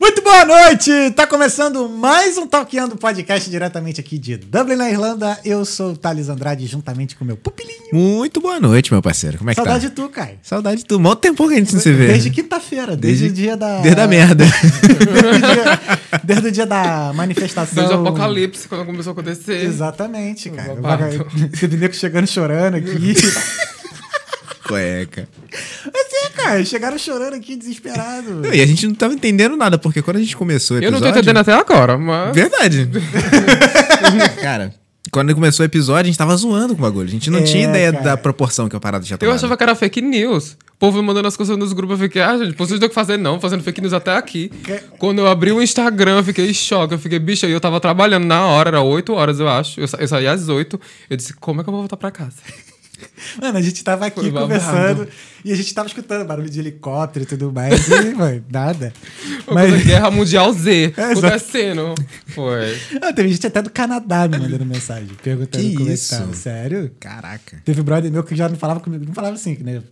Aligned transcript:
Muito 0.00 0.22
boa 0.22 0.44
noite! 0.44 1.10
Tá 1.16 1.26
começando 1.26 1.88
mais 1.88 2.38
um 2.38 2.46
Talkando 2.46 2.96
Podcast 2.96 3.50
diretamente 3.50 4.00
aqui 4.00 4.16
de 4.16 4.36
Dublin, 4.36 4.76
na 4.76 4.88
Irlanda. 4.88 5.36
Eu 5.44 5.64
sou 5.64 5.90
o 5.90 5.96
Thales 5.96 6.28
Andrade, 6.28 6.66
juntamente 6.68 7.16
com 7.16 7.24
meu 7.24 7.36
pupilinho. 7.36 7.78
Muito 7.92 8.40
boa 8.40 8.60
noite, 8.60 8.92
meu 8.92 9.02
parceiro. 9.02 9.38
Como 9.38 9.50
é 9.50 9.54
que 9.54 9.56
Saudade 9.56 9.82
tá? 9.82 9.88
de 9.88 9.94
tu, 9.96 10.08
Caio. 10.08 10.38
Saudade 10.40 10.76
de 10.78 10.84
tu. 10.86 11.00
Mó 11.00 11.16
tempo 11.16 11.48
que 11.48 11.54
a 11.54 11.58
gente 11.58 11.74
não 11.74 11.80
se 11.80 11.92
vê. 11.92 12.06
Desde 12.06 12.30
quinta-feira, 12.30 12.96
desde, 12.96 13.24
Desde- 13.24 13.40
o 13.40 13.44
dia 13.44 13.56
da... 13.56 13.80
Desde 13.80 14.00
a 14.00 14.06
merda. 14.06 14.44
desde, 14.44 15.26
o 15.26 15.40
dia, 15.40 15.80
desde 16.22 16.46
o 16.46 16.52
dia 16.52 16.66
da 16.66 17.12
manifestação. 17.12 17.74
Desde 17.74 17.94
o 17.96 18.06
apocalipse, 18.06 18.68
quando 18.68 18.86
começou 18.86 19.10
a 19.10 19.12
acontecer. 19.14 19.64
Exatamente, 19.64 20.48
cara. 20.50 20.76
Teve 21.58 21.74
nego 21.76 21.94
chegando 21.94 22.26
chorando 22.28 22.76
aqui. 22.76 23.14
Cueca. 24.68 25.26
Mas 25.92 26.07
cara, 26.38 26.64
chegaram 26.64 26.98
chorando 26.98 27.34
aqui, 27.34 27.56
desesperado. 27.56 28.30
Não, 28.36 28.54
e 28.54 28.60
a 28.60 28.66
gente 28.66 28.86
não 28.86 28.94
tava 28.94 29.14
entendendo 29.14 29.56
nada, 29.56 29.76
porque 29.78 30.00
quando 30.02 30.16
a 30.16 30.20
gente 30.20 30.36
começou 30.36 30.76
o 30.76 30.78
Eu 30.80 30.84
episódio... 30.88 31.04
não 31.06 31.12
tô 31.12 31.18
entendendo 31.18 31.38
até 31.38 31.52
agora, 31.52 31.98
mas. 31.98 32.34
Verdade. 32.34 32.88
Cara, 34.40 34.74
quando 35.10 35.34
começou 35.34 35.64
o 35.64 35.66
episódio, 35.66 36.02
a 36.02 36.06
gente 36.06 36.18
tava 36.18 36.36
zoando 36.36 36.74
com 36.74 36.80
o 36.80 36.82
bagulho. 36.82 37.08
A 37.08 37.10
gente 37.10 37.30
não 37.30 37.38
É, 37.38 37.42
tinha 37.42 37.68
ideia 37.68 37.92
cara. 37.92 38.04
da 38.04 38.16
proporção 38.16 38.68
que 38.68 38.76
a 38.76 38.80
parada 38.80 39.04
já 39.04 39.14
Eu 39.14 39.18
tomava. 39.18 39.36
achava 39.36 39.56
que 39.56 39.62
era 39.62 39.74
fake 39.74 40.00
news. 40.02 40.56
O 40.74 40.78
povo 40.78 40.98
me 41.00 41.04
mandando 41.06 41.26
as 41.26 41.36
coisas 41.36 41.56
nos 41.56 41.72
grupos, 41.72 41.98
eu 41.98 42.06
fiquei, 42.06 42.22
ah, 42.22 42.36
gente, 42.38 42.56
vocês 42.56 42.70
não 42.72 42.78
tem 42.78 42.86
o 42.86 42.88
que 42.90 42.94
fazer, 42.94 43.16
não, 43.16 43.40
fazendo 43.40 43.64
fake 43.64 43.80
news 43.80 43.92
até 43.92 44.14
aqui. 44.16 44.48
Que- 44.62 44.80
Quando 44.98 45.18
eu 45.18 45.26
abri 45.26 45.50
o 45.50 45.60
Instagram, 45.62 46.18
eu 46.18 46.24
fiquei 46.24 46.48
em 46.50 46.54
choque. 46.54 46.94
Eu 46.94 46.98
fiquei, 46.98 47.18
bicho, 47.18 47.44
aí 47.46 47.52
eu 47.52 47.60
tava 47.60 47.80
trabalhando 47.80 48.26
na 48.26 48.46
hora, 48.46 48.68
era 48.70 48.80
8 48.82 49.12
horas, 49.12 49.40
eu 49.40 49.48
acho. 49.48 49.80
Eu, 49.80 49.88
sa- 49.88 49.98
eu 49.98 50.06
saí 50.06 50.26
às 50.28 50.48
8. 50.48 50.78
Eu 51.10 51.16
disse, 51.16 51.32
como 51.34 51.60
é 51.60 51.64
que 51.64 51.68
eu 51.70 51.72
vou 51.72 51.80
voltar 51.82 51.96
pra 51.96 52.10
casa? 52.12 52.36
Mano, 53.40 53.58
a 53.58 53.62
gente 53.62 53.82
tava 53.84 54.06
aqui 54.06 54.20
Foi 54.20 54.30
babado. 54.30 54.52
conversando 54.60 55.08
e 55.44 55.52
a 55.52 55.56
gente 55.56 55.72
tava 55.72 55.86
escutando 55.88 56.26
barulho 56.26 56.50
de 56.50 56.58
helicóptero 56.58 57.24
e 57.24 57.28
tudo 57.28 57.52
mais. 57.52 57.86
E, 57.88 58.10
mano, 58.14 58.44
nada. 58.50 58.92
Mas... 59.46 59.70
Mas 59.70 59.82
Guerra 59.84 60.10
Mundial 60.10 60.52
Z 60.52 60.92
É, 60.98 61.12
acontecendo. 61.12 61.94
Foi. 62.28 62.76
Ah, 63.00 63.12
teve 63.12 63.28
gente 63.30 63.46
até 63.46 63.62
do 63.62 63.70
Canadá 63.70 64.26
me 64.28 64.38
mandando 64.38 64.64
mensagem, 64.64 65.08
perguntando 65.22 65.62
Que 65.64 65.74
como 65.76 65.90
isso? 65.90 66.14
é 66.14 66.18
que 66.18 66.22
tava. 66.24 66.34
Sério? 66.36 66.90
Caraca. 66.98 67.62
Teve 67.64 67.80
um 67.80 67.84
brother 67.84 68.10
meu 68.10 68.24
que 68.24 68.34
já 68.34 68.48
não 68.48 68.56
falava 68.56 68.80
comigo, 68.80 69.04
não 69.06 69.14
falava 69.14 69.34
assim, 69.34 69.56
né? 69.60 69.82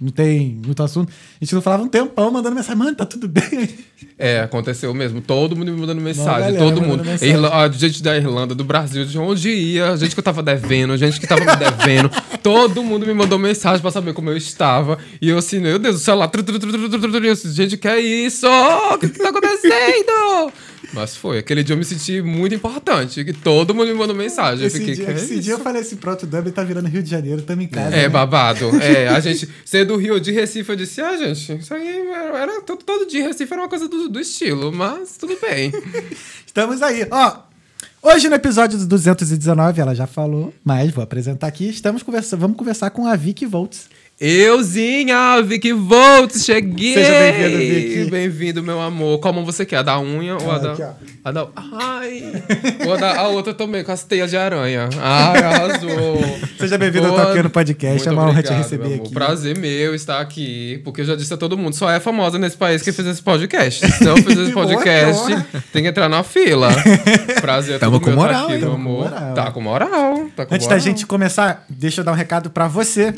Não 0.00 0.10
tem 0.10 0.60
muito 0.64 0.80
assunto. 0.82 1.10
A 1.10 1.44
gente 1.44 1.54
não 1.54 1.60
falava 1.60 1.82
um 1.82 1.88
tempão 1.88 2.30
mandando 2.30 2.54
mensagem, 2.54 2.76
mano, 2.78 2.94
tá 2.94 3.04
tudo 3.04 3.26
bem. 3.26 3.68
É, 4.16 4.40
aconteceu 4.40 4.94
mesmo. 4.94 5.20
Todo 5.20 5.56
mundo 5.56 5.72
me 5.72 5.80
mandando 5.80 6.00
mensagem. 6.00 6.52
galera 6.54 6.58
todo 6.58 6.80
mundo. 6.82 7.04
mensagem. 7.04 7.34
Irla- 7.34 7.72
gente 7.72 8.02
da 8.02 8.16
Irlanda, 8.16 8.54
do 8.54 8.62
Brasil, 8.64 9.04
de 9.04 9.18
onde 9.18 9.50
ia, 9.50 9.96
gente 9.96 10.14
que 10.14 10.20
eu 10.20 10.24
tava 10.24 10.42
devendo, 10.42 10.96
gente 10.96 11.18
que 11.18 11.26
tava 11.26 11.40
me 11.44 11.56
devendo. 11.56 12.10
todo 12.42 12.82
mundo 12.82 13.06
me 13.06 13.12
mandou 13.14 13.38
mensagem 13.38 13.80
pra 13.80 13.90
saber 13.90 14.12
como 14.14 14.30
eu 14.30 14.36
estava. 14.36 14.98
E 15.20 15.28
eu 15.28 15.38
assim, 15.38 15.58
meu 15.58 15.78
Deus, 15.78 15.96
o 15.96 15.98
celular. 15.98 16.28
tru, 16.28 16.42
tru, 16.44 16.58
tru, 16.58 16.70
tru, 16.70 16.88
tru, 16.88 17.00
tru, 17.00 17.12
tru, 17.12 17.26
eu 17.26 17.32
assim, 17.32 17.50
gente, 17.52 17.76
que 17.76 17.88
é 17.88 18.00
isso? 18.00 18.46
O 18.46 18.98
que, 18.98 19.08
que 19.08 19.18
tá 19.18 19.30
acontecendo? 19.30 20.52
Mas 20.92 21.16
foi. 21.16 21.38
Aquele 21.38 21.62
dia 21.62 21.74
eu 21.74 21.78
me 21.78 21.84
senti 21.84 22.22
muito 22.22 22.54
importante. 22.54 23.24
Que 23.24 23.32
todo 23.32 23.74
mundo 23.74 23.88
me 23.88 23.94
mandou 23.94 24.16
mensagem. 24.16 24.62
Eu 24.62 24.68
Esse, 24.68 24.78
fiquei, 24.78 24.94
dia, 24.94 25.04
que 25.04 25.10
é 25.10 25.14
esse 25.14 25.34
isso? 25.34 25.42
dia 25.42 25.52
eu 25.54 25.58
falei 25.58 25.82
assim, 25.82 25.96
pronto, 25.96 26.22
o 26.22 26.26
Dublin 26.26 26.52
tá 26.52 26.62
virando 26.64 26.88
Rio 26.88 27.02
de 27.02 27.10
Janeiro, 27.10 27.42
tamo 27.42 27.62
em 27.62 27.68
casa. 27.68 27.94
É, 27.94 28.02
né? 28.02 28.08
babado. 28.08 28.68
É, 28.88 29.08
a 29.08 29.20
gente 29.20 29.48
ser 29.64 29.84
do 29.84 29.96
Rio 29.96 30.18
de 30.20 30.30
Recife, 30.32 30.70
eu 30.70 30.76
disse, 30.76 31.00
ah, 31.00 31.16
gente, 31.16 31.58
isso 31.58 31.74
aí 31.74 32.08
era, 32.08 32.38
era 32.38 32.60
todo, 32.62 32.82
todo 32.82 33.06
dia 33.06 33.26
Recife 33.26 33.52
era 33.52 33.62
uma 33.62 33.68
coisa 33.68 33.86
do, 33.88 34.08
do 34.08 34.20
estilo, 34.20 34.72
mas 34.72 35.16
tudo 35.18 35.36
bem. 35.40 35.72
Estamos 36.46 36.80
aí. 36.80 37.06
Ó, 37.10 37.38
hoje 38.02 38.28
no 38.28 38.34
episódio 38.36 38.78
do 38.78 38.86
219, 38.86 39.80
ela 39.80 39.94
já 39.94 40.06
falou, 40.06 40.54
mas 40.64 40.90
vou 40.90 41.04
apresentar 41.04 41.48
aqui. 41.48 41.68
Estamos 41.68 42.02
conversando, 42.02 42.40
vamos 42.40 42.56
conversar 42.56 42.90
com 42.90 43.06
a 43.06 43.14
Vicky 43.14 43.44
Volts. 43.44 43.88
Euzinha, 44.20 45.40
Vicky 45.42 45.72
Volts, 45.72 46.44
cheguei! 46.44 46.92
Seja 46.94 47.08
bem-vindo, 47.20 47.58
Vicky. 47.58 48.10
Bem-vindo, 48.10 48.62
meu 48.64 48.80
amor. 48.80 49.20
Qual 49.20 49.32
mão 49.32 49.44
você 49.44 49.64
quer? 49.64 49.76
A 49.76 49.82
da 49.82 50.00
unha 50.00 50.36
ou 50.36 50.50
a 50.50 50.58
da... 50.58 50.72
aqui, 50.72 50.82
a 51.24 51.30
da... 51.30 51.46
Ai! 51.54 52.32
ou 52.84 52.94
a, 52.94 52.96
da... 52.96 53.16
a 53.20 53.28
outra 53.28 53.54
também, 53.54 53.84
com 53.84 53.92
as 53.92 54.02
teias 54.02 54.28
de 54.30 54.36
aranha. 54.36 54.88
Ai, 55.00 55.38
arrasou! 55.40 56.18
Seja 56.58 56.76
bem-vindo 56.76 57.06
ao 57.06 57.12
Boa- 57.12 57.26
Talkando 57.26 57.48
Podcast, 57.50 58.08
é 58.08 58.10
Muito 58.10 58.20
uma 58.20 58.22
honra 58.28 58.42
te 58.42 58.46
obrigado, 58.46 58.62
receber 58.64 58.84
meu 58.86 58.94
amor. 58.94 59.04
aqui. 59.06 59.14
Prazer 59.14 59.56
meu 59.56 59.94
estar 59.94 60.20
aqui, 60.20 60.80
porque 60.84 61.02
eu 61.02 61.04
já 61.04 61.14
disse 61.14 61.32
a 61.32 61.36
todo 61.36 61.56
mundo, 61.56 61.74
só 61.76 61.88
é 61.88 62.00
famosa 62.00 62.40
nesse 62.40 62.56
país 62.56 62.82
que 62.82 62.90
fez 62.90 63.06
esse 63.06 63.22
podcast. 63.22 63.88
Se 63.92 64.02
não 64.04 64.16
fez 64.16 64.36
esse 64.36 64.50
podcast, 64.52 65.46
tem 65.72 65.82
que 65.84 65.88
entrar 65.90 66.08
na 66.08 66.24
fila. 66.24 66.70
Prazer 67.40 67.76
é 67.76 67.78
Tamo 67.78 68.00
todo 68.00 68.10
com 68.10 68.10
meu 68.10 68.18
estar 68.26 68.32
moral, 68.32 68.44
aqui, 68.46 68.54
hein? 68.54 68.58
meu 68.58 68.70
Tamo 68.72 68.82
com 68.84 68.90
amor. 68.90 69.10
moral. 69.10 69.34
Tá 69.34 69.50
com 69.52 69.60
moral. 69.60 70.26
Tá 70.34 70.44
com 70.44 70.54
Antes 70.56 70.66
da 70.66 70.74
moral. 70.74 70.80
gente 70.84 71.06
começar, 71.06 71.64
deixa 71.68 72.00
eu 72.00 72.04
dar 72.04 72.10
um 72.10 72.16
recado 72.16 72.50
pra 72.50 72.66
você 72.66 73.14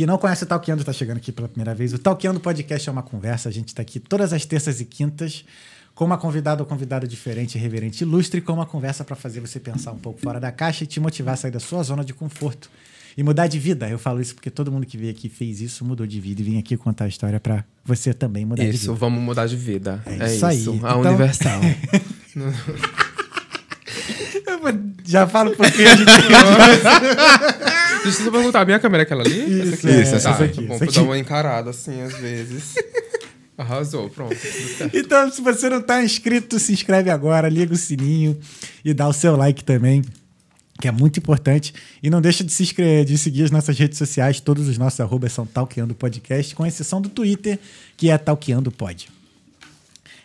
que 0.00 0.06
não 0.06 0.16
conhece 0.16 0.44
o 0.44 0.46
Talkeando, 0.46 0.82
tá 0.82 0.94
chegando 0.94 1.18
aqui 1.18 1.30
pela 1.30 1.46
primeira 1.46 1.74
vez. 1.74 1.92
O 1.92 1.98
Talkeando 1.98 2.40
Podcast 2.40 2.88
é 2.88 2.92
uma 2.92 3.02
conversa. 3.02 3.50
A 3.50 3.52
gente 3.52 3.74
tá 3.74 3.82
aqui 3.82 4.00
todas 4.00 4.32
as 4.32 4.46
terças 4.46 4.80
e 4.80 4.86
quintas 4.86 5.44
com 5.94 6.06
uma 6.06 6.16
convidada 6.16 6.62
ou 6.62 6.66
convidado 6.66 7.06
diferente, 7.06 7.58
reverente, 7.58 8.02
ilustre, 8.02 8.40
com 8.40 8.54
uma 8.54 8.64
conversa 8.64 9.04
pra 9.04 9.14
fazer 9.14 9.40
você 9.40 9.60
pensar 9.60 9.92
um 9.92 9.98
pouco 9.98 10.18
fora 10.18 10.40
da 10.40 10.50
caixa 10.50 10.84
e 10.84 10.86
te 10.86 10.98
motivar 10.98 11.34
a 11.34 11.36
sair 11.36 11.50
da 11.50 11.60
sua 11.60 11.82
zona 11.82 12.02
de 12.02 12.14
conforto 12.14 12.70
e 13.14 13.22
mudar 13.22 13.46
de 13.46 13.58
vida. 13.58 13.90
Eu 13.90 13.98
falo 13.98 14.22
isso 14.22 14.34
porque 14.34 14.48
todo 14.48 14.72
mundo 14.72 14.86
que 14.86 14.96
veio 14.96 15.10
aqui 15.10 15.28
fez 15.28 15.60
isso, 15.60 15.84
mudou 15.84 16.06
de 16.06 16.18
vida 16.18 16.40
e 16.40 16.44
vim 16.44 16.58
aqui 16.58 16.78
contar 16.78 17.04
a 17.04 17.08
história 17.08 17.38
pra 17.38 17.62
você 17.84 18.14
também 18.14 18.46
mudar 18.46 18.64
de 18.64 18.70
Isso, 18.70 18.86
vida. 18.86 18.94
vamos 18.94 19.22
mudar 19.22 19.46
de 19.46 19.56
vida. 19.56 20.02
É 20.06 20.12
É, 20.12 20.14
isso 20.34 20.34
isso, 20.36 20.46
aí. 20.46 20.66
A 20.82 20.96
Então- 20.96 21.00
Universal. 21.02 21.60
Já 25.04 25.26
falo 25.26 25.50
porque 25.56 25.82
a 25.82 25.96
gente 25.96 26.08
Deixa 28.02 28.22
eu 28.22 28.32
perguntar, 28.32 28.62
a 28.62 28.64
minha 28.64 28.78
câmera 28.78 29.02
é 29.02 29.04
aquela 29.04 29.22
ali? 29.22 29.62
Isso, 29.62 29.74
aqui? 29.74 29.88
é, 29.88 30.00
essa 30.00 30.20
tá, 30.20 30.44
aqui, 30.44 30.62
Bom, 30.62 30.74
essa 30.74 30.84
aqui. 30.84 30.94
dar 30.94 31.02
uma 31.02 31.18
encarada 31.18 31.70
assim 31.70 32.00
às 32.00 32.14
vezes. 32.14 32.74
Arrasou, 33.60 34.08
pronto. 34.08 34.34
Então, 34.94 35.30
se 35.30 35.42
você 35.42 35.68
não 35.68 35.82
tá 35.82 36.02
inscrito, 36.02 36.58
se 36.58 36.72
inscreve 36.72 37.10
agora, 37.10 37.46
liga 37.46 37.74
o 37.74 37.76
sininho 37.76 38.40
e 38.82 38.94
dá 38.94 39.06
o 39.06 39.12
seu 39.12 39.36
like 39.36 39.62
também, 39.62 40.02
que 40.80 40.88
é 40.88 40.90
muito 40.90 41.18
importante. 41.18 41.74
E 42.02 42.08
não 42.08 42.22
deixa 42.22 42.42
de 42.42 42.50
se 42.50 42.62
inscrever, 42.62 43.04
de 43.04 43.18
seguir 43.18 43.44
as 43.44 43.50
nossas 43.50 43.78
redes 43.78 43.98
sociais, 43.98 44.40
todos 44.40 44.66
os 44.66 44.78
nossos 44.78 44.98
arrobas 45.00 45.34
são 45.34 45.44
Talkeando 45.44 45.94
Podcast, 45.94 46.54
com 46.54 46.64
exceção 46.64 47.02
do 47.02 47.10
Twitter, 47.10 47.58
que 47.98 48.08
é 48.08 48.16
Talkeando 48.16 48.70
Pod. 48.70 49.10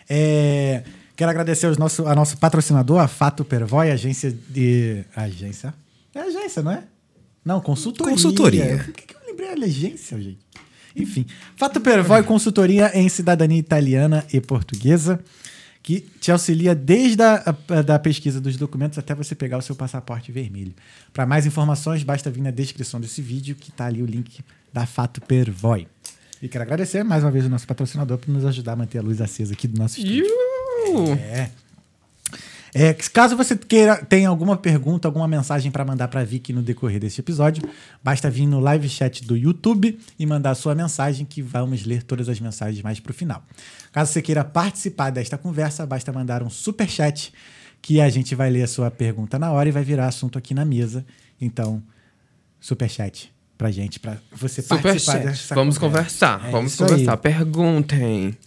É, 0.09 0.83
quero 1.17 1.29
agradecer 1.29 1.65
aos 1.65 1.77
nosso, 1.77 2.07
a 2.07 2.15
nosso 2.15 2.37
patrocinador, 2.37 3.01
a 3.01 3.07
Fato 3.09 3.43
Pervoy, 3.43 3.91
agência 3.91 4.31
de... 4.47 5.03
Agência? 5.13 5.73
É 6.13 6.21
agência, 6.21 6.63
não 6.63 6.71
é? 6.71 6.83
Não, 7.45 7.61
consultoria. 7.61 8.11
Consultoria. 8.11 8.83
Por 8.83 8.93
que, 8.93 9.05
que 9.05 9.15
eu 9.15 9.19
lembrei 9.27 9.49
a 9.49 9.53
agência, 9.53 10.19
gente? 10.19 10.39
Enfim, 10.95 11.25
Fato 11.55 11.79
Pervoy 11.79 12.23
Consultoria 12.23 12.89
em 12.97 13.07
cidadania 13.09 13.59
italiana 13.59 14.25
e 14.33 14.39
portuguesa, 14.39 15.19
que 15.83 15.99
te 15.99 16.31
auxilia 16.31 16.73
desde 16.73 17.21
a, 17.21 17.55
da 17.85 17.99
pesquisa 17.99 18.41
dos 18.41 18.57
documentos 18.57 18.97
até 18.97 19.13
você 19.13 19.35
pegar 19.35 19.57
o 19.57 19.61
seu 19.61 19.75
passaporte 19.75 20.31
vermelho. 20.31 20.73
Para 21.13 21.25
mais 21.25 21.45
informações, 21.45 22.01
basta 22.01 22.31
vir 22.31 22.41
na 22.41 22.49
descrição 22.49 22.99
desse 22.99 23.21
vídeo, 23.21 23.55
que 23.55 23.71
tá 23.71 23.85
ali 23.85 24.01
o 24.01 24.05
link 24.05 24.39
da 24.73 24.85
Fato 24.85 25.21
Pervoy. 25.21 25.87
E 26.41 26.47
quero 26.47 26.63
agradecer 26.63 27.03
mais 27.03 27.23
uma 27.23 27.31
vez 27.31 27.45
o 27.45 27.49
nosso 27.49 27.67
patrocinador 27.67 28.17
por 28.17 28.31
nos 28.31 28.45
ajudar 28.45 28.73
a 28.73 28.75
manter 28.77 28.97
a 28.97 29.01
luz 29.01 29.21
acesa 29.21 29.53
aqui 29.53 29.67
do 29.67 29.77
nosso 29.77 29.99
estúdio. 29.99 30.25
É. 31.19 31.49
É, 32.77 32.93
caso 32.93 33.37
você 33.37 33.55
queira, 33.55 34.03
tenha 34.03 34.27
alguma 34.27 34.57
pergunta, 34.57 35.07
alguma 35.07 35.25
mensagem 35.29 35.71
para 35.71 35.85
mandar 35.85 36.09
para 36.09 36.25
Vicky 36.25 36.51
no 36.51 36.61
decorrer 36.61 36.99
deste 36.99 37.21
episódio, 37.21 37.63
basta 38.03 38.29
vir 38.29 38.45
no 38.45 38.59
live 38.59 38.89
chat 38.89 39.23
do 39.23 39.37
YouTube 39.37 39.97
e 40.19 40.25
mandar 40.25 40.51
a 40.51 40.55
sua 40.55 40.75
mensagem 40.75 41.25
que 41.25 41.41
vamos 41.41 41.85
ler 41.85 42.03
todas 42.03 42.27
as 42.27 42.37
mensagens 42.37 42.81
mais 42.83 42.99
pro 42.99 43.13
final. 43.13 43.41
Caso 43.93 44.11
você 44.11 44.21
queira 44.21 44.43
participar 44.43 45.09
desta 45.09 45.37
conversa, 45.37 45.85
basta 45.85 46.11
mandar 46.11 46.43
um 46.43 46.49
super 46.49 46.89
chat 46.89 47.31
que 47.81 48.01
a 48.01 48.09
gente 48.09 48.35
vai 48.35 48.49
ler 48.49 48.63
a 48.63 48.67
sua 48.67 48.91
pergunta 48.91 49.39
na 49.39 49.53
hora 49.53 49.69
e 49.69 49.71
vai 49.71 49.83
virar 49.83 50.07
assunto 50.07 50.37
aqui 50.37 50.53
na 50.53 50.65
mesa. 50.65 51.05
Então, 51.39 51.81
super 52.59 52.89
chat 52.89 53.31
pra 53.57 53.71
gente, 53.71 54.01
para 54.01 54.17
você 54.33 54.61
participar 54.61 54.89
Superchat. 55.13 55.25
dessa 55.25 55.55
Vamos 55.55 55.77
conversa. 55.77 56.27
conversar, 56.27 56.49
É 56.49 56.51
vamos 56.51 56.73
isso 56.73 56.83
aí. 56.83 56.89
conversar. 56.89 57.15
Perguntem. 57.17 58.37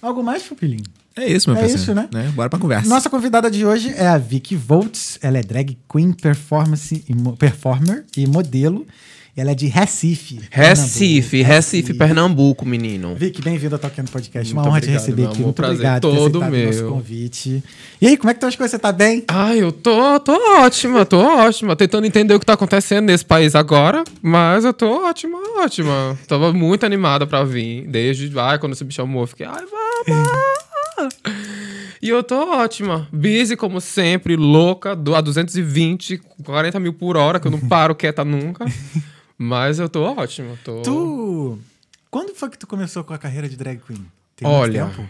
Algo 0.00 0.22
mais, 0.22 0.42
Pupilinho? 0.42 0.84
É 1.16 1.26
isso, 1.30 1.48
meu 1.48 1.56
É 1.56 1.60
parceiro. 1.60 1.82
isso, 1.82 1.94
né? 1.94 2.08
Bora 2.34 2.50
pra 2.50 2.58
conversa. 2.58 2.88
Nossa 2.88 3.08
convidada 3.08 3.50
de 3.50 3.64
hoje 3.64 3.92
é 3.96 4.06
a 4.06 4.18
Vicky 4.18 4.56
Volts. 4.56 5.18
Ela 5.22 5.38
é 5.38 5.42
drag 5.42 5.76
queen, 5.90 6.12
performance 6.12 7.04
e 7.08 7.14
performer 7.36 8.04
e 8.16 8.26
modelo. 8.26 8.86
Ela 9.36 9.50
é 9.50 9.54
de 9.56 9.66
Recife. 9.66 10.38
Recife, 10.48 11.38
Pernambuco. 11.38 11.52
Recife, 11.54 11.94
Pernambuco, 11.94 12.64
menino. 12.64 13.16
Vicky, 13.16 13.42
bem-vinda 13.42 13.74
ao 13.74 13.78
Talkando 13.80 14.08
Podcast. 14.08 14.52
Uma 14.52 14.62
Muito 14.62 14.70
honra 14.70 14.80
te 14.80 14.84
obrigado, 14.84 15.00
receber 15.02 15.22
meu 15.22 15.30
aqui. 15.30 15.36
amor. 15.38 15.44
Muito 15.46 15.56
Prazer 15.56 15.74
obrigado 15.74 16.00
por 16.02 16.14
todo 16.14 16.38
aceitado 16.38 16.52
o 16.62 16.66
nosso 16.66 16.78
meu. 16.82 16.90
convite. 16.92 17.64
E 18.00 18.06
aí, 18.06 18.16
como 18.16 18.30
é 18.30 18.34
que 18.34 18.36
estão 18.36 18.48
as 18.48 18.54
coisas? 18.54 18.70
Você 18.70 18.78
tá 18.78 18.92
bem? 18.92 19.24
Ai, 19.26 19.60
eu 19.60 19.72
tô, 19.72 20.20
tô 20.20 20.34
ótima, 20.60 21.04
tô 21.04 21.18
ótima. 21.18 21.74
Tentando 21.74 22.06
entender 22.06 22.32
o 22.32 22.38
que 22.38 22.46
tá 22.46 22.52
acontecendo 22.52 23.06
nesse 23.06 23.24
país 23.24 23.56
agora, 23.56 24.04
mas 24.22 24.64
eu 24.64 24.72
tô 24.72 25.04
ótima, 25.04 25.36
ótima. 25.58 26.16
Tava 26.28 26.52
muito 26.52 26.86
animada 26.86 27.26
pra 27.26 27.42
vir. 27.42 27.88
Desde, 27.88 28.30
ai, 28.38 28.60
quando 28.60 28.76
você 28.76 28.84
me 28.84 28.92
chamou, 28.92 29.24
eu 29.24 29.26
fiquei, 29.26 29.46
ai, 29.46 29.64
vamos! 30.06 31.14
E 32.00 32.08
eu 32.10 32.22
tô 32.22 32.36
ótima. 32.52 33.08
Busy, 33.10 33.56
como 33.56 33.80
sempre, 33.80 34.36
louca, 34.36 34.94
do- 34.94 35.14
a 35.14 35.22
220, 35.22 36.18
40 36.44 36.78
mil 36.78 36.92
por 36.92 37.16
hora, 37.16 37.40
que 37.40 37.46
eu 37.46 37.50
não 37.50 37.58
paro 37.58 37.94
quieta 37.94 38.22
nunca. 38.24 38.64
Mas 39.36 39.78
eu 39.78 39.88
tô 39.88 40.02
ótima. 40.04 40.58
Tô... 40.64 40.82
Tu. 40.82 41.58
Quando 42.10 42.34
foi 42.34 42.48
que 42.50 42.58
tu 42.58 42.66
começou 42.66 43.02
com 43.02 43.12
a 43.12 43.18
carreira 43.18 43.48
de 43.48 43.56
drag 43.56 43.80
queen? 43.84 44.06
Tem 44.36 44.46
Olha, 44.48 44.86
tempo? 44.86 45.08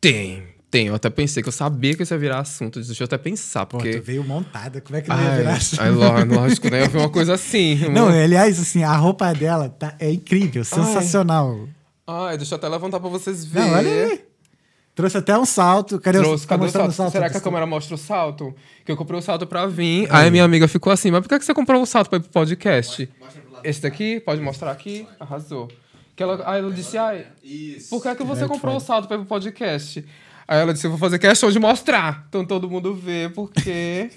Tem, 0.00 0.42
tem. 0.70 0.86
Eu 0.86 0.94
até 0.94 1.10
pensei 1.10 1.42
que 1.42 1.48
eu 1.48 1.52
sabia 1.52 1.94
que 1.94 2.02
isso 2.02 2.14
ia 2.14 2.18
virar 2.18 2.40
assunto. 2.40 2.80
Deixa 2.80 3.02
eu 3.02 3.06
até 3.06 3.18
pensar, 3.18 3.66
Pô, 3.66 3.78
porque. 3.78 3.98
tu 3.98 4.02
veio 4.02 4.24
montada. 4.24 4.80
Como 4.80 4.96
é 4.96 5.02
que 5.02 5.08
não 5.08 5.20
ia 5.22 5.30
Ai, 5.30 5.36
virar 5.38 5.52
assim? 5.54 5.76
ai, 5.78 5.90
ló- 5.90 6.24
lógico, 6.24 6.70
né? 6.70 6.82
Eu 6.84 6.88
vi 6.90 6.96
uma 6.98 7.10
coisa 7.10 7.34
assim. 7.34 7.76
Não, 7.92 8.08
aliás, 8.08 8.58
assim, 8.58 8.82
a 8.82 8.94
roupa 8.96 9.32
dela 9.34 9.68
tá, 9.68 9.94
é 9.98 10.10
incrível, 10.10 10.64
sensacional. 10.64 11.68
Ai, 12.06 12.36
deixa 12.36 12.54
eu 12.54 12.56
até 12.56 12.68
levantar 12.68 13.00
pra 13.00 13.08
vocês 13.10 13.44
verem. 13.44 13.68
Não, 13.70 13.76
olha 13.78 13.90
aí. 13.90 14.24
Trouxe 14.96 15.18
até 15.18 15.38
um 15.38 15.44
salto. 15.44 16.00
Cadê 16.00 16.18
Trouxe, 16.20 16.46
o, 16.46 16.48
tá 16.48 16.56
cadê 16.56 16.66
o 16.66 16.70
salto? 16.70 16.88
o 16.88 16.92
salto? 16.92 17.12
Será 17.12 17.28
que 17.28 17.36
a 17.36 17.40
câmera 17.40 17.66
mostra 17.66 17.94
o 17.94 17.98
salto? 17.98 18.54
Que 18.82 18.90
eu 18.90 18.96
comprei 18.96 19.18
o 19.20 19.22
salto 19.22 19.46
pra 19.46 19.66
vir. 19.66 20.08
Aí 20.10 20.28
a 20.28 20.30
minha 20.30 20.42
amiga 20.42 20.66
ficou 20.66 20.90
assim, 20.90 21.10
mas 21.10 21.20
por 21.20 21.28
que 21.28 21.38
que 21.38 21.44
você 21.44 21.52
comprou 21.52 21.82
o 21.82 21.86
salto 21.86 22.08
pra 22.08 22.18
ir 22.18 22.22
pro 22.22 22.30
podcast? 22.30 23.06
Esse 23.62 23.82
daqui? 23.82 24.20
Pode 24.20 24.40
mostrar 24.40 24.70
aqui? 24.70 25.06
Arrasou. 25.20 25.68
Que 26.16 26.22
ela, 26.22 26.42
aí 26.50 26.60
ela 26.60 26.72
disse, 26.72 26.96
ai, 26.96 27.26
por 27.90 28.02
que, 28.02 28.14
que 28.14 28.24
você 28.24 28.48
comprou 28.48 28.74
o 28.74 28.80
salto 28.80 29.06
pra 29.06 29.16
ir 29.18 29.20
pro 29.20 29.28
podcast? 29.28 30.02
Aí 30.48 30.60
ela 30.60 30.72
disse, 30.72 30.86
eu 30.86 30.90
vou 30.90 30.98
fazer 30.98 31.18
questão 31.18 31.50
de 31.50 31.58
mostrar. 31.58 32.24
Então 32.30 32.42
todo 32.42 32.70
mundo 32.70 32.94
vê, 32.94 33.28
porque 33.28 34.08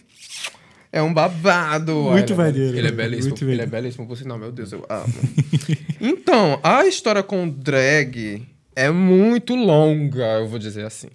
é 0.94 1.02
um 1.02 1.14
babado. 1.14 1.94
Muito 1.94 2.16
Aí 2.16 2.22
ele 2.24 2.32
é- 2.32 2.36
maneiro, 2.46 2.78
Ele 2.78 2.80
é 2.80 2.84
muito 2.84 2.96
belíssimo. 2.96 3.52
Ele 3.52 3.62
é 3.62 3.66
belíssimo, 3.66 4.08
por 4.08 4.16
sinal, 4.16 4.38
meu 4.38 4.50
Deus, 4.54 4.72
eu 4.72 4.86
amo. 4.88 5.14
então, 6.00 6.58
a 6.64 6.86
história 6.86 7.22
com 7.22 7.50
drag 7.50 8.48
é 8.88 8.92
muito 8.92 9.56
longa, 9.56 10.40
eu 10.40 10.48
vou 10.48 10.58
dizer 10.60 10.86
assim. 10.86 11.08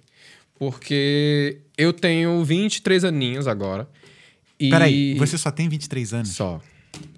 Porque 0.57 1.57
eu 1.77 1.91
tenho 1.91 2.43
23 2.43 3.03
aninhos 3.03 3.47
agora. 3.47 3.87
E... 4.59 4.69
Peraí, 4.69 5.15
você 5.15 5.37
só 5.37 5.51
tem 5.51 5.67
23 5.67 6.13
anos? 6.13 6.29
Só. 6.29 6.61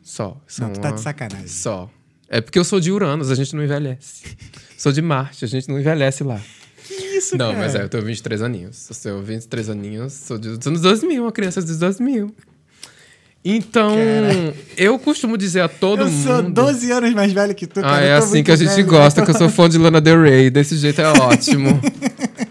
Só. 0.01 0.29
Não, 0.29 0.41
São 0.47 0.73
tu 0.73 0.79
tá 0.81 0.88
de 0.88 0.94
uma- 0.94 0.97
sacanagem. 0.97 1.47
Só. 1.47 1.89
É 2.29 2.41
porque 2.41 2.57
eu 2.59 2.63
sou 2.63 2.79
de 2.79 2.91
Uranus, 2.91 3.29
a 3.31 3.35
gente 3.35 3.55
não 3.55 3.63
envelhece. 3.63 4.23
sou 4.77 4.91
de 4.91 5.01
Marte, 5.01 5.45
a 5.45 5.47
gente 5.47 5.69
não 5.69 5.79
envelhece 5.79 6.23
lá. 6.23 6.41
Que 6.88 6.93
isso, 6.93 7.38
Não, 7.38 7.47
cara? 7.51 7.57
mas 7.59 7.75
é, 7.75 7.83
eu 7.83 7.89
tenho 7.89 8.03
23 8.03 8.41
aninhos. 8.41 8.89
Eu 8.89 8.95
tenho 8.95 9.21
23 9.23 9.69
aninhos, 9.69 10.13
sou 10.13 10.38
de, 10.38 10.57
dos 10.57 10.65
anos 10.67 10.81
2000, 10.81 11.21
uma 11.23 11.31
criança 11.31 11.61
dos 11.61 11.77
2000. 11.77 12.33
Então, 13.45 13.95
eu 14.75 15.00
costumo 15.00 15.38
dizer 15.38 15.62
a 15.62 15.69
todo 15.69 16.01
Eu 16.01 16.10
mundo... 16.10 16.24
sou 16.24 16.42
12 16.44 16.92
anos 16.92 17.13
mais 17.13 17.31
velho 17.31 17.56
que 17.56 17.66
tu, 17.66 17.80
Ah, 17.80 17.84
cara. 17.84 18.06
é 18.06 18.16
eu 18.16 18.19
tô 18.19 18.25
assim 18.25 18.44
que 18.44 18.51
a 18.51 18.56
gente 18.57 18.69
velho. 18.75 18.88
gosta, 18.88 19.24
que 19.24 19.31
eu 19.31 19.36
sou 19.38 19.48
fã 19.50 19.69
de 19.69 19.78
Lana 19.78 20.01
Del 20.01 20.22
Rey. 20.22 20.50
Desse 20.50 20.75
jeito 20.75 21.00
é 21.01 21.07
ótimo. 21.07 21.80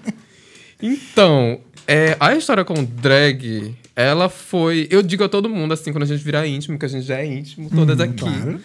então, 0.80 1.60
é, 1.86 2.16
a 2.18 2.34
história 2.34 2.64
com 2.64 2.82
drag, 2.82 3.74
ela 3.94 4.28
foi... 4.28 4.86
Eu 4.90 5.02
digo 5.02 5.24
a 5.24 5.28
todo 5.28 5.48
mundo, 5.48 5.72
assim, 5.74 5.92
quando 5.92 6.04
a 6.04 6.06
gente 6.06 6.22
virar 6.24 6.46
íntimo, 6.46 6.78
que 6.78 6.86
a 6.86 6.88
gente 6.88 7.04
já 7.06 7.18
é 7.18 7.26
íntimo, 7.26 7.68
todas 7.70 8.00
aqui. 8.00 8.14
claro. 8.18 8.60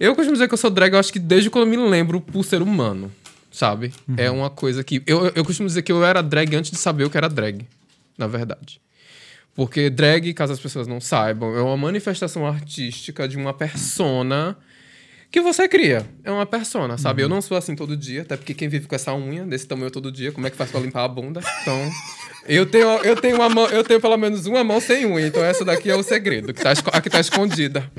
Eu 0.00 0.14
costumo 0.14 0.34
dizer 0.34 0.48
que 0.48 0.54
eu 0.54 0.58
sou 0.58 0.70
drag, 0.70 0.92
eu 0.92 0.98
acho 1.00 1.12
que 1.12 1.18
desde 1.18 1.50
quando 1.50 1.64
eu 1.64 1.70
me 1.70 1.90
lembro 1.90 2.20
por 2.20 2.44
ser 2.44 2.62
humano, 2.62 3.10
sabe? 3.50 3.92
É 4.16 4.30
uma 4.30 4.48
coisa 4.50 4.82
que... 4.84 5.02
Eu, 5.06 5.32
eu 5.34 5.44
costumo 5.44 5.68
dizer 5.68 5.82
que 5.82 5.90
eu 5.92 6.04
era 6.04 6.22
drag 6.22 6.54
antes 6.56 6.70
de 6.70 6.76
saber 6.78 7.04
o 7.04 7.10
que 7.10 7.16
era 7.16 7.28
drag, 7.28 7.66
na 8.16 8.26
verdade. 8.26 8.80
Porque 9.58 9.90
drag, 9.90 10.32
caso 10.34 10.52
as 10.52 10.60
pessoas 10.60 10.86
não 10.86 11.00
saibam, 11.00 11.52
é 11.56 11.60
uma 11.60 11.76
manifestação 11.76 12.46
artística 12.46 13.26
de 13.26 13.36
uma 13.36 13.52
persona 13.52 14.56
que 15.32 15.40
você 15.40 15.66
cria. 15.66 16.06
É 16.22 16.30
uma 16.30 16.46
persona, 16.46 16.96
sabe? 16.96 17.22
Eu 17.24 17.28
não 17.28 17.42
sou 17.42 17.56
assim 17.56 17.74
todo 17.74 17.96
dia, 17.96 18.22
até 18.22 18.36
porque 18.36 18.54
quem 18.54 18.68
vive 18.68 18.86
com 18.86 18.94
essa 18.94 19.12
unha 19.12 19.44
desse 19.44 19.66
tamanho 19.66 19.90
todo 19.90 20.12
dia, 20.12 20.30
como 20.30 20.46
é 20.46 20.50
que 20.50 20.56
faz 20.56 20.70
pra 20.70 20.78
limpar 20.78 21.02
a 21.02 21.08
bunda? 21.08 21.40
Então, 21.60 21.90
eu 22.46 22.66
tenho, 22.66 22.86
eu 23.02 23.16
tenho 23.16 23.34
uma 23.34 23.48
mão, 23.48 23.66
eu 23.66 23.82
tenho 23.82 24.00
pelo 24.00 24.16
menos 24.16 24.46
uma 24.46 24.62
mão 24.62 24.80
sem 24.80 25.04
unha, 25.04 25.26
então 25.26 25.44
essa 25.44 25.64
daqui 25.64 25.90
é 25.90 25.96
o 25.96 26.04
segredo, 26.04 26.54
que 26.54 26.62
tá, 26.62 26.70
a 26.92 27.00
que 27.00 27.10
tá 27.10 27.18
escondida. 27.18 27.90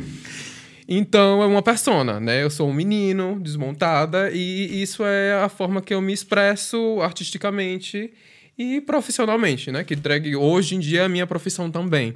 Então, 0.88 1.44
é 1.44 1.46
uma 1.46 1.62
persona, 1.62 2.22
né? 2.22 2.42
Eu 2.42 2.50
sou 2.50 2.70
um 2.70 2.74
menino, 2.74 3.38
desmontada, 3.38 4.32
e 4.32 4.82
isso 4.82 5.04
é 5.04 5.34
a 5.34 5.50
forma 5.50 5.82
que 5.82 5.94
eu 5.94 6.00
me 6.00 6.14
expresso 6.14 7.02
artisticamente 7.02 8.14
e 8.60 8.82
profissionalmente, 8.82 9.72
né? 9.72 9.86
Que 9.86 9.96
drag 9.96 10.36
hoje 10.36 10.76
em 10.76 10.80
dia 10.80 11.00
é 11.00 11.06
a 11.06 11.10
minha 11.10 11.26
profissão 11.26 11.72
também. 11.72 12.14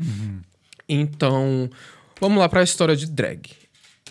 Então, 0.89 1.69
vamos 2.19 2.37
lá 2.37 2.49
para 2.49 2.59
a 2.59 2.63
história 2.63 2.97
de 2.97 3.05
drag. 3.05 3.49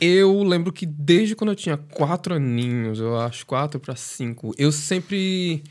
Eu 0.00 0.43
lembro 0.43 0.73
que 0.73 0.87
desde 0.87 1.37
quando 1.37 1.50
eu 1.50 1.56
tinha 1.56 1.76
quatro 1.76 2.34
aninhos, 2.34 2.99
eu 2.99 3.20
acho, 3.20 3.44
quatro 3.44 3.79
para 3.79 3.94
cinco, 3.94 4.55
eu 4.56 4.73
sempre. 4.73 5.62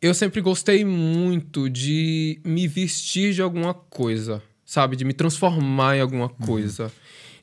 Eu 0.00 0.14
sempre 0.14 0.40
gostei 0.40 0.84
muito 0.84 1.68
de 1.68 2.40
me 2.42 2.66
vestir 2.66 3.34
de 3.34 3.42
alguma 3.42 3.72
coisa, 3.74 4.42
sabe? 4.64 4.96
De 4.96 5.04
me 5.04 5.12
transformar 5.12 5.98
em 5.98 6.00
alguma 6.00 6.30
coisa. 6.30 6.90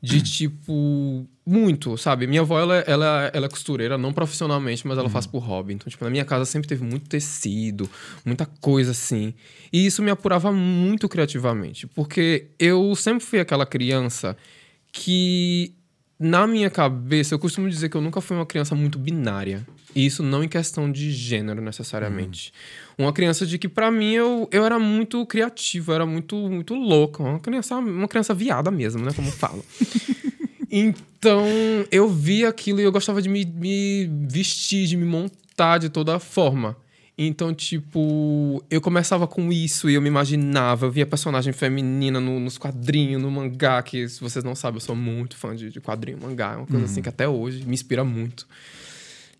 De 0.02 0.22
tipo. 0.24 1.26
Muito, 1.52 1.98
sabe? 1.98 2.28
Minha 2.28 2.42
avó, 2.42 2.60
ela, 2.60 2.76
ela, 2.86 3.32
ela 3.34 3.46
é 3.48 3.50
costureira, 3.50 3.98
não 3.98 4.14
profissionalmente, 4.14 4.86
mas 4.86 5.00
ela 5.00 5.10
faz 5.10 5.26
por 5.26 5.40
hobby. 5.40 5.74
Então, 5.74 5.90
tipo, 5.90 6.04
na 6.04 6.12
minha 6.12 6.24
casa 6.24 6.46
sempre 6.46 6.70
teve 6.70 6.84
muito 6.84 7.10
tecido, 7.10 7.90
muita 8.24 8.46
coisa 8.46 8.92
assim. 8.92 9.34
E 9.74 9.84
isso 9.84 10.04
me 10.04 10.12
apurava 10.12 10.52
muito 10.52 11.10
criativamente, 11.10 11.88
porque 11.88 12.52
eu 12.60 12.96
sempre 12.96 13.26
fui 13.26 13.40
aquela 13.40 13.66
criança 13.66 14.38
que, 14.92 15.74
na 16.20 16.46
minha 16.46 16.70
cabeça, 16.70 17.34
eu 17.34 17.40
costumo 17.40 17.68
dizer 17.68 17.90
que 17.90 17.98
eu 17.98 18.02
nunca 18.02 18.22
fui 18.22 18.38
uma 18.38 18.46
criança 18.46 18.76
muito 18.76 19.00
binária. 19.00 19.66
E 19.96 20.06
isso 20.06 20.22
não 20.22 20.44
em 20.44 20.48
questão 20.48 20.92
de 20.92 21.10
gênero, 21.10 21.64
necessariamente. 21.64 22.54
Uma 22.96 23.12
criança 23.12 23.44
de 23.44 23.58
que, 23.58 23.68
pra 23.68 23.90
mim, 23.90 24.12
eu, 24.12 24.48
eu 24.52 24.64
era 24.64 24.78
muito 24.78 25.26
criativo, 25.26 25.92
eu 25.92 25.96
era 25.96 26.06
muito, 26.06 26.36
muito 26.36 26.76
louco. 26.76 27.24
Uma 27.24 27.40
criança, 27.40 27.76
uma 27.76 28.08
criança 28.08 28.36
viada 28.36 28.70
mesmo, 28.70 29.04
né? 29.04 29.14
Como 29.16 29.32
falo. 29.32 29.66
Então, 30.72 31.09
eu 31.92 32.08
via 32.10 32.50
aquilo 32.50 32.80
e 32.80 32.84
eu 32.84 32.92
gostava 32.92 33.22
de 33.22 33.28
me, 33.30 33.44
me 33.46 34.10
vestir, 34.30 34.88
de 34.88 34.96
me 34.96 35.06
montar 35.06 35.78
de 35.78 35.90
toda 35.90 36.20
forma. 36.20 36.76
Então, 37.22 37.54
tipo, 37.54 38.64
eu 38.70 38.80
começava 38.80 39.28
com 39.28 39.52
isso 39.52 39.90
e 39.90 39.94
eu 39.96 40.02
me 40.02 40.08
imaginava. 40.08 40.86
Eu 40.86 40.92
via 40.92 41.06
personagem 41.06 41.52
feminina 41.52 42.18
no- 42.22 42.40
nos 42.40 42.58
quadrinhos, 42.58 43.22
no 43.22 43.30
mangá, 43.30 43.82
que 43.84 44.08
se 44.08 44.22
vocês 44.22 44.42
não 44.46 44.56
sabem, 44.56 44.78
eu 44.78 44.82
sou 44.82 44.96
muito 44.96 45.36
fã 45.36 45.54
de, 45.54 45.70
de 45.70 45.82
quadrinho, 45.82 46.18
mangá. 46.22 46.54
É 46.54 46.56
uma 46.56 46.66
coisa 46.66 46.86
assim 46.86 47.02
que 47.02 47.10
até 47.10 47.28
hoje 47.28 47.66
me 47.66 47.74
inspira 47.74 48.06
muito. 48.06 48.48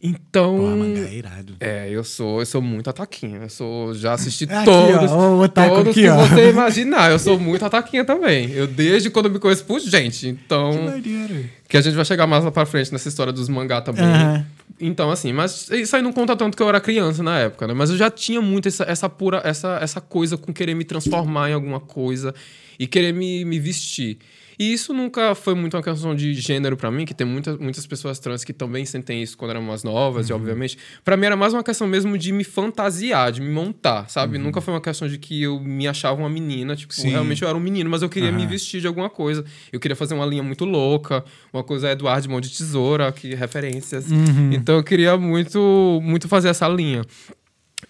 Então. 0.02 0.58
Pô, 0.58 0.68
mangá 0.78 1.02
é 1.02 1.14
irado. 1.14 1.56
É, 1.60 1.90
eu 1.90 2.04
sou, 2.06 2.40
eu 2.40 2.46
sou 2.46 2.62
muito 2.62 2.90
ataquinha. 2.90 3.40
Eu 3.40 3.50
sou, 3.50 3.94
já 3.94 4.14
assisti 4.14 4.46
Aqui, 4.46 4.64
todos, 4.64 5.12
ó, 5.12 5.44
o 5.44 5.50
todos 5.50 5.90
aqui, 5.90 6.02
que 6.02 6.10
ó. 6.10 6.16
você 6.16 6.50
imaginar. 6.50 7.12
Eu 7.12 7.20
sou 7.20 7.38
muito 7.38 7.66
ataquinha 7.66 8.06
também. 8.06 8.50
Eu 8.52 8.66
desde 8.66 9.10
quando 9.10 9.30
me 9.30 9.40
conheço 9.40 9.66
por 9.66 9.80
gente. 9.80 10.28
Então, 10.30 10.72
Maneiro. 10.84 11.46
que 11.68 11.76
a 11.76 11.82
gente 11.82 11.96
vai 11.96 12.06
chegar 12.06 12.26
mais 12.26 12.46
lá 12.46 12.52
pra 12.52 12.66
frente 12.66 12.94
nessa 12.94 13.10
história 13.10 13.34
dos 13.34 13.50
mangá 13.50 13.82
também. 13.82 14.06
Aham. 14.06 14.46
Então, 14.80 15.12
assim, 15.12 15.34
mas 15.34 15.70
isso 15.72 15.94
aí 15.94 16.02
não 16.02 16.14
conta 16.14 16.38
tanto 16.38 16.56
que 16.56 16.64
eu 16.64 16.70
era 16.70 16.80
criança 16.80 17.22
na 17.22 17.38
época, 17.40 17.68
né? 17.68 17.74
Mas 17.74 17.90
eu 17.90 17.98
já 17.98 18.10
tinha 18.10 18.42
muito 18.42 18.70
essa, 18.70 18.86
essa 18.86 19.10
pura, 19.10 19.42
essa, 19.44 19.78
essa 19.82 20.00
coisa 20.00 20.38
com 20.38 20.54
querer 20.54 20.74
me 20.74 20.86
transformar 20.86 21.50
em 21.50 21.54
alguma 21.54 21.82
coisa 21.82 22.34
e 22.80 22.88
querer 22.88 23.14
me, 23.14 23.44
me 23.44 23.60
vestir. 23.60 24.18
E 24.60 24.74
isso 24.74 24.94
nunca 24.94 25.34
foi 25.34 25.56
muito 25.56 25.78
uma 25.78 25.82
questão 25.82 26.14
de 26.14 26.34
gênero 26.34 26.76
pra 26.76 26.92
mim, 26.92 27.06
que 27.06 27.14
tem 27.14 27.26
muita, 27.26 27.56
muitas 27.58 27.88
pessoas 27.88 28.20
trans 28.20 28.44
que 28.44 28.52
também 28.52 28.84
sentem 28.84 29.24
isso 29.24 29.38
quando 29.38 29.52
eram 29.52 29.62
mais 29.62 29.84
novas, 29.86 30.30
e 30.30 30.34
obviamente. 30.34 30.78
Pra 31.02 31.16
mim 31.16 31.28
era 31.28 31.38
mais 31.38 31.54
uma 31.54 31.64
questão 31.64 31.88
mesmo 31.88 32.18
de 32.18 32.34
me 32.34 32.44
fantasiar, 32.44 33.32
de 33.32 33.40
me 33.40 33.50
montar, 33.50 34.10
sabe? 34.10 34.38
Nunca 34.38 34.60
foi 34.60 34.74
uma 34.74 34.82
questão 34.82 35.08
de 35.08 35.18
que 35.18 35.44
eu 35.44 35.62
me 35.62 35.88
achava 35.88 36.20
uma 36.20 36.30
menina, 36.30 36.76
tipo, 36.76 36.94
Sim. 36.94 37.08
realmente 37.12 37.42
eu 37.42 37.48
era 37.48 37.58
um 37.58 37.62
menino, 37.62 37.90
mas 37.90 38.02
eu 38.02 38.10
queria 38.10 38.34
me 38.34 38.46
vestir 38.46 38.82
de 38.82 38.88
alguma 38.88 39.10
coisa. 39.10 39.46
Eu 39.72 39.80
queria 39.80 39.96
fazer 39.96 40.14
uma 40.14 40.26
linha 40.26 40.44
muito 40.44 40.66
louca, 40.66 41.24
uma 41.54 41.64
coisa 41.64 41.88
é 41.88 41.94
Eduardo 41.94 42.24
de 42.24 42.28
Mão 42.28 42.42
de 42.42 42.50
Tesoura, 42.50 43.10
que 43.14 43.34
referências. 43.34 44.08
Então 44.52 44.76
eu 44.76 44.84
queria 44.84 45.16
muito, 45.16 46.02
muito 46.04 46.28
fazer 46.28 46.50
essa 46.50 46.68
linha. 46.68 47.02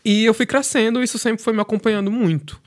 E 0.06 0.24
eu 0.24 0.36
fui 0.36 0.46
crescendo, 0.46 1.02
isso 1.02 1.18
sempre 1.18 1.44
foi 1.44 1.52
me 1.52 1.62
acompanhando 1.62 2.12
muito. 2.12 2.62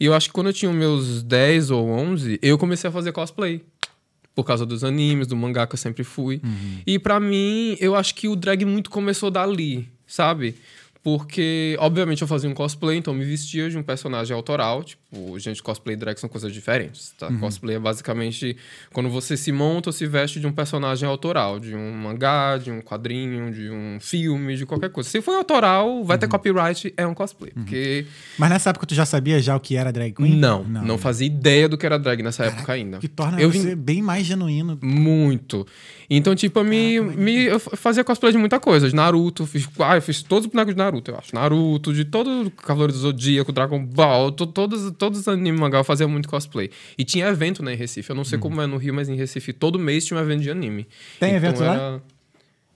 E 0.00 0.06
eu 0.06 0.14
acho 0.14 0.28
que 0.28 0.32
quando 0.32 0.46
eu 0.46 0.52
tinha 0.52 0.72
meus 0.72 1.22
10 1.22 1.70
ou 1.70 1.86
11, 1.86 2.38
eu 2.40 2.56
comecei 2.56 2.88
a 2.88 2.92
fazer 2.92 3.12
cosplay. 3.12 3.62
Por 4.34 4.44
causa 4.44 4.64
dos 4.64 4.82
animes, 4.82 5.26
do 5.26 5.36
mangá 5.36 5.66
que 5.66 5.74
eu 5.74 5.78
sempre 5.78 6.02
fui. 6.02 6.40
E 6.86 6.98
pra 6.98 7.20
mim, 7.20 7.76
eu 7.78 7.94
acho 7.94 8.14
que 8.14 8.26
o 8.26 8.34
drag 8.34 8.64
muito 8.64 8.88
começou 8.88 9.30
dali, 9.30 9.86
sabe? 10.06 10.54
Porque, 11.02 11.76
obviamente, 11.78 12.22
eu 12.22 12.28
fazia 12.28 12.48
um 12.48 12.54
cosplay, 12.54 12.96
então 12.96 13.12
eu 13.12 13.18
me 13.18 13.24
vestia 13.24 13.68
de 13.68 13.76
um 13.76 13.82
personagem 13.82 14.34
autoral. 14.34 14.82
Tipo, 14.84 14.99
gente, 15.38 15.62
cosplay 15.62 15.94
e 15.94 15.98
drag 15.98 16.18
são 16.18 16.28
coisas 16.28 16.52
diferentes, 16.52 17.12
tá? 17.18 17.28
Cosplay 17.38 17.76
é 17.76 17.78
basicamente 17.78 18.56
quando 18.92 19.08
você 19.08 19.36
se 19.36 19.50
monta 19.50 19.88
ou 19.88 19.92
se 19.92 20.06
veste 20.06 20.38
de 20.38 20.46
um 20.46 20.52
personagem 20.52 21.08
autoral, 21.08 21.58
de 21.58 21.74
um 21.74 21.92
mangá, 21.92 22.58
de 22.58 22.70
um 22.70 22.80
quadrinho, 22.80 23.52
de 23.52 23.70
um 23.70 23.98
filme, 24.00 24.56
de 24.56 24.64
qualquer 24.64 24.90
coisa. 24.90 25.08
Se 25.08 25.20
for 25.20 25.34
autoral, 25.34 26.04
vai 26.04 26.16
ter 26.16 26.28
copyright, 26.28 26.94
é 26.96 27.06
um 27.06 27.14
cosplay. 27.14 27.52
Porque 27.52 28.06
Mas 28.38 28.50
nessa 28.50 28.70
época 28.70 28.86
tu 28.86 28.94
já 28.94 29.04
sabia 29.04 29.40
já 29.40 29.56
o 29.56 29.60
que 29.60 29.76
era 29.76 29.92
drag 29.92 30.12
queen? 30.12 30.36
não, 30.36 30.62
não, 30.64 30.96
fazia 30.96 31.26
ideia 31.26 31.68
do 31.68 31.76
que 31.76 31.84
era 31.84 31.98
drag 31.98 32.22
nessa 32.22 32.44
época 32.44 32.72
ainda. 32.72 32.98
Que 32.98 33.08
torna 33.08 33.40
eu 33.40 33.50
você 33.50 33.74
vim 33.74 33.82
bem 33.82 34.02
mais 34.02 34.26
genuíno. 34.26 34.78
muito. 34.82 35.66
Então, 36.12 36.34
tipo, 36.34 36.58
eu 36.58 36.64
me, 36.64 37.00
me, 37.00 37.44
eu 37.44 37.60
fazia 37.60 38.02
cosplay 38.02 38.32
de 38.32 38.38
muita 38.38 38.58
coisa. 38.58 38.88
De 38.88 38.94
Naruto, 38.96 39.46
fiz, 39.46 39.68
ah, 39.78 39.96
eu 39.96 40.02
fiz 40.02 40.22
todos 40.22 40.46
os 40.46 40.50
bonecos 40.50 40.74
de 40.74 40.78
Naruto, 40.78 41.12
eu 41.12 41.16
acho. 41.16 41.32
Naruto, 41.32 41.94
de 41.94 42.04
todo 42.04 42.50
Cavaleiro 42.50 42.92
do 42.92 42.98
Zodíaco, 42.98 43.52
Dragon 43.52 43.84
Ball, 43.84 44.32
to, 44.32 44.44
todos, 44.46 44.90
todos 45.00 45.18
os 45.18 45.26
animes 45.26 45.58
mangá 45.58 45.78
eu 45.78 45.84
fazia 45.84 46.06
muito 46.06 46.28
cosplay. 46.28 46.70
E 46.96 47.02
tinha 47.04 47.26
evento, 47.26 47.60
né, 47.64 47.72
em 47.72 47.76
Recife. 47.76 48.08
Eu 48.10 48.14
não 48.16 48.24
sei 48.24 48.38
como 48.38 48.60
é 48.62 48.66
no 48.68 48.76
Rio, 48.76 48.94
mas 48.94 49.08
em 49.08 49.16
Recife 49.16 49.52
todo 49.52 49.78
mês 49.78 50.04
tinha 50.06 50.16
um 50.20 50.22
evento 50.22 50.42
de 50.42 50.50
anime. 50.50 50.86
Tem 51.18 51.34
evento 51.34 51.60
lá? 51.60 51.74
era- 51.74 52.02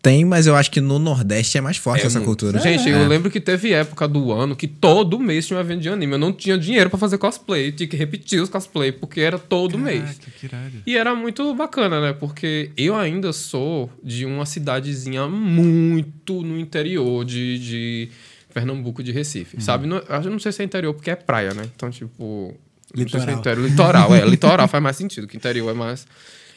Tem, 0.03 0.23
mas 0.23 0.47
eu 0.47 0.55
acho 0.55 0.71
que 0.71 0.83
no 0.83 0.99
Nordeste 0.99 1.57
é 1.57 1.63
mais 1.63 1.79
forte 1.79 2.03
É 2.03 2.07
essa 2.09 2.19
muito. 2.19 2.27
cultura. 2.29 2.61
Gente, 2.61 2.87
É. 2.91 2.93
eu 2.95 3.09
lembro 3.09 3.31
que 3.31 3.41
teve 3.41 3.73
época 3.73 4.07
do 4.07 4.33
ano 4.33 4.55
que 4.55 4.69
todo 4.69 5.19
mês 5.19 5.47
tinha 5.47 5.57
um 5.57 5.61
evento 5.63 5.81
de 5.81 5.89
anime. 5.89 6.13
Eu 6.13 6.19
não 6.19 6.31
tinha 6.31 6.59
dinheiro 6.59 6.91
pra 6.91 6.99
fazer 6.99 7.17
cosplay. 7.17 7.73
Tinha 7.73 7.87
que 7.89 7.97
repetir 7.97 8.39
os 8.43 8.51
cosplay, 8.51 8.93
porque 8.93 9.21
era 9.23 9.39
todo 9.39 9.79
mês. 9.79 10.19
que 10.39 10.45
irado. 10.45 10.83
E 10.87 10.95
era 10.95 11.15
muito 11.15 11.55
bacana, 11.55 12.03
né? 12.03 12.13
Porque 12.13 12.71
eu 12.77 12.95
ainda 12.95 13.33
sou 13.33 13.91
de 14.03 14.27
uma 14.27 14.45
cidadezinha 14.45 15.27
muito 15.27 16.43
no 16.43 16.59
interior 16.59 17.25
de, 17.25 17.59
de 17.59 18.09
Pernambuco, 18.55 19.03
de 19.03 19.13
Recife. 19.13 19.61
Sabe? 19.61 19.87
Não, 19.87 19.99
eu 19.99 20.31
não 20.31 20.39
sei 20.39 20.53
se 20.53 20.63
é 20.63 20.65
interior 20.65 20.95
porque 20.95 21.11
é 21.11 21.17
praia, 21.17 21.53
né? 21.53 21.65
Então, 21.75 21.91
tipo. 21.91 22.55
sei 22.97 23.07
se 23.09 23.17
é 23.17 23.19
Litoral. 23.19 23.39
interior. 23.39 23.69
Litoral, 23.69 24.15
é. 24.15 24.25
Litoral 24.25 24.69
faz 24.69 24.83
mais 24.83 24.97
sentido, 24.97 25.27
que 25.27 25.37
interior 25.37 25.69
é 25.71 25.75
mais. 25.75 26.07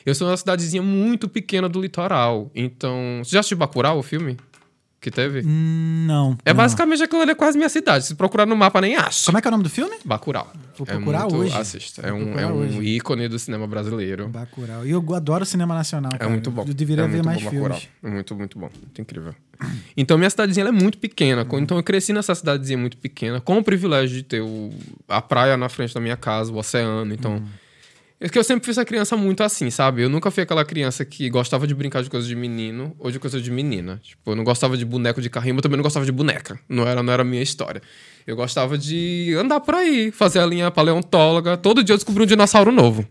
Eu 0.06 0.16
sou 0.16 0.28
uma 0.28 0.38
cidadezinha 0.38 0.82
muito 0.82 1.28
pequena 1.28 1.68
do 1.68 1.82
litoral. 1.82 2.50
Então. 2.56 3.22
Você 3.24 3.32
já 3.32 3.40
assistiu 3.42 3.58
Bacurau, 3.58 3.98
o 4.00 4.04
filme? 4.04 4.38
Que 5.00 5.12
teve? 5.12 5.44
Não. 5.44 6.36
É 6.44 6.52
não. 6.52 6.58
basicamente 6.58 7.04
aquilo 7.04 7.22
ali, 7.22 7.32
é 7.32 7.36
quase 7.36 7.56
minha 7.56 7.70
cidade. 7.70 8.06
Se 8.06 8.16
procurar 8.16 8.48
no 8.48 8.56
mapa, 8.56 8.82
nem 8.82 8.96
acha. 8.96 9.28
Como 9.28 9.38
é 9.38 9.42
que 9.42 9.48
é 9.48 9.50
o 9.50 9.52
nome 9.52 9.64
do 9.64 9.70
filme? 9.70 9.96
Bacurau. 10.04 10.52
Vou 10.76 10.88
procurar 10.88 11.20
é 11.20 11.22
muito, 11.24 11.36
hoje. 11.38 11.56
Assista. 11.56 12.02
É 12.02 12.12
um, 12.12 12.38
é 12.40 12.48
um 12.48 12.58
hoje. 12.62 12.82
ícone 12.82 13.28
do 13.28 13.38
cinema 13.38 13.68
brasileiro. 13.68 14.28
Bacurau. 14.28 14.86
E 14.86 14.90
eu 14.92 15.16
adoro 15.16 15.46
cinema 15.46 15.76
nacional, 15.76 16.14
É 16.16 16.18
cara. 16.18 16.32
muito 16.32 16.50
bom. 16.50 16.66
Eu 16.68 16.74
deveria 16.74 17.04
é 17.04 17.08
ver 17.08 17.24
mais 17.24 17.42
bom 17.44 17.50
filmes. 17.52 17.70
Bacurau. 17.70 17.90
É 18.04 18.10
muito, 18.10 18.36
muito 18.36 18.60
bom. 18.60 18.70
Muito 18.76 19.02
incrível. 19.02 19.36
Então, 19.96 20.18
minha 20.18 20.30
cidadezinha 20.30 20.68
é 20.68 20.72
muito 20.72 20.98
pequena. 20.98 21.46
Então, 21.54 21.78
eu 21.78 21.84
cresci 21.84 22.12
nessa 22.12 22.34
cidadezinha 22.34 22.78
muito 22.78 22.98
pequena, 22.98 23.40
com 23.40 23.58
o 23.60 23.64
privilégio 23.64 24.16
de 24.18 24.24
ter 24.24 24.42
o- 24.42 24.72
a 25.08 25.22
praia 25.22 25.56
na 25.58 25.70
frente 25.70 25.94
da 25.94 26.00
minha 26.00 26.18
casa, 26.18 26.52
o 26.52 26.58
oceano. 26.58 27.14
Então, 27.14 27.42
é 28.20 28.28
que 28.28 28.38
eu 28.38 28.44
sempre 28.44 28.66
fui 28.66 28.72
essa 28.72 28.84
criança 28.84 29.16
muito 29.16 29.44
assim, 29.44 29.70
sabe? 29.70 30.02
Eu 30.02 30.10
nunca 30.10 30.32
fui 30.32 30.42
aquela 30.42 30.66
criança 30.66 31.06
que 31.06 31.30
gostava 31.30 31.68
de 31.68 31.76
brincar 31.76 32.02
de 32.02 32.10
coisas 32.10 32.28
de 32.28 32.36
menino 32.36 32.96
ou 32.98 33.12
de 33.12 33.20
coisas 33.20 33.44
de 33.44 33.52
menina. 33.52 34.00
Tipo, 34.04 34.32
eu 34.32 34.36
não 34.36 34.44
gostava 34.44 34.76
de 34.76 34.84
boneco 34.84 35.22
de 35.22 35.30
carrinho, 35.30 35.54
mas 35.54 35.62
também 35.62 35.78
não 35.78 35.84
gostava 35.84 36.04
de 36.04 36.12
boneca. 36.12 36.60
Não 36.68 36.88
era, 36.88 37.04
não 37.04 37.14
era 37.14 37.22
a 37.22 37.26
minha 37.26 37.44
história. 37.44 37.80
Eu 38.26 38.36
gostava 38.36 38.76
de 38.76 39.36
andar 39.40 39.60
por 39.60 39.76
aí, 39.76 40.12
fazer 40.12 40.40
a 40.40 40.46
linha 40.48 40.72
paleontóloga. 40.72 41.56
Todo 41.58 41.84
dia 41.84 41.94
eu 41.94 41.98
descobri 41.98 42.24
um 42.24 42.26
dinossauro 42.26 42.72
novo. 42.72 43.08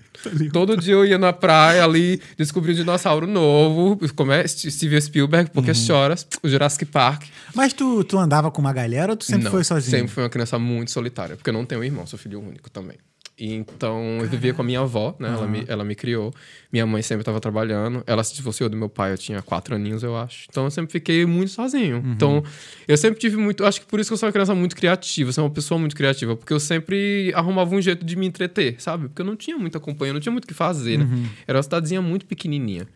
Todo 0.52 0.76
dia 0.76 0.94
eu 0.94 1.06
ia 1.06 1.18
na 1.18 1.32
praia 1.32 1.84
ali, 1.84 2.20
descobri 2.36 2.72
um 2.72 2.74
dinossauro 2.74 3.28
novo. 3.28 3.98
Como 4.16 4.32
é? 4.32 4.46
Steven 4.46 5.00
Spielberg, 5.00 5.50
Porque 5.52 5.72
Choras, 5.72 6.26
o 6.42 6.48
Jurassic 6.48 6.84
Park. 6.84 7.22
Mas 7.54 7.72
tu, 7.72 8.02
tu 8.02 8.18
andava 8.18 8.50
com 8.50 8.60
uma 8.60 8.72
galera 8.72 9.12
ou 9.12 9.16
tu 9.16 9.24
sempre 9.24 9.44
Não, 9.44 9.50
foi 9.52 9.62
sozinho? 9.62 9.90
Sempre 9.98 10.12
fui 10.12 10.22
uma 10.24 10.28
criança 10.28 10.58
muito 10.58 10.90
solitária, 10.90 11.36
porque 11.36 11.48
eu 11.48 11.54
não 11.54 11.64
tenho 11.64 11.84
irmão, 11.84 12.06
sou 12.06 12.18
filho 12.18 12.40
único 12.40 12.68
também. 12.68 12.96
E 13.38 13.52
Então, 13.52 14.18
eu 14.20 14.28
vivia 14.28 14.54
com 14.54 14.62
a 14.62 14.64
minha 14.64 14.80
avó, 14.80 15.14
né? 15.18 15.28
Ela, 15.28 15.46
me, 15.46 15.64
ela 15.68 15.84
me 15.84 15.94
criou. 15.94 16.32
Minha 16.72 16.86
mãe 16.86 17.02
sempre 17.02 17.20
estava 17.20 17.38
trabalhando. 17.38 18.02
Ela 18.06 18.24
se 18.24 18.34
divorciou 18.34 18.68
do 18.70 18.76
meu 18.76 18.88
pai, 18.88 19.12
eu 19.12 19.18
tinha 19.18 19.42
quatro 19.42 19.74
aninhos, 19.74 20.02
eu 20.02 20.16
acho. 20.16 20.46
Então, 20.48 20.64
eu 20.64 20.70
sempre 20.70 20.90
fiquei 20.92 21.26
muito 21.26 21.50
sozinho. 21.50 22.02
Então, 22.12 22.42
eu 22.88 22.96
sempre 22.96 23.20
tive 23.20 23.36
muito... 23.36 23.64
Acho 23.64 23.80
que 23.80 23.86
por 23.86 24.00
isso 24.00 24.08
que 24.08 24.14
eu 24.14 24.16
sou 24.16 24.26
uma 24.26 24.32
criança 24.32 24.54
muito 24.54 24.74
criativa. 24.74 25.30
Sou 25.32 25.44
uma 25.44 25.50
pessoa 25.50 25.78
muito 25.78 25.94
criativa. 25.94 26.34
Porque 26.34 26.52
eu 26.52 26.60
sempre 26.60 27.30
arrumava 27.34 27.74
um 27.74 27.80
jeito 27.80 28.06
de 28.06 28.16
me 28.16 28.26
entreter, 28.26 28.76
sabe? 28.80 29.08
Porque 29.08 29.20
eu 29.20 29.26
não 29.26 29.36
tinha 29.36 29.58
muita 29.58 29.78
companhia, 29.78 30.14
não 30.14 30.20
tinha 30.20 30.32
muito 30.32 30.44
o 30.44 30.48
que 30.48 30.54
fazer, 30.54 30.98
né? 30.98 31.04
Era 31.46 31.58
uma 31.58 31.62
cidadezinha 31.62 32.00
muito 32.00 32.24
pequenininha. 32.24 32.88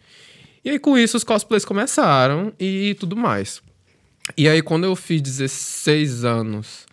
E 0.64 0.70
aí, 0.70 0.78
com 0.78 0.96
isso, 0.96 1.16
os 1.18 1.24
cosplays 1.24 1.64
começaram 1.66 2.52
e 2.58 2.96
tudo 2.98 3.14
mais. 3.14 3.62
E 4.36 4.48
aí, 4.48 4.62
quando 4.62 4.84
eu 4.84 4.96
fiz 4.96 5.20
16 5.20 6.24
anos, 6.24 6.86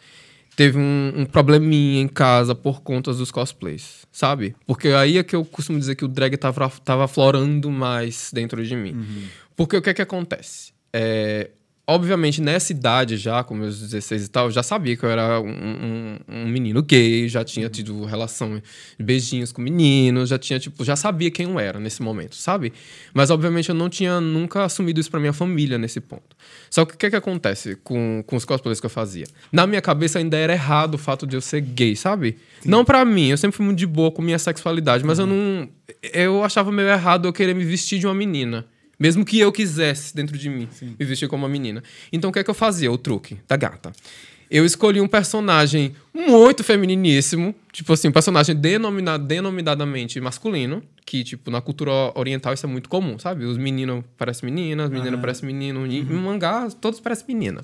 teve 0.58 0.80
um, 0.80 1.14
um 1.16 1.26
probleminha 1.26 2.02
em 2.02 2.08
casa 2.08 2.56
por 2.56 2.82
conta 2.82 3.14
dos 3.14 3.30
cosplays, 3.30 4.08
sabe? 4.12 4.56
Porque 4.66 4.88
aí 4.88 5.20
é 5.20 5.24
que 5.24 5.36
eu 5.36 5.46
costumo 5.46 5.78
dizer 5.78 5.96
que 5.96 6.04
o 6.04 6.08
drag 6.08 6.36
tava, 6.36 6.68
tava 6.84 7.06
aflorando 7.06 7.70
mais 7.70 8.32
dentro 8.34 8.66
de 8.66 8.76
mim. 8.76 9.06
Porque 9.56 9.78
o 9.78 9.82
que 9.82 9.92
é 9.92 9.94
que 9.94 10.02
acontece? 10.02 10.74
É, 10.92 11.52
obviamente, 11.88 12.42
nessa 12.42 12.72
idade 12.74 13.16
já, 13.16 13.44
com 13.44 13.56
meus 13.56 13.80
16 13.80 14.26
e 14.26 14.28
tal, 14.30 14.46
eu 14.48 14.52
já 14.52 14.62
sabia 14.62 14.98
que 14.98 15.04
eu 15.06 15.10
era 15.10 15.40
um, 15.40 15.48
um- 15.50 16.18
um 16.28 16.48
menino 16.48 16.84
gay, 16.84 17.30
já 17.30 17.44
tinha 17.46 17.70
tido 17.70 18.04
relação 18.04 18.62
de 19.00 19.04
beijinhos 19.06 19.52
com 19.54 19.62
meninos, 19.62 20.28
já 20.30 20.38
tinha, 20.38 20.60
tipo, 20.60 20.84
já 20.84 20.96
sabia 20.98 21.32
quem 21.32 21.46
eu 21.50 21.58
era 21.60 21.80
nesse 21.80 22.02
momento, 22.02 22.36
sabe? 22.36 22.74
Mas, 23.14 23.30
obviamente, 23.30 23.70
eu 23.70 23.76
não 23.76 23.90
tinha 23.90 24.20
nunca 24.20 24.66
assumido 24.66 25.00
isso 25.00 25.10
pra 25.10 25.20
minha 25.20 25.32
família 25.34 25.78
nesse 25.78 26.02
ponto. 26.02 26.36
Só 26.70 26.84
que 26.86 26.96
o 26.96 26.98
que 26.98 27.06
é 27.06 27.10
que 27.10 27.16
acontece 27.16 27.76
com, 27.84 28.22
com 28.28 28.36
os 28.36 28.44
cosplays 28.44 28.80
que 28.82 28.86
eu 28.86 28.90
fazia? 28.90 29.26
Na 29.52 29.66
minha 29.66 29.82
cabeça 29.82 30.20
ainda 30.20 30.36
era 30.36 30.52
errado 30.54 30.96
o 30.96 30.98
fato 30.98 31.26
de 31.26 31.38
eu 31.38 31.42
ser 31.42 31.62
gay, 31.62 31.96
sabe? 31.96 32.38
Não 32.66 32.84
pra 32.84 33.06
mim, 33.06 33.28
eu 33.30 33.38
sempre 33.38 33.56
fui 33.56 33.66
muito 33.66 33.80
de 33.80 33.88
boa 33.88 34.12
com 34.12 34.22
minha 34.22 34.38
sexualidade, 34.40 35.06
mas 35.06 35.20
eu 35.20 35.26
não. 35.26 35.70
Eu 36.14 36.44
achava 36.44 36.70
meio 36.72 36.90
errado 36.90 37.28
eu 37.28 37.34
querer 37.34 37.56
me 37.56 37.64
vestir 37.64 37.98
de 37.98 38.06
uma 38.06 38.14
menina. 38.14 38.66
Mesmo 39.00 39.24
que 39.24 39.40
eu 39.40 39.52
quisesse, 39.52 40.16
dentro 40.16 40.38
de 40.38 40.50
mim, 40.50 40.68
me 41.00 41.06
vestir 41.06 41.28
como 41.28 41.44
uma 41.46 41.50
menina. 41.50 41.84
Então 42.12 42.30
o 42.30 42.34
que 42.34 42.40
é 42.40 42.44
que 42.44 42.50
eu 42.50 42.54
fazia? 42.56 42.92
O 42.92 42.98
truque 42.98 43.38
da 43.48 43.56
gata. 43.56 43.92
Eu 44.50 44.66
escolhi 44.66 45.02
um 45.02 45.08
personagem 45.10 45.94
muito 46.14 46.64
femininíssimo, 46.64 47.54
tipo 47.72 47.92
assim, 47.92 48.08
um 48.08 48.14
personagem 48.14 48.56
denomina- 48.56 49.20
denominadamente 49.20 50.22
masculino, 50.22 50.82
que, 51.06 51.22
tipo, 51.22 51.52
na 51.52 51.60
cultura 51.60 51.92
oriental 52.16 52.54
isso 52.54 52.66
é 52.66 52.70
muito 52.70 52.88
comum, 52.88 53.20
sabe? 53.20 53.44
Os 53.44 53.58
meninos 53.58 54.06
parecem 54.18 54.50
meninas, 54.50 54.86
as 54.86 54.92
meninas 54.92 55.20
parecem 55.20 55.46
menino. 55.48 55.86
Em 55.86 56.00
em 56.00 56.04
mangá, 56.06 56.70
todos 56.80 57.02
parecem 57.02 57.26
menina. 57.28 57.62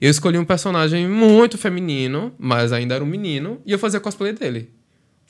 Eu 0.00 0.08
escolhi 0.10 0.38
um 0.38 0.44
personagem 0.44 1.08
muito 1.08 1.58
feminino, 1.58 2.32
mas 2.38 2.72
ainda 2.72 2.94
era 2.94 3.02
um 3.02 3.06
menino, 3.06 3.60
e 3.66 3.72
eu 3.72 3.78
fazia 3.78 3.98
cosplay 3.98 4.32
dele. 4.32 4.70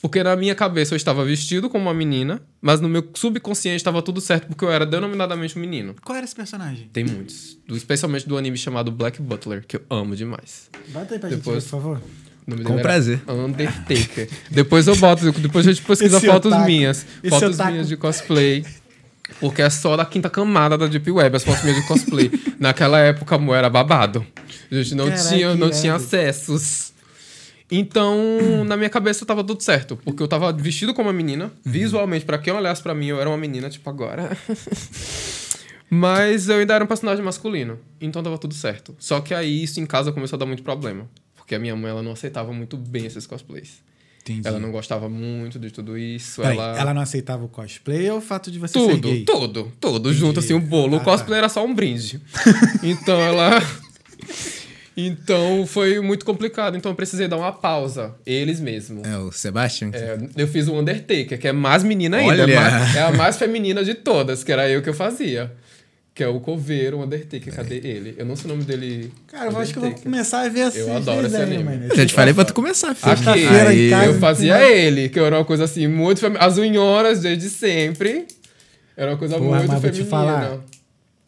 Porque 0.00 0.23
na 0.23 0.37
minha 0.37 0.55
cabeça 0.55 0.95
eu 0.95 0.97
estava 0.97 1.25
vestido 1.25 1.69
como 1.69 1.85
uma 1.87 1.95
menina, 1.95 2.40
mas 2.61 2.81
no 2.81 2.88
meu 2.88 3.05
subconsciente 3.14 3.76
estava 3.78 4.00
tudo 4.00 4.21
certo 4.21 4.47
porque 4.47 4.64
eu 4.64 4.71
era 4.71 4.87
denominadamente 4.87 5.59
um 5.59 5.61
menino. 5.61 5.95
Qual 6.05 6.14
era 6.17 6.25
esse 6.25 6.37
personagem? 6.37 6.88
Tem 6.93 7.02
muitos. 7.05 7.59
Do- 7.67 7.76
especialmente 7.76 8.28
do 8.28 8.37
anime 8.38 8.57
chamado 8.57 8.93
Black 8.93 9.21
Butler, 9.21 9.64
que 9.67 9.76
eu 9.76 9.83
amo 9.90 10.14
demais. 10.14 10.71
Bota 10.88 11.14
aí 11.14 11.19
pra 11.21 11.28
Depois- 11.28 11.62
gente, 11.64 11.71
por 11.71 11.81
favor. 11.81 12.00
Com 12.64 12.78
prazer. 12.78 13.21
Undertaker. 13.28 14.28
depois 14.50 14.87
eu 14.87 14.97
boto, 14.97 15.31
depois 15.33 15.67
a 15.67 15.73
gente 15.73 15.85
pesquisa 15.85 16.17
Esse 16.17 16.26
fotos 16.26 16.50
otaku. 16.52 16.67
minhas. 16.67 17.05
Esse 17.23 17.28
fotos 17.31 17.57
otaku. 17.57 17.71
minhas 17.73 17.88
de 17.88 17.97
cosplay. 17.97 18.64
Porque 19.40 19.61
é 19.61 19.69
só 19.69 19.95
da 19.97 20.07
quinta 20.07 20.31
camada 20.31 20.78
da 20.78 20.87
Deep 20.87 21.11
Web, 21.11 21.37
as 21.37 21.45
fotos 21.45 21.62
minhas 21.62 21.78
de 21.83 21.87
cosplay. 21.87 22.31
Naquela 22.59 22.99
época, 23.00 23.35
amor, 23.35 23.57
era 23.57 23.69
babado. 23.69 24.25
A 24.71 24.75
gente 24.75 24.95
não, 24.95 25.09
Caraca, 25.11 25.28
tinha, 25.28 25.55
não 25.55 25.71
tinha 25.71 25.95
acessos. 25.97 26.93
Então, 27.70 28.16
na 28.66 28.76
minha 28.76 28.90
cabeça 28.90 29.26
tava 29.26 29.44
tudo 29.44 29.62
certo. 29.62 29.98
Porque 30.04 30.22
eu 30.22 30.28
tava 30.28 30.52
vestido 30.52 30.94
como 30.94 31.08
uma 31.08 31.12
menina. 31.12 31.52
Visualmente, 31.64 32.25
pra 32.25 32.38
quem 32.38 32.52
olhasse 32.52 32.82
pra 32.82 32.94
mim, 32.94 33.06
eu 33.06 33.20
era 33.20 33.28
uma 33.28 33.38
menina, 33.38 33.68
tipo 33.68 33.88
agora. 33.88 34.37
Mas 35.90 36.48
eu 36.48 36.58
ainda 36.58 36.75
era 36.75 36.84
um 36.84 36.87
personagem 36.87 37.25
masculino. 37.25 37.78
Então 38.00 38.22
tava 38.22 38.37
tudo 38.38 38.54
certo. 38.54 38.94
Só 38.98 39.20
que 39.20 39.32
aí 39.32 39.62
isso 39.62 39.80
em 39.80 39.87
casa 39.87 40.12
começou 40.12 40.37
a 40.37 40.40
dar 40.40 40.46
muito 40.46 40.62
problema. 40.62 41.08
Porque 41.37 41.54
a 41.54 41.58
minha 41.58 41.75
mãe 41.75 41.90
ela 41.90 42.02
não 42.02 42.12
aceitava 42.12 42.52
muito 42.52 42.76
bem 42.76 43.06
esses 43.06 43.26
cosplays. 43.26 43.82
Entendi. 44.20 44.46
Ela 44.46 44.58
não 44.58 44.70
gostava 44.70 45.08
muito 45.08 45.58
de 45.58 45.70
tudo 45.70 45.96
isso. 45.96 46.42
Peraí, 46.42 46.58
ela... 46.58 46.78
ela... 46.78 46.94
não 46.94 47.00
aceitava 47.00 47.44
o 47.44 47.48
cosplay 47.48 48.10
ou 48.10 48.18
o 48.18 48.20
fato 48.20 48.50
de 48.50 48.58
você 48.58 48.78
ser 48.78 48.87
Tudo, 48.87 49.08
gay? 49.08 49.25
tudo, 49.25 49.72
tudo. 49.80 50.12
Junto 50.12 50.40
assim, 50.40 50.52
o 50.52 50.60
bolo. 50.60 50.96
Ah, 50.96 50.98
o 50.98 51.04
cosplay 51.04 51.38
era 51.38 51.48
só 51.48 51.64
um 51.64 51.75
brinde. 51.75 52.20
então 52.82 53.18
ela. 53.18 53.50
Então 55.00 55.64
foi 55.64 56.00
muito 56.00 56.25
complicado. 56.25 56.76
Então 56.76 56.90
eu 56.90 56.97
precisei 56.97 57.28
dar 57.28 57.37
uma 57.37 57.52
pausa. 57.52 58.17
Eles 58.26 58.59
mesmos. 58.59 59.07
É 59.07 59.17
o 59.17 59.31
Sebastian? 59.31 59.90
É, 59.93 60.19
eu 60.37 60.49
fiz 60.49 60.67
o 60.67 60.75
Undertaker, 60.75 61.38
que 61.38 61.47
é 61.47 61.52
mais 61.52 61.85
menina 61.85 62.17
ainda. 62.17 62.43
Olha! 62.43 62.52
É, 62.52 62.57
mais- 62.57 62.97
é 62.97 63.02
a 63.02 63.12
mais 63.12 63.37
feminina 63.37 63.85
de 63.85 63.95
todas, 63.95 64.43
que 64.43 64.50
era 64.50 64.69
eu 64.69 64.83
que 64.83 64.88
eu 64.88 64.95
fazia. 64.95 65.52
Que 66.12 66.25
é 66.25 66.26
o 66.26 66.40
Coveiro, 66.40 66.97
o 66.99 67.02
Undertaker. 67.05 67.55
Cadê 67.55 67.76
ele? 67.76 68.17
Eu 68.19 68.26
não 68.26 68.35
sei 68.35 68.47
o 68.47 68.49
nome 68.49 68.64
dele. 68.64 69.12
Cara, 69.28 69.52
eu 69.52 69.59
acho 69.59 69.73
que 69.73 69.78
eu 69.78 69.83
vou 69.85 69.93
começar 69.93 70.40
a 70.40 70.49
ver 70.49 70.62
assim. 70.62 70.81
Eu 70.81 70.97
adoro 70.97 71.25
esse 71.28 71.37
anime. 71.37 71.87
Eu 71.97 72.05
te 72.07 72.12
falei 72.12 72.35
pra 72.35 72.45
tu 72.45 72.52
começar, 72.55 72.93
filho. 72.93 73.12
Aqui, 73.12 73.90
casa. 73.90 74.07
eu 74.07 74.14
fazia 74.19 74.69
ele, 74.69 75.09
que 75.09 75.21
era 75.21 75.37
uma 75.38 75.45
coisa 75.45 75.62
assim, 75.62 75.87
muito 75.87 76.19
feminina. 76.19 76.45
As 76.45 76.59
unhoras 76.59 77.21
desde 77.21 77.49
sempre. 77.49 78.26
Era 78.97 79.12
uma 79.12 79.17
coisa 79.17 79.37
Pô, 79.38 79.45
muito 79.45 79.69
mas 79.69 79.81
vou 79.81 79.90
te 79.93 79.99
feminina. 80.02 80.11
falar, 80.11 80.59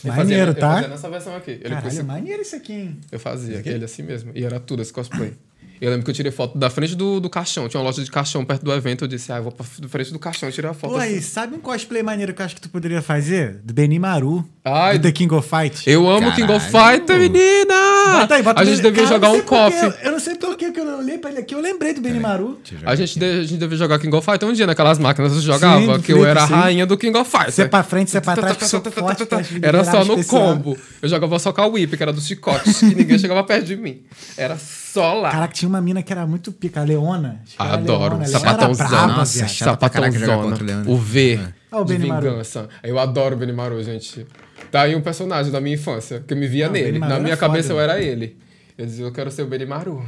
Eu 0.09 0.15
maneiro, 0.15 0.47
fazia, 0.47 0.61
tá? 0.61 0.67
Eu 0.69 0.75
fazia 0.75 0.89
nessa 0.89 1.11
versão 1.11 1.37
aqui. 1.37 1.51
Ele 1.53 1.69
Caralho, 1.69 1.89
esse- 1.89 2.03
maneiro 2.03 2.43
isso 2.43 2.57
aqui, 2.57 2.73
hein? 2.73 3.01
eu 3.13 3.19
fazia 3.21 3.63
ele 3.65 3.85
assim 3.85 4.03
mesmo. 4.03 4.33
E 4.35 4.45
era 4.45 4.59
tudo 4.61 4.83
esse 4.83 4.93
cosplay. 4.93 5.33
Eu 5.81 5.91
lembro 5.91 6.05
que 6.05 6.11
eu 6.11 6.15
tirei 6.15 6.31
foto 6.31 6.59
da 6.59 6.69
frente 6.69 6.95
do, 6.95 7.21
do 7.21 7.31
caixão. 7.31 7.69
Tinha 7.69 7.81
uma 7.81 7.87
loja 7.87 8.05
de 8.05 8.11
caixão 8.11 8.45
perto 8.45 8.63
do 8.63 8.73
evento. 8.73 9.05
Eu 9.05 9.09
disse, 9.09 9.33
ah, 9.33 9.37
eu 9.37 9.45
vou 9.45 9.53
pra 9.53 9.65
frente 9.65 10.13
do 10.13 10.19
caixão 10.19 10.51
tirar 10.51 10.75
foto. 10.75 10.93
Pô, 10.93 10.99
assim. 10.99 11.15
aí, 11.15 11.23
sabe 11.23 11.57
um 11.57 11.59
cosplay 11.59 12.03
maneiro 12.03 12.35
que 12.35 12.43
eu 12.43 12.47
acho 12.47 12.55
que 12.55 12.61
tu 12.61 12.69
poderia 12.69 13.01
fazer? 13.01 13.61
Do 13.65 13.73
Benimaru. 13.73 14.45
Ai, 14.63 14.99
do 14.99 15.03
The 15.05 15.13
King 15.13 15.35
of 15.35 15.49
Fight. 15.49 15.89
Eu 15.89 16.09
amo 16.09 16.35
King 16.35 16.53
of. 16.53 16.67
Fighter, 16.67 17.19
menina! 17.19 17.75
Bota 18.21 18.35
aí, 18.35 18.43
bota 18.43 18.61
A 18.61 18.65
gente 18.65 18.83
devia 18.83 19.07
jogar 19.07 19.29
eu 19.29 19.37
um 19.37 19.41
coffee. 19.41 19.95
Eu 20.03 20.13
não 20.13 20.21
sei 20.21 20.35
por 20.35 20.55
que 20.57 20.71
que 20.71 20.79
eu, 20.79 20.99
olhei 20.99 21.17
pra 21.17 21.31
ele 21.31 21.41
aqui, 21.41 21.55
eu 21.55 21.61
lembrei 21.61 21.95
do 21.95 22.03
Benimaru. 22.03 22.61
A 22.85 22.95
gente, 22.95 23.19
de, 23.19 23.25
a 23.25 23.43
gente 23.43 23.59
devia 23.59 23.79
jogar 23.79 23.99
King 23.99 24.15
of 24.15 24.25
Fighters 24.25 24.51
um 24.51 24.55
dia 24.55 24.67
naquelas 24.67 24.99
máquinas 24.99 25.33
que 25.33 25.39
você 25.39 25.47
jogava, 25.47 25.97
Sim, 25.97 26.03
que 26.03 26.13
eu 26.13 26.19
flip, 26.19 26.29
era 26.29 26.45
a 26.45 26.47
sim. 26.47 26.53
rainha 26.53 26.87
do 26.87 26.99
King 26.99 27.17
of 27.17 27.31
Fighters. 27.31 27.55
Você 27.55 27.69
pra 27.69 27.83
frente, 27.83 28.11
você 28.11 28.21
pra 28.21 28.37
trás, 28.37 28.57
Era 29.63 29.85
só 29.85 30.05
no 30.05 30.23
combo. 30.25 30.77
Eu 31.01 31.09
jogava 31.09 31.39
só 31.39 31.53
com 31.53 31.63
a 31.63 31.67
whip, 31.67 31.97
que 31.97 32.03
era 32.03 32.13
dos 32.13 32.27
chicotes, 32.27 32.81
que 32.81 32.95
ninguém 32.95 33.19
chegava 33.19 33.43
perto 33.43 33.65
de 33.65 33.77
mim. 33.77 34.03
Era 34.37 34.59
só 34.93 35.15
lá. 35.15 35.31
Caraca, 35.31 35.53
tinha 35.55 35.69
uma 35.69 35.81
mina 35.81 36.03
que 36.03 36.13
era 36.13 36.27
muito 36.27 36.51
pica, 36.53 36.81
a 36.81 36.85
Leona. 36.85 37.41
Adoro. 37.59 38.17
Leona. 38.17 38.27
Leona 38.27 38.27
Sapatãozão. 38.27 38.87
era 38.87 38.97
braba, 38.97 39.17
Nossa, 39.19 39.49
Sapatãozona. 39.49 40.85
o 40.87 40.97
V 40.97 41.41
Ah, 41.71 41.81
o 41.81 41.85
de 41.85 41.93
Benimaru. 41.95 42.31
vingança. 42.31 42.69
Eu 42.83 42.99
adoro 42.99 43.37
o 43.37 43.39
Benimaru, 43.39 43.83
gente. 43.83 44.27
Tá 44.71 44.83
aí 44.83 44.95
um 44.97 45.01
personagem 45.01 45.51
da 45.53 45.61
minha 45.61 45.75
infância, 45.75 46.23
que 46.27 46.35
eu 46.35 46.39
me 46.39 46.47
via 46.47 46.67
Ah, 46.67 46.71
nele. 46.71 46.99
Na 46.99 47.07
era 47.07 47.21
minha 47.21 47.37
foda, 47.37 47.49
cabeça 47.49 47.73
eu 47.73 47.77
né? 47.77 47.83
era 47.85 48.01
ele. 48.01 48.37
Eu 48.77 48.87
dizia, 48.87 49.05
eu 49.05 49.13
quero 49.13 49.31
ser 49.31 49.43
o 49.43 49.47
Benimaru. 49.47 50.05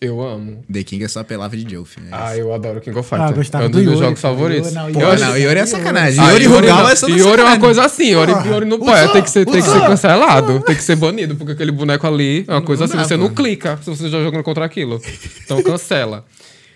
Eu 0.00 0.20
amo. 0.22 0.62
The 0.72 0.84
King 0.84 1.02
é 1.04 1.08
só 1.08 1.24
pelava 1.24 1.56
de 1.56 1.68
Joe, 1.68 1.84
filho. 1.84 2.06
É 2.06 2.10
Ah, 2.12 2.36
eu 2.36 2.54
adoro 2.54 2.80
King 2.80 2.96
of 2.96 3.08
Ah, 3.12 3.16
Fighters. 3.18 3.36
gostava 3.36 3.64
é 3.64 3.66
um 3.66 3.70
do 3.70 3.78
dos 3.78 3.82
meus 3.84 3.94
Yuri, 3.96 4.06
jogos 4.06 4.20
favoritos. 4.20 4.72
Não, 4.72 4.92
Pô, 4.92 5.00
Yuri- 5.00 5.20
não, 5.20 5.36
Yuri 5.36 5.58
é 5.58 5.66
sacanagem. 5.66 6.20
Ah, 6.20 6.30
Yuri 6.30 6.44
Yuri, 6.44 6.56
Rugal 6.60 6.82
não. 6.84 6.88
é 6.90 6.94
só 6.94 7.08
Yuri 7.08 7.20
é 7.20 7.24
uma 7.24 7.30
sacanagem. 7.32 7.60
coisa 7.60 7.84
assim. 7.84 8.10
Yuri, 8.12 8.32
Porra, 8.32 8.46
Yuri 8.46 8.66
não 8.66 8.78
pode. 8.78 9.12
Tem 9.12 9.22
que 9.22 9.30
ser, 9.30 9.44
tem 9.44 9.54
que 9.60 9.68
ser 9.68 9.80
cancelado. 9.80 10.60
Tem 10.60 10.76
que 10.76 10.82
ser 10.84 10.94
banido, 10.94 11.34
porque 11.34 11.52
aquele 11.52 11.72
boneco 11.72 12.06
ali 12.06 12.44
é 12.46 12.52
uma 12.52 12.62
coisa 12.62 12.84
assim. 12.84 12.96
Você 12.96 13.16
não 13.16 13.28
clica 13.34 13.76
se 13.82 13.90
você 13.90 14.08
já 14.08 14.22
jogando 14.22 14.44
contra 14.44 14.64
aquilo. 14.64 15.00
Então 15.44 15.60
cancela. 15.62 16.24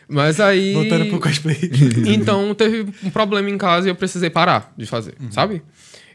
Mas 0.08 0.40
aí. 0.40 0.74
Voltando 0.74 1.06
pro 1.06 1.20
cosplay. 1.20 1.56
Então 2.06 2.52
teve 2.54 2.86
um 3.04 3.10
problema 3.10 3.48
em 3.48 3.56
casa 3.56 3.86
e 3.86 3.90
eu 3.90 3.94
precisei 3.94 4.30
parar 4.30 4.72
de 4.76 4.84
fazer, 4.84 5.14
sabe? 5.30 5.62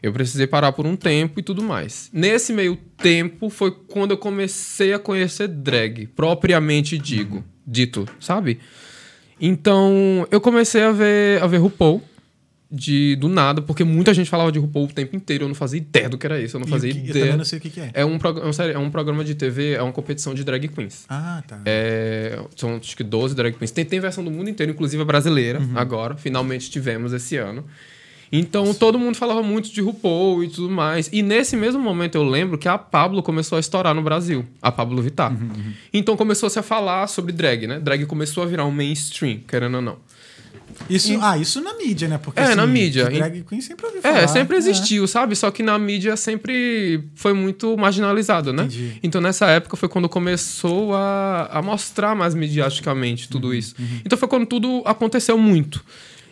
Eu 0.02 0.12
precisei 0.12 0.46
parar 0.46 0.72
por 0.72 0.86
um 0.86 0.94
tempo 0.96 1.40
e 1.40 1.42
tudo 1.42 1.62
mais. 1.62 2.08
Nesse 2.12 2.52
meio 2.52 2.76
tempo 2.76 3.48
foi 3.50 3.70
quando 3.70 4.12
eu 4.12 4.18
comecei 4.18 4.92
a 4.92 4.98
conhecer 4.98 5.48
drag, 5.48 6.06
propriamente 6.08 6.96
digo, 6.98 7.44
dito, 7.66 8.06
sabe? 8.20 8.58
Então 9.40 10.26
eu 10.30 10.40
comecei 10.40 10.82
a 10.82 10.92
ver 10.92 11.42
a 11.42 11.46
ver 11.46 11.58
RuPaul 11.58 12.02
de 12.70 13.16
do 13.16 13.28
nada, 13.28 13.62
porque 13.62 13.82
muita 13.82 14.12
gente 14.12 14.28
falava 14.28 14.52
de 14.52 14.58
RuPaul 14.58 14.84
o 14.86 14.92
tempo 14.92 15.16
inteiro, 15.16 15.44
eu 15.44 15.48
não 15.48 15.54
fazia 15.54 15.78
ideia 15.78 16.06
do 16.08 16.18
que 16.18 16.26
era 16.26 16.38
isso, 16.38 16.56
eu 16.56 16.60
não 16.60 16.66
fazia 16.66 16.92
que- 16.92 16.98
Eu 16.98 17.04
ideia. 17.04 17.24
também 17.24 17.38
não 17.38 17.44
sei 17.44 17.58
o 17.58 17.62
que, 17.62 17.70
que 17.70 17.80
é. 17.80 17.90
É 17.94 18.04
um, 18.04 18.16
é 18.16 18.68
um 18.68 18.72
é 18.72 18.78
um 18.78 18.90
programa 18.90 19.24
de 19.24 19.34
TV, 19.34 19.72
é 19.72 19.82
uma 19.82 19.92
competição 19.92 20.34
de 20.34 20.44
drag 20.44 20.68
queens. 20.68 21.06
Ah, 21.08 21.42
tá. 21.48 21.62
É, 21.64 22.38
são 22.56 22.76
acho 22.76 22.94
que 22.94 23.02
12 23.02 23.34
drag 23.34 23.54
queens. 23.56 23.70
Tem, 23.70 23.86
tem 23.86 23.98
versão 24.00 24.22
do 24.22 24.30
mundo 24.30 24.50
inteiro, 24.50 24.70
inclusive 24.72 25.00
a 25.02 25.04
brasileira, 25.06 25.60
Uhum. 25.60 25.78
agora. 25.78 26.16
Finalmente 26.16 26.68
tivemos 26.70 27.12
esse 27.14 27.36
ano. 27.36 27.64
Então 28.30 28.74
todo 28.74 28.98
mundo 28.98 29.14
falava 29.16 29.42
muito 29.42 29.72
de 29.72 29.80
RuPaul 29.80 30.44
e 30.44 30.48
tudo 30.48 30.70
mais. 30.70 31.08
E 31.12 31.22
nesse 31.22 31.56
mesmo 31.56 31.80
momento 31.80 32.14
eu 32.16 32.24
lembro 32.24 32.58
que 32.58 32.68
a 32.68 32.76
Pablo 32.76 33.22
começou 33.22 33.56
a 33.56 33.60
estourar 33.60 33.94
no 33.94 34.02
Brasil. 34.02 34.44
A 34.60 34.70
Pablo 34.70 35.00
Vittar. 35.00 35.32
Uhum, 35.32 35.72
Então 35.92 36.16
começou-se 36.16 36.58
a 36.58 36.62
falar 36.62 37.06
sobre 37.06 37.32
drag, 37.32 37.66
né? 37.66 37.78
Drag 37.80 38.04
começou 38.06 38.42
a 38.42 38.46
virar 38.46 38.64
um 38.66 38.70
mainstream, 38.70 39.38
querendo 39.48 39.76
ou 39.76 39.82
não. 39.82 39.96
Isso, 40.88 41.18
Ah, 41.20 41.36
isso 41.36 41.60
na 41.62 41.74
mídia, 41.74 42.06
né? 42.08 42.18
Porque, 42.18 42.38
É, 42.38 42.54
na 42.54 42.66
mídia. 42.66 43.06
Drag 43.08 43.42
Queen 43.48 43.60
sempre 43.60 43.86
ouvi 43.86 44.00
falar. 44.00 44.18
É, 44.18 44.26
sempre 44.26 44.56
É. 44.56 44.58
existiu, 44.58 45.06
sabe? 45.08 45.34
Só 45.34 45.50
que 45.50 45.62
na 45.62 45.78
mídia 45.78 46.16
sempre 46.16 47.02
foi 47.14 47.32
muito 47.32 47.76
marginalizado, 47.76 48.52
né? 48.52 48.64
Entendi. 48.64 48.92
Então 49.02 49.20
nessa 49.20 49.46
época 49.46 49.76
foi 49.76 49.88
quando 49.88 50.08
começou 50.08 50.94
a, 50.94 51.48
a 51.50 51.62
mostrar 51.62 52.14
mais 52.14 52.34
mediaticamente 52.34 53.24
Uhum, 53.24 53.30
tudo 53.30 53.54
isso. 53.54 53.74
Então 54.04 54.16
foi 54.18 54.28
quando 54.28 54.46
tudo 54.46 54.82
aconteceu 54.84 55.36
muito. 55.38 55.82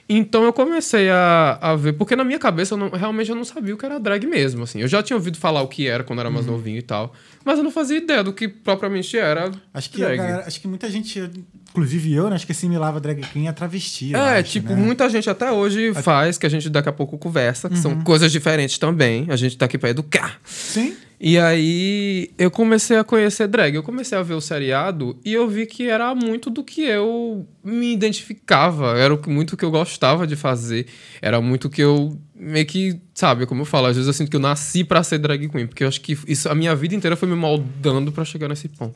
Então 0.09 0.45
eu 0.45 0.53
comecei 0.53 1.11
a, 1.11 1.59
a 1.61 1.75
ver, 1.75 1.95
porque 1.95 2.15
na 2.15 2.23
minha 2.23 2.39
cabeça 2.39 2.75
eu 2.75 2.79
não- 2.79 2.91
realmente 2.91 3.29
eu 3.29 3.35
não 3.35 3.45
sabia 3.45 3.75
o 3.75 3.79
que 3.79 3.85
era 3.85 3.99
drag 3.99 4.25
mesmo, 4.27 4.63
assim. 4.63 4.81
Eu 4.81 4.87
já 4.87 5.03
tinha 5.03 5.17
ouvido 5.17 5.37
falar 5.37 5.63
o 5.63 5.69
que 5.69 5.89
era 5.89 6.05
quando 6.05 6.21
era 6.21 6.29
Uhum. 6.29 6.35
mais 6.35 6.47
novinho 6.47 6.79
e 6.79 6.83
tal, 6.83 7.13
mas 7.45 7.59
eu 7.59 7.65
não 7.65 7.73
fazia 7.73 7.99
ideia 7.99 8.23
do 8.23 8.33
que 8.33 8.47
propriamente 8.47 9.19
era 9.19 9.51
Acho 9.75 9.91
que, 9.91 10.01
galera- 10.01 10.45
acho 10.47 10.61
que 10.61 10.69
muita 10.69 10.89
gente, 10.89 11.29
inclusive 11.77 12.13
eu, 12.15 12.31
né, 12.31 12.37
acho 12.37 12.47
que 12.47 12.53
assimilava 12.53 12.99
drag 12.99 13.21
queen 13.33 13.49
a 13.49 13.53
travesti. 13.53 14.13
eu 14.13 14.19
É, 14.19 14.39
acho, 14.41 14.51
tipo, 14.53 14.71
né? 14.71 14.77
muita 14.77 15.09
gente 15.11 15.29
até 15.29 15.53
hoje 15.53 15.93
faz, 15.95 16.39
que 16.39 16.47
a 16.47 16.49
gente 16.49 16.71
daqui 16.71 16.89
a 16.89 16.93
pouco 16.93 17.19
conversa, 17.19 17.69
que 17.69 17.75
Uhum. 17.77 17.83
são 17.83 18.01
coisas 18.01 18.33
diferentes 18.33 18.79
também. 18.79 19.27
A 19.29 19.37
gente 19.37 19.57
tá 19.59 19.67
aqui 19.67 19.77
pra 19.77 19.91
educar. 19.91 20.41
Sim. 20.45 20.95
E 21.21 21.39
aí 21.39 22.31
eu 22.39 22.51
comecei 22.51 22.97
a 22.99 23.05
conhecer 23.05 23.47
drag. 23.49 23.75
Eu 23.75 23.83
comecei 23.83 24.17
a 24.17 24.23
ver 24.23 24.35
o 24.35 24.41
seriado 24.41 25.19
e 25.25 25.33
eu 25.33 25.49
vi 25.49 25.65
que 25.67 25.89
era 25.89 26.15
muito 26.15 26.51
do 26.51 26.63
que 26.63 26.83
eu 26.83 27.47
me 27.65 27.93
identificava. 27.93 28.99
Era 28.99 29.19
muito 29.27 29.53
o 29.53 29.57
que 29.57 29.65
eu 29.65 29.71
gostava 29.71 30.27
de 30.27 30.37
fazer. 30.37 30.87
Era 31.23 31.41
muito 31.41 31.67
o 31.67 31.71
que 31.71 31.83
eu 31.83 32.19
meio 32.39 32.67
que, 32.67 33.01
sabe, 33.15 33.47
como 33.47 33.63
eu 33.63 33.65
falo, 33.65 33.87
às 33.87 33.97
vezes 33.97 34.07
eu 34.07 34.13
sinto 34.13 34.31
que 34.31 34.37
eu 34.37 34.41
nasci 34.41 34.85
pra 34.85 35.03
ser 35.03 35.19
drag 35.19 35.49
queen, 35.49 35.67
porque 35.67 35.83
eu 35.85 35.89
acho 35.89 36.01
que 36.01 36.19
isso 36.29 36.49
a 36.49 36.55
minha 36.55 36.75
vida 36.77 36.95
inteira 36.95 37.17
foi 37.17 37.27
me 37.29 37.35
moldando 37.35 38.13
pra 38.13 38.25
chegar 38.25 38.49
nesse 38.49 38.69
ponto. 38.69 38.95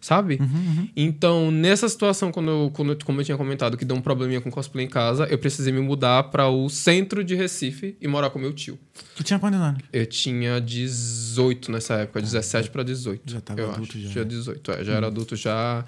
Sabe? 0.00 0.38
Então, 0.96 1.50
nessa 1.50 1.88
situação 1.88 2.32
quando 2.32 2.50
eu, 2.50 2.70
quando 2.72 2.92
eu- 2.92 2.98
como 3.04 3.20
eu 3.20 3.24
tinha 3.24 3.36
comentado 3.36 3.76
que 3.76 3.84
deu 3.84 3.96
um 3.96 4.00
probleminha 4.00 4.40
com 4.40 4.50
cosplay 4.50 4.84
em 4.86 4.88
casa, 4.88 5.24
eu 5.26 5.38
precisei 5.38 5.72
me 5.72 5.80
mudar 5.80 6.24
pra 6.24 6.48
o 6.48 6.68
centro 6.68 7.22
de 7.22 7.34
Recife 7.34 7.96
e 8.00 8.08
morar 8.08 8.30
com 8.30 8.38
meu 8.38 8.52
tio. 8.52 8.78
Tu 9.16 9.22
tinha 9.24 9.38
quantos 9.38 9.60
anos? 9.60 9.82
Eu 9.92 10.06
tinha 10.06 10.60
18 10.60 11.70
nessa 11.72 11.94
época, 11.94 12.20
17 12.20 12.70
pra 12.70 12.82
18. 12.82 13.22
Já 13.30 13.40
tava 13.40 13.62
adulto 13.62 13.82
acho. 13.96 14.00
já, 14.00 14.10
Tinha 14.10 14.24
né? 14.24 14.30
18, 14.30 14.70
é, 14.72 14.84
já 14.84 14.92
era 14.94 15.06
adulto 15.06 15.36
já. 15.36 15.84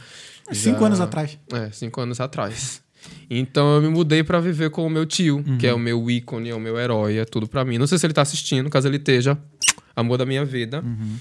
Cinco 0.53 0.81
já- 0.81 0.87
anos 0.87 1.01
atrás. 1.01 1.39
É, 1.53 1.71
cinco 1.71 2.01
anos 2.01 2.21
atrás. 2.21 2.82
Então 3.31 3.77
eu 3.77 3.83
me 3.83 3.89
mudei 3.89 4.23
pra 4.23 4.41
viver 4.41 4.71
com 4.71 4.87
o 4.87 4.91
meu 4.91 5.05
tio, 5.07 5.43
que 5.59 5.67
Uhum. 5.67 5.73
é 5.73 5.75
o 5.75 5.79
meu 5.79 6.11
ícone, 6.11 6.51
é 6.51 6.55
o 6.55 6.61
meu 6.61 6.79
herói, 6.79 7.19
é 7.19 7.25
tudo 7.25 7.47
pra 7.47 7.65
mim. 7.65 7.79
Não 7.79 7.87
sei 7.87 7.99
se 7.99 8.07
ele 8.07 8.13
tá 8.13 8.23
assistindo, 8.23 8.69
caso 8.71 8.89
ele 8.89 8.97
esteja, 8.99 9.39
amor 9.97 10.19
da 10.19 10.27
minha 10.27 10.45
vida. 10.45 10.83
Uhum. 10.85 11.17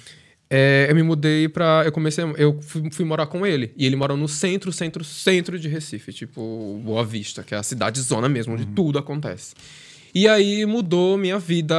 É, 0.53 0.87
eu 0.89 0.95
me 0.95 1.01
mudei 1.03 1.47
pra. 1.47 1.83
Eu 1.85 1.93
comecei. 1.93 2.25
Eu 2.37 2.59
fui, 2.61 2.89
fui 2.91 3.05
morar 3.05 3.25
com 3.27 3.45
ele. 3.45 3.71
E 3.77 3.85
ele 3.85 3.95
mora 3.95 4.17
no 4.17 4.27
centro, 4.27 4.69
centro, 4.73 5.01
centro 5.01 5.57
de 5.57 5.69
Recife, 5.69 6.11
tipo 6.11 6.81
Boa 6.83 7.05
Vista, 7.05 7.41
que 7.41 7.55
é 7.55 7.57
a 7.57 7.63
cidade 7.63 8.01
zona 8.01 8.27
mesmo, 8.27 8.53
onde 8.53 8.65
tudo 8.65 8.99
acontece. 8.99 9.53
E 10.13 10.27
aí 10.27 10.65
mudou 10.65 11.17
minha 11.17 11.39
vida 11.39 11.75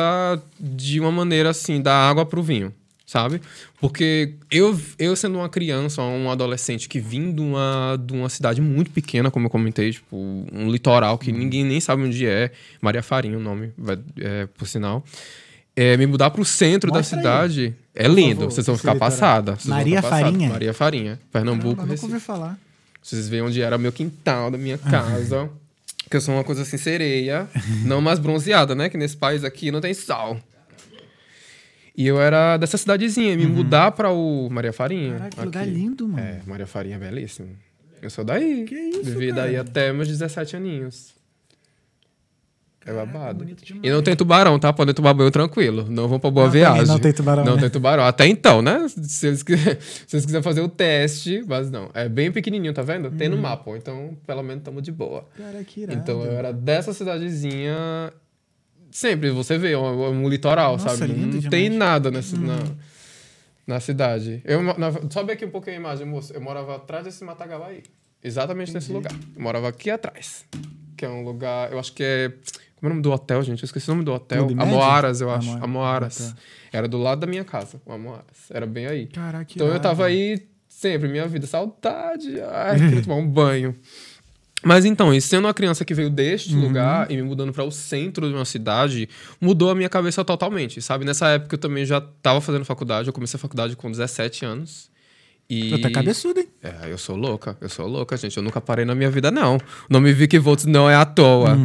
de 0.58 0.98
uma 0.98 1.12
maneira 1.12 1.50
assim, 1.50 1.82
da 1.82 1.92
água 1.94 2.24
pro 2.24 2.42
vinho, 2.42 2.72
sabe? 3.12 3.42
Porque 3.78 4.36
eu, 4.50 4.78
eu 4.98 5.14
sendo 5.14 5.36
uma 5.36 5.48
criança, 5.48 6.00
um 6.00 6.30
adolescente 6.30 6.88
que 6.88 6.98
vim 6.98 7.30
de 7.30 7.42
uma, 7.42 8.00
de 8.02 8.14
uma 8.14 8.28
cidade 8.30 8.62
muito 8.62 8.90
pequena, 8.90 9.30
como 9.30 9.46
eu 9.46 9.50
comentei, 9.50 9.92
tipo, 9.92 10.16
um 10.16 10.70
litoral 10.70 11.18
que 11.18 11.30
ninguém 11.30 11.62
nem 11.62 11.78
sabe 11.78 12.02
onde 12.02 12.26
é, 12.26 12.50
Maria 12.80 13.02
Farinha 13.02 13.36
o 13.36 13.40
nome, 13.40 13.70
é, 14.18 14.46
por 14.56 14.66
sinal. 14.66 15.04
É, 15.76 15.96
me 15.98 16.06
mudar 16.06 16.30
pro 16.30 16.44
centro 16.44 16.90
Mostra 16.90 17.18
da 17.18 17.42
aí, 17.42 17.48
cidade 17.50 17.74
é 17.94 18.04
por 18.04 18.14
lindo, 18.14 18.44
vocês 18.46 18.66
vão 18.66 18.78
ficar 18.78 18.94
passada. 18.96 19.58
Maria 19.66 20.00
passada. 20.00 20.22
Farinha? 20.24 20.48
Maria 20.48 20.74
Farinha, 20.74 21.20
Pernambuco, 21.30 21.76
Caramba, 21.76 21.94
nunca 21.94 22.06
ouvi 22.06 22.20
falar. 22.20 22.58
Vocês 23.02 23.28
veem 23.28 23.42
onde 23.42 23.60
era 23.60 23.76
meu 23.76 23.92
quintal, 23.92 24.50
da 24.50 24.56
minha 24.56 24.78
casa. 24.78 25.50
que 26.08 26.16
eu 26.16 26.20
sou 26.20 26.34
uma 26.34 26.44
coisa 26.44 26.62
assim, 26.62 26.78
sereia. 26.78 27.46
não 27.84 28.00
mais 28.00 28.18
bronzeada, 28.18 28.74
né? 28.74 28.88
Que 28.88 28.96
nesse 28.96 29.16
país 29.16 29.44
aqui 29.44 29.70
não 29.70 29.82
tem 29.82 29.92
sol. 29.92 30.40
E 32.02 32.06
eu 32.08 32.20
era 32.20 32.56
dessa 32.56 32.76
cidadezinha. 32.76 33.36
Me 33.36 33.46
mudar 33.46 33.92
pra 33.92 34.10
o 34.10 34.48
Maria 34.50 34.72
Farinha. 34.72 35.12
Caraca, 35.12 35.30
que 35.30 35.36
aqui. 35.36 35.44
lugar 35.44 35.68
lindo, 35.68 36.08
mano. 36.08 36.20
É, 36.26 36.40
Maria 36.46 36.66
Farinha 36.66 36.96
é 36.96 36.98
belíssimo. 36.98 37.50
Eu 38.00 38.10
sou 38.10 38.24
daí. 38.24 38.64
Que 38.64 38.74
isso, 38.74 39.04
Vivi 39.04 39.28
cara? 39.28 39.42
daí 39.42 39.56
até 39.56 39.92
meus 39.92 40.08
17 40.08 40.56
aninhos. 40.56 41.14
É 42.84 42.92
babado. 42.92 43.44
demais. 43.44 43.84
E 43.84 43.90
não 43.90 44.02
tem 44.02 44.16
tubarão, 44.16 44.58
tá? 44.58 44.72
Podem 44.72 44.92
tomar 44.92 45.14
banho 45.14 45.30
tranquilo. 45.30 45.86
Não 45.88 46.08
vão 46.08 46.18
pra 46.18 46.28
boa 46.32 46.46
Não 46.46 46.52
viagem. 46.52 46.84
não 46.86 46.98
tem 46.98 47.12
tubarão, 47.12 47.44
Não 47.44 47.54
né? 47.54 47.60
tem 47.60 47.70
tubarão. 47.70 48.02
Até 48.02 48.26
então, 48.26 48.60
né? 48.60 48.88
Se 48.88 49.28
eles, 49.28 49.44
quiser- 49.44 49.78
se 50.04 50.16
eles 50.16 50.24
quiserem 50.26 50.42
fazer 50.42 50.62
o 50.62 50.68
teste, 50.68 51.44
mas 51.46 51.70
não. 51.70 51.88
É 51.94 52.08
bem 52.08 52.32
pequenininho, 52.32 52.74
tá 52.74 52.82
vendo? 52.82 53.08
Tem 53.12 53.28
no 53.28 53.36
Uhum. 53.36 53.42
mapa. 53.42 53.70
Então, 53.76 54.16
pelo 54.26 54.42
menos, 54.42 54.62
estamos 54.62 54.82
de 54.82 54.90
boa. 54.90 55.24
Cara, 55.38 55.62
que 55.62 55.82
irado. 55.82 55.96
Então, 56.00 56.24
eu 56.24 56.32
era 56.32 56.52
dessa 56.52 56.92
cidadezinha. 56.92 58.12
Sempre, 58.92 59.30
você 59.30 59.56
vê, 59.58 59.72
é 59.72 59.78
um, 59.78 60.22
um 60.24 60.28
litoral, 60.28 60.72
Nossa, 60.72 60.90
sabe? 60.96 61.12
Não, 61.12 61.24
demais. 61.28 61.44
Uhum. 61.44 61.50
tem 61.50 61.68
nada 61.70 62.10
nessa, 62.10 62.36
na, 62.36 62.58
na 63.66 63.80
cidade. 63.80 64.42
Eu, 64.44 64.62
na, 64.62 64.92
sobe 65.10 65.32
aqui 65.32 65.44
um 65.44 65.50
pouquinho 65.50 65.76
a 65.76 65.80
imagem, 65.80 66.06
moço. 66.06 66.32
Eu 66.32 66.40
morava 66.40 66.76
atrás 66.76 67.04
desse 67.04 67.24
matagal 67.24 67.64
aí. 67.64 67.82
Exatamente 68.22 68.72
nesse 68.72 68.92
lugar. 68.92 69.12
Eu 69.34 69.42
morava 69.42 69.68
aqui 69.68 69.90
atrás. 69.90 70.44
Que 70.96 71.04
é 71.04 71.08
um 71.08 71.24
lugar, 71.24 71.72
eu 71.72 71.78
acho 71.78 71.92
que 71.92 72.04
é. 72.04 72.28
Como 72.76 72.82
é 72.82 72.86
o 72.86 72.88
nome 72.90 73.02
do 73.02 73.10
hotel, 73.12 73.42
gente? 73.42 73.62
Eu 73.62 73.66
esqueci 73.66 73.88
o 73.88 73.94
nome 73.94 74.04
do 74.04 74.12
hotel. 74.12 74.48
Amoaras, 74.58 75.20
eu 75.20 75.30
acho. 75.30 75.50
Amor- 75.50 75.64
Amoaras. 75.64 76.20
Ah, 76.20 76.34
tá. 76.34 76.38
Era 76.78 76.86
do 76.88 76.98
lado 76.98 77.20
da 77.20 77.26
minha 77.26 77.44
casa, 77.44 77.80
o 77.86 77.92
Amoaras. 77.92 78.50
Era 78.50 78.66
bem 78.66 78.86
aí. 78.86 79.06
Caraca, 79.06 79.50
Então 79.54 79.68
eu 79.68 79.80
tava 79.80 80.04
aí 80.06 80.46
sempre, 80.68 81.08
minha 81.08 81.26
vida, 81.26 81.46
saudade. 81.46 82.40
Ai, 82.40 82.78
queria 82.78 83.02
tomar 83.02 83.16
um 83.16 83.26
banho. 83.28 83.74
Mas 84.64 84.84
então, 84.84 85.12
e 85.12 85.20
sendo 85.20 85.46
uma 85.46 85.54
criança 85.54 85.84
que 85.84 85.92
veio 85.94 86.08
deste 86.10 86.54
Uhum. 86.54 86.62
lugar 86.62 87.10
e 87.10 87.16
me 87.16 87.22
mudando 87.22 87.52
para 87.52 87.64
o 87.64 87.70
centro 87.72 88.28
de 88.28 88.34
uma 88.34 88.44
cidade, 88.44 89.08
mudou 89.40 89.70
a 89.70 89.74
minha 89.74 89.88
cabeça 89.88 90.24
totalmente, 90.24 90.80
sabe? 90.80 91.04
Nessa 91.04 91.28
época 91.28 91.54
eu 91.54 91.58
também 91.58 91.84
já 91.84 92.00
tava 92.00 92.40
fazendo 92.40 92.64
faculdade, 92.64 93.08
eu 93.08 93.12
comecei 93.12 93.36
a 93.36 93.40
faculdade 93.40 93.74
com 93.76 93.90
17 93.90 94.44
anos. 94.44 94.91
E... 95.52 95.68
Tu 95.68 95.78
tá 95.82 95.90
cabeçudo, 95.90 96.40
hein? 96.40 96.48
É, 96.62 96.90
eu 96.90 96.96
sou 96.96 97.14
louca, 97.14 97.58
eu 97.60 97.68
sou 97.68 97.86
louca, 97.86 98.16
gente. 98.16 98.34
Eu 98.34 98.42
nunca 98.42 98.58
parei 98.58 98.86
na 98.86 98.94
minha 98.94 99.10
vida, 99.10 99.30
não. 99.30 99.56
O 99.56 99.60
nome 99.90 100.10
Vicky 100.10 100.38
Volts 100.38 100.64
não 100.64 100.88
é 100.88 100.94
à 100.94 101.04
toa. 101.04 101.58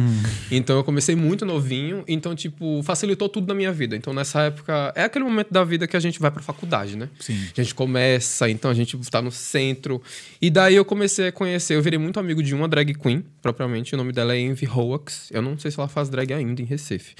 Então 0.50 0.76
eu 0.76 0.84
comecei 0.84 1.16
muito 1.16 1.46
novinho, 1.46 2.04
então, 2.06 2.34
tipo, 2.34 2.82
facilitou 2.82 3.30
tudo 3.30 3.48
na 3.48 3.54
minha 3.54 3.72
vida. 3.72 3.96
Então, 3.96 4.12
nessa 4.12 4.42
época, 4.42 4.92
é 4.94 5.04
aquele 5.04 5.24
momento 5.24 5.50
da 5.50 5.64
vida 5.64 5.86
que 5.86 5.96
a 5.96 6.00
gente 6.00 6.20
vai 6.20 6.30
pra 6.30 6.42
faculdade, 6.42 6.98
né? 6.98 7.08
Sim. 7.18 7.38
A 7.56 7.62
gente 7.62 7.74
começa, 7.74 8.50
então 8.50 8.70
a 8.70 8.74
gente 8.74 8.94
tá 9.10 9.22
no 9.22 9.30
centro. 9.30 10.02
E 10.42 10.50
daí 10.50 10.74
eu 10.74 10.84
comecei 10.84 11.28
a 11.28 11.32
conhecer, 11.32 11.74
eu 11.74 11.82
virei 11.82 11.98
muito 11.98 12.20
amigo 12.20 12.42
de 12.42 12.54
uma 12.54 12.68
drag 12.68 12.92
queen, 12.92 13.24
propriamente. 13.40 13.94
O 13.94 13.96
nome 13.96 14.12
dela 14.12 14.34
é 14.34 14.40
Envy 14.40 14.68
Hoax. 14.68 15.30
Eu 15.30 15.40
não 15.40 15.58
sei 15.58 15.70
se 15.70 15.80
ela 15.80 15.88
faz 15.88 16.10
drag 16.10 16.30
ainda 16.34 16.60
em 16.60 16.66
Recife. 16.66 17.14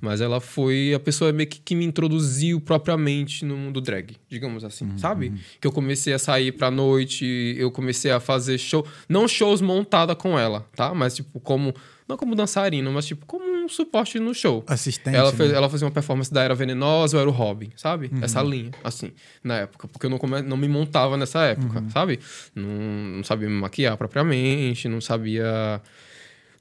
Mas 0.00 0.22
ela 0.22 0.40
foi 0.40 0.94
a 0.94 1.00
pessoa 1.00 1.30
meio 1.32 1.48
que, 1.48 1.60
que 1.60 1.74
me 1.74 1.84
introduziu 1.84 2.62
propriamente 2.62 3.44
no 3.44 3.58
mundo 3.58 3.78
drag, 3.80 4.16
digamos 4.30 4.64
assim, 4.64 4.96
sabe? 4.96 5.34
Que 5.60 5.66
eu 5.66 5.72
comecei 5.72 6.13
a 6.14 6.18
sair 6.18 6.52
pra 6.52 6.70
noite, 6.70 7.54
eu 7.58 7.70
comecei 7.70 8.10
a 8.10 8.20
fazer 8.20 8.56
show. 8.58 8.86
Não 9.08 9.26
shows 9.28 9.60
montada 9.60 10.14
com 10.14 10.38
ela, 10.38 10.66
tá? 10.74 10.94
Mas, 10.94 11.16
tipo, 11.16 11.38
como. 11.40 11.74
Não 12.06 12.18
como 12.18 12.34
dançarino, 12.34 12.92
mas, 12.92 13.06
tipo, 13.06 13.24
como 13.24 13.42
um 13.64 13.66
suporte 13.66 14.18
no 14.20 14.34
show. 14.34 14.62
Assistente. 14.66 15.16
Ela, 15.16 15.30
né? 15.30 15.36
fez, 15.38 15.50
ela 15.52 15.70
fazia 15.70 15.86
uma 15.86 15.90
performance 15.90 16.30
da 16.30 16.42
Era 16.42 16.54
Venenosa, 16.54 17.16
eu 17.16 17.20
era 17.22 17.28
o 17.30 17.32
Robin, 17.32 17.70
sabe? 17.76 18.10
Essa 18.20 18.42
linha, 18.42 18.72
assim, 18.84 19.10
na 19.42 19.60
época. 19.60 19.88
Porque 19.88 20.04
eu 20.04 20.10
não, 20.10 20.18
come- 20.18 20.42
não 20.42 20.56
me 20.56 20.68
montava 20.68 21.16
nessa 21.16 21.42
época, 21.44 21.82
sabe? 21.90 22.20
Não, 22.54 22.68
não 23.16 23.24
sabia 23.24 23.48
me 23.48 23.54
maquiar 23.58 23.96
propriamente, 23.96 24.86
não 24.86 25.00
sabia. 25.00 25.80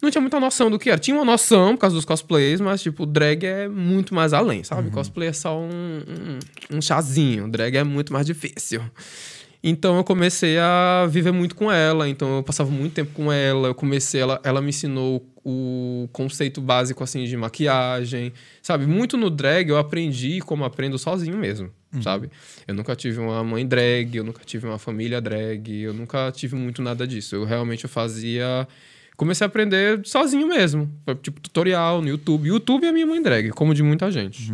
Não 0.02 0.10
tinha 0.10 0.22
muita 0.22 0.40
noção 0.40 0.72
do 0.72 0.80
que 0.80 0.90
era. 0.90 0.98
Tinha 1.00 1.16
uma 1.16 1.26
noção 1.26 1.76
por 1.76 1.82
causa 1.82 1.96
dos 1.96 2.06
cosplays, 2.06 2.62
mas, 2.62 2.82
tipo, 2.82 3.06
drag 3.06 3.46
é 3.46 3.68
muito 3.68 4.16
mais 4.16 4.32
além, 4.32 4.64
sabe? 4.64 4.92
Cosplay 4.92 5.28
é 5.30 5.34
só 5.34 5.60
um, 5.60 5.68
um, 6.72 6.78
um 6.78 6.82
chazinho. 6.82 7.50
Drag 7.50 7.76
é 7.76 7.84
muito 7.84 8.14
mais 8.14 8.26
difícil. 8.26 8.82
Então 9.64 9.96
eu 9.96 10.04
comecei 10.04 10.58
a 10.60 11.08
viver 11.10 11.32
muito 11.32 11.56
com 11.56 11.72
ela, 11.72 12.10
então 12.10 12.36
eu 12.38 12.44
passava 12.44 12.70
muito 12.70 12.94
tempo 12.94 13.12
com 13.14 13.32
ela, 13.32 13.70
eu 13.70 13.76
comecei, 13.76 14.20
ela, 14.20 14.40
ela 14.44 14.62
me 14.62 14.70
ensinou 14.70 15.26
o 15.46 16.08
conceito 16.12 16.60
básico 16.60 17.02
assim 17.04 17.24
de 17.24 17.38
maquiagem, 17.38 18.34
sabe? 18.62 18.86
Muito 18.86 19.16
no 19.16 19.30
drag 19.30 19.70
eu 19.70 19.78
aprendi 19.78 20.40
como 20.42 20.66
aprendo 20.66 20.98
sozinho 20.98 21.38
mesmo, 21.38 21.70
sabe? 22.02 22.30
Eu 22.68 22.74
nunca 22.74 22.94
tive 22.96 23.20
uma 23.20 23.42
mãe 23.44 23.66
drag, 23.66 24.18
eu 24.18 24.24
nunca 24.24 24.42
tive 24.46 24.68
uma 24.68 24.78
família 24.78 25.22
drag, 25.22 25.70
eu 25.82 25.94
nunca 25.94 26.30
tive 26.32 26.56
muito 26.56 26.82
nada 26.82 27.08
disso. 27.08 27.36
Eu 27.36 27.46
realmente 27.46 27.86
eu 27.86 27.90
fazia 27.90 28.68
comecei 29.16 29.46
a 29.46 29.48
aprender 29.48 30.02
sozinho 30.04 30.48
mesmo, 30.48 30.90
tipo 31.22 31.40
tutorial 31.40 32.02
no 32.02 32.10
YouTube. 32.10 32.48
YouTube 32.50 32.86
é 32.86 32.90
a 32.90 32.94
minha 32.94 33.06
mãe 33.06 33.22
drag, 33.22 33.50
como 33.52 33.74
de 33.74 33.84
muita 33.84 34.12
gente. 34.12 34.52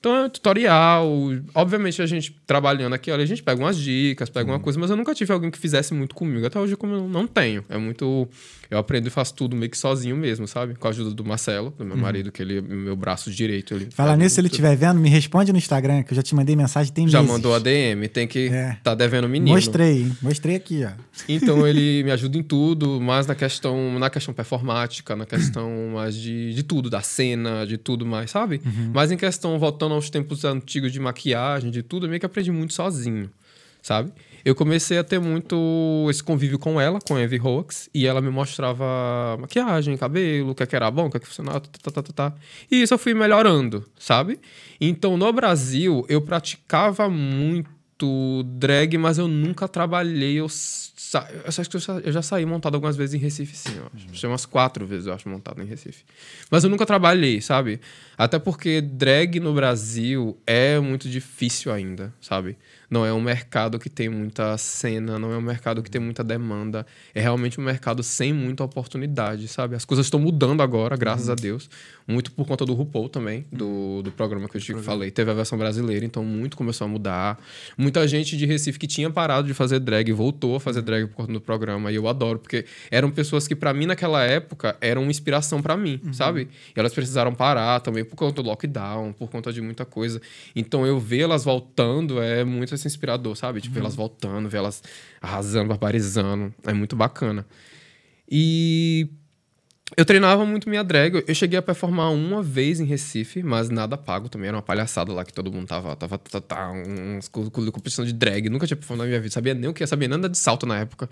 Então 0.00 0.24
é 0.24 0.28
tutorial. 0.30 1.06
Obviamente, 1.54 2.00
a 2.00 2.06
gente 2.06 2.34
trabalhando 2.46 2.94
aqui, 2.94 3.10
olha, 3.10 3.22
a 3.22 3.26
gente 3.26 3.42
pega 3.42 3.60
umas 3.60 3.76
dicas, 3.76 4.30
pega 4.30 4.50
uma 4.50 4.58
coisa, 4.58 4.80
mas 4.80 4.88
eu 4.88 4.96
nunca 4.96 5.14
tive 5.14 5.30
alguém 5.30 5.50
que 5.50 5.58
fizesse 5.58 5.92
muito 5.92 6.14
comigo. 6.14 6.46
Até 6.46 6.58
hoje, 6.58 6.74
como 6.74 6.94
eu 6.94 7.06
não 7.06 7.26
tenho. 7.26 7.62
É 7.68 7.76
muito. 7.76 8.26
Eu 8.70 8.78
aprendo 8.78 9.08
e 9.08 9.10
faço 9.10 9.34
tudo 9.34 9.54
meio 9.54 9.70
que 9.70 9.76
sozinho 9.76 10.16
mesmo, 10.16 10.48
sabe? 10.48 10.74
Com 10.74 10.86
a 10.86 10.90
ajuda 10.90 11.10
do 11.10 11.24
Marcelo, 11.24 11.74
do 11.76 11.84
meu 11.84 11.96
marido, 11.98 12.32
que 12.32 12.40
ele 12.40 12.58
é 12.58 12.60
meu 12.62 12.96
braço 12.96 13.30
direito. 13.30 13.74
Ele 13.74 13.88
Falar 13.90 14.10
faz 14.10 14.18
nisso, 14.20 14.36
se 14.36 14.40
ele 14.40 14.48
estiver 14.48 14.74
vendo, 14.74 14.98
me 14.98 15.08
responde 15.10 15.52
no 15.52 15.58
Instagram, 15.58 16.02
que 16.02 16.12
eu 16.12 16.16
já 16.16 16.22
te 16.22 16.34
mandei 16.34 16.56
mensagem 16.56 16.92
tem 16.92 17.06
Já 17.06 17.18
meses. 17.18 17.34
mandou 17.34 17.54
a 17.54 17.58
DM, 17.58 18.08
tem 18.08 18.26
que. 18.26 18.48
É. 18.48 18.78
Tá 18.82 18.94
devendo 18.94 19.28
menino. 19.28 19.54
Mostrei, 19.54 20.02
hein? 20.04 20.16
Mostrei 20.22 20.56
aqui, 20.56 20.82
ó. 20.84 20.92
Então 21.28 21.66
ele 21.68 22.02
me 22.04 22.10
ajuda 22.10 22.38
em 22.38 22.42
tudo, 22.42 23.00
mais 23.00 23.26
na 23.26 23.34
questão, 23.34 23.98
na 23.98 24.08
questão 24.08 24.32
performática, 24.32 25.14
na 25.14 25.26
questão 25.26 25.90
mais 25.92 26.14
de, 26.14 26.54
de 26.54 26.62
tudo, 26.62 26.88
da 26.88 27.02
cena, 27.02 27.66
de 27.66 27.76
tudo 27.76 28.06
mais, 28.06 28.30
sabe? 28.30 28.62
Mas 28.94 29.10
em 29.10 29.16
questão, 29.16 29.58
voltando 29.90 29.94
aos 29.94 30.10
tempos 30.10 30.44
antigos 30.44 30.92
de 30.92 31.00
maquiagem, 31.00 31.70
de 31.70 31.82
tudo, 31.82 32.06
eu 32.06 32.10
meio 32.10 32.20
que 32.20 32.26
aprendi 32.26 32.50
muito 32.50 32.72
sozinho, 32.72 33.30
sabe? 33.82 34.12
Eu 34.44 34.54
comecei 34.54 34.96
a 34.98 35.04
ter 35.04 35.18
muito 35.18 36.06
esse 36.08 36.22
convívio 36.22 36.58
com 36.58 36.80
ela, 36.80 36.98
com 37.00 37.16
a 37.16 37.20
Evie 37.20 37.40
Hoax, 37.40 37.90
e 37.92 38.06
ela 38.06 38.20
me 38.20 38.30
mostrava 38.30 39.36
maquiagem, 39.38 39.96
cabelo, 39.96 40.50
o 40.50 40.54
que 40.54 40.62
é 40.62 40.68
era 40.72 40.90
bom, 40.90 41.06
o 41.06 41.10
que 41.10 41.16
é 41.16 41.20
que 41.20 41.26
funcionava, 41.26 41.60
tá, 41.60 41.68
tá, 41.82 41.90
tá, 41.90 42.02
tá, 42.02 42.12
tá. 42.12 42.34
E 42.70 42.82
isso 42.82 42.94
eu 42.94 42.98
fui 42.98 43.12
melhorando, 43.12 43.84
sabe? 43.98 44.40
Então, 44.80 45.16
no 45.16 45.30
Brasil, 45.32 46.06
eu 46.08 46.22
praticava 46.22 47.08
muito 47.10 48.42
drag, 48.44 48.96
mas 48.96 49.18
eu 49.18 49.28
nunca 49.28 49.68
trabalhei. 49.68 50.40
Eu, 50.40 50.46
sa... 51.10 51.28
eu 51.32 51.42
acho 51.48 51.68
que 51.68 51.76
eu 51.76 51.80
já, 51.80 51.92
eu 51.94 52.12
já 52.12 52.22
saí 52.22 52.46
montado 52.46 52.76
algumas 52.76 52.96
vezes 52.96 53.14
em 53.14 53.18
Recife, 53.18 53.56
sim. 53.56 53.76
Eu 53.76 53.90
acho. 53.92 54.06
Que 54.06 54.26
umas 54.28 54.46
quatro 54.46 54.86
vezes, 54.86 55.06
eu 55.06 55.12
acho, 55.12 55.28
montado 55.28 55.60
em 55.60 55.64
Recife. 55.64 56.04
Mas 56.48 56.62
eu 56.62 56.70
nunca 56.70 56.86
trabalhei, 56.86 57.40
sabe? 57.40 57.80
Até 58.16 58.38
porque 58.38 58.80
drag 58.80 59.40
no 59.40 59.52
Brasil 59.52 60.38
é 60.46 60.78
muito 60.78 61.08
difícil 61.08 61.72
ainda, 61.72 62.14
sabe? 62.20 62.56
Não 62.90 63.06
é 63.06 63.12
um 63.12 63.20
mercado 63.20 63.78
que 63.78 63.88
tem 63.88 64.08
muita 64.08 64.58
cena, 64.58 65.16
não 65.16 65.32
é 65.32 65.36
um 65.38 65.40
mercado 65.40 65.80
que 65.80 65.90
tem 65.90 66.00
muita 66.00 66.24
demanda. 66.24 66.84
É 67.14 67.20
realmente 67.20 67.60
um 67.60 67.62
mercado 67.62 68.02
sem 68.02 68.32
muita 68.32 68.64
oportunidade, 68.64 69.46
sabe? 69.46 69.76
As 69.76 69.84
coisas 69.84 70.06
estão 70.06 70.18
mudando 70.18 70.60
agora, 70.60 70.96
graças 70.96 71.30
a 71.30 71.36
Deus. 71.36 71.70
Muito 72.08 72.32
por 72.32 72.44
conta 72.44 72.66
do 72.66 72.74
RuPaul 72.74 73.08
também, 73.08 73.46
do, 73.52 74.02
do 74.02 74.10
programa 74.10 74.48
que 74.48 74.56
eu 74.56 74.60
te 74.60 74.74
falei. 74.74 75.12
Teve 75.12 75.30
a 75.30 75.34
versão 75.34 75.56
brasileira, 75.56 76.04
então 76.04 76.24
muito 76.24 76.56
começou 76.56 76.84
a 76.84 76.88
mudar. 76.88 77.38
Muita 77.78 78.08
gente 78.08 78.36
de 78.36 78.44
Recife 78.44 78.78
que 78.78 78.88
tinha 78.88 79.08
parado 79.08 79.46
de 79.46 79.54
fazer 79.54 79.78
drag 79.78 80.10
voltou 80.12 80.56
a 80.56 80.60
fazer 80.60 80.82
drag 80.82 81.06
por 81.06 81.14
conta 81.14 81.32
do 81.32 81.40
programa. 81.40 81.92
E 81.92 81.94
eu 81.94 82.08
adoro, 82.08 82.40
porque 82.40 82.64
eram 82.90 83.10
pessoas 83.12 83.46
que, 83.46 83.54
pra 83.54 83.72
mim, 83.72 83.86
naquela 83.86 84.24
época, 84.24 84.76
eram 84.80 85.02
uma 85.02 85.10
inspiração 85.12 85.62
pra 85.62 85.76
mim, 85.76 86.00
sabe? 86.12 86.48
E 86.74 86.80
elas 86.80 86.92
precisaram 86.92 87.32
parar 87.32 87.78
também 87.78 88.04
por 88.04 88.16
conta 88.16 88.42
do 88.42 88.48
lockdown, 88.48 89.12
por 89.12 89.30
conta 89.30 89.52
de 89.52 89.60
muita 89.60 89.84
coisa. 89.84 90.20
Então 90.56 90.84
eu 90.84 90.98
ver 90.98 91.20
elas 91.20 91.44
voltando 91.44 92.20
é 92.20 92.42
muito 92.42 92.74
assim, 92.80 92.88
inspirador, 92.88 93.36
sabe? 93.36 93.60
Tipo, 93.60 93.78
elas 93.78 93.94
voltando, 93.94 94.48
ver 94.48 94.58
elas 94.58 94.82
arrasando, 95.20 95.68
barbarizando. 95.68 96.52
É 96.66 96.72
muito 96.72 96.96
bacana. 96.96 97.46
E 98.30 99.08
eu 99.96 100.04
treinava 100.04 100.44
muito 100.46 100.68
minha 100.68 100.84
drag. 100.84 101.24
Eu 101.26 101.34
cheguei 101.34 101.58
a 101.58 101.62
performar 101.62 102.12
uma 102.12 102.42
vez 102.42 102.78
em 102.80 102.84
Recife, 102.84 103.42
mas 103.42 103.68
nada 103.70 103.96
pago 103.96 104.28
também. 104.28 104.48
Era 104.48 104.56
uma 104.56 104.62
palhaçada 104.62 105.12
lá 105.12 105.24
que 105.24 105.32
todo 105.32 105.50
mundo 105.50 105.66
tava. 105.66 105.96
Tava, 105.96 106.18
tava, 106.18 106.40
tava 106.40 106.72
co- 107.30 107.50
competição 107.72 108.04
de 108.04 108.12
drag. 108.12 108.48
Nunca 108.48 108.66
tinha 108.66 108.76
performado 108.76 109.04
na 109.04 109.08
minha 109.08 109.20
vida. 109.20 109.32
Sabia 109.32 109.54
nem 109.54 109.68
o 109.68 109.74
que, 109.74 109.84
sabia 109.86 110.06
nada 110.08 110.28
de 110.28 110.38
salto 110.38 110.64
na 110.64 110.78
época. 110.78 111.08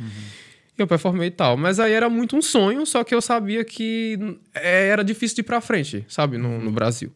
E 0.78 0.80
eu 0.80 0.86
performei 0.86 1.26
e 1.26 1.32
tal. 1.32 1.56
Mas 1.56 1.80
aí 1.80 1.92
era 1.92 2.08
muito 2.08 2.36
um 2.36 2.42
sonho, 2.42 2.86
só 2.86 3.02
que 3.02 3.12
eu 3.12 3.20
sabia 3.20 3.64
que 3.64 4.16
é, 4.54 4.88
era 4.88 5.02
difícil 5.02 5.34
de 5.34 5.40
ir 5.40 5.44
pra 5.44 5.60
frente, 5.60 6.04
sabe? 6.08 6.38
No, 6.38 6.60
no 6.60 6.70
Brasil. 6.70 7.10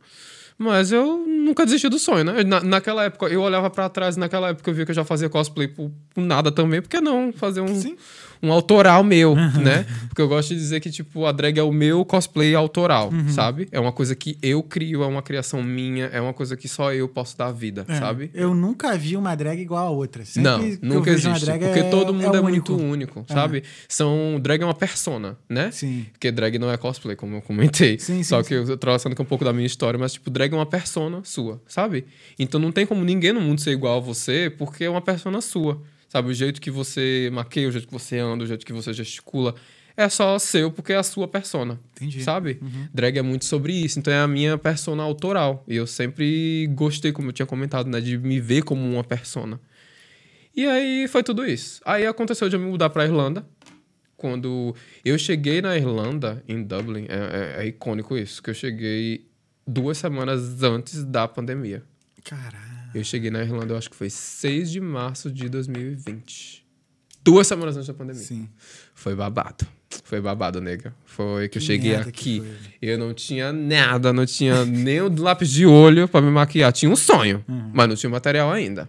Mas 0.62 0.92
eu 0.92 1.24
nunca 1.26 1.64
desisti 1.64 1.88
do 1.88 1.98
sonho, 1.98 2.24
né? 2.24 2.44
Na, 2.44 2.60
naquela 2.60 3.04
época, 3.04 3.26
eu 3.26 3.42
olhava 3.42 3.68
pra 3.68 3.88
trás, 3.88 4.16
naquela 4.16 4.50
época 4.50 4.70
eu 4.70 4.74
via 4.74 4.84
que 4.84 4.92
eu 4.92 4.94
já 4.94 5.04
fazia 5.04 5.28
cosplay 5.28 5.66
por, 5.66 5.90
por 6.14 6.20
nada 6.20 6.52
também. 6.52 6.80
Por 6.80 6.88
que 6.88 7.00
não 7.00 7.32
fazer 7.32 7.60
um. 7.60 7.96
Um 8.42 8.52
autoral 8.52 9.04
meu, 9.04 9.34
né? 9.36 9.86
Porque 10.08 10.20
eu 10.20 10.28
gosto 10.28 10.48
de 10.50 10.56
dizer 10.56 10.80
que, 10.80 10.90
tipo, 10.90 11.24
a 11.26 11.32
drag 11.32 11.58
é 11.58 11.62
o 11.62 11.72
meu 11.72 12.04
cosplay 12.04 12.54
autoral, 12.54 13.10
sabe? 13.28 13.68
É 13.70 13.78
uma 13.78 13.92
coisa 13.92 14.14
que 14.16 14.36
eu 14.42 14.62
crio, 14.62 15.02
é 15.02 15.06
uma 15.06 15.22
criação 15.22 15.62
minha, 15.62 16.06
é 16.06 16.20
uma 16.20 16.32
coisa 16.34 16.56
que 16.56 16.68
só 16.68 16.92
eu 16.92 17.08
posso 17.08 17.36
dar 17.38 17.52
vida, 17.52 17.84
É, 17.88 17.94
sabe? 17.98 18.30
Eu 18.34 18.54
nunca 18.54 18.96
vi 18.98 19.16
uma 19.16 19.34
drag 19.34 19.60
igual 19.60 19.86
a 19.86 19.90
outra. 19.90 20.24
Sempre 20.24 20.78
Não, 20.82 20.94
nunca 20.96 21.10
existe. 21.10 21.46
Porque 21.46 21.78
é- 21.80 21.82
todo 21.90 22.12
mundo 22.12 22.36
é, 22.36 22.40
único. 22.40 22.72
muito 22.72 22.76
único, 22.76 23.24
sabe? 23.28 23.62
São, 23.88 24.38
drag 24.40 24.60
é 24.62 24.64
uma 24.64 24.74
persona, 24.74 25.36
né? 25.48 25.70
Sim. 25.70 26.06
Porque 26.12 26.30
drag 26.30 26.58
não 26.58 26.70
é 26.70 26.76
cosplay, 26.76 27.14
como 27.16 27.36
eu 27.36 27.42
comentei. 27.42 27.98
Sim, 27.98 28.16
sim, 28.16 28.22
Só 28.24 28.42
sim. 28.42 28.48
que 28.48 28.54
eu 28.54 28.66
tô 28.66 28.76
traçando 28.76 29.12
aqui 29.12 29.22
um 29.22 29.26
pouco 29.26 29.44
da 29.44 29.52
minha 29.52 29.66
história, 29.66 29.98
mas, 29.98 30.14
tipo, 30.14 30.30
drag 30.30 30.52
é 30.52 30.56
uma 30.56 30.66
persona 30.66 31.20
sua, 31.24 31.60
sabe? 31.66 32.04
Então 32.38 32.60
não 32.60 32.72
tem 32.72 32.84
como 32.84 33.04
ninguém 33.04 33.32
no 33.32 33.40
mundo 33.40 33.60
ser 33.60 33.70
igual 33.70 33.98
a 33.98 34.00
você, 34.00 34.52
porque 34.58 34.84
é 34.84 34.90
uma 34.90 35.00
persona 35.00 35.40
sua. 35.40 35.80
Sabe? 36.12 36.28
O 36.28 36.34
jeito 36.34 36.60
que 36.60 36.70
você 36.70 37.30
maqueia, 37.32 37.66
o 37.66 37.72
jeito 37.72 37.86
que 37.86 37.92
você 37.92 38.18
anda, 38.18 38.44
o 38.44 38.46
jeito 38.46 38.66
que 38.66 38.72
você 38.72 38.92
gesticula, 38.92 39.54
é 39.96 40.06
só 40.10 40.38
seu, 40.38 40.70
porque 40.70 40.92
é 40.92 40.96
a 40.96 41.02
sua 41.02 41.26
persona. 41.26 41.80
Entendi. 41.96 42.22
Sabe? 42.22 42.60
Drag 42.92 43.16
é 43.16 43.22
muito 43.22 43.46
sobre 43.46 43.72
isso. 43.72 43.98
Então 43.98 44.12
é 44.12 44.18
a 44.20 44.28
minha 44.28 44.58
persona 44.58 45.02
autoral. 45.02 45.64
E 45.66 45.74
eu 45.74 45.86
sempre 45.86 46.66
gostei, 46.74 47.12
como 47.12 47.28
eu 47.28 47.32
tinha 47.32 47.46
comentado, 47.46 47.88
né? 47.88 47.98
De 47.98 48.18
me 48.18 48.38
ver 48.40 48.62
como 48.62 48.82
uma 48.86 49.02
persona. 49.02 49.58
E 50.54 50.66
aí 50.66 51.08
foi 51.08 51.22
tudo 51.22 51.46
isso. 51.46 51.80
Aí 51.82 52.06
aconteceu 52.06 52.46
de 52.46 52.56
eu 52.56 52.60
me 52.60 52.66
mudar 52.66 52.90
pra 52.90 53.04
Irlanda. 53.06 53.42
Quando 54.14 54.76
eu 55.02 55.16
cheguei 55.18 55.62
na 55.62 55.74
Irlanda, 55.78 56.44
em 56.46 56.62
Dublin, 56.62 57.06
é, 57.08 57.58
é- 57.60 57.64
é 57.64 57.66
icônico 57.68 58.18
isso, 58.18 58.42
que 58.42 58.50
eu 58.50 58.54
cheguei 58.54 59.26
duas 59.66 59.96
semanas 59.96 60.62
antes 60.62 61.04
da 61.04 61.26
pandemia. 61.26 61.82
Caralho. 62.22 62.81
Eu 62.94 63.02
cheguei 63.04 63.30
na 63.30 63.42
Irlanda, 63.42 63.74
eu 63.74 63.78
acho 63.78 63.88
que 63.90 63.96
foi 63.96 64.10
6 64.10 64.70
de 64.70 64.80
março 64.80 65.30
de 65.30 65.48
2020. 65.48 66.62
Duas 67.24 67.46
semanas 67.46 67.76
antes 67.76 67.86
da 67.86 67.94
pandemia. 67.94 68.22
Sim. 68.22 68.48
Foi 68.94 69.14
babado. 69.14 69.66
Foi 70.04 70.20
babado, 70.20 70.60
nega. 70.60 70.94
Foi 71.04 71.48
que 71.48 71.58
eu 71.58 71.60
Que 71.60 71.66
cheguei 71.66 71.92
merda 71.92 72.10
que 72.10 72.38
aqui. 72.40 72.52
eu 72.80 72.98
não 72.98 73.14
tinha 73.14 73.52
nada, 73.52 74.12
não 74.12 74.26
tinha 74.26 74.64
nem 74.66 75.00
o 75.00 75.22
lápis 75.22 75.50
de 75.50 75.64
olho 75.64 76.08
pra 76.08 76.20
me 76.20 76.30
maquiar. 76.30 76.72
Tinha 76.72 76.90
um 76.90 76.96
sonho, 76.96 77.44
mas 77.72 77.88
não 77.88 77.94
tinha 77.96 78.10
material 78.10 78.50
ainda. 78.50 78.88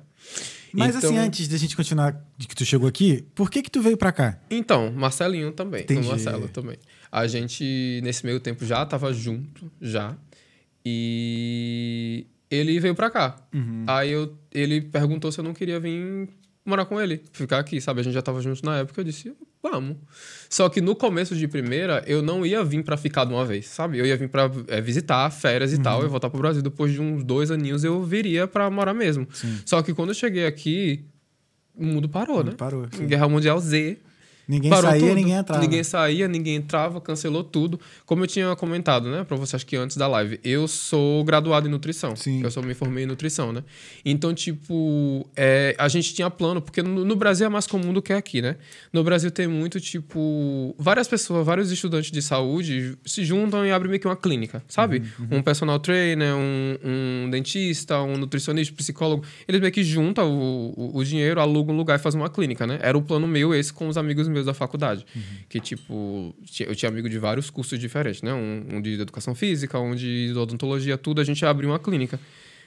Mas 0.73 0.95
Então- 0.95 1.11
assim, 1.11 1.19
antes 1.19 1.47
da 1.47 1.57
gente 1.57 1.75
continuar 1.75 2.19
de 2.35 2.47
que 2.47 2.55
tu 2.55 2.65
chegou 2.65 2.87
aqui, 2.89 3.23
por 3.35 3.51
que 3.51 3.61
que 3.61 3.69
tu 3.69 3.79
veio 3.81 3.95
pra 3.95 4.11
cá? 4.11 4.39
Então, 4.49 4.91
Marcelinho 4.91 5.51
também. 5.51 5.83
Entendi. 5.83 6.07
O 6.07 6.09
Marcelo 6.09 6.47
também. 6.47 6.77
A 7.11 7.27
gente, 7.27 8.01
nesse 8.03 8.25
meio 8.25 8.39
tempo, 8.39 8.65
já 8.65 8.83
tava 8.83 9.13
junto, 9.13 9.71
já. 9.79 10.17
E 10.85 12.25
ele 12.53 12.79
veio 12.79 12.95
pra 12.95 13.09
cá. 13.09 13.35
Uhum. 13.53 13.85
Aí 13.87 14.11
eu, 14.11 14.37
ele 14.51 14.81
perguntou 14.81 15.31
se 15.31 15.39
eu 15.39 15.43
não 15.43 15.53
queria 15.53 15.79
vir 15.79 16.29
morar 16.65 16.85
com 16.85 16.99
ele, 16.99 17.21
ficar 17.31 17.59
aqui, 17.59 17.81
sabe? 17.81 17.99
A 17.99 18.03
gente 18.03 18.13
já 18.13 18.21
tava 18.21 18.41
junto 18.41 18.63
na 18.65 18.79
época, 18.79 19.01
eu 19.01 19.05
disse, 19.05 19.33
vamos. 19.61 19.97
Só 20.49 20.69
que 20.69 20.79
no 20.79 20.95
começo 20.95 21.35
de 21.35 21.47
primeira, 21.47 22.03
eu 22.07 22.21
não 22.21 22.45
ia 22.45 22.63
vir 22.63 22.83
pra 22.83 22.95
ficar 22.95 23.25
de 23.25 23.33
uma 23.33 23.45
vez, 23.45 23.67
sabe? 23.67 23.97
Eu 23.97 24.05
ia 24.05 24.15
vir 24.15 24.29
pra 24.29 24.49
é, 24.67 24.79
visitar 24.79 25.29
férias 25.31 25.73
e 25.73 25.79
tal, 25.79 26.01
eu 26.01 26.09
voltar 26.09 26.29
pro 26.29 26.39
Brasil. 26.39 26.61
Depois 26.61 26.91
de 26.91 27.01
uns 27.01 27.23
dois 27.23 27.51
aninhos, 27.51 27.83
eu 27.83 28.01
viria 28.03 28.47
pra 28.47 28.69
morar 28.69 28.93
mesmo. 28.93 29.27
Só 29.65 29.81
que 29.81 29.93
quando 29.93 30.09
eu 30.09 30.15
cheguei 30.15 30.45
aqui, 30.45 31.05
o 31.75 31.85
mundo 31.85 32.07
parou, 32.07 32.43
né? 32.43 32.51
Parou. 32.57 32.87
sim. 32.91 33.07
Guerra 33.07 33.27
Mundial 33.27 33.59
Z. 33.59 33.97
Ninguém 34.47 34.69
Parou 34.69 34.89
saía, 34.89 35.01
tudo. 35.01 35.15
ninguém 35.15 35.33
entrava. 35.33 35.61
Ninguém 35.61 35.83
saía, 35.83 36.27
ninguém 36.27 36.55
entrava, 36.55 36.99
cancelou 37.01 37.43
tudo. 37.43 37.79
Como 38.05 38.23
eu 38.23 38.27
tinha 38.27 38.55
comentado, 38.55 39.09
né, 39.09 39.23
pra 39.23 39.37
você, 39.37 39.55
acho 39.55 39.65
que 39.65 39.75
antes 39.75 39.95
da 39.95 40.07
live, 40.07 40.39
eu 40.43 40.67
sou 40.67 41.23
graduado 41.23 41.67
em 41.67 41.71
nutrição. 41.71 42.15
Sim. 42.15 42.43
Eu 42.43 42.51
só 42.51 42.61
me 42.61 42.73
formei 42.73 43.05
em 43.05 43.07
nutrição, 43.07 43.53
né? 43.53 43.63
Então, 44.03 44.33
tipo, 44.33 45.25
é, 45.35 45.75
a 45.77 45.87
gente 45.87 46.13
tinha 46.13 46.29
plano, 46.29 46.61
porque 46.61 46.81
no, 46.81 47.05
no 47.05 47.15
Brasil 47.15 47.45
é 47.45 47.49
mais 47.49 47.65
comum 47.65 47.93
do 47.93 48.01
que 48.01 48.11
aqui, 48.11 48.41
né? 48.41 48.57
No 48.91 49.03
Brasil 49.03 49.31
tem 49.31 49.47
muito, 49.47 49.79
tipo, 49.79 50.75
várias 50.77 51.07
pessoas, 51.07 51.45
vários 51.45 51.71
estudantes 51.71 52.11
de 52.11 52.21
saúde 52.21 52.97
se 53.05 53.23
juntam 53.23 53.65
e 53.65 53.71
abrem 53.71 53.89
meio 53.89 53.99
que 54.01 54.07
uma 54.07 54.15
clínica, 54.15 54.61
sabe? 54.67 55.03
Uhum, 55.19 55.37
Um 55.37 55.41
personal 55.41 55.79
trainer, 55.79 56.33
um, 56.35 56.77
um 56.83 57.29
dentista, 57.29 58.01
um 58.01 58.17
nutricionista, 58.17 58.73
psicólogo. 58.75 59.23
Eles 59.47 59.61
meio 59.61 59.71
que 59.71 59.83
juntam 59.83 60.29
o, 60.31 60.73
o, 60.75 60.97
o 60.97 61.03
dinheiro, 61.05 61.39
alugam 61.39 61.73
um 61.73 61.77
lugar 61.77 61.97
e 61.97 62.01
fazem 62.01 62.19
uma 62.19 62.29
clínica, 62.29 62.67
né? 62.67 62.79
Era 62.81 62.97
o 62.97 63.01
plano 63.01 63.27
meu 63.27 63.53
esse 63.53 63.71
com 63.71 63.87
os 63.87 63.97
amigos 63.97 64.27
meus 64.33 64.45
da 64.45 64.53
faculdade. 64.53 65.05
Que, 65.47 65.59
tipo, 65.59 66.35
ti- 66.43 66.63
eu 66.63 66.75
tinha 66.75 66.89
amigo 66.89 67.07
de 67.07 67.17
vários 67.19 67.49
cursos 67.49 67.79
diferentes, 67.79 68.21
né? 68.21 68.33
Um, 68.33 68.65
um 68.77 68.81
de 68.81 68.99
educação 68.99 69.33
física, 69.35 69.79
um 69.79 69.95
de 69.95 70.33
odontologia, 70.35 70.97
tudo. 70.97 71.21
A 71.21 71.23
gente 71.23 71.45
abriu 71.45 71.69
uma 71.69 71.79
clínica. 71.79 72.19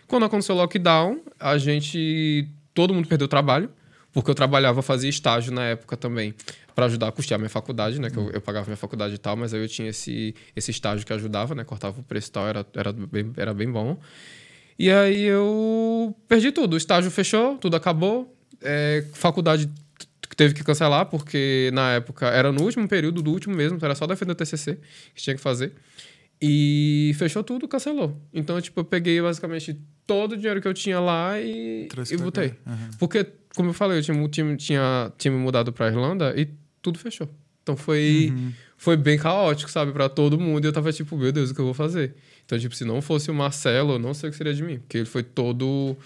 Quando 0.06 0.24
aconteceu 0.24 0.54
o 0.54 0.58
lockdown, 0.58 1.20
a 1.38 1.58
gente... 1.58 2.48
Todo 2.72 2.94
mundo 2.94 3.08
perdeu 3.08 3.24
o 3.26 3.28
trabalho. 3.28 3.68
Porque 4.12 4.30
eu 4.30 4.34
trabalhava, 4.34 4.80
fazia 4.80 5.10
estágio 5.10 5.52
na 5.52 5.64
época 5.64 5.94
também 5.94 6.34
para 6.74 6.86
ajudar 6.86 7.08
a 7.08 7.12
custear 7.12 7.38
minha 7.38 7.50
faculdade, 7.50 8.00
né? 8.00 8.08
Que 8.08 8.16
eu, 8.16 8.30
eu 8.30 8.40
pagava 8.40 8.64
minha 8.64 8.76
faculdade 8.76 9.14
e 9.14 9.18
tal, 9.18 9.36
mas 9.36 9.52
aí 9.52 9.60
eu 9.60 9.68
tinha 9.68 9.90
esse, 9.90 10.34
esse 10.54 10.70
estágio 10.70 11.04
que 11.04 11.12
ajudava, 11.12 11.54
né? 11.54 11.64
Cortava 11.64 12.00
o 12.00 12.02
preço 12.02 12.28
e 12.30 12.32
tal, 12.32 12.46
era, 12.48 12.66
era, 12.74 12.92
bem, 12.94 13.30
era 13.36 13.52
bem 13.52 13.70
bom. 13.70 13.98
E 14.78 14.90
aí 14.90 15.22
eu 15.22 16.16
perdi 16.28 16.50
tudo. 16.50 16.74
O 16.74 16.76
estágio 16.78 17.10
fechou, 17.10 17.58
tudo 17.58 17.76
acabou. 17.76 18.34
É, 18.62 19.04
faculdade 19.12 19.68
teve 20.36 20.54
que 20.54 20.62
cancelar, 20.62 21.06
porque 21.06 21.70
na 21.72 21.92
época 21.94 22.26
era 22.26 22.52
no 22.52 22.62
último 22.62 22.86
período 22.86 23.22
do 23.22 23.30
último 23.32 23.54
mesmo, 23.56 23.76
então 23.76 23.86
era 23.86 23.94
só 23.94 24.06
defender 24.06 24.32
o 24.32 24.34
TCC 24.34 24.78
que 25.14 25.22
tinha 25.22 25.34
que 25.34 25.40
fazer. 25.42 25.72
E 26.40 27.12
fechou 27.18 27.42
tudo, 27.42 27.66
cancelou. 27.66 28.16
Então, 28.32 28.60
tipo, 28.60 28.80
eu 28.80 28.84
peguei 28.84 29.20
basicamente 29.22 29.78
todo 30.06 30.32
o 30.32 30.36
dinheiro 30.36 30.60
que 30.60 30.68
eu 30.68 30.74
tinha 30.74 31.00
lá 31.00 31.40
e, 31.40 31.88
e 32.10 32.16
botei. 32.18 32.54
Aham. 32.66 32.90
Porque, 32.98 33.26
como 33.54 33.70
eu 33.70 33.72
falei, 33.72 33.98
eu 33.98 34.02
tinha, 34.02 34.16
mu- 34.16 34.28
tinha, 34.28 34.56
tinha, 34.56 35.12
tinha 35.16 35.32
me 35.32 35.38
mudado 35.38 35.72
pra 35.72 35.86
Irlanda 35.88 36.34
e 36.36 36.48
tudo 36.82 36.98
fechou. 36.98 37.28
Então 37.62 37.74
foi, 37.76 38.32
Uhum. 38.36 38.52
foi 38.76 38.96
bem 38.96 39.18
caótico, 39.18 39.70
sabe, 39.70 39.92
pra 39.92 40.08
todo 40.08 40.38
mundo. 40.38 40.64
E 40.64 40.68
eu 40.68 40.72
tava 40.72 40.92
tipo, 40.92 41.16
meu 41.16 41.32
Deus, 41.32 41.50
o 41.50 41.54
que 41.54 41.60
eu 41.60 41.64
vou 41.64 41.74
fazer? 41.74 42.14
Então, 42.44 42.58
tipo, 42.58 42.76
se 42.76 42.84
não 42.84 43.00
fosse 43.00 43.30
o 43.30 43.34
Marcelo, 43.34 43.94
eu 43.94 43.98
não 43.98 44.12
sei 44.14 44.28
o 44.28 44.30
que 44.30 44.36
seria 44.36 44.52
de 44.54 44.62
mim. 44.62 44.78
Porque 44.78 44.98
ele 44.98 45.06
foi 45.06 45.22
todo 45.22 45.96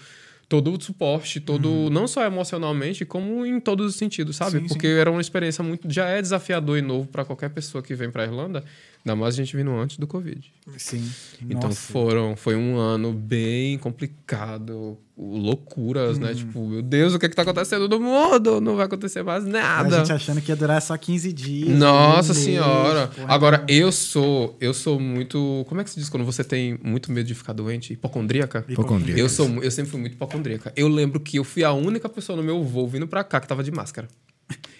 todo 0.51 0.77
o 0.77 0.83
suporte, 0.83 1.39
todo 1.39 1.89
não 1.89 2.05
só 2.05 2.25
emocionalmente, 2.25 3.05
como 3.05 3.45
em 3.45 3.57
todos 3.57 3.87
os 3.87 3.95
sentidos, 3.95 4.35
sabe? 4.35 4.59
Sim, 4.59 4.67
Porque 4.67 4.85
era 4.85 5.09
uma 5.09 5.21
experiência 5.21 5.63
muito 5.63 5.89
já 5.89 6.09
é 6.09 6.21
desafiador 6.21 6.77
e 6.77 6.81
novo 6.81 7.07
pra 7.07 7.23
qualquer 7.23 7.51
pessoa 7.51 7.81
que 7.81 7.95
vem 7.95 8.11
pra 8.11 8.25
Irlanda, 8.25 8.61
ainda 9.05 9.15
mais 9.15 9.35
a 9.35 9.37
gente 9.37 9.55
vindo 9.55 9.71
antes 9.71 9.95
do 9.95 10.05
Covid. 10.05 10.51
Sim. 10.75 11.09
Então 11.43 11.69
Nossa. 11.69 11.93
foram, 11.93 12.35
foi 12.35 12.57
um 12.57 12.77
ano 12.77 13.13
bem 13.13 13.77
complicado, 13.77 14.97
loucuras, 15.17 16.17
Uhum. 16.17 16.23
né? 16.23 16.33
Tipo, 16.33 16.67
meu 16.67 16.81
Deus, 16.81 17.13
o 17.13 17.19
que 17.19 17.25
é 17.25 17.29
que 17.29 17.35
tá 17.35 17.41
acontecendo 17.43 17.87
no 17.87 17.99
mundo? 17.99 18.59
Não 18.61 18.75
vai 18.75 18.85
acontecer 18.85 19.23
mais 19.23 19.45
A 19.45 19.47
nada. 19.47 19.97
gente 19.99 20.11
achando 20.13 20.41
que 20.41 20.51
ia 20.51 20.55
durar 20.55 20.81
só 20.81 20.95
15 20.97 21.31
dias. 21.33 21.77
Nossa 21.77 22.33
senhora. 22.33 23.07
porra. 23.07 23.27
Agora 23.33 23.65
eu 23.67 23.91
sou, 23.91 24.57
eu 24.59 24.73
sou 24.73 24.99
muito, 24.99 25.65
como 25.67 25.81
é 25.81 25.83
que 25.83 25.89
se 25.89 25.99
diz 25.99 26.09
quando 26.09 26.25
você 26.25 26.43
tem 26.43 26.79
muito 26.83 27.11
medo 27.11 27.27
de 27.27 27.35
ficar 27.35 27.53
doente? 27.53 27.93
Hipocondríaca? 27.93 28.65
Hipocondríaca. 28.67 29.19
Eu 29.19 29.29
sou, 29.29 29.47
eu 29.63 29.71
sempre 29.71 29.91
fui 29.91 29.99
muito 29.99 30.13
hipocondríaca. 30.13 30.71
Eu 30.75 30.87
lembro 30.87 31.19
que 31.19 31.37
eu 31.37 31.43
fui 31.43 31.63
a 31.63 31.71
única 31.73 32.07
pessoa 32.09 32.35
no 32.35 32.43
meu 32.43 32.63
voo 32.63 32.87
vindo 32.87 33.07
pra 33.07 33.23
cá 33.23 33.39
que 33.39 33.47
tava 33.47 33.63
de 33.63 33.71
máscara. 33.71 34.07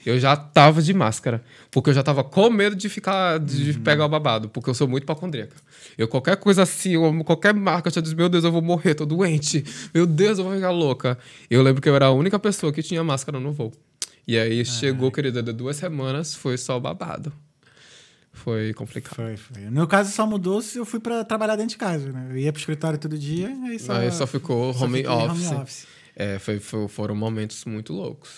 Eu 0.06 0.20
já 0.20 0.36
tava 0.36 0.82
de 0.82 0.94
máscara, 0.94 1.44
porque 1.70 1.90
eu 1.92 1.94
já 1.94 2.02
tava 2.02 2.24
com 2.24 2.50
medo 2.50 2.76
de 2.76 2.90
ficar 2.90 3.40
de 3.40 3.74
pegar 3.80 4.06
o 4.06 4.10
babado, 4.10 4.50
porque 4.50 4.70
eu 4.70 4.74
sou 4.74 4.88
muito 4.88 5.04
hipocondríaca. 5.04 5.56
Eu 5.98 6.08
qualquer 6.08 6.38
coisa 6.38 6.64
assim, 6.64 6.92
eu- 6.92 7.24
qualquer 7.24 7.54
marca, 7.54 7.90
eu 7.90 7.94
já 7.94 8.02
diz, 8.02 8.14
meu 8.14 8.28
Deus, 8.30 8.44
eu 8.44 8.52
vou 8.52 8.62
morrer, 8.62 8.96
tô 8.96 9.06
doente. 9.06 9.64
Meu 9.94 10.06
Deus, 10.08 10.40
eu 10.40 10.46
vou 10.46 10.56
ficar 10.56 10.72
louca. 10.72 11.18
Eu 11.50 11.62
lembro 11.62 11.82
que 11.82 11.88
eu 11.90 11.96
era 11.96 12.08
a 12.08 12.12
única 12.12 12.40
pessoa 12.40 12.72
que 12.74 12.82
tinha 12.82 13.04
máscara 13.04 13.40
no 13.40 13.52
voo. 13.52 13.72
E 14.28 14.38
aí 14.38 14.64
chegou, 14.66 15.12
querida, 15.12 15.42
de 15.44 15.52
duas 15.54 15.76
semanas, 15.78 16.34
foi 16.36 16.58
só 16.58 16.80
babado. 16.80 17.32
Foi 18.34 18.74
complicado. 18.74 19.16
Foi, 19.16 19.36
foi. 19.38 19.64
No 19.66 19.72
meu 19.72 19.88
caso, 19.88 20.12
só 20.12 20.26
mudou 20.26 20.62
se 20.62 20.78
eu 20.78 20.86
fui 20.86 21.00
pra 21.00 21.24
trabalhar 21.24 21.56
dentro 21.56 21.72
de 21.72 21.78
casa, 21.78 22.12
né? 22.12 22.28
Eu 22.32 22.38
ia 22.38 22.52
pro 22.52 22.60
escritório 22.60 22.98
todo 22.98 23.18
dia, 23.18 23.50
aí 23.66 23.78
só, 23.78 23.94
Aí 23.94 24.12
só 24.12 24.26
ficou 24.26 24.74
só 24.74 24.86
home, 24.86 25.00
fiquei 25.00 25.12
office. 25.12 25.48
home 25.52 25.62
office. 25.62 25.88
É, 26.16 26.40
foi, 26.40 26.60
foi- 26.60 26.88
foram 26.88 27.14
momentos 27.16 27.66
muito 27.66 27.94
loucos. 27.94 28.30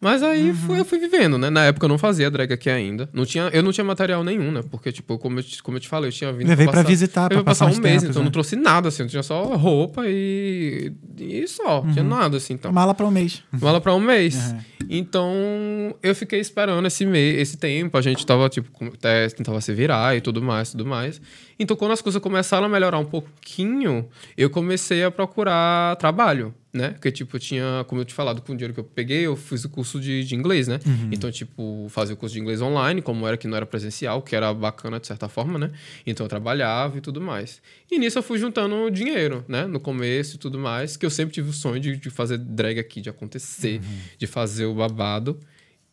Mas 0.00 0.22
aí 0.22 0.50
Uhum. 0.50 0.54
fui- 0.54 0.78
eu 0.80 0.84
fui 0.84 0.98
vivendo, 0.98 1.38
né? 1.38 1.48
Na 1.48 1.64
época 1.64 1.86
eu 1.86 1.88
não 1.88 1.96
fazia 1.96 2.30
drag 2.30 2.52
aqui 2.52 2.68
ainda. 2.68 3.08
Não 3.14 3.24
tinha, 3.24 3.44
eu 3.52 3.62
não 3.62 3.72
tinha 3.72 3.82
material 3.84 4.22
nenhum, 4.22 4.52
né? 4.52 4.62
Porque, 4.70 4.92
tipo, 4.92 5.16
como 5.18 5.38
eu, 5.38 5.42
te- 5.42 5.62
como 5.62 5.76
eu 5.78 5.80
te 5.80 5.88
falei, 5.88 6.08
eu 6.08 6.12
tinha 6.12 6.30
vindo 6.32 6.46
Levei 6.48 6.66
pra 6.68 6.82
visitar, 6.82 7.24
eu 7.24 7.28
pra 7.28 7.38
ia 7.38 7.44
passar 7.44 7.64
passar 7.66 7.78
um 7.78 7.82
mês, 7.82 8.02
tempos, 8.02 8.10
então 8.10 8.20
eu 8.20 8.24
né? 8.24 8.24
não 8.26 8.30
trouxe 8.32 8.56
nada, 8.56 8.88
assim. 8.88 9.02
Eu 9.04 9.08
tinha 9.08 9.22
só 9.22 9.42
roupa 9.56 10.02
e, 10.06 10.92
e 11.18 11.48
só. 11.48 11.80
Tinha 11.92 12.04
nada, 12.04 12.36
assim. 12.36 12.52
Então. 12.54 12.70
Mala 12.72 12.94
pra 12.94 13.06
um 13.06 13.10
mês. 13.10 13.42
Mala 13.50 13.80
pra 13.80 13.94
um 13.94 14.00
mês. 14.00 14.52
Uhum. 14.52 14.58
Então, 14.88 15.94
eu 16.02 16.14
fiquei 16.14 16.40
esperando 16.40 16.84
esse 16.86 17.04
mês, 17.06 17.38
esse 17.40 17.56
tempo. 17.56 17.96
A 17.96 18.02
gente 18.02 18.24
tava, 18.24 18.48
tipo, 18.48 18.68
até 18.92 19.28
tentava 19.28 19.60
se 19.60 19.72
virar 19.72 20.16
e 20.16 20.20
tudo 20.20 20.42
mais, 20.42 20.72
tudo 20.72 20.84
mais. 20.86 21.20
Então, 21.58 21.76
quando 21.76 21.92
as 21.92 22.02
coisas 22.02 22.20
começaram 22.20 22.66
a 22.66 22.68
melhorar 22.68 22.98
um 22.98 23.04
pouquinho, 23.04 24.06
eu 24.36 24.50
comecei 24.50 25.02
a 25.02 25.10
procurar 25.10 25.96
trabalho, 25.96 26.54
né? 26.76 26.90
Porque, 26.90 27.10
tipo, 27.10 27.34
eu 27.36 27.40
tinha, 27.40 27.84
como 27.88 28.00
eu 28.00 28.04
te 28.04 28.14
falado, 28.14 28.42
com 28.42 28.52
o 28.52 28.56
dinheiro 28.56 28.74
que 28.74 28.80
eu 28.80 28.84
peguei, 28.84 29.22
eu 29.22 29.34
fiz 29.36 29.64
o 29.64 29.68
curso 29.68 29.98
de, 29.98 30.22
de 30.24 30.34
inglês, 30.34 30.68
né? 30.68 30.78
Então, 31.10 31.30
tipo, 31.30 31.86
fazia 31.88 32.14
o 32.14 32.16
curso 32.16 32.34
de 32.34 32.40
inglês 32.40 32.60
online, 32.60 33.02
como 33.02 33.26
era 33.26 33.36
que 33.36 33.48
não 33.48 33.56
era 33.56 33.66
presencial, 33.66 34.22
que 34.22 34.36
era 34.36 34.52
bacana 34.52 35.00
de 35.00 35.06
certa 35.06 35.28
forma, 35.28 35.58
né? 35.58 35.70
Então, 36.06 36.24
eu 36.24 36.28
trabalhava 36.28 36.98
e 36.98 37.00
tudo 37.00 37.20
mais. 37.20 37.60
E 37.90 37.98
nisso 37.98 38.18
eu 38.18 38.22
fui 38.22 38.38
juntando 38.38 38.90
dinheiro, 38.90 39.44
né? 39.48 39.66
No 39.66 39.80
começo 39.80 40.36
e 40.36 40.38
tudo 40.38 40.58
mais, 40.58 40.96
que 40.96 41.06
eu 41.06 41.10
sempre 41.10 41.34
tive 41.34 41.50
o 41.50 41.52
sonho 41.52 41.80
de, 41.80 41.96
de 41.96 42.10
fazer 42.10 42.38
drag 42.38 42.78
aqui, 42.78 43.00
de 43.00 43.08
acontecer, 43.08 43.80
de 44.18 44.26
fazer 44.26 44.66
o 44.66 44.74
babado. 44.74 45.38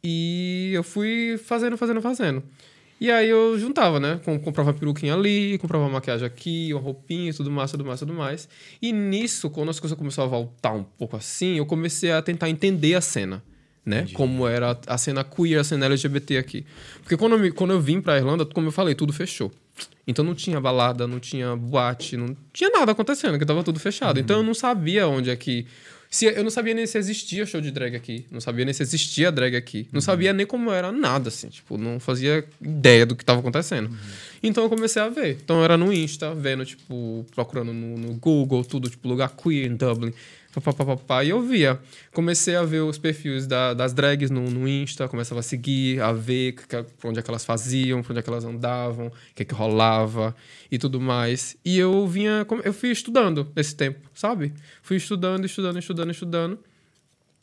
E 0.03 0.71
eu 0.73 0.83
fui 0.83 1.37
fazendo, 1.37 1.77
fazendo, 1.77 2.01
fazendo. 2.01 2.43
E 3.01 3.11
aí 3.11 3.29
eu 3.29 3.57
juntava, 3.59 3.99
né? 3.99 4.19
Com- 4.23 4.39
Comprava 4.39 4.71
uma 4.71 4.77
peruquinha 4.77 5.13
ali, 5.13 5.57
comprava 5.57 5.83
uma 5.83 5.89
maquiagem 5.91 6.25
aqui, 6.25 6.69
uma 6.73 6.81
roupinha, 6.81 7.33
tudo 7.33 7.51
mais, 7.51 7.69
tudo 7.71 7.83
mais, 7.83 7.99
tudo 7.99 8.13
mais. 8.13 8.47
E 8.81 8.91
nisso, 8.93 9.49
quando 9.49 9.69
as 9.69 9.79
coisas 9.79 9.97
começaram 9.97 10.27
a 10.27 10.31
voltar 10.31 10.71
um 10.71 10.83
pouco 10.83 11.17
assim, 11.17 11.57
eu 11.57 11.65
comecei 11.65 12.11
a 12.11 12.21
tentar 12.21 12.49
entender 12.49 12.95
a 12.95 13.01
cena. 13.01 13.43
Né? 13.85 14.07
Como 14.13 14.47
era 14.47 14.79
a 14.87 14.97
cena 14.97 15.25
queer, 15.25 15.59
a 15.59 15.63
cena 15.65 15.87
LGBT 15.87 16.37
aqui. 16.37 16.65
Porque 17.01 17.17
quando 17.17 17.33
eu, 17.33 17.39
me- 17.39 17.51
quando 17.51 17.71
eu 17.71 17.81
vim 17.81 17.99
pra 17.99 18.15
Irlanda, 18.17 18.45
como 18.45 18.67
eu 18.67 18.71
falei, 18.71 18.95
tudo 18.95 19.11
fechou. 19.11 19.51
Então 20.07 20.23
não 20.23 20.33
tinha 20.33 20.61
balada, 20.61 21.05
não 21.05 21.19
tinha 21.19 21.53
boate, 21.55 22.15
não 22.15 22.33
tinha 22.53 22.69
nada 22.69 22.93
acontecendo, 22.93 23.37
que 23.37 23.45
tava 23.45 23.61
tudo 23.63 23.79
fechado. 23.81 24.17
Então 24.21 24.37
eu 24.37 24.43
não 24.43 24.53
sabia 24.53 25.05
onde 25.07 25.29
é 25.29 25.35
que. 25.35 25.65
Se, 26.13 26.27
eu 26.27 26.43
não 26.43 26.51
sabia 26.51 26.75
nem 26.75 26.85
se 26.85 26.95
existia 26.95 27.43
show 27.43 27.59
de 27.59 27.71
drag 27.71 27.95
aqui. 27.95 28.23
Não 28.29 28.39
sabia 28.39 28.63
nem 28.63 28.71
se 28.71 28.83
existia 28.83 29.31
drag 29.31 29.55
aqui. 29.55 29.87
Não 29.91 29.99
sabia 29.99 30.31
nem 30.31 30.45
como 30.45 30.71
era 30.71 30.91
nada, 30.91 31.29
assim. 31.29 31.47
Tipo, 31.47 31.75
não 31.75 31.99
fazia 31.99 32.45
ideia 32.61 33.03
do 33.03 33.15
que 33.15 33.25
tava 33.25 33.39
acontecendo. 33.39 33.89
Então 34.43 34.63
eu 34.63 34.69
comecei 34.69 35.01
a 35.01 35.09
ver. 35.09 35.39
Então 35.43 35.57
eu 35.57 35.63
era 35.63 35.75
no 35.75 35.91
Insta, 35.91 36.35
vendo, 36.35 36.63
tipo, 36.63 37.25
procurando 37.33 37.73
no, 37.73 37.97
no 37.97 38.13
Google, 38.13 38.63
tudo, 38.63 38.91
tipo, 38.91 39.07
lugar 39.07 39.35
queer 39.35 39.65
em 39.65 39.75
Dublin. 39.75 40.13
Pá, 40.61 40.71
pá, 40.73 40.95
pá. 40.97 41.23
E 41.23 41.29
eu 41.29 41.41
via. 41.41 41.79
Comecei 42.11 42.55
a 42.55 42.63
ver 42.63 42.81
os 42.81 42.97
perfis 42.99 43.47
da- 43.47 43.73
das 43.73 43.91
drags 43.93 44.29
no, 44.29 44.41
no 44.49 44.67
Insta, 44.67 45.07
começava 45.07 45.39
a 45.39 45.43
seguir, 45.43 45.99
a 45.99 46.11
ver 46.13 46.53
que, 46.53 46.67
pra 46.67 46.85
onde 47.05 47.17
é 47.19 47.23
que 47.23 47.29
elas 47.29 47.43
faziam, 47.43 48.03
pra 48.03 48.11
onde 48.11 48.19
é 48.19 48.21
que 48.21 48.29
elas 48.29 48.45
andavam, 48.45 49.07
o 49.07 49.11
que 49.33 49.41
é 49.41 49.45
que 49.45 49.53
rolava 49.53 50.35
e 50.71 50.77
tudo 50.77 51.01
mais. 51.01 51.57
E 51.65 51.77
eu 51.79 52.07
vinha, 52.07 52.45
eu 52.63 52.71
fui 52.73 52.91
estudando 52.91 53.51
nesse 53.55 53.75
tempo, 53.75 54.07
sabe? 54.13 54.53
Fui 54.83 54.97
estudando, 54.97 55.43
estudando, 55.45 55.79
estudando, 55.79 56.11
estudando. 56.11 56.59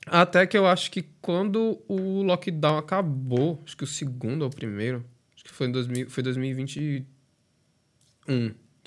Até 0.07 0.46
que 0.46 0.57
eu 0.57 0.66
acho 0.66 0.90
que 0.90 1.05
quando 1.20 1.83
o 1.88 2.23
lockdown 2.23 2.79
acabou, 2.79 3.61
acho 3.66 3.77
que 3.77 3.85
o 3.85 3.87
segundo 3.88 4.42
ou 4.42 4.49
o 4.49 4.55
primeiro, 4.55 5.05
acho 5.35 5.44
que 5.44 5.51
foi 5.53 5.66
em 5.66 5.73
2000, 5.73 6.09
foi 6.09 6.23
2021. 6.23 7.05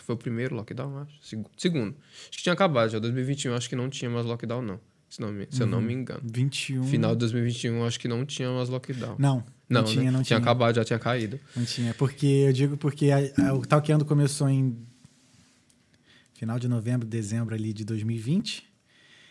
Foi 0.06 0.16
o 0.16 0.18
primeiro 0.18 0.54
lockdown, 0.56 0.98
acho. 1.00 1.14
Segu- 1.22 1.50
Segundo. 1.58 1.96
Acho 2.30 2.32
que 2.38 2.44
tinha 2.44 2.54
acabado 2.54 2.90
já. 2.92 3.00
2021 3.00 3.54
acho 3.56 3.70
que 3.70 3.76
não 3.76 3.90
tinha 3.90 4.10
mais 4.12 4.26
lockdown, 4.26 4.62
não. 4.62 4.80
Se, 5.10 5.22
não 5.22 5.32
me- 5.32 5.48
se 5.50 5.62
eu 5.62 5.68
não 5.68 5.80
me 5.82 5.94
engano. 5.94 6.22
21. 6.24 6.84
Final 6.86 7.12
de 7.14 7.20
2021 7.20 7.86
acho 7.86 8.00
que 8.00 8.08
não 8.08 8.26
tinha 8.26 8.50
mais 8.52 8.68
lockdown. 8.68 9.16
Não, 9.20 9.38
não, 9.70 9.82
Não, 9.82 9.84
tinha, 9.84 10.06
né? 10.06 10.12
não 10.12 10.24
tinha 10.24 10.38
tinha. 10.38 10.40
acabado, 10.40 10.76
já 10.76 10.84
tinha 10.84 10.98
caído. 11.00 11.40
Não 11.56 11.64
tinha. 11.64 11.94
Porque 11.94 12.26
eu 12.26 12.52
digo 12.52 12.76
porque 12.78 13.12
a- 13.12 13.50
a- 13.50 13.54
o 13.54 13.66
Talkando 13.66 14.04
começou 14.06 14.50
em 14.50 14.76
final 16.34 16.60
de 16.60 16.68
novembro, 16.68 17.08
dezembro 17.08 17.54
ali 17.56 17.72
de 17.74 17.86
2020. 17.86 18.64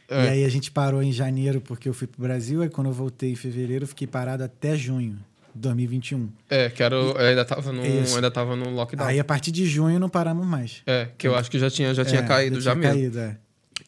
É. 0.08 0.24
E 0.24 0.28
aí 0.28 0.44
a 0.44 0.48
gente 0.48 0.70
parou 0.70 1.02
em 1.02 1.12
janeiro 1.12 1.60
porque 1.60 1.88
eu 1.88 1.94
fui 1.94 2.06
pro 2.06 2.22
Brasil. 2.22 2.62
Aí 2.62 2.68
quando 2.70 2.86
eu 2.88 2.92
voltei 2.92 3.32
em 3.32 3.36
fevereiro, 3.36 3.84
eu 3.84 3.88
fiquei 3.88 4.06
parado 4.06 4.42
até 4.44 4.76
junho 4.76 5.18
2021. 5.54 6.28
É, 6.48 6.68
que 6.70 6.82
era, 6.82 6.98
o- 6.98 7.10
eu 7.12 7.16
ainda 7.26 7.44
tava 7.44 7.72
no, 7.72 7.84
Isso. 7.84 8.14
ainda 8.14 8.30
tava 8.30 8.54
no 8.56 8.70
lockdown. 8.70 9.06
Aí 9.08 9.18
a 9.20 9.24
partir 9.24 9.50
de 9.50 9.66
junho 9.66 9.98
não 9.98 10.08
paramos 10.08 10.46
mais. 10.46 10.82
É, 10.86 11.08
que 11.18 11.26
eu 11.28 11.34
acho 11.34 11.50
que 11.50 11.58
já 11.58 11.68
tinha, 11.70 11.92
já 11.94 12.04
tinha 12.04 12.20
É, 12.20 12.26
caído 12.26 12.60
já, 12.60 12.72
tinha 12.72 12.82
mesmo. 12.92 13.00
caído, 13.00 13.18
é. 13.18 13.36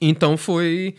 Então 0.00 0.36
foi 0.36 0.94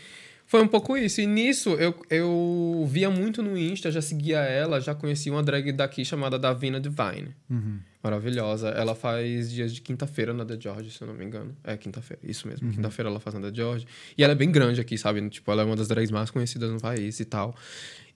foi 0.48 0.62
um 0.62 0.68
pouco 0.68 0.96
isso. 0.96 1.20
E 1.22 1.26
nisso 1.28 1.72
eu, 1.72 1.94
eu 2.10 2.86
via 2.90 3.10
muito 3.10 3.42
no 3.42 3.58
Insta, 3.58 3.92
já 3.92 4.02
seguia 4.02 4.38
ela, 4.40 4.80
já 4.80 4.94
conhecia 4.96 5.32
uma 5.32 5.42
drag 5.44 5.72
daqui 5.72 6.06
chamada 6.06 6.38
Davina 6.38 6.80
Divine. 6.80 7.30
Uhum. 7.50 7.80
Maravilhosa. 8.06 8.70
Ela 8.70 8.94
faz 8.94 9.52
dias 9.52 9.74
de 9.74 9.82
quinta-feira 9.82 10.32
na 10.32 10.46
The 10.46 10.58
George, 10.60 10.92
se 10.92 11.02
eu 11.02 11.08
não 11.08 11.16
me 11.16 11.26
engano. 11.26 11.58
É, 11.64 11.76
quinta-feira, 11.76 12.22
isso 12.24 12.48
mesmo. 12.48 12.72
Quinta-feira 12.72 13.10
ela 13.10 13.20
faz 13.20 13.34
na 13.34 13.42
The 13.42 13.56
George. 13.56 13.88
E 14.16 14.24
ela 14.24 14.34
é 14.34 14.36
bem 14.36 14.52
grande 14.52 14.80
aqui, 14.80 14.96
sabe? 14.96 15.28
Tipo, 15.28 15.52
ela 15.52 15.64
é 15.64 15.66
uma 15.66 15.76
das 15.76 15.88
drags 15.88 16.12
mais 16.12 16.30
conhecidas 16.30 16.70
no 16.70 16.80
país 16.80 17.20
e 17.20 17.26
tal. 17.26 17.56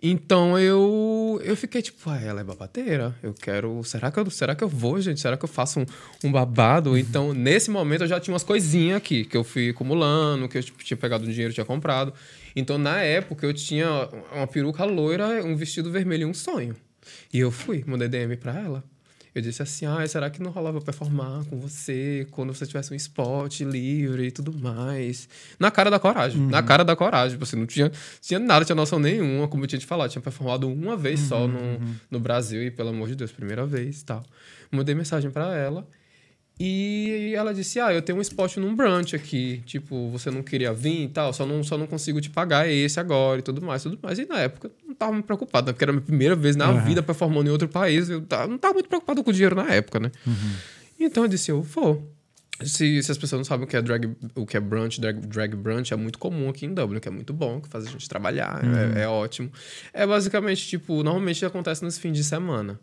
Então 0.02 0.58
eu 0.60 1.42
eu 1.44 1.58
fiquei 1.58 1.82
tipo, 1.82 2.08
ah, 2.08 2.22
ela 2.22 2.42
é 2.42 2.44
babadeira. 2.44 3.16
Eu 3.24 3.34
quero. 3.34 3.84
Será 3.84 4.12
que 4.12 4.20
eu, 4.20 4.30
será 4.30 4.54
que 4.54 4.64
eu 4.64 4.70
vou, 4.70 5.02
gente? 5.02 5.20
Será 5.20 5.36
que 5.36 5.44
eu 5.44 5.50
faço 5.50 5.80
um, 5.80 5.86
um 6.24 6.32
babado? 6.32 6.96
Então, 6.96 7.34
nesse 7.34 7.72
momento, 7.72 8.04
eu 8.04 8.08
já 8.08 8.20
tinha 8.20 8.32
umas 8.32 8.44
coisinhas 8.44 8.98
aqui 8.98 9.26
que 9.26 9.36
eu 9.36 9.44
fui 9.44 9.72
acumulando, 9.72 10.48
que 10.48 10.60
eu 10.60 10.64
tipo, 10.64 10.84
tinha 10.84 10.98
pegado 10.98 11.26
um 11.26 11.32
dinheiro, 11.32 11.52
tinha 11.52 11.66
comprado. 11.66 12.14
Então, 12.56 12.78
na 12.78 13.02
época, 13.02 13.44
eu 13.44 13.54
tinha 13.56 14.08
uma 14.32 14.46
peruca 14.46 14.86
loira, 14.86 15.44
um 15.44 15.56
vestido 15.56 15.90
vermelho 15.90 16.22
e 16.22 16.26
um 16.26 16.34
sonho. 16.34 16.76
E 17.34 17.40
eu 17.40 17.50
fui, 17.50 17.84
mandei 17.88 18.08
DM 18.08 18.38
pra 18.38 18.56
ela. 18.60 18.84
Eu 19.34 19.42
disse 19.42 19.62
assim: 19.62 19.86
ah, 19.86 20.06
será 20.08 20.30
que 20.30 20.42
não 20.42 20.52
rolava 20.52 20.82
performar 20.82 21.46
com 21.46 21.60
você 21.60 22.28
quando 22.32 22.54
você 22.54 22.66
tivesse 22.66 22.92
um 22.92 22.96
spot 22.96 23.62
livre 23.62 24.28
e 24.28 24.32
tudo 24.32 24.52
mais? 24.58 25.30
Na 25.60 25.70
cara 25.70 25.90
da 25.90 26.00
coragem, 26.00 26.42
na 26.48 26.64
cara 26.64 26.84
da 26.84 26.96
coragem. 26.96 27.38
Você 27.38 27.56
não 27.56 27.66
tinha, 27.66 27.92
tinha 28.22 28.40
nada, 28.40 28.66
tinha 28.66 28.76
noção 28.76 29.00
nenhuma, 29.00 29.48
como 29.48 29.64
eu 29.64 29.68
tinha 29.68 29.80
te 29.80 29.86
falado. 29.86 30.10
Tinha 30.10 30.22
performado 30.22 30.68
uma 30.68 30.98
vez 30.98 31.20
só 31.20 31.48
no, 31.48 31.80
no 32.10 32.20
Brasil 32.20 32.64
e, 32.64 32.72
pelo 32.72 32.90
amor 32.90 33.08
de 33.08 33.16
Deus, 33.16 33.32
primeira 33.32 33.66
vez 33.66 34.02
e 34.02 34.06
tal. 34.06 34.24
Mandei 34.72 34.96
mensagem 34.96 35.30
pra 35.32 35.56
ela. 35.56 35.88
E 36.60 37.34
ela 37.36 37.54
disse: 37.54 37.80
Ah, 37.80 37.94
eu 37.94 38.02
tenho 38.02 38.18
um 38.18 38.22
spot 38.22 38.58
num 38.58 38.76
brunch 38.76 39.16
aqui. 39.16 39.64
Tipo, 39.66 40.10
você 40.10 40.30
não 40.30 40.44
queria 40.44 40.74
vir 40.74 41.04
e 41.04 41.08
tal, 41.08 41.32
só 41.32 41.46
não, 41.46 41.64
só 41.64 41.78
não 41.78 41.88
consigo 41.88 42.20
te 42.20 42.30
pagar 42.30 42.68
esse 42.68 43.00
agora 43.00 43.40
e 43.40 43.42
tudo 43.42 43.62
mais, 43.62 43.82
tudo 43.82 43.98
mais. 44.04 44.20
E 44.20 44.26
na 44.26 44.40
época 44.40 44.68
eu 44.68 44.90
não 44.90 44.94
tava 44.94 45.14
muito 45.14 45.26
preocupado, 45.26 45.68
né? 45.68 45.74
porque 45.74 45.86
era 45.86 45.92
a 45.92 45.94
minha 45.94 46.06
primeira 46.06 46.36
vez 46.36 46.58
na 46.58 46.66
Aham. 46.66 46.84
vida 46.84 47.02
performando 47.02 47.48
em 47.50 47.52
outro 47.52 47.70
país. 47.70 48.10
Eu 48.10 48.20
não 48.50 48.58
tava 48.58 48.74
muito 48.74 48.90
preocupado 48.90 49.24
com 49.24 49.30
o 49.30 49.34
dinheiro 49.34 49.56
na 49.56 49.70
época, 49.70 50.02
né? 50.02 50.12
Então 51.00 51.24
eu 51.24 51.30
disse: 51.30 51.50
Eu 51.50 51.62
vou. 51.62 52.14
Se, 52.62 53.02
se 53.02 53.10
as 53.10 53.18
pessoas 53.18 53.40
não 53.40 53.46
sabem 53.46 53.64
o 53.64 53.68
que 53.68 53.78
é 53.78 53.82
drag, 53.82 54.14
o 54.36 54.46
que 54.46 54.58
é 54.58 54.60
brunch, 54.60 55.00
drag, 55.00 55.18
drag 55.28 55.56
brunch 55.56 55.94
é 55.94 55.96
muito 55.96 56.20
comum 56.20 56.50
aqui 56.50 56.66
em 56.66 56.74
Dublin, 56.74 57.00
que 57.00 57.08
é 57.08 57.12
muito 57.12 57.32
bom, 57.32 57.62
que 57.62 57.70
faz 57.70 57.88
a 57.88 57.90
gente 57.90 58.10
trabalhar, 58.10 58.62
é, 58.96 59.04
é 59.04 59.08
ótimo. 59.08 59.50
É 59.94 60.06
basicamente, 60.06 60.68
tipo, 60.68 61.02
normalmente 61.02 61.46
acontece 61.46 61.86
nos 61.86 61.98
fins 61.98 62.18
de 62.18 62.24
semana. 62.24 62.78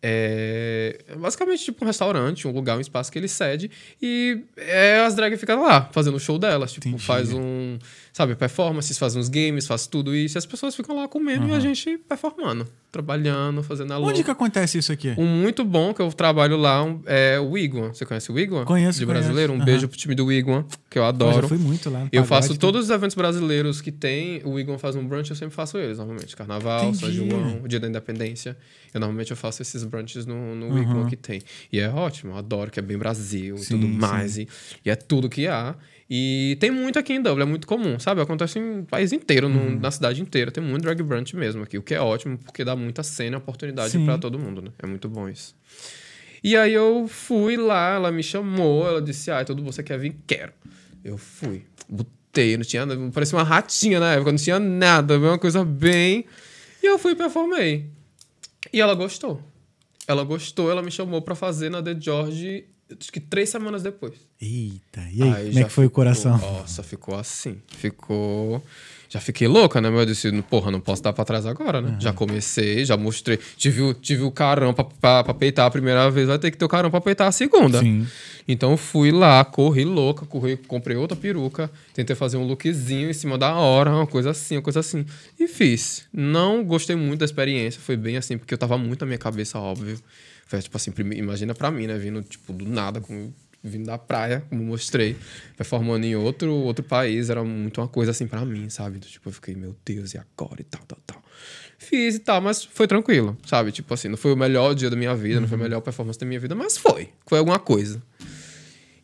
É 0.00 0.98
basicamente 1.16 1.64
tipo 1.64 1.84
um 1.84 1.86
restaurante, 1.86 2.46
um 2.46 2.52
lugar, 2.52 2.76
um 2.76 2.80
espaço 2.80 3.10
que 3.10 3.18
ele 3.18 3.26
cede 3.26 3.70
e 4.00 4.42
é, 4.56 5.00
as 5.00 5.14
drag 5.14 5.36
ficam 5.36 5.62
lá 5.62 5.88
fazendo 5.92 6.14
o 6.14 6.20
show 6.20 6.38
delas. 6.38 6.72
Tipo, 6.72 6.88
Entendi. 6.88 7.02
faz 7.02 7.32
um, 7.32 7.78
sabe, 8.18 8.34
performances, 8.34 8.98
faz 8.98 9.14
uns 9.14 9.28
games, 9.28 9.64
faz 9.64 9.86
tudo 9.86 10.12
isso. 10.14 10.36
E 10.36 10.38
as 10.38 10.44
pessoas 10.44 10.74
ficam 10.74 10.96
lá 10.96 11.06
comendo 11.06 11.46
e 11.46 11.52
a 11.52 11.60
gente 11.60 11.96
performando, 12.08 12.66
trabalhando, 12.90 13.62
fazendo 13.62 13.92
a 13.92 13.96
Onde 13.98 14.06
louca. 14.06 14.24
que 14.24 14.30
acontece 14.32 14.76
isso 14.76 14.90
aqui? 14.92 15.14
Um 15.16 15.24
muito 15.24 15.64
bom 15.64 15.94
que 15.94 16.02
eu 16.02 16.12
trabalho 16.12 16.56
lá 16.56 16.82
um- 16.82 17.00
é 17.06 17.38
o 17.38 17.50
Wigwam. 17.52 17.94
Você 17.94 18.04
conhece 18.04 18.30
o 18.32 18.34
Wigwam? 18.34 18.64
Conheço, 18.64 18.98
De 18.98 19.06
conheço. 19.06 19.22
brasileiro. 19.22 19.52
Um 19.52 19.56
Aham. 19.56 19.64
beijo 19.64 19.86
pro 19.88 19.96
time 19.96 20.16
do 20.16 20.26
Wigwam, 20.26 20.64
que 20.90 20.98
eu 20.98 21.04
adoro. 21.04 21.42
já 21.42 21.48
fui 21.48 21.58
muito 21.58 21.88
lá. 21.88 22.08
Eu 22.10 22.24
faço 22.24 22.48
tudo. 22.48 22.58
todos 22.58 22.84
os 22.86 22.90
eventos 22.90 23.14
brasileiros 23.14 23.80
que 23.80 23.92
tem. 23.92 24.42
O 24.44 24.50
Wigwam 24.54 24.78
faz 24.78 24.96
um 24.96 25.06
brunch, 25.06 25.30
eu 25.30 25.36
sempre 25.36 25.54
faço 25.54 25.78
eles, 25.78 25.98
normalmente. 25.98 26.34
Carnaval, 26.34 26.92
São 26.94 27.08
Entendi. 27.08 27.30
João, 27.30 27.62
Dia 27.68 27.78
da 27.78 27.86
Independência. 27.88 28.56
Eu 28.92 28.98
normalmente 29.00 29.30
eu 29.30 29.36
faço 29.36 29.62
esses 29.62 29.84
brunches 29.84 30.26
no, 30.26 30.54
no 30.56 30.66
Uhum. 30.66 30.74
Wigwam 30.74 31.06
que 31.06 31.16
tem. 31.16 31.40
E 31.72 31.78
é 31.78 31.88
ótimo, 31.88 32.32
eu 32.32 32.36
adoro, 32.36 32.70
que 32.70 32.80
é 32.80 32.82
bem 32.82 32.98
Brasil 32.98 33.54
e 33.54 33.58
Sim, 33.58 33.74
tudo 33.78 33.86
sim. 33.86 33.92
mais. 33.98 34.38
E, 34.38 34.48
e 34.84 34.90
é 34.90 34.96
tudo 34.96 35.28
que 35.28 35.46
há. 35.46 35.76
E 36.10 36.56
tem 36.58 36.70
muito 36.70 36.98
aqui 36.98 37.12
em 37.12 37.20
Dublin, 37.22 37.42
é 37.42 37.46
muito 37.46 37.66
comum, 37.66 37.98
sabe? 37.98 38.20
Acontece 38.22 38.58
em 38.58 38.82
país 38.84 39.12
inteiro, 39.12 39.48
no- 39.48 39.60
Uhum. 39.60 39.78
na 39.78 39.90
cidade 39.90 40.22
inteira. 40.22 40.50
Tem 40.50 40.62
muito 40.64 40.82
drag 40.82 41.02
brunch 41.02 41.36
mesmo 41.36 41.62
aqui, 41.62 41.76
o 41.76 41.82
que 41.82 41.94
é 41.94 42.00
ótimo, 42.00 42.38
porque 42.38 42.64
dá 42.64 42.74
muita 42.74 43.02
cena 43.02 43.36
e 43.36 43.38
oportunidade 43.38 43.98
pra 44.04 44.16
todo 44.16 44.38
mundo, 44.38 44.62
né? 44.62 44.70
É 44.82 44.86
muito 44.86 45.06
bom 45.08 45.28
isso. 45.28 45.54
E 46.42 46.56
aí 46.56 46.72
eu 46.72 47.06
fui 47.08 47.56
lá, 47.56 47.94
ela 47.96 48.10
me 48.10 48.22
chamou, 48.22 48.86
ela 48.86 49.02
disse, 49.02 49.30
ah, 49.30 49.44
tudo 49.44 49.62
você 49.62 49.82
quer 49.82 49.98
vir? 49.98 50.16
Quero. 50.26 50.52
Eu 51.04 51.18
fui. 51.18 51.64
Botei, 51.88 52.56
não 52.56 52.64
tinha 52.64 52.86
nada, 52.86 53.10
parecia 53.12 53.36
uma 53.36 53.44
ratinha 53.44 54.00
na 54.00 54.14
época, 54.14 54.30
não 54.32 54.38
tinha 54.38 54.58
nada, 54.58 55.18
uma 55.18 55.38
coisa 55.38 55.64
bem... 55.64 56.24
E 56.82 56.86
eu 56.86 56.96
fui 56.98 57.12
e 57.12 57.16
performei. 57.16 57.86
E 58.72 58.80
ela 58.80 58.94
gostou. 58.94 59.42
Ela 60.06 60.22
gostou, 60.24 60.70
ela 60.70 60.80
me 60.80 60.90
chamou 60.92 61.20
pra 61.20 61.34
fazer 61.34 61.68
na 61.70 61.82
The 61.82 61.96
George, 62.00 62.64
acho 63.00 63.12
que 63.12 63.20
três 63.20 63.48
semanas 63.48 63.82
depois. 63.82 64.14
Eita, 64.40 65.00
e 65.12 65.22
aí, 65.22 65.30
como 65.44 65.52
já 65.52 65.60
é 65.60 65.64
que 65.64 65.70
foi 65.70 65.84
o 65.84 65.88
ficou- 65.88 66.02
coração? 66.04 66.38
Nossa, 66.38 66.82
ficou 66.82 67.16
assim. 67.16 67.56
Ficou. 67.68 68.62
Já 69.10 69.20
fiquei 69.20 69.48
louca, 69.48 69.80
né? 69.80 69.88
Mas 69.88 70.00
eu 70.00 70.06
disse, 70.06 70.42
porra, 70.42 70.70
não 70.70 70.80
posso 70.80 71.02
dar 71.02 71.14
pra 71.14 71.24
trás 71.24 71.46
agora, 71.46 71.80
né? 71.80 71.96
Já 71.98 72.12
comecei, 72.12 72.84
já 72.84 72.94
mostrei. 72.94 73.38
Tive, 73.56 73.80
o- 73.80 73.94
tive 73.94 74.22
o 74.22 74.30
carão 74.30 74.74
pra, 74.74 74.84
pra, 74.84 75.24
pra 75.24 75.32
peitar 75.34 75.64
a 75.66 75.70
primeira 75.70 76.10
vez, 76.10 76.28
vai 76.28 76.38
ter 76.38 76.50
que 76.50 76.58
ter 76.58 76.64
o 76.66 76.68
carão 76.68 76.90
pra 76.90 77.00
peitar 77.00 77.26
a 77.26 77.32
segunda. 77.32 77.80
Sim. 77.80 78.06
Então 78.46 78.76
fui 78.76 79.10
lá, 79.10 79.42
corri 79.46 79.82
louca, 79.84 80.26
corri, 80.26 80.58
comprei 80.58 80.94
outra 80.96 81.16
peruca, 81.16 81.70
tentei 81.94 82.14
fazer 82.14 82.36
um 82.36 82.46
lookzinho 82.46 83.08
em 83.08 83.14
cima 83.14 83.38
da 83.38 83.54
hora, 83.54 83.90
uma 83.90 84.06
coisa 84.06 84.30
assim, 84.30 84.56
uma 84.56 84.62
coisa 84.62 84.80
assim. 84.80 85.06
E 85.40 85.48
fiz. 85.48 86.04
Não 86.12 86.62
gostei 86.62 86.94
muito 86.94 87.20
da 87.20 87.24
experiência, 87.24 87.80
foi 87.80 87.96
bem 87.96 88.18
assim, 88.18 88.36
porque 88.36 88.52
eu 88.52 88.58
tava 88.58 88.76
muito 88.76 89.00
na 89.00 89.06
minha 89.06 89.18
cabeça, 89.18 89.58
óbvio. 89.58 89.98
Foi 90.48 90.62
tipo 90.62 90.76
assim, 90.78 90.92
imagina 91.14 91.54
pra 91.54 91.70
mim, 91.70 91.86
né? 91.86 91.98
Vindo, 91.98 92.22
tipo, 92.22 92.54
do 92.54 92.66
nada, 92.66 93.02
como 93.02 93.34
vindo 93.62 93.84
da 93.84 93.98
praia, 93.98 94.42
como 94.48 94.64
mostrei, 94.64 95.14
performando 95.58 96.06
em 96.06 96.16
outro, 96.16 96.50
outro 96.50 96.82
país, 96.82 97.28
era 97.28 97.44
muito 97.44 97.82
uma 97.82 97.86
coisa 97.86 98.12
assim 98.12 98.26
pra 98.26 98.44
mim, 98.46 98.70
sabe? 98.70 98.98
Tipo, 98.98 99.28
eu 99.28 99.32
fiquei, 99.32 99.54
meu 99.54 99.76
Deus, 99.84 100.14
e 100.14 100.18
agora? 100.18 100.62
E 100.62 100.64
tal, 100.64 100.80
tal, 100.88 100.98
tal. 101.06 101.22
Fiz 101.76 102.14
e 102.14 102.18
tal, 102.20 102.40
mas 102.40 102.64
foi 102.64 102.86
tranquilo, 102.88 103.36
sabe? 103.46 103.70
Tipo 103.70 103.92
assim, 103.92 104.08
não 104.08 104.16
foi 104.16 104.32
o 104.32 104.36
melhor 104.36 104.74
dia 104.74 104.88
da 104.88 104.96
minha 104.96 105.14
vida, 105.14 105.38
não 105.38 105.46
foi 105.46 105.58
a 105.58 105.60
melhor 105.60 105.82
performance 105.82 106.18
da 106.18 106.24
minha 106.24 106.40
vida, 106.40 106.54
mas 106.54 106.78
foi. 106.78 107.10
Foi 107.26 107.38
alguma 107.38 107.58
coisa. 107.58 108.02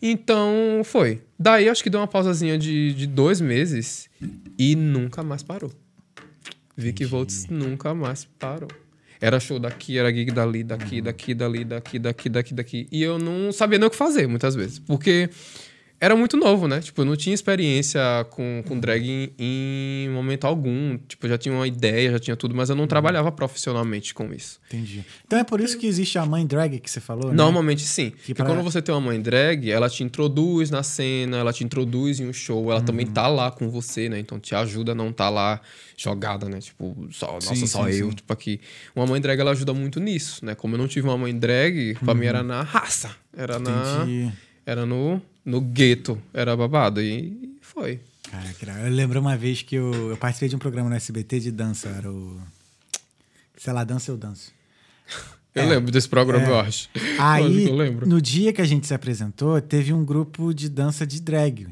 Então, 0.00 0.80
foi. 0.82 1.20
Daí, 1.38 1.68
acho 1.68 1.82
que 1.82 1.90
deu 1.90 2.00
uma 2.00 2.08
pausazinha 2.08 2.56
de, 2.56 2.94
de 2.94 3.06
dois 3.06 3.38
meses 3.38 4.08
e 4.58 4.74
nunca 4.74 5.22
mais 5.22 5.42
parou. 5.42 5.70
Vicky 6.74 7.04
Volts 7.04 7.46
nunca 7.48 7.94
mais 7.94 8.24
parou. 8.24 8.68
Era 9.24 9.40
show 9.40 9.58
daqui, 9.58 9.96
era 9.96 10.12
gig 10.12 10.30
dali, 10.32 10.62
daqui, 10.62 11.00
daqui, 11.00 11.34
dali, 11.34 11.64
daqui, 11.64 11.98
daqui, 11.98 12.28
daqui, 12.28 12.52
daqui. 12.54 12.88
E 12.92 13.02
eu 13.02 13.18
não 13.18 13.52
sabia 13.52 13.78
nem 13.78 13.88
o 13.88 13.90
que 13.90 13.96
fazer, 13.96 14.26
muitas 14.26 14.54
vezes. 14.54 14.78
Porque 14.78 15.30
era 16.00 16.14
muito 16.14 16.36
novo, 16.36 16.68
né? 16.68 16.80
Tipo, 16.80 17.00
eu 17.00 17.04
não 17.06 17.16
tinha 17.16 17.32
experiência 17.34 18.00
com, 18.30 18.62
com 18.66 18.78
drag 18.78 19.08
em, 19.08 19.32
em 19.38 20.10
momento 20.10 20.44
algum. 20.46 20.98
Tipo, 21.08 21.24
eu 21.26 21.30
já 21.30 21.38
tinha 21.38 21.54
uma 21.54 21.66
ideia, 21.66 22.10
já 22.12 22.18
tinha 22.18 22.36
tudo, 22.36 22.54
mas 22.54 22.68
eu 22.68 22.76
não 22.76 22.86
trabalhava 22.86 23.32
profissionalmente 23.32 24.12
com 24.12 24.32
isso. 24.32 24.60
Entendi. 24.66 25.04
Então 25.26 25.38
é 25.38 25.44
por 25.44 25.60
isso 25.60 25.78
que 25.78 25.86
existe 25.86 26.18
a 26.18 26.26
mãe 26.26 26.46
drag 26.46 26.78
que 26.80 26.90
você 26.90 27.00
falou, 27.00 27.30
né? 27.30 27.34
Normalmente 27.36 27.82
sim. 27.82 28.10
Que 28.10 28.16
Porque 28.16 28.34
pra- 28.34 28.46
quando 28.46 28.62
você 28.62 28.82
tem 28.82 28.94
uma 28.94 29.00
mãe 29.00 29.20
drag, 29.20 29.70
ela 29.70 29.88
te 29.88 30.02
introduz 30.04 30.70
na 30.70 30.82
cena, 30.82 31.38
ela 31.38 31.52
te 31.52 31.64
introduz 31.64 32.20
em 32.20 32.26
um 32.28 32.32
show, 32.32 32.70
ela 32.70 32.82
também 32.82 33.06
Uhum. 33.06 33.12
tá 33.12 33.26
lá 33.28 33.50
com 33.50 33.70
você, 33.70 34.08
né? 34.08 34.18
Então 34.18 34.38
te 34.38 34.54
ajuda 34.54 34.92
a 34.92 34.94
não 34.94 35.10
tá 35.12 35.30
lá 35.30 35.60
jogada, 35.96 36.48
né? 36.48 36.58
Tipo, 36.60 37.08
só, 37.12 37.32
nossa, 37.34 37.54
Sim, 37.54 37.66
só 37.66 37.84
sim, 37.90 37.98
eu, 37.98 38.10
sim. 38.10 38.16
tipo 38.16 38.32
aqui. 38.32 38.60
Uma 38.94 39.06
mãe 39.06 39.20
drag 39.20 39.40
ela 39.40 39.52
ajuda 39.52 39.72
muito 39.72 40.00
nisso, 40.00 40.44
né? 40.44 40.54
Como 40.54 40.74
eu 40.74 40.78
não 40.78 40.88
tive 40.88 41.08
uma 41.08 41.16
mãe 41.16 41.34
drag, 41.34 41.94
pra 42.04 42.14
mim 42.14 42.26
era 42.26 42.40
Uhum. 42.40 42.46
na 42.48 42.62
raça, 42.62 43.10
era 43.36 43.58
na 43.58 44.02
Entendi. 44.04 44.32
era 44.66 44.84
no 44.84 45.20
no 45.44 45.60
gueto, 45.60 46.20
era 46.32 46.56
babado 46.56 47.00
e 47.02 47.56
foi. 47.60 48.00
Caraca, 48.30 48.86
eu 48.86 48.90
lembro 48.92 49.20
uma 49.20 49.36
vez 49.36 49.62
que 49.62 49.76
eu, 49.76 49.92
eu 50.10 50.16
participei 50.16 50.48
de 50.48 50.56
um 50.56 50.58
programa 50.58 50.88
no 50.88 50.96
SBT 50.96 51.40
de 51.40 51.50
dança, 51.52 51.88
era 51.88 52.10
o. 52.10 52.40
Sei 53.56 53.72
lá, 53.72 53.84
dança 53.84 54.10
eu 54.10 54.16
danço. 54.16 54.52
Eu 55.54 55.62
É. 55.62 55.66
lembro 55.66 55.92
desse 55.92 56.08
programa, 56.08 56.44
É. 56.46 56.50
eu 56.50 56.58
acho. 56.58 56.88
Aí, 57.20 57.68
eu 57.68 57.76
lembro. 57.76 58.08
no 58.08 58.20
dia 58.20 58.52
que 58.52 58.60
a 58.60 58.64
gente 58.64 58.86
se 58.86 58.94
apresentou, 58.94 59.60
teve 59.60 59.92
um 59.92 60.04
grupo 60.04 60.52
de 60.52 60.68
dança 60.68 61.06
de 61.06 61.20
drag. 61.20 61.68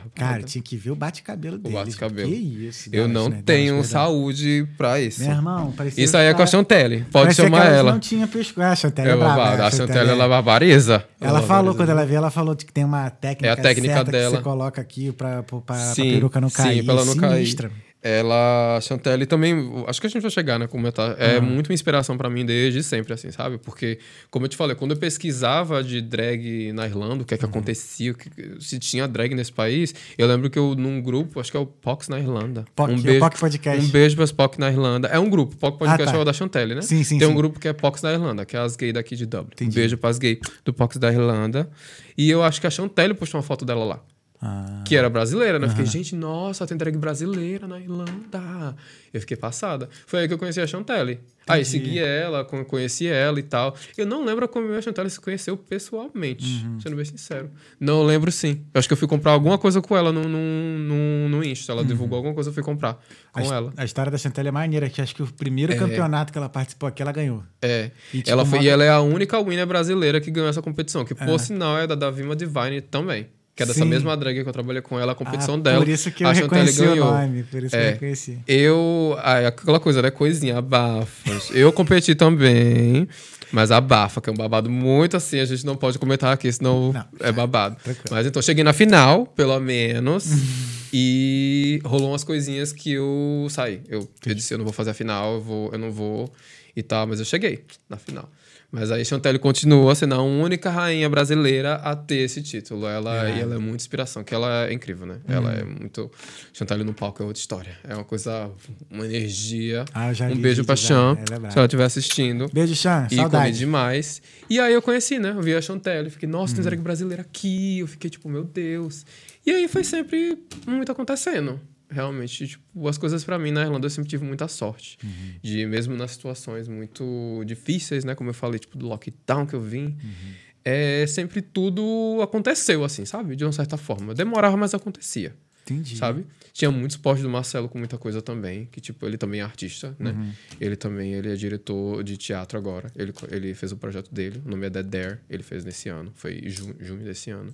Cara, 0.14 0.42
tinha 0.42 0.62
que 0.62 0.76
ver 0.76 0.90
o 0.90 0.94
bate-cabelo 0.96 1.58
deles. 1.58 1.76
bate-cabelo. 1.78 2.28
Que 2.28 2.34
isso, 2.34 2.88
Eu 2.92 3.08
não 3.08 3.28
né? 3.28 3.42
tenho 3.44 3.74
perdão. 3.74 3.84
saúde 3.90 4.66
pra 4.76 5.00
isso. 5.00 5.22
Meu 5.22 5.30
irmão, 5.32 5.72
parecia. 5.72 6.04
Isso 6.04 6.16
aí 6.16 6.26
é 6.26 6.34
com 6.34 6.42
a 6.42 6.46
Chantelle. 6.46 7.04
Pode 7.10 7.34
chamar 7.34 7.66
elas 7.66 7.78
ela. 7.78 7.92
não 7.92 8.00
tinha 8.00 8.26
pescoço. 8.26 8.60
Ah, 8.62 8.72
A 8.72 8.76
Chantelle 8.76 9.08
é, 9.08 9.12
É 9.12 9.16
braba. 9.16 9.34
babado. 9.36 9.56
né? 9.58 9.64
A 9.64 9.70
Chantelle, 9.70 10.10
ela 10.10 10.24
é 10.24 10.28
barbariza. 10.28 11.04
Ela 11.20 11.42
falou, 11.42 11.74
quando 11.74 11.88
ela 11.90 12.04
veio, 12.06 12.18
ela 12.18 12.30
falou 12.30 12.54
que 12.56 12.72
tem 12.72 12.84
uma 12.84 13.08
técnica, 13.10 13.46
É 13.48 13.50
a 13.50 13.56
técnica 13.56 13.94
certa 13.94 14.10
dela. 14.12 14.30
que 14.30 14.36
você 14.38 14.42
coloca 14.42 14.80
aqui 14.80 15.12
pra, 15.12 15.42
pra, 15.42 15.60
pra 15.60 15.76
Sim, 15.76 16.12
peruca 16.14 16.40
não 16.40 16.48
sim, 16.48 16.56
cair. 16.56 16.84
pra 16.84 16.94
ela 16.94 17.04
não 17.04 17.16
cair. 17.16 17.70
Ela, 18.02 18.80
Chantelle 18.82 19.24
também, 19.26 19.54
acho 19.86 20.00
que 20.00 20.08
a 20.08 20.10
gente 20.10 20.22
vai 20.22 20.30
chegar, 20.30 20.58
né, 20.58 20.66
comentar. 20.66 21.14
É 21.20 21.40
muito 21.40 21.68
uma 21.70 21.74
inspiração 21.74 22.16
pra 22.16 22.28
mim 22.28 22.44
desde 22.44 22.82
sempre, 22.82 23.12
assim, 23.12 23.30
sabe? 23.30 23.58
Porque, 23.58 23.98
como 24.28 24.44
eu 24.44 24.48
te 24.48 24.56
falei, 24.56 24.74
quando 24.74 24.90
eu 24.90 24.96
pesquisava 24.96 25.84
de 25.84 26.00
drag 26.02 26.72
na 26.72 26.84
Irlanda, 26.86 27.22
o 27.22 27.24
que 27.24 27.34
é 27.34 27.38
que 27.38 27.44
acontecia, 27.44 28.10
o 28.10 28.14
que- 28.16 28.28
se 28.58 28.78
tinha 28.80 29.06
drag 29.06 29.34
nesse 29.36 29.52
país, 29.52 29.94
eu 30.18 30.26
lembro 30.26 30.50
que 30.50 30.58
eu, 30.58 30.74
num 30.74 31.00
grupo, 31.00 31.38
acho 31.38 31.50
que 31.50 31.56
é 31.56 31.60
o 31.60 31.66
Pox 31.66 32.08
na 32.08 32.18
Irlanda. 32.18 32.64
POC, 32.74 32.92
um 32.92 33.00
beijo, 33.00 33.20
POC 33.20 33.38
Podcast. 33.38 33.86
Um 33.86 33.88
beijo 33.90 34.16
pras 34.16 34.32
Poc 34.32 34.58
na 34.58 34.68
Irlanda. 34.68 35.06
É 35.06 35.18
um 35.20 35.30
grupo, 35.30 35.54
Poc 35.56 35.78
Podcast 35.78 36.08
Ah, 36.08 36.12
tá. 36.12 36.18
é 36.18 36.20
o 36.20 36.24
da 36.24 36.32
Chantelle, 36.32 36.74
né? 36.74 36.82
Sim, 36.82 37.04
sim, 37.04 37.18
Tem 37.18 37.28
sim. 37.28 37.32
um 37.32 37.36
grupo 37.36 37.60
que 37.60 37.68
é 37.68 37.72
Pox 37.72 38.02
na 38.02 38.12
Irlanda, 38.12 38.44
que 38.44 38.56
é 38.56 38.58
as 38.60 38.74
gays 38.74 38.92
daqui 38.94 39.14
de 39.14 39.26
Dublin. 39.26 39.50
Entendi. 39.52 39.70
Um 39.70 39.74
beijo 39.80 39.96
pras 39.96 40.18
gays 40.18 40.38
do 40.64 40.72
Pox 40.72 40.96
da 40.96 41.12
Irlanda. 41.12 41.70
E 42.18 42.28
eu 42.28 42.42
acho 42.42 42.60
que 42.60 42.66
a 42.66 42.70
Chantelle 42.70 43.14
postou 43.14 43.38
uma 43.38 43.44
foto 43.46 43.64
dela 43.64 43.84
lá. 43.84 44.00
Ah, 44.44 44.82
Que 44.84 44.96
era 44.96 45.08
brasileira, 45.08 45.56
né? 45.58 45.66
Eu 45.66 45.70
fiquei, 45.70 45.86
gente, 45.86 46.16
nossa, 46.16 46.66
tem 46.66 46.76
drag 46.76 46.96
brasileira 46.98 47.68
na 47.68 47.78
Irlanda. 47.78 48.74
Eu 49.14 49.20
fiquei 49.20 49.36
passada. 49.36 49.88
Foi 50.06 50.20
aí 50.20 50.26
que 50.28 50.34
eu 50.34 50.38
conheci 50.38 50.60
a 50.60 50.66
Chantelle. 50.66 51.20
Aí 51.46 51.64
segui 51.64 51.98
ela, 51.98 52.44
con- 52.44 52.64
conheci 52.64 53.06
ela 53.06 53.38
e 53.38 53.42
tal. 53.42 53.76
Eu 53.96 54.04
não 54.06 54.24
lembro 54.24 54.48
como 54.48 54.72
a 54.72 54.80
Chantelle 54.82 55.08
se 55.10 55.20
conheceu 55.20 55.56
pessoalmente, 55.56 56.64
Uhum. 56.66 56.80
sendo 56.80 56.96
bem 56.96 57.04
sincero. 57.04 57.50
Não 57.78 58.02
lembro 58.04 58.32
sim. 58.32 58.64
Eu 58.74 58.78
acho 58.78 58.88
que 58.88 58.92
eu 58.94 58.96
fui 58.96 59.06
comprar 59.08 59.32
alguma 59.32 59.58
coisa 59.58 59.80
com 59.80 59.96
ela 59.96 60.10
no, 60.12 60.22
no, 60.24 60.38
no, 60.78 61.28
no 61.28 61.44
Insta. 61.44 61.72
Ela 61.72 61.84
divulgou 61.84 62.16
alguma 62.16 62.34
coisa, 62.34 62.50
eu 62.50 62.54
fui 62.54 62.62
comprar 62.62 62.94
Uhum. 62.94 62.96
a, 63.34 63.40
com 63.40 63.40
his- 63.42 63.50
ela. 63.52 63.72
a 63.76 63.84
história 63.84 64.10
da 64.10 64.18
Chantel 64.18 64.46
é 64.46 64.50
maneira, 64.50 64.88
que 64.88 65.00
acho 65.00 65.14
que 65.14 65.22
o 65.22 65.26
primeiro 65.32 65.76
campeonato 65.76 66.32
que 66.32 66.38
ela 66.38 66.48
participou 66.48 66.88
aqui, 66.88 67.00
ela 67.02 67.12
ganhou. 67.12 67.42
É. 67.60 67.90
E, 68.12 68.18
tipo, 68.18 68.30
ela 68.30 68.44
foi, 68.44 68.58
uma- 68.58 68.64
e 68.64 68.68
ela 68.68 68.82
é 68.84 68.88
a 68.90 69.00
única 69.00 69.40
winner 69.42 69.66
brasileira 69.66 70.20
que 70.20 70.30
ganhou 70.32 70.48
essa 70.48 70.62
competição, 70.62 71.04
que 71.04 71.14
por 71.14 71.38
sinal 71.38 71.78
é 71.78 71.86
da 71.86 71.94
Davima 71.94 72.34
Divine 72.34 72.80
também. 72.80 73.28
Que 73.54 73.64
é 73.64 73.66
dessa 73.66 73.80
Sim. 73.80 73.84
mesma 73.84 74.16
drag 74.16 74.42
que 74.42 74.48
eu 74.48 74.52
trabalhei 74.52 74.80
com 74.80 74.98
ela, 74.98 75.12
a 75.12 75.14
competição 75.14 75.56
Ah, 75.56 75.58
dela. 75.58 75.78
Por 75.78 75.88
isso 75.88 76.10
que 76.10 76.24
eu 76.24 76.30
reconheci 76.32 76.80
o 76.82 76.86
ganhou. 76.86 77.12
nome, 77.12 77.42
por 77.42 77.62
isso 77.62 77.70
que 77.70 77.76
É. 77.76 77.88
eu 77.88 77.92
reconheci. 77.92 78.38
Eu. 78.48 79.16
aquela 79.46 79.78
coisa, 79.78 80.00
né? 80.00 80.10
Coisinha, 80.10 80.56
abafas. 80.56 81.50
Eu 81.52 81.70
competi 81.70 82.14
também, 82.14 83.06
mas 83.52 83.70
abafa, 83.70 84.22
que 84.22 84.30
é 84.30 84.32
um 84.32 84.36
babado 84.36 84.70
muito 84.70 85.18
assim, 85.18 85.38
a 85.38 85.44
gente 85.44 85.66
não 85.66 85.76
pode 85.76 85.98
comentar 85.98 86.32
aqui, 86.32 86.50
senão 86.50 86.94
Não. 86.94 87.04
é 87.20 87.30
babado. 87.30 87.76
Tranquilo. 87.76 88.06
Mas 88.10 88.26
então, 88.26 88.40
cheguei 88.40 88.64
na 88.64 88.72
final, 88.72 89.26
pelo 89.26 89.60
menos, 89.60 90.24
e 90.90 91.78
rolou 91.84 92.10
umas 92.12 92.24
coisinhas 92.24 92.72
que 92.72 92.92
eu 92.92 93.46
saí. 93.50 93.82
Eu, 93.86 94.08
eu 94.26 94.34
disse, 94.34 94.54
eu 94.54 94.58
não 94.58 94.64
vou 94.64 94.72
fazer 94.72 94.90
a 94.90 94.94
final, 94.94 95.34
eu, 95.34 95.40
vou, 95.42 95.70
eu 95.72 95.78
não 95.78 95.90
vou 95.90 96.32
e 96.74 96.82
tal, 96.82 97.06
mas 97.06 97.18
eu 97.18 97.24
cheguei 97.26 97.64
na 97.88 97.98
final. 97.98 98.30
Mas 98.74 98.90
aí 98.90 99.04
Chantelle 99.04 99.38
continua 99.38 99.94
sendo 99.94 100.14
a 100.14 100.22
única 100.22 100.70
rainha 100.70 101.06
brasileira 101.06 101.74
a 101.74 101.94
ter 101.94 102.16
esse 102.24 102.40
título. 102.42 102.86
Ela, 102.86 103.28
É. 103.28 103.36
E 103.36 103.40
ela 103.40 103.56
é 103.56 103.58
muita 103.58 103.76
inspiração, 103.76 104.24
que 104.24 104.34
ela 104.34 104.66
é 104.66 104.72
incrível, 104.72 105.06
né? 105.06 105.18
Ela 105.28 105.50
Uhum. 105.52 105.58
é 105.58 105.64
muito... 105.64 106.10
Chantelle 106.54 106.82
no 106.82 106.94
palco 106.94 107.22
é 107.22 107.26
outra 107.26 107.38
história. 107.38 107.76
É 107.86 107.94
uma 107.94 108.04
coisa, 108.04 108.50
uma 108.90 109.04
energia. 109.04 109.84
Ah, 109.92 110.08
eu 110.08 110.14
já 110.14 110.26
um 110.26 110.36
beijo 110.36 110.64
pra 110.64 110.74
Chan, 110.74 111.18
é 111.20 111.50
se 111.50 111.58
ela 111.58 111.66
estiver 111.66 111.84
assistindo. 111.84 112.48
Beijo, 112.50 112.74
Chan. 112.74 113.08
E 113.10 113.16
comi 113.16 113.52
demais. 113.52 114.22
E 114.48 114.58
aí 114.58 114.72
eu 114.72 114.80
conheci, 114.80 115.18
né? 115.18 115.32
Eu 115.36 115.42
vi 115.42 115.54
a 115.54 115.60
Chantelle. 115.60 116.08
Fiquei, 116.08 116.26
nossa, 116.28 116.52
Uhum. 116.52 116.56
tem 116.56 116.64
drag 116.64 116.80
brasileira 116.80 117.20
aqui. 117.22 117.80
Eu 117.80 117.86
fiquei 117.86 118.08
tipo, 118.08 118.26
meu 118.30 118.42
Deus. 118.44 119.04
E 119.44 119.50
aí 119.50 119.68
foi 119.68 119.84
sempre 119.84 120.38
muito 120.66 120.90
acontecendo. 120.90 121.60
Realmente, 121.92 122.48
tipo, 122.48 122.88
as 122.88 122.96
coisas 122.98 123.22
pra 123.22 123.38
mim 123.38 123.50
na 123.50 123.62
Irlanda 123.62 123.86
eu 123.86 123.90
sempre 123.90 124.08
tive 124.08 124.24
muita 124.24 124.48
sorte. 124.48 124.98
Uhum. 125.04 125.34
De 125.42 125.66
mesmo 125.66 125.94
nas 125.94 126.12
situações 126.12 126.66
muito 126.68 127.42
difíceis, 127.46 128.04
né? 128.04 128.14
Como 128.14 128.30
eu 128.30 128.34
falei, 128.34 128.58
tipo, 128.58 128.76
do 128.78 128.86
lockdown 128.86 129.46
que 129.46 129.54
eu 129.54 129.60
vim. 129.60 129.84
Uhum. 130.02 130.32
É, 130.64 131.04
sempre 131.06 131.42
tudo 131.42 132.18
aconteceu, 132.22 132.84
assim, 132.84 133.04
sabe? 133.04 133.36
De 133.36 133.44
uma 133.44 133.52
certa 133.52 133.76
forma. 133.76 134.14
Demorava, 134.14 134.56
mas 134.56 134.72
acontecia 134.72 135.34
Entendi. 135.64 135.96
sabe? 135.96 136.24
Tinha 136.52 136.70
muito 136.70 136.92
suporte 136.92 137.22
do 137.22 137.28
Marcelo 137.30 137.68
com 137.68 137.78
muita 137.78 137.96
coisa 137.98 138.20
também, 138.22 138.66
que 138.70 138.80
tipo, 138.80 139.04
ele 139.06 139.16
também 139.16 139.40
é 139.40 139.42
artista, 139.42 139.96
né? 139.98 140.10
Uhum. 140.12 140.32
Ele 140.60 140.76
também, 140.76 141.14
ele 141.14 141.32
é 141.32 141.34
diretor 141.34 142.04
de 142.04 142.16
teatro 142.16 142.58
agora. 142.58 142.92
Ele, 142.94 143.12
ele 143.30 143.54
fez 143.54 143.72
o 143.72 143.76
projeto 143.76 144.12
dele, 144.14 144.40
o 144.44 144.48
nome 144.50 144.66
é 144.66 144.70
The 144.70 144.82
Dare, 144.82 145.18
ele 145.30 145.42
fez 145.42 145.64
nesse 145.64 145.88
ano, 145.88 146.12
foi 146.14 146.38
em 146.44 146.48
ju- 146.50 146.76
junho 146.78 147.02
desse 147.04 147.30
ano. 147.30 147.52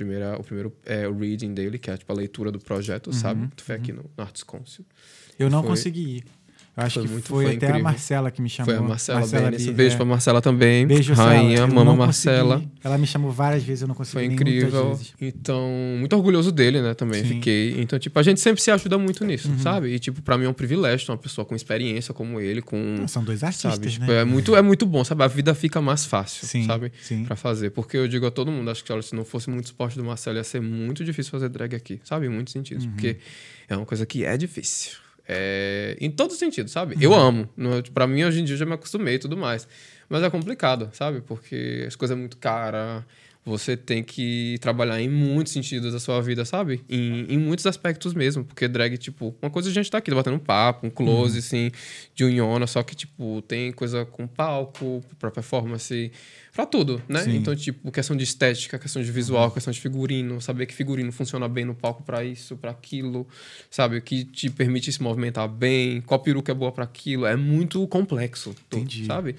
Primeira, 0.00 0.34
o 0.40 0.42
primeiro 0.42 0.74
é 0.86 1.06
o 1.06 1.14
reading 1.14 1.52
dele, 1.52 1.78
que 1.78 1.90
é 1.90 1.96
tipo 1.98 2.10
a 2.10 2.16
leitura 2.16 2.50
do 2.50 2.58
projeto, 2.58 3.08
Uhum. 3.08 3.12
sabe? 3.12 3.48
Tu 3.54 3.62
foi 3.62 3.74
aqui 3.74 3.92
no, 3.92 4.02
no 4.16 4.24
Arts 4.24 4.42
Council. 4.42 4.82
Eu 5.38 5.50
não 5.50 5.60
Foi- 5.60 5.72
consegui 5.72 6.16
ir. 6.16 6.24
Acho 6.86 6.94
foi 7.00 7.02
que 7.04 7.12
muito- 7.12 7.28
foi, 7.28 7.44
foi 7.44 7.56
até 7.56 7.66
a 7.66 7.68
incrível. 7.70 7.84
Marcela 7.84 8.30
que 8.30 8.42
me 8.42 8.48
chamou. 8.48 8.74
Foi 8.74 8.84
a 8.84 8.88
Marcela, 8.88 9.26
Benes. 9.26 9.66
Bi, 9.66 9.72
Beijo 9.72 9.94
é. 9.94 9.96
pra 9.96 10.04
Marcela 10.06 10.40
também. 10.40 10.86
Beijo, 10.86 11.12
Rainha, 11.14 11.56
Sela. 11.58 11.68
Eu 11.68 11.74
mama 11.74 11.90
não 11.90 11.96
Marcela. 11.96 12.54
consegui. 12.56 12.72
Ela 12.84 12.98
me 12.98 13.06
chamou 13.06 13.30
várias 13.30 13.62
vezes, 13.62 13.82
eu 13.82 13.88
não 13.88 13.94
consegui 13.94 14.12
Foi 14.12 14.24
incrível. 14.24 14.98
Então, 15.20 15.68
muito 15.98 16.14
orgulhoso 16.16 16.50
dele, 16.52 16.80
né? 16.80 16.94
Também 16.94 17.22
Sim. 17.22 17.28
fiquei. 17.34 17.80
Então, 17.80 17.98
tipo, 17.98 18.18
a 18.18 18.22
gente 18.22 18.40
sempre 18.40 18.62
se 18.62 18.70
ajuda 18.70 18.98
muito 18.98 19.24
nisso, 19.24 19.48
Uhum. 19.48 19.58
sabe? 19.58 19.88
E, 19.88 19.98
tipo, 19.98 20.22
pra 20.22 20.36
mim 20.38 20.44
é 20.44 20.48
um 20.48 20.52
privilégio 20.52 21.06
ter 21.06 21.12
uma 21.12 21.18
pessoa 21.18 21.44
com 21.44 21.54
experiência 21.54 22.12
como 22.14 22.40
ele, 22.40 22.62
com. 22.62 23.00
Ah, 23.02 23.08
São 23.08 23.22
dois 23.24 23.42
artistas, 23.42 23.74
sabe? 23.74 23.88
Tipo, 23.90 24.06
né? 24.06 24.20
é, 24.20 24.24
muito, 24.24 24.54
é 24.56 24.62
muito 24.62 24.86
bom, 24.86 25.04
sabe? 25.04 25.22
A 25.22 25.26
vida 25.28 25.54
fica 25.54 25.80
mais 25.80 26.04
fácil, 26.06 26.46
Sim, 26.46 26.64
sabe? 26.66 26.92
sim. 27.02 27.24
Pra 27.24 27.36
fazer. 27.36 27.70
Porque 27.70 27.96
eu 27.96 28.08
digo 28.08 28.26
a 28.26 28.30
todo 28.30 28.50
mundo, 28.50 28.70
acho 28.70 28.84
que 28.84 28.92
olha, 28.92 29.02
se 29.02 29.14
não 29.14 29.24
fosse 29.24 29.48
muito 29.50 29.68
suporte 29.68 29.96
do 29.96 30.04
Marcelo, 30.04 30.36
ia 30.38 30.44
ser 30.44 30.60
muito 30.60 31.04
difícil 31.04 31.30
fazer 31.30 31.48
drag 31.48 31.74
aqui, 31.74 32.00
sabe? 32.04 32.26
Em 32.26 32.28
muitos 32.28 32.52
sentidos. 32.52 32.84
Uhum. 32.84 32.90
Porque 32.92 33.16
é 33.68 33.76
uma 33.76 33.86
coisa 33.86 34.04
que 34.06 34.24
é 34.24 34.36
difícil. 34.36 34.92
É, 35.32 35.96
em 36.00 36.10
todos 36.10 36.34
os 36.34 36.40
sentidos, 36.40 36.72
sabe? 36.72 36.96
Uhum. 36.96 37.02
Eu 37.02 37.14
amo. 37.14 37.48
No, 37.56 37.80
pra 37.92 38.04
mim, 38.04 38.24
hoje 38.24 38.40
em 38.40 38.44
dia, 38.44 38.54
eu 38.54 38.58
já 38.58 38.66
me 38.66 38.72
acostumei 38.72 39.14
e 39.14 39.18
tudo 39.20 39.36
mais. 39.36 39.68
Mas 40.08 40.24
é 40.24 40.28
complicado, 40.28 40.90
sabe? 40.92 41.20
Porque 41.20 41.84
as 41.86 41.94
coisas 41.94 42.16
é 42.16 42.18
muito 42.18 42.36
cara. 42.36 43.06
Você 43.44 43.76
tem 43.76 44.02
que 44.02 44.58
trabalhar 44.60 45.00
em 45.00 45.08
muitos 45.08 45.52
sentidos 45.52 45.92
da 45.92 46.00
sua 46.00 46.20
vida, 46.20 46.44
sabe? 46.44 46.84
Em, 46.88 47.26
em 47.28 47.38
muitos 47.38 47.64
aspectos 47.64 48.12
mesmo. 48.12 48.44
Porque 48.44 48.66
drag, 48.66 48.98
tipo, 48.98 49.32
uma 49.40 49.50
coisa 49.50 49.70
a 49.70 49.72
gente 49.72 49.88
tá 49.88 49.98
aqui 49.98 50.12
batendo 50.12 50.34
um 50.34 50.40
papo, 50.40 50.88
um 50.88 50.90
close, 50.90 51.38
assim, 51.38 51.70
de 52.12 52.24
unhona, 52.24 52.66
só 52.66 52.82
que, 52.82 52.96
tipo, 52.96 53.40
tem 53.42 53.70
coisa 53.70 54.04
com 54.04 54.26
palco, 54.26 55.00
pra 55.18 55.30
performance, 55.30 56.10
pra 56.52 56.66
tudo, 56.66 57.00
né? 57.08 57.22
Sim. 57.24 57.36
Então, 57.36 57.54
tipo, 57.54 57.90
questão 57.92 58.16
de 58.16 58.24
estética, 58.24 58.78
questão 58.78 59.02
de 59.02 59.10
visual, 59.10 59.50
questão 59.50 59.72
de 59.72 59.80
figurino, 59.80 60.40
saber 60.40 60.66
que 60.66 60.74
figurino 60.74 61.10
funciona 61.12 61.48
bem 61.48 61.64
no 61.64 61.74
palco 61.74 62.02
pra 62.02 62.24
isso, 62.24 62.56
pra 62.56 62.70
aquilo, 62.70 63.26
sabe? 63.70 63.96
O 63.98 64.02
que 64.02 64.24
te 64.24 64.50
permite 64.50 64.92
se 64.92 65.02
movimentar 65.02 65.48
bem, 65.48 66.00
qual 66.02 66.20
peruca 66.20 66.52
é 66.52 66.54
boa 66.54 66.72
pra 66.72 66.84
aquilo. 66.84 67.24
É 67.26 67.36
muito 67.36 67.86
complexo, 67.88 68.54
tudo, 68.68 68.80
Entendi. 68.82 69.06
sabe? 69.06 69.36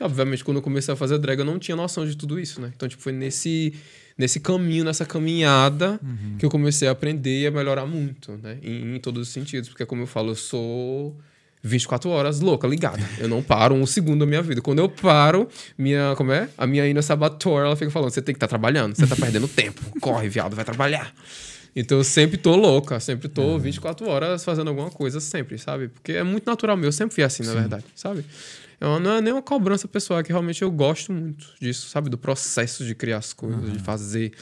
E, 0.00 0.02
obviamente, 0.04 0.42
quando 0.42 0.56
eu 0.58 0.62
comecei 0.62 0.92
a 0.92 0.96
fazer 0.96 1.18
drag, 1.18 1.38
eu 1.38 1.44
não 1.44 1.58
tinha 1.58 1.76
noção 1.76 2.06
de 2.06 2.16
tudo 2.16 2.40
isso, 2.40 2.60
né? 2.60 2.72
Então, 2.74 2.88
tipo, 2.88 3.02
foi 3.02 3.12
nesse, 3.12 3.74
nesse 4.16 4.40
caminho, 4.40 4.84
nessa 4.84 5.04
caminhada, 5.04 6.00
Uhum. 6.02 6.36
que 6.38 6.44
eu 6.46 6.50
comecei 6.50 6.88
a 6.88 6.92
aprender 6.92 7.42
e 7.42 7.46
a 7.46 7.50
melhorar 7.50 7.86
muito, 7.86 8.32
né? 8.42 8.58
Em, 8.62 8.96
em 8.96 9.00
todos 9.00 9.28
os 9.28 9.32
sentidos. 9.32 9.68
Porque, 9.68 9.84
como 9.86 10.02
eu 10.02 10.06
falo, 10.06 10.30
eu 10.30 10.34
sou 10.36 11.16
24 11.64 12.10
horas 12.10 12.40
louca, 12.40 12.68
ligada. 12.68 13.00
Eu 13.18 13.26
não 13.28 13.42
paro 13.42 13.74
um 13.74 13.86
segundo 13.86 14.20
da 14.20 14.26
minha 14.26 14.42
vida. 14.42 14.60
Quando 14.60 14.80
eu 14.80 14.88
paro, 14.88 15.48
minha, 15.78 16.14
como 16.16 16.30
é? 16.30 16.48
A 16.58 16.66
minha 16.66 16.86
Ina 16.86 17.00
Sabator, 17.00 17.64
ela 17.64 17.74
fica 17.74 17.90
falando, 17.90 18.10
você 18.10 18.20
tem 18.20 18.34
que 18.34 18.36
estar 18.36 18.46
trabalhando, 18.48 18.94
você 18.94 19.06
tá 19.06 19.16
perdendo 19.16 19.48
tempo. 19.48 19.80
Corre, 20.00 20.28
viado, 20.28 20.54
vai 20.54 20.64
trabalhar. 20.64 21.12
Então 21.74 21.98
eu 21.98 22.04
sempre 22.04 22.36
tô 22.36 22.54
louca, 22.54 23.00
sempre 23.00 23.28
tô 23.28 23.58
24 23.58 24.06
horas 24.08 24.44
fazendo 24.44 24.68
alguma 24.68 24.90
coisa, 24.90 25.18
sempre, 25.20 25.58
sabe? 25.58 25.88
Porque 25.88 26.12
é 26.12 26.22
muito 26.22 26.44
natural 26.46 26.76
meu, 26.76 26.86
eu 26.88 26.92
sempre 26.92 27.14
fui 27.14 27.24
assim, 27.24 27.42
na 27.42 27.52
verdade, 27.54 27.84
sabe? 27.96 28.24
É 28.80 28.86
uma- 28.86 29.00
não 29.00 29.12
é 29.14 29.20
nem 29.20 29.32
uma 29.32 29.42
cobrança 29.42 29.88
pessoal, 29.88 30.20
é 30.20 30.22
que 30.22 30.28
realmente 30.30 30.62
eu 30.62 30.70
gosto 30.70 31.12
muito 31.12 31.46
disso, 31.60 31.88
sabe? 31.88 32.08
Do 32.10 32.18
processo 32.18 32.84
de 32.84 32.94
criar 32.94 33.16
as 33.18 33.32
coisas, 33.32 33.72
de 33.72 33.78
fazer. 33.80 34.32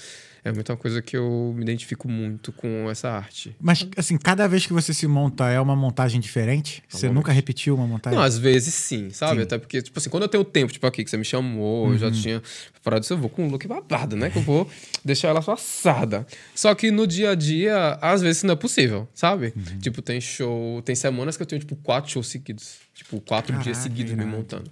É 0.44 0.50
muita 0.50 0.76
coisa 0.76 1.00
que 1.00 1.16
eu 1.16 1.52
me 1.54 1.62
identifico 1.62 2.08
muito 2.08 2.50
com 2.52 2.90
essa 2.90 3.08
arte. 3.08 3.54
Mas, 3.60 3.86
assim, 3.96 4.18
cada 4.18 4.48
vez 4.48 4.66
que 4.66 4.72
você 4.72 4.92
se 4.92 5.06
monta 5.06 5.48
é 5.48 5.60
uma 5.60 5.76
montagem 5.76 6.20
diferente? 6.20 6.82
Você 6.88 7.08
nunca 7.08 7.30
repetiu 7.30 7.76
uma 7.76 7.86
montagem? 7.86 8.18
Não, 8.18 8.24
às 8.24 8.38
vezes 8.38 8.74
sim, 8.74 9.10
sabe? 9.10 9.36
Sim. 9.36 9.42
Até 9.42 9.56
porque, 9.56 9.80
tipo 9.80 9.96
assim, 9.96 10.10
quando 10.10 10.24
eu 10.24 10.28
tenho 10.28 10.44
tempo, 10.44 10.72
tipo 10.72 10.84
aqui, 10.84 11.04
que 11.04 11.10
você 11.10 11.16
me 11.16 11.24
chamou, 11.24 11.92
eu 11.92 11.98
já 11.98 12.10
tinha 12.10 12.42
preparado 12.72 13.04
isso, 13.04 13.12
eu 13.12 13.18
vou 13.18 13.30
com 13.30 13.46
um 13.46 13.48
look 13.48 13.68
babado, 13.68 14.16
né? 14.16 14.30
Que 14.30 14.38
eu 14.38 14.42
vou 14.42 14.68
deixar 15.04 15.28
ela 15.28 15.40
passada. 15.40 16.26
Só 16.56 16.74
que 16.74 16.90
no 16.90 17.06
dia 17.06 17.30
a 17.30 17.34
dia, 17.36 17.98
às 18.00 18.20
vezes 18.20 18.42
não 18.42 18.54
é 18.54 18.56
possível, 18.56 19.08
sabe? 19.14 19.54
Tipo, 19.80 20.02
tem 20.02 20.20
show, 20.20 20.82
tem 20.82 20.96
semanas 20.96 21.36
que 21.36 21.42
eu 21.44 21.46
tenho, 21.46 21.60
tipo, 21.60 21.76
quatro 21.76 22.10
shows 22.10 22.26
seguidos. 22.26 22.78
Tipo, 22.94 23.20
quatro 23.20 23.52
dias 23.58 23.78
Caraca, 23.78 23.82
seguidos 23.82 24.12
me 24.12 24.24
montando. 24.24 24.70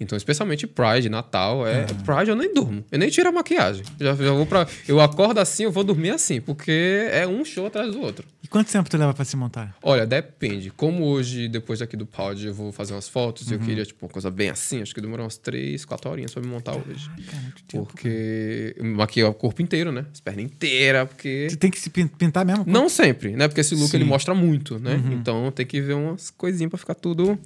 Então, 0.00 0.16
especialmente 0.16 0.66
Pride, 0.66 1.10
Natal, 1.10 1.66
é 1.66 1.84
Pride 1.84 2.30
eu 2.30 2.34
nem 2.36 2.54
durmo. 2.54 2.82
Eu 2.90 2.98
nem 2.98 3.10
tiro 3.10 3.28
a 3.28 3.32
maquiagem. 3.32 3.84
Já, 4.00 4.14
já 4.14 4.32
vou 4.32 4.46
pra. 4.46 4.66
Eu 4.88 4.98
acordo 4.98 5.38
assim, 5.38 5.64
eu 5.64 5.70
vou 5.70 5.84
dormir 5.84 6.08
assim, 6.10 6.40
porque 6.40 7.06
é 7.12 7.26
um 7.28 7.44
show 7.44 7.66
atrás 7.66 7.92
do 7.92 8.00
outro. 8.00 8.26
E 8.42 8.48
quanto 8.48 8.72
tempo 8.72 8.88
tu 8.88 8.96
leva 8.96 9.12
pra 9.12 9.24
se 9.26 9.36
montar? 9.36 9.76
Olha, 9.82 10.06
depende. 10.06 10.70
Como 10.70 11.04
hoje, 11.04 11.48
depois 11.48 11.80
daqui 11.80 11.98
do 11.98 12.06
pod, 12.06 12.46
eu 12.46 12.54
vou 12.54 12.72
fazer 12.72 12.94
umas 12.94 13.08
fotos, 13.10 13.48
Uhum. 13.48 13.54
eu 13.54 13.60
queria, 13.60 13.84
tipo, 13.84 14.06
uma 14.06 14.10
coisa 14.10 14.30
bem 14.30 14.48
assim, 14.48 14.80
acho 14.80 14.94
que 14.94 15.00
demorou 15.02 15.24
umas 15.24 15.36
três, 15.36 15.84
quatro 15.84 16.10
horinhas 16.10 16.32
pra 16.32 16.42
me 16.42 16.48
montar 16.48 16.72
hoje. 16.74 17.10
Cara, 17.26 17.42
muito 17.42 17.62
tempo. 17.64 17.84
Porque 17.86 18.74
eu 18.78 18.84
maquiei 18.86 19.24
o 19.26 19.34
corpo 19.34 19.60
inteiro, 19.60 19.92
né? 19.92 20.06
As 20.10 20.20
pernas 20.20 20.44
inteiras, 20.46 21.06
porque. 21.08 21.48
Tu 21.50 21.56
tem 21.58 21.70
que 21.70 21.78
se 21.78 21.90
pin- 21.90 22.08
pintar 22.08 22.44
mesmo? 22.46 22.64
Não 22.66 22.88
sempre, 22.88 23.36
né? 23.36 23.46
Porque 23.48 23.60
esse 23.60 23.74
look 23.74 23.90
Sim. 23.90 23.98
Uhum. 23.98 24.02
ele 24.02 24.08
mostra 24.08 24.34
muito, 24.34 24.78
né? 24.78 24.98
Então 25.12 25.52
tem 25.52 25.66
que 25.66 25.78
ver 25.82 25.92
umas 25.92 26.30
coisinhas 26.30 26.70
pra 26.70 26.78
ficar 26.78 26.94
tudo 26.94 27.38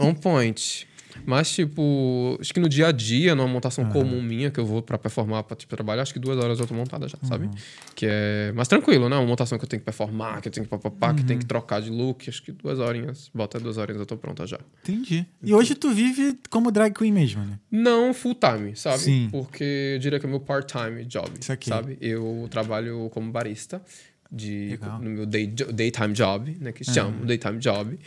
on 0.00 0.12
point. 0.14 0.86
Mas, 1.26 1.50
tipo, 1.50 2.36
acho 2.40 2.52
que 2.52 2.60
no 2.60 2.68
dia 2.68 2.88
a 2.88 2.92
dia, 2.92 3.34
numa 3.34 3.48
montação 3.48 3.84
comum 3.90 4.20
minha, 4.22 4.50
que 4.50 4.58
eu 4.58 4.66
vou 4.66 4.82
pra 4.82 4.98
performar, 4.98 5.42
pra 5.44 5.56
tipo, 5.56 5.74
trabalhar, 5.74 6.02
acho 6.02 6.12
que 6.12 6.18
duas 6.18 6.38
horas 6.38 6.58
eu 6.58 6.66
tô 6.66 6.74
montada 6.74 7.06
já, 7.08 7.18
sabe? 7.22 7.48
Que 7.94 8.06
é 8.08 8.52
mais 8.52 8.68
tranquilo, 8.68 9.08
né? 9.08 9.16
Uma 9.16 9.26
montação 9.26 9.58
que 9.58 9.64
eu 9.64 9.68
tenho 9.68 9.80
que 9.80 9.84
performar, 9.84 10.40
que 10.40 10.48
eu 10.48 10.52
tenho 10.52 10.64
que 10.64 10.70
papapá, 10.70 11.14
que 11.14 11.24
tem 11.24 11.38
que 11.38 11.46
trocar 11.46 11.80
de 11.80 11.90
look. 11.90 12.28
Acho 12.28 12.42
que 12.42 12.52
duas 12.52 12.78
horinhas, 12.78 13.30
bota 13.34 13.58
duas 13.60 13.76
horinhas 13.76 14.00
eu 14.00 14.06
tô 14.06 14.16
pronta 14.16 14.46
já. 14.46 14.58
Entendi. 14.82 15.26
E 15.42 15.54
hoje 15.54 15.74
tu 15.74 15.90
vive 15.92 16.38
como 16.50 16.70
drag 16.70 16.92
queen 16.94 17.12
mesmo, 17.12 17.42
né? 17.44 17.58
Não 17.70 18.12
full 18.14 18.34
time, 18.34 18.74
sabe? 18.76 18.98
Sim. 18.98 19.28
Porque 19.30 19.92
eu 19.94 19.98
diria 19.98 20.18
que 20.20 20.26
é 20.26 20.28
meu 20.28 20.40
part-time 20.40 21.04
job, 21.04 21.30
Isso 21.40 21.52
aqui. 21.52 21.68
sabe? 21.68 21.96
Eu 22.00 22.46
trabalho 22.50 23.08
como 23.12 23.30
barista 23.30 23.82
de, 24.30 24.70
Legal. 24.70 24.98
no 25.00 25.10
meu 25.10 25.26
day, 25.26 25.46
daytime 25.46 26.12
job, 26.12 26.56
né? 26.60 26.72
Que 26.72 26.84
chama 26.84 27.24
daytime 27.24 27.58
job. 27.58 27.98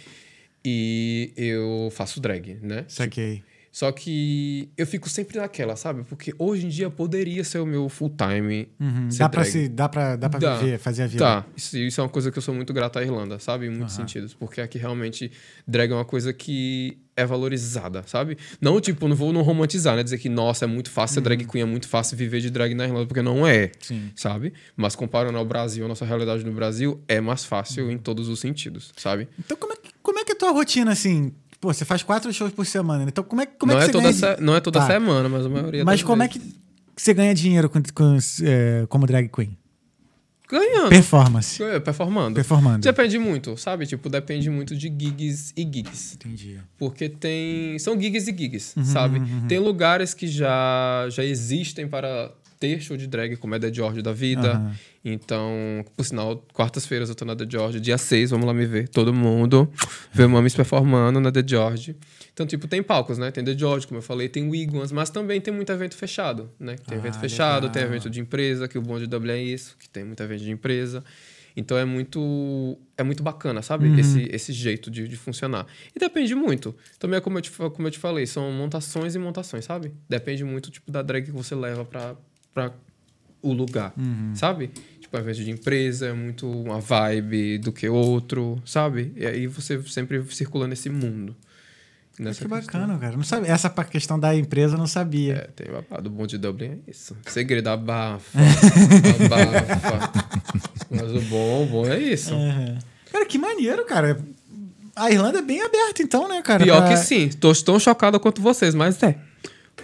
E 0.70 1.32
eu 1.38 1.88
faço 1.92 2.20
drag, 2.20 2.60
né? 2.62 2.84
Saquei. 2.90 3.42
Só 3.78 3.92
que 3.92 4.72
eu 4.76 4.88
fico 4.88 5.08
sempre 5.08 5.38
naquela, 5.38 5.76
sabe? 5.76 6.04
Porque 6.04 6.34
hoje 6.40 6.66
em 6.66 6.70
dia 6.70 6.90
poderia 6.90 7.44
ser 7.44 7.60
o 7.60 7.66
meu 7.66 7.88
full 7.90 8.10
time. 8.10 8.68
Uhum. 8.80 9.08
Dá, 9.16 9.30
pra 9.30 9.44
se, 9.44 9.68
dá 9.70 9.88
pra, 9.88 10.16
dá 10.16 10.28
pra 10.28 10.40
Dá. 10.40 10.58
viver, 10.58 10.80
fazer 10.80 11.04
a 11.04 11.06
vida. 11.06 11.24
Tá, 11.24 11.46
isso, 11.56 11.78
isso 11.78 12.02
é 12.02 12.04
uma 12.04 12.10
coisa 12.10 12.32
que 12.32 12.40
eu 12.40 12.42
sou 12.42 12.56
muito 12.56 12.74
grato 12.74 12.98
à 12.98 13.04
Irlanda, 13.04 13.38
sabe? 13.38 13.68
Em 13.68 13.70
muitos 13.70 13.94
sentidos. 13.94 14.34
Porque 14.34 14.62
aqui 14.62 14.80
realmente 14.80 15.32
drag 15.68 15.92
é 15.92 15.94
uma 15.94 16.06
coisa 16.06 16.34
que 16.34 16.98
é 17.16 17.24
valorizada, 17.24 18.02
sabe? 18.08 18.40
Não, 18.60 18.82
tipo, 18.82 19.08
não 19.08 19.16
vou 19.16 19.32
não 19.32 19.44
romantizar, 19.44 19.96
né? 19.96 20.02
Dizer 20.02 20.18
que, 20.18 20.28
nossa, 20.28 20.66
é 20.66 20.68
muito 20.68 20.90
fácil 20.90 21.14
ser 21.14 21.22
drag 21.22 21.46
queen, 21.46 21.62
é 21.62 21.66
muito 21.66 21.88
fácil 21.88 22.18
viver 22.18 22.42
de 22.42 22.50
drag 22.50 22.74
na 22.74 22.86
Irlanda, 22.86 23.06
porque 23.06 23.22
não 23.22 23.46
é, 23.46 23.70
Sim. 23.80 24.10
sabe? 24.16 24.54
Mas 24.76 24.96
comparando 24.96 25.38
ao 25.38 25.46
Brasil, 25.46 25.86
a 25.86 25.88
nossa 25.88 26.04
realidade 26.04 26.44
no 26.44 26.52
Brasil 26.52 27.00
é 27.08 27.22
mais 27.22 27.46
fácil 27.46 27.92
em 27.92 28.00
todos 28.00 28.28
os 28.28 28.40
sentidos, 28.40 28.92
sabe? 28.98 29.28
Então, 29.38 29.56
como 29.56 29.74
é, 29.74 29.76
que, 29.76 29.92
como 30.02 30.18
é 30.18 30.26
que 30.26 30.32
é 30.32 30.36
a 30.36 30.38
tua 30.40 30.52
rotina, 30.52 30.92
assim? 30.92 31.32
Pô, 31.60 31.74
você 31.74 31.84
faz 31.86 32.04
quatro 32.04 32.32
shows 32.32 32.52
por 32.54 32.66
semana, 32.66 33.04
né? 33.04 33.10
Então, 33.10 33.24
como 33.24 33.42
é, 33.42 33.46
como 33.46 33.72
não, 33.74 33.80
é 33.80 33.84
que 33.86 33.90
é 33.90 33.94
você 33.94 34.22
ganha... 34.22 34.36
se- 34.36 34.42
não 34.42 34.56
é 34.56 34.60
toda 34.60 34.80
Tá. 34.80 34.88
semana, 34.88 35.28
mas 35.28 35.46
a 35.46 35.50
maioria 35.50 35.84
Mas 35.84 36.04
como 36.04 36.22
é 36.24 36.28
vezes. 36.28 36.42
que 36.44 37.02
você 37.02 37.14
ganha 37.14 37.34
dinheiro 37.34 37.70
com, 37.70 37.82
com, 37.94 38.18
é, 38.44 38.86
como 38.88 39.06
drag 39.08 39.28
queen? 39.30 39.58
Ganhando. 40.50 40.90
Performance. 40.90 41.62
É, 41.62 41.78
Performando. 41.80 42.36
Performando. 42.36 42.80
Depende 42.82 43.20
muito, 43.20 43.58
sabe? 43.58 43.86
Tipo, 43.86 44.08
depende 44.10 44.50
muito 44.50 44.76
de 44.78 44.88
gigs 44.88 45.52
e 45.58 45.62
gigs. 45.64 46.14
Entendi. 46.14 46.58
Porque 46.78 47.10
tem. 47.10 47.78
São 47.80 48.00
gigs 48.00 48.30
e 48.30 48.38
gigs, 48.38 48.74
Uhum, 48.78 48.86
sabe? 48.86 49.22
Tem 49.50 49.60
lugares 49.60 50.14
que 50.14 50.26
já, 50.26 51.06
já 51.10 51.24
existem 51.26 51.86
para 51.88 52.32
ter 52.60 52.80
show 52.82 52.96
de 52.96 53.08
drag, 53.08 53.36
como 53.36 53.56
é 53.56 53.60
The 53.60 53.74
George 53.74 54.02
da 54.02 54.14
vida. 54.14 54.54
Aham. 54.54 54.76
Então, 55.12 55.86
por 55.96 56.04
sinal, 56.06 56.46
quartas-feiras 56.54 57.08
eu 57.10 57.16
tô 57.16 57.24
na 57.24 57.36
The 57.36 57.46
George, 57.50 57.80
dia 57.80 57.98
6, 57.98 58.32
vamos 58.32 58.46
lá 58.46 58.54
me 58.54 58.66
ver. 58.66 58.88
Todo 58.90 59.14
mundo 59.14 59.72
ver 60.12 60.28
mames 60.28 60.54
performando 60.54 61.20
na 61.20 61.32
The 61.32 61.44
George. 61.46 61.96
Então, 62.34 62.46
tipo, 62.46 62.68
tem 62.68 62.84
palcos, 62.84 63.18
né? 63.18 63.32
Tem 63.32 63.44
The 63.44 63.58
George, 63.58 63.88
como 63.88 64.00
eu 64.00 64.02
falei, 64.04 64.28
tem 64.30 64.50
Wigwams, 64.50 64.92
mas 64.92 65.10
também 65.10 65.40
tem 65.40 65.54
muito 65.54 65.72
evento 65.72 65.96
fechado, 65.96 66.50
né? 66.60 66.76
Tem 66.76 66.98
Ah, 66.98 67.00
evento 67.00 67.20
fechado, 67.20 67.70
tem 67.70 67.82
legal. 67.84 67.96
evento 67.96 68.10
de 68.10 68.20
empresa, 68.20 68.68
que 68.68 68.78
o 68.78 68.82
bom 68.82 69.00
de 69.00 69.08
W 69.08 69.32
é 69.34 69.42
isso, 69.42 69.76
que 69.80 69.90
tem 69.90 70.04
muito 70.04 70.22
evento 70.22 70.44
de 70.44 70.52
empresa. 70.52 71.04
Então 71.56 71.76
é 71.76 71.86
muito 71.86 72.78
é 72.96 73.02
muito 73.02 73.24
bacana, 73.24 73.64
sabe? 73.64 73.88
Uhum. 73.88 73.98
Esse, 73.98 74.28
esse 74.32 74.54
jeito 74.54 74.92
de, 74.92 75.08
de 75.08 75.16
funcionar. 75.16 75.66
E 75.96 76.00
depende 76.00 76.36
muito. 76.36 76.76
Também 77.00 77.18
é 77.18 77.22
como 77.22 77.38
eu, 77.38 77.42
te, 77.42 77.50
como 77.50 77.88
eu 77.88 77.92
te 77.92 77.98
falei, 77.98 78.28
são 78.28 78.52
montações 78.52 79.16
e 79.16 79.20
montações, 79.20 79.66
sabe? 79.66 79.92
Depende 80.08 80.44
muito 80.44 80.70
tipo 80.70 80.92
da 80.92 81.02
drag 81.02 81.26
que 81.26 81.32
você 81.32 81.56
leva 81.56 81.84
pra, 81.84 82.16
pra 82.54 82.72
o 83.42 83.54
lugar, 83.54 83.92
Uhum. 83.98 84.34
sabe? 84.36 84.70
Tipo, 85.08 85.18
evento 85.18 85.38
de 85.44 85.50
empresa 85.52 86.08
é 86.08 86.14
muito 86.14 86.50
uma 86.50 86.82
vibe 86.82 87.60
do 87.60 87.72
que 87.72 87.88
outro, 87.88 88.62
sabe? 88.66 89.14
E 89.16 89.26
aí 89.26 89.48
você 89.48 89.82
sempre 89.84 90.22
circula 90.32 90.68
nesse 90.68 90.90
mundo. 90.90 91.34
Nessa 92.20 92.44
que 92.44 92.50
questão. 92.50 92.82
bacana, 92.82 92.98
cara. 93.00 93.16
Não 93.16 93.24
sabia. 93.24 93.52
Essa 93.52 93.70
questão 93.70 94.20
da 94.20 94.36
empresa 94.36 94.74
eu 94.76 94.80
não 94.80 94.88
sabia. 94.88 95.34
É, 95.36 95.48
tem 95.56 95.72
babado. 95.72 96.10
O 96.10 96.12
bom 96.12 96.26
de 96.28 96.38
Dublin 96.38 96.82
é 96.86 96.92
isso. 96.92 97.16
Segredo 97.28 97.68
abafa. 97.70 98.38
abafa. 99.26 100.14
Mas 100.90 101.12
o 101.12 101.22
bom, 101.22 101.64
o 101.64 101.66
bom 101.68 101.88
é 101.88 102.00
isso. 102.00 102.34
Aham. 102.34 102.78
Cara, 103.12 103.26
que 103.26 103.38
maneiro, 103.38 103.86
cara. 103.86 104.20
A 104.96 105.12
Irlanda 105.12 105.40
é 105.40 105.42
bem 105.44 105.62
aberta, 105.62 106.02
então, 106.02 106.28
né, 106.28 106.42
cara? 106.42 106.64
Pior 106.64 106.80
pra- 106.82 106.90
que 106.90 106.98
sim. 106.98 107.30
Tô 107.30 107.54
tão 107.54 107.80
chocado 107.80 108.20
quanto 108.20 108.42
vocês, 108.42 108.74
mas 108.74 109.02
é. 109.04 109.16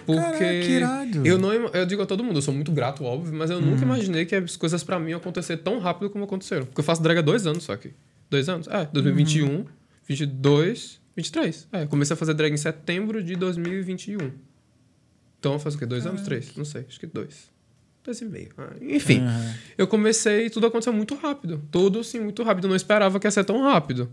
Porque 0.06 0.20
Caraca, 0.20 0.38
que 0.38 0.70
irado. 0.72 1.26
eu 1.26 1.38
não 1.38 1.52
eu 1.52 1.86
digo 1.86 2.02
a 2.02 2.06
todo 2.06 2.22
mundo, 2.22 2.36
eu 2.38 2.42
sou 2.42 2.52
muito 2.52 2.72
grato, 2.72 3.04
óbvio, 3.04 3.32
mas 3.32 3.48
eu 3.50 3.58
Uhum. 3.58 3.70
nunca 3.70 3.82
imaginei 3.84 4.24
que 4.26 4.34
as 4.34 4.56
coisas 4.56 4.82
pra 4.84 4.98
mim 4.98 5.10
iam 5.10 5.18
acontecer 5.18 5.56
tão 5.58 5.78
rápido 5.78 6.10
como 6.10 6.24
aconteceram. 6.24 6.66
Porque 6.66 6.80
eu 6.80 6.84
faço 6.84 7.02
drag 7.02 7.18
há 7.18 7.22
dois 7.22 7.46
anos 7.46 7.62
só 7.64 7.72
aqui. 7.72 7.92
Dois 8.28 8.48
anos? 8.48 8.66
É, 8.68 8.84
2021, 8.92 9.46
Uhum. 9.48 9.64
22, 10.06 11.00
23. 11.16 11.68
É, 11.72 11.86
comecei 11.86 12.14
a 12.14 12.16
fazer 12.16 12.34
drag 12.34 12.52
em 12.52 12.56
setembro 12.56 13.22
de 13.22 13.36
2021. 13.36 14.30
Então 15.38 15.58
faz 15.58 15.74
o 15.74 15.78
quê? 15.78 15.86
Dois 15.86 16.06
anos? 16.06 16.22
Três? 16.22 16.54
Não 16.56 16.64
sei, 16.64 16.84
acho 16.88 16.98
que 16.98 17.06
dois. 17.06 17.52
Dois 18.02 18.20
e 18.20 18.24
meio. 18.26 18.48
Ah, 18.58 18.72
enfim, 18.82 19.20
Aham. 19.20 19.54
eu 19.78 19.86
comecei 19.86 20.46
e 20.46 20.50
tudo 20.50 20.66
aconteceu 20.66 20.92
muito 20.92 21.14
rápido. 21.14 21.62
Tudo, 21.70 22.00
assim, 22.00 22.20
muito 22.20 22.42
rápido. 22.42 22.64
Eu 22.64 22.68
não 22.68 22.76
esperava 22.76 23.18
que 23.18 23.26
ia 23.26 23.30
ser 23.30 23.44
tão 23.44 23.62
rápido. 23.62 24.10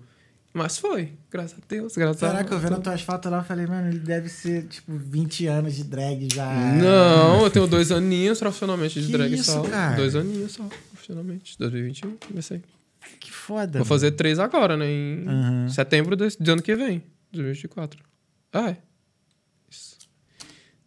Mas 0.54 0.78
foi. 0.78 1.14
Graças 1.30 1.58
a 1.58 1.62
Deus, 1.68 1.95
graças 1.95 2.22
a 2.24 2.28
Caraca, 2.28 2.54
eu 2.54 2.60
vendo 2.60 2.74
as 2.76 2.84
tuas 2.84 3.02
fotos 3.02 3.32
lá, 3.32 3.38
eu 3.39 3.43
falei, 3.43 3.66
mano, 3.66 3.88
ele 3.88 3.99
deve 3.99 4.28
ser, 4.28 4.66
tipo, 4.68 4.91
20 4.97 5.47
anos 5.47 5.76
de 5.76 5.84
drag 5.86 6.28
já. 6.34 6.54
Não, 6.54 7.43
eu 7.43 7.49
tenho 7.49 7.66
dois 7.68 7.89
aninhos 7.91 8.38
profissionalmente 8.39 8.99
de 8.99 9.06
Que 9.08 9.12
drag 9.14 9.34
isso, 9.34 9.45
só. 9.52 9.62
cara? 9.62 9.95
Dois 9.95 10.14
aninhos 10.16 10.52
só, 10.52 10.64
profissionalmente. 10.91 11.58
2021, 11.58 12.18
comecei. 12.28 12.62
Que 13.20 13.32
foda. 13.32 13.80
Vou 13.80 13.86
fazer 13.86 14.12
três 14.12 14.39
agora, 14.39 14.76
né? 14.76 14.86
Em 14.89 15.26
Uhum. 15.28 15.70
setembro 15.70 16.16
de 16.18 16.52
ano 16.52 16.62
que 16.62 16.76
vem, 16.76 17.02
2024. 17.32 18.04
Ah, 18.52 18.72
é. 18.72 18.78
Isso. 19.70 19.97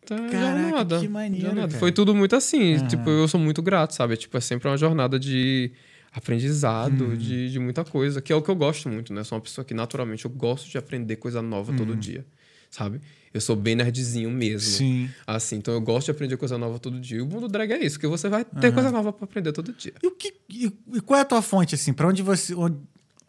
Tá, 0.05 0.15
Caraca, 0.29 0.61
jornada. 0.63 1.01
que 1.01 1.09
maneiro, 1.09 1.47
jornada. 1.47 1.79
Foi 1.79 1.91
tudo 1.91 2.15
muito 2.15 2.37
assim. 2.37 2.75
Aham. 2.77 2.87
Tipo, 2.89 3.09
eu 3.09 3.27
sou 3.27 3.41
muito 3.41 3.63
grato, 3.63 3.95
sabe? 3.95 4.15
Tipo, 4.19 4.37
é 4.37 4.41
sempre 4.41 4.69
uma 4.69 4.77
jornada 4.77 5.19
de 5.19 5.73
aprendizado, 6.15 7.07
Uhum. 7.09 7.17
de, 7.17 7.51
de 7.51 7.59
muita 7.59 7.85
coisa, 7.85 8.23
que 8.23 8.33
é 8.33 8.37
o 8.37 8.41
que 8.41 8.49
eu 8.51 8.55
gosto 8.55 8.89
muito, 8.89 9.13
né? 9.13 9.21
Eu 9.21 9.25
sou 9.25 9.37
uma 9.37 9.43
pessoa 9.43 9.65
que 9.65 9.75
naturalmente 9.75 10.25
eu 10.25 10.31
gosto 10.31 10.71
de 10.71 10.79
aprender 10.79 11.17
coisa 11.17 11.43
nova 11.43 11.73
Uhum. 11.73 11.77
todo 11.79 11.97
dia, 11.97 12.25
sabe? 12.71 13.01
Eu 13.33 13.41
sou 13.41 13.57
bem 13.57 13.75
nerdzinho 13.75 14.31
mesmo. 14.31 14.71
Sim. 14.77 15.11
Assim, 15.27 15.57
então 15.57 15.75
eu 15.75 15.81
gosto 15.81 16.05
de 16.07 16.11
aprender 16.13 16.37
coisa 16.37 16.57
nova 16.57 16.79
todo 16.79 17.01
dia. 17.01 17.19
E 17.19 17.21
o 17.21 17.27
mundo 17.27 17.49
drag 17.49 17.73
é 17.73 17.85
isso, 17.85 17.99
que 17.99 18.07
você 18.07 18.29
vai 18.29 18.45
ter 18.45 18.73
coisa 18.73 18.93
nova 18.93 19.13
pra 19.13 19.25
aprender 19.25 19.51
todo 19.53 19.73
dia. 19.73 19.93
E, 20.03 20.07
o 20.07 20.13
que, 20.13 20.35
e, 20.49 20.73
e 20.95 21.01
qual 21.01 21.19
é 21.19 21.23
a 21.23 21.25
tua 21.25 21.43
fonte, 21.43 21.75
assim? 21.75 21.93
Pra 21.93 22.07
onde 22.07 22.23
você. 22.23 22.55
Onde, 22.55 22.77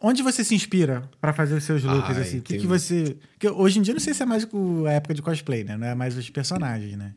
onde 0.00 0.22
você 0.22 0.44
se 0.44 0.54
inspira 0.54 1.10
pra 1.20 1.32
fazer 1.32 1.54
os 1.54 1.64
seus 1.64 1.82
looks, 1.82 2.16
Ai, 2.16 2.22
assim? 2.22 2.38
O 2.38 2.42
que, 2.42 2.56
que 2.58 2.66
você. 2.68 3.16
Porque 3.32 3.48
hoje 3.48 3.80
em 3.80 3.82
dia 3.82 3.94
não 3.94 4.00
sei 4.00 4.14
se 4.14 4.22
é 4.22 4.26
mais 4.26 4.46
a 4.86 4.92
época 4.92 5.12
de 5.12 5.22
cosplay, 5.22 5.64
né? 5.64 5.76
Não 5.76 5.86
é 5.88 5.94
mais 5.96 6.16
os 6.16 6.30
personagens, 6.30 6.96
né? 6.96 7.12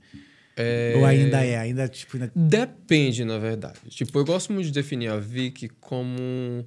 É... 0.62 0.93
Ou 0.97 1.05
ainda 1.05 1.41
é, 1.45 1.57
ainda, 1.57 1.88
tipo, 1.88 2.18
ainda... 2.18 2.30
Depende, 2.36 3.24
na 3.24 3.38
verdade. 3.38 3.80
Tipo, 3.88 4.20
eu 4.20 4.26
gosto 4.26 4.51
muito 4.51 4.66
de 4.66 4.74
definir 4.74 5.07
a 5.07 5.18
Vicky 5.18 5.70
como 5.80 6.66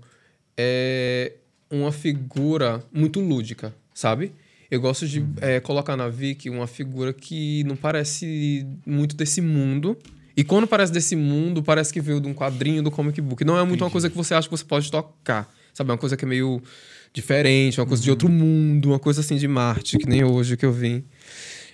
é, 0.57 1.34
uma 1.70 1.93
figura 1.93 2.82
muito 2.90 3.20
lúdica, 3.20 3.74
sabe? 3.93 4.32
Eu 4.70 4.80
gosto 4.80 5.07
de 5.07 5.22
é, 5.43 5.61
colocar 5.61 5.95
na 5.95 6.09
Vicky 6.09 6.49
uma 6.49 6.66
figura 6.66 7.12
que 7.12 7.62
não 7.64 7.76
parece 7.76 8.66
muito 8.86 9.14
desse 9.14 9.43
mundo. 9.43 9.95
E 10.34 10.43
quando 10.43 10.66
parece 10.66 10.90
desse 10.90 11.14
mundo, 11.14 11.62
parece 11.62 11.93
que 11.93 12.01
veio 12.01 12.18
de 12.18 12.26
um 12.26 12.32
quadrinho 12.32 12.82
do 12.82 12.90
comic 12.90 13.20
book. 13.20 13.45
Não 13.45 13.59
é 13.59 13.64
muito 13.64 13.84
uma 13.84 13.90
coisa 13.90 14.09
que 14.09 14.16
você 14.16 14.32
acha 14.32 14.49
que 14.49 14.57
você 14.57 14.64
pode 14.64 14.90
tocar. 14.90 15.53
Sabe? 15.74 15.90
É 15.90 15.93
uma 15.93 15.99
coisa 15.99 16.16
que 16.16 16.24
é 16.24 16.28
meio 16.28 16.62
diferente, 17.12 17.78
uma 17.78 17.86
coisa 17.86 18.03
de 18.03 18.11
outro 18.11 18.30
mundo, 18.30 18.88
uma 18.88 18.99
coisa 18.99 19.20
assim 19.20 19.36
de 19.36 19.47
Marte, 19.47 19.99
que 19.99 20.09
nem 20.09 20.24
hoje 20.24 20.57
que 20.57 20.64
eu 20.64 20.72
vim. 20.72 21.05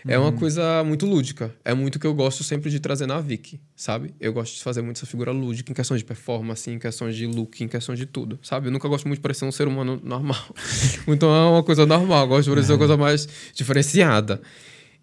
É 0.08 0.18
uma 0.18 0.32
coisa 0.32 0.82
muito 0.84 1.04
lúdica. 1.04 1.54
É 1.62 1.74
muito 1.74 1.98
que 1.98 2.06
eu 2.06 2.14
gosto 2.14 2.42
sempre 2.42 2.70
de 2.70 2.80
trazer 2.80 3.06
na 3.06 3.20
Vicky, 3.20 3.60
sabe? 3.76 4.14
Eu 4.18 4.32
gosto 4.32 4.54
de 4.54 4.62
fazer 4.62 4.80
muito 4.80 4.96
essa 4.96 5.04
figura 5.06 5.30
lúdica 5.32 5.70
em 5.70 5.74
questões 5.74 6.00
de 6.00 6.04
performance, 6.06 6.70
em 6.70 6.78
questões 6.78 7.14
de 7.14 7.26
look, 7.26 7.62
em 7.62 7.68
questões 7.68 7.98
de 7.98 8.06
tudo, 8.06 8.38
sabe? 8.42 8.68
Eu 8.68 8.72
nunca 8.72 8.88
gosto 8.88 9.06
muito 9.06 9.18
de 9.18 9.22
parecer 9.22 9.44
um 9.44 9.52
ser 9.52 9.68
humano 9.68 10.00
normal. 10.02 10.42
então 11.06 11.28
é 11.28 11.50
uma 11.50 11.62
coisa 11.62 11.84
normal. 11.84 12.22
Eu 12.22 12.28
gosto 12.28 12.44
de 12.44 12.50
parecer 12.50 12.72
uma 12.72 12.78
coisa 12.78 12.96
mais 12.96 13.28
diferenciada. 13.54 14.40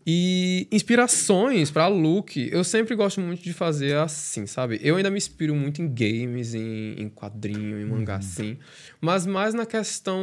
E 0.07 0.67
inspirações 0.71 1.71
pra 1.71 1.87
look, 1.87 2.37
eu 2.51 2.63
sempre 2.63 2.93
gosto 2.95 3.19
muito 3.19 3.41
de 3.41 3.51
fazer 3.53 3.95
assim, 3.95 4.45
sabe? 4.45 4.79
Eu 4.83 4.97
ainda 4.97 5.09
me 5.09 5.17
inspiro 5.17 5.55
muito 5.55 5.81
em 5.81 5.87
games, 5.87 6.53
em, 6.53 6.93
em 6.99 7.09
quadrinho, 7.09 7.81
em 7.81 7.85
mangá, 7.85 8.17
assim. 8.17 8.57
Mas 9.01 9.25
mais 9.25 9.55
na 9.55 9.65
questão 9.65 10.21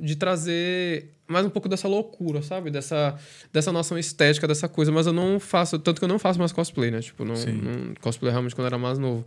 de 0.00 0.14
trazer 0.14 1.14
mais 1.26 1.44
um 1.46 1.50
pouco 1.50 1.68
dessa 1.68 1.88
loucura, 1.88 2.42
sabe? 2.42 2.70
Dessa, 2.70 3.16
dessa 3.50 3.72
noção 3.72 3.98
estética, 3.98 4.46
dessa 4.46 4.68
coisa. 4.68 4.92
Mas 4.92 5.06
eu 5.06 5.12
não 5.12 5.40
faço, 5.40 5.78
tanto 5.78 5.98
que 6.00 6.04
eu 6.04 6.08
não 6.08 6.18
faço 6.18 6.38
mais 6.38 6.52
cosplay, 6.52 6.90
né? 6.90 7.00
Tipo, 7.00 7.24
não, 7.24 7.34
não 7.34 7.94
cosplay 8.00 8.30
realmente 8.30 8.54
quando 8.54 8.64
eu 8.64 8.68
era 8.68 8.78
mais 8.78 8.98
novo. 8.98 9.24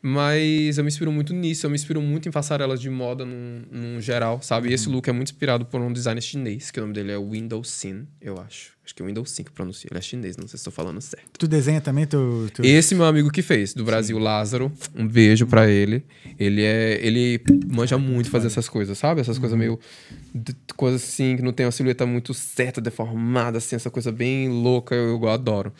Mas 0.00 0.78
eu 0.78 0.84
me 0.84 0.88
inspiro 0.88 1.10
muito 1.10 1.32
nisso, 1.34 1.66
eu 1.66 1.70
me 1.70 1.74
inspiro 1.76 2.00
muito 2.00 2.28
em 2.28 2.32
passarelas 2.32 2.80
de 2.80 2.88
moda 2.88 3.24
num, 3.24 3.62
num 3.70 4.00
geral, 4.00 4.40
sabe? 4.42 4.68
E 4.68 4.72
esse 4.72 4.88
look 4.88 5.08
é 5.08 5.12
muito 5.12 5.32
inspirado 5.32 5.64
por 5.66 5.80
um 5.80 5.92
designer 5.92 6.20
chinês, 6.22 6.70
que 6.70 6.78
o 6.78 6.82
nome 6.82 6.94
dele 6.94 7.10
é 7.10 7.18
Windows 7.18 7.68
Sin, 7.68 8.06
eu 8.20 8.38
acho. 8.40 8.78
Acho 8.84 8.94
que 8.94 9.02
é 9.02 9.06
Windows 9.06 9.30
Sin 9.32 9.42
que 9.42 9.50
pronuncia. 9.50 9.88
Ele 9.90 9.98
é 9.98 10.00
chinês, 10.00 10.36
não 10.36 10.44
sei 10.46 10.50
se 10.56 10.56
estou 10.58 10.72
falando 10.72 11.00
certo. 11.00 11.26
Tu 11.36 11.48
desenha 11.48 11.80
também 11.80 12.06
teu. 12.06 12.48
teu... 12.54 12.64
Esse 12.64 12.94
meu 12.94 13.04
amigo 13.06 13.28
que 13.30 13.42
fez, 13.42 13.74
do 13.74 13.84
Brasil, 13.84 14.18
Lázaro. 14.18 14.72
Um 14.94 15.06
beijo 15.06 15.46
pra 15.46 15.68
ele. 15.68 16.04
Ele 16.38 16.62
é. 16.62 16.98
Ele 17.04 17.38
manja 17.66 17.98
muito 17.98 18.30
fazer 18.30 18.46
essas 18.46 18.66
coisas, 18.68 18.96
sabe? 18.96 19.20
Essas 19.20 19.36
coisas 19.38 19.58
meio. 19.58 19.78
de- 20.34 20.56
Coisas 20.74 21.02
assim, 21.02 21.36
que 21.36 21.42
não 21.42 21.52
tem 21.52 21.66
uma 21.66 21.72
silhueta 21.72 22.06
muito 22.06 22.32
certa, 22.32 22.80
deformada, 22.80 23.58
assim, 23.58 23.74
essa 23.76 23.90
coisa 23.90 24.10
bem 24.12 24.48
louca, 24.48 24.94
eu, 24.94 25.20
eu 25.20 25.28
adoro. 25.28 25.70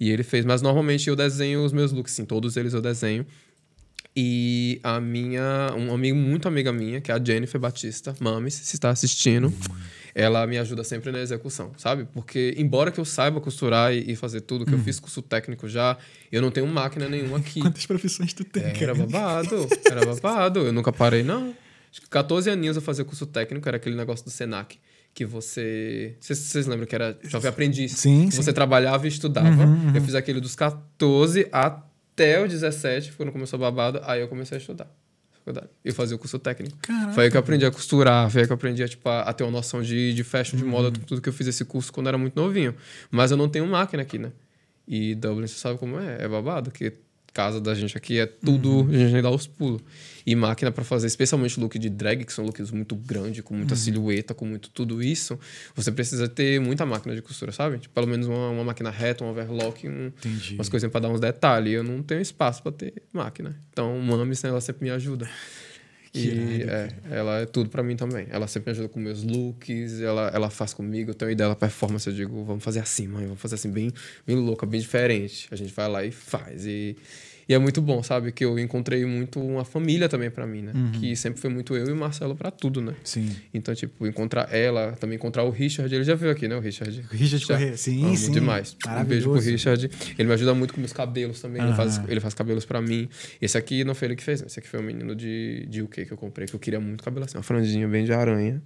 E 0.00 0.10
ele 0.10 0.22
fez, 0.24 0.44
mas 0.44 0.62
normalmente 0.62 1.08
eu 1.08 1.14
desenho 1.14 1.62
os 1.64 1.72
meus 1.72 1.92
looks, 1.92 2.12
sim, 2.14 2.24
todos 2.24 2.56
eles 2.56 2.72
eu 2.72 2.80
desenho. 2.80 3.26
E 4.16 4.80
a 4.82 5.00
minha, 5.00 5.72
um 5.76 5.94
amigo, 5.94 6.16
muito 6.16 6.48
amiga 6.48 6.72
minha, 6.72 7.00
que 7.00 7.10
é 7.10 7.14
a 7.14 7.22
Jennifer 7.24 7.60
Batista, 7.60 8.14
Mames, 8.18 8.54
se 8.54 8.74
está 8.74 8.90
assistindo, 8.90 9.52
ela 10.12 10.44
me 10.46 10.58
ajuda 10.58 10.82
sempre 10.82 11.12
na 11.12 11.20
execução, 11.20 11.70
sabe? 11.76 12.04
Porque, 12.12 12.52
embora 12.58 12.90
que 12.90 12.98
eu 12.98 13.04
saiba 13.04 13.40
costurar 13.40 13.94
e, 13.94 14.10
e 14.10 14.16
fazer 14.16 14.40
tudo, 14.40 14.66
que 14.66 14.74
eu 14.74 14.78
fiz 14.80 14.98
curso 14.98 15.22
técnico 15.22 15.68
já, 15.68 15.96
eu 16.32 16.42
não 16.42 16.50
tenho 16.50 16.66
máquina 16.66 17.08
nenhuma 17.08 17.38
aqui. 17.38 17.60
Quantas 17.60 17.86
profissões 17.86 18.32
tu 18.32 18.44
tem, 18.44 18.64
É, 18.64 18.82
era 18.82 18.94
babado, 18.94 19.68
era 19.88 20.04
babado. 20.04 20.60
Eu 20.60 20.72
nunca 20.72 20.92
parei, 20.92 21.22
não. 21.22 21.54
Acho 21.90 22.00
que 22.02 22.08
14 22.08 22.50
aninhos 22.50 22.76
eu 22.76 22.82
fazia 22.82 23.04
curso 23.04 23.24
técnico, 23.26 23.68
era 23.68 23.76
aquele 23.76 23.94
negócio 23.94 24.24
do 24.24 24.30
Senac. 24.30 24.78
Que 25.14 25.24
você. 25.24 26.16
Vocês, 26.20 26.66
lembram 26.66 26.86
que 26.86 26.94
era 26.94 27.18
jovem 27.24 27.48
aprendiz? 27.48 27.92
Sim, 27.92 28.26
Que 28.26 28.32
sim. 28.32 28.38
Uhum, 28.38 28.42
Você 28.42 28.52
trabalhava 28.52 29.06
e 29.06 29.08
estudava. 29.08 29.66
Eu 29.94 30.02
fiz 30.02 30.14
aquele 30.14 30.40
dos 30.40 30.54
14 30.54 31.48
até 31.50 31.87
os 32.44 32.50
17, 32.50 33.12
quando 33.12 33.32
começou 33.32 33.56
a 33.56 33.60
babado, 33.60 34.00
aí 34.04 34.20
eu 34.20 34.28
comecei 34.28 34.56
a 34.56 34.60
estudar. 34.60 34.86
faculdade. 35.32 35.68
Eu 35.84 35.94
fazia 35.94 36.16
o 36.16 36.18
curso 36.18 36.38
técnico. 36.38 36.76
Caraca. 36.82 37.12
Foi 37.12 37.24
aí 37.24 37.30
que 37.30 37.36
eu 37.36 37.40
aprendi 37.40 37.64
a 37.64 37.70
costurar, 37.70 38.30
foi 38.30 38.40
aí 38.42 38.46
que 38.46 38.52
eu 38.52 38.56
aprendi 38.56 38.82
a, 38.82 38.88
tipo, 38.88 39.08
a, 39.08 39.20
a 39.22 39.32
ter 39.32 39.44
uma 39.44 39.52
noção 39.52 39.80
de, 39.82 40.12
de 40.12 40.24
fashion, 40.24 40.56
de 40.58 40.64
Uhum. 40.64 40.70
moda, 40.70 40.90
tudo 41.06 41.20
que 41.22 41.28
eu 41.28 41.32
fiz 41.32 41.46
esse 41.46 41.64
curso 41.64 41.92
quando 41.92 42.08
era 42.08 42.18
muito 42.18 42.34
novinho. 42.34 42.74
Mas 43.10 43.30
eu 43.30 43.36
não 43.36 43.48
tenho 43.48 43.66
máquina 43.66 44.02
aqui, 44.02 44.18
né? 44.18 44.30
E 44.86 45.14
Dublin, 45.14 45.46
você 45.46 45.54
sabe 45.58 45.78
como 45.78 45.98
é? 46.00 46.22
É 46.24 46.28
babado, 46.28 46.70
que 46.70 46.92
casa 47.32 47.60
da 47.60 47.74
gente 47.74 47.96
aqui 47.96 48.18
é 48.18 48.26
tudo, 48.26 48.68
Uhum. 48.82 48.88
a 48.90 48.92
gente 49.08 49.22
dá 49.22 49.30
os 49.30 49.46
pulos. 49.46 49.80
E 50.26 50.34
máquina 50.34 50.70
pra 50.70 50.84
fazer, 50.84 51.06
especialmente 51.06 51.58
look 51.58 51.78
de 51.78 51.88
drag, 51.88 52.24
que 52.24 52.32
são 52.32 52.44
looks 52.44 52.70
muito 52.70 52.94
grandes, 52.94 53.40
com 53.42 53.54
Uhum. 53.54 53.58
muita 53.60 53.74
silhueta, 53.76 54.34
com 54.34 54.44
muito 54.44 54.68
tudo 54.70 55.02
isso, 55.02 55.38
você 55.74 55.90
precisa 55.90 56.28
ter 56.28 56.60
muita 56.60 56.84
máquina 56.84 57.14
de 57.14 57.22
costura, 57.22 57.50
sabe? 57.52 57.78
Tipo, 57.78 57.94
pelo 57.94 58.06
menos 58.06 58.26
uma, 58.26 58.50
uma 58.50 58.64
máquina 58.64 58.90
reta, 58.90 59.24
um 59.24 59.28
overlock, 59.30 59.88
um, 59.88 60.12
umas 60.54 60.68
coisinhas 60.68 60.90
pra 60.92 61.00
dar 61.00 61.08
uns 61.08 61.20
detalhes. 61.20 61.72
Eu 61.72 61.82
não 61.84 62.02
tenho 62.02 62.20
espaço 62.20 62.62
pra 62.62 62.72
ter 62.72 62.92
máquina. 63.12 63.58
Então, 63.72 63.98
Mamis, 64.00 64.42
ela 64.44 64.60
sempre 64.60 64.84
me 64.84 64.90
ajuda. 64.90 65.28
Que 66.12 66.18
E 66.18 66.60
irado, 66.60 66.72
é, 66.72 67.18
ela 67.18 67.40
é 67.40 67.46
tudo 67.46 67.70
pra 67.70 67.82
mim 67.82 67.96
também. 67.96 68.26
Ela 68.30 68.46
sempre 68.46 68.70
me 68.70 68.78
ajuda 68.78 68.88
com 68.88 69.00
meus 69.00 69.22
looks, 69.22 70.00
ela, 70.00 70.30
ela 70.34 70.50
faz 70.50 70.72
comigo. 70.72 71.10
Eu 71.10 71.14
tenho 71.14 71.30
ideia 71.30 71.48
da 71.48 71.56
performance, 71.56 72.06
eu 72.06 72.14
digo, 72.14 72.44
vamos 72.44 72.64
fazer 72.64 72.80
assim, 72.80 73.06
mãe, 73.06 73.24
vamos 73.24 73.40
fazer 73.40 73.56
assim, 73.56 73.70
bem, 73.70 73.92
bem 74.26 74.36
louca, 74.36 74.66
bem 74.66 74.80
diferente. 74.80 75.48
A 75.50 75.56
gente 75.56 75.72
vai 75.72 75.88
lá 75.88 76.04
e 76.04 76.10
faz. 76.10 76.66
E, 76.66 76.96
e 77.48 77.54
é 77.54 77.58
muito 77.58 77.80
bom, 77.80 78.02
sabe? 78.02 78.30
Que 78.30 78.44
eu 78.44 78.58
encontrei 78.58 79.06
muito 79.06 79.40
uma 79.40 79.64
família 79.64 80.08
também 80.08 80.30
pra 80.30 80.46
mim, 80.46 80.62
né? 80.62 80.72
Que 80.98 81.16
sempre 81.16 81.40
foi 81.40 81.48
muito 81.48 81.74
eu 81.74 81.86
e 81.88 81.92
o 81.92 81.96
Marcelo 81.96 82.36
pra 82.36 82.50
tudo, 82.50 82.82
né? 82.82 82.94
Sim. 83.02 83.34
Então, 83.54 83.74
tipo, 83.74 84.06
encontrar 84.06 84.54
ela, 84.54 84.92
também 84.92 85.16
encontrar 85.16 85.44
o 85.44 85.50
Richard, 85.50 85.92
ele 85.94 86.04
já 86.04 86.14
veio 86.14 86.30
aqui, 86.30 86.46
né? 86.46 86.56
O 86.56 86.60
Richard. 86.60 87.04
Richard 87.10 87.44
Já. 87.44 87.54
Corrêa, 87.54 87.76
sim, 87.76 88.04
Amo 88.04 88.16
sim. 88.16 88.32
demais. 88.32 88.76
Um 88.86 89.04
beijo 89.04 89.30
pro. 89.30 89.40
Richard. 89.40 89.90
Ele 90.18 90.28
me 90.28 90.34
ajuda 90.34 90.54
muito 90.54 90.74
com 90.74 90.80
meus 90.80 90.92
cabelos 90.92 91.40
também. 91.40 91.62
Ele, 91.62 91.74
faz, 91.74 92.00
ele 92.06 92.20
faz 92.20 92.34
cabelos 92.34 92.66
pra 92.66 92.82
mim. 92.82 93.08
Esse 93.40 93.56
aqui 93.56 93.82
não 93.82 93.94
foi 93.94 94.08
ele 94.08 94.16
que 94.16 94.22
fez, 94.22 94.40
né? 94.40 94.46
Esse 94.46 94.58
aqui 94.58 94.68
foi 94.68 94.80
um 94.80 94.82
menino 94.82 95.14
de, 95.14 95.66
de 95.70 95.82
UK 95.82 96.04
que 96.04 96.12
eu 96.12 96.18
comprei, 96.18 96.46
que 96.46 96.54
eu 96.54 96.60
queria 96.60 96.80
muito 96.80 97.02
cabelo 97.02 97.24
assim. 97.24 97.38
Uma 97.38 97.42
franjinha 97.42 97.88
bem 97.88 98.04
de 98.04 98.12
aranha. 98.12 98.62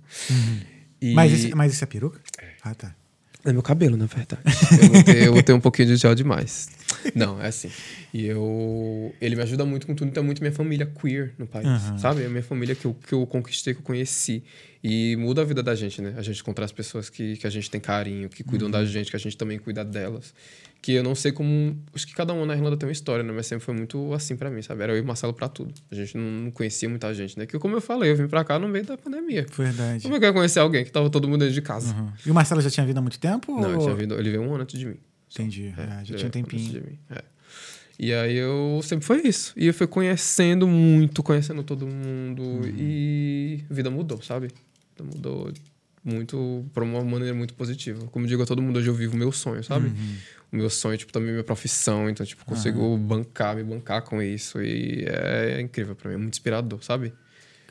E... 1.00 1.10
Uhum. 1.10 1.14
Mas, 1.14 1.32
esse, 1.32 1.54
mas 1.54 1.72
isso 1.72 1.84
é 1.84 1.86
peruca? 1.86 2.20
Ah, 2.62 2.74
tá. 2.74 2.94
É 3.44 3.52
meu 3.52 3.62
cabelo, 3.62 3.96
na 3.96 4.06
verdade. 4.06 4.40
eu, 4.80 4.92
vou 4.92 5.02
ter, 5.02 5.26
eu 5.26 5.32
vou 5.32 5.42
ter 5.42 5.52
um 5.52 5.60
pouquinho 5.60 5.88
de 5.88 5.96
gel 5.96 6.14
demais. 6.14 6.70
Não, 7.14 7.40
é 7.42 7.48
assim. 7.48 7.70
E 8.14 8.26
eu. 8.26 9.12
Ele 9.20 9.34
me 9.34 9.42
ajuda 9.42 9.64
muito 9.64 9.86
com 9.86 9.94
tudo. 9.94 10.08
Então, 10.08 10.22
é 10.22 10.26
muito 10.26 10.40
minha 10.40 10.52
família 10.52 10.86
queer 10.86 11.34
no 11.36 11.46
país. 11.46 11.66
Aham. 11.66 11.98
Sabe? 11.98 12.22
É 12.22 12.26
a 12.26 12.28
minha 12.28 12.42
família 12.42 12.74
que 12.74 12.84
eu, 12.84 12.94
que 12.94 13.12
eu 13.12 13.26
conquistei, 13.26 13.74
que 13.74 13.80
eu 13.80 13.84
conheci. 13.84 14.44
E 14.84 15.16
muda 15.16 15.42
a 15.42 15.44
vida 15.44 15.62
da 15.62 15.74
gente, 15.74 16.00
né? 16.00 16.14
A 16.16 16.22
gente 16.22 16.40
encontrar 16.40 16.64
as 16.64 16.72
pessoas 16.72 17.08
que, 17.08 17.36
que 17.36 17.46
a 17.46 17.50
gente 17.50 17.70
tem 17.70 17.80
carinho, 17.80 18.28
que 18.28 18.44
cuidam 18.44 18.70
da 18.70 18.84
gente, 18.84 19.10
que 19.10 19.16
a 19.16 19.20
gente 19.20 19.36
também 19.36 19.58
cuida 19.58 19.84
delas. 19.84 20.34
Que 20.82 20.94
eu 20.94 21.02
não 21.04 21.14
sei 21.14 21.30
como. 21.30 21.80
Acho 21.94 22.04
que 22.04 22.12
cada 22.12 22.32
um 22.34 22.44
na 22.44 22.56
Irlanda 22.56 22.76
tem 22.76 22.88
uma 22.88 22.92
história, 22.92 23.22
né? 23.22 23.32
Mas 23.32 23.46
sempre 23.46 23.64
foi 23.64 23.72
muito 23.72 24.12
assim 24.12 24.34
pra 24.34 24.50
mim, 24.50 24.60
sabe? 24.62 24.82
Era 24.82 24.92
eu 24.92 24.98
e 24.98 25.00
o 25.00 25.04
Marcelo 25.06 25.32
pra 25.32 25.48
tudo. 25.48 25.72
A 25.88 25.94
gente 25.94 26.18
não, 26.18 26.50
conhecia 26.50 26.88
muita 26.88 27.14
gente, 27.14 27.38
né? 27.38 27.46
Que, 27.46 27.56
como 27.56 27.76
eu 27.76 27.80
falei, 27.80 28.10
eu 28.10 28.16
vim 28.16 28.26
pra 28.26 28.42
cá 28.42 28.58
no 28.58 28.66
meio 28.66 28.84
da 28.84 28.98
pandemia. 28.98 29.46
Verdade. 29.56 30.02
Como 30.02 30.16
é 30.16 30.18
que 30.18 30.24
eu 30.24 30.28
ia 30.30 30.32
conhecer 30.34 30.58
alguém 30.58 30.84
que 30.84 30.90
tava 30.90 31.08
todo 31.08 31.28
mundo 31.28 31.38
dentro 31.38 31.54
de 31.54 31.62
casa? 31.62 31.94
Uhum. 31.94 32.08
E 32.26 32.30
o 32.32 32.34
Marcelo 32.34 32.60
já 32.60 32.68
tinha 32.68 32.84
vindo 32.84 32.98
há 32.98 33.00
muito 33.00 33.20
tempo? 33.20 33.52
Não, 33.60 33.68
ele, 33.68 33.76
ou- 33.76 33.82
tinha 33.84 33.94
vindo, 33.94 34.14
ele 34.18 34.28
veio 34.30 34.42
um 34.42 34.52
ano 34.52 34.64
antes 34.64 34.76
de 34.76 34.86
mim. 34.86 34.96
Entendi. 35.32 35.72
Ah, 35.78 36.02
já 36.02 36.14
Ele 36.14 36.18
tinha 36.18 36.26
um 36.26 36.30
tempinho. 36.30 36.72
de 36.72 36.80
mim, 36.80 36.98
é. 37.10 37.22
E 37.98 38.12
aí 38.12 38.34
eu 38.36 38.80
sempre 38.82 39.06
foi 39.06 39.22
isso. 39.24 39.52
E 39.56 39.68
eu 39.68 39.72
fui 39.74 39.86
conhecendo 39.86 40.66
muito, 40.66 41.22
conhecendo 41.22 41.62
todo 41.62 41.86
mundo. 41.86 42.42
Uhum. 42.42 42.74
E 42.76 43.64
a 43.70 43.72
vida 43.72 43.88
mudou, 43.88 44.20
sabe? 44.20 44.46
A 44.98 45.02
vida 45.04 45.14
mudou 45.16 45.52
muito, 46.04 46.64
por 46.72 46.82
uma 46.82 47.02
maneira 47.04 47.34
muito 47.34 47.54
positiva. 47.54 48.06
Como 48.08 48.26
digo 48.26 48.42
a 48.42 48.46
todo 48.46 48.60
mundo, 48.60 48.78
hoje 48.78 48.88
eu 48.88 48.94
vivo 48.94 49.14
o 49.14 49.18
meu 49.18 49.30
sonho, 49.32 49.62
sabe? 49.62 49.88
Uhum. 49.88 50.16
O 50.52 50.56
meu 50.56 50.68
sonho, 50.68 50.98
tipo, 50.98 51.12
também 51.12 51.30
é 51.30 51.32
minha 51.32 51.44
profissão. 51.44 52.10
Então, 52.10 52.26
tipo, 52.26 52.44
consigo 52.44 52.96
bancar, 52.98 53.56
me 53.56 53.62
bancar 53.62 54.02
com 54.02 54.20
isso. 54.20 54.60
E 54.60 55.04
é 55.06 55.60
incrível 55.60 55.94
pra 55.94 56.08
mim, 56.08 56.14
é 56.16 56.18
muito 56.18 56.34
inspirador, 56.34 56.82
sabe? 56.82 57.14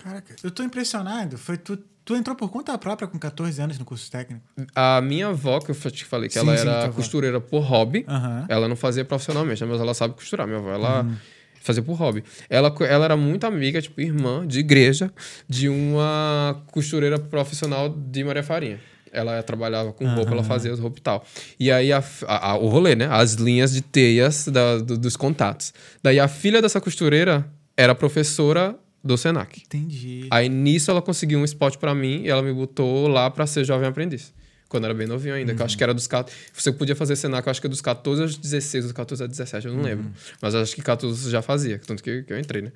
Caraca, 0.02 0.36
eu 0.44 0.50
tô 0.50 0.64
impressionado. 0.64 1.38
Foi 1.38 1.58
tu, 1.58 1.78
tu 2.04 2.16
entrou 2.16 2.36
por 2.36 2.50
conta 2.50 2.76
própria 2.78 3.08
com 3.08 3.20
14 3.20 3.62
anos 3.62 3.78
no 3.78 3.86
curso 3.86 4.10
técnico? 4.10 4.44
A 4.74 5.00
minha 5.02 5.28
avó, 5.28 5.60
que 5.60 5.70
eu 5.72 5.76
te 5.92 6.06
falei 6.06 6.28
que 6.28 6.34
Sim, 6.34 6.40
ela 6.40 6.58
sim, 6.58 6.68
era 6.68 6.90
costureira 6.92 7.40
por 7.40 7.60
hobby, 7.60 8.06
Aham. 8.08 8.46
ela 8.50 8.68
não 8.68 8.76
fazia 8.76 9.06
profissionalmente, 9.06 9.64
né? 9.64 9.70
mas 9.70 9.80
ela 9.80 9.94
sabe 9.94 10.16
costurar. 10.16 10.48
Minha 10.48 10.60
avó, 10.60 10.72
ela 10.72 11.04
Uhum. 11.04 11.16
Fazia 11.62 11.82
por 11.84 11.94
hobby. 11.94 12.24
Ela, 12.50 12.74
ela 12.82 13.06
era 13.06 13.18
muito 13.18 13.46
amiga, 13.46 13.82
tipo, 13.82 14.00
irmã 14.02 14.46
de 14.46 14.60
igreja 14.60 15.12
de 15.48 15.70
uma 15.70 16.62
costureira 16.72 17.18
profissional 17.20 17.90
de 17.90 18.24
Maria 18.24 18.44
Farinha. 18.44 18.80
Ela 19.14 19.44
trabalhava 19.44 19.92
com 19.92 20.06
roupa, 20.16 20.32
ela 20.32 20.44
fazia 20.44 20.72
as 20.72 20.80
roupas 20.80 21.00
e 21.00 21.02
tal. 21.02 21.26
E 21.60 21.70
aí, 21.72 21.92
a, 21.92 22.02
a- 22.28 22.52
a- 22.52 22.58
o 22.58 22.68
rolê, 22.70 22.96
né? 22.96 23.08
As 23.12 23.34
linhas 23.34 23.74
de 23.74 23.82
teias 23.82 24.48
da- 24.48 24.78
do- 24.78 24.98
dos 24.98 25.18
contatos. 25.18 25.74
Daí, 26.02 26.18
a 26.20 26.28
filha 26.30 26.62
dessa 26.62 26.80
costureira 26.80 27.46
era 27.76 27.94
professora 27.94 28.74
do 29.04 29.18
Senac. 29.18 29.62
Entendi. 29.66 30.28
Aí 30.32 30.48
nisso 30.48 30.90
ela 30.92 31.02
conseguiu 31.02 31.40
um 31.40 31.44
spot 31.44 31.76
pra 31.78 31.94
mim 31.94 32.22
e 32.24 32.30
ela 32.30 32.42
me 32.42 32.54
botou 32.54 33.08
lá 33.08 33.30
pra 33.30 33.46
ser 33.48 33.66
jovem 33.66 33.88
aprendiz. 33.90 34.32
Quando 34.72 34.86
era 34.86 34.94
bem 34.94 35.06
novinho 35.06 35.36
ainda, 35.36 35.54
que 35.54 35.62
eu 35.62 35.66
acho 35.66 35.78
que 35.78 35.84
era 35.84 35.94
dos 35.94 36.08
14. 36.08 36.34
Você 36.54 36.72
podia 36.72 36.96
fazer 36.96 37.18
Senac, 37.18 37.46
eu 37.46 37.52
acho 37.52 37.60
que 37.60 37.68
é 37.68 37.70
dos 37.70 37.82
14 37.82 38.22
aos 38.22 38.38
16, 38.38 38.86
dos 38.86 38.94
14 38.94 39.24
aos 39.24 39.30
17, 39.30 39.68
eu 39.68 39.74
não 39.74 39.84
lembro. 39.84 40.10
Mas 40.42 40.56
acho 40.56 40.74
que 40.74 40.82
14 40.82 41.30
já 41.30 41.42
fazia, 41.42 41.78
tanto 41.86 42.02
que, 42.02 42.24
que 42.24 42.32
eu 42.32 42.40
entrei, 42.40 42.62
né? 42.62 42.72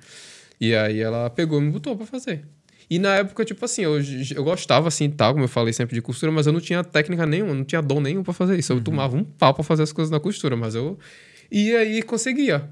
E 0.60 0.74
aí 0.74 1.00
ela 1.00 1.30
pegou 1.30 1.58
e 1.58 1.64
me 1.64 1.70
botou 1.70 1.96
pra 1.96 2.04
fazer. 2.04 2.44
E 2.90 2.98
na 2.98 3.14
época, 3.14 3.46
tipo 3.46 3.64
assim, 3.64 3.80
eu, 3.80 3.98
eu 4.34 4.44
gostava 4.44 4.88
assim 4.88 5.08
tal, 5.08 5.32
como 5.32 5.44
eu 5.44 5.48
falei 5.48 5.72
sempre 5.72 5.94
de 5.94 6.02
costura, 6.02 6.30
mas 6.30 6.46
eu 6.46 6.52
não 6.52 6.60
tinha 6.60 6.84
técnica 6.84 7.24
nenhuma, 7.24 7.54
não 7.54 7.64
tinha 7.64 7.80
dom 7.80 7.98
nenhum 7.98 8.22
pra 8.22 8.34
fazer 8.34 8.58
isso. 8.58 8.74
Eu 8.74 8.80
tomava 8.82 9.16
um 9.16 9.24
pau 9.24 9.54
pra 9.54 9.64
fazer 9.64 9.82
as 9.82 9.90
coisas 9.90 10.10
na 10.10 10.20
costura, 10.20 10.54
mas 10.54 10.74
eu. 10.74 10.98
E 11.50 11.74
aí 11.74 12.02
conseguia. 12.02 12.68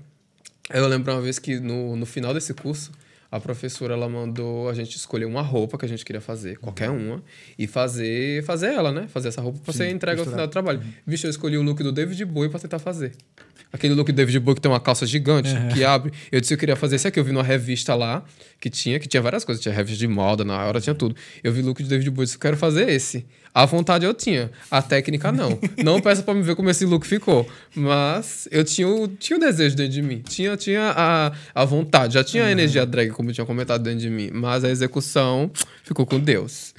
Eu 0.68 0.86
lembro 0.86 1.14
uma 1.14 1.22
vez 1.22 1.38
que 1.38 1.58
no, 1.58 1.96
no 1.96 2.04
final 2.04 2.34
desse 2.34 2.52
curso, 2.52 2.92
a 3.34 3.40
professora 3.40 3.94
ela 3.94 4.08
mandou 4.08 4.68
a 4.68 4.74
gente 4.74 4.96
escolher 4.96 5.24
uma 5.24 5.42
roupa 5.42 5.76
que 5.76 5.84
a 5.84 5.88
gente 5.88 6.04
queria 6.04 6.20
fazer, 6.20 6.56
qualquer 6.58 6.88
uma, 6.88 7.20
e 7.58 7.66
fazer 7.66 8.44
fazer 8.44 8.68
ela, 8.68 8.92
né? 8.92 9.08
Fazer 9.08 9.26
essa 9.26 9.40
roupa 9.40 9.58
pra 9.58 9.72
ser 9.72 9.90
entregue 9.90 10.20
ao 10.20 10.26
final 10.26 10.46
do 10.46 10.50
trabalho. 10.50 10.80
Bicho, 11.04 11.26
eu 11.26 11.30
escolhi 11.30 11.58
o 11.58 11.62
look 11.62 11.82
do 11.82 11.90
David 11.90 12.24
Bowie 12.26 12.48
pra 12.48 12.60
tentar 12.60 12.78
fazer. 12.78 13.10
Aquele 13.72 13.92
look 13.94 14.12
do 14.12 14.14
David 14.14 14.38
Bowie 14.38 14.54
que 14.54 14.60
tem 14.60 14.70
uma 14.70 14.78
calça 14.78 15.04
gigante, 15.04 15.48
que 15.74 15.82
abre. 15.82 16.12
Eu 16.30 16.40
disse 16.40 16.50
que 16.50 16.54
eu 16.54 16.58
queria 16.58 16.76
fazer 16.76 16.94
esse 16.94 17.08
aqui. 17.08 17.18
Eu 17.18 17.24
vi 17.24 17.32
numa 17.32 17.42
revista 17.42 17.96
lá, 17.96 18.24
que 18.60 18.70
tinha, 18.70 19.00
que 19.00 19.08
tinha 19.08 19.20
várias 19.20 19.44
coisas. 19.44 19.60
Tinha 19.60 19.74
revista 19.74 19.98
de 19.98 20.06
moda, 20.06 20.44
na 20.44 20.64
hora 20.64 20.80
tinha 20.80 20.94
tudo. 20.94 21.16
Eu 21.42 21.52
vi 21.52 21.60
o 21.60 21.64
look 21.64 21.82
do 21.82 21.88
David 21.88 22.08
Bowie 22.10 22.22
e 22.22 22.26
disse, 22.26 22.36
eu 22.36 22.40
quero 22.40 22.56
fazer 22.56 22.88
esse. 22.88 23.26
A 23.54 23.64
vontade 23.66 24.04
eu 24.04 24.12
tinha, 24.12 24.50
a 24.68 24.82
técnica 24.82 25.30
não. 25.30 25.56
Não 25.84 26.00
peça 26.00 26.24
pra 26.24 26.34
me 26.34 26.42
ver 26.42 26.56
como 26.56 26.68
esse 26.68 26.84
look 26.84 27.06
ficou. 27.06 27.48
Mas 27.72 28.48
eu 28.50 28.64
tinha 28.64 28.88
o, 28.88 29.06
tinha 29.06 29.36
o 29.36 29.40
desejo 29.40 29.76
dentro 29.76 29.92
de 29.92 30.02
mim. 30.02 30.22
Tinha, 30.22 30.56
tinha 30.56 30.92
a, 30.96 31.32
a 31.54 31.64
vontade. 31.64 32.14
Já 32.14 32.24
tinha 32.24 32.46
a 32.46 32.50
energia 32.50 32.84
drag, 32.84 33.10
como 33.10 33.30
eu 33.30 33.34
tinha 33.34 33.46
comentado 33.46 33.84
dentro 33.84 34.00
de 34.00 34.10
mim. 34.10 34.28
Mas 34.32 34.64
a 34.64 34.70
execução 34.70 35.52
ficou 35.84 36.04
com 36.04 36.18
Deus. 36.18 36.74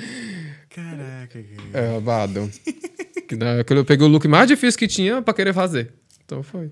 Caraca, 0.69 1.41
cara. 1.41 1.85
É, 1.85 3.63
que 3.63 3.73
eu 3.73 3.85
peguei 3.85 4.05
o 4.05 4.09
look 4.09 4.27
mais 4.27 4.45
difícil 4.45 4.77
que 4.77 4.87
tinha 4.87 5.21
pra 5.21 5.33
querer 5.33 5.53
fazer. 5.53 5.93
Então 6.25 6.43
foi. 6.43 6.69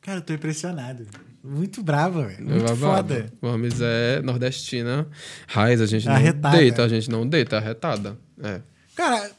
Cara, 0.00 0.18
eu 0.18 0.22
tô 0.22 0.32
impressionado. 0.32 1.06
Muito 1.44 1.82
brava, 1.82 2.26
velho. 2.26 2.38
É 2.38 2.42
Muito 2.42 2.76
babado. 2.76 3.14
foda. 3.14 3.32
Mames 3.40 3.74
é 3.80 4.22
nordestina. 4.22 5.06
Raiz, 5.48 5.80
a 5.80 5.86
gente 5.86 6.06
não 6.06 6.14
Arretada. 6.14 6.56
deita, 6.56 6.84
a 6.84 6.88
gente 6.88 7.10
não 7.10 7.26
deita, 7.28 7.56
é 7.56 7.58
arretada. 7.58 8.16
É, 8.42 8.60
Cara, 8.94 9.30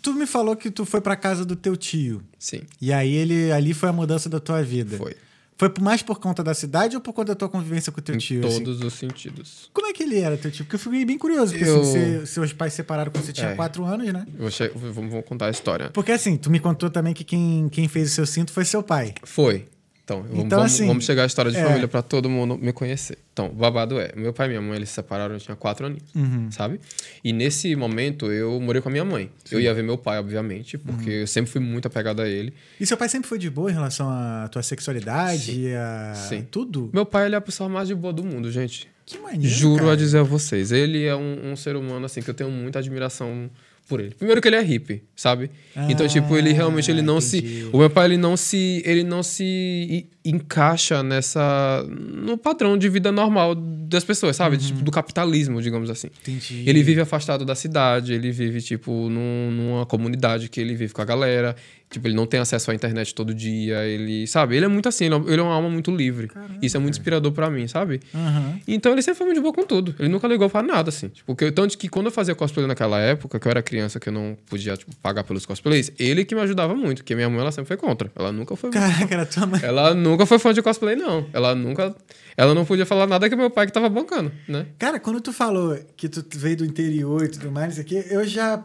tu 0.00 0.14
me 0.14 0.26
falou 0.26 0.56
que 0.56 0.70
tu 0.70 0.84
foi 0.84 1.00
pra 1.00 1.14
casa 1.14 1.44
do 1.44 1.54
teu 1.54 1.76
tio. 1.76 2.22
sim, 2.38 2.62
E 2.80 2.92
aí 2.92 3.12
ele 3.14 3.52
ali 3.52 3.72
foi 3.74 3.88
a 3.88 3.92
mudança 3.92 4.28
da 4.28 4.40
tua 4.40 4.62
vida. 4.62 4.96
foi. 4.96 5.14
Foi 5.58 5.72
mais 5.80 6.02
por 6.02 6.18
conta 6.18 6.42
da 6.42 6.54
cidade 6.54 6.96
ou 6.96 7.00
por 7.02 7.12
conta 7.12 7.32
da 7.32 7.34
tua 7.36 7.48
convivência 7.48 7.92
com 7.92 8.00
o 8.00 8.02
teu 8.02 8.16
Em 8.16 8.18
tio? 8.18 8.44
assim? 8.44 8.64
todos 8.64 8.80
os 8.80 8.94
sentidos. 8.94 9.70
Como 9.72 9.86
é 9.86 9.92
que 9.92 10.02
ele 10.02 10.18
era, 10.18 10.36
teu 10.36 10.50
tio? 10.50 10.64
Porque 10.64 10.74
eu 10.74 10.80
fiquei 10.80 11.04
bem 11.04 11.16
curioso. 11.16 11.52
Porque 11.52 11.68
Eu- 11.68 11.82
assim, 11.82 11.92
você- 12.20 12.26
seus 12.26 12.52
pais 12.52 12.72
se 12.72 12.78
separaram 12.78 13.12
quando 13.12 13.24
você 13.24 13.32
tinha 13.32 13.50
É. 13.50 13.54
quatro 13.54 13.84
anos, 13.84 14.12
né? 14.12 14.26
Eu 14.34 14.40
vou 14.40 14.50
che- 14.50 14.72
vamos, 14.74 15.10
vamos 15.12 15.24
contar 15.24 15.46
a 15.46 15.50
história. 15.50 15.90
Porque 15.90 16.10
assim, 16.10 16.36
tu 16.36 16.50
me 16.50 16.58
contou 16.58 16.90
também 16.90 17.14
que 17.14 17.22
quem, 17.22 17.68
quem 17.68 17.86
fez 17.86 18.10
o 18.10 18.14
seu 18.14 18.26
cinto 18.26 18.50
foi 18.50 18.64
seu 18.64 18.82
pai. 18.82 19.14
Foi. 19.22 19.68
Então, 20.04 20.22
vamos, 20.22 20.44
Então, 20.44 20.58
vamos, 20.58 20.74
assim, 20.74 20.86
vamos 20.86 21.04
chegar 21.04 21.22
à 21.22 21.26
história 21.26 21.50
de 21.52 21.56
é. 21.58 21.64
família 21.64 21.86
pra 21.86 22.02
todo 22.02 22.28
mundo 22.28 22.58
me 22.58 22.72
conhecer. 22.72 23.18
Então, 23.32 23.46
o 23.46 23.52
babado 23.52 24.00
é: 24.00 24.12
meu 24.16 24.32
pai 24.32 24.46
e 24.46 24.48
minha 24.50 24.60
mãe 24.60 24.76
eles 24.76 24.88
se 24.88 24.96
separaram, 24.96 25.34
eu 25.34 25.40
tinha 25.40 25.54
quatro 25.56 25.86
aninhos, 25.86 26.02
Uhum. 26.14 26.50
sabe? 26.50 26.80
E 27.22 27.32
nesse 27.32 27.74
momento 27.76 28.30
eu 28.32 28.60
morei 28.60 28.82
com 28.82 28.88
a 28.88 28.92
minha 28.92 29.04
mãe. 29.04 29.30
Eu 29.50 29.60
ia 29.60 29.72
ver 29.72 29.82
meu 29.84 29.96
pai, 29.96 30.18
obviamente, 30.18 30.76
porque 30.76 31.08
Uhum. 31.08 31.16
eu 31.18 31.26
sempre 31.26 31.50
fui 31.52 31.60
muito 31.60 31.86
apegado 31.86 32.20
a 32.20 32.28
ele. 32.28 32.52
E 32.80 32.84
seu 32.86 32.96
pai 32.96 33.08
sempre 33.08 33.28
foi 33.28 33.38
de 33.38 33.48
boa 33.48 33.70
em 33.70 33.74
relação 33.74 34.08
à 34.10 34.48
tua 34.50 34.62
sexualidade, 34.62 35.72
a 35.74 36.14
Sim. 36.14 36.46
tudo? 36.50 36.90
Meu 36.92 37.06
pai 37.06 37.26
ele 37.26 37.34
é 37.34 37.38
a 37.38 37.40
pessoa 37.40 37.68
mais 37.68 37.88
de 37.88 37.94
boa 37.94 38.12
do 38.12 38.24
mundo, 38.24 38.50
gente. 38.50 38.88
Que 39.06 39.18
maneiro, 39.18 39.44
Juro 39.46 39.80
cara. 39.80 39.92
a 39.92 39.96
dizer 39.96 40.18
a 40.18 40.22
vocês. 40.22 40.70
Ele 40.72 41.04
é 41.04 41.14
um, 41.14 41.52
um 41.52 41.56
ser 41.56 41.74
humano, 41.76 42.06
assim, 42.06 42.22
que 42.22 42.30
eu 42.30 42.34
tenho 42.34 42.50
muita 42.50 42.78
admiração 42.78 43.50
por 43.88 44.00
ele. 44.00 44.14
Primeiro 44.14 44.40
que 44.40 44.48
ele 44.48 44.56
é 44.56 44.62
hippie, 44.62 45.02
sabe? 45.14 45.50
então, 45.88 46.06
tipo, 46.08 46.36
ele 46.36 46.52
realmente 46.52 46.90
ele 46.90 47.02
não 47.02 47.16
Ah, 47.16 47.18
entendi. 47.18 47.62
se. 47.62 47.68
O 47.72 47.78
meu 47.78 47.90
pai, 47.90 48.06
ele 48.06 48.16
não 48.16 48.36
se. 48.36 48.82
Ele 48.84 49.02
não 49.04 49.22
se 49.22 50.06
encaixa 50.24 51.02
nessa. 51.02 51.84
no 51.88 52.36
padrão 52.38 52.76
de 52.78 52.88
vida 52.88 53.10
normal 53.12 53.54
das 53.54 54.04
pessoas, 54.04 54.36
sabe? 54.36 54.56
Tipo, 54.56 54.82
do 54.82 54.90
capitalismo, 54.90 55.60
digamos 55.60 55.90
assim. 55.90 56.08
Uhum. 56.08 56.34
Entendi. 56.34 56.64
Ele 56.68 56.82
vive 56.82 57.00
afastado 57.00 57.44
da 57.44 57.54
cidade, 57.54 58.12
ele 58.14 58.30
vive, 58.30 58.60
tipo, 58.62 59.08
num- 59.10 59.50
numa 59.50 59.86
comunidade 59.86 60.48
que 60.48 60.60
ele 60.60 60.74
vive 60.74 60.92
com 60.92 61.02
a 61.02 61.04
galera. 61.04 61.54
Tipo, 61.92 62.08
ele 62.08 62.14
não 62.14 62.26
tem 62.26 62.40
acesso 62.40 62.70
à 62.70 62.74
internet 62.74 63.14
todo 63.14 63.34
dia, 63.34 63.84
ele, 63.84 64.26
sabe? 64.26 64.56
Ele 64.56 64.64
é 64.64 64.68
muito 64.68 64.88
assim, 64.88 65.04
ele 65.04 65.14
é 65.14 65.42
é 65.42 65.42
uma 65.42 65.54
alma 65.54 65.68
muito 65.68 65.94
livre. 65.94 66.30
Isso 66.62 66.76
é 66.76 66.80
muito 66.80 66.94
inspirador 66.94 67.32
pra 67.32 67.50
mim, 67.50 67.68
sabe? 67.68 68.00
Aham. 68.14 68.58
Então 68.66 68.92
ele 68.92 69.02
sempre 69.02 69.18
foi 69.18 69.26
muito 69.26 69.36
de 69.36 69.42
boa 69.42 69.52
com 69.52 69.64
tudo. 69.64 69.94
Ele 69.98 70.08
nunca 70.08 70.26
ligou 70.26 70.48
pra 70.48 70.62
nada, 70.62 70.88
assim. 70.88 71.08
Tipo, 71.08 71.36
que, 71.36 71.50
tanto 71.52 71.76
que 71.76 71.88
quando 71.88 72.06
eu 72.06 72.12
fazia 72.12 72.34
cosplay 72.34 72.66
naquela 72.66 72.98
época, 72.98 73.38
que 73.38 73.46
eu 73.46 73.50
era 73.50 73.62
criança, 73.62 74.00
que 74.00 74.08
eu 74.08 74.12
não 74.12 74.36
podia, 74.46 74.76
tipo, 74.76 74.94
pagar 74.96 75.24
pelos 75.24 75.44
cosplays, 75.44 75.92
ele 75.98 76.24
que 76.24 76.34
me 76.34 76.40
ajudava 76.40 76.74
muito, 76.74 76.98
porque 76.98 77.14
minha 77.14 77.28
mãe, 77.28 77.40
ela 77.40 77.52
sempre 77.52 77.68
foi 77.68 77.76
contra. 77.76 78.10
Ela 78.16 78.32
nunca 78.32 78.56
foi... 78.56 78.70
Caraca, 78.70 79.14
era 79.14 79.26
tua 79.26 79.46
mãe. 79.46 79.60
Ela 79.62 79.94
nunca 79.94 80.26
foi 80.26 80.38
fã 80.38 80.52
de 80.52 80.62
cosplay, 80.62 80.96
não. 80.96 81.26
Ela 81.32 81.54
nunca... 81.54 81.94
Ela 82.36 82.54
não 82.54 82.64
podia 82.64 82.86
falar 82.86 83.06
nada 83.06 83.28
que 83.28 83.36
meu 83.36 83.50
pai 83.50 83.66
que 83.66 83.72
tava 83.72 83.88
bancando, 83.88 84.32
né? 84.48 84.66
Cara, 84.78 84.98
quando 84.98 85.20
tu 85.20 85.32
falou 85.32 85.78
que 85.96 86.08
tu 86.08 86.24
veio 86.34 86.56
do 86.56 86.64
interior 86.64 87.24
e 87.24 87.28
tudo 87.28 87.50
mais, 87.50 87.72
isso 87.72 87.80
aqui, 87.80 88.04
eu 88.10 88.24
já 88.24 88.64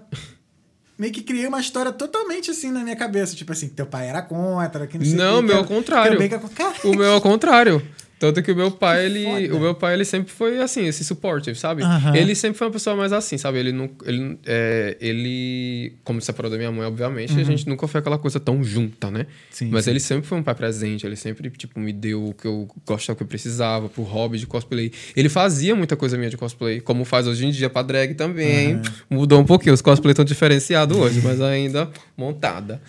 meio 0.97 1.13
que 1.13 1.21
criei 1.21 1.47
uma 1.47 1.59
história 1.59 1.91
totalmente 1.91 2.51
assim 2.51 2.71
na 2.71 2.81
minha 2.81 2.95
cabeça. 2.95 3.35
Tipo 3.35 3.51
assim, 3.51 3.67
que 3.69 3.75
teu 3.75 3.85
pai 3.85 4.07
era 4.09 4.21
contra, 4.21 4.87
que 4.87 4.97
não 4.97 5.05
sei 5.05 5.15
Não, 5.15 5.35
quê, 5.41 5.41
meu, 5.41 5.47
que 5.47 5.53
ao 5.61 5.65
contrário. 5.65 6.17
que 6.17 6.39
que- 6.81 6.87
O 6.87 6.95
meu 6.95 7.11
ao 7.13 7.21
contrário. 7.21 7.81
Tanto 8.19 8.41
que 8.41 8.51
o 8.51 8.55
meu 8.55 8.71
pai, 8.71 9.05
ele, 9.05 9.23
foda. 9.23 9.55
o 9.55 9.59
meu 9.59 9.75
pai, 9.75 9.93
ele 9.93 10.05
sempre 10.05 10.31
foi 10.31 10.59
assim, 10.59 10.85
esse 10.87 11.03
supportive, 11.03 11.57
sabe? 11.57 11.83
Aham. 11.83 12.15
Ele 12.15 12.33
sempre 12.33 12.57
foi 12.57 12.67
uma 12.67 12.73
pessoa 12.73 12.95
mais 12.95 13.13
assim, 13.13 13.37
sabe? 13.37 13.59
Ele 13.59 13.71
não, 13.71 13.89
ele, 14.05 14.39
é, 14.45 14.97
ele 14.99 15.93
como 16.03 16.19
se 16.19 16.25
separou 16.25 16.49
da 16.49 16.57
minha 16.57 16.71
mãe, 16.71 16.85
obviamente, 16.85 17.39
a 17.39 17.43
gente 17.43 17.67
nunca 17.67 17.87
foi 17.87 17.99
aquela 17.99 18.17
coisa 18.17 18.39
tão 18.39 18.63
junta, 18.63 19.11
né? 19.11 19.19
Uhum. 19.19 19.25
Sim, 19.51 19.69
Mas 19.71 19.85
sim. 19.85 19.91
ele 19.91 19.99
sempre 19.99 20.27
foi 20.27 20.37
um 20.37 20.43
pai 20.43 20.55
presente, 20.55 21.05
ele 21.05 21.15
sempre 21.15 21.49
tipo 21.51 21.79
me 21.79 21.93
deu 21.93 22.29
o 22.29 22.33
que 22.33 22.47
eu 22.47 22.67
gostava, 22.85 23.13
o 23.13 23.17
que 23.17 23.23
eu 23.23 23.27
precisava, 23.27 23.87
pro 23.87 24.01
hobby 24.01 24.39
de 24.39 24.47
cosplay. 24.47 24.91
Ele 25.15 25.29
fazia 25.29 25.75
muita 25.75 25.95
coisa 25.95 26.17
minha 26.17 26.29
de 26.29 26.37
cosplay, 26.37 26.81
como 26.81 27.05
faz 27.05 27.27
hoje 27.27 27.45
em 27.45 27.51
dia 27.51 27.69
pra 27.69 27.83
drag 27.83 28.15
também. 28.15 28.81
Mudou 29.09 29.39
um 29.39 29.45
pouquinho, 29.45 29.73
os 29.73 29.81
cosplay 29.81 30.11
estão 30.11 30.25
diferenciados 30.25 30.97
hoje, 30.97 31.21
mas 31.23 31.39
ainda 31.39 31.89
montada. 32.17 32.81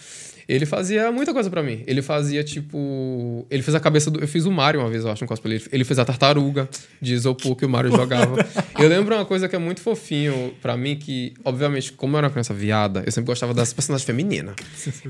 Ele 0.49 0.65
fazia 0.65 1.13
muita 1.13 1.35
coisa 1.35 1.51
pra 1.51 1.63
mim. 1.63 1.83
Ele 1.87 2.01
fazia, 2.01 2.43
tipo. 2.43 3.47
Ele 3.51 3.63
fez 3.63 3.75
a 3.75 3.81
cabeça 3.81 4.11
do. 4.11 4.19
Eu 4.19 4.27
fiz 4.27 4.47
o 4.47 4.51
Mario 4.51 4.81
uma 4.81 4.89
vez, 4.89 5.05
eu 5.05 5.11
acho, 5.11 5.23
um 5.23 5.27
cosplay. 5.29 5.57
Ele- 5.57 5.65
Ele 5.71 5.85
fez 5.85 5.99
a 5.99 6.07
tartaruga 6.07 6.67
de 7.03 7.13
isopor 7.13 7.55
que 7.55 7.67
o 7.67 7.69
Mario 7.69 7.91
jogava. 7.91 8.37
Eu 8.79 8.89
lembro 8.89 9.15
uma 9.15 9.27
coisa 9.27 9.47
que 9.47 9.55
é 9.55 9.59
muito 9.59 9.83
fofinho 9.83 10.55
pra 10.63 10.75
mim, 10.75 10.97
que, 10.97 11.35
obviamente, 11.45 11.93
como 11.93 12.15
eu 12.15 12.19
era 12.19 12.27
uma 12.29 12.31
criança 12.33 12.55
viada, 12.55 13.03
eu 13.05 13.13
sempre 13.13 13.27
gostava 13.27 13.53
das 13.53 13.75
personagens 13.75 14.07
femininas. 14.07 14.55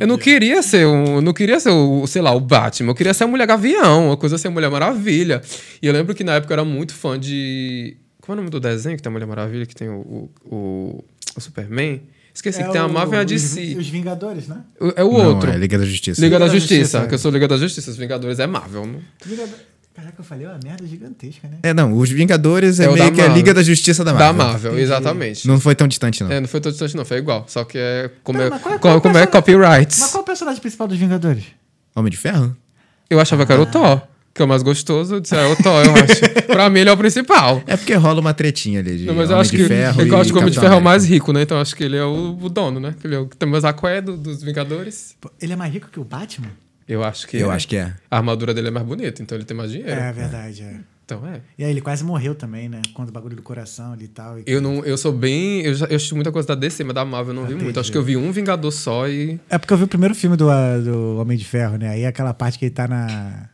Eu 0.01 0.09
não 0.09 0.19
queria 0.19 0.61
ser 0.61 0.87
um. 0.87 1.21
Não 1.21 1.33
queria 1.33 1.61
ser 1.61 1.71
o, 1.71 2.05
sei 2.09 2.21
lá, 2.21 2.33
o 2.35 2.41
Batman. 2.41 2.91
Eu 2.91 2.95
queria 2.97 3.15
ser 3.15 3.23
a 3.23 3.27
Mulher 3.29 3.47
Gavião, 3.47 4.07
uma 4.09 4.17
coisa 4.17 4.35
assim, 4.35 4.49
a 4.49 4.51
Mulher 4.51 4.71
Maravilha. 4.71 5.41
E 5.81 5.87
eu 5.87 5.93
lembro 5.93 6.17
que 6.17 6.25
na 6.25 6.35
época 6.35 6.53
eu 6.53 6.57
era 6.57 6.65
muito 6.65 6.93
fã 6.95 7.17
de. 7.19 7.97
Como 8.21 8.33
é 8.33 8.35
o 8.35 8.37
nome 8.43 8.51
do 8.51 8.59
desenho 8.59 8.97
que 8.97 9.03
tem 9.03 9.09
a 9.09 9.13
Mulher 9.13 9.27
Maravilha, 9.27 9.65
que 9.65 9.75
tem 9.75 9.89
o, 9.89 10.01
o, 10.01 10.31
o- 10.57 11.05
o 11.37 11.41
Superman? 11.41 12.03
Esqueci 12.39 12.63
que 12.63 12.71
tem 12.71 12.81
a 12.81 12.87
Marvel 12.87 13.19
e 13.19 13.23
a 13.23 13.25
os- 13.25 13.27
DC. 13.31 13.77
Os 13.77 13.89
Vingadores, 13.89 14.47
né? 14.47 14.59
O- 14.81 14.93
É 14.95 15.03
o 15.03 15.13
Não, 15.19 15.27
outro. 15.31 15.51
é 15.51 15.57
Liga 15.57 15.77
da 15.77 15.85
Justiça. 15.85 16.21
Liga 16.21 16.39
da 16.39 16.47
da 16.47 16.53
Justiça, 16.53 16.75
Justiça, 16.83 17.07
que 17.09 17.15
eu 17.15 17.19
sou 17.19 17.33
Liga 17.33 17.49
da 17.49 17.57
Justiça. 17.57 17.91
Os 17.91 17.97
Vingadores 17.97 18.39
é 18.39 18.47
Marvel. 18.47 18.87
não- 18.87 19.01
Vingador- 19.27 19.59
Caraca, 19.93 20.15
eu 20.21 20.25
falei 20.25 20.47
uma 20.47 20.61
merda 20.63 20.87
gigantesca, 20.87 21.49
né? 21.49 21.57
É, 21.65 21.75
não, 21.75 21.93
os 21.99 22.09
Vingadores 22.09 22.79
é, 22.79 22.85
É 22.85 22.89
meio 22.93 23.11
que 23.13 23.21
a. 23.21 23.27
Liga 23.27 23.53
da 23.53 23.65
Justiça 23.65 24.05
da 24.05 24.13
Marvel. 24.15 24.33
Da 24.39 24.45
Marvel, 24.53 24.79
exatamente. 24.79 25.49
Não 25.49 25.59
foi 25.59 25.75
tão 25.75 25.89
distante, 25.89 26.23
não. 26.23 26.31
É, 26.31 26.39
não 26.41 26.47
foi 26.47 26.61
todo 26.61 26.71
distante, 26.71 26.97
não. 26.97 27.05
Foi 27.05 27.17
igual. 27.17 27.45
Só 27.49 27.65
que 27.65 27.77
é. 27.77 28.09
Como 28.23 28.41
é, 28.41 28.49
qual 28.49 28.75
é- 28.75 28.79
qual 28.79 29.01
como 29.01 29.19
é 29.19 29.27
copyrights. 29.27 29.99
Mas 29.99 30.11
qual 30.13 30.21
é 30.21 30.23
o 30.23 30.27
personagem 30.27 30.61
principal 30.61 30.87
dos 30.87 30.97
Vingadores? 30.97 31.43
Homem 31.97 32.13
de 32.13 32.17
Ferro? 32.17 32.57
Eu 33.11 33.19
achava 33.19 33.45
que 33.45 33.51
era 33.53 33.61
o 33.61 33.67
Thor. 33.67 34.01
Que 34.39 34.43
é 34.43 34.45
o 34.45 34.49
mais 34.49 34.63
gostoso. 34.63 35.17
Eu 35.17 35.21
disse, 35.21 35.35
é 35.35 35.45
o 35.47 35.57
Thor, 35.57 35.85
eu 35.85 35.93
acho. 35.97 36.21
pra 36.47 36.71
mim, 36.71 36.79
ele 36.79 36.91
é 36.91 36.93
o 36.93 36.97
principal. 36.97 37.61
É 37.67 37.77
porque 37.77 37.93
rola 37.95 38.21
uma 38.21 38.33
tretinha 38.33 38.79
ali 38.79 38.99
de 38.99 39.05
Não, 39.05 39.13
mas 39.15 39.31
eu 39.31 39.35
Homem 39.35 39.41
acho 39.41 39.51
de 39.51 39.57
que, 39.57 39.65
Ferro 39.67 40.01
eu 40.01 40.17
acho 40.17 40.31
que 40.31 40.37
o 40.39 40.41
Homem 40.41 40.53
de 40.53 40.61
Ferro 40.61 40.75
é 40.75 40.77
o 40.79 40.81
mais 40.81 41.05
rico, 41.05 41.33
né? 41.33 41.43
Então 41.43 41.57
eu 41.57 41.61
acho 41.63 41.75
que 41.75 41.83
ele 41.83 41.97
é 41.97 42.05
o, 42.05 42.39
o 42.41 42.49
dono, 42.49 42.79
né? 42.79 42.95
Ele 43.03 43.17
é 43.17 43.19
o 43.19 43.27
que 43.27 43.37
tem 43.37 43.49
mais 43.49 43.65
aqué 43.65 44.01
do, 44.01 44.17
dos 44.17 44.41
Vingadores. 44.41 45.17
Pô, 45.21 45.29
Ele 45.43 45.53
é 45.55 45.57
mais 45.57 45.75
rico 45.75 45.89
que 45.91 45.99
o 45.99 46.05
Batman? 46.05 46.53
Eu 46.89 47.03
acho 47.03 47.27
que 47.27 47.37
Eu 47.37 47.51
é. 47.51 47.55
acho 47.57 47.67
que 47.67 47.77
é. 47.77 47.93
A 48.09 48.17
armadura 48.19 48.55
dele 48.55 48.69
é 48.69 48.71
mais 48.71 48.87
bonita, 48.87 49.21
então 49.21 49.37
ele 49.37 49.45
tem 49.45 49.57
mais 49.57 49.73
dinheiro. 49.73 49.91
É, 49.91 50.13
verdade, 50.13 50.63
é. 50.63 50.77
Então 51.05 51.27
é. 51.27 51.41
E 51.59 51.65
aí 51.65 51.71
ele 51.73 51.81
quase 51.81 52.05
morreu 52.05 52.33
também, 52.35 52.69
né? 52.69 52.81
Quando 52.95 53.09
o 53.09 53.13
bagulho 53.13 53.35
do 53.35 53.43
coração 53.43 53.93
ali 53.95 54.05
e 54.05 54.09
tal. 54.09 54.39
e- 54.39 54.45
Eu 54.47 54.61
não, 54.61 54.85
eu 54.85 54.97
sou 54.97 55.11
bem. 55.11 55.63
Eu, 55.63 55.75
já, 55.75 55.87
eu 55.87 55.97
assisti 55.97 56.15
muita 56.15 56.31
coisa 56.31 56.47
da 56.47 56.55
DC, 56.55 56.85
mas 56.85 56.95
da 56.95 57.05
Marvel 57.05 57.35
eu 57.35 57.41
não 57.41 57.43
vi 57.43 57.49
Entendi. 57.55 57.65
muito. 57.65 57.81
Acho 57.81 57.91
que 57.91 57.99
eu 57.99 58.05
vi 58.05 58.17
um 58.17 58.31
Vingador 58.31 58.71
só 58.71 59.09
e. 59.09 59.41
É 59.51 59.59
porque 59.59 59.73
eu 59.73 59.79
vi 59.79 59.83
o 59.85 59.89
primeiro 59.89 60.15
filme 60.15 60.37
do, 60.37 60.49
ah, 60.49 60.79
do 60.79 61.17
Homem 61.17 61.37
de 61.37 61.45
Ferro, 61.45 61.77
né? 61.79 61.89
Aí 61.89 62.07
aquela 62.07 62.33
parte 62.33 62.59
que 62.59 62.67
ele 62.67 62.73
tá 62.75 62.87
na, 62.87 63.49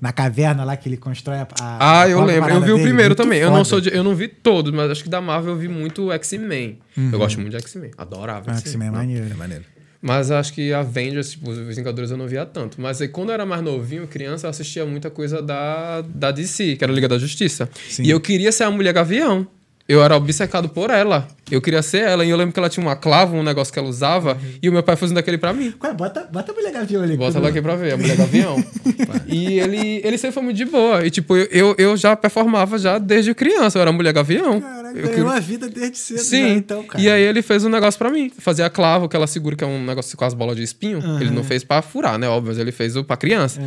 na 0.00 0.12
caverna 0.12 0.64
lá, 0.64 0.76
que 0.76 0.88
ele 0.88 0.96
constrói 0.96 1.38
a. 1.38 1.48
a 1.60 2.00
Ah, 2.02 2.08
eu 2.08 2.24
lembro. 2.24 2.50
Eu 2.50 2.60
vi 2.60 2.70
o 2.72 2.76
dele. 2.76 2.82
primeiro 2.88 3.10
Muito 3.10 3.22
também. 3.22 3.40
Eu 3.40 3.50
não 3.50 3.64
sou 3.64 3.80
de- 3.80 3.94
eu 3.94 4.02
não 4.04 4.14
vi 4.14 4.28
todos, 4.28 4.72
mas 4.72 4.90
acho 4.90 5.02
que 5.02 5.08
da 5.10 5.20
Marvel 5.20 5.52
eu 5.54 5.58
vi 5.58 5.68
muito 5.68 6.10
X-Men. 6.12 6.78
Eu 6.96 7.18
gosto 7.18 7.40
muito 7.40 7.50
de 7.52 7.56
X-Men. 7.58 7.90
Adorava 7.96 8.50
Ah, 8.50 8.56
X-Men 8.56 8.88
é 8.88 8.90
Não. 8.90 8.98
maneiro. 8.98 9.26
É 9.30 9.34
maneiro. 9.34 9.64
Mas 10.04 10.32
acho 10.32 10.52
que 10.52 10.72
Avengers, 10.72 11.30
tipo, 11.32 11.48
os 11.50 11.76
Vingadores 11.76 12.10
eu 12.10 12.16
não 12.16 12.26
via 12.26 12.44
tanto. 12.44 12.80
Mas 12.80 13.00
aí 13.00 13.06
quando 13.06 13.28
eu 13.28 13.34
era 13.34 13.46
mais 13.46 13.62
novinho, 13.62 14.06
criança, 14.08 14.46
eu 14.46 14.50
assistia 14.50 14.84
muita 14.84 15.08
coisa 15.10 15.40
da, 15.40 16.00
da 16.02 16.32
DC, 16.32 16.74
que 16.76 16.82
era 16.82 16.92
a 16.92 16.94
Liga 16.94 17.06
da 17.08 17.18
Justiça. 17.18 17.68
Sim. 17.88 18.02
E 18.02 18.10
eu 18.10 18.20
queria 18.20 18.50
ser 18.50 18.64
a 18.64 18.70
Mulher 18.70 18.92
Gavião. 18.92 19.46
Eu 19.88 20.02
era 20.02 20.16
obcecado 20.16 20.68
por 20.68 20.90
ela. 20.90 21.26
Eu 21.50 21.60
queria 21.60 21.82
ser 21.82 22.02
ela. 22.02 22.24
E 22.24 22.30
eu 22.30 22.36
lembro 22.36 22.52
que 22.52 22.58
ela 22.58 22.68
tinha 22.68 22.84
uma 22.84 22.96
clava, 22.96 23.36
um 23.36 23.42
negócio 23.42 23.72
que 23.72 23.78
ela 23.78 23.88
usava. 23.88 24.38
E 24.62 24.68
o 24.68 24.72
meu 24.72 24.82
pai 24.82 24.96
fazendo 24.96 25.18
aquele 25.18 25.36
pra 25.36 25.52
mim. 25.52 25.74
Ué, 25.82 25.92
bota, 25.92 26.28
bota 26.32 26.52
a 26.52 26.54
mulher 26.54 26.72
gavião 26.72 27.02
ali. 27.02 27.16
Bota 27.16 27.38
ela 27.38 27.48
aqui 27.48 27.60
pra 27.60 27.74
ver, 27.74 27.94
a 27.94 27.96
mulher 27.96 28.16
gavião. 28.16 28.64
e 29.26 29.58
ele, 29.58 30.00
ele 30.04 30.16
sempre 30.16 30.34
foi 30.34 30.42
muito 30.42 30.56
de 30.56 30.64
boa. 30.64 31.04
E, 31.04 31.10
tipo, 31.10 31.36
eu, 31.36 31.74
eu, 31.76 31.96
já 31.96 32.16
performava 32.16 32.78
já 32.78 32.96
desde 32.98 33.34
criança. 33.34 33.78
Eu 33.78 33.82
era 33.82 33.92
mulher 33.92 34.12
gavião. 34.12 34.62
Eu 34.94 35.08
ganhou 35.08 35.30
que- 35.30 35.36
a 35.36 35.40
vida 35.40 35.68
desde 35.68 35.98
cedo 35.98 36.18
Sim. 36.20 36.42
já, 36.42 36.54
então, 36.54 36.82
cara. 36.84 37.02
e 37.02 37.08
aí 37.10 37.22
ele 37.22 37.42
fez 37.42 37.64
um 37.64 37.68
negócio 37.68 37.98
pra 37.98 38.10
mim. 38.10 38.30
Fazia 38.38 38.66
a 38.66 38.70
clava, 38.70 39.08
que 39.08 39.16
ela 39.16 39.26
segura, 39.26 39.56
que 39.56 39.64
é 39.64 39.66
um 39.66 39.84
negócio 39.84 40.16
com 40.16 40.24
as 40.24 40.34
bolas 40.34 40.56
de 40.56 40.62
espinho. 40.62 40.98
Ele 41.20 41.30
não 41.30 41.42
fez 41.44 41.64
pra 41.64 41.82
furar, 41.82 42.18
né? 42.18 42.28
Óbvio, 42.28 42.48
mas 42.52 42.58
ele 42.58 42.72
fez 42.72 42.96
o 42.96 43.04
pra 43.04 43.16
criança. 43.16 43.60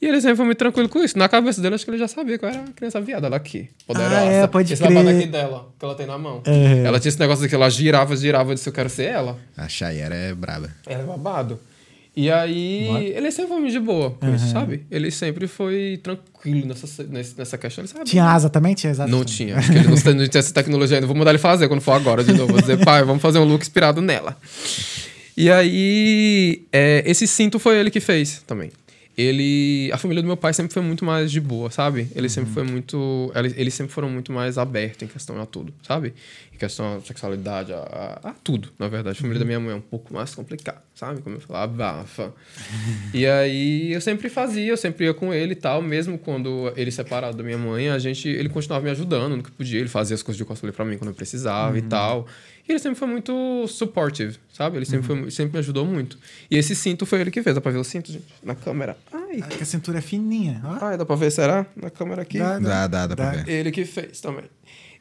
E 0.00 0.06
ele 0.06 0.20
sempre 0.20 0.36
foi 0.36 0.44
muito 0.46 0.58
tranquilo 0.58 0.88
com 0.88 1.02
isso. 1.02 1.16
Na 1.18 1.28
cabeça 1.28 1.60
dele, 1.60 1.74
acho 1.74 1.84
que 1.84 1.90
ele 1.90 1.98
já 1.98 2.08
sabia 2.08 2.38
que 2.38 2.44
eu 2.44 2.48
era 2.48 2.58
uma 2.60 2.68
criança 2.72 3.00
viada. 3.00 3.26
Ela 3.26 3.36
aqui, 3.36 3.68
poderosa. 3.86 4.16
Ah, 4.16 4.24
é, 4.24 4.46
pode 4.46 4.72
esse 4.72 4.82
crer. 4.82 5.08
aqui 5.08 5.26
dela, 5.26 5.68
que 5.78 5.84
ela 5.84 5.94
tem 5.94 6.06
na 6.06 6.18
mão. 6.18 6.42
Uhum. 6.46 6.84
Ela 6.86 6.98
tinha 7.00 7.08
esse 7.10 7.20
negócio 7.20 7.48
que 7.48 7.54
ela 7.54 7.68
girava, 7.70 8.14
girava. 8.16 8.50
Eu 8.50 8.54
disse, 8.54 8.68
eu 8.68 8.72
quero 8.72 8.88
ser 8.88 9.04
ela. 9.04 9.38
A 9.56 9.68
Shayera 9.68 10.14
é 10.14 10.34
braba. 10.34 10.70
Era 10.86 11.02
babado. 11.04 11.58
E 12.14 12.30
aí, 12.30 13.12
ele 13.16 13.30
sempre 13.30 13.56
foi 13.56 13.70
de 13.70 13.80
boa 13.80 14.10
com 14.10 14.34
isso, 14.34 14.46
sabe? 14.48 14.84
Ele 14.90 15.10
sempre 15.10 15.46
foi 15.46 15.98
tranquilo 16.02 16.66
nessa, 16.66 16.86
nessa 17.38 17.56
questão. 17.56 17.82
Ele 17.82 17.88
sabe? 17.88 18.04
Tinha 18.04 18.24
asa 18.24 18.50
também? 18.50 18.74
Tinha 18.74 18.90
asa 18.90 19.06
Não 19.06 19.20
também. 19.20 19.34
tinha. 19.34 19.56
Acho 19.56 19.72
que 19.72 19.78
ele 19.78 19.88
não, 19.88 19.94
não 19.94 20.28
tinha 20.28 20.38
essa 20.40 20.52
tecnologia 20.52 20.98
ainda. 20.98 21.06
Vou 21.06 21.16
mandar 21.16 21.30
ele 21.30 21.38
fazer 21.38 21.68
quando 21.68 21.80
for 21.80 21.92
agora 21.92 22.22
de 22.22 22.34
novo. 22.34 22.52
Vou 22.52 22.60
dizer, 22.60 22.84
pai, 22.84 23.02
vamos 23.02 23.22
fazer 23.22 23.38
um 23.38 23.44
look 23.44 23.62
inspirado 23.62 24.02
nela. 24.02 24.36
E 25.34 25.50
aí, 25.50 26.64
é, 26.70 27.02
esse 27.06 27.26
cinto 27.26 27.58
foi 27.58 27.78
ele 27.78 27.90
que 27.90 28.00
fez 28.00 28.42
também. 28.46 28.70
Ele. 29.16 29.90
A 29.92 29.98
família 29.98 30.22
do 30.22 30.26
meu 30.26 30.36
pai 30.36 30.54
sempre 30.54 30.72
foi 30.72 30.82
muito 30.82 31.04
mais 31.04 31.30
de 31.30 31.40
boa, 31.40 31.70
sabe? 31.70 32.08
Ele 32.14 32.28
sempre 32.28 32.52
foi 32.52 32.62
muito. 32.62 33.30
Eles, 33.34 33.54
eles 33.56 33.74
sempre 33.74 33.92
foram 33.92 34.08
muito 34.08 34.32
mais 34.32 34.56
abertos 34.56 35.02
em 35.02 35.06
questão 35.06 35.40
a 35.40 35.44
tudo, 35.44 35.72
sabe? 35.82 36.14
Em 36.52 36.56
questão 36.56 36.96
à 36.96 37.00
sexualidade, 37.00 37.72
a, 37.72 38.20
a, 38.22 38.30
a 38.30 38.32
tudo, 38.32 38.70
na 38.78 38.88
verdade. 38.88 39.18
A 39.18 39.20
família 39.20 39.38
da 39.38 39.44
minha 39.44 39.60
mãe 39.60 39.72
é 39.72 39.76
um 39.76 39.82
pouco 39.82 40.14
mais 40.14 40.34
complicada, 40.34 40.82
sabe? 40.94 41.20
Como 41.20 41.36
eu 41.36 41.40
falava, 41.40 41.72
abafa. 41.72 42.32
E 43.12 43.26
aí 43.26 43.92
eu 43.92 44.00
sempre 44.00 44.30
fazia, 44.30 44.68
eu 44.68 44.76
sempre 44.76 45.04
ia 45.04 45.12
com 45.12 45.34
ele 45.34 45.52
e 45.52 45.56
tal, 45.56 45.82
mesmo 45.82 46.16
quando 46.16 46.72
ele 46.76 46.90
separado 46.90 47.36
da 47.36 47.42
minha 47.42 47.58
mãe, 47.58 47.90
a 47.90 47.98
gente, 47.98 48.26
ele 48.26 48.48
continuava 48.48 48.84
me 48.84 48.90
ajudando 48.90 49.36
no 49.36 49.42
que 49.42 49.50
podia, 49.50 49.80
ele 49.80 49.88
fazia 49.88 50.14
as 50.14 50.22
coisas 50.22 50.38
de 50.38 50.44
cosplay 50.44 50.72
pra 50.72 50.84
mim 50.84 50.96
quando 50.96 51.10
eu 51.10 51.14
precisava 51.14 51.76
e 51.76 51.82
tal. 51.82 52.26
E 52.68 52.72
ele 52.72 52.78
sempre 52.78 52.98
foi 52.98 53.08
muito 53.08 53.66
supportive, 53.66 54.38
sabe? 54.52 54.76
Ele 54.78 54.84
sempre, 54.84 55.06
foi, 55.06 55.30
sempre 55.30 55.52
me 55.54 55.58
ajudou 55.58 55.84
muito. 55.84 56.16
E 56.50 56.56
esse 56.56 56.76
cinto 56.76 57.04
foi 57.04 57.20
ele 57.20 57.30
que 57.30 57.42
fez, 57.42 57.54
dá 57.54 57.60
pra 57.60 57.72
ver 57.72 57.78
o 57.78 57.84
cinto, 57.84 58.12
gente? 58.12 58.24
Na 58.42 58.54
câmera. 58.54 58.96
Ai. 59.12 59.40
Ah, 59.42 59.46
que 59.48 59.62
a 59.62 59.66
cintura 59.66 59.98
é 59.98 60.00
fininha. 60.00 60.60
Ó. 60.64 60.78
Ah, 60.80 60.96
dá 60.96 61.04
pra 61.04 61.16
ver, 61.16 61.30
será? 61.32 61.66
Na 61.74 61.90
câmera 61.90 62.22
aqui. 62.22 62.38
Dá, 62.38 62.58
Dá, 62.58 62.86
dá, 62.86 63.06
dá 63.08 63.16
pra 63.16 63.30
ver. 63.30 63.48
Ele 63.48 63.70
que 63.72 63.84
fez 63.84 64.20
também. 64.20 64.44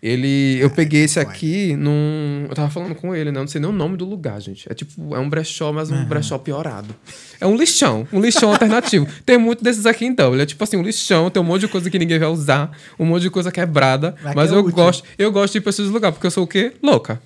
Ele, 0.01 0.57
eu 0.59 0.71
peguei 0.71 1.03
esse 1.03 1.19
aqui 1.19 1.75
num. 1.75 2.47
Eu 2.49 2.55
tava 2.55 2.71
falando 2.71 2.95
com 2.95 3.15
ele, 3.15 3.31
né? 3.31 3.39
Não 3.39 3.45
sei 3.45 3.61
nem 3.61 3.69
o 3.69 3.73
nome 3.73 3.95
do 3.97 4.03
lugar, 4.03 4.41
gente. 4.41 4.67
É 4.67 4.73
tipo, 4.73 5.15
é 5.15 5.19
um 5.19 5.29
brechó, 5.29 5.71
mas 5.71 5.91
um 5.91 6.05
brechó 6.05 6.39
piorado. 6.39 6.95
É 7.39 7.45
um 7.45 7.55
lixão, 7.55 8.07
um 8.11 8.19
lixão 8.19 8.51
alternativo. 8.51 9.07
Tem 9.23 9.37
muito 9.37 9.63
desses 9.63 9.85
aqui 9.85 10.05
em 10.05 10.15
Dublin. 10.15 10.41
É 10.41 10.45
tipo 10.47 10.63
assim, 10.63 10.75
um 10.75 10.81
lixão, 10.81 11.29
tem 11.29 11.39
um 11.39 11.45
monte 11.45 11.61
de 11.61 11.67
coisa 11.67 11.87
que 11.87 11.99
ninguém 11.99 12.17
vai 12.17 12.29
usar, 12.29 12.75
um 12.97 13.05
monte 13.05 13.21
de 13.21 13.29
coisa 13.29 13.51
quebrada. 13.51 14.15
Mas 14.35 14.51
é 14.51 14.55
eu 14.55 14.61
útil. 14.61 14.71
gosto, 14.71 15.03
eu 15.19 15.31
gosto 15.31 15.51
de 15.53 15.59
ir 15.59 15.61
pra 15.61 15.69
esses 15.69 15.87
lugares, 15.87 16.15
porque 16.15 16.25
eu 16.25 16.31
sou 16.31 16.45
o 16.45 16.47
quê? 16.47 16.73
Louca. 16.81 17.21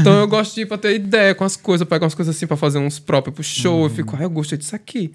Então 0.00 0.18
eu 0.20 0.26
gosto 0.26 0.54
de 0.54 0.62
ir 0.62 0.66
pra 0.66 0.78
ter 0.78 0.94
ideia 0.94 1.34
com 1.34 1.44
as 1.44 1.56
coisas, 1.56 1.86
pegar 1.86 2.04
umas 2.04 2.14
coisas 2.14 2.36
assim 2.36 2.46
pra 2.46 2.56
fazer 2.56 2.78
uns 2.78 2.98
próprios 2.98 3.34
pro 3.34 3.44
show. 3.44 3.84
Eu 3.84 3.90
fico, 3.90 4.16
ah, 4.18 4.22
eu 4.22 4.30
gostei 4.30 4.58
disso 4.58 4.74
aqui. 4.74 5.12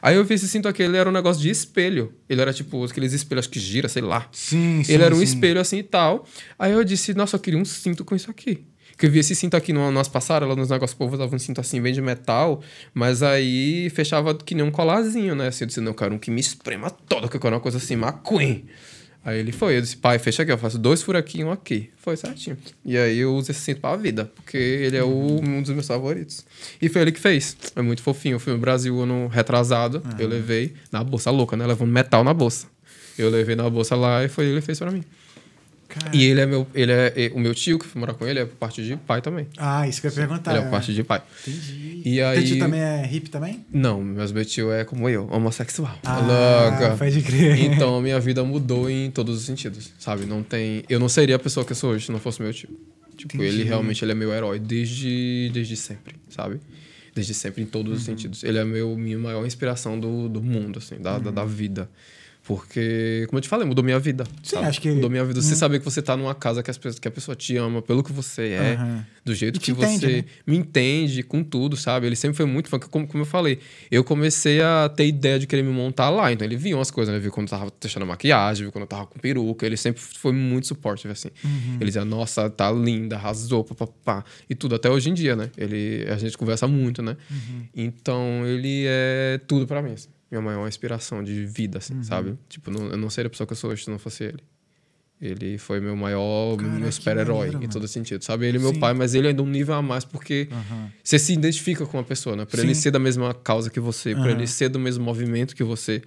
Aí 0.00 0.16
eu 0.16 0.24
vi 0.24 0.34
esse 0.34 0.48
cinto 0.48 0.68
aqui, 0.68 0.82
ele 0.82 0.96
era 0.96 1.08
um 1.08 1.12
negócio 1.12 1.42
de 1.42 1.50
espelho. 1.50 2.12
Ele 2.28 2.40
era 2.40 2.52
tipo 2.52 2.84
aqueles 2.84 3.12
espelhos 3.12 3.46
que 3.46 3.58
gira, 3.58 3.88
sei 3.88 4.02
lá. 4.02 4.28
Sim, 4.30 4.82
sim. 4.84 4.92
Ele 4.92 5.02
era 5.02 5.14
um 5.14 5.18
sim. 5.18 5.24
espelho 5.24 5.60
assim 5.60 5.78
e 5.78 5.82
tal. 5.82 6.24
Aí 6.58 6.72
eu 6.72 6.84
disse, 6.84 7.14
nossa, 7.14 7.36
eu 7.36 7.40
queria 7.40 7.58
um 7.58 7.64
cinto 7.64 8.04
com 8.04 8.14
isso 8.14 8.30
aqui. 8.30 8.64
Que 8.96 9.06
eu 9.06 9.10
vi 9.10 9.20
esse 9.20 9.34
cinto 9.34 9.56
aqui 9.56 9.72
no, 9.72 9.92
nas 9.92 10.08
passarelas, 10.08 10.56
nos 10.56 10.70
negócios, 10.70 10.96
povo 10.96 11.14
usava 11.14 11.34
um 11.34 11.38
cinto 11.38 11.60
assim, 11.60 11.80
bem 11.80 11.92
de 11.92 12.02
metal, 12.02 12.60
mas 12.92 13.22
aí 13.22 13.88
fechava 13.90 14.34
que 14.34 14.56
nem 14.56 14.64
um 14.64 14.72
colarzinho, 14.72 15.36
né? 15.36 15.48
Assim, 15.48 15.64
eu 15.64 15.68
disse, 15.68 15.80
não, 15.80 15.92
eu 15.92 15.94
quero 15.94 16.14
um 16.14 16.18
que 16.18 16.32
me 16.32 16.40
esprema 16.40 16.90
todo, 16.90 17.28
que 17.28 17.36
eu 17.36 17.40
quero 17.40 17.54
uma 17.54 17.60
coisa 17.60 17.78
assim, 17.78 17.94
McQueen. 17.94 18.64
Aí 19.24 19.38
ele 19.40 19.52
foi, 19.52 19.76
eu 19.76 19.80
disse, 19.82 19.96
pai, 19.96 20.18
fecha 20.18 20.42
aqui, 20.42 20.50
eu 20.52 20.56
faço 20.56 20.78
dois 20.78 21.02
furaquinhos 21.02 21.52
aqui. 21.52 21.90
Foi 21.98 22.16
certinho. 22.16 22.56
E 22.84 22.96
aí 22.96 23.18
eu 23.18 23.34
uso 23.34 23.50
esse 23.50 23.60
cinto 23.60 23.80
pra 23.80 23.94
vida, 23.96 24.30
porque 24.36 24.56
ele 24.56 24.96
é 24.96 25.04
o- 25.04 25.40
um 25.42 25.60
dos 25.60 25.70
meus 25.72 25.86
favoritos. 25.86 26.44
E 26.80 26.88
foi 26.88 27.02
ele 27.02 27.12
que 27.12 27.20
fez. 27.20 27.56
É 27.76 27.82
muito 27.82 28.00
fofinho. 28.02 28.36
Eu 28.36 28.40
fui 28.40 28.52
no 28.54 28.58
Brasil 28.58 28.98
ano 29.00 29.26
retrasado, 29.28 30.02
eu 30.18 30.28
levei 30.28 30.72
na 30.90 31.04
bolsa 31.04 31.30
louca, 31.30 31.56
né? 31.56 31.66
Levando 31.66 31.90
metal 31.90 32.24
na 32.24 32.32
bolsa. 32.32 32.66
Eu 33.18 33.28
levei 33.28 33.54
na 33.56 33.68
bolsa 33.68 33.94
lá 33.96 34.24
e 34.24 34.28
foi 34.28 34.46
ele 34.46 34.60
que 34.60 34.66
fez 34.66 34.78
pra 34.78 34.90
mim. 34.90 35.02
Cara. 35.98 36.16
E 36.16 36.24
ele 36.24 36.40
é 36.40 36.46
meu, 36.46 36.66
ele 36.74 36.92
é 36.92 37.30
o 37.34 37.38
meu 37.40 37.54
tio 37.54 37.78
que 37.78 37.86
foi 37.86 37.98
morar 38.00 38.14
com 38.14 38.26
ele 38.26 38.38
é 38.40 38.44
por 38.44 38.56
parte 38.56 38.84
de 38.84 38.96
pai 38.96 39.20
também. 39.20 39.46
Ah, 39.56 39.86
isso 39.88 40.00
que 40.00 40.06
eu 40.06 40.10
ia 40.10 40.16
perguntar. 40.16 40.50
ele 40.52 40.60
é 40.60 40.62
por 40.62 40.70
parte 40.70 40.94
de 40.94 41.02
pai. 41.04 41.22
Entendi. 41.46 42.02
E 42.04 42.14
Teu 42.16 42.26
aí 42.28 42.44
tio 42.44 42.58
também 42.58 42.80
é 42.80 43.04
hippie 43.06 43.30
também? 43.30 43.66
Não, 43.72 44.02
mas 44.02 44.30
meu 44.32 44.44
tio 44.44 44.70
é 44.72 44.84
como 44.84 45.08
eu, 45.08 45.28
homossexual. 45.30 45.98
Ah, 46.04 46.70
Louca. 46.70 46.96
pode 46.96 47.20
crer. 47.22 47.58
Então 47.64 48.00
minha 48.00 48.18
vida 48.20 48.42
mudou 48.44 48.88
em 48.88 49.10
todos 49.10 49.36
os 49.38 49.44
sentidos, 49.44 49.92
sabe? 49.98 50.24
Não 50.26 50.42
tem, 50.42 50.84
eu 50.88 50.98
não 51.00 51.08
seria 51.08 51.36
a 51.36 51.38
pessoa 51.38 51.64
que 51.66 51.72
eu 51.72 51.76
sou 51.76 51.90
hoje 51.90 52.06
se 52.06 52.12
não 52.12 52.18
fosse 52.20 52.40
meu 52.42 52.52
tio. 52.52 52.68
Tipo, 53.16 53.36
Entendi. 53.36 53.56
ele 53.60 53.64
realmente 53.64 54.04
ele 54.04 54.12
é 54.12 54.14
meu 54.14 54.32
herói 54.32 54.58
desde 54.60 55.50
desde 55.52 55.76
sempre, 55.76 56.14
sabe? 56.28 56.60
Desde 57.14 57.34
sempre 57.34 57.62
em 57.62 57.66
todos 57.66 57.90
Uhum. 57.92 57.98
os 57.98 58.04
sentidos. 58.04 58.44
Ele 58.44 58.58
é 58.58 58.64
meu 58.64 58.96
minha 58.96 59.18
maior 59.18 59.44
inspiração 59.44 59.98
do, 59.98 60.28
do 60.28 60.40
mundo 60.40 60.78
assim, 60.78 60.96
da, 61.00 61.18
da, 61.18 61.32
da 61.32 61.44
vida. 61.44 61.90
Porque, 62.48 63.26
como 63.28 63.36
eu 63.36 63.42
te 63.42 63.48
falei, 63.48 63.66
mudou 63.66 63.84
minha 63.84 63.98
vida. 63.98 64.24
Uhum. 64.24 64.36
Sim, 64.42 64.56
sabe? 64.56 64.66
acho 64.68 64.80
que- 64.80 64.90
Mudou 64.90 65.10
minha 65.10 65.22
vida. 65.22 65.38
Você 65.42 65.54
saber 65.54 65.80
que 65.80 65.84
você 65.84 66.00
tá 66.00 66.16
numa 66.16 66.34
casa 66.34 66.62
que, 66.62 66.70
as 66.70 66.78
pessoas, 66.78 66.98
que 66.98 67.06
a 67.06 67.10
pessoa 67.10 67.36
te 67.36 67.54
ama 67.58 67.82
pelo 67.82 68.02
que 68.02 68.10
você 68.10 68.52
é, 68.52 68.72
Aham. 68.74 69.04
do 69.22 69.34
jeito 69.34 69.60
que 69.60 69.70
entende, 69.70 69.98
você 70.06 70.16
né? 70.16 70.24
me 70.46 70.56
entende 70.56 71.22
com 71.22 71.44
tudo, 71.44 71.76
sabe? 71.76 72.06
Ele 72.06 72.16
sempre 72.16 72.38
foi 72.38 72.46
muito 72.46 72.70
fã, 72.70 72.78
como, 72.78 73.06
como 73.06 73.20
eu 73.20 73.26
falei. 73.26 73.58
Eu 73.90 74.02
comecei 74.02 74.62
a 74.62 74.88
ter 74.88 75.06
ideia 75.06 75.38
de 75.38 75.46
querer 75.46 75.62
me 75.62 75.70
montar 75.70 76.08
lá. 76.08 76.32
Então 76.32 76.46
ele 76.46 76.56
via 76.56 76.74
umas 76.74 76.90
coisas, 76.90 77.12
né? 77.14 77.20
Viu 77.20 77.30
quando 77.30 77.48
eu 77.48 77.50
tava 77.58 77.70
testando 77.70 78.04
a 78.04 78.08
maquiagem, 78.08 78.62
viu 78.64 78.72
quando 78.72 78.84
eu 78.84 78.88
tava 78.88 79.04
com 79.06 79.18
peruca. 79.18 79.66
Ele 79.66 79.76
sempre 79.76 80.00
foi 80.00 80.32
muito 80.32 80.66
supportive, 80.68 81.12
assim. 81.12 81.28
Uhum. 81.44 81.74
Ele 81.74 81.84
dizia, 81.84 82.04
nossa, 82.06 82.48
tá 82.48 82.72
linda, 82.72 83.16
arrasou, 83.16 83.62
papapá. 83.62 84.24
E 84.48 84.54
tudo, 84.54 84.74
até 84.74 84.88
hoje 84.88 85.10
em 85.10 85.14
dia, 85.14 85.36
né? 85.36 85.50
Ele, 85.54 86.06
a 86.10 86.16
gente 86.16 86.38
conversa 86.38 86.66
muito, 86.66 87.02
né? 87.02 87.14
Uhum. 87.30 87.62
Então 87.76 88.46
ele 88.46 88.84
é 88.88 89.38
tudo 89.46 89.66
pra 89.66 89.82
mim, 89.82 89.92
assim. 89.92 90.08
Minha 90.30 90.42
maior 90.42 90.68
inspiração 90.68 91.22
de 91.24 91.44
vida, 91.46 91.78
assim, 91.78 91.94
Uhum. 91.94 92.02
sabe? 92.04 92.38
Tipo, 92.48 92.70
não, 92.70 92.86
eu 92.90 92.96
não 92.96 93.08
seria 93.10 93.26
a 93.28 93.30
pessoa 93.30 93.46
que 93.46 93.52
eu 93.52 93.56
sou 93.56 93.70
hoje 93.70 93.84
se 93.84 93.90
não 93.90 93.98
fosse 93.98 94.24
ele. 94.24 94.42
Ele 95.20 95.58
foi 95.58 95.80
meu 95.80 95.96
maior, 95.96 96.56
Cara, 96.56 96.68
meu 96.68 96.92
super-herói 96.92 97.48
em 97.60 97.68
todo 97.68 97.88
sentido, 97.88 98.22
sabe? 98.22 98.46
Ele 98.46 98.58
é 98.58 98.60
meu 98.60 98.72
Sim. 98.72 98.78
pai, 98.78 98.94
mas 98.94 99.14
ele 99.14 99.26
ainda 99.26 99.42
um 99.42 99.46
nível 99.48 99.74
a 99.74 99.82
mais, 99.82 100.04
porque 100.04 100.48
Aham. 100.52 100.92
você 101.02 101.18
se 101.18 101.32
identifica 101.32 101.84
com 101.84 101.98
a 101.98 102.04
pessoa, 102.04 102.36
né? 102.36 102.44
Por 102.44 102.56
Sim. 102.60 102.66
ele 102.66 102.74
ser 102.76 102.92
da 102.92 103.00
mesma 103.00 103.34
causa 103.34 103.68
que 103.68 103.80
você, 103.80 104.14
por 104.14 104.26
Aham. 104.26 104.30
ele 104.30 104.46
ser 104.46 104.68
do 104.68 104.78
mesmo 104.78 105.02
movimento 105.04 105.56
que 105.56 105.64
você. 105.64 106.02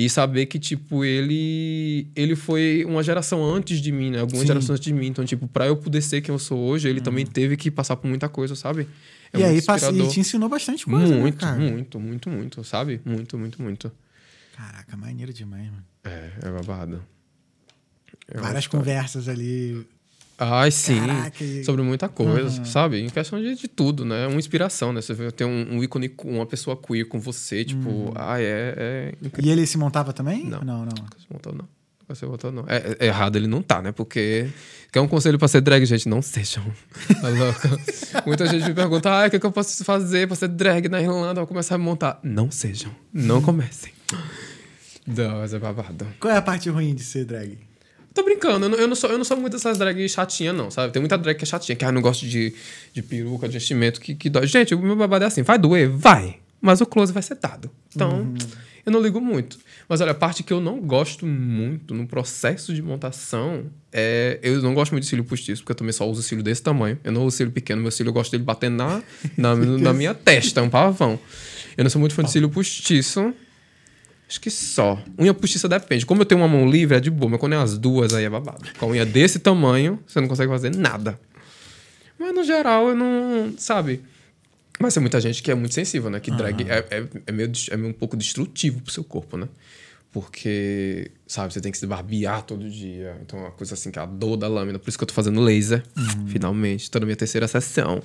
E 0.00 0.08
saber 0.08 0.46
que, 0.46 0.60
tipo, 0.60 1.04
ele 1.04 2.06
ele 2.14 2.36
foi 2.36 2.84
uma 2.86 3.02
geração 3.02 3.44
antes 3.44 3.80
de 3.80 3.90
mim, 3.90 4.12
né? 4.12 4.20
Algumas 4.20 4.42
Sim. 4.42 4.46
gerações 4.46 4.70
antes 4.78 4.84
de 4.84 4.92
mim. 4.94 5.08
Então, 5.08 5.24
tipo, 5.24 5.48
pra 5.48 5.66
eu 5.66 5.76
poder 5.76 6.00
ser 6.00 6.20
quem 6.20 6.32
eu 6.32 6.38
sou 6.38 6.56
hoje, 6.56 6.88
ele 6.88 7.00
também 7.00 7.26
teve 7.26 7.56
que 7.56 7.68
passar 7.68 7.96
por 7.96 8.06
muita 8.06 8.28
coisa, 8.28 8.54
sabe? 8.54 8.86
É 9.32 9.40
e 9.40 9.42
aí 9.42 9.54
e 9.56 9.58
inspirador. 9.58 10.08
te 10.08 10.20
ensinou 10.20 10.48
bastante 10.48 10.86
coisa, 10.86 11.12
né, 11.12 11.20
Muito, 11.20 11.38
cara? 11.38 11.58
muito, 11.58 11.98
muito, 11.98 12.30
muito, 12.30 12.62
sabe? 12.62 13.00
Muito, 13.04 13.36
muito, 13.36 13.60
muito. 13.60 13.90
Caraca, 14.56 14.96
maneiro 14.96 15.32
demais, 15.32 15.64
mano. 15.64 15.84
É, 16.04 16.30
é 16.42 16.50
babado. 16.50 17.04
É 18.28 18.38
Várias 18.40 18.68
conversas 18.68 19.28
ali. 19.28 19.84
Ai, 20.38 20.70
sim. 20.70 21.00
Caraca, 21.00 21.44
Sobre 21.64 21.82
muita 21.82 22.08
coisa, 22.08 22.56
Aham. 22.58 22.64
sabe? 22.64 23.00
Em 23.00 23.08
questão 23.08 23.40
de, 23.42 23.56
de 23.56 23.66
tudo, 23.66 24.04
né? 24.04 24.26
Uma 24.28 24.38
inspiração, 24.38 24.92
né? 24.92 25.00
Você 25.00 25.12
vê 25.12 25.30
ter 25.32 25.44
um, 25.44 25.76
um 25.76 25.82
ícone, 25.82 26.08
com 26.08 26.36
uma 26.36 26.46
pessoa 26.46 26.76
queer 26.76 27.06
com 27.06 27.18
você, 27.18 27.64
tipo, 27.64 27.88
Uhum. 27.88 28.12
ah, 28.14 28.40
é, 28.40 28.74
é 28.76 29.14
incrível. 29.26 29.50
E 29.50 29.52
ele 29.52 29.66
se 29.66 29.76
montava 29.76 30.12
também? 30.12 30.44
Não. 30.44 30.60
Não, 30.60 30.78
não. 30.84 30.92
Nunca 30.96 31.18
se 31.18 31.26
montou, 31.28 31.52
não. 31.52 31.68
Nunca 32.00 32.14
se 32.14 32.24
montou, 32.24 32.52
não. 32.52 32.64
É, 32.68 32.96
é 33.00 33.06
errado 33.06 33.34
ele 33.36 33.46
não 33.48 33.60
tá, 33.60 33.82
né? 33.82 33.90
Porque. 33.92 34.48
Quer 34.92 35.00
um 35.00 35.08
conselho 35.08 35.38
pra 35.38 35.48
ser 35.48 35.60
drag, 35.60 35.84
gente? 35.84 36.08
Não 36.08 36.22
sejam. 36.22 36.64
Tá 37.20 37.28
louca? 37.28 37.68
Muita 38.24 38.46
gente 38.46 38.64
me 38.68 38.74
pergunta, 38.74 39.10
ah, 39.10 39.26
o 39.26 39.30
que, 39.30 39.38
que 39.40 39.44
eu 39.44 39.52
posso 39.52 39.84
fazer 39.84 40.26
pra 40.28 40.36
ser 40.36 40.48
drag 40.48 40.88
na 40.88 41.00
Irlanda? 41.02 41.32
Eu 41.40 41.44
vou 41.44 41.46
começar 41.48 41.74
a 41.74 41.78
montar. 41.78 42.18
Não 42.22 42.50
sejam. 42.50 42.90
Não 43.12 43.42
comecem. 43.42 43.92
Não, 45.06 45.38
mas 45.40 45.52
é 45.52 45.58
babado. 45.58 46.06
Qual 46.20 46.32
é 46.32 46.36
a 46.36 46.42
parte 46.42 46.68
ruim 46.70 46.94
de 46.94 47.02
ser 47.02 47.24
drag? 47.24 47.58
Tô 48.18 48.24
brincando, 48.24 48.66
eu 48.66 48.68
não, 48.68 48.78
eu 48.78 48.88
não 48.88 48.96
sou, 48.96 49.10
eu 49.10 49.16
não 49.16 49.24
sou 49.24 49.36
muito 49.36 49.52
dessas 49.52 49.78
drags 49.78 50.10
chatinhas, 50.10 50.52
não, 50.52 50.72
sabe? 50.72 50.92
Tem 50.92 50.98
muita 50.98 51.16
drag 51.16 51.36
que 51.38 51.44
é 51.44 51.46
chatinha, 51.46 51.76
que 51.76 51.84
ah, 51.84 51.92
não 51.92 52.02
gosto 52.02 52.26
de, 52.26 52.52
de 52.92 53.00
peruca, 53.00 53.48
de 53.48 53.58
enchimento, 53.58 54.00
que, 54.00 54.12
que 54.12 54.28
dói. 54.28 54.44
Gente, 54.44 54.74
o 54.74 54.82
meu 54.82 54.96
babado 54.96 55.22
é 55.22 55.28
assim, 55.28 55.42
vai 55.42 55.56
doer? 55.56 55.88
Vai. 55.88 56.40
Mas 56.60 56.80
o 56.80 56.86
close 56.86 57.12
vai 57.12 57.22
ser 57.22 57.36
dado. 57.36 57.70
Então, 57.94 58.34
eu 58.84 58.90
não 58.90 59.00
ligo 59.00 59.20
muito. 59.20 59.56
Mas 59.88 60.00
olha, 60.00 60.10
a 60.10 60.14
parte 60.16 60.42
que 60.42 60.52
eu 60.52 60.60
não 60.60 60.80
gosto 60.80 61.24
muito 61.24 61.94
no 61.94 62.08
processo 62.08 62.74
de 62.74 62.82
montação 62.82 63.66
é. 63.92 64.40
Eu 64.42 64.60
não 64.62 64.74
gosto 64.74 64.90
muito 64.90 65.04
de 65.04 65.10
cílio 65.10 65.24
postiço, 65.24 65.62
porque 65.62 65.70
eu 65.70 65.76
também 65.76 65.92
só 65.92 66.04
uso 66.10 66.20
cílio 66.20 66.42
desse 66.42 66.60
tamanho. 66.60 66.98
Eu 67.04 67.12
não 67.12 67.24
uso 67.24 67.36
cílio 67.36 67.52
pequeno, 67.52 67.80
meu 67.80 67.92
cílio 67.92 68.10
eu 68.10 68.14
gosto 68.14 68.32
dele 68.32 68.42
batendo 68.42 68.78
na, 68.78 69.00
na, 69.36 69.54
na 69.78 69.92
minha 69.92 70.12
testa, 70.12 70.58
é 70.58 70.62
um 70.64 70.68
pavão. 70.68 71.20
Eu 71.76 71.84
não 71.84 71.90
sou 71.90 72.00
muito 72.00 72.16
fã 72.16 72.24
de 72.24 72.32
cílio 72.32 72.50
postiço. 72.50 73.32
Acho 74.28 74.40
que 74.40 74.50
só. 74.50 75.02
Unha 75.18 75.32
postiça 75.32 75.68
depende. 75.68 76.04
Como 76.04 76.20
eu 76.20 76.26
tenho 76.26 76.40
uma 76.40 76.48
mão 76.48 76.68
livre, 76.68 76.96
é 76.96 77.00
de 77.00 77.10
boa. 77.10 77.30
Mas 77.30 77.40
quando 77.40 77.54
é 77.54 77.56
as 77.56 77.78
duas, 77.78 78.12
aí 78.12 78.24
é 78.24 78.30
babado. 78.30 78.62
Com 78.78 78.86
a 78.86 78.88
unha 78.90 79.06
desse 79.06 79.38
tamanho, 79.38 79.98
você 80.06 80.20
não 80.20 80.28
consegue 80.28 80.50
fazer 80.50 80.74
nada. 80.76 81.18
Mas 82.18 82.34
no 82.34 82.44
geral, 82.44 82.88
eu 82.88 82.94
não. 82.94 83.54
Sabe? 83.56 84.02
Mas 84.78 84.94
tem 84.94 85.00
muita 85.00 85.20
gente 85.20 85.42
que 85.42 85.50
é 85.50 85.54
muito 85.54 85.74
sensível, 85.74 86.10
né? 86.10 86.20
Que 86.20 86.30
drag 86.30 86.62
é, 86.68 86.86
é, 86.90 87.06
é, 87.26 87.32
meio, 87.32 87.50
é 87.70 87.76
meio 87.76 87.90
um 87.90 87.92
pouco 87.92 88.16
destrutivo 88.16 88.80
pro 88.80 88.92
seu 88.92 89.02
corpo, 89.02 89.36
né? 89.36 89.48
Porque, 90.10 91.10
sabe, 91.26 91.52
você 91.52 91.60
tem 91.60 91.70
que 91.70 91.76
se 91.76 91.86
barbear 91.86 92.42
todo 92.42 92.68
dia. 92.70 93.18
Então 93.20 93.38
é 93.38 93.42
uma 93.42 93.50
coisa 93.50 93.74
assim 93.74 93.90
que 93.90 93.98
é 93.98 94.02
a 94.02 94.06
dor 94.06 94.38
da 94.38 94.48
lâmina. 94.48 94.78
Por 94.78 94.88
isso 94.88 94.96
que 94.96 95.04
eu 95.04 95.06
tô 95.06 95.12
fazendo 95.12 95.38
laser, 95.38 95.84
finalmente. 96.28 96.90
Tô 96.90 96.98
na 96.98 97.04
minha 97.04 97.14
terceira 97.14 97.46
sessão. 97.46 98.02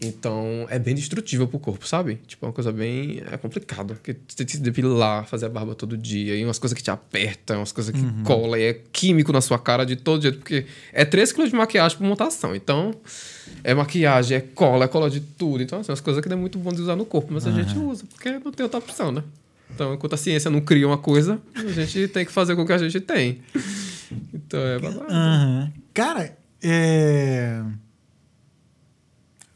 Então 0.00 0.66
é 0.68 0.80
bem 0.80 0.96
destrutível 0.96 1.46
pro 1.46 1.60
corpo, 1.60 1.86
sabe? 1.86 2.18
Tipo, 2.26 2.44
é 2.44 2.48
uma 2.48 2.52
coisa 2.52 2.72
bem. 2.72 3.22
É 3.30 3.36
complicado. 3.36 3.94
Porque 3.94 4.16
você 4.26 4.36
tem 4.36 4.46
que 4.46 4.52
se 4.52 4.58
depilar, 4.58 5.26
fazer 5.28 5.46
a 5.46 5.48
barba 5.48 5.76
todo 5.76 5.96
dia. 5.96 6.34
E 6.34 6.44
umas 6.44 6.58
coisas 6.58 6.76
que 6.76 6.82
te 6.82 6.90
apertam, 6.90 7.58
umas 7.58 7.70
coisas 7.70 7.94
que 7.94 8.22
colam. 8.24 8.58
E 8.58 8.64
é 8.64 8.74
químico 8.92 9.32
na 9.32 9.40
sua 9.40 9.60
cara 9.60 9.86
de 9.86 9.94
todo 9.94 10.20
jeito. 10.20 10.38
Porque 10.38 10.66
é 10.92 11.04
3 11.04 11.30
quilos 11.30 11.50
de 11.50 11.56
maquiagem 11.56 11.96
por 11.96 12.04
montação. 12.04 12.52
Então, 12.52 12.92
é 13.62 13.72
maquiagem, 13.72 14.38
é 14.38 14.40
cola, 14.40 14.86
é 14.86 14.88
cola 14.88 15.08
de 15.08 15.20
tudo. 15.20 15.62
Então, 15.62 15.78
assim, 15.78 15.92
umas 15.92 16.00
coisas 16.00 16.20
que 16.20 16.28
não 16.28 16.36
é 16.36 16.40
muito 16.40 16.58
bom 16.58 16.72
de 16.72 16.82
usar 16.82 16.96
no 16.96 17.06
corpo. 17.06 17.32
Mas 17.32 17.46
a 17.46 17.52
gente 17.52 17.78
usa, 17.78 18.04
porque 18.06 18.28
não 18.28 18.50
tem 18.50 18.64
outra 18.64 18.80
opção, 18.80 19.12
né? 19.12 19.22
Então, 19.74 19.92
enquanto 19.94 20.14
a 20.14 20.16
ciência 20.16 20.50
não 20.50 20.60
cria 20.60 20.86
uma 20.86 20.96
coisa, 20.98 21.40
a 21.54 21.62
gente 21.82 22.08
tem 22.08 22.24
que 22.24 22.32
fazer 22.32 22.56
com 22.56 22.62
o 22.62 22.66
que 22.66 22.72
a 22.72 22.78
gente 22.78 23.00
tem. 23.00 23.40
Então, 24.32 24.60
é 24.60 24.78
babado. 24.78 25.06
Aham. 25.10 25.72
Cara, 25.92 26.36
é. 26.62 27.62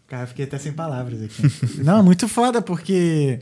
Cara, 0.06 0.24
eu 0.24 0.26
fiquei 0.26 0.44
até 0.44 0.58
sem 0.58 0.72
palavras 0.72 1.22
aqui. 1.22 1.42
Não, 1.82 2.02
muito 2.02 2.26
foda, 2.28 2.60
porque. 2.60 3.38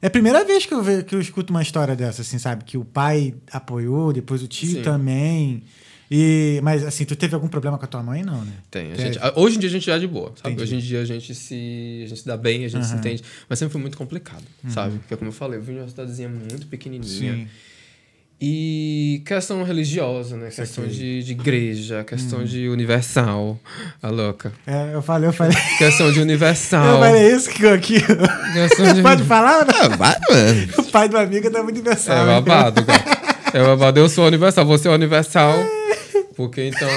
É 0.00 0.06
a 0.06 0.10
primeira 0.10 0.44
vez 0.44 0.64
que 0.64 0.72
eu, 0.72 0.80
ve- 0.82 1.02
que 1.02 1.12
eu 1.16 1.20
escuto 1.20 1.52
uma 1.52 1.62
história 1.62 1.96
dessa, 1.96 2.22
assim, 2.22 2.38
sabe? 2.38 2.62
Que 2.62 2.78
o 2.78 2.84
pai 2.84 3.34
apoiou, 3.50 4.12
depois 4.12 4.42
o 4.42 4.46
tio 4.46 4.70
Sim. 4.76 4.82
também. 4.82 5.64
E, 6.10 6.58
mas, 6.62 6.84
assim, 6.86 7.04
tu 7.04 7.14
teve 7.14 7.34
algum 7.34 7.48
problema 7.48 7.76
com 7.76 7.84
a 7.84 7.88
tua 7.88 8.02
mãe, 8.02 8.22
não, 8.22 8.42
né? 8.44 8.52
Tem. 8.70 8.94
gente- 8.94 9.18
hoje 9.36 9.56
em 9.56 9.60
dia 9.60 9.68
a 9.68 9.72
gente 9.72 9.86
já 9.86 9.96
é 9.96 9.98
de 9.98 10.06
boa, 10.06 10.32
sabe? 10.36 10.54
Entendi. 10.54 10.62
Hoje 10.62 10.74
em 10.76 10.78
dia 10.78 11.00
a 11.02 11.04
gente 11.04 11.34
se, 11.34 12.02
a 12.04 12.08
gente 12.08 12.20
se 12.20 12.26
dá 12.26 12.36
bem, 12.36 12.64
a 12.64 12.68
gente 12.68 12.84
se 12.86 12.92
Aham. 12.92 13.00
entende. 13.00 13.22
Mas 13.48 13.58
sempre 13.58 13.72
foi 13.72 13.80
muito 13.80 13.98
complicado, 13.98 14.42
sabe? 14.68 14.98
Porque, 14.98 15.16
como 15.16 15.28
eu 15.28 15.34
falei, 15.34 15.58
eu 15.58 15.62
vim 15.62 15.74
de 15.74 15.80
uma 15.80 15.88
cidadezinha 15.88 16.28
muito 16.28 16.66
pequenininha. 16.66 17.34
Sim. 17.34 17.46
E 18.40 19.20
questão 19.26 19.64
religiosa, 19.64 20.36
né? 20.36 20.48
Questão 20.48 20.86
de, 20.86 21.24
de 21.24 21.32
igreja, 21.32 22.04
questão 22.04 22.44
de 22.44 22.68
universal. 22.68 23.58
A 24.00 24.10
louca. 24.10 24.52
É, 24.64 24.94
eu 24.94 25.02
falei, 25.02 25.28
eu 25.28 25.32
falei. 25.32 25.56
Questão 25.76 26.12
de 26.12 26.18
Eu 26.18 26.22
universal. 26.22 27.00
falei 27.00 27.34
isso 27.34 27.50
que 27.50 27.66
aqui. 27.66 27.96
Questão 28.00 28.94
de... 28.94 29.02
Pode 29.02 29.24
falar? 29.24 29.66
né? 29.66 29.72
Ah, 29.82 29.88
vai, 29.88 30.16
mano. 30.30 30.72
O 30.78 30.82
pai 30.84 31.08
do 31.08 31.18
amigo 31.18 31.48
é 31.48 31.50
da 31.50 31.60
Universal. 31.62 32.16
É 32.16 32.20
né? 32.26 32.40
babado, 32.40 32.84
cara. 32.86 33.04
É 33.52 33.60
babado. 33.60 33.98
Eu 33.98 34.08
sou 34.08 34.24
universal, 34.26 34.64
você 34.64 34.86
é 34.86 34.90
universal. 34.92 35.58
Porque 36.38 36.64
então. 36.68 36.88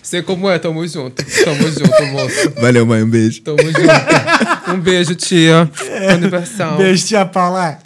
Sei 0.00 0.22
como 0.22 0.48
é, 0.48 0.60
tamo 0.60 0.86
junto. 0.86 1.24
Tamo 1.44 1.68
junto, 1.72 2.06
moço. 2.12 2.50
Valeu, 2.60 2.86
mãe. 2.86 3.02
Um 3.02 3.10
beijo. 3.10 3.42
Tamo 3.42 3.58
junto. 3.58 4.70
Um 4.72 4.78
beijo, 4.78 5.16
tia. 5.16 5.68
Universal. 6.16 6.76
Beijo, 6.76 7.04
tia 7.04 7.26
Paula. 7.26 7.80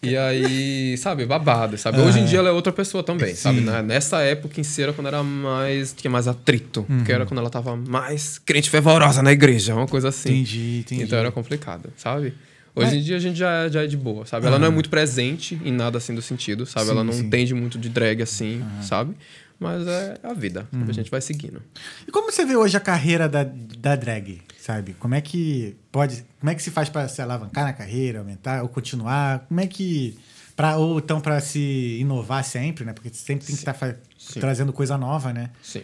E 0.00 0.16
aí, 0.16 0.96
sabe, 0.96 1.26
babado, 1.26 1.76
sabe? 1.76 1.98
Hoje 1.98 2.20
em 2.20 2.24
dia 2.24 2.38
ela 2.38 2.50
é 2.50 2.52
outra 2.52 2.72
pessoa 2.72 3.02
também, 3.02 3.34
sabe? 3.34 3.60
Né? 3.60 3.82
Nessa 3.82 4.20
época 4.20 4.60
em 4.60 4.62
si 4.62 4.80
era 4.82 4.92
quando 4.92 5.08
era 5.08 5.24
mais. 5.24 5.92
tinha 5.92 6.08
mais 6.08 6.28
atrito. 6.28 6.86
Que 7.04 7.10
era 7.10 7.26
quando 7.26 7.40
ela 7.40 7.50
tava 7.50 7.74
mais 7.74 8.38
crente 8.38 8.70
fervorosa 8.70 9.22
na 9.22 9.32
igreja, 9.32 9.74
uma 9.74 9.88
coisa 9.88 10.10
assim. 10.10 10.28
Entendi, 10.28 10.78
entendi. 10.86 11.02
Então 11.02 11.18
era 11.18 11.32
complicado, 11.32 11.92
sabe? 11.96 12.32
Hoje 12.76 12.98
em 12.98 13.02
dia 13.02 13.16
a 13.16 13.18
gente 13.18 13.38
já, 13.38 13.64
é- 13.64 13.70
já 13.70 13.82
é 13.82 13.86
de 13.86 13.96
boa, 13.96 14.26
sabe? 14.26 14.46
Ela 14.46 14.58
não 14.58 14.66
é 14.66 14.70
muito 14.70 14.90
presente 14.90 15.58
em 15.64 15.72
nada 15.72 15.96
assim 15.98 16.14
do 16.14 16.20
sentido, 16.22 16.66
sabe? 16.66 16.86
Sim, 16.86 16.92
ela 16.92 17.02
não 17.02 17.12
sim. 17.12 17.20
entende 17.24 17.54
muito 17.54 17.78
de 17.78 17.88
drag 17.88 18.20
assim, 18.22 18.62
sabe? 18.82 19.16
Mas 19.58 19.86
é 19.86 20.18
a 20.22 20.34
vida, 20.34 20.68
a 20.86 20.92
gente 20.92 21.10
vai 21.10 21.20
seguindo. 21.22 21.62
E 22.06 22.10
como 22.10 22.30
você 22.30 22.44
vê 22.44 22.54
hoje 22.56 22.76
a 22.76 22.80
carreira 22.80 23.26
da, 23.26 23.42
da 23.44 23.96
drag, 23.96 24.42
sabe? 24.58 24.94
Como 24.98 25.14
é 25.14 25.20
que 25.22 25.74
pode, 25.90 26.22
como 26.38 26.50
é 26.50 26.54
que 26.54 26.62
se 26.62 26.70
faz 26.70 26.90
para 26.90 27.08
se 27.08 27.22
alavancar 27.22 27.64
na 27.64 27.72
carreira, 27.72 28.18
aumentar 28.18 28.62
ou 28.62 28.68
continuar? 28.68 29.46
Como 29.48 29.58
é 29.58 29.66
que 29.66 30.18
para 30.54 30.76
ou 30.76 30.98
então 30.98 31.20
para 31.22 31.40
se 31.40 31.96
inovar 31.98 32.44
sempre, 32.44 32.84
né? 32.84 32.92
Porque 32.92 33.08
sempre 33.12 33.46
tem 33.46 33.54
que 33.56 33.60
estar 33.60 33.74
Sim. 34.18 34.40
trazendo 34.40 34.74
coisa 34.74 34.98
nova, 34.98 35.32
né? 35.32 35.48
Sim. 35.62 35.82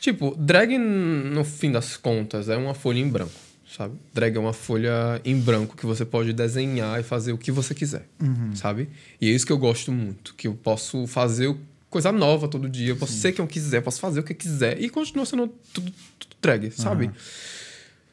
Tipo, 0.00 0.34
drag, 0.36 0.76
no 0.76 1.44
fim 1.44 1.70
das 1.70 1.96
contas, 1.96 2.48
é 2.48 2.56
uma 2.56 2.74
folha 2.74 2.98
em 2.98 3.08
branco, 3.08 3.32
sabe? 3.76 3.94
Drag 4.12 4.36
é 4.36 4.40
uma 4.40 4.52
folha 4.52 5.20
em 5.24 5.38
branco 5.38 5.76
que 5.76 5.86
você 5.86 6.04
pode 6.04 6.32
desenhar 6.32 7.00
e 7.00 7.02
fazer 7.02 7.32
o 7.32 7.38
que 7.38 7.50
você 7.50 7.74
quiser, 7.74 8.06
sabe? 8.54 8.88
E 9.20 9.28
é 9.28 9.32
isso 9.32 9.46
que 9.46 9.52
eu 9.52 9.58
gosto 9.58 9.90
muito, 9.90 10.34
que 10.34 10.46
eu 10.46 10.54
posso 10.54 11.06
fazer 11.06 11.54
coisa 11.90 12.12
nova 12.12 12.48
todo 12.48 12.68
dia, 12.68 12.90
eu 12.90 12.96
posso 12.96 13.12
ser 13.12 13.32
quem 13.32 13.42
eu 13.42 13.48
quiser, 13.48 13.80
posso 13.80 14.00
fazer 14.00 14.20
o 14.20 14.22
que 14.22 14.32
eu 14.32 14.36
quiser 14.36 14.80
e 14.80 14.88
continua 14.88 15.24
sendo 15.24 15.48
tudo, 15.72 15.92
tudo 16.18 16.36
drag, 16.40 16.70
sabe? 16.70 17.10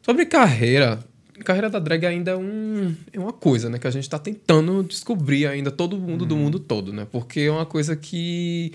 Sobre 0.01 0.25
carreira, 0.25 0.99
carreira 1.43 1.69
da 1.69 1.79
drag 1.79 2.05
ainda 2.05 2.31
é, 2.31 2.35
um, 2.35 2.95
é 3.11 3.19
uma 3.19 3.33
coisa, 3.33 3.69
né? 3.69 3.79
Que 3.79 3.87
a 3.87 3.91
gente 3.91 4.09
tá 4.09 4.19
tentando 4.19 4.83
descobrir 4.83 5.47
ainda 5.47 5.71
todo 5.71 5.97
mundo 5.97 6.25
do 6.25 6.35
mundo 6.35 6.59
todo, 6.59 6.91
né? 6.91 7.07
Porque 7.09 7.41
é 7.41 7.51
uma 7.51 7.65
coisa 7.65 7.95
que... 7.95 8.71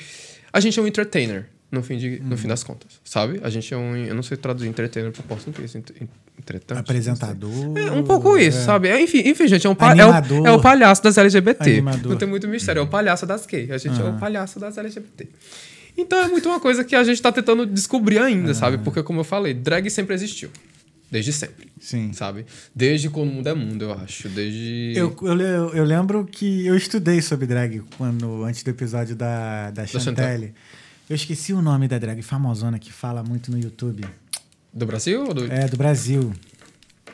A 0.52 0.60
gente 0.60 0.78
é 0.78 0.82
um 0.82 0.86
entertainer, 0.86 1.48
no 1.70 1.82
fim, 1.82 1.98
de, 1.98 2.20
no 2.20 2.36
fim 2.36 2.48
das 2.48 2.64
contas, 2.64 3.00
sabe? 3.04 3.40
A 3.42 3.50
gente 3.50 3.72
é 3.72 3.76
um... 3.76 3.94
Eu 3.96 4.14
não 4.14 4.22
sei 4.22 4.36
traduzir 4.36 4.68
entertainer 4.68 5.12
para 5.12 5.22
português. 5.22 5.74
ent- 5.74 5.92
Entretante? 6.38 6.80
Apresentador. 6.80 7.76
É 7.76 7.90
um 7.90 8.02
pouco 8.04 8.38
isso, 8.38 8.58
é. 8.58 8.62
sabe? 8.62 8.88
É, 8.88 9.00
Enfim, 9.02 9.22
enfim, 9.26 9.48
gente, 9.48 9.66
é, 9.66 9.70
um 9.70 9.72
é, 9.72 10.40
o, 10.40 10.46
é 10.46 10.52
o 10.52 10.60
palhaço 10.60 11.02
das 11.02 11.18
LGBT. 11.18 11.70
Animador. 11.70 12.12
Não 12.12 12.16
tem 12.16 12.28
muito 12.28 12.46
mistério, 12.48 12.80
é 12.80 12.82
o 12.82 12.86
palhaço 12.86 13.26
das 13.26 13.44
gays. 13.44 13.70
A 13.70 13.78
gente 13.78 14.00
é 14.00 14.04
o 14.04 14.16
palhaço 14.18 14.58
das 14.60 14.78
LGBT. 14.78 15.28
Então 15.96 16.18
é 16.20 16.28
muito 16.28 16.48
uma 16.48 16.60
coisa 16.60 16.84
que 16.84 16.94
a 16.94 17.02
gente 17.02 17.20
tá 17.20 17.32
tentando 17.32 17.66
descobrir 17.66 18.18
ainda, 18.18 18.54
sabe? 18.54 18.78
Porque, 18.78 19.02
como 19.02 19.20
eu 19.20 19.24
falei, 19.24 19.52
drag 19.52 19.90
sempre 19.90 20.14
existiu. 20.14 20.48
Desde 21.10 21.32
sempre, 21.32 21.68
Sim. 21.80 22.12
sabe? 22.12 22.44
Desde 22.74 23.08
quando 23.08 23.30
o 23.30 23.32
mundo 23.32 23.48
é 23.48 23.54
mundo, 23.54 23.82
eu 23.86 23.92
acho. 23.94 24.28
Desde. 24.28 24.92
Eu, 24.94 25.16
eu, 25.22 25.74
eu 25.74 25.84
lembro 25.84 26.24
que 26.24 26.66
eu 26.66 26.76
estudei 26.76 27.22
sobre 27.22 27.46
drag 27.46 27.82
quando 27.96 28.44
antes 28.44 28.62
do 28.62 28.68
episódio 28.70 29.16
da, 29.16 29.70
da 29.70 29.86
Chantal. 29.86 30.02
Chantelle. 30.02 30.54
Eu 31.08 31.16
esqueci 31.16 31.52
o 31.54 31.62
nome 31.62 31.88
da 31.88 31.98
drag 31.98 32.20
famosona 32.22 32.78
que 32.78 32.92
fala 32.92 33.22
muito 33.22 33.50
no 33.50 33.58
YouTube. 33.58 34.04
Do 34.72 34.84
Brasil 34.84 35.24
ou 35.26 35.32
do. 35.32 35.50
É, 35.50 35.66
do 35.66 35.76
Brasil. 35.76 36.32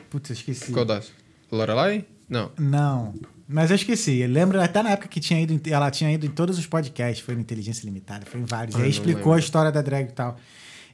Putz, 0.09 0.29
eu 0.29 0.33
esqueci. 0.33 0.71
Qual 0.71 0.83
das? 0.83 1.11
Lorelai? 1.51 2.05
Não. 2.27 2.51
Não, 2.57 3.13
mas 3.47 3.69
eu 3.69 3.75
esqueci. 3.75 4.17
Eu 4.17 4.29
lembro 4.29 4.61
até 4.61 4.83
na 4.83 4.91
época 4.91 5.07
que 5.07 5.19
tinha 5.19 5.39
ido, 5.39 5.59
ela 5.69 5.89
tinha 5.91 6.11
ido 6.11 6.25
em 6.25 6.29
todos 6.29 6.57
os 6.57 6.65
podcasts, 6.67 7.23
foi 7.23 7.35
no 7.35 7.41
Inteligência 7.41 7.85
Limitada, 7.85 8.25
foi 8.25 8.41
em 8.41 8.45
vários. 8.45 8.75
Ah, 8.75 8.79
e 8.79 8.81
aí 8.81 8.87
não 8.87 8.91
explicou 8.91 9.17
lembro. 9.17 9.33
a 9.33 9.39
história 9.39 9.71
da 9.71 9.81
drag 9.81 10.09
e 10.09 10.11
tal. 10.11 10.37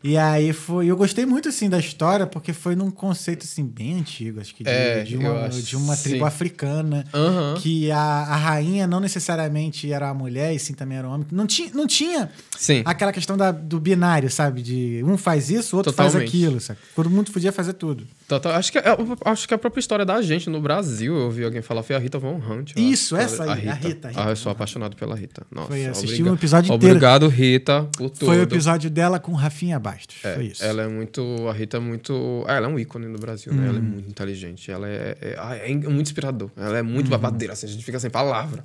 E 0.04 0.18
aí 0.18 0.52
foi. 0.52 0.88
Eu 0.88 0.98
gostei 0.98 1.26
muito 1.28 1.48
assim 1.50 1.70
da 1.70 1.78
história, 1.78 2.26
porque 2.26 2.54
foi 2.54 2.76
num 2.76 2.90
conceito 2.90 3.44
assim 3.44 3.64
bem 3.64 4.00
antigo, 4.00 4.40
acho 4.42 4.54
que 4.56 4.64
de, 4.64 4.70
É, 4.70 5.04
de 5.04 5.16
uma, 5.16 5.48
de 5.50 5.76
uma 5.78 5.96
tribo 5.96 6.20
sim. 6.20 6.24
africana. 6.24 7.06
Aham. 7.14 7.56
Que 7.60 7.92
a, 7.92 7.98
a 8.00 8.36
rainha 8.36 8.88
não 8.88 9.00
necessariamente 9.00 9.92
era 9.92 10.10
a 10.10 10.14
mulher, 10.14 10.54
e 10.56 10.60
sim 10.60 10.74
também 10.74 10.98
era 10.98 11.08
o 11.08 11.12
homem. 11.12 11.28
Não 11.32 11.46
tinha, 11.46 11.70
não 11.74 11.86
tinha 11.86 12.32
Sim. 12.58 12.82
aquela 12.86 13.12
questão 13.14 13.38
da, 13.38 13.52
do 13.52 13.80
binário, 13.80 14.30
sabe? 14.30 14.62
De 14.64 15.04
um 15.06 15.18
faz 15.18 15.50
isso, 15.52 15.76
o 15.76 15.78
outro 15.78 15.94
faz 15.94 16.14
Totalmente. 16.14 16.30
aquilo, 16.30 16.60
sabe? 16.60 16.80
Todo 16.96 17.10
mundo 17.10 17.32
podia 17.32 17.52
fazer 17.52 17.74
tudo. 17.74 18.08
Total- 18.40 18.54
Acho, 18.54 18.72
que, 18.72 18.78
é- 18.78 18.84
acho 19.26 19.48
que 19.48 19.54
a 19.54 19.58
própria 19.58 19.80
história 19.80 20.06
da 20.06 20.22
gente 20.22 20.50
no 20.50 20.62
Brasil, 20.62 21.16
eu 21.16 21.26
ouvi 21.26 21.44
alguém 21.44 21.62
falar, 21.62 21.84
foi 21.84 21.96
a 21.96 22.00
Rita 22.00 22.18
Von 22.18 22.36
Hunt. 22.38 22.72
Isso, 22.78 23.16
acho. 23.16 23.26
essa 23.26 23.44
aí, 23.44 23.68
a 23.68 23.74
Rita, 23.74 24.08
a 24.08 24.12
Rita 24.12 24.12
ah, 24.28 24.30
eu 24.30 24.36
sou 24.36 24.52
apaixonado 24.52 24.96
pela 24.96 25.16
Rita. 25.16 25.46
Nossa, 25.52 25.68
Foi 25.68 25.86
assistir 25.86 26.14
obriga- 26.22 26.32
um 26.32 26.34
episódio 26.36 26.74
inteiro. 26.74 26.96
Obrigado, 26.96 27.28
Rita, 27.28 27.84
por 27.98 28.10
tudo. 28.10 28.26
Foi 28.28 28.38
o 28.40 28.42
episódio 28.44 28.90
dela 28.90 29.20
com 29.20 29.34
Rafinha 29.34 29.78
Bastos. 29.80 30.18
É, 30.24 30.36
foi 30.36 30.46
isso. 30.46 30.64
Ela 30.64 30.84
é 30.84 30.88
muito. 30.88 31.22
A 31.50 31.54
Rita 31.54 31.78
é 31.78 31.80
muito. 31.80 32.46
ah, 32.48 32.54
ela 32.54 32.68
é 32.68 32.70
um 32.70 32.80
ícone 32.80 33.08
no 33.08 33.20
Brasil, 33.20 33.54
né? 33.54 33.68
Ela 33.68 33.78
é 33.80 33.82
muito 33.82 34.10
inteligente. 34.10 34.72
Ela 34.72 34.88
é, 34.88 35.18
é, 35.22 35.36
ah, 35.38 35.56
é 35.58 35.74
muito 35.74 36.08
inspirador. 36.08 36.50
Ela 36.56 36.78
é 36.78 36.82
muito 36.82 37.10
babadeira, 37.10 37.54
assim, 37.54 37.66
a 37.68 37.70
gente 37.70 37.84
fica 37.84 38.00
sem 38.00 38.10
palavra 38.10 38.64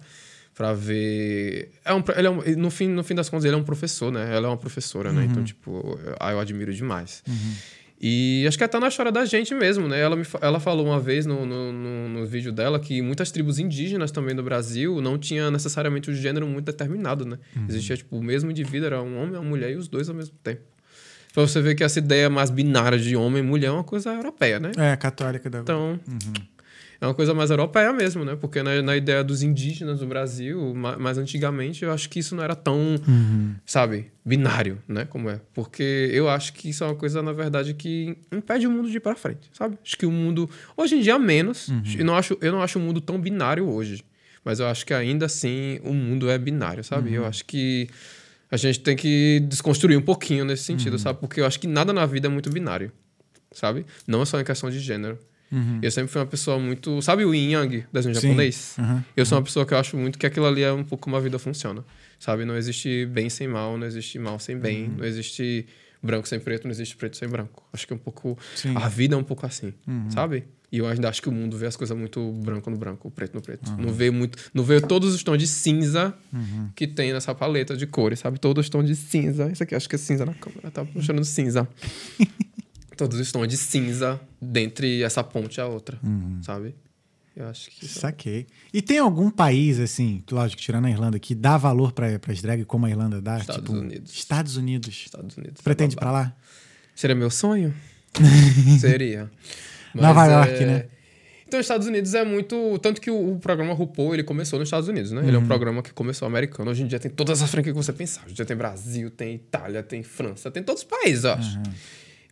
pra 0.55 0.73
ver. 0.73 1.71
É 1.85 1.93
um, 1.93 2.03
ele 2.17 2.27
é 2.27 2.31
um- 2.31 2.43
no, 2.57 2.71
fim, 2.71 2.89
no 2.89 3.05
fim 3.05 3.15
das 3.15 3.29
contas, 3.29 3.45
ele 3.45 3.55
é 3.55 3.59
um 3.59 3.63
professor, 3.65 4.11
né? 4.11 4.35
Ela 4.35 4.47
é 4.47 4.51
uma 4.51 4.57
professora, 4.57 5.13
né? 5.13 5.27
Então, 5.31 5.45
tipo, 5.45 5.99
eu, 6.05 6.17
ah, 6.19 6.33
eu 6.33 6.41
admiro 6.41 6.73
demais. 6.73 7.23
E 8.01 8.45
acho 8.47 8.59
que 8.59 8.65
até 8.65 8.79
na 8.79 8.89
história 8.89 9.11
da 9.11 9.25
gente 9.25 9.55
mesmo, 9.55 9.89
né? 9.89 9.99
Ela, 9.99 10.17
me, 10.17 10.25
ela 10.41 10.61
falou 10.61 10.87
uma 10.87 11.01
vez 11.01 11.25
no, 11.25 11.47
no, 11.47 11.73
no, 11.73 12.09
no 12.09 12.27
vídeo 12.27 12.53
dela 12.53 12.79
que 12.79 13.01
muitas 13.01 13.31
tribos 13.31 13.59
indígenas 13.59 14.11
também 14.11 14.35
do 14.35 14.43
Brasil 14.43 15.01
não 15.01 15.19
tinha 15.19 15.51
necessariamente 15.51 16.11
o 16.11 16.15
gênero 16.15 16.47
muito 16.47 16.67
determinado, 16.67 17.25
né? 17.25 17.39
Existia, 17.69 17.97
tipo, 17.97 18.17
o 18.19 18.23
mesmo 18.23 18.51
indivíduo, 18.51 18.87
era 18.87 19.03
um 19.03 19.19
homem 19.19 19.35
uma 19.35 19.43
mulher 19.43 19.71
e 19.71 19.77
os 19.77 19.89
dois 19.89 20.09
ao 20.09 20.15
mesmo 20.15 20.35
tempo. 20.43 20.61
Pra 21.33 21.47
você 21.47 21.61
ver 21.61 21.75
que 21.75 21.85
essa 21.85 21.99
ideia 21.99 22.31
mais 22.31 22.51
binária 22.51 22.99
de 22.99 23.15
homem 23.15 23.43
e 23.43 23.47
mulher 23.47 23.67
é 23.67 23.71
uma 23.71 23.85
coisa 23.85 24.11
europeia, 24.11 24.59
né? 24.59 24.73
É, 24.77 24.97
católica 24.97 25.49
da. 25.51 25.59
Então, 25.61 26.01
é 27.01 27.07
uma 27.07 27.15
coisa 27.15 27.35
mais 27.35 27.51
europeia 27.51 27.93
mesmo, 27.93 28.25
né? 28.25 28.37
Porque 28.37 28.63
na, 28.63 28.81
na 28.83 28.97
ideia 28.97 29.23
dos 29.23 29.43
indígenas 29.43 30.01
do 30.01 30.07
Brasil, 30.07 30.75
ma- 30.75 30.97
mais 30.97 31.19
antigamente, 31.19 31.85
eu 31.85 31.93
acho 31.93 32.09
que 32.09 32.19
isso 32.19 32.35
não 32.35 32.43
era 32.43 32.55
tão, 32.55 32.97
sabe, 33.65 34.11
binário, 34.25 34.79
né? 34.89 35.05
Como 35.05 35.29
é. 35.29 35.41
Porque 35.55 36.09
eu 36.13 36.29
acho 36.29 36.53
que 36.53 36.69
isso 36.71 36.85
é 36.85 36.87
uma 36.87 36.95
coisa, 36.97 37.23
na 37.23 37.33
verdade, 37.33 37.75
que 37.75 38.17
impede 38.33 38.67
o 38.67 38.71
mundo 38.71 38.91
de 38.91 38.97
ir 38.97 39.01
pra 39.01 39.15
frente, 39.15 39.51
sabe? 39.53 39.77
Acho 39.85 39.97
que 39.97 40.07
o 40.07 40.11
mundo, 40.11 40.49
hoje 40.77 40.97
em 40.97 41.01
dia, 41.01 41.19
menos. 41.19 41.69
Eu, 41.99 42.05
não 42.05 42.15
acho, 42.17 42.37
eu 42.41 42.53
não 42.53 42.63
acho 42.63 42.79
o 42.79 42.83
mundo 42.83 43.01
tão 43.01 43.21
binário 43.21 43.69
hoje. 43.69 44.05
Mas 44.45 44.61
eu 44.61 44.67
acho 44.67 44.87
que 44.87 44.95
ainda 44.95 45.27
assim 45.27 45.81
o 45.83 45.93
mundo 45.93 46.31
é 46.31 46.39
binário, 46.39 46.83
sabe? 46.85 47.11
Eu 47.13 47.27
acho 47.27 47.45
que 47.45 47.89
a 48.49 48.57
gente 48.57 48.79
tem 48.79 48.95
que 48.97 49.41
desconstruir 49.49 49.97
um 49.99 50.03
pouquinho 50.03 50.45
nesse 50.45 50.63
sentido, 50.63 50.97
sabe? 51.01 51.19
Porque 51.19 51.41
eu 51.41 51.47
acho 51.47 51.59
que 51.59 51.67
nada 51.67 51.93
na 51.93 52.07
vida 52.07 52.29
é 52.29 52.31
muito 52.31 52.49
binário, 52.49 52.93
sabe? 53.51 53.85
Não 54.07 54.23
é 54.23 54.25
só 54.25 54.41
em 54.41 54.45
questão 54.45 54.71
de 54.71 54.79
gênero. 54.79 55.19
Eu 55.83 55.91
sempre 55.91 56.11
fui 56.11 56.21
uma 56.21 56.27
pessoa 56.27 56.59
muito. 56.59 57.01
Sabe 57.03 57.25
o 57.25 57.35
Yin 57.35 57.53
Yang, 57.53 57.87
desenho 57.93 58.15
Sim. 58.15 58.21
japonês? 58.21 58.77
Aham. 58.79 59.05
Eu 59.17 59.25
sou 59.27 59.39
uma 59.39 59.45
pessoa 59.45 59.65
que 59.65 59.73
eu 59.75 59.79
acho 59.79 59.97
muito 59.97 60.19
que 60.19 60.27
aquilo 60.27 60.47
ali 60.47 60.63
é 60.63 60.73
um 60.73 60.85
pouco 60.85 61.05
como 61.05 61.17
a 61.17 61.21
vida 61.21 61.39
funciona. 61.39 61.85
Sabe? 62.19 62.45
Não 62.45 62.57
existe 62.57 63.07
bem 63.07 63.29
sem 63.29 63.47
mal, 63.47 63.77
não 63.79 63.87
existe 63.87 64.19
mal 64.19 64.39
sem 64.39 64.59
bem, 64.59 64.89
não 64.89 65.05
existe 65.05 65.67
branco 66.03 66.27
sem 66.27 66.41
preto, 66.41 66.65
não 66.65 66.71
existe 66.71 66.97
preto 66.97 67.17
sem 67.17 67.29
branco. 67.29 67.63
Acho 67.73 67.87
que 67.87 67.93
é 67.93 67.97
um 67.97 67.99
pouco. 67.99 68.39
Sim. 68.55 68.75
A 68.77 68.89
vida 68.89 69.15
é 69.15 69.19
um 69.19 69.25
pouco 69.25 69.45
assim, 69.47 69.73
sabe? 70.09 70.45
E 70.71 70.79
eu 70.79 70.87
ainda 70.87 71.09
acho 71.09 71.23
que 71.23 71.29
o 71.29 71.33
mundo 71.33 71.57
vê 71.57 71.67
as 71.67 71.77
coisas 71.77 71.97
muito 71.97 72.33
branco 72.33 72.69
no 72.71 72.77
branco, 72.77 73.11
preto 73.11 73.35
no 73.35 73.41
preto. 73.41 73.73
Não 73.79 73.93
vê 73.93 74.11
muito. 74.11 74.37
Não 74.53 74.65
vê 74.65 74.81
todos 74.81 75.15
os 75.15 75.23
tons 75.23 75.39
de 75.39 75.47
cinza 75.47 76.15
que 76.75 76.87
tem 76.87 77.13
nessa 77.13 77.35
paleta 77.35 77.77
de 77.77 77.87
cores, 77.87 78.19
sabe? 78.19 78.39
Todos 78.39 78.67
os 78.67 78.71
tons 78.71 78.87
de 78.87 78.97
cinza. 78.97 79.49
Isso 79.51 79.63
aqui 79.63 79.75
acho 79.75 79.89
que 79.89 79.95
é 79.95 79.99
cinza 79.99 80.27
na 80.27 80.35
câmera, 80.35 80.71
tá 80.71 80.85
mostrando 80.95 81.25
cinza. 81.25 81.69
todos 82.97 83.19
os 83.21 83.31
tons 83.31 83.47
de 83.49 83.57
cinza 83.57 84.21
dentre 84.41 85.03
essa 85.03 85.23
ponte 85.23 85.57
e 85.59 85.61
a 85.61 85.67
outra, 85.67 85.99
sabe? 86.43 86.75
Eu 87.37 87.47
acho 87.49 87.71
que. 87.71 87.85
é- 87.85 87.89
Saquei. 87.89 88.47
E 88.73 88.81
tem 88.81 88.99
algum 88.99 89.31
país, 89.31 89.79
assim, 89.79 90.25
lógico, 90.31 90.61
tirando 90.63 90.87
a 90.87 90.91
Irlanda, 90.91 91.19
que 91.19 91.35
dá 91.35 91.59
valor 91.59 91.93
para 91.93 92.07
as 92.29 92.41
drag 92.41 92.65
como 92.65 92.87
a 92.87 92.91
Irlanda 92.91 93.21
dá? 93.21 93.39
Estados 93.39 93.63
tipo, 93.63 93.77
Unidos. 93.79 94.15
Estados 94.15 94.57
Unidos. 94.57 94.89
Estados 95.05 95.37
Unidos. 95.37 95.61
Pretende 95.61 95.95
é 95.95 95.97
ir 95.97 96.01
pra 96.01 96.11
lá? 96.11 96.35
Seria 96.95 97.15
meu 97.15 97.29
sonho? 97.31 97.75
Seria. 98.81 99.31
Nova 99.95 100.27
é- 100.27 100.33
York, 100.33 100.65
né? 100.65 100.87
Então, 101.47 101.61
os 101.61 101.65
Estados 101.65 101.87
Unidos 101.87 102.13
é 102.15 102.25
muito. 102.25 102.79
Tanto 102.81 103.01
que 103.01 103.09
o, 103.11 103.35
o 103.35 103.39
programa 103.39 103.73
RuPaul 103.73 104.15
ele 104.15 104.25
começou 104.25 104.59
nos 104.59 104.67
Estados 104.67 104.89
Unidos, 104.89 105.13
né? 105.13 105.21
Ele 105.23 105.31
é 105.37 105.39
Uhum. 105.39 105.45
um 105.45 105.47
programa 105.47 105.81
que 105.83 105.93
começou 105.93 106.27
americano. 106.27 106.71
Hoje 106.71 106.83
em 106.83 106.87
dia 106.89 106.99
tem 106.99 107.11
todas 107.11 107.41
as 107.41 107.49
franquias 107.51 107.77
que 107.77 107.83
você 107.85 107.93
pensar. 107.93 108.23
Hoje 108.25 108.33
em 108.33 108.35
dia 108.35 108.45
tem 108.45 108.57
Brasil, 108.57 109.11
tem 109.11 109.35
Itália, 109.37 109.81
tem 109.83 110.03
França, 110.03 110.51
tem 110.51 110.63
todos 110.63 110.83
os 110.83 110.89
países, 110.89 111.23
eu 111.25 111.33
acho. 111.35 111.59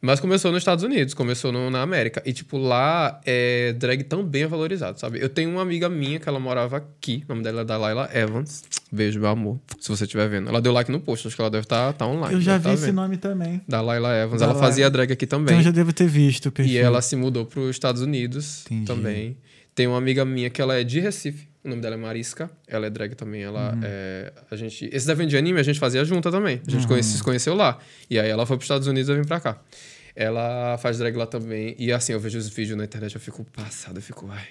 Mas 0.05 0.21
começou 0.21 0.53
nos 0.53 0.59
Estados 0.61 0.85
Unidos, 0.85 1.15
começou 1.15 1.51
no- 1.51 1.71
na 1.71 1.81
América. 1.81 2.23
E, 2.27 2.33
tipo, 2.33 2.59
lá 2.59 3.21
é 3.25 3.73
drag 3.73 4.05
também 4.05 4.43
é 4.43 4.47
valorizado, 4.47 5.01
sabe? 5.01 5.19
Eu 5.19 5.31
tenho 5.31 5.49
uma 5.51 5.63
amiga 5.63 5.89
minha 5.89 6.21
que 6.21 6.29
ela 6.29 6.39
morava 6.39 6.77
aqui, 6.77 7.25
o 7.27 7.33
nome 7.33 7.43
dela 7.43 7.63
é 7.63 7.65
Dalaila 7.65 8.11
Evans. 8.13 8.65
Beijo, 8.93 9.19
meu 9.19 9.31
amor, 9.31 9.59
se 9.81 9.89
você 9.89 10.05
estiver 10.05 10.29
vendo. 10.29 10.49
Ela 10.51 10.61
deu 10.61 10.73
like 10.73 10.91
no 10.93 11.01
post, 11.01 11.27
acho 11.27 11.35
que 11.35 11.41
ela 11.41 11.51
deve 11.51 11.65
estar 11.65 11.93
tá, 11.95 12.07
online. 12.07 12.35
Eu 12.35 12.41
já 12.43 12.53
deve 12.59 12.65
vi 12.65 12.77
tá 12.77 12.83
esse 12.83 12.93
nome 12.93 13.17
também. 13.17 13.63
Dalaila 13.67 14.15
Evans. 14.15 14.41
Dalaila. 14.41 14.61
Ela 14.61 14.69
fazia 14.69 14.91
drag 14.91 15.11
aqui 15.11 15.27
também. 15.27 15.47
Então 15.55 15.59
eu 15.61 15.65
já 15.65 15.71
devo 15.71 15.91
ter 15.93 16.07
visto 16.07 16.47
o 16.47 16.53
perfil. 16.53 16.75
E 16.75 16.77
ela 16.77 17.01
se 17.01 17.17
mudou 17.17 17.47
para 17.47 17.61
os 17.61 17.71
Estados 17.71 18.03
Unidos 18.03 18.67
Entendi. 18.67 18.85
também. 18.87 19.37
Tem 19.75 19.87
uma 19.87 19.97
amiga 19.99 20.23
minha 20.25 20.51
que 20.51 20.61
ela 20.61 20.79
é 20.79 20.85
de 20.85 21.01
Recife. 21.01 21.49
O 21.65 21.69
nome 21.71 21.81
dela 21.81 21.95
é 21.95 21.99
Marisca. 21.99 22.51
Ela 22.69 22.87
é 22.87 22.91
drag 22.91 23.15
também. 23.15 23.43
Ela 23.43 23.73
Uhum. 23.73 23.81
é. 23.83 24.33
A 24.51 24.55
gente. 24.55 24.87
Esse 24.93 25.11
evento 25.11 25.31
de 25.31 25.37
anime 25.39 25.59
a 25.59 25.63
gente 25.63 25.81
fazia 25.81 26.05
junta 26.05 26.31
também. 26.31 26.61
A 26.67 26.71
gente 26.71 26.83
Uhum. 26.83 26.89
conhece- 26.89 27.17
se 27.17 27.23
conheceu 27.23 27.55
lá. 27.55 27.79
E 28.11 28.19
aí 28.21 28.29
ela 28.29 28.45
foi 28.45 28.57
para 28.59 28.63
os 28.63 28.65
Estados 28.67 28.87
Unidos 28.87 29.09
e 29.09 29.13
eu 29.13 29.17
vim 29.17 29.25
para 29.27 29.41
cá. 29.41 29.59
Ela 30.17 30.79
faz 30.79 30.99
drag 30.99 31.17
lá 31.17 31.27
também. 31.27 31.75
E 31.77 31.93
assim, 31.93 32.13
eu 32.13 32.21
vejo 32.21 32.39
os 32.39 32.49
vídeos 32.49 32.79
na 32.79 32.85
internet, 32.85 33.15
eu 33.15 33.21
fico 33.21 33.45
passado, 33.45 33.99
eu 33.99 34.03
fico, 34.03 34.29
ai. 34.31 34.47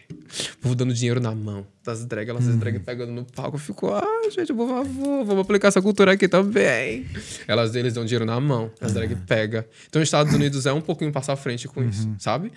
O 0.55 0.57
povo 0.57 0.75
dando 0.75 0.93
dinheiro 0.93 1.21
na 1.21 1.33
mão. 1.33 1.65
Das 1.83 2.05
drag, 2.05 2.29
elas 2.29 2.47
as 2.47 2.55
drag 2.57 2.79
pegando 2.79 3.13
no 3.13 3.23
palco. 3.23 3.55
Eu 3.55 3.59
fico, 3.59 3.93
ai, 3.93 4.31
gente, 4.31 4.53
por 4.53 4.67
favor, 4.67 5.23
vamos 5.23 5.41
aplicar 5.41 5.69
essa 5.69 5.81
cultura 5.81 6.11
aqui 6.13 6.27
também. 6.27 7.05
Elas 7.47 7.73
eles 7.75 7.93
dão 7.93 8.03
dinheiro 8.03 8.25
na 8.25 8.39
mão, 8.41 8.71
as 8.81 8.93
drag 8.93 9.15
pega. 9.25 9.65
Então, 9.87 10.01
os 10.01 10.07
Estados 10.07 10.33
Unidos 10.33 10.65
é 10.65 10.73
um 10.73 10.81
pouquinho 10.81 11.11
passar 11.11 11.33
à 11.33 11.37
frente 11.37 11.67
com 11.67 11.81
isso, 11.83 12.09
sabe? 12.19 12.51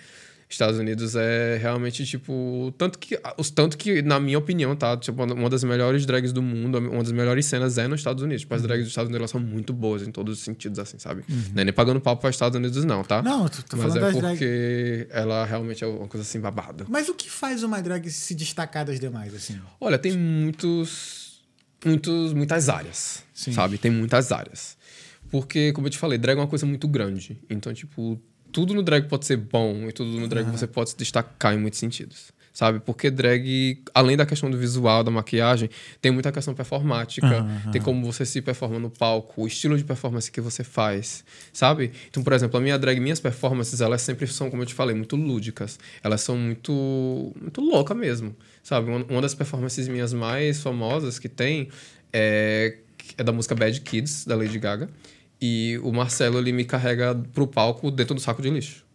Estados 0.49 0.79
Unidos 0.79 1.13
é 1.15 1.57
realmente, 1.57 2.05
tipo, 2.05 2.73
tanto 2.77 2.97
que, 2.97 3.19
os 3.37 3.49
tanto 3.49 3.77
que, 3.77 4.01
na 4.01 4.17
minha 4.17 4.37
opinião, 4.37 4.75
tá? 4.77 4.95
Tipo, 4.95 5.23
uma 5.23 5.49
das 5.49 5.61
melhores 5.63 6.05
drags 6.05 6.31
do 6.31 6.41
mundo, 6.41 6.77
uma 6.77 7.03
das 7.03 7.11
melhores 7.11 7.45
cenas 7.45 7.77
é 7.77 7.85
nos 7.85 7.99
Estados 7.99 8.23
Unidos. 8.23 8.41
Tipo, 8.41 8.55
as 8.55 8.61
drags 8.61 8.85
dos 8.85 8.91
Estados 8.91 9.09
Unidos 9.09 9.29
são 9.29 9.41
muito 9.41 9.73
boas 9.73 10.07
em 10.07 10.11
todos 10.11 10.37
os 10.37 10.43
sentidos, 10.45 10.79
assim, 10.79 10.97
sabe? 10.99 11.25
Não 11.53 11.61
é 11.61 11.65
nem 11.65 11.73
pagando 11.73 11.99
papo 11.99 12.21
para 12.21 12.29
os 12.29 12.35
Estados 12.35 12.57
Unidos, 12.57 12.85
não, 12.85 13.03
tá? 13.03 13.21
Não, 13.21 13.49
tô, 13.49 13.61
tô 13.61 13.75
Mas 13.75 13.87
falando 13.87 13.97
é 13.97 13.99
das 13.99 14.15
drag. 14.15 14.31
porque 14.37 15.07
ela 15.11 15.45
realmente 15.45 15.83
é 15.83 15.87
uma 15.87 16.07
coisa 16.07 16.25
assim, 16.25 16.39
babado. 16.39 16.85
Mas 16.87 17.09
o 17.09 17.13
que 17.13 17.29
faz 17.29 17.61
uma 17.61 17.81
drag 17.81 18.09
se 18.09 18.33
destacar 18.33 18.85
das 18.85 19.01
demais, 19.01 19.35
assim? 19.35 19.59
Olha, 19.81 19.97
tem 19.97 20.17
muitos, 20.17 21.41
muitos, 21.83 22.31
muitas 22.33 22.69
áreas, 22.69 23.21
Sim. 23.33 23.51
sabe? 23.51 23.77
Tem 23.77 23.91
muitas 23.91 24.31
áreas. 24.31 24.77
Porque, 25.29 25.73
como 25.73 25.87
eu 25.87 25.91
te 25.91 25.97
falei, 25.97 26.17
drag 26.17 26.37
é 26.37 26.41
uma 26.41 26.47
coisa 26.47 26.65
muito 26.65 26.87
grande. 26.87 27.37
Então, 27.49 27.73
tipo, 27.73 28.17
tudo 28.57 28.73
no 28.73 28.81
drag 28.81 29.07
pode 29.07 29.23
ser 29.23 29.37
bom 29.37 29.87
e 29.87 29.91
tudo 29.91 30.19
no 30.19 30.27
drag 30.27 30.49
você 30.49 30.65
pode 30.65 30.89
se 30.89 30.97
destacar 30.97 31.53
em 31.53 31.59
muitos 31.59 31.77
sentidos. 31.77 32.31
Sabe? 32.51 32.79
Porque 32.79 33.11
drag, 33.11 33.83
além 33.93 34.17
da 34.17 34.25
questão 34.25 34.49
do 34.49 34.57
visual, 34.57 35.03
da 35.03 35.11
maquiagem, 35.11 35.69
tem 36.01 36.11
muita 36.11 36.31
questão 36.31 36.55
performática. 36.55 37.27
Aham. 37.27 37.69
Tem 37.71 37.79
como 37.79 38.03
você 38.03 38.25
se 38.25 38.41
performa 38.41 38.79
no 38.79 38.89
palco, 38.89 39.43
o 39.43 39.45
estilo 39.45 39.77
de 39.77 39.83
performance 39.83 40.31
que 40.31 40.41
você 40.41 40.63
faz, 40.63 41.23
sabe? 41.53 41.91
Então, 42.09 42.23
por 42.23 42.33
exemplo, 42.33 42.57
a 42.57 42.59
minha 42.59 42.79
drag, 42.79 42.99
minhas 42.99 43.19
performances, 43.19 43.79
elas 43.79 44.01
sempre 44.01 44.25
são, 44.25 44.49
como 44.49 44.63
eu 44.63 44.65
te 44.65 44.73
falei, 44.73 44.95
muito 44.95 45.15
lúdicas. 45.15 45.77
Elas 46.03 46.21
são 46.21 46.35
muito, 46.35 47.31
muito 47.39 47.61
louca 47.61 47.93
mesmo, 47.93 48.35
sabe? 48.63 48.89
Uma, 48.89 49.05
uma 49.07 49.21
das 49.21 49.35
performances 49.35 49.87
minhas 49.87 50.13
mais 50.13 50.63
famosas 50.63 51.19
que 51.19 51.29
tem 51.29 51.69
é, 52.11 52.75
é 53.19 53.23
da 53.23 53.31
música 53.31 53.53
Bad 53.53 53.79
Kids, 53.81 54.25
da 54.25 54.35
Lady 54.35 54.57
Gaga. 54.57 54.89
E 55.41 55.79
o 55.83 55.91
Marcelo, 55.91 56.39
ele 56.39 56.51
me 56.51 56.65
carrega 56.65 57.15
pro 57.33 57.47
palco 57.47 57.91
dentro 57.91 58.15
do 58.15 58.21
saco 58.21 58.41
de 58.41 58.49
lixo. 58.49 58.85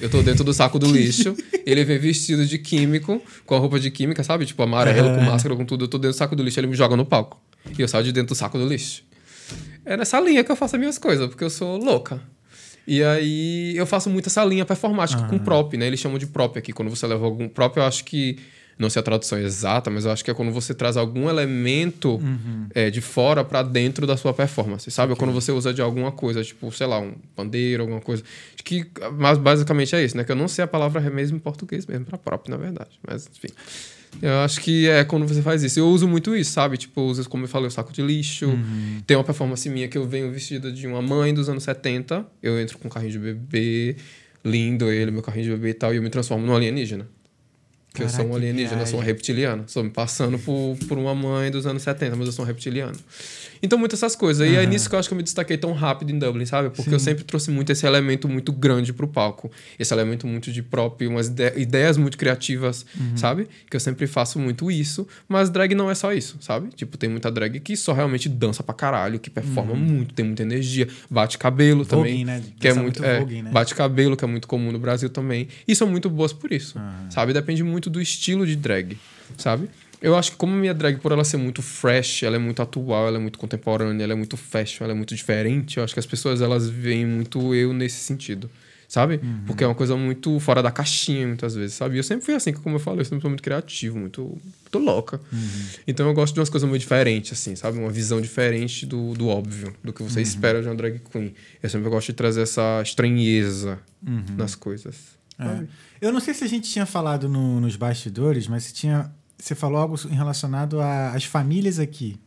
Eu 0.00 0.08
tô 0.08 0.22
dentro 0.22 0.44
do 0.44 0.54
saco 0.54 0.78
do 0.78 0.90
lixo. 0.90 1.36
ele 1.66 1.84
vem 1.84 1.98
vestido 1.98 2.46
de 2.46 2.58
químico, 2.58 3.20
com 3.44 3.54
a 3.54 3.58
roupa 3.58 3.78
de 3.78 3.90
química, 3.90 4.22
sabe? 4.22 4.46
Tipo, 4.46 4.62
amarelo, 4.62 5.14
com 5.14 5.22
máscara, 5.22 5.56
com 5.56 5.64
tudo. 5.64 5.84
Eu 5.84 5.88
tô 5.88 5.98
dentro 5.98 6.14
do 6.14 6.18
saco 6.18 6.36
do 6.36 6.42
lixo, 6.42 6.60
ele 6.60 6.68
me 6.68 6.76
joga 6.76 6.96
no 6.96 7.04
palco. 7.04 7.40
E 7.78 7.82
eu 7.82 7.88
saio 7.88 8.04
de 8.04 8.12
dentro 8.12 8.34
do 8.34 8.38
saco 8.38 8.56
do 8.56 8.66
lixo. 8.66 9.02
É 9.84 9.96
nessa 9.96 10.20
linha 10.20 10.44
que 10.44 10.50
eu 10.50 10.56
faço 10.56 10.76
as 10.76 10.80
minhas 10.80 10.98
coisas, 10.98 11.26
porque 11.28 11.44
eu 11.44 11.50
sou 11.50 11.76
louca. 11.76 12.22
E 12.86 13.02
aí 13.02 13.76
eu 13.76 13.86
faço 13.86 14.08
muito 14.10 14.28
essa 14.28 14.44
linha 14.44 14.64
performática 14.64 15.22
com 15.24 15.38
prop, 15.38 15.76
né? 15.76 15.86
Eles 15.86 16.00
chamam 16.00 16.18
de 16.18 16.26
prop 16.26 16.56
aqui. 16.58 16.72
Quando 16.72 16.88
você 16.88 17.06
leva 17.06 17.24
algum 17.24 17.48
prop, 17.48 17.76
eu 17.76 17.82
acho 17.82 18.04
que. 18.04 18.38
Não 18.80 18.88
sei 18.88 19.00
a 19.00 19.02
tradução 19.02 19.38
exata, 19.38 19.90
mas 19.90 20.06
eu 20.06 20.10
acho 20.10 20.24
que 20.24 20.30
é 20.30 20.34
quando 20.34 20.50
você 20.50 20.72
traz 20.72 20.96
algum 20.96 21.28
elemento 21.28 22.18
é, 22.74 22.88
de 22.88 23.02
fora 23.02 23.44
pra 23.44 23.62
dentro 23.62 24.06
da 24.06 24.16
sua 24.16 24.32
performance, 24.32 24.90
sabe? 24.90 25.12
Ou 25.12 25.16
quando 25.16 25.32
você 25.34 25.52
usa 25.52 25.74
de 25.74 25.82
alguma 25.82 26.10
coisa, 26.10 26.42
tipo, 26.42 26.72
sei 26.72 26.86
lá, 26.86 26.98
um 26.98 27.12
pandeiro, 27.36 27.82
alguma 27.82 28.00
coisa. 28.00 28.24
Acho 28.54 28.64
que 28.64 28.86
mas 29.18 29.36
basicamente 29.36 29.94
é 29.94 30.02
isso, 30.02 30.16
né? 30.16 30.24
Que 30.24 30.32
eu 30.32 30.36
não 30.36 30.48
sei 30.48 30.64
a 30.64 30.66
palavra 30.66 30.98
mesmo 31.10 31.36
em 31.36 31.40
português 31.40 31.84
mesmo 31.84 32.06
pra 32.06 32.16
prop, 32.16 32.48
na 32.48 32.56
verdade. 32.56 32.98
Mas, 33.06 33.28
enfim. 33.28 33.52
Eu 34.22 34.40
acho 34.40 34.60
que 34.62 34.88
é 34.88 35.04
quando 35.04 35.28
você 35.28 35.42
faz 35.42 35.62
isso. 35.62 35.78
Eu 35.78 35.86
uso 35.86 36.08
muito 36.08 36.34
isso, 36.34 36.52
sabe? 36.52 36.78
Tipo, 36.78 37.02
eu 37.02 37.04
uso, 37.04 37.28
como 37.28 37.44
eu 37.44 37.48
falei, 37.48 37.68
o 37.68 37.70
saco 37.70 37.92
de 37.92 38.00
lixo. 38.00 38.46
Tem 39.06 39.14
uma 39.14 39.24
performance 39.24 39.68
minha 39.68 39.88
que 39.88 39.98
eu 39.98 40.08
venho 40.08 40.32
vestida 40.32 40.72
de 40.72 40.86
uma 40.86 41.02
mãe 41.02 41.34
dos 41.34 41.50
anos 41.50 41.62
70. 41.64 42.26
Eu 42.42 42.58
entro 42.58 42.78
com 42.78 42.88
um 42.88 42.90
carrinho 42.90 43.12
de 43.12 43.18
bebê, 43.18 43.96
lindo 44.42 44.90
ele, 44.90 45.10
meu 45.10 45.22
carrinho 45.22 45.44
de 45.44 45.50
bebê 45.50 45.68
e 45.68 45.74
tal, 45.74 45.92
e 45.92 45.96
eu 45.96 46.02
me 46.02 46.08
transformo 46.08 46.46
num 46.46 46.56
alienígena. 46.56 47.06
Que 47.92 48.02
eu 48.04 48.08
sou 48.08 48.20
um 48.20 48.28
Caraca, 48.28 48.36
alienígena, 48.36 48.82
eu 48.82 48.86
sou 48.86 49.00
um 49.00 49.02
reptiliano. 49.02 49.64
Sou 49.66 49.82
me 49.82 49.90
passando 49.90 50.38
por, 50.38 50.76
por 50.86 50.96
uma 50.96 51.12
mãe 51.14 51.50
dos 51.50 51.66
anos 51.66 51.82
70, 51.82 52.14
mas 52.14 52.26
eu 52.26 52.32
sou 52.32 52.44
um 52.44 52.48
reptiliano. 52.48 52.94
Então, 53.62 53.76
muitas 53.78 53.98
essas 54.00 54.14
coisas. 54.16 54.48
E 54.48 54.54
é 54.54 54.64
nisso 54.64 54.88
que 54.88 54.94
eu 54.94 54.98
acho 54.98 55.08
que 55.08 55.12
eu 55.12 55.16
me 55.16 55.22
destaquei 55.24 55.56
tão 55.58 55.72
rápido 55.72 56.10
em 56.10 56.18
Dublin, 56.18 56.46
sabe? 56.46 56.70
Porque 56.70 56.94
eu 56.94 57.00
sempre 57.00 57.24
trouxe 57.24 57.50
muito 57.50 57.72
esse 57.72 57.84
elemento 57.84 58.28
muito 58.28 58.52
grande 58.52 58.92
pro 58.92 59.08
palco. 59.08 59.50
Esse 59.78 59.92
elemento 59.92 60.26
muito 60.26 60.52
de 60.52 60.62
próprio, 60.62 61.10
umas 61.10 61.26
ide- 61.26 61.52
ideias 61.56 61.96
muito 61.96 62.16
criativas, 62.16 62.86
Uhum. 62.98 63.16
sabe? 63.16 63.48
Que 63.68 63.76
eu 63.76 63.80
sempre 63.80 64.06
faço 64.06 64.38
muito 64.38 64.70
isso. 64.70 65.06
Mas 65.28 65.50
drag 65.50 65.74
não 65.74 65.90
é 65.90 65.94
só 65.94 66.12
isso, 66.12 66.36
sabe? 66.40 66.68
Tipo, 66.74 66.96
tem 66.96 67.10
muita 67.10 67.30
drag 67.30 67.58
que 67.60 67.76
só 67.76 67.92
realmente 67.92 68.28
dança 68.28 68.62
pra 68.62 68.72
caralho, 68.74 69.18
que 69.18 69.28
performa 69.28 69.74
muito, 69.74 70.14
tem 70.14 70.24
muita 70.24 70.42
energia, 70.42 70.86
bate 71.10 71.36
cabelo 71.38 71.84
também. 71.84 72.24
Né? 72.24 72.40
Que 72.58 72.68
é 72.68 72.72
muito. 72.72 73.02
muito 73.02 73.04
é, 73.04 73.42
né? 73.42 73.50
Bate 73.50 73.74
cabelo, 73.74 74.16
que 74.16 74.24
é 74.24 74.28
muito 74.28 74.46
comum 74.46 74.70
no 74.72 74.78
Brasil 74.78 75.10
também. 75.10 75.48
E 75.66 75.74
são 75.74 75.88
muito 75.88 76.08
boas 76.08 76.32
por 76.32 76.52
isso. 76.52 76.78
Sabe? 77.10 77.32
Depende 77.32 77.62
muito 77.64 77.79
do 77.88 78.00
estilo 78.00 78.46
de 78.46 78.56
drag, 78.56 78.98
sabe? 79.38 79.70
Eu 80.02 80.16
acho 80.16 80.32
que 80.32 80.36
como 80.38 80.54
minha 80.54 80.72
drag, 80.72 80.98
por 80.98 81.12
ela 81.12 81.24
ser 81.24 81.36
muito 81.36 81.60
fresh, 81.62 82.22
ela 82.22 82.36
é 82.36 82.38
muito 82.38 82.60
atual, 82.62 83.06
ela 83.06 83.18
é 83.18 83.20
muito 83.20 83.38
contemporânea, 83.38 84.02
ela 84.02 84.14
é 84.14 84.16
muito 84.16 84.36
fashion, 84.36 84.84
ela 84.84 84.92
é 84.92 84.96
muito 84.96 85.14
diferente, 85.14 85.76
eu 85.76 85.84
acho 85.84 85.92
que 85.92 86.00
as 86.00 86.06
pessoas 86.06 86.40
elas 86.40 86.68
veem 86.68 87.06
muito 87.06 87.54
eu 87.54 87.72
nesse 87.72 87.98
sentido. 88.02 88.50
Sabe? 88.88 89.20
Porque 89.46 89.62
é 89.62 89.66
uma 89.68 89.74
coisa 89.76 89.96
muito 89.96 90.40
fora 90.40 90.60
da 90.60 90.72
caixinha, 90.72 91.24
muitas 91.24 91.54
vezes, 91.54 91.74
sabe? 91.76 91.94
E 91.94 91.98
eu 91.98 92.02
sempre 92.02 92.24
fui 92.24 92.34
assim, 92.34 92.52
como 92.52 92.74
eu 92.74 92.80
falei, 92.80 93.02
eu 93.02 93.04
sempre 93.04 93.20
fui 93.20 93.30
muito 93.30 93.42
criativo, 93.42 93.96
muito, 93.96 94.22
muito 94.22 94.78
louca. 94.84 95.20
Então 95.86 96.08
eu 96.08 96.12
gosto 96.12 96.34
de 96.34 96.40
umas 96.40 96.48
coisas 96.48 96.68
muito 96.68 96.80
diferentes, 96.82 97.32
assim, 97.32 97.54
sabe? 97.54 97.78
Uma 97.78 97.90
visão 97.92 98.20
diferente 98.20 98.84
do, 98.84 99.14
do 99.14 99.28
óbvio, 99.28 99.72
do 99.84 99.92
que 99.92 100.02
você 100.02 100.20
espera 100.20 100.60
de 100.60 100.66
uma 100.66 100.74
drag 100.74 100.98
queen. 101.08 101.32
Eu 101.62 101.70
sempre 101.70 101.88
gosto 101.88 102.08
de 102.08 102.14
trazer 102.14 102.42
essa 102.42 102.82
estranheza 102.82 103.78
nas 104.36 104.56
coisas. 104.56 104.96
É. 105.38 105.44
sabe? 105.44 105.68
Eu 106.00 106.12
não 106.12 106.20
sei 106.20 106.32
se 106.34 106.44
a 106.44 106.46
gente 106.46 106.70
tinha 106.70 106.86
falado 106.86 107.28
no- 107.28 107.60
nos 107.60 107.76
bastidores, 107.76 108.46
mas 108.48 108.64
você, 108.64 108.72
tinha, 108.72 109.12
você 109.38 109.54
falou 109.54 109.78
algo 109.78 109.96
em 110.10 110.14
relacionado 110.14 110.80
às 110.80 111.24
famílias 111.24 111.78
aqui, 111.78 112.18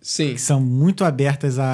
Sim. 0.00 0.34
que 0.34 0.40
são 0.40 0.60
muito 0.60 1.02
abertas 1.04 1.58
à, 1.58 1.64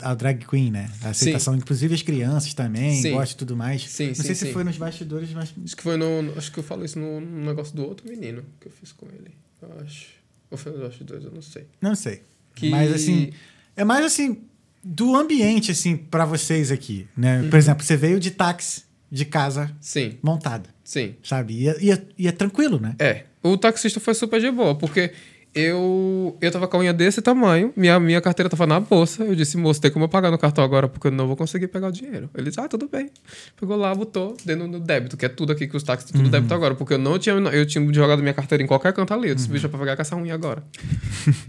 à, 0.00 0.10
à 0.10 0.14
drag 0.14 0.44
queen, 0.46 0.70
né? 0.70 0.90
A 1.02 1.10
aceitação, 1.10 1.54
inclusive 1.54 1.94
as 1.94 2.02
crianças 2.02 2.54
também, 2.54 3.00
Sim. 3.02 3.12
gostam 3.12 3.34
e 3.34 3.38
tudo 3.38 3.56
mais. 3.56 3.88
Sim, 3.88 4.08
não 4.08 4.14
sim, 4.14 4.22
sei 4.22 4.34
se 4.34 4.46
sim. 4.46 4.52
foi 4.52 4.64
nos 4.64 4.76
bastidores, 4.78 5.30
mas. 5.32 5.52
Acho 5.64 5.76
que 5.76 5.82
foi 5.82 5.96
no. 5.96 6.32
Acho 6.36 6.50
que 6.50 6.58
eu 6.58 6.64
falei 6.64 6.86
isso 6.86 6.98
no, 6.98 7.20
no 7.20 7.44
negócio 7.46 7.76
do 7.76 7.84
outro 7.84 8.08
menino 8.08 8.42
que 8.58 8.66
eu 8.68 8.72
fiz 8.72 8.90
com 8.92 9.06
ele. 9.06 9.30
Eu 9.62 9.68
acho. 9.84 10.06
Ou 10.50 10.56
foi 10.58 10.72
nos 10.72 10.98
dois, 10.98 11.22
eu 11.24 11.30
não 11.30 11.42
sei. 11.42 11.66
Não 11.80 11.94
sei. 11.94 12.22
Que- 12.54 12.70
Mas 12.70 12.92
assim, 12.92 13.30
é 13.76 13.84
mais 13.84 14.04
assim, 14.04 14.38
do 14.82 15.14
ambiente, 15.14 15.70
assim, 15.70 15.96
para 15.96 16.24
vocês 16.24 16.72
aqui, 16.72 17.06
né? 17.16 17.46
Por 17.48 17.56
exemplo, 17.56 17.84
você 17.84 17.96
veio 17.96 18.18
de 18.18 18.30
táxi 18.32 18.82
de 19.10 19.24
casa 19.24 19.70
Sim, 19.80 20.18
montada, 20.22 20.68
sim. 20.84 21.14
sabe? 21.22 21.54
E 21.62 21.68
é, 21.68 21.76
e 21.80 21.90
é- 21.90 22.02
e 22.18 22.28
é 22.28 22.32
tranquilo, 22.32 22.78
né? 22.78 22.94
É. 22.98 23.24
O 23.42 23.56
taxista 23.56 23.98
foi 24.00 24.14
super 24.14 24.40
de 24.40 24.50
boa, 24.50 24.74
porque 24.74 25.12
eu, 25.52 26.36
eu 26.40 26.50
tava 26.52 26.68
com 26.68 26.76
a 26.76 26.80
unha 26.80 26.92
desse 26.92 27.20
tamanho, 27.20 27.72
minha, 27.76 27.98
minha 27.98 28.20
carteira 28.20 28.48
tava 28.48 28.66
na 28.68 28.78
bolsa. 28.78 29.24
Eu 29.24 29.34
disse, 29.34 29.56
moço, 29.56 29.80
tem 29.80 29.90
como 29.90 30.04
eu 30.04 30.08
pagar 30.08 30.30
no 30.30 30.38
cartão 30.38 30.62
agora, 30.62 30.86
porque 30.88 31.08
eu 31.08 31.10
não 31.10 31.26
vou 31.26 31.36
conseguir 31.36 31.66
pegar 31.68 31.88
o 31.88 31.92
dinheiro. 31.92 32.30
Ele 32.36 32.48
disse, 32.50 32.60
ah, 32.60 32.68
tudo 32.68 32.88
bem. 32.88 33.10
Pegou 33.58 33.76
lá, 33.76 33.92
botou 33.94 34.36
dentro 34.44 34.68
do 34.68 34.78
débito, 34.78 35.16
que 35.16 35.26
é 35.26 35.28
tudo 35.28 35.50
aqui 35.52 35.66
que 35.66 35.76
os 35.76 35.82
táxis, 35.82 36.10
tudo 36.12 36.28
débito 36.28 36.54
agora, 36.54 36.74
porque 36.76 36.94
eu 36.94 36.98
não 36.98 37.18
tinha, 37.18 37.34
eu 37.34 37.66
tinha 37.66 37.92
jogado 37.92 38.20
minha 38.22 38.34
carteira 38.34 38.62
em 38.62 38.66
qualquer 38.66 38.92
canto 38.92 39.12
ali. 39.12 39.30
Eu 39.30 39.34
disse, 39.34 39.48
bicho, 39.48 39.66
é 39.66 39.68
pra 39.68 39.78
pegar 39.80 39.96
com 39.96 40.02
essa 40.02 40.14
unha 40.16 40.34
agora. 40.34 40.62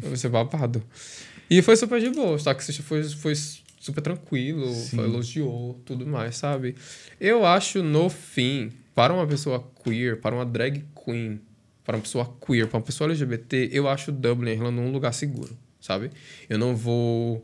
eu 0.01 0.07
vou 0.07 0.17
ser 0.17 0.29
babado. 0.29 0.81
E 1.49 1.61
foi 1.61 1.75
super 1.75 1.99
de 1.99 2.09
boa. 2.09 2.37
O 2.37 2.43
taxista 2.43 2.81
foi, 2.81 3.03
foi 3.03 3.33
super 3.81 4.01
tranquilo, 4.01 4.71
elogiou, 4.93 5.81
tudo 5.83 6.05
mais, 6.05 6.37
sabe? 6.37 6.75
Eu 7.19 7.45
acho, 7.45 7.81
no 7.81 8.09
fim, 8.09 8.71
para 8.93 9.11
uma 9.11 9.25
pessoa 9.25 9.67
queer, 9.83 10.17
para 10.21 10.35
uma 10.35 10.45
drag 10.45 10.83
queen, 11.03 11.41
para 11.83 11.95
uma 11.97 12.01
pessoa 12.03 12.31
queer, 12.45 12.67
para 12.67 12.77
uma 12.77 12.83
pessoa 12.83 13.09
LGBT, 13.09 13.69
eu 13.73 13.87
acho 13.89 14.11
Dublin 14.11 14.51
Irlanda 14.51 14.79
um 14.81 14.91
lugar 14.91 15.11
seguro, 15.13 15.57
sabe? 15.79 16.11
Eu 16.47 16.59
não 16.59 16.75
vou. 16.75 17.43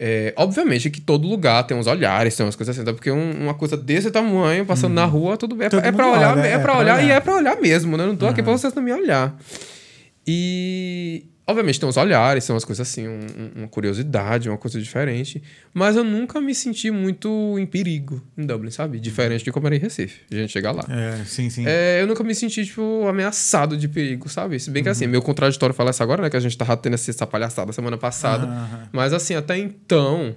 é, 0.00 0.34
obviamente 0.36 0.90
que 0.90 1.00
todo 1.00 1.28
lugar 1.28 1.62
tem 1.64 1.76
uns 1.76 1.86
olhares, 1.86 2.34
tem 2.34 2.44
umas 2.44 2.56
coisas 2.56 2.76
assim, 2.76 2.84
tá? 2.84 2.92
porque 2.92 3.10
um- 3.12 3.42
uma 3.44 3.54
coisa 3.54 3.76
desse 3.76 4.10
tamanho, 4.10 4.66
passando 4.66 4.94
na 4.94 5.04
rua, 5.04 5.36
tudo 5.36 5.54
bem. 5.54 5.68
É, 5.72 5.88
é 5.88 5.92
pra 5.92 6.10
olhar, 6.10 6.36
olha, 6.36 6.40
é, 6.44 6.48
é 6.54 6.58
pra 6.58 6.72
pra 6.72 6.78
olhar, 6.78 7.00
e 7.00 7.04
olhar. 7.06 7.14
é 7.16 7.20
pra 7.20 7.36
olhar 7.36 7.60
mesmo, 7.60 7.96
né? 7.96 8.02
Eu 8.02 8.08
não 8.08 8.16
tô 8.16 8.26
aqui 8.26 8.42
pra 8.42 8.50
vocês 8.50 8.74
não 8.74 8.82
me 8.82 8.92
olhar. 8.92 9.38
E 10.26 11.26
Obviamente 11.44 11.80
tem 11.80 11.88
uns 11.88 11.96
olhares, 11.96 12.44
são 12.44 12.54
umas 12.54 12.64
coisas 12.64 12.88
assim, 12.88 13.08
um- 13.08 13.18
um- 13.36 13.50
uma 13.60 13.68
curiosidade, 13.68 14.48
uma 14.48 14.56
coisa 14.56 14.80
diferente. 14.80 15.42
Mas 15.74 15.96
eu 15.96 16.04
nunca 16.04 16.40
me 16.40 16.54
senti 16.54 16.90
muito 16.90 17.56
em 17.58 17.66
perigo 17.66 18.22
em 18.38 18.46
Dublin, 18.46 18.70
sabe? 18.70 19.00
Diferente 19.00 19.42
de 19.44 19.50
como 19.50 19.66
era 19.66 19.74
em 19.74 19.78
Recife. 19.80 20.20
A 20.30 20.34
gente 20.36 20.52
chegar 20.52 20.70
lá. 20.70 20.84
É, 20.88 21.24
sim, 21.24 21.50
sim. 21.50 21.64
É, 21.66 22.00
eu 22.00 22.06
nunca 22.06 22.22
me 22.22 22.32
senti, 22.34 22.64
tipo, 22.64 23.06
ameaçado 23.08 23.76
de 23.76 23.88
perigo, 23.88 24.28
sabe? 24.28 24.58
Se 24.60 24.70
bem 24.70 24.82
que 24.84 24.88
assim, 24.88 25.06
meu 25.08 25.20
contraditório 25.20 25.74
fala 25.74 25.90
isso 25.90 26.02
agora, 26.02 26.22
né? 26.22 26.30
Que 26.30 26.36
a 26.36 26.40
gente 26.40 26.56
tava 26.56 26.76
tendo 26.76 26.94
essa 26.94 27.26
palhaçada 27.26 27.72
semana 27.72 27.98
passada. 27.98 28.46
Aham. 28.46 28.88
Mas 28.92 29.12
assim, 29.12 29.34
até 29.34 29.58
então, 29.58 30.36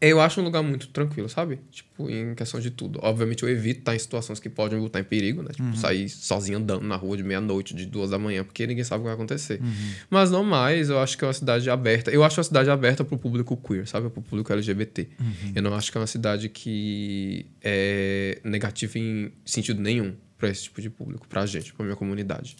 eu 0.00 0.20
acho 0.20 0.40
um 0.40 0.44
lugar 0.44 0.62
muito 0.62 0.88
tranquilo, 0.88 1.28
sabe? 1.28 1.58
Tipo, 1.70 2.08
em 2.08 2.34
questão 2.34 2.58
de 2.58 2.70
tudo. 2.70 2.98
Obviamente, 3.02 3.42
eu 3.42 3.48
evito 3.48 3.80
estar 3.80 3.94
em 3.94 3.98
situações 3.98 4.40
que 4.40 4.48
podem 4.48 4.78
me 4.78 4.84
botar 4.84 5.00
em 5.00 5.04
perigo, 5.04 5.42
né? 5.42 5.50
Tipo, 5.54 5.76
sair 5.76 6.08
sozinho 6.08 6.58
andando 6.58 6.82
na 6.82 6.96
rua 6.96 7.16
de 7.16 7.22
meia-noite, 7.22 7.74
de 7.74 7.84
duas 7.84 8.10
da 8.10 8.18
manhã, 8.18 8.42
porque 8.42 8.66
ninguém 8.66 8.82
sabe 8.84 9.00
o 9.00 9.02
que 9.02 9.06
vai 9.06 9.14
acontecer. 9.14 9.60
Mas 10.08 10.30
não 10.30 10.42
mais, 10.42 10.88
eu 10.88 10.98
acho 10.98 11.18
que 11.18 11.24
é 11.24 11.26
uma 11.26 11.32
cidade 11.32 11.68
aberta. 11.68 12.10
Eu 12.10 12.24
acho 12.24 12.38
uma 12.38 12.44
cidade 12.44 12.70
aberta 12.70 13.04
pro 13.04 13.18
público 13.18 13.56
queer, 13.56 13.86
sabe? 13.86 14.08
Pro 14.08 14.22
público 14.22 14.52
LGBT. 14.52 15.08
Eu 15.54 15.62
não 15.62 15.74
acho 15.74 15.92
que 15.92 15.98
é 15.98 16.00
uma 16.00 16.06
cidade 16.06 16.48
que 16.48 17.46
é 17.62 18.40
negativa 18.42 18.98
em 18.98 19.32
sentido 19.44 19.80
nenhum 19.82 20.14
pra 20.38 20.48
esse 20.48 20.64
tipo 20.64 20.80
de 20.80 20.88
público, 20.88 21.28
pra 21.28 21.44
gente, 21.44 21.74
pra 21.74 21.84
minha 21.84 21.96
comunidade. 21.96 22.56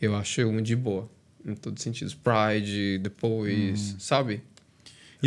Eu 0.00 0.14
acho 0.14 0.40
um 0.42 0.62
de 0.62 0.76
boa, 0.76 1.10
em 1.44 1.54
todos 1.54 1.80
os 1.80 1.82
sentidos. 1.82 2.14
Pride, 2.14 2.98
depois, 2.98 3.96
sabe? 3.98 4.42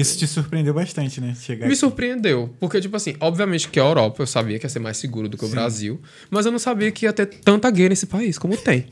Isso 0.02 0.18
te 0.18 0.28
surpreendeu 0.28 0.74
bastante, 0.74 1.20
né? 1.22 1.36
Chegar 1.40 1.66
Me 1.66 1.74
aqui. 1.74 1.80
surpreendeu, 1.80 2.54
porque, 2.60 2.80
tipo 2.82 2.96
assim, 2.96 3.16
obviamente 3.20 3.68
que 3.70 3.80
a 3.80 3.84
Europa 3.84 4.24
eu 4.24 4.28
sabia 4.28 4.60
que 4.60 4.66
ia 4.66 4.70
ser 4.70 4.80
mais 4.80 4.98
seguro 4.98 5.28
do 5.30 5.38
que 5.38 5.46
o 5.46 5.50
Brasil, 5.50 6.00
mas 6.30 6.46
eu 6.46 6.52
não 6.52 6.60
sabia 6.60 6.92
que 6.92 7.06
ia 7.06 7.14
ter 7.14 7.26
tanta 7.26 7.70
gay 7.70 7.90
nesse 7.90 8.06
país, 8.06 8.38
como 8.38 8.56
tem. 8.58 8.86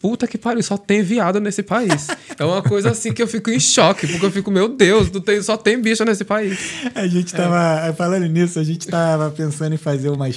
Puta 0.00 0.28
que 0.28 0.38
pariu, 0.38 0.62
só 0.62 0.76
tem 0.78 1.02
viado 1.02 1.40
nesse 1.40 1.60
país. 1.60 2.06
É 2.38 2.44
uma 2.44 2.62
coisa 2.62 2.92
assim 2.92 3.12
que 3.12 3.20
eu 3.20 3.26
fico 3.26 3.50
em 3.50 3.58
choque, 3.58 4.06
porque 4.06 4.24
eu 4.24 4.30
fico, 4.30 4.48
meu 4.48 4.68
Deus, 4.68 5.10
tem, 5.24 5.42
só 5.42 5.56
tem 5.56 5.76
bicha 5.80 6.04
nesse 6.04 6.24
país. 6.24 6.56
A 6.94 7.04
gente 7.08 7.34
tava. 7.34 7.92
Falando 7.94 8.26
nisso, 8.26 8.60
a 8.60 8.64
gente 8.64 8.86
tava 8.86 9.28
pensando 9.32 9.74
em 9.74 9.76
fazer 9.76 10.08
uma 10.10 10.28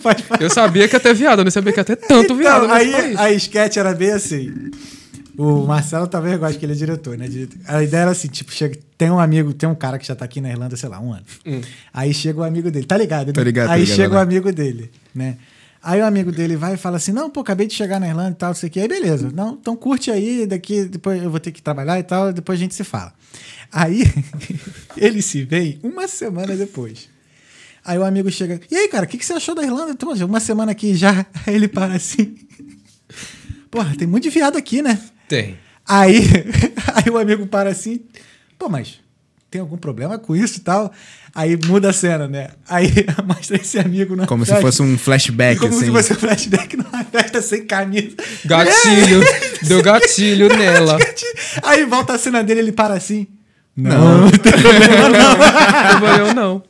falar. 0.00 0.42
Eu 0.42 0.50
sabia 0.50 0.88
que 0.88 0.96
ia 0.96 1.00
ter 1.00 1.14
viado, 1.14 1.40
eu 1.40 1.44
não 1.44 1.50
sabia 1.50 1.72
que 1.72 1.80
ia 1.80 1.84
ter 1.84 1.96
tanto 1.96 2.34
viado 2.34 2.64
Então, 2.64 2.76
nesse 2.76 2.94
aí 2.96 3.02
país. 3.02 3.16
a 3.18 3.32
sketch 3.32 3.76
era 3.76 3.94
bem 3.94 4.10
assim. 4.10 4.52
O 5.36 5.66
Marcelo 5.66 6.06
talvez 6.06 6.38
goste 6.38 6.58
que 6.58 6.64
ele 6.64 6.72
é 6.74 6.76
diretor, 6.76 7.18
né? 7.18 7.26
A 7.66 7.82
ideia 7.82 8.02
era 8.02 8.10
assim, 8.12 8.28
tipo, 8.28 8.52
chega, 8.52 8.78
tem 8.96 9.10
um 9.10 9.18
amigo, 9.18 9.52
tem 9.52 9.68
um 9.68 9.74
cara 9.74 9.98
que 9.98 10.06
já 10.06 10.14
tá 10.14 10.24
aqui 10.24 10.40
na 10.40 10.50
Irlanda, 10.50 10.76
sei 10.76 10.88
lá, 10.88 11.00
um 11.00 11.12
ano. 11.12 11.24
Aí 11.92 12.14
chega 12.14 12.40
o 12.40 12.44
amigo 12.44 12.70
dele, 12.70 12.86
tá 12.86 12.96
ligado? 12.96 13.28
né? 13.28 13.32
Tô 13.32 13.42
ligado, 13.42 13.66
tô 13.66 13.72
Aí 13.72 13.80
ligado, 13.80 13.96
chega 13.96 14.12
o 14.12 14.16
né? 14.16 14.22
amigo 14.22 14.52
dele, 14.52 14.90
né? 15.14 15.36
Aí 15.82 16.00
o 16.00 16.06
amigo 16.06 16.32
dele 16.32 16.56
vai 16.56 16.74
e 16.74 16.76
fala 16.78 16.96
assim: 16.96 17.12
Não, 17.12 17.28
pô, 17.28 17.40
acabei 17.40 17.66
de 17.66 17.74
chegar 17.74 18.00
na 18.00 18.08
Irlanda 18.08 18.30
e 18.30 18.34
tal, 18.34 18.48
não 18.50 18.54
sei 18.54 18.68
o 18.68 18.72
que. 18.72 18.80
Aí 18.80 18.88
beleza, 18.88 19.30
não, 19.34 19.52
então 19.60 19.76
curte 19.76 20.10
aí, 20.10 20.46
daqui 20.46 20.84
depois 20.84 21.22
eu 21.22 21.30
vou 21.30 21.38
ter 21.38 21.52
que 21.52 21.60
trabalhar 21.60 21.98
e 21.98 22.02
tal, 22.02 22.32
depois 22.32 22.58
a 22.58 22.62
gente 22.62 22.74
se 22.74 22.84
fala. 22.84 23.12
Aí 23.70 24.02
ele 24.96 25.20
se 25.20 25.44
vê 25.44 25.78
uma 25.82 26.08
semana 26.08 26.56
depois. 26.56 27.08
Aí 27.84 27.98
o 27.98 28.04
amigo 28.04 28.30
chega, 28.30 28.58
e 28.70 28.76
aí, 28.76 28.88
cara, 28.88 29.04
o 29.04 29.08
que, 29.08 29.18
que 29.18 29.26
você 29.26 29.34
achou 29.34 29.54
da 29.54 29.62
Irlanda? 29.62 29.90
Então, 29.90 30.10
uma 30.26 30.40
semana 30.40 30.72
aqui 30.72 30.94
já. 30.94 31.26
Aí 31.46 31.54
ele 31.54 31.68
para 31.68 31.92
assim. 31.92 32.34
Porra, 33.70 33.94
tem 33.94 34.08
muito 34.08 34.22
de 34.22 34.30
viado 34.30 34.56
aqui, 34.56 34.80
né? 34.80 34.98
Tem. 35.28 35.56
Aí, 35.86 36.20
aí 36.94 37.10
o 37.12 37.18
amigo 37.18 37.46
para 37.46 37.70
assim, 37.70 38.00
pô, 38.58 38.68
mas 38.68 39.00
tem 39.50 39.60
algum 39.60 39.76
problema 39.76 40.18
com 40.18 40.34
isso 40.34 40.58
e 40.58 40.62
tal? 40.62 40.92
Aí 41.34 41.58
muda 41.66 41.90
a 41.90 41.92
cena, 41.92 42.26
né? 42.26 42.48
Aí 42.68 42.90
mostra 43.26 43.56
esse 43.56 43.78
amigo 43.78 44.16
na 44.16 44.26
Como 44.26 44.44
se 44.44 44.50
festa, 44.52 44.66
fosse 44.66 44.82
um 44.82 44.96
flashback, 44.98 45.60
Como 45.60 45.74
assim. 45.74 45.86
se 45.86 45.92
fosse 45.92 46.12
um 46.12 46.16
flashback 46.16 46.76
numa 46.80 47.04
festa 47.04 47.42
sem 47.42 47.66
camisa. 47.66 48.16
Gatilho, 48.44 49.20
deu 49.62 49.82
gatilho 49.82 50.48
nela. 50.48 50.98
Aí 51.62 51.84
volta 51.84 52.14
a 52.14 52.18
cena 52.18 52.42
dele, 52.42 52.60
ele 52.60 52.72
para 52.72 52.94
assim. 52.94 53.26
Não. 53.76 54.30
Trabalhou 54.30 56.34
não. 56.34 56.62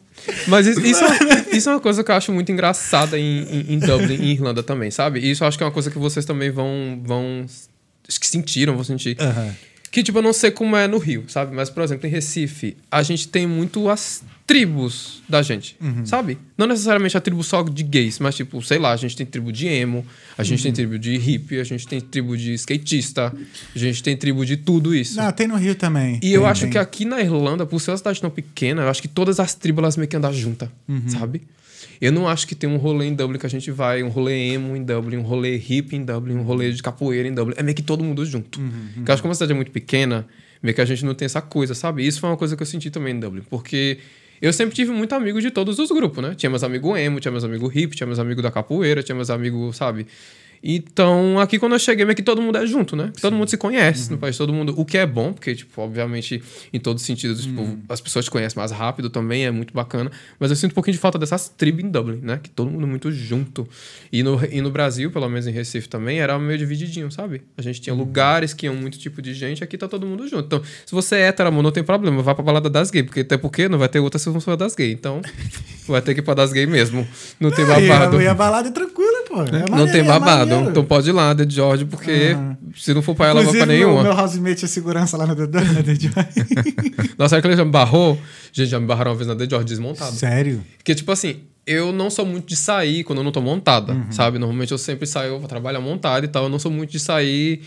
Mas 0.48 0.66
isso, 0.66 0.80
isso, 0.80 1.04
é- 1.04 1.56
isso 1.56 1.68
é 1.68 1.72
uma 1.74 1.80
coisa 1.80 2.02
que 2.02 2.10
eu 2.10 2.14
acho 2.14 2.32
muito 2.32 2.50
engraçada 2.50 3.18
em, 3.18 3.42
em, 3.42 3.74
em 3.74 3.78
Dublin 3.78 4.14
e 4.14 4.32
Irlanda 4.32 4.62
também, 4.62 4.90
sabe? 4.90 5.20
E 5.20 5.30
isso 5.30 5.44
eu 5.44 5.48
acho 5.48 5.58
que 5.58 5.62
é 5.62 5.66
uma 5.66 5.72
coisa 5.72 5.90
que 5.90 5.98
vocês 5.98 6.24
também 6.24 6.50
vão. 6.50 6.98
vão 7.04 7.44
acho 8.08 8.20
que 8.20 8.26
sentiram, 8.26 8.74
vão 8.74 8.84
sentir. 8.84 9.16
Aham. 9.20 9.54
Que, 9.90 10.02
tipo, 10.02 10.18
eu 10.18 10.22
não 10.22 10.32
sei 10.32 10.50
como 10.50 10.74
é 10.76 10.88
no 10.88 10.98
Rio, 10.98 11.22
sabe? 11.28 11.54
Mas, 11.54 11.70
por 11.70 11.80
exemplo, 11.80 12.04
em 12.08 12.10
Recife, 12.10 12.76
a 12.90 13.00
gente 13.04 13.28
tem 13.28 13.46
muito 13.46 13.88
as 13.88 14.24
tribos 14.44 15.22
da 15.28 15.40
gente, 15.40 15.76
sabe? 16.04 16.36
Não 16.58 16.66
necessariamente 16.66 17.16
a 17.16 17.20
tribo 17.20 17.44
só 17.44 17.62
de 17.62 17.84
gays, 17.84 18.18
mas, 18.18 18.34
tipo, 18.34 18.60
sei 18.60 18.78
lá, 18.80 18.90
a 18.90 18.96
gente 18.96 19.16
tem 19.16 19.24
tribo 19.24 19.52
de 19.52 19.68
emo, 19.68 20.04
a 20.36 20.42
gente 20.42 20.64
tem 20.64 20.72
tribo 20.72 20.98
de 20.98 21.16
hippie, 21.16 21.60
a 21.60 21.64
gente 21.64 21.86
tem 21.86 22.00
tribo 22.00 22.36
de 22.36 22.54
skatista, 22.54 23.32
a 23.72 23.78
gente 23.78 24.02
tem 24.02 24.16
tribo 24.16 24.44
de 24.44 24.56
tudo 24.56 24.92
isso. 24.92 25.16
Não, 25.16 25.30
tem 25.30 25.46
no 25.46 25.54
Rio 25.56 25.76
também. 25.76 26.18
E 26.20 26.32
eu 26.32 26.40
Tem, 26.40 26.50
acho 26.50 26.60
tem. 26.62 26.70
que 26.70 26.78
aqui 26.78 27.04
na 27.04 27.20
Irlanda, 27.20 27.64
por 27.64 27.80
ser 27.80 27.92
uma 27.92 27.96
cidade 27.96 28.20
tão 28.20 28.30
pequena, 28.30 28.82
eu 28.82 28.88
acho 28.88 29.00
que 29.00 29.06
todas 29.08 29.38
as 29.38 29.54
tribos 29.54 29.80
elas 29.80 29.96
meio 29.96 30.08
que 30.08 30.16
andam 30.16 30.32
juntas, 30.32 30.68
sabe? 31.06 31.40
Eu 32.00 32.12
não 32.12 32.28
acho 32.28 32.46
que 32.46 32.54
tem 32.54 32.68
um 32.68 32.76
rolê 32.76 33.06
em 33.06 33.14
Dublin 33.14 33.38
que 33.38 33.46
a 33.46 33.50
gente 33.50 33.70
vai, 33.70 34.02
um 34.02 34.08
rolê 34.08 34.52
emo 34.52 34.76
em 34.76 34.82
Dublin, 34.82 35.16
um 35.16 35.22
rolê 35.22 35.56
hip 35.56 35.94
em 35.94 36.04
Dublin, 36.04 36.34
um 36.34 36.42
rolê 36.42 36.72
de 36.72 36.82
capoeira 36.82 37.26
em 37.28 37.34
Dublin. 37.34 37.54
É 37.56 37.62
meio 37.62 37.74
que 37.74 37.82
todo 37.82 38.02
mundo 38.02 38.24
junto. 38.24 38.60
Porque 38.94 39.10
eu 39.10 39.12
acho 39.14 39.20
que 39.20 39.22
como 39.22 39.32
a 39.32 39.34
cidade 39.34 39.52
é 39.52 39.54
muito 39.54 39.70
pequena, 39.70 40.26
meio 40.62 40.74
que 40.74 40.80
a 40.80 40.84
gente 40.84 41.04
não 41.04 41.14
tem 41.14 41.26
essa 41.26 41.40
coisa, 41.42 41.74
sabe? 41.74 42.06
Isso 42.06 42.20
foi 42.20 42.30
uma 42.30 42.36
coisa 42.36 42.56
que 42.56 42.62
eu 42.62 42.66
senti 42.66 42.90
também 42.90 43.14
em 43.14 43.20
Dublin. 43.20 43.42
Porque 43.48 43.98
eu 44.40 44.52
sempre 44.52 44.74
tive 44.74 44.90
muito 44.92 45.14
amigo 45.14 45.40
de 45.40 45.50
todos 45.50 45.78
os 45.78 45.90
grupos, 45.90 46.22
né? 46.22 46.34
Tinha 46.34 46.50
meus 46.50 46.62
amigos 46.62 46.98
emo, 46.98 47.20
tinha 47.20 47.32
meus 47.32 47.44
amigos 47.44 47.74
hip, 47.74 47.96
tinha 47.96 48.06
meus 48.06 48.18
amigos 48.18 48.42
da 48.42 48.50
capoeira, 48.50 49.02
tinha 49.02 49.14
meus 49.14 49.30
amigos, 49.30 49.76
sabe? 49.76 50.06
Então, 50.66 51.38
aqui 51.38 51.58
quando 51.58 51.74
eu 51.74 51.78
cheguei, 51.78 52.06
meio 52.06 52.16
que 52.16 52.22
todo 52.22 52.40
mundo 52.40 52.56
é 52.56 52.66
junto, 52.66 52.96
né? 52.96 53.12
Todo 53.20 53.36
mundo 53.36 53.50
se 53.50 53.58
conhece 53.58 54.10
no 54.10 54.16
país, 54.16 54.38
todo 54.38 54.50
mundo. 54.50 54.72
O 54.78 54.84
que 54.86 54.96
é 54.96 55.04
bom, 55.04 55.30
porque, 55.34 55.54
tipo, 55.54 55.82
obviamente, 55.82 56.42
em 56.72 56.80
todos 56.80 57.02
os 57.02 57.06
sentidos, 57.06 57.42
tipo, 57.42 57.78
as 57.86 58.00
pessoas 58.00 58.24
te 58.24 58.30
conhecem 58.30 58.58
mais 58.58 58.72
rápido 58.72 59.10
também, 59.10 59.44
é 59.44 59.50
muito 59.50 59.74
bacana. 59.74 60.10
Mas 60.40 60.50
eu 60.50 60.56
sinto 60.56 60.70
um 60.70 60.74
pouquinho 60.74 60.94
de 60.94 60.98
falta 60.98 61.18
dessas 61.18 61.50
tribos 61.50 61.84
em 61.84 61.90
Dublin, 61.90 62.20
né? 62.22 62.40
Que 62.42 62.48
todo 62.48 62.70
mundo 62.70 62.86
muito 62.86 63.12
junto. 63.12 63.68
E 64.10 64.22
no, 64.22 64.40
e 64.50 64.62
no 64.62 64.70
Brasil, 64.70 65.10
pelo 65.10 65.28
menos 65.28 65.46
em 65.46 65.50
Recife 65.50 65.86
também, 65.86 66.18
era 66.18 66.38
meio 66.38 66.58
divididinho, 66.58 67.12
sabe? 67.12 67.42
A 67.58 67.60
gente 67.60 67.82
tinha 67.82 67.94
lugares 67.94 68.54
que 68.54 68.64
iam 68.64 68.74
muito 68.74 68.98
tipo 68.98 69.20
de 69.20 69.34
gente, 69.34 69.62
aqui 69.62 69.76
tá 69.76 69.86
todo 69.86 70.06
mundo 70.06 70.26
junto. 70.26 70.46
Então, 70.46 70.62
se 70.86 70.94
você 70.94 71.16
é 71.16 71.20
hétero, 71.26 71.50
amor, 71.50 71.62
não 71.62 71.72
tem 71.72 71.84
problema, 71.84 72.22
vai 72.22 72.34
pra 72.34 72.42
balada 72.42 72.70
das 72.70 72.90
gays, 72.90 73.04
porque 73.04 73.20
até 73.20 73.36
porque 73.36 73.68
não 73.68 73.78
vai 73.78 73.88
ter 73.88 74.00
outra 74.00 74.18
se 74.18 74.30
não 74.30 74.40
for 74.40 74.56
das 74.56 74.74
gays. 74.74 74.94
Então, 74.94 75.20
vai 75.86 76.00
ter 76.00 76.14
que 76.14 76.20
ir 76.20 76.22
pra 76.22 76.32
das 76.32 76.54
gays 76.54 76.68
mesmo. 76.68 77.06
Não 77.38 77.50
tem 77.50 77.66
babado. 77.66 78.22
E 78.22 78.26
a 78.26 78.32
balada 78.32 78.68
é 78.68 78.72
tranquila, 78.72 79.13
É 79.42 79.60
Não 79.60 79.68
maneiro, 79.68 79.92
tem 79.92 80.00
é 80.00 80.04
babado. 80.04 80.50
maneiro. 80.50 80.70
então 80.70 80.84
pode 80.84 81.08
ir 81.08 81.12
lá, 81.12 81.34
The 81.34 81.46
George, 81.48 81.84
porque 81.86 82.32
Aham. 82.34 82.56
se 82.76 82.94
não 82.94 83.02
for 83.02 83.14
pra 83.14 83.26
ela, 83.28 83.42
não 83.42 83.50
vai 83.50 83.52
pra 83.52 83.62
Inclusive, 83.64 83.84
nenhuma. 83.86 84.02
meu, 84.02 84.12
meu 84.14 84.22
housemate 84.22 84.64
é 84.64 84.68
segurança 84.68 85.16
lá 85.16 85.26
na 85.26 85.34
The 85.34 85.46
The 85.46 85.94
Joy. 85.94 86.12
Nossa, 87.18 87.30
será 87.30 87.40
que 87.42 87.48
ele 87.48 87.56
já 87.56 87.64
me 87.64 87.70
barrou? 87.70 88.18
Gente, 88.52 88.68
já 88.68 88.78
me 88.80 88.86
barraram 88.86 89.10
uma 89.12 89.16
vez 89.16 89.26
na 89.28 89.34
The 89.36 89.46
George 89.48 89.66
desmontado. 89.66 90.14
Sério? 90.14 90.64
Porque, 90.78 90.94
tipo 90.94 91.10
assim, 91.12 91.36
eu 91.66 91.92
não 91.92 92.10
sou 92.10 92.24
muito 92.26 92.46
de 92.46 92.56
sair 92.56 93.04
quando 93.04 93.18
eu 93.18 93.24
não 93.24 93.32
tô 93.32 93.40
montada, 93.40 93.96
sabe? 94.10 94.38
Normalmente 94.38 94.72
eu 94.72 94.78
sempre 94.78 95.06
saio 95.06 95.38
pra 95.38 95.48
trabalhar 95.48 95.80
montada 95.80 96.24
e 96.24 96.28
tal. 96.28 96.44
Eu 96.44 96.48
não 96.48 96.58
sou 96.58 96.70
muito 96.70 96.90
de 96.90 97.00
sair 97.00 97.62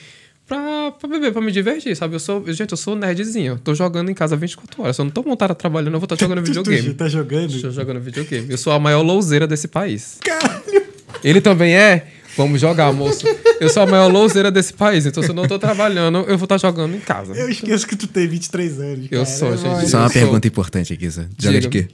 pra, 0.47 0.91
pra 0.91 1.09
beber, 1.09 1.33
pra 1.33 1.41
me 1.41 1.51
divertir, 1.51 1.95
sabe? 1.95 2.15
Eu 2.15 2.19
sou, 2.19 2.43
gente, 2.53 2.71
eu 2.71 2.77
sou 2.77 2.95
nerdzinho. 2.95 3.53
Eu 3.53 3.59
tô 3.59 3.73
jogando 3.73 4.09
em 4.09 4.13
casa 4.13 4.35
24 4.35 4.81
horas. 4.83 4.95
Se 4.95 5.01
eu 5.01 5.05
não 5.05 5.11
tô 5.11 5.23
montada 5.23 5.53
trabalhando, 5.55 5.95
eu 5.95 5.99
vou 5.99 6.05
estar 6.05 6.15
jogando 6.15 6.39
Tu- 6.45 6.51
tu 6.53 6.63
videogame. 6.63 6.93
tá 6.93 7.09
jogando? 7.09 7.49
Estou 7.53 7.71
jogando 7.71 7.99
videogame. 7.99 8.47
Eu 8.49 8.57
sou 8.57 8.71
a 8.71 8.79
maior 8.79 9.01
louzeira 9.01 9.47
desse 9.47 9.67
país. 9.67 10.19
Caralho. 10.23 10.86
Ele 11.23 11.41
também 11.41 11.75
é? 11.75 12.07
Vamos 12.35 12.61
jogar, 12.61 12.93
moço. 12.93 13.25
Eu 13.59 13.67
sou 13.69 13.81
a 13.81 13.87
maior 13.87 14.11
louzeira 14.11 14.51
desse 14.51 14.71
país, 14.71 15.05
então 15.07 15.23
se 15.23 15.29
eu 15.29 15.33
não 15.33 15.47
tô 15.47 15.57
trabalhando, 15.57 16.19
eu 16.27 16.37
vou 16.37 16.45
estar 16.45 16.59
jogando 16.59 16.95
em 16.95 16.99
casa. 16.99 17.33
Eu 17.33 17.49
esqueço 17.49 17.87
que 17.87 17.95
tu 17.95 18.05
tem 18.07 18.27
23 18.27 18.79
anos. 18.79 19.07
Eu 19.09 19.23
cara. 19.23 19.25
sou, 19.25 19.53
É 19.53 19.57
gente. 19.57 19.65
nóis. 19.67 19.89
Só 19.89 19.97
uma 19.97 20.05
Eu 20.05 20.09
sou- 20.11 20.21
pergunta 20.21 20.47
importante 20.47 20.93
aqui, 20.93 21.09
Zé. 21.09 21.25
Joga 21.39 21.59
de 21.59 21.67
Diga. 21.67 21.87
quê? 21.87 21.93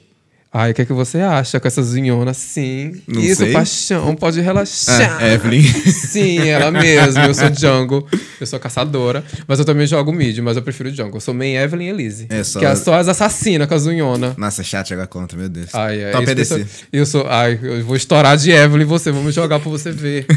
Ai, 0.55 0.69
o 0.69 0.73
que, 0.75 0.83
é 0.83 0.85
que 0.85 0.93
você 0.93 1.19
acha 1.19 1.59
com 1.59 1.67
essas 1.67 1.93
vinhonas? 1.93 2.37
Sim. 2.37 3.01
Não 3.07 3.19
Isso, 3.21 3.37
sei. 3.43 3.51
paixão, 3.53 4.15
pode 4.15 4.39
relaxar. 4.39 5.17
Ah, 5.19 5.27
Evelyn. 5.33 5.63
Sim, 5.91 6.47
ela 6.47 6.69
mesma. 6.69 7.25
Eu 7.25 7.33
sou 7.33 7.49
Django. 7.49 8.07
Eu 8.39 8.45
sou 8.45 8.59
caçadora. 8.59 9.23
Mas 9.47 9.57
eu 9.57 9.65
também 9.65 9.87
jogo 9.87 10.13
mid, 10.13 10.37
mas 10.39 10.55
eu 10.55 10.61
prefiro 10.61 10.91
Django. 10.91 11.17
Eu 11.17 11.21
sou 11.21 11.33
main 11.33 11.55
Evelyn 11.55 11.87
e 11.87 11.89
Elise. 11.89 12.27
É 12.29 12.43
só- 12.43 12.59
Que 12.59 12.65
é 12.67 12.75
só 12.75 12.93
as 12.93 13.07
assassinas 13.07 13.67
com 13.67 13.73
as 13.73 13.85
unhonas. 13.87 14.37
Nossa, 14.37 14.63
chat 14.63 14.89
jogar 14.89 15.07
contra, 15.07 15.35
meu 15.37 15.49
Deus. 15.49 15.73
Ai, 15.73 16.01
é. 16.01 16.11
Top 16.11 16.23
que 16.25 16.31
eu 16.39 16.45
sou- 16.45 16.57
EDC. 16.59 16.69
Eu 16.93 17.05
sou. 17.07 17.25
Ai, 17.27 17.59
eu 17.61 17.83
vou 17.83 17.95
estourar 17.95 18.37
de 18.37 18.51
Evelyn 18.51 18.85
você. 18.85 19.11
Vamos 19.11 19.33
jogar 19.33 19.59
pra 19.59 19.71
você 19.71 19.91
ver. 19.91 20.27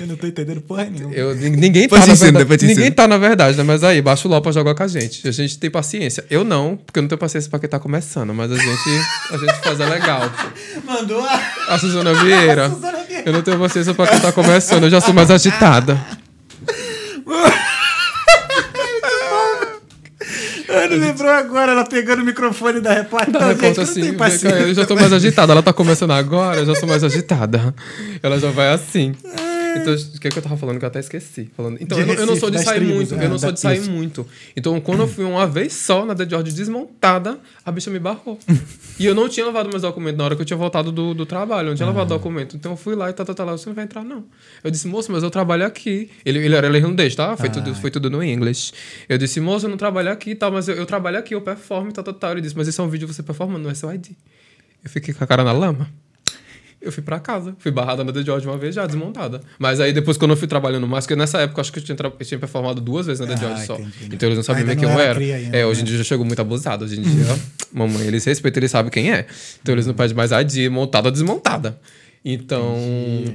Eu 0.00 0.06
não 0.06 0.16
tô 0.16 0.26
entendendo 0.26 0.62
porra 0.62 0.84
nenhuma. 0.84 1.14
Eu, 1.14 1.34
nin- 1.36 1.50
ninguém 1.50 1.86
tá, 1.86 1.98
na 1.98 2.12
ensino, 2.14 2.32
verdade, 2.38 2.62
ninguém 2.66 2.84
ensino. 2.84 2.96
tá 2.96 3.06
na 3.06 3.18
verdade, 3.18 3.58
né? 3.58 3.62
Mas 3.62 3.84
aí, 3.84 4.00
baixa 4.00 4.26
o 4.26 4.30
LOL 4.30 4.40
pra 4.40 4.52
jogar 4.52 4.74
com 4.74 4.82
a 4.82 4.88
gente. 4.88 5.28
A 5.28 5.30
gente 5.30 5.58
tem 5.58 5.70
paciência. 5.70 6.24
Eu 6.30 6.44
não, 6.44 6.76
porque 6.78 6.98
eu 6.98 7.02
não 7.02 7.08
tenho 7.10 7.18
paciência 7.18 7.50
pra 7.50 7.58
quem 7.58 7.68
tá 7.68 7.78
começando, 7.78 8.32
mas 8.32 8.50
a 8.50 8.56
gente, 8.56 8.90
a 9.32 9.36
gente 9.36 9.49
faz 9.62 9.80
é 9.80 9.86
legal. 9.86 10.30
Mandou 10.84 11.24
a. 11.24 11.40
A 11.68 11.78
Suzana 11.78 12.14
Vieira. 12.14 12.66
A 12.66 12.70
Suzana 12.70 12.98
Vieira. 13.06 13.28
Eu 13.28 13.32
não 13.32 13.42
tenho 13.42 13.58
paciência 13.58 13.94
pra 13.94 14.06
quem 14.06 14.20
tá 14.20 14.32
começando, 14.32 14.84
eu 14.84 14.90
já 14.90 15.00
sou 15.00 15.14
mais 15.14 15.30
agitada. 15.30 16.00
Ana 20.68 20.94
lembrou 20.94 21.30
agora, 21.30 21.72
ela 21.72 21.84
pegando 21.84 22.22
o 22.22 22.24
microfone 22.24 22.80
da 22.80 22.92
repórter. 22.92 23.32
Da 23.32 23.48
repórter 23.48 23.84
gente, 23.86 24.22
assim, 24.22 24.46
eu 24.68 24.72
já 24.72 24.86
tô 24.86 24.94
mais 24.94 25.12
agitada. 25.12 25.52
Ela 25.52 25.62
tá 25.62 25.72
começando 25.72 26.12
agora, 26.12 26.60
eu 26.60 26.66
já 26.66 26.76
sou 26.76 26.88
mais 26.88 27.02
agitada. 27.02 27.74
Ela 28.22 28.38
já 28.38 28.50
vai 28.50 28.72
assim. 28.72 29.14
Então, 29.76 29.94
o 29.94 30.18
que, 30.20 30.28
é 30.28 30.30
que 30.30 30.38
eu 30.38 30.42
tava 30.42 30.56
falando 30.56 30.78
que 30.78 30.84
eu 30.84 30.88
até 30.88 31.00
esqueci? 31.00 31.50
Falando, 31.56 31.78
então, 31.80 31.98
eu, 31.98 32.06
não- 32.06 32.14
eu 32.14 32.26
não 32.26 32.36
sou 32.36 32.50
de 32.50 32.56
Recife, 32.58 32.70
sair 32.74 32.78
tribos, 32.80 32.96
muito. 32.96 33.14
é, 33.14 33.24
eu 33.24 33.28
não 33.30 33.38
sou 33.38 33.52
de 33.52 33.60
sair 33.60 33.78
isso. 33.78 33.90
muito. 33.90 34.26
Então, 34.56 34.80
quando 34.80 35.00
eu 35.00 35.08
fui 35.08 35.24
uma 35.24 35.46
vez 35.46 35.72
só 35.72 36.04
na 36.04 36.14
The 36.14 36.28
George 36.28 36.52
desmontada, 36.52 37.38
a 37.64 37.70
bicha 37.72 37.90
me 37.90 37.98
barrou. 37.98 38.38
e 38.98 39.06
eu 39.06 39.14
não 39.14 39.28
tinha 39.28 39.46
levado 39.46 39.68
meus 39.68 39.82
documentos 39.82 40.18
na 40.18 40.24
hora 40.24 40.36
que 40.36 40.42
eu 40.42 40.46
tinha 40.46 40.56
voltado 40.56 40.90
do, 40.92 41.14
do 41.14 41.24
trabalho. 41.26 41.66
Eu 41.66 41.70
não 41.70 41.76
tinha 41.76 41.88
levado 41.88 42.08
documento. 42.08 42.56
Então, 42.56 42.72
eu 42.72 42.76
fui 42.76 42.94
lá 42.94 43.10
e 43.10 43.12
tá, 43.12 43.24
tá, 43.24 43.32
tá 43.34 43.44
lá. 43.44 43.52
Você 43.52 43.68
não 43.68 43.74
vai 43.74 43.84
entrar, 43.84 44.04
não. 44.04 44.24
Eu 44.64 44.70
disse, 44.70 44.86
moço, 44.88 45.10
mas 45.12 45.22
eu 45.22 45.30
trabalho 45.30 45.64
aqui. 45.64 46.10
Ele, 46.24 46.38
ele 46.38 46.54
era 46.54 46.66
irlandês, 46.76 47.14
tá? 47.14 47.36
Foi, 47.36 47.48
tudo, 47.48 47.74
foi 47.74 47.90
tudo 47.90 48.10
no 48.10 48.22
inglês. 48.22 48.72
Eu 49.08 49.18
disse, 49.18 49.40
moço, 49.40 49.66
eu 49.66 49.70
não 49.70 49.76
trabalho 49.76 50.10
aqui, 50.10 50.34
tá? 50.34 50.50
Mas 50.50 50.68
eu, 50.68 50.74
eu 50.76 50.86
trabalho 50.86 51.18
aqui, 51.18 51.34
eu 51.34 51.40
performo, 51.40 51.92
tá, 51.92 52.02
tá, 52.02 52.12
tá. 52.12 52.32
Ele 52.32 52.40
disse, 52.40 52.56
mas 52.56 52.68
esse 52.68 52.80
é 52.80 52.82
um 52.82 52.88
vídeo 52.88 53.06
você 53.06 53.22
performando, 53.22 53.64
não 53.64 53.70
é 53.70 53.74
seu 53.74 53.92
ID. 53.92 54.08
Eu 54.82 54.90
fiquei 54.90 55.12
com 55.14 55.22
a 55.22 55.26
cara 55.26 55.44
na 55.44 55.52
lama. 55.52 55.88
Eu 56.82 56.90
fui 56.90 57.02
pra 57.02 57.20
casa. 57.20 57.54
Fui 57.58 57.70
barrada 57.70 58.02
na 58.02 58.10
The 58.12 58.22
George 58.22 58.46
uma 58.48 58.56
vez 58.56 58.74
já, 58.74 58.86
desmontada. 58.86 59.40
Mas 59.58 59.80
aí 59.80 59.92
depois, 59.92 60.16
quando 60.16 60.30
eu 60.30 60.36
fui 60.36 60.48
trabalhando 60.48 60.86
mais, 60.88 61.04
porque 61.04 61.14
nessa 61.14 61.38
época 61.40 61.58
eu 61.58 61.62
acho 61.62 61.72
que 61.72 61.78
eu 61.78 61.82
tinha, 61.84 61.96
eu 62.18 62.26
tinha 62.26 62.38
performado 62.40 62.80
duas 62.80 63.06
vezes 63.06 63.20
na 63.20 63.26
The 63.26 63.34
Ah, 63.34 63.36
George 63.36 63.66
só. 63.66 63.74
entendi. 63.74 64.14
Então 64.14 64.28
eles 64.28 64.36
não 64.38 64.42
sabiam 64.42 64.66
quem 64.74 64.84
eu 64.84 64.90
era 64.98 65.22
era. 65.22 65.36
ainda, 65.36 65.56
é, 65.58 65.66
hoje 65.66 65.80
em 65.80 65.84
né? 65.84 65.88
dia 65.90 65.98
já 65.98 66.04
chegou 66.04 66.24
muito 66.24 66.40
abusado. 66.40 66.84
Hoje 66.86 66.98
em 66.98 67.02
dia, 67.02 67.24
mamãe, 67.72 68.06
eles 68.06 68.24
respeitam, 68.24 68.60
eles 68.60 68.70
sabem 68.70 68.90
quem 68.90 69.12
é. 69.12 69.26
Então 69.60 69.74
eles 69.74 69.86
não 69.86 69.92
pedem 69.94 70.16
mais 70.16 70.30
ID, 70.32 70.70
montada, 70.70 71.10
desmontada. 71.10 71.78
Então, 72.24 72.76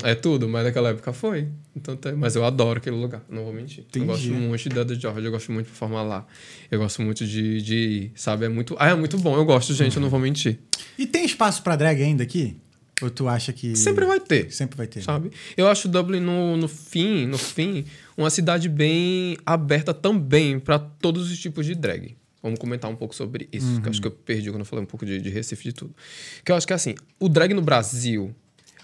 é 0.03 0.13
tudo, 0.13 0.47
mas 0.47 0.63
naquela 0.63 0.89
época 0.89 1.11
foi. 1.11 1.47
Então, 1.75 1.95
tem- 1.95 2.13
mas 2.13 2.35
eu 2.35 2.45
adoro 2.45 2.77
aquele 2.77 2.95
lugar, 2.95 3.23
não 3.29 3.43
vou 3.43 3.51
mentir. 3.53 3.83
Entendi. 3.87 4.05
Eu 4.05 4.11
gosto 4.11 4.29
muito 4.31 4.69
da 4.69 4.85
The 4.85 4.95
George, 4.95 5.25
eu 5.25 5.31
gosto 5.31 5.51
muito 5.51 5.65
de 5.65 5.71
performar 5.71 6.05
lá. 6.05 6.25
Eu 6.69 6.79
gosto 6.79 7.01
muito 7.01 7.25
de, 7.25 7.61
de 7.61 8.11
sabe? 8.15 8.45
É 8.45 8.49
muito, 8.49 8.75
ah, 8.79 8.89
é 8.89 8.95
muito 8.95 9.17
bom, 9.17 9.35
eu 9.35 9.43
gosto, 9.45 9.73
gente, 9.73 9.95
eu 9.97 10.01
não 10.01 10.09
vou 10.09 10.19
mentir. 10.19 10.59
E 10.97 11.05
tem 11.07 11.25
espaço 11.25 11.63
pra 11.63 11.75
drag 11.75 12.01
ainda 12.01 12.23
aqui? 12.23 12.57
Ou 13.01 13.09
tu 13.09 13.27
acha 13.27 13.51
que. 13.51 13.75
Sempre 13.75 14.05
vai 14.05 14.19
ter. 14.19 14.51
Sempre 14.51 14.77
vai 14.77 14.87
ter. 14.87 15.01
sabe? 15.01 15.31
Eu 15.57 15.67
acho 15.67 15.87
Dublin 15.87 16.19
no, 16.19 16.55
no 16.55 16.67
fim, 16.67 17.25
no 17.25 17.37
fim, 17.37 17.85
uma 18.17 18.29
cidade 18.29 18.69
bem 18.69 19.37
aberta 19.45 19.93
também 19.93 20.59
para 20.59 20.79
todos 20.79 21.29
os 21.29 21.37
tipos 21.39 21.65
de 21.65 21.75
drag. 21.75 22.15
Vamos 22.41 22.59
comentar 22.59 22.91
um 22.91 22.95
pouco 22.95 23.15
sobre 23.15 23.49
isso, 23.51 23.81
que 23.81 23.87
eu 23.87 23.89
acho 23.89 23.99
que 23.99 24.05
eu 24.05 24.11
perdi 24.11 24.51
quando 24.51 24.59
eu 24.59 24.65
falei 24.65 24.83
um 24.83 24.87
pouco 24.87 25.03
de, 25.03 25.19
de 25.19 25.29
Recife 25.29 25.63
de 25.63 25.73
tudo. 25.73 25.95
Que 26.43 26.51
eu 26.51 26.55
acho 26.55 26.67
que 26.67 26.73
assim, 26.73 26.93
o 27.19 27.27
drag 27.27 27.55
no 27.55 27.61
Brasil 27.61 28.35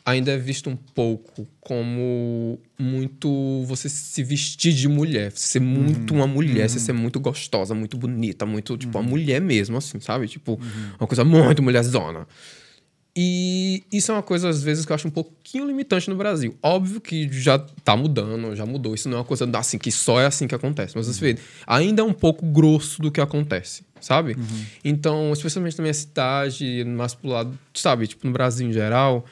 ainda 0.03 0.31
é 0.31 0.37
visto 0.37 0.67
um 0.67 0.75
pouco 0.75 1.47
como 1.59 2.59
muito 2.79 3.63
você 3.65 3.87
se 3.87 4.23
vestir 4.23 4.73
de 4.73 4.87
mulher, 4.87 5.31
você 5.31 5.47
ser 5.47 5.59
muito 5.59 6.13
uma 6.13 6.25
mulher, 6.25 6.67
você 6.67 6.79
ser 6.79 6.93
muito 6.93 7.19
gostosa, 7.19 7.75
muito 7.75 7.97
bonita, 7.97 8.47
muito 8.47 8.75
tipo 8.77 8.97
uma 8.97 9.07
mulher 9.07 9.39
mesmo 9.39 9.77
assim, 9.77 9.99
sabe? 9.99 10.27
Tipo, 10.27 10.59
uma 10.99 11.07
coisa 11.07 11.23
muito 11.23 11.61
mulherzona. 11.61 12.27
E 13.15 13.83
isso 13.91 14.11
é 14.11 14.15
uma 14.15 14.23
coisa, 14.23 14.47
às 14.47 14.63
vezes, 14.63 14.85
que 14.85 14.91
eu 14.91 14.95
acho 14.95 15.07
um 15.07 15.11
pouquinho 15.11 15.67
limitante 15.67 16.09
no 16.09 16.15
Brasil. 16.15 16.57
Óbvio 16.63 17.01
que 17.01 17.29
já 17.31 17.59
tá 17.59 17.95
mudando, 17.95 18.55
já 18.55 18.65
mudou. 18.65 18.95
Isso 18.95 19.09
não 19.09 19.17
é 19.17 19.19
uma 19.19 19.25
coisa 19.25 19.49
assim 19.57 19.77
que 19.77 19.91
só 19.91 20.19
é 20.21 20.25
assim 20.25 20.47
que 20.47 20.55
acontece. 20.55 20.95
Mas 20.95 21.07
você 21.07 21.33
vê, 21.33 21.39
ainda 21.67 22.01
é 22.01 22.05
um 22.05 22.13
pouco 22.13 22.45
grosso 22.45 23.01
do 23.01 23.11
que 23.11 23.19
acontece, 23.19 23.83
sabe? 23.99 24.37
Então, 24.83 25.33
especialmente 25.33 25.77
na 25.77 25.81
minha 25.81 25.93
cidade, 25.93 26.85
mais 26.85 27.13
pro 27.13 27.29
lado, 27.29 27.59
sabe? 27.73 28.07
Tipo, 28.07 28.27
no 28.27 28.31
Brasil 28.31 28.69
em 28.69 28.71
geral, 28.71 29.25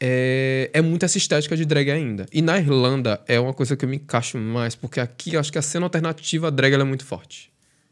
é, 0.00 0.68
é 0.72 0.82
muito 0.82 1.04
essa 1.04 1.16
estética 1.16 1.56
de 1.56 1.64
drag 1.64 1.88
ainda. 1.88 2.26
E 2.32 2.42
na 2.42 2.58
Irlanda 2.58 3.20
é 3.28 3.38
uma 3.38 3.54
coisa 3.54 3.76
que 3.76 3.84
eu 3.84 3.88
me 3.88 3.96
encaixo 3.96 4.38
mais, 4.38 4.74
porque 4.74 4.98
aqui 4.98 5.34
eu 5.34 5.40
acho 5.40 5.52
que 5.52 5.58
a 5.58 5.62
cena 5.62 5.86
alternativa 5.86 6.50
drag 6.50 6.74
ela 6.74 6.82
é 6.82 6.86
muito 6.86 7.04
forte 7.04 7.50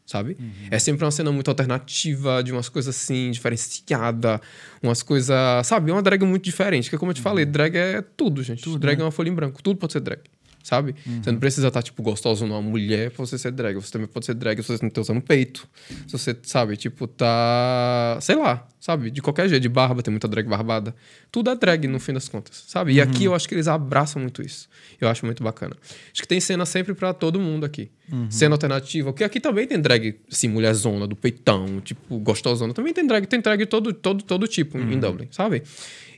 sabe? 0.09 0.35
É 0.71 0.79
sempre 0.79 1.05
uma 1.05 1.11
cena 1.11 1.31
muito 1.31 1.47
alternativa, 1.49 2.41
de 2.43 2.51
umas 2.51 2.67
coisas 2.67 2.95
assim, 2.95 3.29
diferenciada, 3.29 4.41
umas 4.81 5.03
coisas, 5.03 5.35
sabe? 5.67 5.91
É 5.91 5.93
uma 5.93 6.01
drag 6.01 6.23
muito 6.23 6.43
diferente, 6.43 6.85
porque 6.85 6.97
como 6.97 7.11
eu 7.11 7.15
te 7.15 7.21
falei, 7.21 7.45
drag 7.45 7.75
é 7.75 8.01
tudo, 8.01 8.41
gente. 8.41 8.63
drag 8.79 8.99
é 8.99 9.03
uma 9.03 9.11
folha 9.11 9.29
em 9.29 9.33
branco, 9.35 9.61
tudo 9.61 9.77
pode 9.77 9.93
ser 9.93 9.99
drag, 9.99 10.21
sabe? 10.63 10.95
Você 11.21 11.31
não 11.31 11.39
precisa 11.39 11.67
estar, 11.67 11.81
tipo, 11.81 12.01
gostoso 12.01 12.45
numa 12.45 12.61
mulher 12.61 13.11
pra 13.11 13.25
você 13.25 13.37
ser 13.37 13.51
drag, 13.51 13.75
você 13.75 13.91
também 13.91 14.07
pode 14.07 14.25
ser 14.25 14.33
drag 14.33 14.61
se 14.61 14.67
você 14.67 14.83
não 14.83 14.89
tá 14.89 15.01
usando 15.01 15.21
peito, 15.21 15.67
se 16.07 16.13
você, 16.13 16.35
sabe, 16.43 16.77
tipo, 16.77 17.07
tá, 17.07 18.17
sei 18.21 18.35
lá, 18.35 18.67
sabe? 18.79 19.11
De 19.11 19.21
qualquer 19.21 19.49
jeito, 19.49 19.61
de 19.61 19.69
barba, 19.69 20.01
tem 20.01 20.11
muita 20.11 20.27
drag 20.27 20.47
barbada. 20.47 20.95
Tudo 21.31 21.49
é 21.49 21.55
drag, 21.55 21.87
no 21.87 21.99
fim 21.99 22.13
das 22.13 22.29
contas, 22.29 22.63
sabe? 22.67 22.93
E 22.93 23.01
aqui 23.01 23.25
eu 23.25 23.33
acho 23.35 23.47
que 23.47 23.55
eles 23.55 23.67
abraçam 23.67 24.21
muito 24.21 24.41
isso. 24.41 24.69
Eu 24.99 25.07
acho 25.07 25.25
muito 25.25 25.43
bacana. 25.43 25.75
Acho 26.11 26.21
que 26.21 26.27
tem 26.27 26.39
cena 26.39 26.65
sempre 26.65 26.93
pra 26.93 27.13
todo 27.13 27.39
mundo 27.39 27.65
aqui. 27.65 27.89
Cena 28.29 28.55
alternativa, 28.55 29.11
porque 29.11 29.23
aqui 29.23 29.39
também 29.39 29.67
tem 29.67 29.79
drag, 29.79 30.19
assim, 30.31 30.47
mulherzona, 30.47 31.07
do 31.07 31.15
peitão, 31.15 31.79
tipo, 31.81 32.17
gostosona. 32.19 32.73
Também 32.73 32.93
tem 32.93 33.05
drag, 33.05 33.25
tem 33.27 33.39
drag 33.39 33.65
todo, 33.65 33.93
todo, 33.93 34.23
todo 34.23 34.47
tipo 34.47 34.77
em 34.77 34.99
Dublin, 34.99 35.27
sabe? 35.31 35.63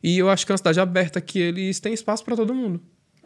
E 0.04 0.18
eu 0.18 0.30
acho 0.30 0.46
que 0.46 0.52
é 0.52 0.54
uma 0.54 0.58
cidade 0.58 0.80
aberta 0.80 1.20
que 1.22 1.38
eles 1.38 1.80
têm 1.80 1.94
espaço 1.94 2.24
pra 2.24 2.36
todo 2.36 2.54
mundo. 2.54 2.82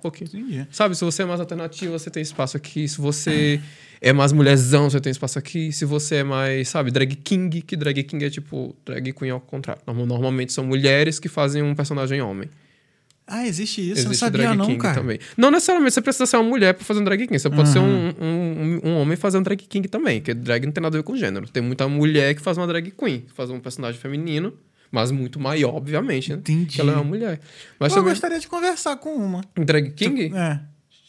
Um 0.08 0.12
pouquinho. 0.12 0.30
Entendi. 0.34 0.68
Sabe, 0.72 0.96
se 0.96 1.04
você 1.04 1.24
é 1.24 1.26
mais 1.26 1.40
alternativa, 1.40 1.98
você 1.98 2.10
tem 2.10 2.22
espaço 2.22 2.56
aqui. 2.58 2.88
Se 2.88 3.00
você 3.02 3.60
é 4.00 4.14
mais 4.14 4.32
mulherzão, 4.32 4.90
você 4.90 5.00
tem 5.00 5.10
espaço 5.12 5.40
aqui. 5.40 5.72
Se 5.72 5.84
você 5.86 6.18
é 6.18 6.24
mais, 6.24 6.70
sabe, 6.70 6.92
drag 6.92 7.16
king, 7.16 7.62
que 7.62 7.76
drag 7.76 8.04
king 8.04 8.24
é 8.24 8.30
tipo 8.30 8.76
drag 8.86 9.12
queen 9.14 9.32
ao 9.32 9.40
contrário. 9.42 9.82
Normal- 9.88 10.06
Normalmente 10.06 10.54
são 10.54 10.64
mulheres 10.66 11.18
que 11.20 11.28
fazem 11.28 11.64
um 11.64 11.74
personagem 11.74 12.22
homem. 12.22 12.50
Ah, 13.28 13.48
existe 13.48 13.82
isso? 13.82 14.02
eu 14.02 14.04
não 14.04 14.12
Existe 14.12 14.20
sabia, 14.20 14.44
drag 14.44 14.56
não, 14.58 14.66
king 14.68 14.78
cara. 14.78 14.94
também. 15.02 15.18
Não 15.36 15.50
necessariamente 15.50 15.96
você 15.96 16.02
precisa 16.02 16.28
ser 16.28 16.38
uma 16.38 16.44
mulher 16.48 16.76
pra 16.76 16.84
fazer 16.86 17.00
um 17.00 17.04
drag 17.04 17.26
king. 17.26 17.40
Você 17.40 17.50
pode 17.50 17.70
ser 17.70 17.80
um, 17.80 18.10
um, 18.22 18.82
um 18.84 18.98
homem 18.98 19.18
fazendo 19.18 19.44
drag 19.46 19.58
king 19.68 19.88
também. 19.88 20.20
Porque 20.20 20.36
drag 20.36 20.64
não 20.68 20.72
tem 20.72 20.82
nada 20.84 20.96
a 20.96 21.00
ver 21.00 21.04
com 21.04 21.18
gênero. 21.18 21.48
Tem 21.50 21.64
muita 21.64 21.88
mulher 21.88 22.36
que 22.36 22.42
faz 22.42 22.56
uma 22.60 22.68
drag 22.68 22.92
queen, 22.92 23.22
que 23.22 23.32
faz 23.34 23.50
um 23.50 23.60
personagem 23.60 24.00
feminino, 24.00 24.54
mas 24.96 25.12
muito 25.12 25.40
maior, 25.40 25.76
obviamente, 25.76 26.32
né? 26.32 26.38
Entendi. 26.38 26.76
Que 26.76 26.82
ela 26.82 26.94
é 26.94 26.96
uma 26.96 27.04
mulher. 27.04 27.40
Mas 27.78 27.92
Pô, 27.92 28.00
eu 28.00 28.02
também. 28.02 28.14
gostaria 28.14 28.40
de 28.40 28.48
conversar 28.48 28.96
com 28.96 29.14
uma. 29.14 29.42
Um 29.58 29.66
drag 29.66 29.92
king? 29.92 30.34
É. 30.34 30.62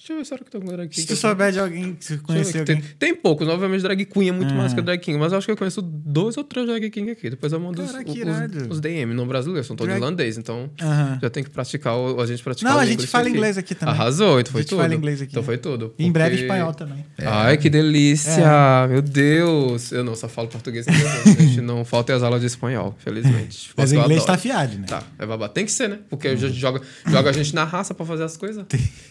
Deixa 0.07 0.13
eu 0.13 0.19
ver, 0.19 0.25
será 0.25 0.45
que 0.45 0.51
tem 0.53 0.61
algum 0.61 0.71
drag 0.73 0.89
king? 0.89 1.01
Se 1.01 1.07
tu 1.09 1.17
souber 1.17 1.51
de 1.51 1.59
alguém, 1.59 1.97
se 1.99 2.19
conhecer 2.19 2.53
ver, 2.53 2.59
alguém. 2.61 2.77
Tem, 2.77 2.85
tem 2.97 3.15
poucos, 3.17 3.49
obviamente 3.49 3.83
drag 3.83 4.05
queen 4.05 4.29
é 4.29 4.33
muito 4.33 4.55
mais 4.55 4.73
que 4.73 4.81
drag 4.81 5.01
king, 5.01 5.19
mas 5.19 5.33
eu 5.33 5.39
acho 5.39 5.47
que 5.49 5.51
eu 5.51 5.57
conheço 5.57 5.83
dois 5.83 6.37
ou 6.37 6.45
três 6.45 6.65
drag 6.65 6.89
king 6.91 7.11
aqui. 7.11 7.29
Depois 7.31 7.53
eu 7.53 7.59
mando 7.59 7.83
os, 7.83 7.91
Cara, 7.91 8.05
que 8.05 8.11
os, 8.13 8.17
irado. 8.19 8.69
os 8.71 8.81
DM, 8.81 9.13
não 9.15 9.27
brasileiros, 9.27 9.67
são 9.67 9.75
todos 9.75 9.89
Drag- 9.93 10.01
irlandês, 10.01 10.39
então 10.39 10.71
Aham. 10.81 11.19
já 11.21 11.29
tem 11.29 11.43
que 11.43 11.51
praticar, 11.51 11.97
o- 11.97 12.21
a 12.21 12.27
gente 12.27 12.41
praticar 12.41 12.73
Não, 12.73 12.79
a 12.79 12.87
gente 12.87 13.05
fala 13.07 13.25
aqui. 13.27 13.37
inglês 13.37 13.59
aqui 13.59 13.75
também. 13.75 13.95
Arrasou, 13.95 14.39
então 14.39 14.53
foi 14.53 14.61
A 14.61 14.63
gente 14.63 14.69
tudo. 14.71 14.81
fala 14.81 14.95
inglês 14.95 15.21
aqui. 15.23 15.33
Então 15.33 15.43
foi 15.43 15.59
tudo. 15.59 15.93
E 15.99 16.07
em 16.07 16.13
breve 16.13 16.31
porque- 16.37 16.45
espanhol 16.45 16.73
também. 16.73 17.05
Ai, 17.19 17.57
que 17.57 17.69
delícia! 17.69 18.87
Meu 18.89 19.03
Deus! 19.03 19.91
Eu 19.91 20.05
não 20.05 20.15
só 20.15 20.29
falo 20.29 20.47
português 20.47 20.87
e 20.87 20.91
inglês, 20.91 21.25
gente. 21.37 21.61
Não 21.67 21.85
faltem 21.85 22.15
as 22.15 22.23
aulas 22.23 22.41
de 22.41 22.47
espanhol, 22.47 22.95
felizmente. 22.99 23.71
Mas 23.77 23.91
Porque 23.91 24.01
o 24.01 24.05
inglês 24.05 24.25
tá 24.25 24.35
adoro. 24.35 24.39
afiado, 24.55 24.79
né? 24.79 24.87
Tá, 24.87 25.03
é 25.19 25.27
babado. 25.27 25.53
Tem 25.53 25.65
que 25.65 25.73
ser, 25.73 25.89
né? 25.89 25.99
Porque 26.09 26.29
a 26.29 26.37
gente 26.37 26.55
joga, 26.55 26.81
joga 27.07 27.31
a 27.31 27.33
gente 27.33 27.53
na 27.55 27.65
raça 27.65 27.93
pra 27.93 28.07
fazer 28.07 28.23
as 28.23 28.37
coisas. 28.37 28.65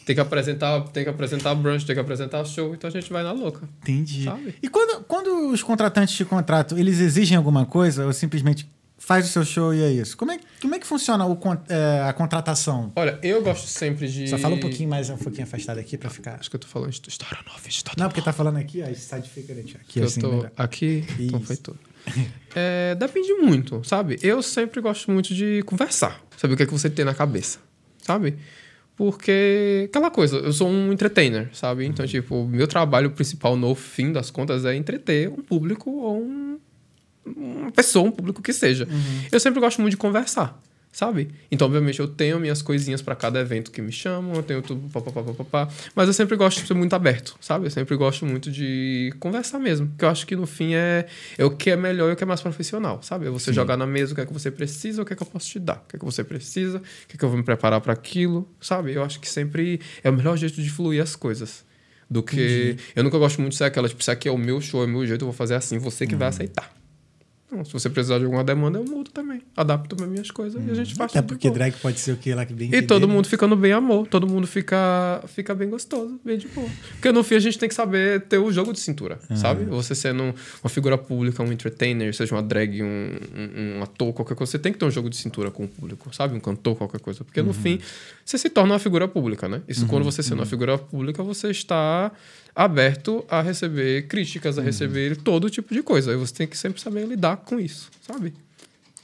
Tem 0.05 0.15
que 0.15 0.21
apresentar, 0.21 0.84
tem 0.91 1.03
que 1.03 1.09
apresentar 1.09 1.53
brunch, 1.55 1.85
tem 1.85 1.95
que 1.95 2.01
apresentar 2.01 2.43
show, 2.45 2.73
então 2.73 2.87
a 2.87 2.91
gente 2.91 3.11
vai 3.11 3.23
na 3.23 3.31
louca. 3.31 3.67
Entendi. 3.81 4.23
Sabe? 4.23 4.55
E 4.61 4.67
quando, 4.67 5.03
quando 5.03 5.49
os 5.51 5.61
contratantes 5.63 6.15
te 6.15 6.25
contratam, 6.25 6.77
eles 6.77 6.99
exigem 6.99 7.37
alguma 7.37 7.65
coisa 7.65 8.05
ou 8.05 8.13
simplesmente 8.13 8.69
faz 8.97 9.27
o 9.27 9.29
seu 9.29 9.45
show 9.45 9.73
e 9.73 9.81
é 9.81 9.91
isso? 9.91 10.17
Como 10.17 10.31
é, 10.31 10.39
como 10.61 10.73
é 10.75 10.79
que 10.79 10.87
funciona 10.87 11.25
o, 11.25 11.37
é, 11.69 12.01
a 12.07 12.13
contratação? 12.13 12.91
Olha, 12.95 13.19
eu 13.21 13.41
gosto 13.43 13.67
sempre 13.67 14.07
de. 14.07 14.27
Só 14.27 14.37
fala 14.37 14.55
um 14.55 14.59
pouquinho 14.59 14.89
mais, 14.89 15.09
um 15.09 15.17
pouquinho 15.17 15.43
afastado 15.43 15.77
aqui 15.79 15.97
pra 15.97 16.09
ficar. 16.09 16.39
Acho 16.39 16.49
que 16.49 16.55
eu 16.55 16.59
tô 16.59 16.67
falando 16.67 16.91
de 16.91 17.09
história 17.09 17.37
nova, 17.47 17.67
história 17.67 18.01
Não, 18.01 18.09
porque 18.09 18.21
tá 18.21 18.33
falando 18.33 18.57
aqui, 18.57 18.81
ó, 18.81 18.93
side 18.93 19.29
fica 19.29 19.53
aqui. 19.53 19.75
que 19.87 20.01
assim, 20.01 20.21
eu 20.21 20.29
tô 20.29 20.35
melhor. 20.35 20.51
aqui, 20.57 21.05
então 21.19 21.39
Isso. 21.39 21.47
foi 21.47 21.57
tudo. 21.57 21.79
É, 22.55 22.95
depende 22.95 23.33
muito, 23.33 23.83
sabe? 23.83 24.17
Eu 24.21 24.41
sempre 24.41 24.79
gosto 24.79 25.11
muito 25.11 25.33
de 25.33 25.63
conversar, 25.63 26.21
saber 26.37 26.53
o 26.53 26.57
que 26.57 26.63
é 26.63 26.65
que 26.65 26.71
você 26.71 26.89
tem 26.89 27.03
na 27.03 27.13
cabeça, 27.13 27.59
sabe? 28.01 28.37
Porque 28.95 29.87
aquela 29.89 30.09
coisa, 30.09 30.37
eu 30.37 30.53
sou 30.53 30.69
um 30.69 30.91
entertainer, 30.91 31.49
sabe? 31.53 31.85
Então, 31.85 32.07
tipo, 32.07 32.45
meu 32.45 32.65
trabalho 32.65 33.11
principal 33.11 33.57
no 33.57 33.75
fim 33.75 34.11
das 34.11 34.31
contas 34.31 34.63
é 34.63 34.73
entreter 34.75 35.27
um 35.29 35.41
público 35.41 35.91
ou 35.91 36.21
um, 36.21 36.57
uma 37.25 37.71
pessoa, 37.71 38.07
um 38.07 38.11
público 38.11 38.41
que 38.41 38.53
seja. 38.53 38.87
Eu 39.31 39.39
sempre 39.39 39.59
gosto 39.59 39.81
muito 39.81 39.91
de 39.91 39.97
conversar, 39.97 40.57
sabe? 40.95 41.27
Então, 41.51 41.67
obviamente, 41.67 41.99
eu 41.99 42.07
tenho 42.07 42.39
minhas 42.39 42.61
coisinhas 42.61 43.01
para 43.01 43.13
cada 43.17 43.41
evento 43.41 43.69
que 43.69 43.81
me 43.81 43.91
chamam, 43.91 44.33
eu 44.33 44.41
tenho 44.41 44.61
tudo, 44.61 44.89
papapá, 44.89 45.21
papapá, 45.21 45.67
mas 45.93 46.07
eu 46.07 46.13
sempre 46.13 46.37
gosto 46.37 46.61
de 46.61 46.67
ser 46.67 46.73
muito 46.73 46.95
aberto, 46.95 47.35
sabe? 47.41 47.65
Eu 47.65 47.69
sempre 47.69 47.97
gosto 47.97 48.25
muito 48.25 48.49
de 48.49 49.13
conversar 49.19 49.59
mesmo, 49.59 49.87
porque 49.87 50.05
eu 50.05 50.09
acho 50.09 50.25
que 50.25 50.37
no 50.37 50.47
fim 50.47 50.73
é, 50.73 51.05
é 51.37 51.43
o 51.43 51.51
que 51.51 51.69
é 51.69 51.75
melhor 51.75 52.09
e 52.09 52.13
o 52.13 52.15
que 52.15 52.23
é 52.23 52.25
mais 52.25 52.39
profissional, 52.39 53.03
sabe? 53.03 53.27
É 53.27 53.29
você 53.29 53.51
jogar 53.51 53.75
na 53.75 53.85
mesa 53.85 54.13
o 54.13 54.15
que 54.15 54.21
é 54.21 54.25
que 54.25 54.31
você 54.31 54.49
precisa, 54.49 55.01
o 55.01 55.05
que 55.05 55.11
é 55.11 55.17
que 55.17 55.21
eu 55.21 55.27
posso 55.27 55.49
te 55.49 55.59
dar, 55.59 55.83
o 55.85 55.89
que 55.89 55.97
é 55.97 55.99
que 55.99 56.05
você 56.05 56.23
precisa, 56.23 56.77
o 56.77 57.07
que 57.09 57.17
é 57.17 57.19
que 57.19 57.25
eu 57.25 57.29
vou 57.29 57.37
me 57.37 57.43
preparar 57.43 57.81
para 57.81 57.91
aquilo, 57.91 58.47
sabe? 58.61 58.93
Eu 58.93 59.03
acho 59.03 59.19
que 59.19 59.27
sempre 59.27 59.81
é 60.01 60.09
o 60.09 60.13
melhor 60.13 60.37
jeito 60.37 60.61
de 60.61 60.69
fluir 60.69 61.03
as 61.03 61.13
coisas. 61.13 61.65
Do 62.09 62.21
que. 62.21 62.77
Eu 62.95 63.03
nunca 63.03 63.17
gosto 63.17 63.41
muito 63.41 63.53
de 63.53 63.57
ser 63.57 63.63
aquela, 63.63 63.89
tipo, 63.89 64.03
se 64.03 64.11
aqui 64.11 64.29
é 64.29 64.31
o 64.31 64.37
meu 64.37 64.61
show, 64.61 64.83
é 64.83 64.85
o 64.85 64.87
meu 64.87 65.05
jeito, 65.07 65.23
eu 65.23 65.27
vou 65.27 65.33
fazer 65.33 65.55
assim, 65.55 65.79
você 65.79 66.05
que 66.05 66.15
vai 66.15 66.27
aceitar. 66.27 66.71
Então, 67.47 67.63
se 67.63 67.71
você 67.71 67.89
precisar 67.91 68.17
de 68.17 68.25
alguma 68.25 68.43
demanda, 68.43 68.79
eu 68.79 68.83
mudo 68.85 69.11
também. 69.11 69.39
Adapto 69.55 69.95
as 70.03 70.09
minhas 70.09 70.31
coisas 70.31 70.61
e 70.65 70.71
a 70.71 70.73
gente 70.73 70.95
faz 70.95 71.11
Até 71.11 71.21
porque 71.21 71.47
boa. 71.47 71.53
drag 71.59 71.73
pode 71.79 71.99
ser 71.99 72.13
o 72.13 72.17
que 72.17 72.33
lá 72.33 72.43
que 72.43 72.53
bem 72.53 72.69
E 72.73 72.81
todo 72.81 72.97
entender, 73.03 73.13
mundo 73.13 73.27
ficando 73.27 73.55
bem 73.55 73.71
amor, 73.71 74.07
todo 74.07 74.27
mundo 74.27 74.47
fica, 74.47 75.23
fica 75.27 75.53
bem 75.53 75.69
gostoso, 75.69 76.19
bem 76.25 76.39
de 76.39 76.47
boa. 76.47 76.67
Porque 76.93 77.11
no 77.11 77.23
fim 77.23 77.35
a 77.35 77.39
gente 77.39 77.59
tem 77.59 77.69
que 77.69 77.75
saber 77.75 78.21
ter 78.21 78.39
o 78.39 78.51
jogo 78.51 78.73
de 78.73 78.79
cintura, 78.79 79.19
sabe? 79.35 79.63
Você 79.65 79.93
sendo 79.93 80.23
um- 80.23 80.33
uma 80.63 80.69
figura 80.69 80.97
pública, 80.97 81.43
um 81.43 81.51
entertainer, 81.51 82.13
seja 82.15 82.33
uma 82.33 82.41
drag, 82.41 82.81
um, 82.81 82.85
um, 82.87 83.77
um 83.77 83.83
ator, 83.83 84.11
qualquer 84.11 84.33
coisa, 84.35 84.49
você 84.51 84.59
tem 84.59 84.73
que 84.73 84.79
ter 84.79 84.85
um 84.85 84.91
jogo 84.91 85.07
de 85.09 85.15
cintura 85.15 85.51
com 85.51 85.65
o 85.65 85.67
público, 85.67 86.13
sabe? 86.15 86.35
Um 86.35 86.39
cantor, 86.39 86.75
qualquer 86.75 86.99
coisa. 86.99 87.23
Porque 87.23 87.43
no 87.43 87.53
fim 87.53 87.79
você 88.25 88.39
se 88.39 88.49
torna 88.49 88.73
uma 88.73 88.79
figura 88.79 89.07
pública, 89.07 89.47
né? 89.47 89.61
Isso 89.67 89.85
quando 89.85 90.03
você 90.03 90.23
sendo 90.23 90.39
uma 90.39 90.45
figura 90.47 90.79
pública, 90.79 91.21
você 91.21 91.51
está 91.51 92.11
aberto 92.55 93.25
a 93.29 93.41
receber 93.41 94.07
críticas, 94.07 94.57
a 94.57 94.61
receber 94.61 95.17
todo 95.17 95.49
tipo 95.49 95.73
de 95.73 95.83
coisa. 95.83 96.13
E 96.13 96.15
você 96.15 96.33
tem 96.33 96.47
que 96.47 96.57
sempre 96.57 96.79
saber 96.81 97.05
lidar 97.05 97.37
com 97.37 97.59
isso, 97.59 97.89
sabe? 98.01 98.33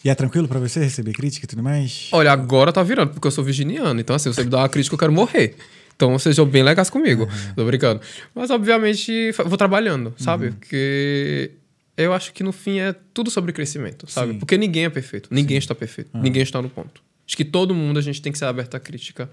E 0.04 0.10
é 0.10 0.16
tranquilo 0.16 0.48
pra 0.48 0.60
você 0.60 0.80
receber 0.80 1.14
crítica 1.14 1.46
e 1.46 1.48
tudo 1.48 1.62
mais? 1.62 2.08
Olha, 2.12 2.32
agora 2.32 2.72
tá 2.72 2.82
virando, 2.82 3.12
porque 3.12 3.28
eu 3.28 3.32
sou 3.32 3.44
virginiano. 3.44 4.00
Então, 4.00 4.16
assim, 4.16 4.32
você 4.34 4.44
me 4.44 4.50
dá 4.50 4.60
uma 4.60 4.70
crítica, 4.70 4.96
eu 4.96 5.00
quero 5.00 5.12
morrer. 5.12 5.56
Então, 5.96 6.18
sejam 6.18 6.46
bem 6.46 6.64
legais 6.64 6.90
comigo. 6.90 7.28
Tô 7.56 7.64
brincando. 7.66 8.02
Mas, 8.34 8.50
obviamente, 8.50 9.32
vou 9.46 9.58
trabalhando, 9.58 10.14
sabe? 10.18 10.52
Porque 10.52 11.52
eu 11.96 12.14
acho 12.14 12.34
que, 12.34 12.42
no 12.42 12.52
fim, 12.52 12.80
é 12.80 12.96
tudo 13.14 13.30
sobre 13.30 13.52
crescimento, 13.52 14.10
sabe? 14.10 14.34
Sim. 14.34 14.40
Porque 14.40 14.58
ninguém 14.58 14.86
é 14.86 14.90
perfeito. 14.90 15.30
Ninguém 15.30 15.58
está 15.58 15.76
perfeito. 15.76 16.10
Ninguém 16.18 16.42
está 16.42 16.60
no 16.60 16.70
ponto. 16.70 17.04
Acho 17.28 17.38
que 17.38 17.46
todo 17.46 17.76
mundo, 17.76 18.00
a 18.00 18.02
gente 18.02 18.20
tem 18.22 18.32
que 18.32 18.40
ser 18.40 18.46
aberto 18.46 18.74
à 18.74 18.80
crítica 18.80 19.30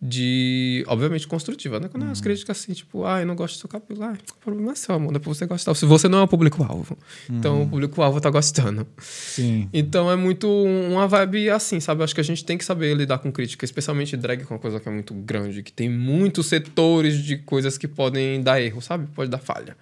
de... 0.00 0.84
Obviamente, 0.86 1.26
construtiva, 1.26 1.80
né? 1.80 1.88
Quando 1.88 2.06
é 2.06 2.10
as 2.10 2.20
críticas 2.20 2.58
assim, 2.58 2.72
tipo... 2.72 3.04
Ah, 3.04 3.20
eu 3.20 3.26
não 3.26 3.34
gosto 3.34 3.56
do 3.56 3.60
seu 3.60 3.68
cabelo. 3.68 4.02
Ah, 4.04 4.16
o 4.30 4.44
problema 4.44 4.72
é 4.72 4.74
seu, 4.74 4.94
amor. 4.94 5.12
Depois 5.12 5.36
você 5.36 5.46
gostar. 5.46 5.74
Se 5.74 5.84
você 5.84 6.08
não 6.08 6.18
é 6.18 6.22
o 6.22 6.28
público-alvo. 6.28 6.96
Então, 7.28 7.62
o 7.62 7.68
público-alvo 7.68 8.20
tá 8.20 8.30
gostando. 8.30 8.86
Sim. 8.98 9.68
Então 9.72 10.10
é 10.10 10.16
muito 10.16 10.48
uma 10.48 11.08
vibe 11.08 11.50
assim, 11.50 11.80
sabe? 11.80 12.00
Eu 12.00 12.04
acho 12.04 12.14
que 12.14 12.20
a 12.20 12.24
gente 12.24 12.44
tem 12.44 12.56
que 12.56 12.64
saber 12.64 12.94
lidar 12.94 13.18
com 13.18 13.32
crítica, 13.32 13.64
especialmente 13.64 14.16
drag, 14.16 14.44
que 14.44 14.52
é 14.52 14.54
uma 14.54 14.60
coisa 14.60 14.78
que 14.78 14.88
é 14.88 14.92
muito 14.92 15.14
grande, 15.14 15.62
que 15.62 15.72
tem 15.72 15.88
muitos 15.88 16.46
setores 16.46 17.18
de 17.22 17.38
coisas 17.38 17.76
que 17.76 17.88
podem 17.88 18.40
dar 18.40 18.60
erro, 18.60 18.80
sabe? 18.80 19.08
Pode 19.14 19.30
dar 19.30 19.38
falha. 19.38 19.76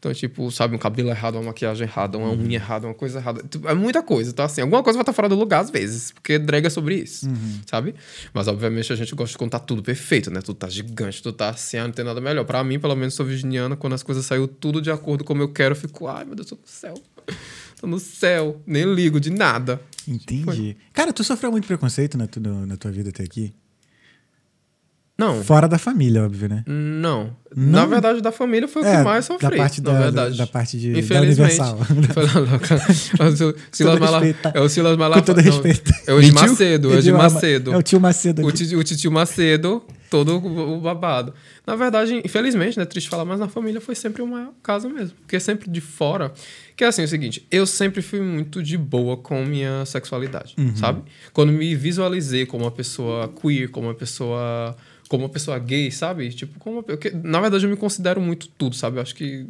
Então, 0.00 0.14
tipo, 0.14 0.50
sabe, 0.50 0.74
um 0.74 0.78
cabelo 0.78 1.10
errado, 1.10 1.34
uma 1.34 1.42
maquiagem 1.44 1.86
errada, 1.86 2.16
uma 2.16 2.30
unha 2.32 2.56
errada, 2.56 2.86
uma 2.86 2.94
coisa 2.94 3.18
errada. 3.18 3.42
Tipo, 3.46 3.68
É 3.68 3.74
muita 3.74 4.02
coisa. 4.02 4.30
Então, 4.30 4.42
assim, 4.46 4.62
alguma 4.62 4.82
coisa 4.82 4.96
vai 4.96 5.02
estar 5.02 5.12
fora 5.12 5.28
do 5.28 5.34
lugar 5.34 5.60
às 5.60 5.68
vezes, 5.68 6.10
porque 6.10 6.38
drag 6.38 6.64
é 6.66 6.70
sobre 6.70 6.94
isso, 6.94 7.28
sabe? 7.66 7.94
Mas, 8.32 8.48
obviamente, 8.48 8.90
a 8.90 8.96
gente 8.96 9.14
gosta 9.14 9.32
de 9.32 9.38
contar 9.38 9.58
tudo 9.58 9.82
perfeito, 9.82 10.30
né? 10.30 10.40
Tudo 10.40 10.56
tá 10.56 10.70
gigante, 10.70 11.22
tudo 11.22 11.34
tá 11.36 11.50
assim, 11.50 11.76
ah, 11.76 11.84
não 11.84 11.92
tem 11.92 12.02
nada 12.02 12.18
melhor. 12.18 12.46
Pra 12.46 12.64
mim, 12.64 12.78
pelo 12.80 12.96
menos, 12.96 13.12
sou 13.12 13.26
virginiana, 13.26 13.76
quando 13.76 13.92
as 13.92 14.02
coisas 14.02 14.24
saíram 14.24 14.46
tudo 14.48 14.80
de 14.80 14.90
acordo 14.90 15.22
como 15.22 15.42
eu 15.42 15.52
quero, 15.52 15.72
eu 15.74 15.78
fico, 15.78 16.06
ai, 16.08 16.24
meu 16.24 16.34
Deus, 16.34 16.48
tô 16.48 16.54
no 16.56 16.62
céu. 16.64 16.94
Tô 17.80 17.86
no 17.86 17.98
céu, 17.98 18.60
nem 18.66 18.84
ligo 18.94 19.18
de 19.20 19.30
nada. 19.30 19.80
Entendi. 20.06 20.76
Cara, 20.92 21.12
tu 21.14 21.22
sofreu 21.24 21.50
muito 21.50 21.66
preconceito 21.66 22.18
na, 22.18 22.26
tu- 22.26 22.38
na 22.40 22.76
tua 22.76 22.90
vida 22.90 23.08
até 23.10 23.22
aqui? 23.22 23.54
Não. 25.20 25.44
Fora 25.44 25.68
da 25.68 25.78
família, 25.78 26.24
óbvio, 26.24 26.48
né? 26.48 26.64
Não. 26.66 27.36
Não? 27.54 27.80
Na 27.80 27.86
verdade, 27.86 28.20
da 28.20 28.30
família 28.32 28.66
foi 28.68 28.82
o 28.82 28.86
É, 28.86 28.98
que 28.98 29.02
mais 29.04 29.26
da 29.28 29.34
sofri. 29.38 29.56
parte 29.56 29.82
na 29.82 29.92
da- 29.92 29.98
verdade. 30.00 30.36
da- 30.38 30.44
da 30.44 30.50
parte 30.50 30.78
de- 30.78 30.92
da 30.92 30.98
Infelizmente. 31.00 31.60
Universal. 31.60 31.78
Foi 32.14 32.24
lá, 32.26 32.50
louca. 32.50 32.74
O 32.76 32.94
Silas 33.34 33.68
todo 33.76 34.00
Mala- 34.00 34.18
respeito, 34.20 34.42
tá? 34.42 34.52
É 34.54 34.60
o 34.60 34.68
Silas 34.68 34.96
Malafaia. 34.96 35.22
Com 35.22 35.26
todo 35.26 35.36
não, 35.36 35.44
respeito. 35.44 35.92
É 36.06 36.12
o 36.14 36.20
de? 36.20 36.32
Macedo. 36.32 36.92
É 36.92 36.96
o 36.96 37.02
de 37.02 37.12
Macedo. 37.12 37.72
É 37.72 37.76
o 37.76 37.82
tio 37.82 38.00
Macedo 38.00 38.42
O 38.42 38.48
aqui. 38.48 38.66
tio, 38.66 38.78
o 38.78 38.84
tio 38.84 39.10
Macedo, 39.10 39.82
todo 40.08 40.38
o 40.38 40.76
o 40.76 40.80
babado. 40.80 41.34
Na 41.66 41.74
verdade, 41.74 42.22
infelizmente, 42.24 42.78
né? 42.78 42.84
Triste 42.84 43.10
falar, 43.10 43.24
mas 43.24 43.40
na 43.40 43.48
família 43.48 43.80
foi 43.80 43.96
sempre 43.96 44.22
uma 44.22 44.50
casa 44.62 44.88
mesmo. 44.88 45.16
Porque 45.20 45.34
é 45.36 45.40
sempre 45.40 45.68
de 45.68 45.80
fora. 45.80 46.32
Que 46.76 46.84
é 46.84 46.86
assim, 46.86 47.02
é 47.02 47.04
o 47.04 47.08
seguinte, 47.08 47.46
eu 47.50 47.66
sempre 47.66 48.00
fui 48.00 48.20
muito 48.20 48.62
de 48.62 48.78
boa 48.78 49.16
com 49.16 49.44
minha 49.44 49.84
sexualidade, 49.84 50.54
Uhum. 50.56 50.74
sabe? 50.76 51.02
Quando 51.32 51.52
me 51.52 51.74
visualizei 51.74 52.46
como 52.46 52.64
uma 52.64 52.70
pessoa 52.70 53.28
queer, 53.28 53.68
como 53.70 53.88
uma 53.88 53.94
pessoa. 53.94 54.76
Como 55.10 55.24
uma 55.24 55.28
pessoa 55.28 55.58
gay, 55.58 55.90
sabe? 55.90 56.30
Tipo, 56.30 56.56
como 56.60 56.82
porque, 56.84 57.10
Na 57.10 57.40
verdade, 57.40 57.66
eu 57.66 57.70
me 57.70 57.76
considero 57.76 58.20
muito 58.20 58.46
tudo, 58.48 58.76
sabe? 58.76 58.96
Eu 58.98 59.02
acho 59.02 59.14
que. 59.14 59.44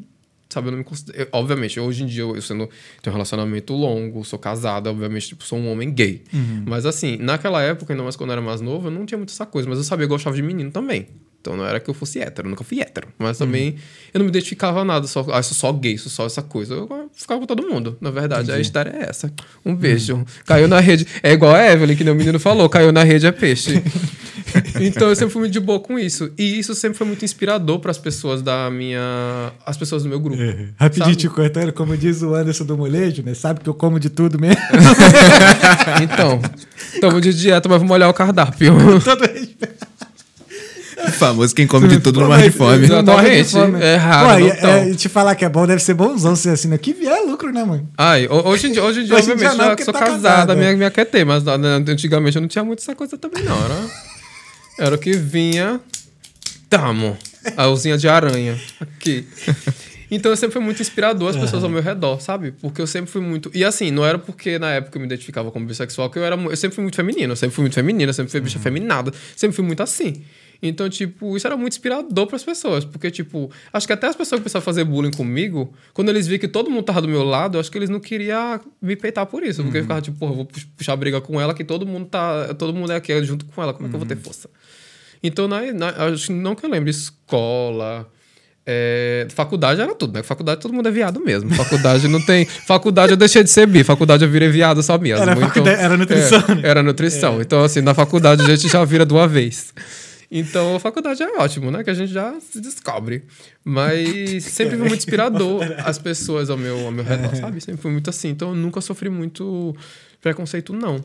Sabe, 0.49 0.67
eu 0.69 0.73
não 0.73 0.79
me 0.79 0.85
considero. 0.85 1.17
eu- 1.21 1.29
obviamente, 1.33 1.79
hoje 1.79 2.03
em 2.03 2.07
dia, 2.07 2.23
eu 2.23 2.41
sendo. 2.43 2.67
Tenho 3.03 3.13
um 3.13 3.17
relacionamento 3.19 3.75
longo, 3.75 4.25
sou 4.25 4.39
casado, 4.39 4.89
obviamente, 4.89 5.29
tipo, 5.29 5.45
sou 5.45 5.59
um 5.59 5.71
homem 5.71 5.93
gay. 5.93 6.25
Mas 6.67 6.87
assim, 6.87 7.19
naquela 7.19 7.63
época, 7.63 7.93
ainda 7.93 8.03
mais 8.03 8.17
quando 8.17 8.31
eu 8.31 8.33
era 8.33 8.41
mais 8.43 8.61
novo, 8.63 8.89
eu 8.89 8.91
não 8.91 9.05
tinha 9.05 9.19
muito 9.19 9.31
essa 9.35 9.45
coisa, 9.45 9.69
mas 9.69 9.77
eu 9.79 9.85
sabia 9.85 10.07
que 10.07 10.13
eu 10.13 10.17
gostava 10.17 10.35
de 10.35 10.43
menino 10.43 10.71
também. 10.73 11.07
Então 11.41 11.57
não 11.57 11.65
era 11.65 11.81
que 11.81 11.89
eu 11.89 11.95
fosse 11.95 12.21
hétero, 12.21 12.47
eu 12.47 12.51
nunca 12.51 12.63
fui 12.63 12.81
hétero. 12.81 13.09
Mas 13.19 13.39
também 13.39 13.77
eu 14.13 14.19
não 14.19 14.27
me 14.27 14.31
identificava 14.31 14.85
nada, 14.85 15.07
só, 15.07 15.27
ah, 15.33 15.43
sou 15.43 15.57
só 15.57 15.73
gay, 15.73 15.97
sou 15.97 16.11
só 16.11 16.27
essa 16.27 16.43
coisa. 16.43 16.75
Eu 16.75 17.11
ficava 17.15 17.41
com 17.41 17.47
todo 17.47 17.67
mundo, 17.67 17.97
na 18.01 18.11
verdade. 18.11 18.53
A 18.53 18.61
história 18.61 18.91
é 18.91 19.09
essa. 19.09 19.33
Um 19.65 19.75
beijo. 19.75 20.23
Caiu 20.45 20.69
na 20.69 20.81
rede. 20.81 21.07
É 21.23 21.33
igual 21.33 21.55
a 21.55 21.73
Evelyn, 21.73 21.97
que 21.97 22.05
nem 22.05 22.13
o 22.13 22.17
menino 22.17 22.39
falou, 22.39 22.69
caiu 22.69 22.93
na 22.93 23.03
rede 23.03 23.27
é 23.27 23.33
peixe. 23.33 23.83
então 24.81 25.09
eu 25.09 25.17
sempre 25.17 25.33
fui 25.33 25.41
muito 25.41 25.53
de 25.53 25.61
boa 25.61 25.81
com 25.81 25.99
isso. 25.99 26.31
E 26.37 26.59
isso 26.59 26.75
sempre 26.75 26.99
foi 26.99 27.07
muito 27.07 27.25
inspirador 27.25 27.79
para 27.79 27.91
as 27.91 27.99
pessoas 27.99 28.43
da 28.43 28.71
minha. 28.71 29.53
as 29.65 29.79
pessoas 29.79 30.03
do 30.03 30.11
meu 30.11 30.21
grupo. 30.21 30.43
É, 30.43 30.69
Rapidinho 30.77 31.17
te 31.17 31.29
cortando, 31.29 31.73
como 31.73 31.97
diz 31.97 32.23
o 32.23 32.35
Anderson 32.35 32.65
do 32.65 32.77
molejo, 32.77 33.23
né? 33.23 33.33
Sabe 33.33 33.61
que 33.61 33.69
eu 33.69 33.75
como 33.75 33.99
de 33.99 34.11
tudo 34.11 34.39
mesmo. 34.39 34.61
Então, 36.03 36.41
estamos 36.95 37.21
de 37.21 37.33
dieta, 37.35 37.69
mas 37.69 37.79
vamos 37.79 37.95
olhar 37.95 38.09
o 38.09 38.15
cardápio. 38.15 38.75
todo. 39.01 39.30
Famoso 41.19 41.55
quem 41.55 41.67
come 41.67 41.89
de 41.89 42.01
tudo 42.01 42.21
de 42.21 42.51
fome. 42.51 42.85
Exato. 42.85 43.05
morre 43.11 43.31
de 43.31 43.37
Exatamente. 43.37 43.51
fome. 43.51 43.83
É 43.85 43.97
raro, 43.97 44.29
Pô, 44.29 44.39
não 44.39 44.47
e- 44.47 44.51
é, 44.51 44.89
e 44.91 44.95
te 44.97 45.09
falar 45.09 45.35
que 45.35 45.45
é 45.45 45.49
bom, 45.49 45.67
deve 45.67 45.83
ser 45.83 45.95
bonzão 45.95 46.35
ser 46.37 46.51
assim, 46.51 46.69
né? 46.69 46.79
Que 46.79 46.93
vier 46.93 47.23
lucro, 47.27 47.53
né, 47.53 47.65
mano? 47.65 47.89
Ai, 47.97 48.27
ho- 48.27 48.49
hoje 48.49 48.69
em 48.69 48.73
dia, 48.73 48.83
hoje 48.85 49.01
em 49.01 49.05
dia 49.05 49.15
Hoje 49.17 49.31
obviamente, 49.33 49.57
dia 49.57 49.67
não, 49.69 49.79
sou 49.85 49.93
tá 49.95 50.01
casada, 50.01 50.55
minha, 50.55 50.75
minha 50.77 50.91
quer 50.91 51.05
ter, 51.07 51.25
mas 51.25 51.43
né, 51.45 51.53
antigamente 51.89 52.37
eu 52.37 52.41
não 52.43 52.49
tinha 52.49 52.65
muito 52.65 52.81
essa 52.81 52.95
coisa 52.95 53.17
também, 53.19 53.43
não. 53.45 53.57
Era, 53.65 53.91
era 54.79 54.95
o 54.95 54.99
que 54.99 55.13
vinha. 55.13 55.81
Tamo. 56.69 57.17
A 57.57 57.67
usinha 57.69 57.97
de 57.99 58.09
aranha. 58.09 58.59
Aqui. 58.81 59.27
Então 60.11 60.31
eu 60.33 60.37
sempre 60.37 60.53
fui 60.55 60.63
muito 60.63 60.83
inspirador 60.83 61.31
as 61.31 61.37
pessoas 61.37 61.63
ao 61.63 61.71
meu 61.71 61.81
redor, 61.81 62.21
sabe? 62.21 62.53
Porque 62.61 62.81
eu 62.81 62.87
sempre 62.87 63.11
fui 63.11 63.21
muito. 63.21 63.51
E 63.55 63.65
assim, 63.65 63.91
não 63.91 64.05
era 64.05 64.19
porque 64.19 64.59
na 64.59 64.71
época 64.73 64.97
eu 64.97 65.01
me 65.01 65.07
identificava 65.07 65.51
como 65.51 65.65
bissexual 65.67 66.11
que 66.11 66.19
eu 66.19 66.25
era. 66.25 66.37
Eu 66.37 66.57
sempre 66.57 66.75
fui 66.75 66.83
muito 66.83 66.97
feminino, 66.97 67.33
eu 67.33 67.37
sempre 67.37 67.55
fui 67.55 67.63
muito 67.63 67.75
feminina, 67.75 68.11
eu 68.11 68.15
sempre 68.15 68.31
fui 68.31 68.41
bicha 68.41 68.59
feminada, 68.59 69.13
sempre 69.37 69.55
fui 69.57 69.65
muito 69.65 69.83
assim. 69.83 70.23
Então, 70.63 70.89
tipo, 70.91 71.37
isso 71.37 71.47
era 71.47 71.57
muito 71.57 71.73
inspirador 71.73 72.27
pras 72.27 72.45
pessoas. 72.45 72.85
Porque, 72.85 73.11
tipo, 73.11 73.51
acho 73.73 73.87
que 73.87 73.93
até 73.93 74.07
as 74.09 74.15
pessoas 74.17 74.39
que 74.41 74.43
começaram 74.45 74.63
a 74.63 74.65
fazer 74.65 74.85
bullying 74.85 75.11
comigo, 75.11 75.73
quando 75.95 76.11
eles 76.11 76.27
viram 76.27 76.41
que 76.41 76.49
todo 76.49 76.71
mundo 76.71 76.83
tava 76.85 77.01
do 77.01 77.09
meu 77.09 77.23
lado, 77.25 77.59
acho 77.59 77.71
que 77.71 77.79
eles 77.79 77.89
não 77.89 77.99
queriam 78.01 78.61
me 78.81 78.95
peitar 78.95 79.25
por 79.27 79.43
isso. 79.43 79.63
Porque 79.63 79.79
eu 79.79 79.83
ficava, 79.83 80.01
tipo, 80.03 80.19
porra, 80.19 80.33
vou 80.35 80.45
pux- 80.45 80.67
puxar 80.77 80.97
briga 80.97 81.21
com 81.21 81.41
ela, 81.41 81.55
que 81.55 81.65
todo 81.65 81.87
mundo 81.87 82.07
tá. 82.07 82.53
Todo 82.55 82.75
mundo 82.75 82.93
é 82.93 82.97
aqui 82.97 83.23
junto 83.25 83.45
com 83.47 83.63
ela. 83.63 83.73
Como 83.73 83.87
é 83.87 83.89
que 83.89 83.95
eu 83.95 83.99
vou 83.99 84.07
ter 84.09 84.17
força? 84.17 84.51
Então, 85.23 85.49
na, 85.49 85.61
na, 85.73 85.89
acho 86.13 86.33
não 86.33 86.55
que 86.55 86.65
eu 86.67 86.71
lembre, 86.71 86.91
escola. 86.91 88.07
é, 88.67 89.27
faculdade 89.31 89.81
era 89.81 89.95
tudo, 89.95 90.13
né? 90.15 90.23
Faculdade 90.23 90.61
todo 90.61 90.73
mundo 90.75 90.89
é 90.89 90.93
viado 90.93 91.21
mesmo. 91.25 91.51
Faculdade 91.55 92.07
não 92.09 92.21
tem. 92.25 92.45
Faculdade 92.67 93.13
eu 93.13 93.17
deixei 93.17 93.43
de 93.43 93.51
ser 93.51 93.67
bi, 93.67 93.83
faculdade 93.83 94.25
eu 94.25 94.31
virei 94.31 94.49
viado 94.51 94.83
só 94.83 94.99
mesmo. 94.99 95.23
Era 95.23 95.35
faculdade- 95.37 95.81
era 95.81 95.97
nutrição, 95.97 96.43
É, 96.63 96.69
era 96.69 96.83
nutrição. 96.83 97.41
Então, 97.41 97.63
assim, 97.65 97.81
na 97.81 97.95
faculdade 97.95 98.43
a 98.43 98.57
gente 98.57 98.69
já 98.71 98.85
vira 98.85 99.05
de 99.07 99.13
uma 99.15 99.27
vez. 99.27 99.73
Então, 100.31 100.77
a 100.77 100.81
faculdade 100.81 101.23
é 101.23 101.39
ótimo, 101.39 101.71
né? 101.73 101.83
Que 101.83 101.91
a 101.91 101.95
gente 101.95 102.13
já 102.13 102.39
se 102.41 102.61
descobre. 102.61 103.25
Mas 103.65 104.45
sempre 104.45 104.77
foi 104.77 104.87
muito 104.89 104.99
inspirador 105.01 105.61
as 105.85 105.99
pessoas 105.99 106.51
ao 106.51 106.57
meu, 106.57 106.87
ao 106.87 106.93
meu 106.93 107.03
redor, 107.05 107.35
sabe? 107.35 107.61
Sempre 107.61 107.83
foi 107.83 107.91
muito 107.91 108.09
assim. 108.11 108.29
Então, 108.29 108.51
eu 108.51 108.55
nunca 108.55 108.81
sofri 108.81 109.11
muito 109.11 109.75
preconceito, 110.21 110.73
não. 110.73 111.05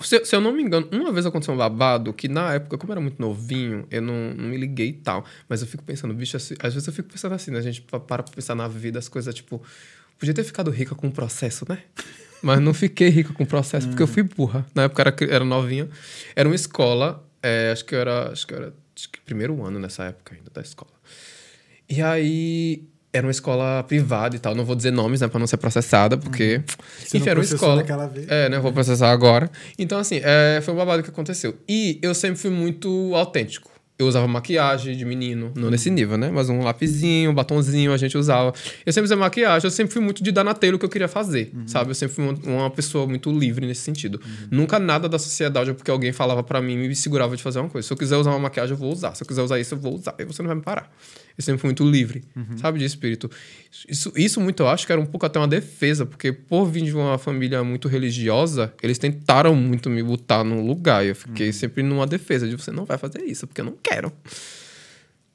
Se, 0.00 0.24
se 0.24 0.34
eu 0.34 0.40
não 0.40 0.52
me 0.52 0.62
engano, 0.62 0.88
uma 0.92 1.12
vez 1.12 1.26
aconteceu 1.26 1.52
um 1.52 1.56
babado 1.58 2.12
que 2.14 2.26
na 2.28 2.54
época, 2.54 2.78
como 2.78 2.90
eu 2.90 2.94
era 2.94 3.00
muito 3.00 3.20
novinho, 3.20 3.86
eu 3.90 4.00
não, 4.00 4.32
não 4.34 4.48
me 4.48 4.56
liguei 4.56 4.88
e 4.88 4.92
tal. 4.94 5.24
Mas 5.48 5.60
eu 5.60 5.66
fico 5.66 5.82
pensando, 5.82 6.14
bicho, 6.14 6.36
às 6.36 6.48
vezes 6.72 6.86
eu 6.86 6.92
fico 6.92 7.10
pensando 7.10 7.34
assim, 7.34 7.50
né? 7.50 7.58
A 7.58 7.62
gente 7.62 7.82
pa- 7.82 8.00
para 8.00 8.22
pra 8.22 8.32
pensar 8.32 8.54
na 8.54 8.66
vida, 8.68 8.98
as 8.98 9.08
coisas, 9.08 9.34
tipo, 9.34 9.60
podia 10.18 10.32
ter 10.32 10.44
ficado 10.44 10.70
rica 10.70 10.94
com 10.94 11.08
o 11.08 11.10
processo, 11.12 11.66
né? 11.68 11.78
Mas 12.42 12.60
não 12.60 12.72
fiquei 12.72 13.10
rica 13.10 13.34
com 13.34 13.42
o 13.42 13.46
processo, 13.46 13.88
porque 13.88 14.02
eu 14.02 14.06
fui 14.06 14.22
burra. 14.22 14.64
Na 14.74 14.84
época 14.84 15.02
era, 15.02 15.14
era 15.34 15.44
novinha. 15.44 15.86
Era 16.34 16.48
uma 16.48 16.54
escola, 16.54 17.22
é, 17.42 17.70
acho 17.72 17.84
que 17.84 17.94
eu 17.94 18.00
era. 18.00 18.32
Acho 18.32 18.46
que 18.46 18.54
eu 18.54 18.58
era 18.58 18.74
acho 18.96 19.10
que 19.10 19.20
primeiro 19.20 19.64
ano 19.64 19.78
nessa 19.78 20.04
época 20.04 20.34
ainda 20.34 20.50
da 20.52 20.60
escola. 20.60 20.92
E 21.88 22.02
aí. 22.02 22.84
Era 23.12 23.26
uma 23.26 23.32
escola 23.32 23.82
privada 23.82 24.36
e 24.36 24.38
tal. 24.38 24.54
Não 24.54 24.64
vou 24.64 24.76
dizer 24.76 24.92
nomes, 24.92 25.20
né? 25.20 25.26
Pra 25.26 25.40
não 25.40 25.46
ser 25.46 25.56
processada, 25.56 26.16
porque. 26.16 26.62
Você 26.96 27.16
Enfim, 27.16 27.26
não 27.26 27.30
era 27.32 27.40
uma 27.40 27.44
escola. 27.44 27.84
É, 28.28 28.48
né? 28.48 28.60
Vou 28.60 28.72
processar 28.72 29.10
agora. 29.10 29.50
Então, 29.76 29.98
assim, 29.98 30.20
é, 30.22 30.60
foi 30.62 30.72
um 30.72 30.76
babado 30.76 31.02
que 31.02 31.10
aconteceu. 31.10 31.58
E 31.68 31.98
eu 32.02 32.14
sempre 32.14 32.38
fui 32.38 32.50
muito 32.50 33.12
autêntico. 33.16 33.68
Eu 34.00 34.06
usava 34.06 34.26
maquiagem 34.26 34.96
de 34.96 35.04
menino, 35.04 35.52
não 35.54 35.68
nesse 35.70 35.90
nível, 35.90 36.16
né? 36.16 36.30
Mas 36.32 36.48
um 36.48 36.62
lapisinho, 36.62 37.30
um 37.30 37.34
batonzinho 37.34 37.92
a 37.92 37.98
gente 37.98 38.16
usava. 38.16 38.52
Eu 38.86 38.92
sempre 38.94 39.04
usei 39.04 39.16
maquiagem, 39.16 39.66
eu 39.66 39.70
sempre 39.70 39.92
fui 39.92 40.00
muito 40.02 40.24
de 40.24 40.32
dar 40.32 40.42
na 40.42 40.54
telha 40.54 40.74
o 40.74 40.78
que 40.78 40.84
eu 40.86 40.88
queria 40.88 41.06
fazer, 41.08 41.52
sabe? 41.66 41.90
Eu 41.90 41.94
sempre 41.94 42.14
fui 42.14 42.24
uma, 42.24 42.62
uma 42.62 42.70
pessoa 42.70 43.06
muito 43.06 43.30
livre 43.30 43.66
nesse 43.66 43.82
sentido. 43.82 44.18
Nunca 44.50 44.78
nada 44.78 45.06
da 45.06 45.18
sociedade 45.18 45.68
ou 45.68 45.76
porque 45.76 45.90
alguém 45.90 46.12
falava 46.12 46.42
pra 46.42 46.62
mim 46.62 46.76
me 46.78 46.96
segurava 46.96 47.36
de 47.36 47.42
fazer 47.42 47.60
uma 47.60 47.68
coisa. 47.68 47.86
Se 47.86 47.92
eu 47.92 47.96
quiser 47.96 48.16
usar 48.16 48.30
uma 48.30 48.38
maquiagem, 48.38 48.72
eu 48.72 48.78
vou 48.78 48.90
usar. 48.90 49.14
Se 49.14 49.22
eu 49.22 49.26
quiser 49.26 49.42
usar 49.42 49.58
isso, 49.60 49.74
eu 49.74 49.78
vou 49.78 49.94
usar. 49.94 50.14
E 50.18 50.24
você 50.24 50.40
não 50.40 50.48
vai 50.48 50.56
me 50.56 50.62
parar. 50.62 50.90
Eu 51.40 51.42
sempre 51.42 51.60
fui 51.60 51.68
muito 51.68 51.88
livre, 51.88 52.22
sabe, 52.58 52.78
de 52.78 52.84
espírito. 52.84 53.30
Isso, 53.88 54.12
isso 54.14 54.40
muito 54.40 54.62
eu 54.62 54.68
acho 54.68 54.84
que 54.86 54.92
era 54.92 55.00
um 55.00 55.06
pouco 55.06 55.24
até 55.24 55.38
uma 55.38 55.48
defesa, 55.48 56.04
porque 56.04 56.32
por 56.32 56.66
vir 56.66 56.84
de 56.84 56.94
uma 56.94 57.16
família 57.16 57.64
muito 57.64 57.88
religiosa, 57.88 58.72
eles 58.82 58.98
tentaram 58.98 59.56
muito 59.56 59.88
me 59.88 60.02
botar 60.02 60.44
num 60.44 60.66
lugar. 60.66 61.04
E 61.04 61.08
eu 61.08 61.16
fiquei 61.16 61.50
sempre 61.52 61.82
numa 61.82 62.06
defesa 62.06 62.46
de 62.46 62.54
você 62.54 62.70
não 62.70 62.84
vai 62.84 62.98
fazer 62.98 63.22
isso, 63.24 63.46
porque 63.46 63.62
eu 63.62 63.64
não 63.64 63.74
quero. 63.82 64.12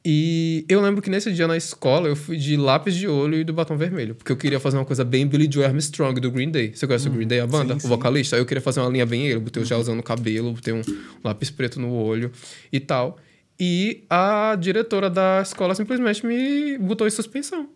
E 0.07 0.63
eu 0.69 0.79
lembro 0.79 1.01
que 1.01 1.09
nesse 1.09 1.33
dia 1.33 1.47
na 1.47 1.57
escola 1.57 2.07
eu 2.07 2.15
fui 2.15 2.37
de 2.37 2.55
lápis 2.55 2.93
de 2.93 3.07
olho 3.07 3.39
e 3.39 3.43
do 3.43 3.51
batom 3.51 3.75
vermelho, 3.75 4.13
porque 4.13 4.31
eu 4.31 4.37
queria 4.37 4.59
fazer 4.59 4.77
uma 4.77 4.85
coisa 4.85 5.03
bem 5.03 5.25
Billy 5.25 5.51
Joe 5.51 5.65
Armstrong 5.65 6.21
do 6.21 6.29
Green 6.29 6.51
Day. 6.51 6.73
Você 6.75 6.85
conhece 6.85 7.07
o 7.07 7.11
Green 7.11 7.25
Day, 7.25 7.39
a 7.39 7.47
banda? 7.47 7.79
sim, 7.79 7.87
o 7.87 7.89
vocalista? 7.89 8.35
Aí 8.35 8.41
eu 8.43 8.45
queria 8.45 8.61
fazer 8.61 8.81
uma 8.81 8.89
linha 8.91 9.05
bem 9.07 9.25
ele, 9.25 9.39
botei 9.39 9.63
o 9.63 9.65
gelzão 9.65 9.95
no 9.95 10.03
cabelo, 10.03 10.53
botei 10.53 10.75
um 10.75 10.83
lápis 11.23 11.49
preto 11.49 11.79
no 11.79 11.91
olho 11.91 12.31
e 12.71 12.79
tal. 12.79 13.17
E 13.59 14.03
a 14.09 14.55
diretora 14.59 15.09
da 15.09 15.41
escola 15.41 15.73
simplesmente 15.73 16.25
me 16.25 16.77
botou 16.77 17.07
em 17.07 17.09
suspensão. 17.09 17.69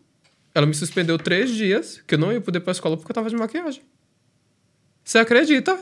Ela 0.53 0.65
me 0.65 0.73
suspendeu 0.73 1.17
três 1.17 1.51
dias, 1.51 2.01
que 2.05 2.15
eu 2.15 2.19
não 2.19 2.33
ia 2.33 2.41
poder 2.41 2.59
ir 2.59 2.61
pra 2.61 2.71
escola 2.71 2.97
porque 2.97 3.11
eu 3.11 3.15
tava 3.15 3.29
de 3.29 3.35
maquiagem. 3.35 3.81
Você 5.03 5.17
acredita? 5.17 5.79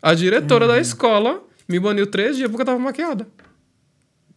A 0.00 0.14
diretora 0.14 0.66
da 0.66 0.78
escola 0.78 1.42
me 1.68 1.78
baniu 1.78 2.06
três 2.06 2.36
dias 2.36 2.48
porque 2.48 2.62
eu 2.62 2.66
tava 2.66 2.78
maquiada. 2.78 3.26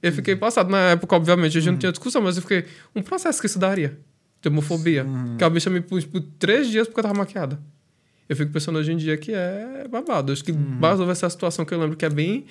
Eu 0.02 0.12
fiquei 0.12 0.36
passado. 0.36 0.70
Na 0.70 0.92
época, 0.92 1.16
obviamente, 1.16 1.58
a 1.58 1.62
gente 1.62 1.72
não 1.72 1.78
tinha 1.78 1.92
discussão, 1.92 2.22
mas 2.22 2.36
eu 2.36 2.42
fiquei. 2.42 2.66
Um 2.96 3.02
processo 3.02 3.40
que 3.40 3.46
isso 3.46 3.60
daria. 3.60 3.98
De 4.42 4.48
homofobia. 4.50 5.06
Que 5.38 5.44
a 5.44 5.50
bicha 5.50 5.70
me 5.70 5.82
pôs 5.82 6.06
por 6.06 6.22
três 6.40 6.68
dias 6.70 6.88
porque 6.88 7.00
eu 7.00 7.04
tava 7.04 7.16
maquiada. 7.16 7.60
Eu 8.28 8.36
fico 8.36 8.52
pensando 8.52 8.78
hoje 8.78 8.92
em 8.92 8.98
dia 8.98 9.18
que 9.18 9.34
é 9.34 9.88
babado. 9.90 10.32
Acho 10.32 10.44
que 10.44 10.52
basta 10.52 11.04
ver 11.04 11.12
essa 11.12 11.30
situação 11.30 11.66
que 11.66 11.74
eu 11.74 11.80
lembro 11.80 11.98
que 11.98 12.06
é 12.06 12.10
bem 12.10 12.46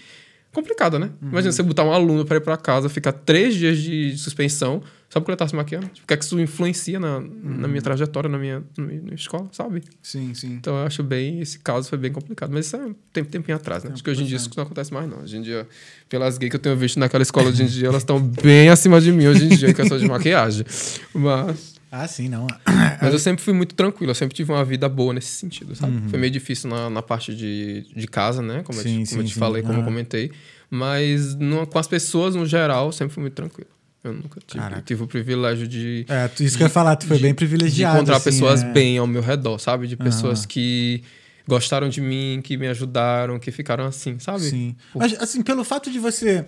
complicada, 0.53 0.99
né? 0.99 1.11
Imagina 1.23 1.53
você 1.53 1.63
botar 1.63 1.85
um 1.85 1.93
aluno 1.93 2.25
pra 2.25 2.37
ir 2.37 2.41
pra 2.41 2.57
casa, 2.57 2.89
ficar 2.89 3.13
três 3.13 3.55
dias 3.55 3.79
de 3.79 4.17
suspensão, 4.17 4.83
só 5.09 5.21
porque 5.21 5.31
ele 5.31 5.37
tá 5.37 5.47
se 5.49 5.55
maquiando. 5.55 5.87
Tipo, 5.87 6.05
O 6.05 6.07
que 6.07 6.15
é 6.15 6.17
que 6.17 6.25
isso 6.25 6.39
influencia 6.41 6.99
na, 7.01 7.21
na 7.21 7.69
minha 7.69 7.81
trajetória, 7.81 8.29
na 8.29 8.39
minha, 8.39 8.63
na 8.77 8.85
minha 8.85 9.15
escola, 9.15 9.49
sabe? 9.53 9.83
Sim, 10.03 10.35
sim. 10.35 10.53
Então 10.55 10.77
eu 10.77 10.87
acho 10.87 11.03
bem. 11.03 11.41
Esse 11.41 11.59
caso 11.59 11.89
foi 11.89 11.97
bem 11.97 12.13
complicado. 12.13 12.51
Mas 12.53 12.67
isso 12.67 12.77
é 12.77 12.87
um 12.87 12.95
tempo, 13.13 13.31
tempinho 13.31 13.57
atrás, 13.57 13.85
né? 13.85 13.91
Acho 13.93 14.05
que 14.05 14.11
hoje 14.11 14.23
em 14.23 14.27
dia 14.27 14.37
isso 14.37 14.51
não 14.57 14.65
acontece 14.65 14.93
mais, 14.93 15.09
não. 15.09 15.23
Hoje 15.23 15.37
em 15.37 15.43
dia, 15.43 15.67
pelas 16.09 16.37
gays 16.37 16.51
que 16.51 16.57
eu 16.57 16.61
tenho 16.61 16.77
visto 16.77 16.99
naquela 16.99 17.23
escola 17.23 17.49
hoje 17.49 17.63
em 17.63 17.67
dia, 17.67 17.89
elas 17.89 18.03
estão 18.03 18.21
bem 18.21 18.69
acima 18.69 19.01
de 19.01 19.11
mim 19.13 19.27
hoje 19.27 19.45
em 19.47 19.49
dia, 19.49 19.71
em 19.71 19.75
questão 19.75 19.97
de 19.99 20.07
maquiagem. 20.07 20.67
Mas. 21.15 21.78
Ah, 21.91 22.07
sim, 22.07 22.29
não. 22.29 22.47
Mas 23.01 23.13
eu 23.13 23.19
sempre 23.19 23.43
fui 23.43 23.55
muito 23.55 23.75
tranquilo, 23.75 24.11
eu 24.11 24.15
sempre 24.15 24.35
tive 24.37 24.53
uma 24.53 24.65
vida 24.65 24.89
boa 24.89 25.13
nesse 25.15 25.29
sentido, 25.33 25.75
sabe? 25.75 26.09
Foi 26.09 26.19
meio 26.19 26.31
difícil 26.31 26.69
na, 26.69 26.91
na 26.91 27.03
parte 27.03 27.35
de, 27.35 27.87
de 27.95 28.07
casa, 28.07 28.43
né? 28.43 28.63
Como 28.63 28.79
eu 28.79 28.83
Sim, 28.83 29.05
te, 29.05 29.09
como 29.11 29.21
eu 29.23 29.25
sim, 29.25 29.29
te 29.31 29.35
sim. 29.35 29.41
falei, 29.41 29.63
como 29.63 29.75
eu 29.79 29.83
Ah. 29.83 29.85
comentei. 29.85 30.31
Mas 30.71 31.35
no- 31.35 31.67
com 31.67 31.79
as 31.79 31.87
pessoas, 31.87 32.35
no 32.35 32.45
geral, 32.45 32.87
eu 32.87 32.93
sempre 32.93 33.15
fui 33.15 33.23
muito 33.23 33.35
tranquilo. 33.35 33.71
Eu 34.05 34.13
nunca 34.13 34.41
tive, 34.47 34.83
tive 34.85 35.03
o 35.03 35.07
privilégio 35.09 35.67
de, 35.67 36.07
É, 36.09 36.31
isso 36.41 36.57
que 36.57 36.63
eu 36.63 36.67
ia 36.67 36.71
falar, 36.71 36.95
tu 36.97 37.07
foi 37.07 37.19
bem 37.19 37.31
de 37.33 37.37
privilegiado. 37.37 37.97
encontrar 37.97 38.17
assim, 38.17 38.31
pessoas 38.31 38.63
é. 38.63 38.73
bem 38.73 38.97
ao 38.99 39.07
meu 39.07 39.21
redor, 39.23 39.59
sabe? 39.59 39.87
De 39.89 39.97
pessoas 39.97 40.47
que 40.47 41.03
gostaram 41.49 41.89
de 41.89 42.01
mim, 42.01 42.41
que 42.45 42.57
me 42.57 42.69
ajudaram, 42.69 43.39
que 43.39 43.51
ficaram 43.51 43.85
assim, 43.87 44.19
sabe? 44.19 44.41
Sim. 44.43 44.77
Pô. 44.93 45.01
Mas, 45.01 45.15
assim, 45.15 45.43
pelo 45.43 45.65
fato 45.65 45.91
de 45.91 45.99
você 45.99 46.45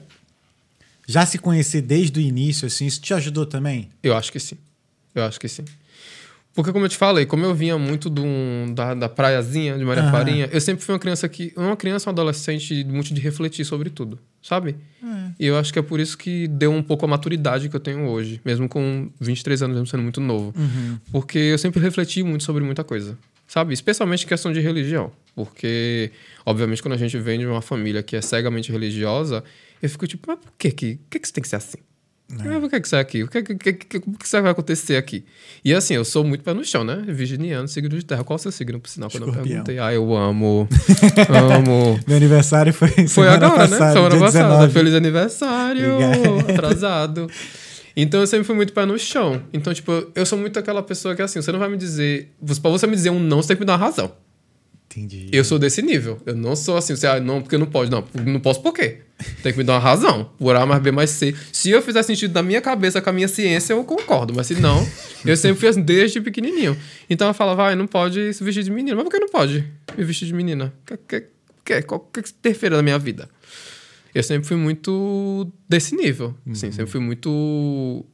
já 1.08 1.26
se 1.26 1.38
conhecer 1.38 1.80
desde 1.82 2.20
o 2.20 2.22
início, 2.22 2.66
assim, 2.66 2.86
isso 2.86 3.00
te 3.00 3.12
ajudou 3.14 3.44
também? 3.46 3.88
Eu 4.02 4.14
acho 4.16 4.30
que 4.30 4.38
sim. 4.38 4.56
Eu 5.14 5.24
acho 5.24 5.38
que 5.40 5.48
sim. 5.48 5.64
Porque, 6.52 6.72
como 6.72 6.84
eu 6.84 6.88
te 6.88 6.96
falei, 6.96 7.26
como 7.26 7.44
eu 7.44 7.54
vinha 7.54 7.78
muito 7.78 8.10
do, 8.10 8.24
da, 8.74 8.92
da 8.92 9.08
praiazinha 9.08 9.78
de 9.78 9.84
Maria 9.84 10.02
Aham. 10.02 10.10
Farinha, 10.10 10.48
eu 10.52 10.60
sempre 10.60 10.84
fui 10.84 10.92
uma 10.92 10.98
criança 10.98 11.28
que. 11.28 11.52
Uma 11.56 11.76
criança, 11.76 12.10
um 12.10 12.12
adolescente, 12.12 12.84
muito 12.84 13.14
de 13.14 13.20
refletir 13.20 13.64
sobre 13.64 13.88
tudo, 13.88 14.18
sabe? 14.42 14.76
E 15.38 15.46
eu 15.46 15.56
acho 15.56 15.72
que 15.72 15.78
é 15.78 15.82
por 15.82 16.00
isso 16.00 16.18
que 16.18 16.48
deu 16.48 16.72
um 16.72 16.82
pouco 16.82 17.04
a 17.04 17.08
maturidade 17.08 17.68
que 17.68 17.76
eu 17.76 17.80
tenho 17.80 18.06
hoje, 18.06 18.40
mesmo 18.44 18.68
com 18.68 19.10
23 19.20 19.62
anos, 19.62 19.74
mesmo 19.76 19.86
sendo 19.86 20.02
muito 20.02 20.20
novo. 20.20 20.52
Porque 21.12 21.38
eu 21.38 21.56
sempre 21.58 21.80
refleti 21.80 22.22
muito 22.22 22.44
sobre 22.44 22.62
muita 22.64 22.82
coisa, 22.82 23.16
sabe? 23.46 23.72
Especialmente 23.72 24.24
em 24.24 24.28
questão 24.28 24.52
de 24.52 24.60
religião. 24.60 25.12
Porque, 25.34 26.10
obviamente, 26.44 26.82
quando 26.82 26.94
a 26.94 26.98
gente 26.98 27.16
vem 27.16 27.38
de 27.38 27.46
uma 27.46 27.62
família 27.62 28.02
que 28.02 28.16
é 28.16 28.20
cegamente 28.20 28.70
religiosa, 28.72 29.42
eu 29.80 29.88
fico 29.88 30.06
tipo, 30.06 30.26
mas 30.26 30.38
por 30.38 30.52
que 30.58 30.70
que, 30.72 30.98
que, 31.08 31.18
que 31.18 31.26
isso 31.26 31.32
tem 31.32 31.42
que 31.42 31.48
ser 31.48 31.56
assim? 31.56 31.78
Ah, 32.38 32.60
por 32.60 32.70
que, 32.70 32.80
que 32.80 32.86
isso 32.86 32.96
é 32.96 33.00
aqui? 33.00 33.22
O 33.24 33.28
que, 33.28 33.42
que, 33.42 33.54
que, 33.54 33.72
que, 33.72 33.96
o 33.98 34.00
que 34.12 34.24
isso 34.24 34.42
vai 34.42 34.52
acontecer 34.52 34.96
aqui? 34.96 35.24
E 35.64 35.74
assim, 35.74 35.94
eu 35.94 36.04
sou 36.04 36.22
muito 36.22 36.44
pé 36.44 36.54
no 36.54 36.64
chão, 36.64 36.84
né? 36.84 37.02
Virginiano, 37.08 37.66
signo 37.66 37.88
de 37.88 38.04
terra. 38.04 38.22
Qual 38.22 38.36
é 38.36 38.38
o 38.38 38.42
seu 38.42 38.52
signo, 38.52 38.78
por 38.78 38.88
sinal? 38.88 39.10
Quando 39.10 39.24
eu 39.24 39.28
Escorpião. 39.30 39.64
perguntei. 39.64 39.78
Ah, 39.78 39.92
eu 39.92 40.14
amo. 40.14 40.68
amo. 41.56 41.98
Meu 42.06 42.16
aniversário 42.16 42.72
foi 42.72 42.88
Foi 43.08 43.28
agora, 43.28 43.54
passada, 43.54 43.86
né? 43.86 43.92
Semana 43.92 44.18
passada. 44.18 44.48
19. 44.48 44.72
Feliz 44.72 44.94
aniversário. 44.94 45.94
Obrigado. 45.94 46.50
Atrasado. 46.50 47.30
Então 47.96 48.20
eu 48.20 48.26
sempre 48.26 48.44
fui 48.44 48.54
muito 48.54 48.72
pé 48.72 48.86
no 48.86 48.98
chão. 48.98 49.42
Então, 49.52 49.74
tipo, 49.74 49.92
eu 50.14 50.24
sou 50.24 50.38
muito 50.38 50.58
aquela 50.58 50.82
pessoa 50.82 51.14
que 51.14 51.22
assim, 51.22 51.42
você 51.42 51.50
não 51.50 51.58
vai 51.58 51.68
me 51.68 51.76
dizer. 51.76 52.32
Pra 52.62 52.70
você 52.70 52.86
me 52.86 52.94
dizer 52.94 53.10
um 53.10 53.18
não, 53.18 53.42
você 53.42 53.48
tem 53.48 53.56
que 53.56 53.62
me 53.62 53.66
dar 53.66 53.74
uma 53.74 53.84
razão. 53.84 54.12
Entendi. 54.90 55.28
Eu 55.32 55.44
sou 55.44 55.56
desse 55.56 55.80
nível. 55.80 56.20
Eu 56.26 56.34
não 56.34 56.56
sou 56.56 56.76
assim, 56.76 56.96
você, 56.96 57.06
ah, 57.06 57.20
não, 57.20 57.40
porque 57.40 57.56
não 57.56 57.66
pode. 57.66 57.90
Não, 57.90 58.04
não 58.26 58.40
posso 58.40 58.60
por 58.60 58.74
quê? 58.74 58.98
Tem 59.40 59.52
que 59.52 59.58
me 59.58 59.64
dar 59.64 59.74
uma 59.74 59.78
razão. 59.78 60.32
Por 60.36 60.56
A 60.56 60.66
mais 60.66 60.82
B 60.82 60.90
mais 60.90 61.10
C. 61.10 61.32
Se 61.52 61.70
eu 61.70 61.80
fizer 61.80 62.02
sentido 62.02 62.34
na 62.34 62.42
minha 62.42 62.60
cabeça 62.60 63.00
com 63.00 63.08
a 63.08 63.12
minha 63.12 63.28
ciência, 63.28 63.72
eu 63.72 63.84
concordo. 63.84 64.34
Mas 64.34 64.48
se 64.48 64.54
não, 64.54 64.84
eu 65.24 65.36
sempre 65.36 65.60
fui 65.60 65.68
assim, 65.68 65.82
desde 65.82 66.20
pequenininho. 66.20 66.76
Então 67.08 67.28
eu 67.28 67.34
falava, 67.34 67.64
vai, 67.64 67.76
não 67.76 67.86
pode 67.86 68.34
se 68.34 68.42
vestir 68.42 68.64
de 68.64 68.70
menina. 68.72 68.96
Mas 68.96 69.04
por 69.04 69.12
que 69.12 69.20
não 69.20 69.28
pode 69.28 69.64
me 69.96 70.04
vestir 70.04 70.26
de 70.26 70.34
menina? 70.34 70.72
Que, 70.84 70.96
que, 70.96 71.26
que, 71.64 71.82
qual 71.82 72.00
que 72.00 72.20
interfere 72.20 72.74
na 72.74 72.82
minha 72.82 72.98
vida? 72.98 73.30
Eu 74.12 74.24
sempre 74.24 74.48
fui 74.48 74.56
muito 74.56 75.52
desse 75.68 75.94
nível. 75.94 76.34
Assim, 76.50 76.72
sempre 76.72 76.90
fui 76.90 77.00
muito 77.00 78.04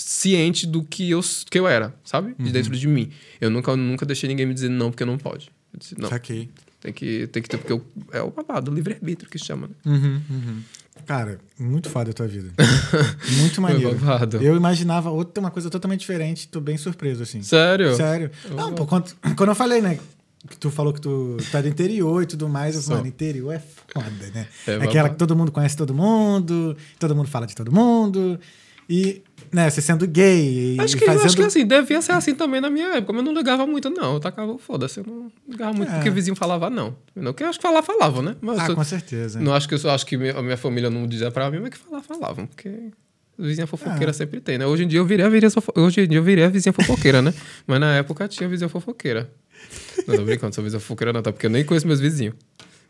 ciente 0.00 0.66
do 0.66 0.82
que 0.82 1.10
eu, 1.10 1.20
que 1.50 1.58
eu 1.58 1.68
era, 1.68 1.94
sabe? 2.04 2.34
De 2.38 2.50
dentro 2.50 2.74
de 2.76 2.88
mim. 2.88 3.10
Eu 3.40 3.50
nunca, 3.50 3.76
nunca 3.76 4.06
deixei 4.06 4.28
ninguém 4.28 4.46
me 4.46 4.54
dizer 4.54 4.68
não 4.70 4.90
porque 4.90 5.04
não 5.04 5.18
pode. 5.18 5.50
Eu 5.72 5.78
disse, 5.78 5.98
não, 5.98 6.08
Saquei. 6.08 6.50
tem 6.80 6.92
que, 6.92 7.26
tem 7.28 7.42
que 7.42 7.48
ter, 7.48 7.58
porque 7.58 7.72
eu, 7.72 7.84
é 8.12 8.22
o 8.22 8.30
babado, 8.30 8.70
o 8.70 8.74
livre-arbítrio 8.74 9.30
que 9.30 9.38
chama, 9.38 9.68
né? 9.68 9.74
Uhum, 9.84 10.22
uhum. 10.30 10.62
Cara, 11.06 11.38
muito 11.58 11.88
foda 11.88 12.10
a 12.10 12.14
tua 12.14 12.26
vida. 12.26 12.50
muito 13.38 13.60
maneiro. 13.60 13.96
Eu 14.40 14.56
imaginava 14.56 15.10
outra, 15.10 15.40
uma 15.40 15.50
coisa 15.50 15.70
totalmente 15.70 16.00
diferente, 16.00 16.48
tô 16.48 16.60
bem 16.60 16.76
surpreso, 16.76 17.22
assim. 17.22 17.42
Sério? 17.42 17.94
Sério. 17.94 18.30
Não, 18.50 18.72
pô, 18.72 18.86
quando, 18.86 19.14
quando 19.36 19.48
eu 19.50 19.54
falei, 19.54 19.80
né? 19.80 19.98
Que 20.48 20.56
tu 20.56 20.70
falou 20.70 20.92
que 20.92 21.00
tu, 21.00 21.36
é 21.52 21.62
do 21.62 21.68
interior 21.68 22.22
e 22.22 22.26
tudo 22.26 22.48
mais, 22.48 22.74
eu 22.74 22.80
falei, 22.80 22.98
mano, 22.98 23.08
interior 23.08 23.52
é 23.52 23.58
foda, 23.58 24.30
né? 24.34 24.48
É 24.66 24.72
É, 24.72 24.76
aquela 24.76 25.10
que 25.10 25.16
todo 25.16 25.36
mundo 25.36 25.52
conhece 25.52 25.76
todo 25.76 25.92
mundo, 25.92 26.74
todo 26.98 27.14
mundo 27.14 27.28
fala 27.28 27.46
de 27.46 27.54
todo 27.54 27.70
mundo. 27.70 28.40
E, 28.92 29.22
né, 29.52 29.70
você 29.70 29.80
sendo 29.80 30.04
gay 30.06 30.74
e 30.74 30.80
Acho 30.80 30.96
que, 30.96 31.06
fazendo. 31.06 31.24
acho 31.26 31.36
que 31.36 31.42
assim, 31.42 31.64
devia 31.64 32.02
ser 32.02 32.10
assim 32.12 32.34
também 32.34 32.60
na 32.60 32.68
minha 32.68 32.96
época, 32.96 33.12
mas 33.12 33.24
eu 33.24 33.32
não 33.32 33.38
ligava 33.38 33.64
muito, 33.66 33.88
não. 33.88 34.14
Eu 34.14 34.20
tacava, 34.20 34.58
foda-se, 34.58 34.98
eu 34.98 35.04
não 35.06 35.30
ligava 35.48 35.72
muito 35.72 35.90
É. 35.90 35.94
porque 35.94 36.08
o 36.08 36.12
vizinho 36.12 36.34
falava 36.34 36.68
não. 36.68 36.96
Não, 37.14 37.32
que 37.32 37.44
eu 37.44 37.48
acho 37.48 37.58
que 37.58 37.62
falar, 37.62 37.82
falavam, 37.82 38.20
né? 38.20 38.34
Mas 38.40 38.58
Ah, 38.58 38.74
com 38.74 38.82
certeza. 38.82 39.38
não 39.40 39.54
acho 39.54 39.68
que 39.68 39.74
eu 39.74 39.90
acho 39.90 40.04
que 40.04 40.16
minha- 40.16 40.36
a 40.36 40.42
minha 40.42 40.56
família 40.56 40.90
não 40.90 41.06
dizia 41.06 41.30
pra 41.30 41.48
mim, 41.50 41.60
mas 41.60 41.70
que 41.70 41.78
falar, 41.78 42.02
falavam, 42.02 42.46
porque 42.46 42.90
vizinha 43.38 43.66
fofoqueira 43.66 44.10
Ah. 44.10 44.14
sempre 44.14 44.40
tem, 44.40 44.58
né? 44.58 44.66
Hoje 44.66 44.82
em 44.84 44.88
dia 44.88 44.98
eu 44.98 45.06
virei 45.06 45.24
a 45.24 45.28
vizinha, 45.28 45.50
fofo... 45.50 45.72
Hoje 45.76 46.00
em 46.00 46.08
dia 46.08 46.18
eu 46.18 46.22
virei 46.24 46.44
a 46.44 46.48
vizinha 46.48 46.72
fofoqueira, 46.72 47.22
né? 47.22 47.32
Mas 47.66 47.78
na 47.80 47.94
época 47.96 48.26
tinha 48.26 48.48
vizinha 48.48 48.68
fofoqueira. 48.68 49.30
Não, 50.06 50.16
tô 50.16 50.24
brincando, 50.24 50.52
sou 50.54 50.64
vizinha 50.64 50.80
fofoqueira 50.80 51.12
não, 51.12 51.22
tá? 51.22 51.30
Porque 51.32 51.46
eu 51.46 51.50
nem 51.50 51.64
conheço 51.64 51.86
meus 51.86 52.00
vizinhos. 52.00 52.34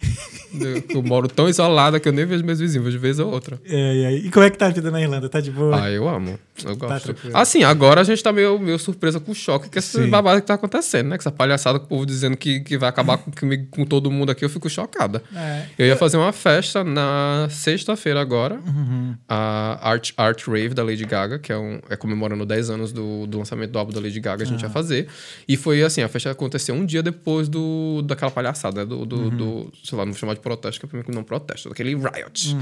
Eu, 0.89 1.01
moro 1.01 1.29
tão 1.29 1.49
isolada 1.49 2.01
que 2.01 2.09
eu 2.09 2.13
nem 2.13 2.27
vejo 2.27 2.45
meus 2.45 2.59
vizinhos, 2.59 2.85
vejo 2.85 2.99
vez 2.99 3.21
ou 3.21 3.31
outra. 3.31 3.61
É, 3.65 3.95
e, 3.95 4.07
aí, 4.07 4.17
e 4.27 4.31
como 4.33 4.45
é 4.45 4.51
que 4.51 4.59
tá 4.59 4.67
a 4.67 4.71
vida 4.71 4.91
na 4.91 5.01
Irlanda? 5.01 5.29
Tá 5.29 5.41
de 5.41 5.49
boa? 5.49 5.81
Ah, 5.85 5.89
eu 5.91 6.09
amo. 6.09 6.37
Eu 6.65 6.77
gosto. 6.77 7.05
tranquilo. 7.05 7.37
assim, 7.37 7.63
agora 7.63 8.01
a 8.01 8.05
gente 8.05 8.21
tá 8.21 8.33
meio, 8.33 8.59
meio 8.59 8.77
surpresa 8.77 9.21
com 9.21 9.31
o 9.31 9.35
choque 9.35 9.69
que 9.71 9.79
essa 9.79 10.03
Sim. 10.03 10.11
babada 10.11 10.41
que 10.41 10.47
tá 10.49 10.55
acontecendo, 10.55 11.09
né? 11.09 11.17
Que 11.17 11.23
essa 11.23 11.31
palhaçada 11.31 11.79
com 11.79 11.85
o 11.85 11.89
povo 11.89 12.05
dizendo 12.05 12.37
que, 12.37 12.61
que 12.61 12.77
vai 12.77 12.89
acabar 12.89 13.17
com, 13.19 13.31
comigo, 13.31 13.69
com 13.71 13.85
todo 13.87 14.11
mundo 14.11 14.31
aqui, 14.31 14.45
eu 14.45 14.51
fico 14.51 14.69
chocada. 14.69 15.23
É. 15.35 15.67
Eu 15.79 15.87
ia 15.87 15.97
fazer 15.97 16.17
uma 16.17 16.33
festa 16.33 16.83
na 16.83 17.47
sexta-feira 17.49 18.21
agora, 18.21 18.57
Uhum. 18.67 19.15
a 19.29 19.89
Art, 19.89 20.11
Art 20.17 20.47
Rave 20.49 20.71
da 20.75 20.83
Lady 20.83 21.05
Gaga, 21.07 21.39
que 21.39 21.53
é, 21.53 21.57
um, 21.57 21.79
é 21.89 21.95
comemorando 21.97 22.45
10 22.45 22.71
anos 22.71 22.93
do, 22.93 23.25
do 23.27 23.39
lançamento 23.39 23.71
do 23.71 23.79
álbum 23.79 23.93
da 23.93 24.01
Lady 24.01 24.19
Gaga, 24.21 24.43
a 24.43 24.47
gente 24.47 24.63
ia 24.63 24.71
fazer. 24.71 25.07
E 25.47 25.57
foi 25.57 25.81
assim, 25.83 26.03
a 26.03 26.09
festa 26.09 26.31
aconteceu 26.33 26.75
um 26.75 26.85
dia 26.85 27.03
depois 27.05 27.49
do, 27.49 28.03
daquela 28.03 28.33
palhaçada, 28.33 28.81
né? 28.81 28.85
Do, 28.85 29.07
do, 29.07 29.31
do- 29.31 29.73
sei 29.91 29.99
lá, 29.99 30.07
não 30.07 30.13
vou 30.13 30.19
chamar 30.19 30.35
de 30.35 30.41
protesto, 30.41 30.81
que 30.81 30.87
pra 30.87 30.99
mim 30.99 31.05
não 31.15 31.23
protesto, 31.23 31.69
daquele 31.69 31.95
riot. 31.95 32.57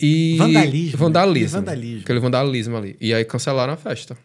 E 0.00 0.36
Vandalismo, 0.38 0.90
né? 0.90 0.96
Vandalismo. 0.96 1.58
Vandalismo. 1.60 2.00
Aquele 2.00 2.18
vandalismo 2.18 2.76
ali. 2.76 2.96
E 3.00 3.14
aí 3.14 3.24
cancelaram 3.24 3.74
a 3.74 3.76
festa. 3.76 4.16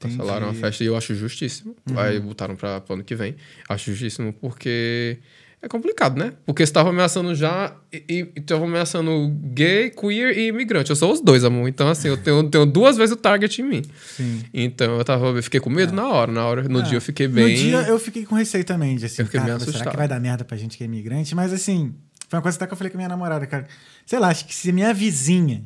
Cancelaram 0.00 0.48
a 0.48 0.54
festa 0.54 0.84
e 0.84 0.86
eu 0.86 0.96
acho 0.96 1.14
justíssimo. 1.14 1.76
Aí 1.96 2.20
botaram 2.20 2.56
pra 2.56 2.82
ano 2.88 3.04
que 3.04 3.14
vem. 3.14 3.34
Acho 3.68 3.90
justíssimo 3.90 4.32
porque 4.32 5.18
é 5.60 5.66
complicado, 5.68 6.16
né? 6.18 6.34
Porque 6.46 6.64
você 6.64 6.72
tava 6.72 6.90
ameaçando 6.90 7.34
já 7.34 7.74
e, 7.92 8.28
e, 8.36 8.40
tava 8.42 8.64
ameaçando 8.64 9.28
gay, 9.54 9.90
queer 9.90 10.36
e 10.38 10.48
imigrante. 10.48 10.90
Eu 10.90 10.96
sou 10.96 11.12
os 11.12 11.20
dois, 11.20 11.42
amor. 11.44 11.68
Então, 11.68 11.88
assim, 11.88 12.08
eu 12.08 12.16
tenho, 12.16 12.48
tenho 12.48 12.64
duas 12.64 12.96
vezes 12.96 13.12
o 13.12 13.16
target 13.16 13.60
em 13.60 13.64
mim. 13.64 13.82
Sim. 14.16 14.44
Então 14.54 14.98
eu 14.98 15.04
tava. 15.04 15.26
Eu 15.28 15.42
fiquei 15.42 15.58
com 15.58 15.68
medo 15.70 15.92
na 15.92 16.06
hora. 16.08 16.30
Na 16.30 16.46
hora, 16.46 16.62
no 16.68 16.80
É. 16.80 16.82
dia 16.82 16.96
eu 16.98 17.00
fiquei 17.00 17.26
bem. 17.26 17.44
No 17.44 17.54
dia 17.54 17.78
eu 17.88 17.98
fiquei 17.98 18.24
com 18.24 18.34
receio 18.34 18.64
também, 18.64 18.96
de 18.96 19.06
assim, 19.06 19.22
Eu 19.22 19.26
fiquei 19.26 19.40
meio 19.40 19.52
cara, 19.54 19.60
será 19.60 19.70
assustado. 19.70 19.90
que 19.92 19.96
vai 19.96 20.06
dar 20.08 20.20
merda 20.20 20.44
pra 20.44 20.56
gente 20.56 20.76
que 20.76 20.84
é 20.84 20.86
imigrante? 20.86 21.34
Mas 21.34 21.52
assim, 21.52 21.92
foi 22.28 22.36
uma 22.38 22.42
coisa 22.42 22.56
até 22.56 22.66
que 22.66 22.72
eu 22.72 22.76
falei 22.76 22.90
com 22.90 22.96
a 22.96 23.00
minha 23.00 23.08
namorada, 23.08 23.46
cara. 23.46 23.66
Sei 24.06 24.18
lá, 24.18 24.28
acho 24.28 24.46
que 24.46 24.54
se 24.54 24.70
minha 24.70 24.94
vizinha 24.94 25.64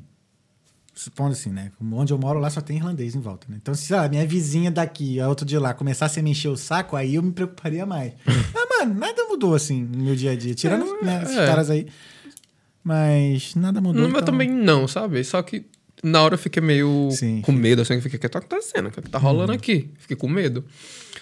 supondo 0.95 1.33
assim, 1.33 1.51
né? 1.51 1.71
Onde 1.93 2.13
eu 2.13 2.19
moro 2.19 2.39
lá 2.39 2.51
só 2.51 2.61
tem 2.61 2.77
irlandês 2.77 3.15
em 3.15 3.21
volta, 3.21 3.47
né? 3.49 3.57
Então, 3.61 3.75
se 3.75 3.95
a 3.95 4.09
minha 4.09 4.27
vizinha 4.27 4.71
daqui, 4.71 5.21
a 5.21 5.29
outra 5.29 5.47
de 5.47 5.57
lá, 5.59 5.73
começasse 5.75 6.21
a 6.21 6.23
me 6.23 6.31
encher 6.31 6.49
o 6.49 6.57
saco, 6.57 6.97
aí 6.97 7.15
eu 7.15 7.23
me 7.23 7.33
preocuparia 7.33 7.87
mais. 7.87 8.13
Mas, 8.27 8.69
mano, 8.81 8.95
nada 8.95 9.25
mudou 9.25 9.55
assim 9.55 9.83
no 9.83 10.05
meu 10.05 10.15
dia 10.15 10.33
a 10.33 10.37
dia. 10.37 10.55
Tirando 10.55 10.85
né, 11.03 11.23
esses 11.23 11.37
é. 11.37 11.47
caras 11.47 11.71
aí. 11.71 11.87
Mas 12.85 13.55
nada 13.55 13.81
mudou. 13.81 14.03
Não, 14.03 14.11
então- 14.11 14.23
também 14.23 14.51
não, 14.51 14.87
sabe? 14.89 15.23
Só 15.25 15.41
que 15.43 15.65
na 16.03 16.21
hora 16.21 16.35
eu 16.35 16.39
fiquei 16.39 16.63
meio 16.63 17.11
Sim. 17.13 17.41
com 17.43 17.53
medo, 17.53 17.83
assim, 17.83 17.95
eu 17.95 18.03
fiquei, 18.03 18.19
o 18.19 18.21
que 18.21 18.29
tá 18.29 18.39
acontecendo? 18.41 18.89
O 18.89 18.91
que 18.91 19.01
tá 19.03 19.19
rolando 19.19 19.53
aqui? 19.53 19.91
Fiquei 19.99 20.17
com 20.17 20.29
medo. 20.29 20.65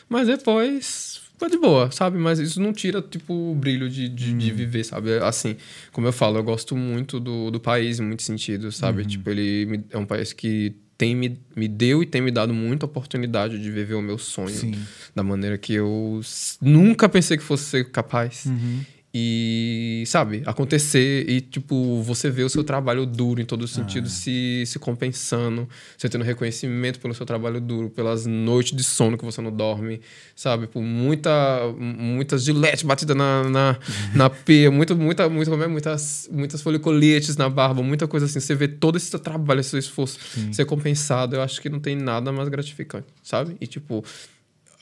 Mas 0.09 0.27
depois 0.27 1.10
foi 1.41 1.51
de 1.51 1.57
boa, 1.57 1.91
sabe? 1.91 2.19
Mas 2.19 2.39
isso 2.39 2.61
não 2.61 2.71
tira, 2.73 3.01
tipo, 3.03 3.33
o 3.33 3.55
brilho 3.55 3.89
de, 3.89 4.09
de, 4.09 4.35
de 4.35 4.51
viver, 4.53 4.85
sabe? 4.85 5.17
Assim, 5.19 5.57
como 5.91 6.07
eu 6.07 6.13
falo, 6.13 6.37
eu 6.39 6.45
gosto 6.45 6.77
muito 6.77 7.19
do, 7.19 7.51
do 7.51 7.59
país 7.59 7.99
em 7.99 8.03
muitos 8.05 8.27
sentidos, 8.27 8.77
sabe? 8.77 9.07
Tipo, 9.07 9.31
ele 9.31 9.65
me- 9.67 9.85
é 9.91 9.97
um 9.97 10.05
país 10.05 10.35
que 10.35 10.75
tem 10.99 11.17
me, 11.17 11.41
me 11.57 11.67
deu 11.67 12.03
e 12.03 12.07
tem 12.07 12.21
me 12.21 12.31
dado 12.31 12.53
muita 12.53 12.85
oportunidade 12.85 13.59
de 13.59 13.71
viver 13.71 13.95
o 13.95 14.03
meu 14.03 14.19
sonho 14.19 14.51
Sim. 14.51 14.75
da 15.15 15.23
maneira 15.23 15.57
que 15.57 15.73
eu 15.73 16.21
nunca 16.61 17.09
pensei 17.09 17.39
que 17.39 17.43
fosse 17.43 17.65
ser 17.65 17.91
capaz. 17.91 18.45
Uhum. 18.45 18.81
E, 19.13 20.05
sabe, 20.07 20.43
acontecer 20.47 21.29
e, 21.29 21.41
tipo, 21.41 22.01
você 22.01 22.31
vê 22.31 22.45
o 22.45 22.49
seu 22.49 22.63
trabalho 22.63 23.05
duro 23.05 23.41
em 23.41 23.45
todos 23.45 23.71
os 23.71 23.75
sentidos 23.75 24.13
se, 24.13 24.63
se 24.65 24.79
compensando, 24.79 25.69
você 25.99 26.09
tendo 26.09 26.25
reconhecimento 26.25 27.01
pelo 27.01 27.13
seu 27.13 27.27
trabalho 27.27 27.61
duro, 27.61 27.91
pelas 27.91 28.25
noites 28.25 28.77
de 28.77 28.85
sono 28.85 29.19
que 29.19 29.25
você 29.25 29.41
não 29.41 29.51
dorme, 29.51 30.01
sabe? 30.37 30.69
Por 30.69 30.81
muita, 30.81 31.31
muitas 31.77 32.45
gilete 32.45 32.87
batida 32.87 33.13
na, 33.13 33.49
na, 33.51 33.79
na 34.15 34.31
pia, 34.31 34.71
muito, 34.71 34.95
muita, 34.95 35.29
muito, 35.29 35.51
como 35.51 35.65
é? 35.65 35.67
muitas, 35.67 36.29
muitas 36.31 36.63
folicoletes 36.63 37.37
na 37.37 37.49
barba, 37.49 37.83
muita 37.83 38.07
coisa 38.07 38.27
assim. 38.27 38.39
Você 38.39 38.55
vê 38.55 38.69
todo 38.69 38.97
esse 38.97 39.07
seu 39.07 39.19
trabalho, 39.19 39.59
esse 39.59 39.71
seu 39.71 39.79
esforço 39.81 40.21
ser 40.53 40.65
compensado, 40.67 41.35
eu 41.35 41.43
acho 41.43 41.61
que 41.61 41.69
não 41.69 41.81
tem 41.81 41.97
nada 41.97 42.31
mais 42.31 42.49
gratificante, 42.49 43.09
sabe? 43.25 43.57
E, 43.61 43.67
tipo, 43.67 44.05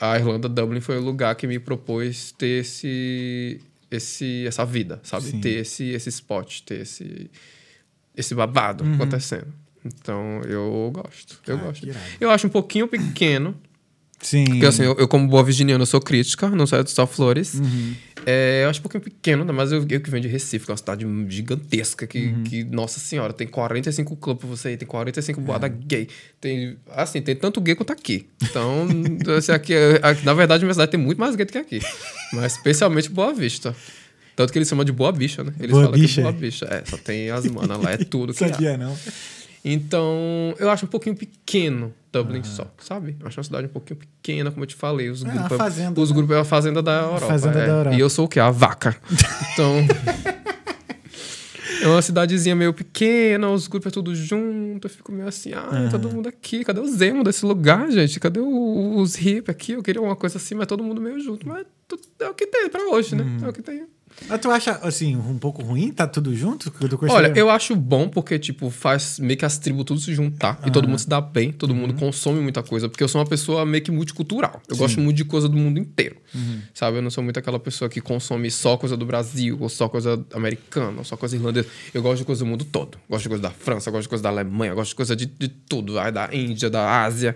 a 0.00 0.16
Irlanda, 0.16 0.48
Dublin, 0.48 0.80
foi 0.80 0.96
o 0.96 1.02
lugar 1.02 1.34
que 1.34 1.46
me 1.46 1.58
propôs 1.58 2.30
ter 2.32 2.60
esse, 2.60 3.60
esse, 3.90 4.46
essa 4.46 4.64
vida, 4.64 5.00
sabe? 5.02 5.26
Sim. 5.26 5.40
Ter 5.40 5.60
esse, 5.60 5.84
esse 5.90 6.08
spot, 6.08 6.60
ter 6.62 6.80
esse, 6.82 7.30
esse 8.16 8.34
babado 8.34 8.84
Uhum. 8.84 8.94
acontecendo. 8.94 9.52
Então, 9.84 10.42
eu 10.42 10.90
gosto. 10.92 11.40
Eu 11.46 11.56
Ah, 11.56 11.60
gosto. 11.60 11.86
Eu 12.20 12.30
acho 12.30 12.46
um 12.46 12.50
pouquinho 12.50 12.86
pequeno, 12.88 13.56
Sim. 14.20 14.44
porque 14.46 14.66
assim, 14.66 14.82
eu, 14.82 14.94
eu 14.98 15.06
como 15.06 15.28
boa 15.28 15.44
virginiana, 15.44 15.82
eu 15.82 15.86
sou 15.86 16.00
crítica, 16.00 16.48
não 16.48 16.66
sou 16.66 16.84
só 16.86 17.06
flores. 17.06 17.54
Uhum. 17.54 17.94
É, 18.26 18.64
eu 18.64 18.68
acho 18.68 18.80
um 18.80 18.82
pouquinho 18.82 19.02
pequeno, 19.02 19.44
né? 19.44 19.52
mas 19.52 19.70
eu, 19.72 19.78
eu 19.88 20.00
que 20.00 20.10
venho 20.10 20.20
de 20.22 20.28
Recife, 20.28 20.64
que 20.66 20.70
é 20.70 20.72
uma 20.72 20.76
cidade 20.76 21.06
gigantesca, 21.28 22.06
que, 22.06 22.26
Uhum. 22.26 22.42
que 22.44 22.64
nossa 22.64 22.98
senhora, 23.00 23.32
tem 23.32 23.46
45 23.46 24.16
clubes 24.16 24.40
pra 24.40 24.50
você 24.50 24.72
ir, 24.72 24.76
tem 24.76 24.86
45 24.88 25.40
boadas 25.40 25.70
É. 25.70 25.74
gay. 25.86 26.08
Tem, 26.40 26.76
assim, 26.90 27.22
tem 27.22 27.34
tanto 27.36 27.60
gay 27.60 27.74
quanto 27.74 27.92
aqui. 27.92 28.26
Então, 28.42 28.86
assim, 29.38 29.52
aqui, 29.52 29.72
aqui, 30.02 30.26
na 30.26 30.34
verdade, 30.34 30.64
minha 30.64 30.74
cidade 30.74 30.90
tem 30.90 31.00
muito 31.00 31.18
mais 31.18 31.36
gay 31.36 31.46
do 31.46 31.52
que 31.52 31.58
aqui. 31.58 31.80
Mas 32.32 32.52
especialmente 32.56 33.08
Boa 33.08 33.32
Vista. 33.32 33.74
Tanto 34.36 34.52
que 34.52 34.58
eles 34.58 34.68
chamam 34.68 34.84
de 34.84 34.92
Boa 34.92 35.10
Bicha, 35.12 35.42
né? 35.42 35.52
Eles 35.58 35.70
Boa 35.70 35.84
falam 35.84 35.98
Bicha? 35.98 36.14
que 36.16 36.20
Boa 36.22 36.32
Bicha. 36.32 36.66
É, 36.70 36.84
só 36.84 36.96
tem 36.98 37.30
as 37.30 37.46
manas 37.46 37.80
lá, 37.82 37.92
é 37.92 37.96
tudo 37.98 38.34
que 38.34 38.44
há. 38.44 38.48
Sabia, 38.48 38.76
não. 38.76 38.96
Então, 39.64 40.54
eu 40.58 40.70
acho 40.70 40.84
um 40.86 40.88
pouquinho 40.88 41.16
pequeno 41.16 41.92
Dublin 42.12 42.42
só, 42.42 42.66
sabe? 42.78 43.16
Acho 43.24 43.38
uma 43.38 43.44
cidade 43.44 43.66
um 43.66 43.70
pouquinho 43.70 43.98
pequena, 43.98 44.50
como 44.50 44.62
eu 44.62 44.66
te 44.66 44.74
falei. 44.74 45.10
Os 45.10 45.22
É, 45.24 45.28
grupos, 45.30 45.52
a 45.52 45.56
fazenda, 45.56 46.00
os 46.00 46.10
né? 46.10 46.16
grupos 46.16 46.36
é 46.36 46.40
a 46.40 46.44
fazenda 46.44 46.82
da 46.82 47.00
Europa. 47.02 47.26
fazenda 47.26 47.58
é. 47.60 47.66
da 47.66 47.72
Europa. 47.72 47.96
E 47.96 48.00
eu 48.00 48.08
sou 48.10 48.24
o 48.24 48.28
quê? 48.28 48.40
A 48.40 48.50
vaca. 48.50 48.96
Então. 49.52 49.74
é 51.82 51.86
uma 51.88 52.00
cidadezinha 52.02 52.54
meio 52.56 52.72
pequena, 52.72 53.50
os 53.50 53.66
grupos 53.68 53.88
é 53.88 53.90
tudo 53.90 54.14
junto. 54.14 54.86
Eu 54.86 54.90
fico 54.90 55.12
meio 55.12 55.28
assim, 55.28 55.52
ah, 55.52 55.88
todo 55.90 56.08
mundo 56.10 56.28
aqui. 56.28 56.64
Cadê 56.64 56.80
os 56.80 57.00
emo 57.00 57.22
desse 57.24 57.44
lugar, 57.44 57.90
gente? 57.90 58.18
Cadê 58.20 58.40
o- 58.40 58.96
os 58.98 59.16
hip 59.20 59.50
aqui? 59.50 59.72
Eu 59.72 59.82
queria 59.82 60.00
uma 60.02 60.16
coisa 60.16 60.38
assim, 60.38 60.54
mas 60.54 60.66
todo 60.66 60.82
mundo 60.82 61.00
meio 61.00 61.20
junto. 61.20 61.46
Mas 61.46 61.66
tu- 61.86 61.98
é 62.20 62.28
o 62.28 62.34
que 62.34 62.46
tem 62.46 62.68
pra 62.68 62.82
hoje, 62.88 63.14
né? 63.14 63.22
Uhum. 63.24 63.46
É 63.46 63.48
o 63.48 63.52
que 63.52 63.62
tem. 63.62 63.86
Mas 64.26 64.40
tu 64.40 64.50
acha, 64.50 64.72
assim, 64.82 65.16
um 65.16 65.38
pouco 65.38 65.62
ruim? 65.62 65.92
Tá 65.92 66.06
tudo 66.06 66.34
junto? 66.34 66.70
Olha, 67.14 67.32
eu 67.38 67.50
acho 67.50 67.74
bom 67.76 68.08
porque, 68.08 68.38
tipo, 68.38 68.70
faz 68.70 69.18
meio 69.18 69.38
que 69.38 69.44
as 69.44 69.58
tribos 69.58 69.84
tudo 69.84 70.00
se 70.00 70.12
juntar 70.14 70.60
e 70.66 70.70
todo 70.70 70.88
mundo 70.88 70.98
se 70.98 71.08
dá 71.08 71.20
bem, 71.20 71.52
todo 71.52 71.74
mundo 71.74 71.94
consome 71.94 72.40
muita 72.40 72.62
coisa, 72.62 72.88
porque 72.88 73.02
eu 73.02 73.08
sou 73.08 73.20
uma 73.20 73.26
pessoa 73.26 73.64
meio 73.64 73.82
que 73.82 73.90
multicultural. 73.90 74.60
Eu 74.68 74.76
gosto 74.76 75.00
muito 75.00 75.16
de 75.16 75.24
coisa 75.24 75.48
do 75.48 75.56
mundo 75.56 75.78
inteiro, 75.78 76.16
sabe? 76.74 76.98
Eu 76.98 77.02
não 77.02 77.10
sou 77.10 77.22
muito 77.22 77.38
aquela 77.38 77.58
pessoa 77.60 77.88
que 77.88 78.00
consome 78.00 78.50
só 78.50 78.76
coisa 78.76 78.96
do 78.96 79.06
Brasil, 79.06 79.56
ou 79.60 79.68
só 79.68 79.88
coisa 79.88 80.22
americana, 80.34 80.98
ou 80.98 81.04
só 81.04 81.16
coisa 81.16 81.36
irlandesa. 81.36 81.68
Eu 81.94 82.02
gosto 82.02 82.18
de 82.18 82.24
coisa 82.24 82.44
do 82.44 82.46
mundo 82.48 82.64
todo. 82.64 82.98
Gosto 83.08 83.22
de 83.24 83.28
coisa 83.28 83.42
da 83.42 83.50
França, 83.50 83.90
gosto 83.90 84.02
de 84.02 84.08
coisa 84.08 84.22
da 84.22 84.28
Alemanha, 84.30 84.74
gosto 84.74 84.90
de 84.90 84.96
coisa 84.96 85.14
de, 85.16 85.26
de 85.26 85.48
tudo, 85.48 85.94
da 85.94 86.28
Índia, 86.32 86.68
da 86.68 87.02
Ásia. 87.04 87.34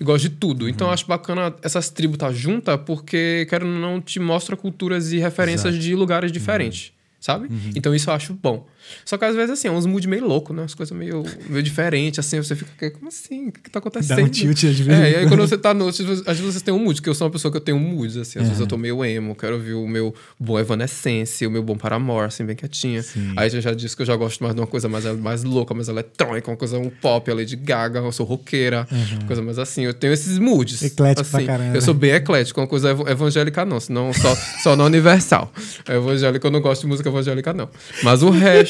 Eu 0.00 0.06
gosto 0.06 0.30
de 0.30 0.30
tudo. 0.30 0.66
Então 0.66 0.86
eu 0.86 0.92
acho 0.94 1.06
bacana 1.06 1.54
essas 1.62 1.90
tribos 1.90 2.14
estar 2.14 2.32
juntas, 2.32 2.80
porque, 2.86 3.46
quero 3.50 3.66
não, 3.66 4.00
te 4.00 4.18
mostra 4.18 4.56
culturas 4.56 5.12
e 5.12 5.18
referências 5.18 5.78
de 5.78 5.94
lugares 5.94 6.32
diferentes. 6.32 6.92
Sabe? 7.20 7.48
Uhum. 7.48 7.72
Então 7.76 7.94
isso 7.94 8.08
eu 8.08 8.14
acho 8.14 8.32
bom. 8.32 8.66
Só 9.04 9.16
que 9.18 9.24
às 9.24 9.34
vezes, 9.36 9.50
assim, 9.50 9.68
é 9.68 9.70
uns 9.70 9.86
mood 9.86 10.06
meio 10.08 10.26
louco, 10.26 10.52
né? 10.52 10.64
As 10.64 10.74
coisas 10.74 10.96
meio, 10.96 11.24
meio 11.48 11.62
diferentes, 11.62 12.18
assim, 12.18 12.42
você 12.42 12.54
fica, 12.56 12.90
como 12.90 13.08
assim? 13.08 13.48
O 13.48 13.52
que, 13.52 13.60
que 13.62 13.70
tá 13.70 13.78
acontecendo? 13.78 14.16
Dá 14.18 14.22
um 14.24 14.28
tilt 14.28 14.64
às 14.64 14.78
vezes. 14.78 14.88
É, 14.88 15.10
e 15.12 15.16
aí 15.16 15.28
quando 15.28 15.40
você 15.40 15.56
tá 15.58 15.72
no. 15.74 15.88
Às 15.88 15.98
vezes 15.98 16.40
vocês 16.40 16.62
têm 16.62 16.72
um 16.74 16.78
mood, 16.78 16.94
porque 17.00 17.08
eu 17.10 17.14
sou 17.14 17.26
uma 17.26 17.30
pessoa 17.32 17.50
que 17.50 17.56
eu 17.56 17.60
tenho 17.60 17.76
um 17.76 17.80
mood, 17.80 18.20
assim. 18.20 18.38
Às 18.38 18.46
vezes 18.46 18.60
eu 18.60 18.66
tô 18.66 18.76
meio 18.76 19.04
emo, 19.04 19.34
quero 19.34 19.54
ouvir 19.54 19.74
o 19.74 19.86
meu 19.86 20.14
bom 20.38 20.58
Evanescence, 20.58 21.46
o 21.46 21.50
meu 21.50 21.62
bom 21.62 21.76
Paramore, 21.76 22.26
assim, 22.26 22.44
bem 22.44 22.56
quietinha. 22.56 23.02
Sim. 23.02 23.32
Aí 23.36 23.50
eu 23.52 23.60
já 23.60 23.72
disse 23.72 23.94
que 23.96 24.02
eu 24.02 24.06
já 24.06 24.16
gosto 24.16 24.40
mais 24.42 24.54
de 24.54 24.60
uma 24.60 24.66
coisa 24.66 24.88
mais, 24.88 25.04
mais 25.18 25.44
louca, 25.44 25.74
mais 25.74 25.88
eletrônica, 25.88 26.50
uma 26.50 26.56
coisa, 26.56 26.78
um 26.78 26.90
pop, 26.90 27.30
a 27.30 27.34
Lady 27.34 27.56
Gaga, 27.56 28.00
eu 28.00 28.12
sou 28.12 28.26
roqueira, 28.26 28.86
coisa 29.26 29.42
mais 29.42 29.58
assim. 29.58 29.82
Eu 29.84 29.94
tenho 29.94 30.12
esses 30.12 30.38
moods. 30.38 30.82
Eclético 30.82 31.28
pra 31.28 31.38
assim. 31.38 31.46
caramba. 31.46 31.76
Eu 31.76 31.80
sou 31.82 31.94
bem 31.94 32.10
eclético, 32.12 32.60
uma 32.60 32.66
coisa 32.66 32.90
ev- 32.90 33.08
evangélica 33.08 33.64
não, 33.64 33.78
senão 33.80 34.12
só, 34.12 34.34
só 34.62 34.76
na 34.76 34.84
Universal. 34.84 35.52
Evangélica 35.88 36.46
eu 36.46 36.50
não 36.50 36.60
gosto 36.60 36.82
de 36.82 36.86
música 36.88 37.08
evangélica, 37.08 37.52
não. 37.52 37.68
Mas 38.02 38.22
o 38.22 38.30
resto, 38.30 38.69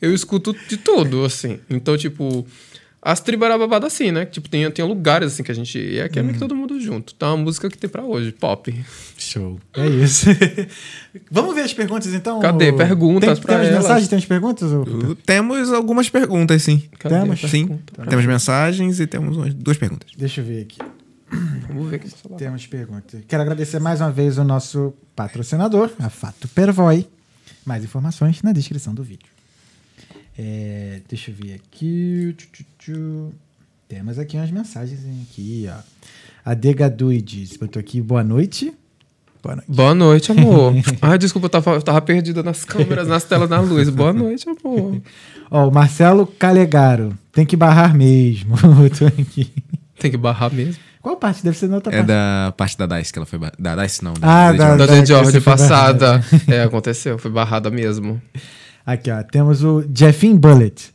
eu 0.00 0.14
escuto 0.14 0.54
de 0.68 0.76
tudo, 0.76 1.24
assim. 1.24 1.58
Então, 1.68 1.96
tipo, 1.96 2.46
as 3.02 3.20
tribos 3.20 3.46
eram 3.48 3.58
babado 3.58 3.86
assim, 3.86 4.10
né? 4.10 4.24
Tipo, 4.26 4.48
tem, 4.48 4.70
tem 4.70 4.84
lugares 4.84 5.32
assim 5.32 5.42
que 5.42 5.50
a 5.50 5.54
gente 5.54 5.78
ia, 5.78 6.08
que 6.08 6.18
é 6.18 6.22
meio 6.22 6.34
que 6.34 6.38
todo 6.40 6.54
mundo 6.54 6.78
junto. 6.80 7.12
Então, 7.16 7.30
é 7.30 7.34
uma 7.34 7.44
música 7.44 7.68
que 7.70 7.78
tem 7.78 7.88
pra 7.88 8.02
hoje, 8.04 8.32
pop. 8.32 8.74
Show. 9.16 9.58
É 9.74 9.86
isso. 9.86 10.26
Vamos 11.30 11.54
ver 11.54 11.62
as 11.62 11.72
perguntas, 11.74 12.12
então? 12.12 12.40
Cadê? 12.40 12.72
Perguntas 12.72 13.38
Tem, 13.38 13.42
pra 13.46 13.54
temos 13.54 13.68
elas. 13.68 13.82
mensagens? 13.82 14.08
Temos 14.08 14.24
perguntas? 14.26 14.70
ô? 14.72 14.82
Uh, 14.82 15.14
Temos 15.14 15.72
algumas 15.72 16.08
perguntas, 16.10 16.62
sim. 16.62 16.82
Cadê 16.98 17.14
Temos? 17.20 17.44
a 17.44 17.48
Sim. 17.48 17.66
pergunta? 17.66 18.06
Temos 18.06 18.26
mensagens 18.26 19.00
e 19.00 19.06
temos 19.06 19.36
umas- 19.36 19.54
duas 19.54 19.76
perguntas. 19.78 20.10
Deixa 20.16 20.40
eu 20.40 20.44
ver 20.44 20.62
aqui. 20.62 20.78
Vamos 21.68 21.88
ver 21.90 21.96
o 21.96 22.00
que 22.00 22.08
você 22.10 22.16
fala. 22.22 22.36
Temos 22.36 22.66
perguntas. 22.66 23.20
Quero 23.26 23.42
agradecer 23.42 23.78
mais 23.80 24.00
uma 24.00 24.10
vez 24.10 24.36
o 24.36 24.44
nosso 24.44 24.92
patrocinador, 25.16 25.90
a 25.98 26.10
Fato 26.10 26.48
Pervoy. 26.48 27.06
Mais 27.64 27.84
informações 27.84 28.42
na 28.42 28.52
descrição 28.52 28.94
do 28.94 29.02
vídeo. 29.02 29.28
É, 30.38 31.00
deixa 31.08 31.30
eu 31.30 31.34
ver 31.34 31.54
aqui. 31.54 32.34
Temos 33.88 34.18
aqui 34.18 34.36
umas 34.36 34.50
mensagens 34.50 35.00
aqui, 35.22 35.68
ó. 35.68 35.80
A 36.44 36.54
Degadui 36.54 37.20
diz, 37.20 37.56
botou 37.56 37.78
aqui, 37.80 38.00
boa 38.00 38.24
noite. 38.24 38.72
Boa 39.42 39.56
noite. 39.56 39.72
Boa 39.72 39.94
noite, 39.94 40.32
amor. 40.32 40.74
Ai, 41.00 41.16
desculpa, 41.18 41.46
eu 41.46 41.50
tava, 41.50 41.70
eu 41.72 41.82
tava 41.82 42.00
perdida 42.02 42.42
nas 42.42 42.64
câmeras, 42.64 43.08
nas 43.08 43.24
telas, 43.24 43.48
na 43.48 43.60
luz. 43.60 43.88
Boa 43.88 44.12
noite, 44.12 44.46
amor. 44.48 45.00
Ó, 45.50 45.68
o 45.68 45.72
Marcelo 45.72 46.26
Calegaro, 46.26 47.16
tem 47.32 47.46
que 47.46 47.56
barrar 47.56 47.94
mesmo. 47.94 48.54
botou 48.76 49.08
aqui. 49.08 49.50
Tem 49.98 50.10
que 50.10 50.16
barrar 50.16 50.52
mesmo. 50.52 50.82
Qual 51.02 51.16
parte? 51.16 51.42
Deve 51.42 51.56
ser 51.56 51.68
na 51.68 51.76
outra 51.76 51.92
É 51.92 51.96
parte. 51.96 52.06
da 52.08 52.54
parte 52.56 52.78
da 52.78 52.86
DICE 52.86 53.12
que 53.12 53.18
ela 53.18 53.26
foi. 53.26 53.38
ba- 53.38 53.52
Da 53.58 53.74
DICE 53.76 54.04
não. 54.04 54.12
Ah, 54.20 54.52
da, 54.52 54.76
da- 54.76 54.86
Da 54.86 55.40
passada. 55.40 56.22
É, 56.46 56.62
aconteceu, 56.62 57.18
foi 57.18 57.30
barrada 57.30 57.70
mesmo. 57.70 58.20
Aqui, 58.84 59.10
ó. 59.10 59.22
Temos 59.22 59.62
o 59.64 59.82
Jeffin 59.94 60.36
Bullet. 60.36 60.92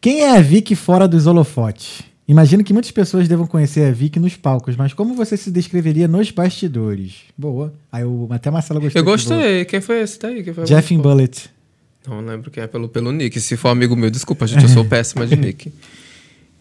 Quem 0.00 0.20
é 0.22 0.36
a 0.36 0.40
Vicky 0.40 0.74
fora 0.74 1.06
dos 1.08 1.26
holofotes? 1.26 2.02
Imagino 2.28 2.64
que 2.64 2.72
muitas 2.72 2.90
pessoas 2.90 3.28
devam 3.28 3.46
conhecer 3.46 3.86
a 3.88 3.92
Vicky 3.92 4.18
nos 4.18 4.34
palcos, 4.36 4.74
mas 4.76 4.92
como 4.92 5.14
você 5.14 5.36
se 5.36 5.50
descreveria 5.50 6.08
nos 6.08 6.30
bastidores? 6.30 7.14
Boa. 7.36 7.72
Aí 7.92 8.02
o, 8.04 8.26
até 8.30 8.48
a 8.48 8.52
Marcela 8.52 8.80
gostou. 8.80 9.00
Eu 9.00 9.04
gostei. 9.04 9.64
Quem 9.64 9.80
foi 9.80 10.00
esse 10.00 10.18
daí? 10.18 10.42
Quem 10.42 10.52
foi 10.54 10.64
boa. 10.64 10.66
Jeffin 10.66 10.98
Bullet. 10.98 11.48
Não 12.08 12.20
lembro 12.20 12.50
quem 12.50 12.62
é 12.62 12.66
pelo, 12.66 12.88
pelo 12.88 13.12
nick. 13.12 13.40
Se 13.40 13.56
for 13.56 13.68
amigo 13.68 13.94
meu, 13.96 14.10
desculpa, 14.10 14.46
gente, 14.46 14.62
eu 14.62 14.68
sou 14.68 14.84
péssima 14.88 15.26
de 15.26 15.36
nick. 15.36 15.72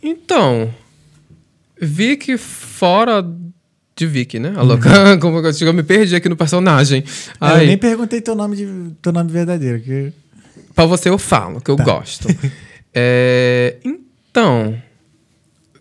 Então, 0.02 0.70
Vicky 1.80 2.38
fora 2.38 3.26
de 3.96 4.06
Vicky, 4.06 4.40
né? 4.40 4.54
A 4.56 4.62
louca. 4.62 5.18
Como 5.20 5.40
eu, 5.40 5.52
eu 5.62 5.74
me 5.74 5.84
perdi 5.84 6.16
aqui 6.16 6.28
no 6.28 6.36
personagem. 6.36 7.04
Eu 7.40 7.58
nem 7.66 7.78
perguntei 7.78 8.22
teu 8.22 8.36
nome, 8.36 8.56
de, 8.58 8.68
teu 9.02 9.12
nome 9.12 9.32
verdadeiro. 9.32 9.80
Que... 9.80 10.12
Pra 10.74 10.86
você 10.86 11.10
eu 11.10 11.18
falo, 11.18 11.62
que 11.62 11.72
eu 11.72 11.78
gosto. 11.78 12.28
É, 12.98 13.76
então, 13.84 14.74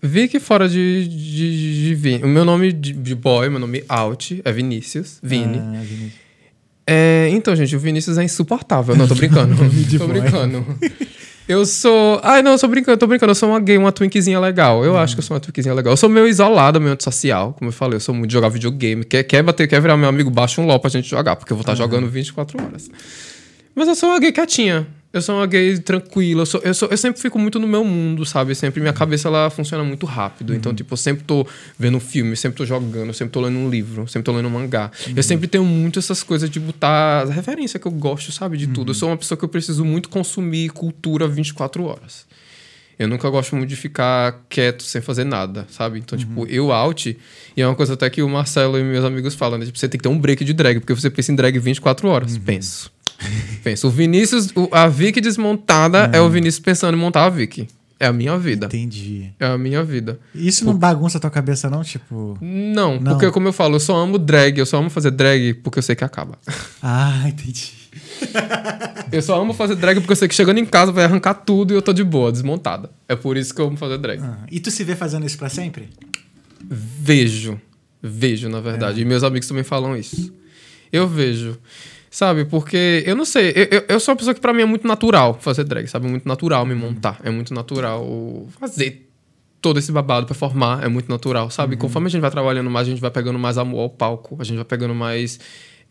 Vicky 0.03 0.41
fora 0.41 0.69
de, 0.69 1.07
de, 1.07 1.85
de 1.87 1.95
Vini. 1.95 2.25
O 2.25 2.29
meu 2.29 2.45
nome 2.45 2.73
de, 2.73 2.93
de 2.93 3.15
boy, 3.15 3.49
meu 3.49 3.61
nome 3.61 3.85
out, 3.89 4.43
é 4.45 4.51
Vinícius. 4.51 5.21
Vini. 5.23 5.61
Ah, 5.61 5.83
É, 6.85 7.29
então, 7.31 7.55
gente, 7.55 7.77
o 7.77 7.79
Vinícius 7.79 8.19
é 8.19 8.25
insuportável. 8.25 8.97
Não, 8.97 9.07
tô 9.07 9.15
brincando. 9.16 9.55
Tô 9.57 10.07
boy. 10.07 10.21
brincando. 10.21 10.66
Eu 11.47 11.66
sou. 11.66 12.21
Ai, 12.23 12.43
não, 12.43 12.53
eu 12.53 12.59
sou 12.59 12.69
brincando, 12.69 12.97
tô 12.97 13.07
brincando. 13.07 13.31
Eu 13.31 13.35
sou 13.35 13.51
uma 13.51 13.61
gay, 13.61 13.77
uma 13.77 13.93
twinkzinha 13.93 14.41
legal. 14.41 14.85
Eu 14.85 14.97
acho 14.97 15.15
que 15.15 15.21
eu 15.21 15.25
sou 15.25 15.35
uma 15.35 15.41
twinkzinha 15.41 15.75
legal. 15.75 15.93
Eu 15.93 15.97
sou 15.97 16.09
meio 16.09 16.27
isolado, 16.27 16.81
meio 16.81 16.95
antissocial. 16.95 17.53
Como 17.53 17.69
eu 17.69 17.73
falei, 17.73 17.97
eu 17.97 18.01
sou 18.01 18.15
muito 18.15 18.29
de 18.29 18.33
jogar 18.33 18.49
videogame. 18.49 19.05
Quer, 19.05 19.23
quer 19.25 19.43
bater, 19.43 19.69
quer 19.69 19.81
virar 19.81 19.97
meu 19.97 20.09
amigo, 20.09 20.31
baixa 20.31 20.61
um 20.61 20.66
LOL 20.66 20.81
pra 20.81 20.89
gente 20.89 21.09
jogar, 21.09 21.37
porque 21.37 21.53
eu 21.53 21.57
vou 21.57 21.62
estar 21.62 21.75
jogando 21.75 22.09
24 22.09 22.62
horas. 22.62 22.91
Mas 23.75 23.89
eu 23.89 23.95
sou 23.95 24.09
uma 24.09 24.21
gay 24.21 24.33
quietinha. 24.33 24.87
Eu 25.15 25.23
sou 25.23 25.36
uma 25.36 25.47
gay 25.47 25.78
tranquila. 25.78 26.43
Eu, 26.43 26.47
sou, 26.47 26.61
eu, 26.65 26.74
sou, 26.74 26.89
eu 26.89 26.97
sempre 26.97 27.20
fico 27.23 27.39
muito 27.39 27.61
no 27.61 27.69
meu 27.69 27.85
mundo, 27.85 28.27
sabe? 28.27 28.53
Sempre 28.57 28.81
minha 28.81 28.93
cabeça 28.93 29.28
ela 29.28 29.49
funciona 29.49 29.85
muito 29.85 30.05
rápido. 30.07 30.53
Então, 30.53 30.74
tipo, 30.74 30.93
eu 30.93 30.97
sempre 30.97 31.23
tô 31.23 31.47
vendo 31.78 31.99
um 31.99 32.01
filme, 32.01 32.36
sempre 32.36 32.59
tô 32.59 32.66
jogando, 32.66 33.15
sempre 33.15 33.31
tô 33.31 33.41
lendo 33.41 33.57
um 33.57 33.70
livro, 33.70 34.09
sempre 34.09 34.24
tô 34.24 34.32
lendo 34.32 34.49
um 34.49 34.51
mangá. 34.51 34.91
Eu 35.15 35.23
sempre 35.23 35.47
tenho 35.47 35.65
muito 35.65 36.01
essas 36.01 36.24
coisas 36.24 36.51
de 36.51 36.59
botar 36.59 37.23
a 37.23 37.24
referência 37.27 37.78
que 37.78 37.86
eu 37.86 37.93
gosto, 37.93 38.32
sabe? 38.32 38.57
De 38.57 38.66
tudo. 38.66 38.91
Eu 38.91 38.95
sou 38.95 39.09
uma 39.09 39.16
pessoa 39.16 39.39
que 39.39 39.45
eu 39.45 39.49
preciso 39.49 39.85
muito 39.85 40.09
consumir 40.09 40.70
cultura 40.70 41.28
24 41.28 41.85
horas. 41.85 42.27
Eu 42.99 43.09
nunca 43.09 43.29
gosto 43.31 43.57
muito 43.57 43.69
de 43.69 43.77
ficar 43.77 44.45
quieto 44.49 44.83
sem 44.83 45.01
fazer 45.01 45.25
nada, 45.25 45.66
sabe? 45.71 45.99
Então, 45.99 46.16
tipo, 46.19 46.47
eu 46.47 46.71
out, 46.73 47.16
e 47.57 47.61
é 47.62 47.66
uma 47.66 47.75
coisa 47.75 47.95
até 47.95 48.09
que 48.09 48.23
o 48.23 48.29
Marcelo 48.29 48.79
e 48.79 48.83
meus 48.85 49.05
amigos 49.05 49.35
falam, 49.35 49.59
né? 49.59 49.66
Tipo, 49.66 49.79
você 49.79 49.89
tem 49.89 49.99
que 49.99 50.03
ter 50.03 50.09
um 50.09 50.19
break 50.19 50.45
de 50.45 50.53
drag, 50.53 50.79
porque 50.81 50.95
você 50.95 51.11
pensa 51.11 51.33
em 51.33 51.35
drag 51.35 51.59
24 51.59 52.09
horas. 52.09 52.39
Penso. 52.39 52.93
Penso. 53.62 53.87
O 53.87 53.91
Vinícius, 53.91 54.49
o- 54.57 54.69
a 54.73 54.89
Vicky 54.89 55.21
desmontada 55.21 56.11
é 56.12 56.21
o 56.21 56.29
Vinícius 56.29 56.61
pensando 56.62 56.97
em 56.97 57.01
montar 57.01 57.25
a 57.25 57.31
Vicky. 57.31 57.69
É 57.99 58.07
a 58.07 58.12
minha 58.12 58.37
vida. 58.37 58.66
Entendi. 58.66 59.31
É 59.39 59.47
a 59.47 59.57
minha 59.57 59.83
vida. 59.85 60.19
Isso 60.35 60.65
não 60.65 60.77
bagunça 60.77 61.16
a 61.16 61.21
tua 61.21 61.31
cabeça, 61.31 61.71
não? 61.71 61.83
Tipo. 61.83 62.37
Não, 62.41 63.01
Não. 63.01 63.12
porque 63.12 63.31
como 63.31 63.47
eu 63.49 63.53
falo, 63.53 63.77
eu 63.77 63.81
só 63.81 63.97
amo 63.97 64.19
drag, 64.19 64.59
eu 64.59 64.66
só 64.66 64.79
amo 64.79 64.91
fazer 64.91 65.12
drag 65.12 65.55
porque 65.62 65.79
eu 65.79 65.83
sei 65.83 65.95
que 65.95 66.03
acaba. 66.05 66.37
Ah, 66.83 67.23
entendi. 67.29 67.71
Eu 69.12 69.23
só 69.23 69.41
amo 69.41 69.53
fazer 69.53 69.77
drag 69.77 70.01
porque 70.01 70.12
eu 70.12 70.16
sei 70.16 70.29
que 70.29 70.35
chegando 70.35 70.59
em 70.59 70.66
casa 70.66 70.91
vai 70.93 71.05
arrancar 71.05 71.35
tudo 71.35 71.73
e 71.73 71.77
eu 71.77 71.83
tô 71.83 71.93
de 71.93 72.03
boa, 72.05 72.33
desmontada. 72.33 72.91
É 73.09 73.15
por 73.16 73.37
isso 73.37 73.55
que 73.55 73.61
eu 73.61 73.66
amo 73.66 73.77
fazer 73.77 73.99
drag. 73.99 74.21
Ah, 74.23 74.39
E 74.51 74.61
tu 74.61 74.71
se 74.71 74.83
vê 74.85 74.95
fazendo 74.97 75.25
isso 75.27 75.39
pra 75.39 75.49
sempre? 75.49 75.89
Vejo. 76.62 77.61
Vejo, 78.03 78.49
na 78.49 78.61
verdade. 78.61 79.01
E 79.01 79.05
meus 79.05 79.23
amigos 79.23 79.49
também 79.49 79.65
falam 79.65 79.97
isso. 79.97 80.33
Eu 80.93 81.07
vejo. 81.09 81.59
Sabe, 82.11 82.45
porque 82.45 83.03
eu 83.05 83.16
não 83.16 83.25
sei, 83.25 83.51
eu, 83.57 83.65
eu, 83.79 83.85
eu 83.89 83.99
sou 84.01 84.12
uma 84.12 84.16
pessoa 84.16 84.33
que 84.33 84.41
pra 84.41 84.53
mim 84.53 84.62
é 84.62 84.65
muito 84.65 84.87
natural 84.87 85.35
fazer 85.41 85.65
drag, 85.65 85.89
sabe? 85.89 86.07
É 86.07 86.09
muito 86.09 86.29
natural 86.29 86.65
me 86.65 86.73
montar, 86.73 87.19
é 87.25 87.31
muito 87.31 87.53
natural 87.53 88.47
fazer 88.61 89.11
todo 89.61 89.81
esse 89.81 89.91
babado, 89.91 90.25
performar, 90.25 90.85
é 90.85 90.89
muito 90.89 91.09
natural, 91.09 91.51
sabe? 91.51 91.75
Conforme 91.77 92.07
a 92.07 92.11
gente 92.11 92.21
vai 92.21 92.31
trabalhando 92.31 92.71
mais, 92.71 92.87
a 92.87 92.91
gente 92.91 93.01
vai 93.01 93.11
pegando 93.11 93.37
mais 93.37 93.59
amor 93.59 93.81
ao 93.81 93.91
palco, 93.91 94.37
a 94.39 94.45
gente 94.45 94.55
vai 94.57 94.65
pegando 94.65 94.95
mais 94.95 95.41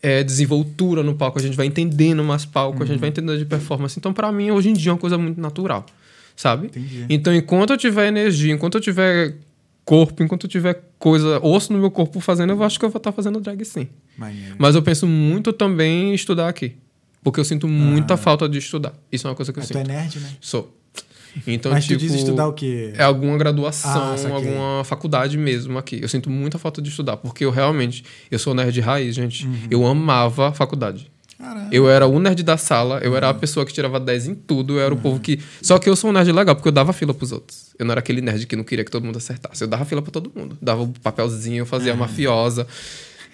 é, 0.04 0.22
desenvoltura 0.22 1.02
no 1.02 1.14
palco, 1.14 1.38
a 1.38 1.42
gente 1.42 1.56
vai 1.56 1.64
entendendo 1.64 2.22
mais 2.22 2.44
palco, 2.44 2.82
a 2.82 2.86
gente 2.86 2.98
vai 3.00 3.08
entendendo 3.08 3.38
de 3.38 3.46
performance. 3.46 3.98
Então, 3.98 4.12
pra 4.12 4.30
mim, 4.30 4.50
hoje 4.50 4.68
em 4.68 4.74
dia 4.74 4.90
é 4.90 4.92
uma 4.92 4.98
coisa 4.98 5.16
muito 5.16 5.40
natural, 5.40 5.86
sabe? 6.36 6.66
Entendi. 6.66 7.06
Então, 7.08 7.34
enquanto 7.34 7.70
eu 7.70 7.78
tiver 7.78 8.06
energia, 8.08 8.52
enquanto 8.52 8.74
eu 8.74 8.80
tiver 8.82 9.34
corpo, 9.82 10.22
enquanto 10.22 10.44
eu 10.44 10.50
tiver 10.50 10.82
coisa, 10.98 11.40
osso 11.42 11.72
no 11.72 11.78
meu 11.78 11.90
corpo 11.90 12.20
fazendo, 12.20 12.50
eu 12.52 12.62
acho 12.62 12.78
que 12.78 12.84
eu 12.84 12.90
vou 12.90 12.98
estar 12.98 13.12
fazendo 13.12 13.40
drag 13.40 13.64
sim. 13.64 13.88
Mas 14.58 14.74
eu 14.74 14.82
penso 14.82 15.06
muito 15.06 15.52
também 15.54 16.10
em 16.10 16.14
estudar 16.14 16.48
aqui. 16.48 16.74
Porque 17.22 17.40
eu 17.40 17.44
sinto 17.44 17.66
muita 17.66 18.18
falta 18.18 18.46
de 18.46 18.58
estudar. 18.58 18.92
Isso 19.10 19.26
é 19.26 19.30
uma 19.30 19.34
coisa 19.36 19.50
que 19.54 19.58
eu 19.58 19.62
Ah, 19.62 19.66
tu 19.66 19.72
é 19.72 19.80
sinto. 19.80 19.88
nerd, 19.88 20.20
né? 20.20 20.28
Sou. 20.38 20.76
Então, 21.46 21.72
Mas 21.72 21.84
tipo, 21.84 21.98
tu 21.98 22.02
diz 22.06 22.14
estudar 22.14 22.46
o 22.46 22.52
quê? 22.52 22.92
é 22.96 23.02
alguma 23.02 23.36
graduação, 23.36 23.90
Ah, 23.90 24.34
alguma 24.34 24.84
faculdade 24.84 25.36
mesmo 25.36 25.78
aqui. 25.78 25.98
Eu 26.00 26.08
sinto 26.08 26.30
muita 26.30 26.58
falta 26.58 26.80
de 26.80 26.88
estudar, 26.88 27.16
porque 27.16 27.44
eu 27.44 27.50
realmente, 27.50 28.04
eu 28.30 28.38
sou 28.38 28.54
nerd 28.54 28.72
de 28.72 28.80
raiz, 28.80 29.14
gente. 29.14 29.46
Uhum. 29.46 29.58
Eu 29.70 29.86
amava 29.86 30.52
faculdade. 30.52 31.10
Caralho. 31.38 31.68
Eu 31.70 31.88
era 31.90 32.06
o 32.06 32.18
nerd 32.18 32.42
da 32.42 32.56
sala, 32.56 33.00
eu 33.02 33.16
era 33.16 33.28
a 33.28 33.34
pessoa 33.34 33.66
que 33.66 33.72
tirava 33.72 33.98
10 34.00 34.28
em 34.28 34.34
tudo, 34.34 34.74
eu 34.74 34.80
era 34.80 34.94
o 34.94 34.96
povo 34.96 35.18
que. 35.20 35.38
Só 35.60 35.78
que 35.78 35.88
eu 35.88 35.96
sou 35.96 36.10
um 36.10 36.12
nerd 36.12 36.30
legal, 36.32 36.54
porque 36.54 36.68
eu 36.68 36.72
dava 36.72 36.92
fila 36.92 37.12
pros 37.12 37.32
outros. 37.32 37.74
Eu 37.78 37.84
não 37.84 37.92
era 37.92 37.98
aquele 37.98 38.20
nerd 38.20 38.46
que 38.46 38.54
não 38.56 38.64
queria 38.64 38.84
que 38.84 38.90
todo 38.90 39.04
mundo 39.04 39.18
acertasse. 39.18 39.62
Eu 39.62 39.68
dava 39.68 39.84
fila 39.84 40.00
pra 40.00 40.10
todo 40.12 40.30
mundo. 40.34 40.56
Dava 40.62 40.82
o 40.82 40.88
papelzinho, 41.02 41.58
eu 41.58 41.66
fazia 41.66 41.92
a 41.92 41.96
mafiosa. 41.96 42.66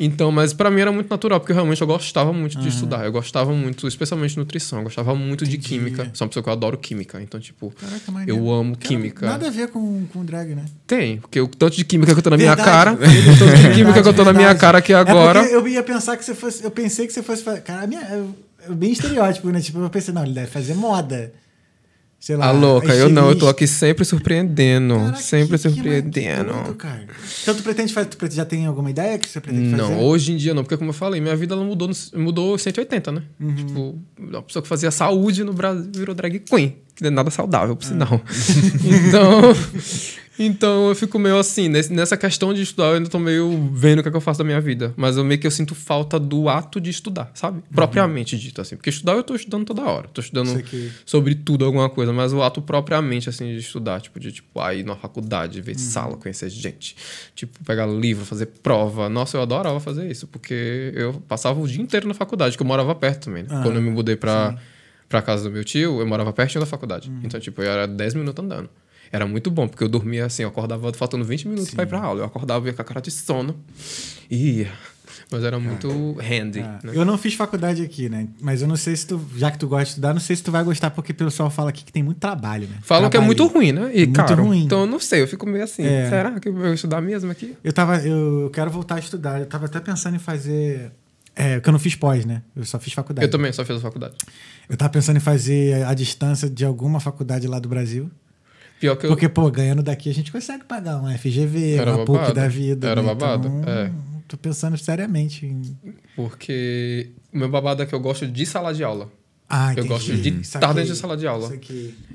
Então, 0.02 0.32
mas 0.32 0.54
pra 0.54 0.70
mim 0.70 0.80
era 0.80 0.90
muito 0.90 1.10
natural, 1.10 1.38
porque 1.38 1.52
realmente 1.52 1.80
eu 1.82 1.86
gostava 1.86 2.32
muito 2.32 2.58
de 2.58 2.68
estudar. 2.68 3.04
Eu 3.04 3.12
gostava 3.12 3.52
muito, 3.52 3.86
especialmente 3.86 4.38
nutrição, 4.38 4.78
eu 4.78 4.84
gostava 4.84 5.14
muito 5.14 5.44
de 5.44 5.58
Entendi. 5.58 5.68
química. 5.68 6.10
Sou 6.14 6.24
uma 6.24 6.28
pessoa 6.30 6.42
que 6.42 6.48
eu 6.48 6.52
adoro 6.54 6.78
química. 6.78 7.20
Então, 7.20 7.38
tipo, 7.38 7.70
Caraca, 7.78 8.24
eu 8.26 8.50
amo 8.50 8.74
Cara, 8.76 8.88
química. 8.88 9.26
Nada 9.26 9.48
a 9.48 9.50
ver 9.50 9.68
com, 9.68 10.06
com 10.06 10.24
drag, 10.24 10.54
né? 10.54 10.64
Tem, 10.86 11.18
porque 11.18 11.38
o 11.38 11.46
tanto 11.46 11.76
de 11.76 11.84
química 11.84 12.12
que 12.14 12.18
eu 12.18 12.22
tô 12.22 12.30
na 12.30 12.38
minha 12.38 12.54
Verdade. 12.56 12.70
cara, 12.70 12.92
o 12.94 13.38
tanto 13.38 13.56
de 13.58 13.70
química 13.76 14.02
que 14.02 14.08
eu 14.08 14.14
tô 14.14 14.24
na 14.24 14.32
minha 14.32 14.54
cara 14.54 14.78
aqui 14.78 14.92
É 14.94 14.96
agora. 14.96 15.40
porque 15.42 15.54
eu 15.54 15.68
ia 15.68 15.82
pensar 15.82 16.16
que 16.16 16.24
você 16.24 16.34
fosse. 16.34 16.64
Eu 16.64 16.70
pensei 16.70 17.06
que 17.06 17.12
você 17.12 17.22
fosse 17.22 17.42
fazer. 17.42 17.60
Cara, 17.60 17.86
minha, 17.86 18.00
eu, 18.10 18.34
eu 18.68 18.74
bem 18.74 18.92
estereótipo, 18.92 19.50
né? 19.50 19.60
Tipo, 19.60 19.80
eu 19.80 19.90
pensei, 19.90 20.14
não, 20.14 20.24
ele 20.24 20.32
deve 20.32 20.46
fazer 20.50 20.74
moda. 20.74 21.30
Sei 22.20 22.36
lá. 22.36 22.48
Ah, 22.48 22.50
louca, 22.52 22.94
eu 22.94 23.08
não, 23.08 23.30
eu 23.30 23.34
tô 23.38 23.48
aqui 23.48 23.66
sempre 23.66 24.04
surpreendendo. 24.04 24.94
Caraca, 24.94 25.16
sempre 25.16 25.56
que- 25.58 25.68
que 25.68 25.74
surpreendendo. 25.74 26.74
cara. 26.74 27.06
Então 27.42 27.54
tu 27.54 27.62
pretende 27.62 27.94
fazer. 27.94 28.08
Tu 28.10 28.30
já 28.30 28.44
tem 28.44 28.66
alguma 28.66 28.90
ideia 28.90 29.18
que 29.18 29.26
você 29.26 29.40
pretende 29.40 29.68
Não, 29.74 29.88
fazer? 29.88 30.00
hoje 30.02 30.32
em 30.32 30.36
dia 30.36 30.52
não, 30.52 30.62
porque 30.62 30.76
como 30.76 30.90
eu 30.90 30.94
falei, 30.94 31.18
minha 31.18 31.34
vida 31.34 31.54
ela 31.54 31.64
mudou, 31.64 31.90
mudou 32.14 32.58
180, 32.58 33.10
né? 33.10 33.22
Uhum. 33.40 33.54
Tipo, 33.54 33.98
uma 34.18 34.42
pessoa 34.42 34.62
que 34.62 34.68
fazia 34.68 34.90
saúde 34.90 35.42
no 35.44 35.54
Brasil 35.54 35.90
virou 35.94 36.14
drag 36.14 36.40
queen, 36.40 36.68
que 36.68 36.74
não 36.76 36.89
nada 37.08 37.30
saudável, 37.30 37.72
Ah. 37.72 37.76
por 37.76 37.84
sinal. 37.84 38.20
então, 38.84 39.54
então 40.38 40.88
eu 40.88 40.94
fico 40.94 41.18
meio 41.18 41.38
assim, 41.38 41.68
nessa 41.68 42.16
questão 42.16 42.54
de 42.54 42.62
estudar, 42.62 42.88
eu 42.88 42.94
ainda 42.94 43.10
tô 43.10 43.18
meio 43.18 43.70
vendo 43.74 43.98
o 43.98 44.02
que, 44.02 44.08
é 44.08 44.10
que 44.10 44.16
eu 44.16 44.20
faço 44.22 44.38
da 44.38 44.44
minha 44.44 44.60
vida. 44.60 44.94
Mas 44.96 45.16
eu 45.18 45.24
meio 45.24 45.38
que 45.38 45.46
eu 45.46 45.50
sinto 45.50 45.74
falta 45.74 46.18
do 46.18 46.48
ato 46.48 46.80
de 46.80 46.88
estudar, 46.88 47.30
sabe? 47.34 47.58
Uhum. 47.58 47.62
Propriamente 47.74 48.38
dito, 48.38 48.58
assim. 48.60 48.74
Porque 48.74 48.88
estudar 48.88 49.12
eu 49.12 49.22
tô 49.22 49.34
estudando 49.34 49.66
toda 49.66 49.82
hora. 49.82 50.08
Tô 50.08 50.20
estudando 50.22 50.56
aqui. 50.58 50.90
sobre 51.04 51.34
tudo, 51.34 51.64
alguma 51.66 51.90
coisa, 51.90 52.10
mas 52.12 52.32
o 52.32 52.42
ato 52.42 52.62
propriamente, 52.62 53.28
assim, 53.28 53.46
de 53.52 53.58
estudar, 53.58 54.00
tipo, 54.00 54.18
de 54.18 54.32
tipo, 54.32 54.58
aí 54.60 54.82
na 54.82 54.96
faculdade, 54.96 55.60
ver 55.60 55.72
Uhum. 55.72 55.78
sala, 55.78 56.16
conhecer 56.16 56.48
gente, 56.48 56.96
tipo, 57.34 57.62
pegar 57.64 57.86
livro, 57.86 58.24
fazer 58.24 58.46
prova. 58.46 59.08
Nossa, 59.10 59.36
eu 59.36 59.42
adorava 59.42 59.78
fazer 59.78 60.10
isso, 60.10 60.26
porque 60.26 60.92
eu 60.94 61.12
passava 61.28 61.60
o 61.60 61.68
dia 61.68 61.82
inteiro 61.82 62.08
na 62.08 62.14
faculdade, 62.14 62.56
que 62.56 62.62
eu 62.62 62.66
morava 62.66 62.94
perto 62.94 63.26
também, 63.26 63.42
né? 63.42 63.48
Ah, 63.52 63.62
Quando 63.62 63.76
eu 63.76 63.82
me 63.82 63.90
mudei 63.90 64.16
pra, 64.16 64.56
pra 65.10 65.20
casa 65.20 65.42
do 65.44 65.50
meu 65.50 65.64
tio, 65.64 66.00
eu 66.00 66.06
morava 66.06 66.32
pertinho 66.32 66.60
da 66.60 66.66
faculdade. 66.66 67.10
Uhum. 67.10 67.20
Então, 67.24 67.38
tipo, 67.38 67.60
eu 67.60 67.70
era 67.70 67.86
10 67.86 68.14
minutos 68.14 68.42
andando. 68.42 68.70
Era 69.12 69.26
muito 69.26 69.50
bom, 69.50 69.66
porque 69.66 69.82
eu 69.82 69.88
dormia 69.88 70.24
assim, 70.24 70.44
eu 70.44 70.48
acordava 70.48 70.90
faltando 70.94 71.24
20 71.24 71.48
minutos 71.48 71.74
pra 71.74 71.82
ir 71.82 71.86
pra 71.88 72.00
aula. 72.00 72.20
Eu 72.20 72.24
acordava 72.24 72.64
ia 72.68 72.72
com 72.72 72.80
a 72.80 72.84
cara 72.84 73.00
de 73.00 73.10
sono 73.10 73.56
e 74.30 74.60
ia. 74.60 74.72
Mas 75.32 75.42
era 75.44 75.58
muito 75.58 75.88
handy, 76.20 76.60
Ah, 76.60 76.78
né? 76.82 76.92
Eu 76.94 77.04
não 77.04 77.16
fiz 77.18 77.34
faculdade 77.34 77.82
aqui, 77.82 78.08
né? 78.08 78.28
Mas 78.40 78.62
eu 78.62 78.68
não 78.68 78.76
sei 78.76 78.94
se 78.96 79.06
tu, 79.06 79.20
já 79.36 79.50
que 79.50 79.58
tu 79.58 79.66
gosta 79.68 79.84
de 79.84 79.90
estudar, 79.90 80.12
não 80.12 80.20
sei 80.20 80.34
se 80.36 80.42
tu 80.42 80.50
vai 80.52 80.62
gostar, 80.62 80.90
porque 80.90 81.10
o 81.12 81.14
pessoal 81.14 81.50
fala 81.50 81.70
aqui 81.70 81.84
que 81.84 81.92
tem 81.92 82.02
muito 82.02 82.18
trabalho, 82.18 82.66
né? 82.68 82.76
Falam 82.82 83.10
que 83.10 83.16
é 83.16 83.20
muito 83.20 83.44
ruim, 83.46 83.72
né? 83.72 83.90
E 83.94 84.06
Muito 84.06 84.16
caro. 84.16 84.44
ruim. 84.44 84.64
Então 84.64 84.80
eu 84.80 84.86
não 84.86 84.98
sei, 85.00 85.22
eu 85.22 85.28
fico 85.28 85.44
meio 85.46 85.64
assim. 85.64 85.84
É. 85.84 86.08
Será 86.08 86.38
que 86.38 86.48
eu 86.48 86.52
vou 86.54 86.72
estudar 86.72 87.00
mesmo 87.00 87.30
aqui? 87.30 87.56
Eu 87.62 87.72
tava. 87.72 87.98
Eu 87.98 88.48
quero 88.52 88.70
voltar 88.70 88.96
a 88.96 88.98
estudar. 89.00 89.40
Eu 89.40 89.46
tava 89.46 89.66
até 89.66 89.80
pensando 89.80 90.14
em 90.16 90.20
fazer. 90.20 90.92
É, 91.42 91.54
porque 91.54 91.68
eu 91.68 91.72
não 91.72 91.78
fiz 91.78 91.94
pós, 91.94 92.24
né? 92.26 92.42
Eu 92.54 92.64
só 92.64 92.78
fiz 92.78 92.92
faculdade. 92.92 93.26
Eu 93.26 93.30
também 93.30 93.50
só 93.52 93.64
fiz 93.64 93.76
a 93.76 93.80
faculdade. 93.80 94.14
Eu 94.68 94.76
tava 94.76 94.90
pensando 94.92 95.16
em 95.16 95.20
fazer 95.20 95.84
a 95.86 95.94
distância 95.94 96.50
de 96.50 96.64
alguma 96.64 97.00
faculdade 97.00 97.46
lá 97.46 97.58
do 97.58 97.68
Brasil. 97.68 98.10
Pior 98.78 98.96
que 98.96 99.06
eu. 99.06 99.10
Porque, 99.10 99.28
pô, 99.28 99.50
ganhando 99.50 99.82
daqui 99.82 100.10
a 100.10 100.14
gente 100.14 100.30
consegue 100.30 100.64
pagar 100.64 100.98
uma 100.98 101.16
FGV, 101.16 101.74
Era 101.76 101.94
uma 101.96 102.04
PUC 102.04 102.18
babado. 102.18 102.34
da 102.34 102.48
vida. 102.48 102.88
Era 102.88 103.00
né? 103.02 103.08
babado, 103.08 103.48
Então, 103.48 103.72
é. 103.72 103.90
Tô 104.28 104.36
pensando 104.36 104.76
seriamente 104.78 105.46
em. 105.46 105.62
Porque 106.14 107.10
o 107.32 107.38
meu 107.38 107.48
babado 107.48 107.82
é 107.82 107.86
que 107.86 107.94
eu 107.94 108.00
gosto 108.00 108.26
de 108.26 108.46
sala 108.46 108.72
de 108.72 108.84
aula. 108.84 109.10
Ah, 109.48 109.74
Eu 109.76 109.84
gosto 109.86 110.14
de 110.14 110.28
estar 110.40 110.72
dentro 110.72 110.92
de 110.92 110.96
sala 110.98 111.16
de 111.16 111.26
aula. 111.26 111.50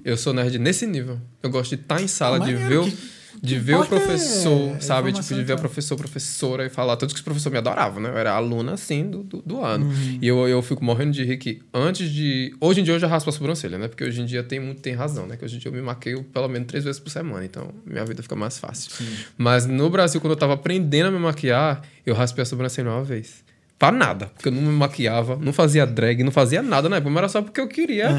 Eu 0.04 0.16
sou 0.16 0.34
nerd 0.34 0.58
nesse 0.58 0.86
nível. 0.86 1.20
Eu 1.44 1.50
gosto 1.50 1.76
de 1.76 1.82
estar 1.82 2.02
em 2.02 2.08
sala, 2.08 2.40
de 2.40 2.54
ver, 2.56 2.84
que- 2.84 2.98
de 3.42 3.60
ver 3.60 3.76
o 3.76 3.84
é 3.84 3.86
professor, 3.86 4.82
sabe? 4.82 5.12
Tipo, 5.12 5.34
de 5.34 5.44
ver 5.44 5.54
o 5.54 5.58
professor, 5.58 5.96
professora 5.96 6.66
e 6.66 6.70
falar. 6.70 6.98
Tanto 6.98 7.14
que 7.14 7.20
os 7.20 7.24
professores 7.24 7.52
me 7.52 7.58
adoravam, 7.58 8.02
né? 8.02 8.10
Eu 8.10 8.18
era 8.18 8.34
aluna, 8.34 8.74
assim, 8.74 9.10
do, 9.10 9.24
do, 9.24 9.42
do 9.42 9.64
ano. 9.64 9.86
Uhum. 9.86 10.20
E 10.22 10.28
eu, 10.28 10.48
eu 10.48 10.62
fico 10.62 10.84
morrendo 10.84 11.12
de 11.12 11.24
rir 11.24 11.38
que 11.38 11.62
antes 11.74 12.10
de... 12.10 12.56
Hoje 12.60 12.82
em 12.82 12.84
dia 12.84 12.94
eu 12.94 13.00
já 13.00 13.08
raspo 13.08 13.30
a 13.30 13.34
sobrancelha, 13.34 13.78
né? 13.78 13.88
Porque 13.88 14.04
hoje 14.04 14.22
em 14.22 14.26
dia 14.26 14.44
tem 14.44 14.60
muito 14.60 14.82
tem 14.82 14.94
razão, 14.94 15.28
né? 15.28 15.38
Que 15.38 15.46
hoje 15.46 15.56
em 15.56 15.60
dia 15.60 15.70
eu 15.70 15.76
me 15.76 15.82
maqueio 15.82 16.24
pelo 16.24 16.48
menos 16.48 16.68
três 16.68 16.84
vezes 16.84 17.00
por 17.00 17.10
semana. 17.10 17.46
Então, 17.46 17.70
minha 17.86 18.06
vida 18.06 18.22
fica 18.22 18.36
mais 18.36 18.58
fácil. 18.58 18.92
Mas 19.38 19.66
no 19.66 19.90
Brasil, 19.90 20.20
quando 20.22 20.32
eu 20.32 20.38
tava 20.38 20.54
aprendendo 20.54 21.08
a 21.08 21.12
me 21.12 21.20
maquiar, 21.20 21.82
eu 22.06 22.14
raspei 22.14 22.44
a 22.44 22.46
sobrancelha 22.46 22.90
uma 22.90 23.04
vez. 23.04 23.44
Pra 23.78 23.92
nada. 23.92 24.28
Porque 24.28 24.48
eu 24.48 24.54
não 24.54 24.62
me 24.62 24.72
maquiava, 24.72 25.36
não 25.36 25.52
fazia 25.52 25.86
drag, 25.86 26.24
não 26.24 26.32
fazia 26.32 26.62
nada, 26.62 26.88
né? 26.88 27.00
Mas 27.00 27.16
era 27.16 27.30
só 27.30 27.42
porque 27.42 27.60
eu 27.60 27.68
queria 27.68 28.10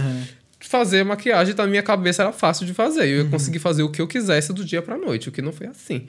fazer 0.68 1.04
maquiagem, 1.04 1.54
tá? 1.54 1.64
Na 1.64 1.70
minha 1.70 1.82
cabeça 1.82 2.22
era 2.22 2.32
fácil 2.32 2.66
de 2.66 2.74
fazer. 2.74 3.08
Eu 3.08 3.24
ia 3.24 3.30
conseguir 3.30 3.58
fazer 3.58 3.82
o 3.82 3.90
que 3.90 4.00
eu 4.00 4.06
quisesse 4.06 4.52
do 4.52 4.64
dia 4.64 4.82
pra 4.82 4.98
noite, 4.98 5.28
o 5.28 5.32
que 5.32 5.40
não 5.42 5.52
foi 5.52 5.66
assim. 5.66 6.06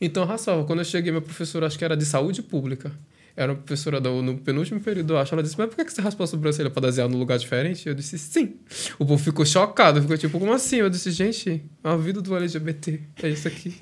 Então, 0.00 0.24
raçava, 0.24 0.64
quando 0.64 0.80
eu 0.80 0.84
cheguei, 0.84 1.12
minha 1.12 1.22
professora, 1.22 1.66
acho 1.66 1.78
que 1.78 1.84
era 1.84 1.96
de 1.96 2.04
saúde 2.04 2.42
pública. 2.42 2.92
Era 3.36 3.52
uma 3.52 3.58
professora 3.58 4.00
do, 4.00 4.20
no 4.22 4.36
penúltimo 4.38 4.80
período, 4.80 5.14
eu 5.14 5.18
acho. 5.18 5.34
Ela 5.34 5.42
disse, 5.42 5.56
mas 5.56 5.72
por 5.72 5.84
que 5.84 5.90
você 5.92 6.00
raspou 6.02 6.24
a 6.24 6.26
sobrancelha 6.26 6.68
pra 6.68 6.82
desenhar 6.82 7.08
num 7.08 7.18
lugar 7.18 7.38
diferente? 7.38 7.88
Eu 7.88 7.94
disse, 7.94 8.18
sim. 8.18 8.56
O 8.98 9.06
povo 9.06 9.22
ficou 9.22 9.46
chocado, 9.46 10.00
ficou 10.02 10.18
tipo, 10.18 10.38
como 10.38 10.52
assim? 10.52 10.76
Eu 10.76 10.90
disse, 10.90 11.10
gente, 11.10 11.62
a 11.82 11.96
vida 11.96 12.20
do 12.20 12.36
LGBT 12.36 13.00
é 13.22 13.28
isso 13.28 13.46
aqui. 13.46 13.74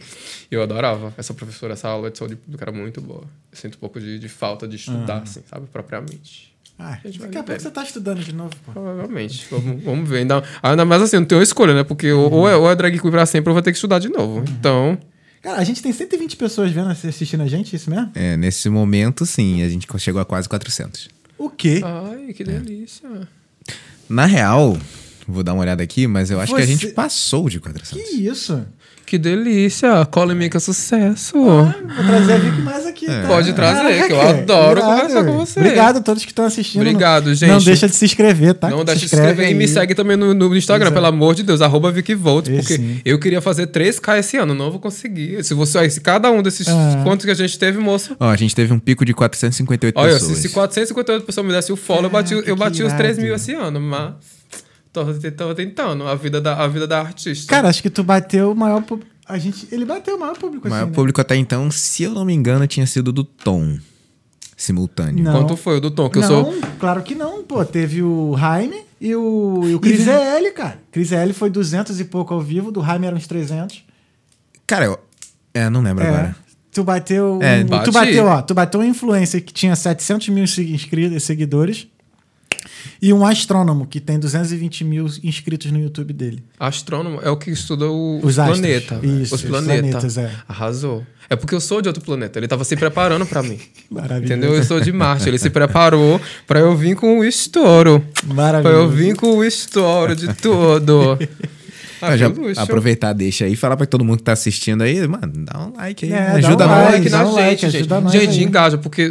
E 0.50 0.54
eu 0.54 0.62
adorava 0.62 1.14
essa 1.16 1.32
professora, 1.32 1.72
essa 1.72 1.88
aula 1.88 2.10
de 2.10 2.18
saúde 2.18 2.36
pública 2.36 2.64
era 2.64 2.72
muito 2.72 3.00
boa. 3.00 3.24
Eu 3.50 3.58
sinto 3.58 3.76
um 3.76 3.80
pouco 3.80 3.98
de, 3.98 4.18
de 4.18 4.28
falta 4.28 4.68
de 4.68 4.76
estudar, 4.76 5.22
assim, 5.22 5.42
sabe? 5.48 5.66
Propriamente. 5.66 6.54
Ah, 6.78 6.98
daqui 7.02 7.38
a 7.38 7.42
pouco 7.42 7.60
você 7.60 7.70
tá 7.70 7.82
estudando 7.82 8.20
de 8.20 8.32
novo, 8.32 8.54
pô. 8.64 8.72
Provavelmente. 8.72 9.46
Vamos, 9.50 9.82
vamos 9.82 10.08
ver. 10.08 10.18
Ainda, 10.18 10.42
ainda 10.62 10.84
mais 10.84 11.02
assim, 11.02 11.16
não 11.16 11.24
tenho 11.24 11.42
escolha, 11.42 11.74
né? 11.74 11.82
Porque 11.82 12.12
ou- 12.12 12.30
ou, 12.32 12.48
é, 12.48 12.54
ou 12.54 12.70
é 12.70 12.76
drag 12.76 12.98
queen 13.00 13.10
pra 13.10 13.26
sempre 13.26 13.50
ou 13.50 13.54
vou 13.54 13.62
ter 13.62 13.72
que 13.72 13.76
estudar 13.76 13.98
de 13.98 14.08
novo. 14.08 14.44
Então, 14.48 14.96
Cara, 15.42 15.58
a 15.58 15.64
gente 15.64 15.80
tem 15.82 15.92
120 15.92 16.36
pessoas 16.36 16.70
vendo, 16.72 16.88
assistindo 16.90 17.42
a 17.42 17.46
gente, 17.46 17.74
isso 17.74 17.88
mesmo? 17.90 18.10
É, 18.14 18.36
nesse 18.36 18.68
momento, 18.68 19.24
sim, 19.24 19.62
a 19.62 19.68
gente 19.68 19.86
chegou 19.98 20.20
a 20.20 20.24
quase 20.24 20.48
400. 20.48 21.08
O 21.38 21.48
quê? 21.48 21.80
ai, 21.84 22.32
que 22.32 22.42
delícia. 22.44 23.08
Na 24.08 24.26
real, 24.26 24.76
vou 25.28 25.42
dar 25.42 25.52
uma 25.54 25.62
olhada 25.62 25.82
aqui, 25.82 26.06
mas 26.06 26.30
eu 26.30 26.40
acho 26.40 26.54
que 26.54 26.60
a 26.60 26.64
Você- 26.64 26.72
gente 26.72 26.86
passou 26.88 27.48
de 27.48 27.60
400. 27.60 28.02
Que 28.08 28.16
isso? 28.28 28.64
Que 29.06 29.16
delícia. 29.16 30.04
Cola 30.10 30.34
em 30.34 30.36
mim 30.36 30.50
que 30.50 30.56
é 30.58 30.60
sucesso. 30.60 31.32
Vou 31.42 31.72
trazer 32.06 32.32
a 32.34 32.36
Vicky 32.36 32.60
mais 32.60 32.86
aqui. 32.86 33.06
tá? 33.06 33.24
Pode 33.26 33.54
trazer, 33.54 34.06
que 34.06 34.12
eu 34.12 34.20
adoro 34.20 34.80
irado. 34.80 34.96
conversar 34.96 35.24
com 35.24 35.32
você. 35.38 35.60
Obrigado 35.60 35.96
a 35.96 36.00
todos 36.02 36.24
que 36.26 36.30
estão 36.30 36.44
assistindo. 36.44 36.82
Obrigado, 36.82 37.34
gente. 37.34 37.48
Não 37.48 37.58
deixa 37.58 37.88
de 37.88 37.94
se 37.96 38.04
inscrever, 38.04 38.52
tá? 38.52 38.68
Não 38.68 38.84
deixe 38.84 39.02
de 39.04 39.08
se 39.08 39.16
inscrever 39.16 39.50
e 39.50 39.54
me 39.54 39.64
aí. 39.64 39.68
segue 39.68 39.94
também 39.94 40.14
no, 40.14 40.34
no 40.34 40.54
Instagram, 40.54 40.88
Exato. 40.88 40.94
pelo 40.94 41.06
amor 41.06 41.34
de 41.34 41.42
Deus, 41.42 41.62
arroba 41.62 41.90
VickyVolt, 41.90 42.48
Esse 42.48 42.56
porque 42.58 42.76
sim. 42.76 43.00
eu 43.02 43.18
queria 43.18 43.40
fazer 43.40 43.68
3K 43.68 44.18
esse 44.18 44.36
ano, 44.36 44.54
não 44.54 44.70
vou 44.70 44.78
conseguir. 44.78 45.42
Se 45.42 45.54
você, 45.54 45.88
se 45.88 46.02
cada 46.02 46.30
um 46.30 46.42
desses 46.42 46.68
Ah. 46.68 47.00
quantos 47.02 47.24
que 47.24 47.32
a 47.32 47.34
gente 47.34 47.58
teve, 47.58 47.78
moço. 47.78 48.14
Ó, 48.20 48.28
a 48.28 48.36
gente 48.36 48.54
teve 48.54 48.74
um 48.74 48.78
pico 48.78 49.06
de 49.06 49.14
458 49.14 49.96
Olha, 49.98 50.12
se, 50.12 50.20
pessoas. 50.20 50.38
se 50.38 50.48
458 50.50 51.24
pessoas 51.24 51.46
me 51.46 51.52
dessem 51.54 51.72
o 51.72 51.76
follow, 51.76 52.04
eu 52.04 52.10
bati, 52.10 52.34
eu 52.44 52.56
bati 52.56 52.82
os 52.82 52.92
3 52.92 53.12
irado. 53.16 53.22
mil 53.22 53.34
esse 53.34 53.54
ano, 53.54 53.80
mas. 53.80 54.12
Tô, 54.92 55.04
tô 55.36 55.54
tentando 55.54 56.06
a 56.06 56.14
vida 56.14 56.40
da, 56.40 56.64
a 56.64 56.66
vida 56.68 56.86
da 56.86 57.00
artista. 57.00 57.46
Cara, 57.48 57.68
acho 57.68 57.82
que 57.82 57.90
tu 57.90 58.02
bateu 58.02 58.52
o 58.52 58.54
maior 58.56 58.82
público. 58.82 59.10
A 59.26 59.36
gente, 59.38 59.68
ele 59.70 59.84
bateu 59.84 60.16
o 60.16 60.20
maior 60.20 60.36
público 60.38 60.66
O 60.66 60.70
maior 60.70 60.82
assim, 60.84 60.90
né? 60.90 60.94
público 60.94 61.20
até 61.20 61.36
então, 61.36 61.70
se 61.70 62.02
eu 62.02 62.12
não 62.12 62.24
me 62.24 62.32
engano, 62.32 62.66
tinha 62.66 62.86
sido 62.86 63.12
do 63.12 63.22
Tom. 63.24 63.76
Simultâneo. 64.56 65.22
Não. 65.22 65.32
Quanto 65.32 65.56
foi 65.56 65.76
o 65.76 65.80
do 65.80 65.90
Tom? 65.90 66.08
Que 66.10 66.18
não, 66.18 66.24
eu 66.24 66.44
sou. 66.52 66.60
claro 66.80 67.02
que 67.02 67.14
não, 67.14 67.44
pô. 67.44 67.64
Teve 67.64 68.02
o 68.02 68.36
Jaime 68.36 68.80
e 69.00 69.14
o, 69.14 69.62
e 69.68 69.74
o 69.74 69.80
Cris 69.80 70.06
EL, 70.06 70.52
cara. 70.52 70.78
Cris 70.90 71.12
EL 71.12 71.32
foi 71.32 71.48
200 71.48 72.00
e 72.00 72.04
pouco 72.04 72.34
ao 72.34 72.40
vivo, 72.40 72.72
do 72.72 72.82
Jaime 72.82 73.06
eram 73.06 73.16
uns 73.16 73.26
300. 73.28 73.84
Cara, 74.66 74.86
eu. 74.86 74.98
É, 75.54 75.70
não 75.70 75.80
lembro 75.80 76.02
É. 76.04 76.08
agora. 76.08 76.36
Tu 76.72 76.82
bateu. 76.82 77.38
É, 77.40 77.60
um- 77.62 77.84
tu 77.84 77.92
bateu, 77.92 78.26
ó. 78.26 78.42
Tu 78.42 78.54
bateu 78.54 78.80
um 78.80 78.84
influencer 78.84 79.44
que 79.44 79.52
tinha 79.52 79.76
700 79.76 80.28
mil 80.30 80.46
segui- 80.48 80.74
inscri- 80.74 81.20
seguidores. 81.20 81.86
E 83.00 83.12
um 83.12 83.24
astrônomo 83.24 83.86
que 83.86 84.00
tem 84.00 84.18
220 84.18 84.84
mil 84.84 85.06
inscritos 85.22 85.70
no 85.70 85.78
YouTube 85.80 86.12
dele. 86.12 86.42
Astrônomo 86.58 87.20
é 87.22 87.30
o 87.30 87.36
que 87.36 87.50
estuda 87.50 87.86
o, 87.88 88.20
Os 88.22 88.34
planetas. 88.36 89.02
Isso, 89.04 89.34
os 89.34 89.42
os 89.42 89.48
planetas. 89.48 89.90
planetas, 89.90 90.18
é. 90.18 90.30
Arrasou. 90.48 91.04
É 91.30 91.36
porque 91.36 91.54
eu 91.54 91.60
sou 91.60 91.80
de 91.82 91.88
outro 91.88 92.02
planeta. 92.02 92.38
Ele 92.38 92.48
tava 92.48 92.64
se 92.64 92.74
preparando 92.76 93.26
pra 93.26 93.42
mim. 93.42 93.58
Maravilhoso. 93.90 94.24
Entendeu? 94.32 94.54
Eu 94.54 94.64
sou 94.64 94.80
de 94.80 94.90
Marte. 94.92 95.28
Ele 95.28 95.38
se 95.38 95.50
preparou 95.50 96.20
pra 96.46 96.60
eu 96.60 96.74
vir 96.76 96.96
com 96.96 97.18
o 97.18 97.24
estouro. 97.24 98.02
Pra 98.24 98.34
Maravilhoso. 98.34 98.78
eu 98.82 98.90
vir 98.90 99.14
com 99.16 99.36
o 99.36 99.44
estouro 99.44 100.16
de 100.16 100.32
tudo. 100.34 101.18
Ah, 102.00 102.16
já 102.16 102.26
aproveitar, 102.56 103.12
deixa 103.12 103.44
aí, 103.44 103.56
falar 103.56 103.76
pra 103.76 103.86
todo 103.86 104.04
mundo 104.04 104.18
que 104.18 104.22
tá 104.24 104.32
assistindo 104.32 104.82
aí, 104.82 105.06
mano, 105.06 105.32
dá 105.44 105.58
um 105.66 105.72
like 105.76 106.04
aí, 106.04 106.12
É, 106.12 106.14
né? 106.14 106.26
ajuda 106.36 106.52
um 106.52 106.56
Dá 106.56 106.66
um 106.66 106.68
nós. 106.82 106.92
like 106.92 107.10
na 107.10 107.24
um 107.26 107.32
like, 107.32 107.50
gente, 107.50 107.60
gente. 107.72 107.76
ajuda 107.80 108.00
nós 108.00 108.12
Gente, 108.12 108.38
aí. 108.38 108.44
engaja, 108.44 108.78
porque 108.78 109.10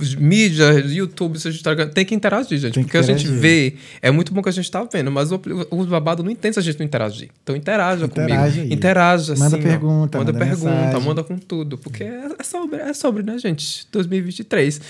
os 0.00 0.14
mídia, 0.14 0.70
YouTube, 0.86 1.36
Instagram, 1.36 1.88
tem 1.88 2.04
que 2.04 2.14
interagir, 2.14 2.58
gente. 2.58 2.74
Que 2.74 2.80
porque 2.80 2.96
a 2.96 3.02
gente 3.02 3.24
interagir. 3.26 3.40
vê, 3.40 3.74
é 4.02 4.10
muito 4.10 4.32
bom 4.32 4.42
que 4.42 4.48
a 4.48 4.52
gente 4.52 4.70
tá 4.70 4.86
vendo, 4.92 5.10
mas 5.10 5.32
o, 5.32 5.40
o 5.70 5.84
babado 5.86 6.22
não 6.22 6.30
entende 6.30 6.54
se 6.54 6.60
a 6.60 6.62
gente 6.62 6.78
não 6.78 6.86
interagir. 6.86 7.28
Então 7.42 7.56
interaja 7.56 8.04
Interage 8.06 8.52
comigo. 8.52 8.64
aí. 8.68 8.72
Interaja, 8.74 9.34
Manda 9.36 9.56
assim, 9.56 9.64
ó. 9.66 9.68
pergunta, 9.68 10.18
Manda 10.18 10.32
manda 10.32 10.44
pergunta, 10.44 11.00
manda 11.00 11.24
com 11.24 11.38
tudo. 11.38 11.76
Porque 11.78 12.04
é, 12.04 12.28
é 12.38 12.42
sobre, 12.44 12.80
é 12.80 12.92
sobre, 12.92 13.22
né, 13.22 13.38
gente? 13.38 13.86
2023. 13.92 14.80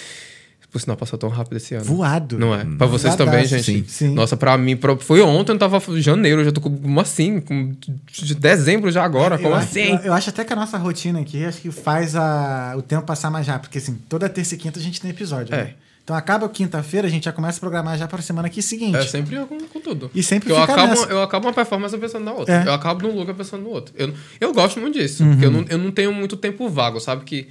Por 0.70 0.78
sinal, 0.80 0.96
passou 0.98 1.18
tão 1.18 1.30
rápido 1.30 1.56
esse 1.56 1.74
ano. 1.74 1.84
Voado. 1.86 2.38
Não 2.38 2.54
é? 2.54 2.62
Pra 2.62 2.86
vocês 2.86 3.14
Voadaço, 3.14 3.16
também, 3.30 3.46
gente. 3.46 3.62
sim. 3.64 3.84
Sim. 3.88 4.14
Nossa, 4.14 4.36
pra 4.36 4.56
mim, 4.58 4.76
pra- 4.76 4.96
foi 4.98 5.22
ontem, 5.22 5.52
eu 5.52 5.58
tava 5.58 5.82
em 5.88 6.02
janeiro, 6.02 6.42
eu 6.42 6.44
já 6.44 6.52
tô 6.52 6.60
com, 6.60 6.76
como 6.76 7.00
assim? 7.00 7.40
Com, 7.40 7.74
de 8.22 8.34
dezembro 8.34 8.90
já 8.90 9.02
agora, 9.02 9.38
como 9.38 9.54
acho- 9.54 9.64
assim? 9.68 9.92
Eu, 9.92 9.98
eu 9.98 10.12
acho 10.12 10.28
até 10.28 10.44
que 10.44 10.52
a 10.52 10.56
nossa 10.56 10.76
rotina 10.76 11.20
aqui 11.20 11.42
acho 11.42 11.62
que 11.62 11.70
faz 11.70 12.14
a, 12.14 12.74
o 12.76 12.82
tempo 12.82 13.02
passar 13.06 13.30
mais 13.30 13.46
rápido. 13.46 13.62
Porque 13.68 13.78
assim, 13.78 13.94
toda 14.10 14.28
terça 14.28 14.54
e 14.54 14.58
quinta 14.58 14.78
a 14.78 14.82
gente 14.82 15.00
tem 15.00 15.10
episódio. 15.10 15.54
É. 15.54 15.64
Né? 15.64 15.74
Então 16.04 16.16
acaba 16.16 16.48
quinta-feira, 16.48 17.06
a 17.06 17.10
gente 17.10 17.24
já 17.24 17.32
começa 17.32 17.58
a 17.58 17.60
programar 17.60 17.96
já 17.98 18.06
para 18.08 18.18
a 18.18 18.22
semana 18.22 18.48
aqui 18.48 18.62
seguinte. 18.62 18.96
É 18.96 19.02
sempre 19.06 19.36
eu 19.36 19.46
com, 19.46 19.58
com 19.60 19.78
tudo. 19.80 20.10
E 20.14 20.22
sempre 20.22 20.50
eu 20.50 20.56
acabo, 20.62 20.86
nessa. 20.88 21.04
eu 21.06 21.22
acabo 21.22 21.46
uma 21.46 21.52
performance 21.52 21.96
pensando 21.98 22.24
na 22.24 22.32
outra. 22.32 22.54
É. 22.54 22.58
Uhum. 22.60 22.64
Eu 22.66 22.72
acabo 22.72 23.06
num 23.08 23.14
lugar 23.18 23.34
pensando 23.34 23.62
no 23.62 23.68
outro. 23.70 23.94
Eu, 23.96 24.12
eu 24.40 24.52
gosto 24.54 24.80
muito 24.80 24.98
disso. 24.98 25.22
Porque 25.24 25.44
eu 25.44 25.50
não, 25.50 25.64
eu 25.68 25.76
não 25.78 25.90
tenho 25.90 26.12
muito 26.12 26.34
tempo 26.36 26.68
vago, 26.68 26.98
sabe? 27.00 27.24
Que 27.24 27.48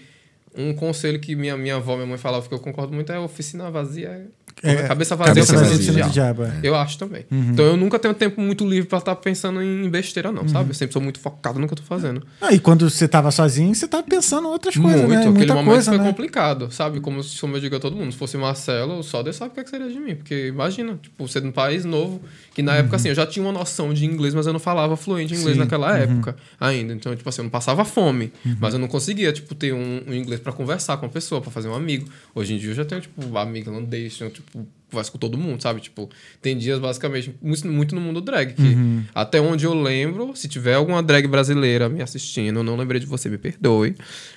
um 0.58 0.74
conselho 0.74 1.20
que 1.20 1.36
minha, 1.36 1.56
minha 1.56 1.76
avó, 1.76 1.96
minha 1.96 2.08
mãe 2.08 2.18
falava 2.18 2.48
que 2.48 2.54
eu 2.54 2.60
concordo 2.60 2.94
muito 2.94 3.12
é 3.12 3.20
oficina 3.20 3.70
vazia. 3.72 4.30
É, 4.64 4.88
cabeça 4.88 5.16
vazia 5.16 5.34
cabeça 5.36 5.54
é 5.54 5.58
vazia 5.60 5.76
oficina 5.76 6.04
do 6.06 6.10
diabo, 6.12 6.44
é. 6.44 6.60
Eu 6.64 6.76
acho 6.76 6.98
também. 6.98 7.26
Uhum. 7.32 7.50
Então 7.52 7.66
eu 7.66 7.78
nunca 7.78 8.00
tenho 8.00 8.14
tempo 8.14 8.42
muito 8.42 8.68
livre 8.68 8.88
pra 8.90 8.98
estar 8.98 9.16
pensando 9.16 9.62
em 9.62 9.88
besteira, 9.90 10.32
não, 10.32 10.42
Uhum. 10.44 10.48
sabe? 10.50 10.70
Eu 10.70 10.74
sempre 10.74 10.94
sou 10.94 11.02
muito 11.02 11.20
focado 11.20 11.60
no 11.60 11.68
que 11.68 11.74
eu 11.74 11.78
tô 11.78 11.84
fazendo. 11.84 12.24
Ah, 12.42 12.52
e 12.52 12.60
quando 12.60 12.90
você 12.90 13.08
tava 13.08 13.30
sozinho, 13.32 13.74
você 13.76 13.88
tava 13.88 14.04
pensando 14.04 14.48
em 14.48 14.52
outras 14.52 14.76
coisas, 14.76 15.02
muito. 15.02 15.10
né? 15.12 15.18
Aquele 15.20 15.32
Muita 15.38 15.54
momento 15.54 15.74
coisa, 15.74 15.92
foi 15.92 15.98
né? 16.00 16.08
complicado, 16.08 16.72
sabe? 16.72 17.00
Como, 17.00 17.22
como 17.40 17.56
eu 17.56 17.60
digo 17.62 17.76
a 17.76 17.80
todo 17.80 17.96
mundo, 17.96 18.12
se 18.12 18.18
fosse 18.18 18.36
Marcelo, 18.38 19.04
só 19.04 19.22
Deus 19.22 19.36
sabe 19.36 19.52
o 19.52 19.54
que, 19.54 19.60
é 19.60 19.64
que 19.64 19.70
seria 19.70 19.90
de 19.90 20.00
mim. 20.00 20.16
Porque 20.16 20.48
imagina, 20.48 20.98
tipo, 21.02 21.28
ser 21.28 21.42
de 21.42 21.48
um 21.48 21.52
país 21.52 21.86
novo, 21.86 22.20
que 22.56 22.62
na 22.64 22.76
época, 22.76 22.96
assim, 22.96 23.10
eu 23.10 23.16
já 23.16 23.26
tinha 23.28 23.46
uma 23.46 23.52
noção 23.52 23.94
de 23.94 24.06
inglês, 24.06 24.34
mas 24.34 24.48
eu 24.48 24.54
não 24.54 24.60
falava 24.60 24.98
fluente 24.98 25.34
inglês 25.36 25.54
Sim, 25.56 25.60
naquela 25.60 25.96
época 25.98 26.36
ainda. 26.60 26.94
Então, 26.94 27.16
tipo 27.16 27.28
assim, 27.30 27.42
eu 27.42 27.44
não 27.44 27.52
passava 27.52 27.86
fome, 27.86 28.32
mas 28.60 28.74
eu 28.74 28.80
não 28.80 28.88
conseguia, 28.88 29.32
tipo, 29.32 29.54
ter 29.54 29.74
um, 29.74 30.02
um 30.08 30.14
inglês 30.14 30.40
pra 30.40 30.52
conversar 30.52 30.98
com 30.98 31.06
a 31.06 31.10
pessoa, 31.10 31.42
pra 31.42 31.52
fazer 31.52 31.68
um 31.68 31.76
amigo. 31.76 32.08
Hoje 32.34 32.54
em 32.54 32.58
dia 32.58 32.72
eu 32.72 32.76
já 32.76 32.86
tenho, 32.86 33.02
tipo, 33.02 33.38
amigo 33.38 33.70
irlandês, 33.70 34.18
tenho, 34.18 34.32
tipo, 34.32 34.47
converso 34.90 35.12
com 35.12 35.18
todo 35.18 35.38
mundo, 35.38 35.62
sabe? 35.62 35.82
Tipo, 35.82 36.10
tem 36.42 36.58
dias, 36.58 36.80
basicamente, 36.80 37.36
muito, 37.42 37.68
muito 37.68 37.94
no 37.96 38.02
mundo 38.02 38.22
drag, 38.22 38.54
que 38.54 38.78
até 39.14 39.40
onde 39.42 39.66
eu 39.66 39.74
lembro, 39.74 40.36
se 40.36 40.48
tiver 40.48 40.76
alguma 40.76 41.04
drag 41.04 41.28
brasileira 41.28 41.90
me 41.90 42.02
assistindo, 42.02 42.60
eu 42.60 42.64
não 42.64 42.76
lembrei 42.78 43.00
de 43.00 43.06
você, 43.06 43.30
me 43.30 43.38
perdoe, 43.38 43.96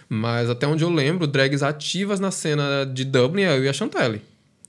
mas 0.09 0.51
até 0.51 0.67
onde 0.67 0.83
eu 0.83 0.91
lembro, 0.91 1.27
drags 1.27 1.63
ativas 1.63 2.19
na 2.19 2.31
cena 2.31 2.85
de 2.85 3.05
Dublin 3.05 3.43
é 3.43 3.57
eu 3.57 3.65
e 3.65 3.69
a 3.69 3.73
Chantelle. 3.73 4.21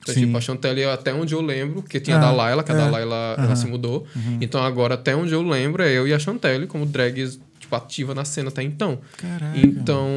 Então, 0.01 0.13
Sim. 0.15 0.21
tipo, 0.25 0.37
a 0.37 0.41
Chantelle, 0.41 0.83
até 0.85 1.13
onde 1.13 1.33
eu 1.35 1.41
lembro, 1.41 1.81
porque 1.83 1.99
tinha 1.99 2.17
Ah, 2.17 2.19
a 2.19 2.21
da 2.23 2.31
Laila, 2.31 2.63
que 2.63 2.71
a 2.71 2.75
é. 2.75 2.77
da 2.77 2.89
Laila 2.89 3.35
ela 3.37 3.55
se 3.55 3.67
mudou. 3.67 4.05
Então 4.39 4.63
agora, 4.63 4.95
até 4.95 5.15
onde 5.15 5.31
eu 5.33 5.41
lembro, 5.43 5.83
é 5.83 5.91
eu 5.91 6.07
e 6.07 6.13
a 6.13 6.17
Chantelle 6.19 6.65
como 6.65 6.85
drags 6.87 7.39
tipo, 7.71 7.75
ativa 7.75 8.13
na 8.15 8.25
cena 8.25 8.49
até 8.49 8.63
então. 8.63 8.99
Caraca. 9.17 9.57
Então, 9.57 10.07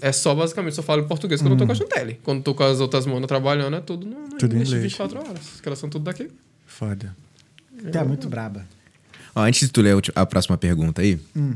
é 0.00 0.12
só 0.12 0.34
basicamente, 0.34 0.74
só 0.74 0.82
falo 0.82 1.02
em 1.02 1.06
português 1.08 1.40
quando 1.40 1.52
eu 1.52 1.58
tô 1.58 1.66
com 1.66 1.72
a 1.72 1.74
Chantelle. 1.74 2.18
Quando 2.22 2.42
tô 2.42 2.54
com 2.54 2.64
as 2.64 2.80
outras 2.80 3.06
monas 3.06 3.26
trabalhando, 3.28 3.76
é 3.76 3.80
tudo 3.80 4.06
no, 4.06 4.20
no 4.28 4.28
Tudo 4.38 4.52
inglês 4.54 4.68
de 4.68 4.74
inglês. 4.76 4.92
24 4.92 5.18
horas. 5.18 5.60
Que 5.60 5.68
elas 5.68 5.78
são 5.78 5.88
tudo 5.88 6.04
daqui. 6.04 6.28
Foda. 6.66 7.14
Tá 7.92 8.04
muito 8.04 8.28
braba. 8.28 8.66
Ó, 9.34 9.42
antes 9.42 9.60
de 9.60 9.72
tu 9.72 9.82
ler 9.82 9.96
a 10.14 10.26
próxima 10.26 10.56
pergunta 10.56 11.02
aí, 11.02 11.20
Hum. 11.36 11.54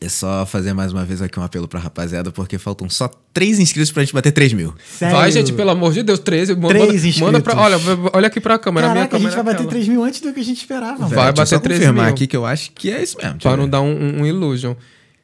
É 0.00 0.08
só 0.08 0.46
fazer 0.46 0.72
mais 0.72 0.92
uma 0.92 1.04
vez 1.04 1.20
aqui 1.20 1.38
um 1.38 1.42
apelo 1.42 1.68
pra 1.68 1.78
rapaziada, 1.78 2.30
porque 2.32 2.56
faltam 2.58 2.88
só 2.88 3.08
três 3.32 3.58
inscritos 3.58 3.92
pra 3.92 4.02
gente 4.02 4.14
bater 4.14 4.32
3 4.32 4.52
mil. 4.54 4.74
Sério? 4.98 5.16
Vai, 5.16 5.30
gente, 5.30 5.52
pelo 5.52 5.70
amor 5.70 5.92
de 5.92 6.02
Deus, 6.02 6.18
13. 6.18 6.54
Manda, 6.54 6.68
Três 6.68 7.04
inscritos. 7.04 7.20
manda 7.20 7.40
pra. 7.40 7.54
Olha, 7.60 7.76
olha 8.12 8.26
aqui 8.28 8.40
pra 8.40 8.58
câmera. 8.58 8.86
a 8.86 8.90
minha 8.92 9.06
Caraca, 9.06 9.16
a 9.16 9.20
gente 9.20 9.28
câmera 9.30 9.42
vai 9.44 9.52
é 9.52 9.56
bater 9.56 9.66
aquela. 9.66 9.80
3 9.84 9.88
mil 9.88 10.02
antes 10.04 10.20
do 10.20 10.32
que 10.32 10.40
a 10.40 10.44
gente 10.44 10.58
esperava. 10.58 11.06
Vai 11.06 11.32
bater 11.32 11.60
13 11.60 11.80
confirmar 11.80 12.04
mil. 12.06 12.14
aqui 12.14 12.26
que 12.26 12.36
eu 12.36 12.46
acho 12.46 12.72
que 12.72 12.90
é 12.90 13.02
isso 13.02 13.16
mesmo. 13.18 13.38
Pra 13.38 13.56
não 13.56 13.68
dar 13.68 13.82
um, 13.82 13.92
um, 13.92 14.20
um 14.22 14.26
illusion. 14.26 14.74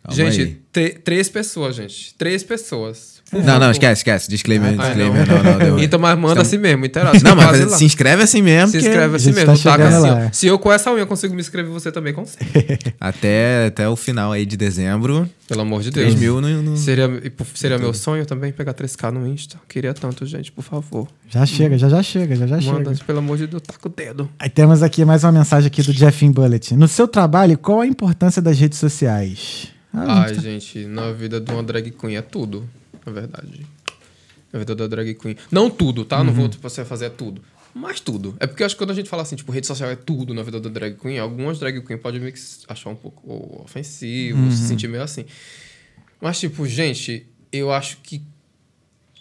Calma 0.05 0.31
gente, 0.31 0.63
três 1.03 1.29
pessoas, 1.29 1.75
gente. 1.75 2.15
Três 2.15 2.43
pessoas. 2.45 3.16
Não, 3.33 3.59
não, 3.59 3.71
esquece, 3.73 4.01
esquece. 4.01 4.31
Disclaimer, 4.31 4.75
Ah, 4.79 4.85
disclaimer. 4.87 5.27
não. 5.29 5.37
Não, 5.37 5.43
não, 5.53 5.59
deu. 5.59 5.79
Então, 5.81 5.99
mas 5.99 6.17
manda 6.17 6.29
Estamos- 6.43 6.47
assim 6.49 6.59
mesmo, 6.59 6.87
interage. 6.87 7.25
Não, 7.25 7.35
mas 7.35 7.73
se 7.73 7.85
inscreve 7.85 8.23
assim 8.23 8.41
mesmo. 8.41 8.69
Se 8.69 8.77
porque 8.79 8.89
inscreve 8.89 9.17
assim 9.17 9.25
gente 9.27 9.35
mesmo, 9.35 9.47
tá 9.57 9.71
taca 9.71 9.85
chegando 9.91 10.05
assim, 10.07 10.25
lá. 10.25 10.33
Se 10.33 10.47
eu 10.47 10.59
com 10.59 10.73
essa 10.73 10.93
unha 10.93 11.05
consigo 11.07 11.35
me 11.35 11.41
inscrever, 11.41 11.71
você 11.73 11.91
também 11.91 12.13
consegue. 12.15 12.47
Até, 13.01 13.67
até 13.67 13.89
o 13.89 13.97
final 13.97 14.31
aí 14.33 14.47
de 14.47 14.57
dezembro, 14.57 15.29
Pelo 15.49 15.61
amor 15.63 15.83
de 15.83 15.91
3 15.91 16.15
Deus. 16.15 16.21
mil 16.21 16.41
no, 16.41 16.63
no- 16.63 16.77
Seria, 16.77 17.05
e 17.25 17.29
por- 17.31 17.47
seria 17.55 17.79
meu 17.79 17.93
sonho 17.93 18.25
também 18.25 18.53
pegar 18.53 18.73
3K 18.75 19.11
no 19.13 19.27
Insta. 19.27 19.57
Queria 19.69 19.93
tanto, 19.93 20.25
gente, 20.25 20.51
por 20.53 20.63
favor. 20.63 21.09
Já 21.29 21.45
chega, 21.45 21.77
já 21.77 21.89
já 21.89 22.03
chega, 22.03 22.37
já 22.37 22.47
já 22.47 22.57
Manda, 22.73 22.93
chega. 22.95 23.05
pelo 23.07 23.19
amor 23.19 23.37
de 23.39 23.47
Deus, 23.47 23.63
taca 23.63 23.87
o 23.89 23.91
dedo. 23.91 24.29
Aí 24.39 24.49
temos 24.49 24.83
aqui 24.83 25.05
mais 25.05 25.25
uma 25.25 25.33
mensagem 25.33 25.67
aqui 25.67 25.83
do 25.83 25.93
Jeffin 25.93 26.31
Bullet. 26.31 26.75
No 26.77 26.87
seu 26.89 27.07
trabalho, 27.09 27.59
qual 27.59 27.81
a 27.81 27.87
importância 27.87 28.41
das 28.41 28.59
redes 28.59 28.79
sociais? 28.79 29.69
Ah, 29.93 30.25
Ai, 30.25 30.35
gente, 30.35 30.85
na 30.87 31.11
vida 31.13 31.41
de 31.41 31.51
uma 31.53 31.63
drag 31.63 31.91
queen 31.91 32.17
é 32.17 32.23
tudo, 32.23 32.65
na 33.07 33.13
verdade. 33.13 33.65
Na 34.53 34.59
vida 34.59 34.75
da 34.75 34.87
drag 34.87 35.15
queen. 35.15 35.37
Não 35.51 35.71
tudo, 35.71 36.05
tá? 36.05 36.23
Não 36.23 36.33
vou 36.33 36.49
tipo, 36.49 36.69
você 36.69 36.85
fazer 36.85 37.11
tudo. 37.11 37.43
Mas 37.75 38.01
tudo. 38.01 38.35
É 38.41 38.47
porque 38.47 38.63
eu 38.63 38.67
acho 38.67 38.75
que 38.75 38.79
quando 38.79 38.91
a 38.91 38.95
gente 38.95 39.09
fala 39.09 39.23
assim, 39.23 39.37
tipo, 39.37 39.53
rede 39.53 39.67
social 39.67 39.91
é 39.91 39.97
tudo 39.97 40.33
na 40.33 40.43
vida 40.43 40.59
da 40.59 40.71
drag 40.71 40.97
queen, 40.97 41.19
algumas 41.19 41.59
drag 41.59 41.81
queen 41.83 41.99
podem 41.99 42.21
meio 42.21 42.33
que 42.33 42.41
achar 42.69 42.91
um 42.91 42.97
pouco 42.97 43.63
ofensivo, 43.63 44.51
se 44.51 44.67
sentir 44.67 44.89
meio 44.89 45.03
assim. 45.03 45.27
Mas, 46.21 46.41
tipo, 46.41 46.67
gente, 46.67 47.27
eu 47.53 47.71
acho 47.71 47.99
que 47.99 48.23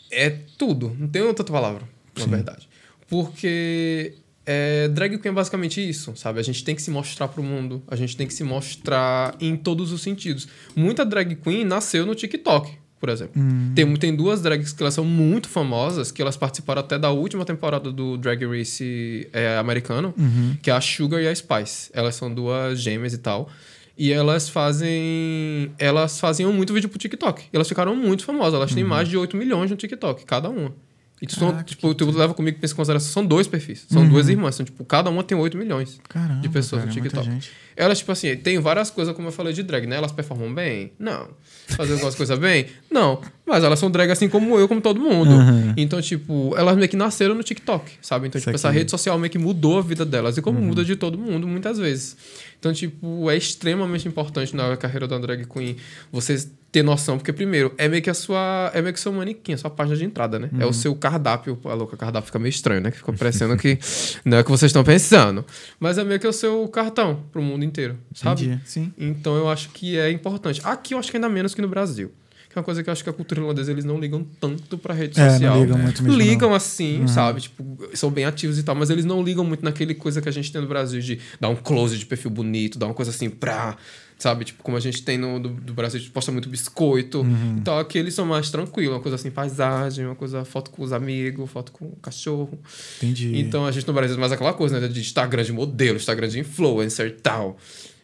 é 0.10 0.30
tudo. 0.58 0.96
Não 0.98 1.08
tem 1.08 1.22
outra 1.22 1.44
palavra, 1.46 1.84
na 2.18 2.26
verdade. 2.26 2.70
Porque 3.10 4.16
é, 4.46 4.88
drag 4.88 5.18
queen 5.18 5.32
é 5.32 5.36
basicamente 5.36 5.88
isso, 5.88 6.16
sabe? 6.16 6.40
A 6.40 6.44
gente 6.44 6.64
tem 6.64 6.76
que 6.76 6.82
se 6.82 6.92
mostrar 6.92 7.28
pro 7.28 7.44
mundo. 7.44 7.84
A 7.88 7.96
gente 7.98 8.16
tem 8.16 8.26
que 8.26 8.34
se 8.34 8.44
mostrar 8.44 9.36
em 9.42 9.58
todos 9.58 9.92
os 9.92 10.02
sentidos. 10.02 10.48
Muita 10.76 11.06
drag 11.06 11.36
queen 11.36 11.66
nasceu 11.66 12.06
no 12.06 12.16
TikTok, 12.16 12.72
por 13.06 13.12
exemplo. 13.12 13.40
Tem, 13.76 13.96
tem 13.98 14.16
duas 14.16 14.42
drags 14.42 14.74
que 14.74 14.82
elas 14.82 14.96
são 14.96 15.06
muito 15.06 15.48
famosas, 15.48 16.12
que 16.12 16.24
elas 16.24 16.36
participaram 16.36 16.80
até 16.80 16.98
da 16.98 17.12
última 17.12 17.46
temporada 17.46 17.92
do 17.92 18.18
Drag 18.18 18.44
Race 18.48 19.30
é, 19.32 19.58
americano, 19.58 20.12
que 20.64 20.72
é 20.72 20.74
a 20.74 20.82
Sugar 20.82 21.22
e 21.22 21.28
a 21.28 21.36
Spice. 21.36 21.92
Elas 21.94 22.16
são 22.16 22.34
duas 22.34 22.82
gêmeas 22.82 23.14
e 23.14 23.20
tal. 23.20 23.48
E 23.96 24.12
elas 24.12 24.50
fazem. 24.50 25.72
Elas 25.78 26.20
faziam 26.20 26.52
muito 26.52 26.74
vídeo 26.74 26.90
pro 26.90 26.98
TikTok. 26.98 27.44
E 27.44 27.56
elas 27.56 27.68
ficaram 27.70 27.96
muito 27.96 28.26
famosas. 28.26 28.56
Elas 28.56 28.74
têm 28.74 28.84
mais 28.84 29.08
de 29.08 29.16
8 29.16 29.38
milhões 29.38 29.70
no 29.70 29.78
TikTok, 29.78 30.26
cada 30.26 30.50
uma. 30.50 30.74
E 31.22 31.26
tu, 31.28 31.40
Caraca, 31.40 31.64
tipo, 31.64 31.94
tu 31.96 32.12
leva 32.12 32.34
comigo 32.34 32.60
pensa 32.60 32.74
em 32.74 32.76
consideração. 32.76 33.10
São 33.10 33.26
dois 33.26 33.48
perfis. 33.48 33.86
São 33.90 34.06
duas 34.08 34.28
irmãs. 34.28 34.54
São, 34.56 34.66
tipo, 34.66 34.84
cada 34.84 35.10
uma 35.10 35.24
tem 35.24 35.38
8 35.38 35.58
milhões 35.58 35.98
Caramba, 36.10 36.42
de 36.42 36.50
pessoas 36.50 36.82
cara, 36.84 36.94
no 36.94 37.00
é 37.00 37.02
TikTok. 37.02 37.26
gente. 37.26 37.52
Elas, 37.78 38.00
tipo 38.00 38.12
assim, 38.12 38.36
tem 38.36 38.60
várias 38.60 38.90
coisas, 38.90 39.16
como 39.16 39.30
eu 39.30 39.32
falei, 39.32 39.54
de 39.54 39.64
drag, 39.64 39.88
né? 39.88 39.96
Elas 39.96 40.12
performam 40.12 40.54
bem? 40.54 40.92
Não. 41.00 41.30
Fazem 41.68 41.94
algumas 41.94 42.16
coisas 42.16 42.38
bem? 42.38 42.66
Não. 42.92 43.22
Mas 43.46 43.64
elas 43.64 43.80
são 43.80 43.90
drag 43.90 44.12
assim 44.12 44.28
como 44.28 44.60
eu, 44.60 44.68
como 44.68 44.82
todo 44.82 45.00
mundo. 45.00 45.32
Uhum. 45.32 45.74
Então, 45.78 46.02
tipo, 46.02 46.54
elas 46.58 46.76
meio 46.76 46.90
que 46.90 46.98
nasceram 46.98 47.34
no 47.34 47.44
TikTok, 47.44 47.94
sabe? 48.02 48.28
Então, 48.28 48.40
tipo, 48.40 48.52
essa 48.52 48.60
Saquei. 48.68 48.80
rede 48.80 48.92
social 48.92 49.18
meio 49.18 49.32
que 49.32 49.38
mudou 49.38 49.80
a 49.80 49.82
vida 49.82 50.06
delas. 50.06 50.38
E 50.38 50.42
como 50.42 50.60
Uhum. 50.60 50.66
muda 50.66 50.84
de 50.84 50.98
todo 50.98 51.18
mundo, 51.18 51.48
muitas 51.48 51.78
vezes. 51.78 52.16
Então, 52.60 52.74
tipo, 52.74 53.30
é 53.32 53.38
extremamente 53.38 54.06
importante 54.08 54.54
na 54.56 54.76
carreira 54.76 55.08
da 55.08 55.18
drag 55.18 55.46
queen 55.46 55.78
você 56.12 56.46
ter 56.76 56.84
noção, 56.84 57.18
porque 57.18 57.32
primeiro, 57.32 57.74
é 57.78 57.88
meio 57.88 58.02
que 58.04 58.10
a 58.10 58.14
sua. 58.14 58.70
É 58.74 58.82
meio 58.82 58.94
que 58.94 59.00
o 59.00 59.02
seu 59.02 59.14
manequim, 59.14 59.54
a 59.54 59.58
sua 59.58 59.70
página 59.70 59.96
de 59.96 60.04
entrada, 60.04 60.38
né? 60.38 60.50
Uhum. 60.52 60.62
É 60.62 60.66
o 60.66 60.74
seu 60.74 60.94
cardápio. 60.94 61.58
A 61.64 61.74
louca, 61.74 61.96
cardápio 61.96 62.26
fica 62.26 62.38
meio 62.38 62.50
estranho, 62.50 62.82
né? 62.82 62.92
Que 62.92 62.98
fica 62.98 63.14
parecendo 63.14 63.56
que 63.56 63.80
não 64.26 64.38
é 64.38 64.42
o 64.42 64.44
que 64.44 64.52
vocês 64.52 64.70
estão 64.70 64.84
pensando. 64.84 65.46
Mas 65.80 65.98
é 65.98 66.04
meio 66.04 66.20
que 66.20 66.28
o 66.28 66.34
seu 66.34 66.68
cartão 66.68 67.24
pro 67.32 67.42
mundo 67.42 67.64
inteiro, 67.64 67.98
sabe? 68.14 68.46
Entendi, 68.46 68.62
sim. 68.66 68.94
Então 68.98 69.36
eu 69.38 69.48
acho 69.50 69.70
que 69.70 69.98
é 69.98 70.12
importante. 70.12 70.60
Aqui 70.66 70.94
eu 70.94 70.98
acho 71.00 71.10
que 71.10 71.16
ainda 71.16 71.30
menos 71.30 71.56
que 71.56 71.62
no 71.62 71.70
Brasil. 71.70 72.12
Que 72.50 72.58
é 72.58 72.60
uma 72.60 72.64
coisa 72.66 72.84
que 72.84 72.90
eu 72.90 72.92
acho 72.92 73.04
que 73.04 73.10
a 73.10 73.14
cultura 73.14 73.40
irlandesa 73.42 73.72
eles 73.72 73.84
não 73.86 74.00
ligam 74.00 74.26
tanto 74.40 74.78
pra 74.78 74.94
rede 74.94 75.20
É, 75.20 75.24
não 75.26 75.32
social. 75.32 75.60
ligam 75.62 75.78
muito 75.78 76.04
mesmo, 76.04 76.18
Ligam 76.18 76.50
não. 76.50 76.56
assim, 76.56 77.06
sabe? 77.08 77.42
Tipo, 77.42 77.78
são 77.94 78.10
bem 78.10 78.26
ativos 78.26 78.58
e 78.60 78.64
tal, 78.64 78.76
mas 78.76 78.90
eles 78.90 79.04
não 79.06 79.22
ligam 79.24 79.44
muito 79.46 79.64
naquele 79.64 79.94
coisa 79.94 80.22
que 80.22 80.28
a 80.30 80.32
gente 80.32 80.52
tem 80.52 80.62
no 80.62 80.68
Brasil 80.68 81.00
de 81.02 81.20
dar 81.40 81.50
um 81.50 81.56
close 81.56 81.98
de 81.98 82.06
perfil 82.06 82.32
bonito, 82.32 82.78
dar 82.80 82.86
uma 82.88 82.94
coisa 82.94 83.12
assim 83.12 83.30
pra. 83.30 83.76
Sabe? 84.18 84.46
Tipo, 84.46 84.64
como 84.64 84.78
a 84.78 84.80
gente 84.80 85.04
tem 85.04 85.18
no 85.18 85.40
do, 85.40 85.50
do 85.50 85.74
Brasil, 85.74 85.98
a 85.98 86.02
gente 86.02 86.12
posta 86.12 86.32
muito 86.32 86.48
biscoito. 86.48 87.22
Uhum. 87.22 87.58
Então 87.60 87.78
aqui 87.78 87.98
eles 87.98 88.14
são 88.14 88.26
mais 88.26 88.50
tranquilos, 88.50 88.94
uma 88.94 89.02
coisa 89.02 89.16
assim, 89.16 89.30
paisagem, 89.30 90.06
uma 90.06 90.16
coisa, 90.16 90.46
foto 90.46 90.72
com 90.72 90.84
os 90.84 90.94
amigos, 90.94 91.50
foto 91.50 91.72
com 91.72 91.86
o 91.86 91.96
cachorro. 91.98 92.58
Entendi. 92.98 93.38
Então 93.38 93.66
a 93.66 93.72
gente 93.72 93.86
no 93.88 93.94
Brasil 93.94 94.16
é 94.16 94.20
mais 94.20 94.32
aquela 94.32 94.54
coisa, 94.54 94.80
né? 94.80 94.88
De 94.88 95.00
Instagram 95.00 95.44
de 95.44 95.52
modelo, 95.52 95.98
Instagram 95.98 96.30
de 96.30 96.40
influencer 96.40 97.08
e 97.08 97.12
tal. 97.12 97.58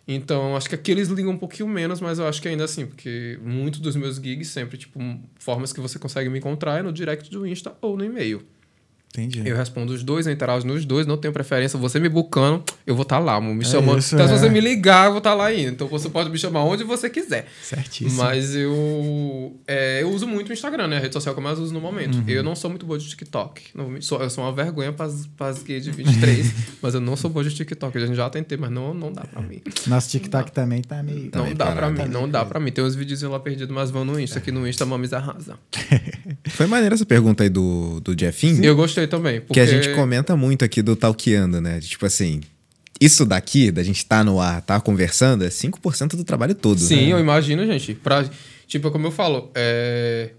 Então 0.07 0.55
acho 0.55 0.67
que 0.67 0.75
aqui 0.75 0.91
eles 0.91 1.07
ligam 1.07 1.31
um 1.31 1.37
pouquinho 1.37 1.69
menos, 1.69 2.01
mas 2.01 2.19
eu 2.19 2.27
acho 2.27 2.41
que 2.41 2.47
ainda 2.47 2.65
assim, 2.65 2.85
porque 2.85 3.39
muitos 3.41 3.79
dos 3.79 3.95
meus 3.95 4.17
gigs 4.17 4.49
sempre, 4.49 4.77
tipo, 4.77 4.99
formas 5.39 5.71
que 5.71 5.79
você 5.79 5.97
consegue 5.97 6.29
me 6.29 6.39
encontrar 6.39 6.79
é 6.79 6.81
no 6.81 6.91
direct 6.91 7.29
do 7.29 7.45
Insta 7.47 7.73
ou 7.81 7.95
no 7.95 8.03
e-mail. 8.03 8.41
Entendi. 9.13 9.41
Eu 9.45 9.57
respondo 9.57 9.91
os 9.91 10.03
dois, 10.03 10.25
eu 10.25 10.31
interajo 10.31 10.65
nos 10.65 10.85
dois, 10.85 11.05
não 11.05 11.17
tenho 11.17 11.33
preferência. 11.33 11.77
Você 11.77 11.99
me 11.99 12.07
bucando, 12.07 12.63
eu 12.87 12.95
vou 12.95 13.03
estar 13.03 13.19
lá, 13.19 13.35
amor, 13.35 13.53
me 13.53 13.65
chamando. 13.65 13.99
isso, 13.99 14.15
então, 14.15 14.25
é. 14.25 14.29
se 14.29 14.39
você 14.39 14.49
me 14.49 14.61
ligar, 14.61 15.07
eu 15.07 15.11
vou 15.11 15.17
estar 15.17 15.33
lá 15.33 15.47
ainda. 15.47 15.71
Então, 15.71 15.87
você 15.87 16.09
pode 16.09 16.29
me 16.29 16.37
chamar 16.37 16.63
onde 16.63 16.85
você 16.85 17.09
quiser. 17.09 17.45
Certíssimo. 17.61 18.23
Mas 18.23 18.55
eu, 18.55 19.59
é, 19.67 20.01
eu 20.01 20.09
uso 20.09 20.25
muito 20.25 20.49
o 20.49 20.53
Instagram, 20.53 20.87
né? 20.87 20.97
A 20.97 20.99
rede 21.01 21.13
social 21.13 21.35
que 21.35 21.39
eu 21.39 21.43
mais 21.43 21.59
uso 21.59 21.73
no 21.73 21.81
momento. 21.81 22.19
Uhum. 22.19 22.23
Eu 22.27 22.41
não 22.41 22.55
sou 22.55 22.69
muito 22.69 22.85
boa 22.85 22.97
de 22.97 23.07
TikTok. 23.09 23.61
Não, 23.75 24.01
sou, 24.01 24.21
eu 24.21 24.29
sou 24.29 24.45
uma 24.45 24.53
vergonha 24.53 24.93
para 24.93 25.05
as 25.05 25.61
gays 25.61 25.83
de 25.83 25.91
23, 25.91 26.53
mas 26.81 26.93
eu 26.93 27.01
não 27.01 27.17
sou 27.17 27.29
boa 27.29 27.43
de 27.43 27.53
TikTok. 27.53 27.97
A 27.97 28.05
gente 28.05 28.15
já 28.15 28.29
tentei, 28.29 28.57
mas 28.57 28.71
não, 28.71 28.93
não 28.93 29.11
dá 29.11 29.23
pra 29.23 29.41
mim. 29.41 29.61
Nosso 29.87 30.09
TikTok 30.09 30.53
também 30.53 30.81
tá 30.81 31.03
meio. 31.03 31.29
Não 31.33 31.43
meio 31.43 31.55
dá 31.55 31.65
pra 31.65 31.75
parado, 31.75 32.03
mim, 32.03 32.09
não 32.09 32.29
dá 32.29 32.45
pra 32.45 32.59
mim. 32.61 32.71
Tem 32.71 32.83
uns 32.83 32.95
vídeos 32.95 33.21
lá 33.23 33.39
perdidos, 33.39 33.75
mas 33.75 33.91
vão 33.91 34.05
no 34.05 34.17
Insta. 34.17 34.39
Aqui 34.39 34.53
no 34.53 34.65
Insta, 34.65 34.85
Mames 34.85 35.11
arrasa. 35.11 35.57
Foi 36.47 36.65
maneira 36.65 36.95
essa 36.95 37.05
pergunta 37.05 37.43
aí 37.43 37.49
do, 37.49 37.99
do 37.99 38.17
Jeffinho. 38.17 38.63
Eu 38.63 38.75
gostei 38.75 39.00
também. 39.07 39.41
Porque 39.41 39.53
Que 39.53 39.59
a 39.59 39.65
gente 39.65 39.93
comenta 39.93 40.35
muito 40.35 40.65
aqui 40.65 40.81
do 40.81 40.95
Talkeando, 40.95 41.61
né? 41.61 41.79
De, 41.79 41.87
Tipo 41.87 42.05
assim, 42.05 42.41
isso 42.99 43.25
daqui, 43.25 43.71
da 43.71 43.81
gente 43.81 44.05
tá 44.05 44.23
no 44.23 44.39
ar, 44.39 44.61
tá 44.61 44.79
conversando, 44.79 45.43
é 45.43 45.49
5% 45.49 46.15
do 46.15 46.23
trabalho 46.23 46.53
todo. 46.53 46.79
Sim, 46.79 47.07
né? 47.07 47.13
eu 47.13 47.19
imagino, 47.19 47.65
gente. 47.65 47.95
Pra, 47.95 48.29
tipo, 48.67 48.91
como 48.91 49.07
eu 49.07 49.11
falo, 49.11 49.51
é, 49.55 50.31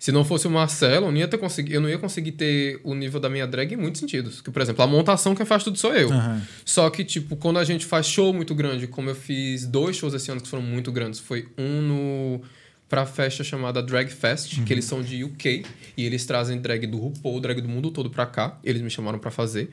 se 0.00 0.10
não 0.10 0.24
fosse 0.24 0.46
o 0.46 0.50
Marcelo, 0.50 1.06
eu 1.06 1.12
não, 1.12 1.18
ia 1.18 1.28
ter 1.28 1.38
consegui, 1.38 1.74
eu 1.74 1.80
não 1.80 1.88
ia 1.88 1.98
conseguir 1.98 2.32
ter 2.32 2.80
o 2.82 2.94
nível 2.94 3.20
da 3.20 3.28
minha 3.28 3.46
drag 3.46 3.74
em 3.74 3.76
muitos 3.76 4.00
sentidos. 4.00 4.40
Que, 4.40 4.50
por 4.50 4.60
exemplo, 4.60 4.82
a 4.82 4.86
montação 4.86 5.34
quem 5.34 5.46
faz 5.46 5.62
tudo 5.62 5.78
sou 5.78 5.94
eu. 5.94 6.10
Aham. 6.10 6.42
Só 6.64 6.88
que, 6.90 7.04
tipo, 7.04 7.36
quando 7.36 7.58
a 7.58 7.64
gente 7.64 7.86
faz 7.86 8.06
show 8.06 8.32
muito 8.32 8.54
grande, 8.54 8.86
como 8.86 9.10
eu 9.10 9.14
fiz 9.14 9.66
dois 9.66 9.96
shows 9.96 10.14
esse 10.14 10.30
ano 10.32 10.40
que 10.40 10.48
foram 10.48 10.64
muito 10.64 10.90
grandes, 10.90 11.20
foi 11.20 11.48
um 11.56 11.82
no 11.82 12.42
pra 12.90 13.06
festa 13.06 13.42
chamada 13.44 13.80
Drag 13.82 14.08
Fest, 14.10 14.62
que 14.64 14.72
eles 14.72 14.84
são 14.84 15.00
de 15.00 15.22
UK, 15.24 15.64
e 15.96 16.04
eles 16.04 16.26
trazem 16.26 16.60
drag 16.60 16.86
do 16.88 16.98
RuPaul, 16.98 17.40
drag 17.40 17.60
do 17.62 17.68
mundo 17.68 17.90
todo 17.92 18.10
pra 18.10 18.26
cá. 18.26 18.58
Eles 18.64 18.82
me 18.82 18.90
chamaram 18.90 19.18
pra 19.18 19.30
fazer. 19.30 19.70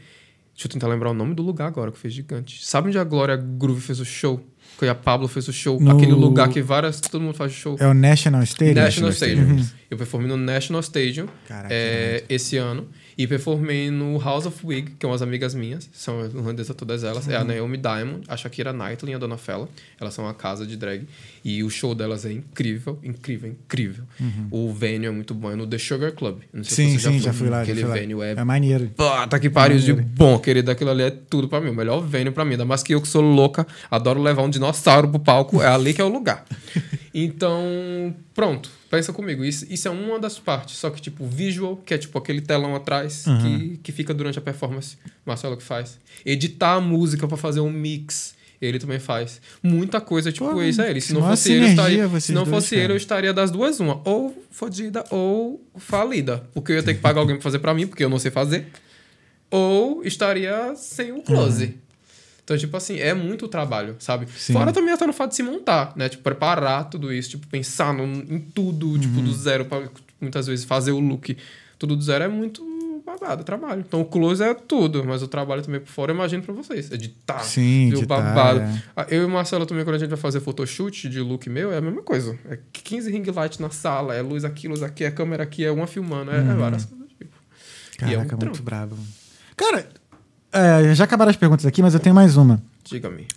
Deixa 0.54 0.68
eu 0.68 0.72
tentar 0.72 0.88
lembrar 0.88 1.10
o 1.12 1.14
nome 1.14 1.34
do 1.36 1.42
lugar 1.44 1.68
agora, 1.68 1.92
que 1.92 1.98
fez 2.00 2.14
gigante. 2.14 2.64
Sabe 2.66 2.88
onde 2.90 2.98
a 2.98 3.04
Glória 3.04 3.36
Groove 3.36 3.82
fez 3.82 4.00
o 4.00 4.06
show? 4.06 4.40
Que 4.80 4.88
a 4.88 4.96
Pablo 4.96 5.28
fez 5.28 5.48
o 5.48 5.54
show? 5.54 5.80
No- 5.80 5.92
Aquele 5.98 6.12
lugar 6.12 6.50
que 6.50 6.62
várias... 6.62 7.00
todo 7.02 7.22
mundo 7.22 7.34
faz 7.36 7.52
show. 7.52 7.76
É 7.80 7.88
o 7.88 7.94
National 7.94 8.44
Stadium? 8.44 8.76
National 8.76 9.12
Stadium. 9.12 9.46
Uhum. 9.50 9.66
Eu 9.90 9.98
performei 9.98 10.28
no 10.30 10.38
National 10.38 10.82
Stadium 10.82 11.28
Caraca, 11.48 11.74
é, 11.74 12.24
esse 12.30 12.58
ano. 12.58 12.88
E 13.18 13.26
performei 13.26 13.90
no 13.90 14.20
House 14.20 14.46
of 14.46 14.64
Wig, 14.64 14.92
que 14.92 14.98
são 15.08 15.12
as 15.12 15.24
amigas 15.24 15.56
minhas. 15.56 15.90
São 15.92 16.24
irlandesas 16.24 16.76
todas 16.76 17.04
elas. 17.04 17.28
É 17.28 17.36
a 17.36 17.44
Naomi 17.44 17.76
Diamond, 17.78 18.22
a 18.28 18.38
Shakira 18.38 18.72
Knightley 18.72 19.14
e 19.14 19.16
a 19.16 19.18
Dona 19.18 19.38
Fella. 19.38 19.68
Elas 20.00 20.14
são 20.14 20.26
uma 20.26 20.36
casa 20.36 20.68
de 20.68 20.78
drag. 20.78 21.08
E 21.44 21.64
o 21.64 21.70
show 21.70 21.96
delas 21.96 22.26
é 22.26 22.32
incrível, 22.32 23.00
incrível, 23.04 23.50
incrível. 23.50 24.04
O 24.52 24.72
venue 24.72 25.08
é 25.08 25.10
muito 25.12 25.34
bom. 25.34 25.52
É 25.52 25.56
no 25.56 25.66
The 25.66 25.80
Sugar 25.80 26.12
Club. 26.12 26.42
Não 26.54 26.64
sei 26.64 26.86
Sim, 26.86 26.92
se 26.92 27.00
você 27.00 27.08
sim, 27.10 27.14
foi. 27.20 27.26
já 27.26 27.34
fui 27.34 27.50
lá. 27.50 27.58
já 27.64 27.72
Aquele 27.72 27.88
lá. 27.88 27.94
venue 27.96 28.22
é 28.24 28.32
É 28.34 28.44
maneiro. 28.44 28.92
Puta 28.96 29.40
que 29.40 29.50
pariu 29.50 29.80
de 29.80 29.94
bom, 29.94 30.38
querido. 30.38 30.70
Aquilo 30.70 30.92
ali 30.92 31.02
é 31.04 31.10
tudo 31.10 31.48
pra 31.48 31.60
mim. 31.60 31.70
O 31.72 31.76
melhor 31.76 32.02
venue 32.02 32.32
pra 32.32 32.46
mim. 32.46 32.52
Ainda 32.52 32.66
mais 32.66 32.84
que 32.84 32.94
eu 32.94 33.02
que 33.02 33.08
sou 33.08 33.24
louca, 33.24 33.66
adoro 33.90 34.22
levar 34.22 34.44
um 34.44 34.50
dinossauro 34.50 35.08
pro 35.10 35.20
palco. 35.20 35.60
É 35.62 35.68
ali 35.68 35.92
que 35.94 36.02
é 36.02 36.04
o 36.04 36.10
lugar. 36.10 36.46
Então, 37.20 38.14
pronto. 38.36 38.70
Pensa 38.90 39.12
comigo. 39.12 39.44
Isso, 39.44 39.66
isso 39.70 39.88
é 39.88 39.92
uma 39.92 40.20
das 40.20 40.40
partes. 40.40 40.78
Só 40.78 40.90
que, 40.90 41.02
tipo, 41.02 41.26
visual, 41.26 41.78
que 41.78 41.94
é 41.94 41.98
tipo 41.98 42.18
aquele 42.18 42.42
telão 42.42 42.76
atrás 42.76 43.26
que, 43.42 43.78
que 43.84 43.92
fica 43.92 44.14
durante 44.14 44.40
a 44.40 44.42
performance. 44.42 44.98
Marcelo 45.26 45.58
que 45.58 45.64
faz. 45.64 46.00
Editar 46.26 46.76
a 46.76 46.82
música 46.82 47.28
pra 47.28 47.38
fazer 47.38 47.60
um 47.60 47.70
mix. 47.70 48.36
Ele 48.60 48.80
também 48.80 48.98
faz. 48.98 49.40
Muita 49.62 50.02
coisa, 50.02 50.32
tipo, 50.32 50.50
Pô, 50.50 50.64
isso 50.64 50.82
é 50.82 50.90
ele. 50.90 51.00
Se 51.00 51.14
não 51.14 51.22
fosse 51.22 51.52
ele, 51.52 51.66
eu 51.66 51.70
estaria. 51.70 52.20
Se 52.20 52.32
não 52.32 52.44
dois, 52.44 52.56
fosse 52.56 52.76
ele, 52.76 52.82
cara. 52.82 52.94
eu 52.94 52.98
estaria 52.98 53.34
das 53.34 53.52
duas, 53.52 53.80
uma. 53.80 54.02
Ou 54.04 54.46
fodida 54.50 55.04
ou 55.12 55.64
falida. 55.76 56.44
Porque 56.54 56.72
eu 56.72 56.78
ia 56.78 56.84
ter 56.84 56.96
que 56.96 57.02
pagar 57.02 57.20
alguém 57.22 57.36
pra 57.36 57.44
fazer 57.44 57.60
pra 57.60 57.74
mim, 57.74 57.86
porque 57.86 58.04
eu 58.04 58.10
não 58.10 58.18
sei 58.18 58.32
fazer. 58.32 58.68
Ou 59.52 60.04
estaria 60.04 60.74
sem 60.76 61.12
o 61.12 61.22
close. 61.22 61.76
Então, 62.48 62.58
tipo 62.58 62.78
assim, 62.78 62.98
é 62.98 63.14
muito 63.14 63.46
trabalho, 63.50 63.98
sabe? 64.00 64.26
Sim. 64.38 64.54
Fora 64.54 64.72
também 64.72 64.94
até 64.94 65.06
no 65.06 65.12
fato 65.12 65.32
de 65.32 65.36
se 65.36 65.44
montar, 65.44 65.92
né? 65.98 66.08
Tipo, 66.08 66.24
preparar 66.24 66.90
tudo 66.90 67.12
isso, 67.12 67.32
tipo, 67.32 67.46
pensar 67.48 67.94
no- 67.94 68.06
em 68.06 68.40
tudo, 68.40 68.98
tipo, 68.98 69.20
do 69.22 69.34
zero, 69.34 69.66
pra 69.66 69.84
muitas 70.22 70.48
vezes 70.48 70.64
fazer 70.64 70.94
o 70.94 71.00
look 71.02 71.36
tudo 71.78 71.94
do 71.98 72.02
zero 72.02 72.24
é 72.24 72.28
muito 72.30 72.64
babado, 73.06 73.44
trabalho. 73.44 73.84
Então, 73.86 74.00
o 74.00 74.06
close 74.06 74.42
é 74.42 74.54
tudo, 74.54 75.04
mas 75.04 75.22
o 75.22 75.28
trabalho 75.28 75.62
também 75.62 75.82
por 75.82 75.90
fora, 75.90 76.12
eu 76.14 76.16
imagino 76.16 76.42
pra 76.42 76.54
vocês. 76.54 76.90
Editar, 76.90 77.40
Sim, 77.44 77.90
editar, 77.90 78.06
babado. 78.16 78.60
é. 78.62 78.84
Ah, 78.96 79.06
Eu 79.10 79.24
e 79.24 79.26
o 79.26 79.30
Marcelo 79.30 79.66
também, 79.66 79.84
quando 79.84 79.96
a 79.96 80.00
gente 80.00 80.10
vai 80.10 80.18
fazer 80.18 80.40
photoshoot 80.40 81.10
de 81.10 81.20
look 81.20 81.50
meu, 81.50 81.74
é 81.74 81.78
a 81.78 81.82
mesma 81.82 82.02
coisa. 82.02 82.40
É 82.50 82.58
15 82.72 83.12
ring 83.12 83.24
light 83.30 83.62
na 83.62 83.70
sala, 83.70 84.16
é 84.16 84.22
luz 84.22 84.46
aqui, 84.46 84.70
luz 84.70 84.82
aqui, 84.82 85.04
é 85.04 85.12
câmera 85.12 85.44
aqui, 85.44 85.66
é 85.66 85.72
uma 85.72 85.86
filmando, 85.86 86.32
é, 86.32 86.38
é 86.40 86.54
várias 86.56 86.86
coisas. 86.86 87.08
Tipo. 87.18 87.36
E 88.02 88.04
é 88.06 88.08
um 88.18 88.26
Caraca, 88.26 88.38
muito 88.38 88.64
brabo. 88.64 88.98
Cara, 89.58 89.88
é, 90.52 90.94
já 90.96 91.04
acabaram 91.04 91.30
as 91.30 91.38
perguntas 91.38 91.66
aqui, 91.66 91.82
mas 91.82 91.94
eu 91.94 92.00
tenho 92.00 92.16
mais 92.16 92.38
uma. 92.38 92.62
Diga-me. 92.84 93.28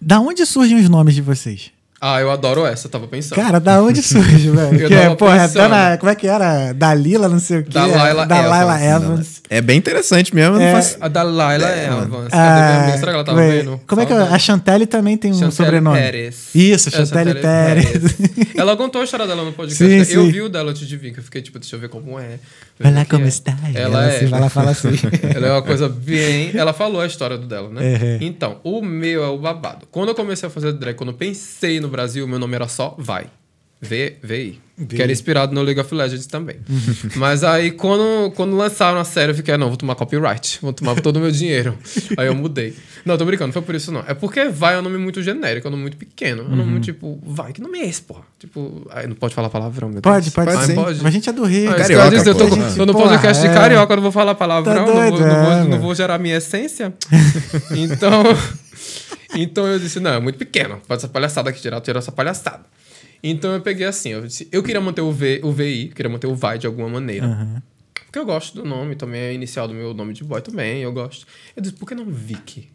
Da 0.00 0.20
onde 0.20 0.44
surgem 0.46 0.78
os 0.78 0.88
nomes 0.88 1.14
de 1.14 1.22
vocês? 1.22 1.72
Ah, 2.00 2.20
eu 2.20 2.30
adoro 2.30 2.64
essa, 2.64 2.86
eu 2.86 2.90
tava 2.90 3.08
pensando. 3.08 3.34
Cara, 3.40 3.58
da 3.58 3.82
onde 3.82 4.02
surge, 4.02 4.50
velho? 4.50 4.80
Eu 4.80 4.88
Que 4.88 4.94
é, 4.94 5.02
tava 5.02 5.16
porra, 5.16 5.40
pensando. 5.40 5.62
Dona, 5.62 5.98
como 5.98 6.12
é 6.12 6.14
que 6.14 6.26
era? 6.28 6.72
Dalila, 6.72 7.28
não 7.28 7.40
sei 7.40 7.58
o 7.58 7.64
quê. 7.64 7.70
Dalaila 7.70 8.24
Dalaila 8.24 8.80
Evans. 8.80 9.04
Evans. 9.04 9.42
É 9.50 9.60
bem 9.60 9.78
interessante 9.78 10.34
mesmo. 10.34 10.56
É. 10.56 10.66
Não 10.66 10.76
faço... 10.76 10.96
A 11.00 11.08
da 11.08 11.22
Laila 11.22 11.68
é, 11.68 11.78
É, 11.78 11.86
Evans. 11.86 12.28
Cadê 12.28 12.28
Ah? 12.32 12.96
Será 12.98 13.12
que 13.12 13.16
ela 13.16 13.24
tava 13.24 13.40
vendo? 13.40 13.80
Como 13.86 14.00
é 14.02 14.06
que 14.06 14.12
é? 14.12 14.16
A 14.16 14.38
Chantelle 14.38 14.86
também 14.86 15.16
tem 15.16 15.30
um 15.30 15.34
Chantelle 15.34 15.52
sobrenome. 15.52 15.98
Pérez. 15.98 16.50
Isso, 16.54 16.88
É, 16.88 16.92
Chantelle 16.92 17.34
Pérez. 17.34 18.16
Ela 18.54 18.76
contou 18.76 19.00
a 19.00 19.04
história 19.04 19.26
dela 19.26 19.44
no 19.44 19.52
podcast. 19.52 19.82
Sim, 19.82 19.98
né? 19.98 20.04
sim. 20.04 20.14
Eu 20.14 20.26
vi 20.26 20.42
o 20.42 20.48
dela 20.48 20.70
antes 20.70 20.86
de 20.86 20.96
vir, 20.96 21.12
que 21.12 21.20
eu 21.20 21.24
fiquei 21.24 21.40
tipo, 21.40 21.58
deixa 21.58 21.76
eu 21.76 21.80
ver 21.80 21.88
como 21.88 22.18
é. 22.18 22.38
Vai 22.78 22.92
lá 22.92 23.04
como 23.04 23.24
é. 23.24 23.28
está. 23.28 23.56
Ela 23.74 24.04
é. 24.04 24.16
assim, 24.16 24.34
ela 24.34 24.50
fala 24.50 24.70
assim. 24.70 24.88
Ela 25.34 25.46
é 25.46 25.52
uma 25.52 25.62
coisa 25.62 25.88
bem. 25.88 26.50
Ela 26.54 26.72
falou 26.72 27.00
a 27.00 27.06
história 27.06 27.38
do 27.38 27.46
dela, 27.46 27.68
né? 27.70 27.80
Uhum. 27.80 28.18
Então, 28.20 28.60
o 28.62 28.82
meu 28.82 29.24
é 29.24 29.28
o 29.28 29.38
babado. 29.38 29.86
Quando 29.90 30.10
eu 30.10 30.14
comecei 30.14 30.46
a 30.46 30.50
fazer 30.50 30.72
drag, 30.72 30.96
quando 30.96 31.10
eu 31.10 31.14
pensei 31.14 31.80
no 31.80 31.87
Brasil, 31.88 32.26
meu 32.26 32.38
nome 32.38 32.54
era 32.54 32.68
só 32.68 32.94
Vai. 32.98 33.30
V, 33.80 34.16
VI. 34.22 34.60
Que 34.88 35.02
era 35.02 35.10
inspirado 35.10 35.52
no 35.52 35.60
League 35.62 35.80
of 35.80 35.92
Legends 35.92 36.26
também. 36.26 36.56
Mas 37.16 37.42
aí, 37.42 37.72
quando, 37.72 38.30
quando 38.36 38.56
lançaram 38.56 39.00
a 39.00 39.04
série, 39.04 39.32
eu 39.32 39.34
fiquei, 39.34 39.54
"Ah, 39.54 39.58
não, 39.58 39.66
vou 39.68 39.76
tomar 39.76 39.96
copyright. 39.96 40.60
Vou 40.62 40.72
tomar 40.72 40.94
todo 41.00 41.16
o 41.16 41.20
meu 41.20 41.32
dinheiro. 41.32 41.76
aí 42.16 42.28
eu 42.28 42.34
mudei. 42.34 42.76
Não, 43.04 43.18
tô 43.18 43.24
brincando, 43.24 43.48
não 43.48 43.52
foi 43.52 43.62
por 43.62 43.74
isso 43.74 43.90
não. 43.90 44.04
É 44.06 44.14
porque 44.14 44.48
vai 44.48 44.76
é 44.76 44.78
um 44.78 44.82
nome 44.82 44.96
muito 44.96 45.20
genérico, 45.20 45.66
é 45.66 45.68
um 45.68 45.72
nome 45.72 45.82
muito 45.82 45.96
pequeno. 45.96 46.42
É 46.42 46.44
um 46.44 46.54
nome 46.56 46.70
muito 46.70 46.84
tipo, 46.84 47.18
vai, 47.26 47.52
que 47.52 47.60
nome 47.60 47.76
é 47.80 47.86
esse, 47.88 48.02
porra? 48.02 48.22
Tipo, 48.38 48.86
aí 48.90 49.08
não 49.08 49.16
pode 49.16 49.34
falar 49.34 49.48
palavrão, 49.50 49.88
meu 49.88 50.00
Pode, 50.00 50.26
Deus. 50.26 50.34
pode, 50.34 50.52
Pode 50.52 50.66
sim. 50.66 50.74
sim. 50.74 50.80
Mas 50.80 51.04
a 51.04 51.10
gente 51.10 51.28
é 51.28 51.32
do 51.32 51.44
Rio. 51.44 51.70
Ah, 51.70 51.74
isso 51.74 51.82
Carioca, 51.82 52.10
dizer, 52.10 52.30
eu 52.30 52.34
tô, 52.36 52.48
com- 52.48 52.74
tô 52.76 52.86
no 52.86 52.92
Porra, 52.92 53.08
podcast 53.08 53.44
é. 53.44 53.48
de 53.48 53.54
carioca, 53.54 53.92
eu 53.92 53.96
não 53.96 54.02
vou 54.04 54.12
falar 54.12 54.34
palavrão, 54.36 54.74
Tá 54.74 54.80
não, 54.80 54.86
vou, 54.86 54.94
doido, 54.94 55.26
não, 55.26 55.42
vou, 55.44 55.52
é, 55.52 55.64
não 55.64 55.80
vou 55.80 55.94
gerar 55.94 56.18
minha 56.18 56.36
essência. 56.36 56.94
então, 57.76 58.22
então 59.34 59.66
eu 59.66 59.78
disse, 59.80 59.98
não, 59.98 60.12
é 60.12 60.20
muito 60.20 60.38
pequeno. 60.38 60.80
Pode 60.86 61.00
essa 61.00 61.08
palhaçada 61.08 61.50
aqui, 61.50 61.60
tirar, 61.60 61.80
tirar 61.80 61.98
essa 61.98 62.12
palhaçada. 62.12 62.60
Então 63.22 63.52
eu 63.52 63.60
peguei 63.60 63.86
assim, 63.86 64.10
eu, 64.10 64.26
disse, 64.26 64.48
eu 64.52 64.62
queria 64.62 64.80
manter 64.80 65.00
o, 65.00 65.10
v, 65.10 65.40
o 65.42 65.52
VI, 65.52 65.92
queria 65.94 66.10
manter 66.10 66.26
o 66.26 66.34
VAI 66.34 66.58
de 66.58 66.66
alguma 66.66 66.88
maneira. 66.88 67.26
Aham. 67.26 67.62
Porque 68.06 68.18
eu 68.18 68.24
gosto 68.24 68.54
do 68.54 68.64
nome, 68.64 68.94
também 68.94 69.20
é 69.20 69.34
inicial 69.34 69.68
do 69.68 69.74
meu 69.74 69.92
nome 69.92 70.14
de 70.14 70.24
boy 70.24 70.40
também, 70.40 70.82
eu 70.82 70.92
gosto. 70.92 71.26
Eu 71.54 71.62
disse, 71.62 71.74
por 71.74 71.86
que 71.86 71.94
não 71.94 72.06
Vicky? 72.06 72.70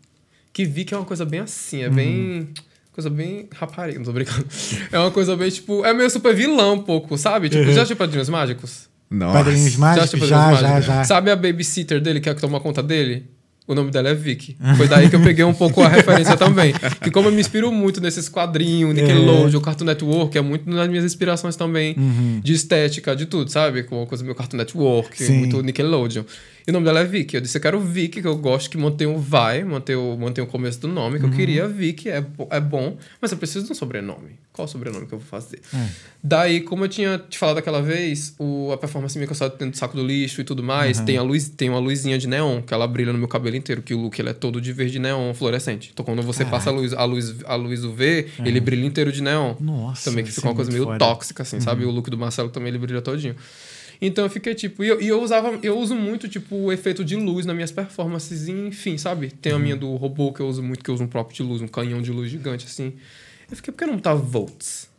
Que 0.51 0.63
Vicky 0.63 0.93
é 0.93 0.97
uma 0.97 1.05
coisa 1.05 1.25
bem 1.25 1.39
assim, 1.39 1.81
é 1.81 1.89
bem. 1.89 2.49
Coisa 2.91 3.09
bem 3.09 3.49
rapariga, 3.51 3.97
não 3.97 4.05
tô 4.05 4.13
brincando. 4.13 4.45
É 4.91 4.99
uma 4.99 5.09
coisa 5.09 5.35
bem, 5.35 5.49
tipo. 5.49 5.83
É 5.83 5.91
meio 5.91 6.07
super 6.11 6.35
vilão 6.35 6.75
um 6.75 6.83
pouco, 6.83 7.17
sabe? 7.17 7.49
Tipo, 7.49 7.63
já 7.71 7.81
assistiu 7.81 7.97
Padrinhos 7.97 8.29
Mágicos? 8.29 8.87
Nossa. 9.09 9.39
Padrinhos 9.39 9.75
Mágicos, 9.75 10.19
já, 10.19 10.53
já, 10.53 10.67
Mágicos? 10.67 10.85
já. 10.85 11.03
Sabe 11.03 11.31
a 11.31 11.35
babysitter 11.35 11.99
dele 11.99 12.19
que 12.21 12.29
é 12.29 12.35
que 12.35 12.41
toma 12.41 12.59
conta 12.59 12.83
dele? 12.83 13.25
O 13.65 13.73
nome 13.73 13.91
dela 13.91 14.09
é 14.09 14.13
Vicky. 14.13 14.57
Foi 14.75 14.87
daí 14.87 15.09
que 15.09 15.15
eu 15.15 15.21
peguei 15.21 15.45
um 15.45 15.53
pouco 15.53 15.81
a 15.81 15.87
referência 15.89 16.35
também. 16.35 16.73
Que 17.01 17.09
como 17.09 17.29
eu 17.29 17.31
me 17.31 17.39
inspiro 17.39 17.71
muito 17.71 18.01
nesses 18.01 18.27
quadrinhos, 18.27 18.93
Nickelodeon, 18.93 19.61
Cartoon 19.61 19.85
Network, 19.85 20.37
é 20.37 20.41
muito 20.41 20.69
nas 20.69 20.87
minhas 20.89 21.05
inspirações 21.05 21.55
também 21.55 21.95
de 22.43 22.53
estética, 22.53 23.15
de 23.15 23.25
tudo, 23.25 23.49
sabe? 23.49 23.83
Com 23.83 24.05
coisa 24.05 24.23
meio 24.23 24.35
Cartoon 24.35 24.57
Network, 24.57 25.23
Sim. 25.23 25.37
muito 25.39 25.61
Nickelodeon. 25.61 26.23
E 26.65 26.69
o 26.71 26.73
nome 26.73 26.85
dela 26.85 27.01
é 27.01 27.05
Vicky. 27.05 27.35
Eu 27.35 27.41
disse, 27.41 27.57
eu 27.57 27.61
quero 27.61 27.79
Vicky, 27.79 28.21
que 28.21 28.27
eu 28.27 28.37
gosto 28.37 28.69
que 28.69 28.77
mantenha 28.77 29.09
o 29.09 29.17
vai, 29.17 29.63
mantenha 29.63 29.99
o, 29.99 30.17
mantenha 30.17 30.45
o 30.45 30.47
começo 30.47 30.79
do 30.79 30.87
nome, 30.87 31.19
que 31.19 31.25
eu 31.25 31.29
queria 31.31 31.67
Vicky, 31.67 32.09
é, 32.09 32.23
é 32.49 32.59
bom, 32.59 32.97
mas 33.21 33.31
eu 33.31 33.37
preciso 33.37 33.65
de 33.65 33.71
um 33.71 33.75
sobrenome. 33.75 34.39
Qual 34.53 34.67
sobrenome 34.67 35.07
que 35.07 35.13
eu 35.13 35.19
vou 35.19 35.27
fazer? 35.27 35.59
Daí, 36.23 36.61
como 36.61 36.85
eu 36.85 36.87
tinha 36.87 37.17
te 37.17 37.37
falado 37.37 37.57
aquela 37.57 37.81
vez, 37.81 38.35
o, 38.37 38.71
a 38.71 38.77
performance 38.77 39.17
minha 39.17 39.25
que 39.27 39.33
eu 39.33 39.35
só 39.35 39.49
dentro 39.49 39.71
do 39.71 39.77
saco 39.77 39.97
do 39.97 40.05
lixo 40.05 40.41
e 40.41 40.43
tudo 40.43 40.61
mais, 40.63 40.99
tem, 40.99 41.17
a 41.17 41.23
luz, 41.23 41.49
tem 41.49 41.69
uma 41.69 41.79
luzinha 41.79 42.17
de 42.17 42.27
neon, 42.27 42.61
que 42.61 42.73
ela 42.73 42.87
brilha 42.87 43.11
no 43.11 43.17
meu 43.17 43.27
cabelo 43.27 43.55
inteiro, 43.55 43.81
que 43.81 43.93
o 43.93 43.99
look 43.99 44.17
ele 44.19 44.29
é 44.29 44.33
todo 44.33 44.61
de 44.61 44.71
verde 44.71 44.99
neon 44.99 45.33
fluorescente. 45.33 45.89
Então, 45.91 46.05
quando 46.05 46.21
você 46.21 46.45
passa 46.45 46.69
a 46.69 46.73
luz, 46.73 46.93
a 46.93 47.03
luz, 47.03 47.35
a 47.45 47.55
luz 47.55 47.83
UV, 47.83 48.27
ele 48.45 48.59
brilha 48.59 48.85
inteiro 48.85 49.11
de 49.11 49.21
neon. 49.21 49.55
Nossa, 49.59 50.09
Também 50.09 50.23
que 50.23 50.31
fica 50.31 50.47
é 50.47 50.49
uma 50.49 50.55
coisa 50.55 50.71
meio 50.71 50.83
foda. 50.85 50.99
tóxica, 50.99 51.43
assim, 51.43 51.59
sabe? 51.59 51.83
O 51.83 51.89
look 51.91 52.09
do 52.09 52.17
Marcelo 52.17 52.49
também 52.49 52.69
ele 52.69 52.77
brilha 52.77 53.01
todinho. 53.01 53.35
Então 54.05 54.25
eu 54.25 54.29
fiquei 54.29 54.53
tipo. 54.53 54.83
E 54.83 54.89
eu, 54.89 55.01
e 55.01 55.07
eu 55.07 55.23
usava. 55.23 55.57
Eu 55.63 55.79
uso 55.79 55.95
muito, 55.95 56.27
tipo, 56.27 56.53
o 56.57 56.73
efeito 56.73 57.05
de 57.05 57.15
luz 57.15 57.45
nas 57.45 57.55
minhas 57.55 57.71
performances, 57.71 58.49
enfim, 58.49 58.97
sabe? 58.97 59.31
Tem 59.31 59.53
a 59.53 59.57
minha 59.57 59.77
do 59.77 59.95
robô 59.95 60.33
que 60.33 60.41
eu 60.41 60.47
uso 60.47 60.61
muito, 60.61 60.83
que 60.83 60.89
eu 60.89 60.93
uso 60.93 61.05
um 61.05 61.07
próprio 61.07 61.33
de 61.37 61.41
luz, 61.41 61.61
um 61.61 61.69
canhão 61.69 62.01
de 62.01 62.11
luz 62.11 62.29
gigante, 62.29 62.65
assim. 62.65 62.93
Eu 63.49 63.55
fiquei, 63.55 63.71
por 63.71 63.79
que 63.79 63.85
não 63.85 63.97
tá 63.97 64.13
volts? 64.13 64.89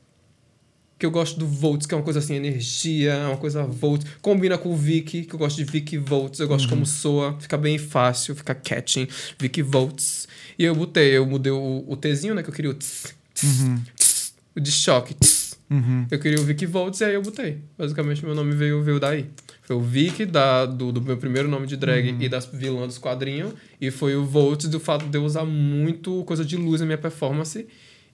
Que 0.98 1.05
eu 1.05 1.10
gosto 1.10 1.39
do 1.39 1.47
volts, 1.47 1.86
que 1.86 1.93
é 1.93 1.98
uma 1.98 2.02
coisa 2.02 2.18
assim, 2.18 2.35
energia, 2.35 3.12
é 3.12 3.26
uma 3.26 3.36
coisa 3.36 3.64
volts. 3.64 4.06
Combina 4.22 4.56
com 4.56 4.70
o 4.70 4.76
Vicky, 4.76 5.26
que 5.26 5.35
eu 5.35 5.39
gosto 5.39 5.59
de 5.59 5.64
Vicky 5.64 5.98
volts, 5.98 6.40
eu 6.40 6.48
gosto 6.48 6.66
como 6.66 6.86
soa, 6.86 7.36
fica 7.39 7.59
bem 7.59 7.76
fácil, 7.76 8.35
fica 8.35 8.55
catching, 8.55 9.06
Vicky 9.39 9.60
volts. 9.60 10.26
E 10.59 10.64
eu 10.64 10.74
botei, 10.74 11.10
eu 11.10 11.26
mudei 11.26 11.52
o, 11.52 11.85
o 11.86 11.94
Tzinho, 11.97 12.35
né? 12.35 12.43
Que 12.43 12.48
eu 12.48 12.55
queria 12.55 12.70
o 12.70 12.74
tss, 12.74 13.14
tss, 13.35 13.85
tss, 13.98 14.35
o 14.56 14.60
de 14.60 14.72
choque, 14.72 15.12
tss. 15.12 15.43
Uhum. 15.74 16.06
Eu 16.10 16.18
queria 16.18 16.40
o 16.40 16.44
Vicky 16.44 16.66
Volts 16.66 17.01
e 17.01 17.05
aí 17.05 17.14
eu 17.14 17.22
botei. 17.22 17.59
Basicamente, 17.76 18.24
meu 18.24 18.34
nome 18.34 18.55
veio, 18.55 18.82
veio 18.82 19.01
daí. 19.01 19.26
Foi 19.62 19.74
o 19.76 19.80
Vicky, 19.80 20.24
da, 20.24 20.66
do, 20.66 20.92
do 20.92 21.01
meu 21.01 21.16
primeiro 21.16 21.48
nome 21.48 21.66
de 21.66 21.76
drag 21.76 22.16
e 22.20 22.28
das 22.28 22.46
vilãs 22.46 22.86
dos 22.86 22.98
quadrinhos. 22.98 23.52
E 23.80 23.90
foi 23.90 24.14
o 24.14 24.24
Volts 24.24 24.68
do 24.68 24.78
fato 24.78 25.06
de 25.06 25.18
eu 25.18 25.24
usar 25.24 25.44
muito 25.44 26.22
coisa 26.24 26.44
de 26.44 26.56
luz 26.56 26.80
na 26.80 26.86
minha 26.86 26.98
performance. 26.98 27.66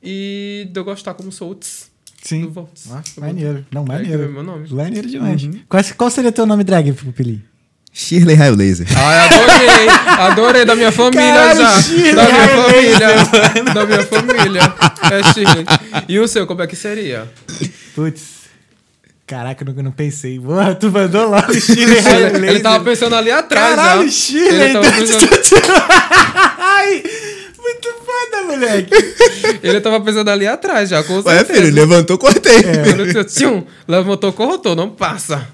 E 0.03 0.69
de 0.73 0.81
eu 0.81 0.85
gostar 0.85 1.12
como 1.15 1.31
sou 1.31 1.51
o 1.51 1.55
tss, 1.55 1.91
Sim. 2.23 2.43
do 2.43 2.51
Volts. 2.51 2.89
Eu 3.16 3.20
maneiro. 3.23 3.66
Não, 3.70 3.85
maneiro. 3.85 4.32
meu 4.32 4.43
nome. 4.43 4.69
Maneiro 4.73 5.09
demais. 5.09 5.43
Qual, 5.69 5.82
qual 5.97 6.11
seria 6.11 6.32
teu 6.32 6.47
nome 6.47 6.65
drag, 6.65 6.93
Pupili? 6.93 7.49
Shirley 7.93 8.35
Raio 8.35 8.55
Laser. 8.55 8.87
Ai, 8.97 9.19
adorei! 9.27 9.89
Adorei 10.19 10.65
da 10.65 10.75
minha 10.77 10.93
família 10.93 11.35
Caralho, 11.35 11.61
já. 11.61 11.83
Shirley, 11.83 12.15
da 12.15 12.25
minha 12.25 12.49
família. 12.49 13.75
Da 13.75 13.87
minha 13.87 14.05
família. 14.05 14.75
É 15.11 15.33
Shirley. 15.33 15.67
E 16.09 16.19
o 16.19 16.29
seu, 16.29 16.47
como 16.47 16.62
é 16.62 16.67
que 16.67 16.77
seria? 16.77 17.29
Putz. 17.95 18.41
Caraca, 19.27 19.65
eu 19.65 19.83
não, 19.83 19.93
pensei. 19.93 20.41
Porra, 20.41 20.75
tu 20.75 20.91
mandou 20.91 21.31
logo 21.31 21.55
Shirley 21.55 21.99
Ele, 22.35 22.49
ele 22.49 22.61
tava 22.61 22.83
pensando 22.83 23.15
ali 23.15 23.31
atrás 23.31 23.77
Caralho, 23.77 24.03
já. 24.03 24.11
Shirley. 24.11 24.61
Ele 24.61 24.73
tava 24.73 24.91
pensando... 24.93 25.29
Ai, 26.59 27.03
muito 27.59 27.89
foda, 28.05 28.45
moleque. 28.47 28.93
Ele 29.62 29.81
tava 29.81 30.01
pensando 30.01 30.31
ali 30.31 30.47
atrás 30.47 30.89
já, 30.89 31.03
com 31.05 31.15
Ué, 31.21 31.37
certeza. 31.37 31.61
filho, 31.61 31.75
levantou, 31.75 32.19
cortei. 32.19 32.62
Disse, 33.23 33.41
tchum, 33.41 33.65
levantou, 33.87 34.33
corrotou, 34.33 34.75
não 34.75 34.91
passa. 34.91 35.47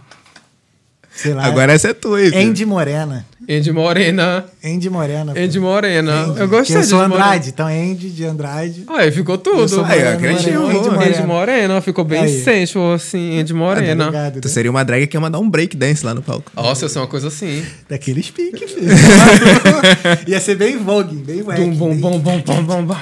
Sei 1.16 1.32
lá. 1.32 1.44
Agora 1.46 1.72
essa 1.72 1.88
é 1.88 1.94
tua 1.94 2.18
filho. 2.18 2.38
Andy 2.38 2.64
Morena. 2.66 3.24
Andy 3.48 3.72
Morena. 3.72 4.44
Andy 4.64 4.90
Morena. 4.90 5.32
pô. 5.32 5.38
Andy 5.40 5.60
Morena. 5.60 6.12
Andy, 6.24 6.40
Eu 6.40 6.48
gostei 6.48 6.74
que 6.74 6.78
Eu 6.78 6.82
de 6.82 6.86
sou 6.88 6.98
Andy 7.00 7.08
Morena. 7.10 7.26
Andrade, 7.26 7.48
então 7.50 7.66
Andy 7.68 8.10
de 8.10 8.24
Andrade. 8.24 8.84
Aí 8.88 9.10
ficou 9.12 9.34
Eu 9.36 9.38
tudo. 9.38 9.84
Aí, 9.84 10.00
ó, 10.00 10.04
Morena, 10.04 10.16
criativo, 10.18 10.62
Morena, 10.62 10.78
Andy. 10.90 11.08
Andy 11.18 11.26
Morena. 11.26 11.80
Ficou 11.80 12.04
bem 12.04 12.22
Aí. 12.22 12.42
sensual 12.42 12.94
assim, 12.94 13.38
Andy 13.40 13.52
Tá 13.52 13.58
Morena. 13.58 14.04
ligado, 14.06 14.40
Tu 14.40 14.48
né? 14.48 14.52
seria 14.52 14.70
uma 14.70 14.84
drag 14.84 15.06
que 15.06 15.16
ia 15.16 15.20
mandar 15.20 15.38
um 15.38 15.48
break 15.48 15.76
dance 15.76 16.04
lá 16.04 16.12
no 16.12 16.22
palco. 16.22 16.50
Nossa, 16.56 16.84
eu 16.84 16.88
sou 16.88 17.02
uma 17.02 17.08
coisa 17.08 17.28
assim. 17.28 17.64
Daqueles 17.88 18.28
piques, 18.32 18.70
filho. 18.72 18.88
Ia 20.26 20.40
ser 20.40 20.56
bem 20.56 20.76
vogue, 20.76 21.16
bem 21.16 21.42
wack. 21.42 21.60
Bum, 21.60 21.70
bum, 21.74 21.96
bum, 21.96 22.18
bum, 22.18 22.40
bum, 22.42 22.62
bum, 22.64 22.82
bum. 22.86 22.94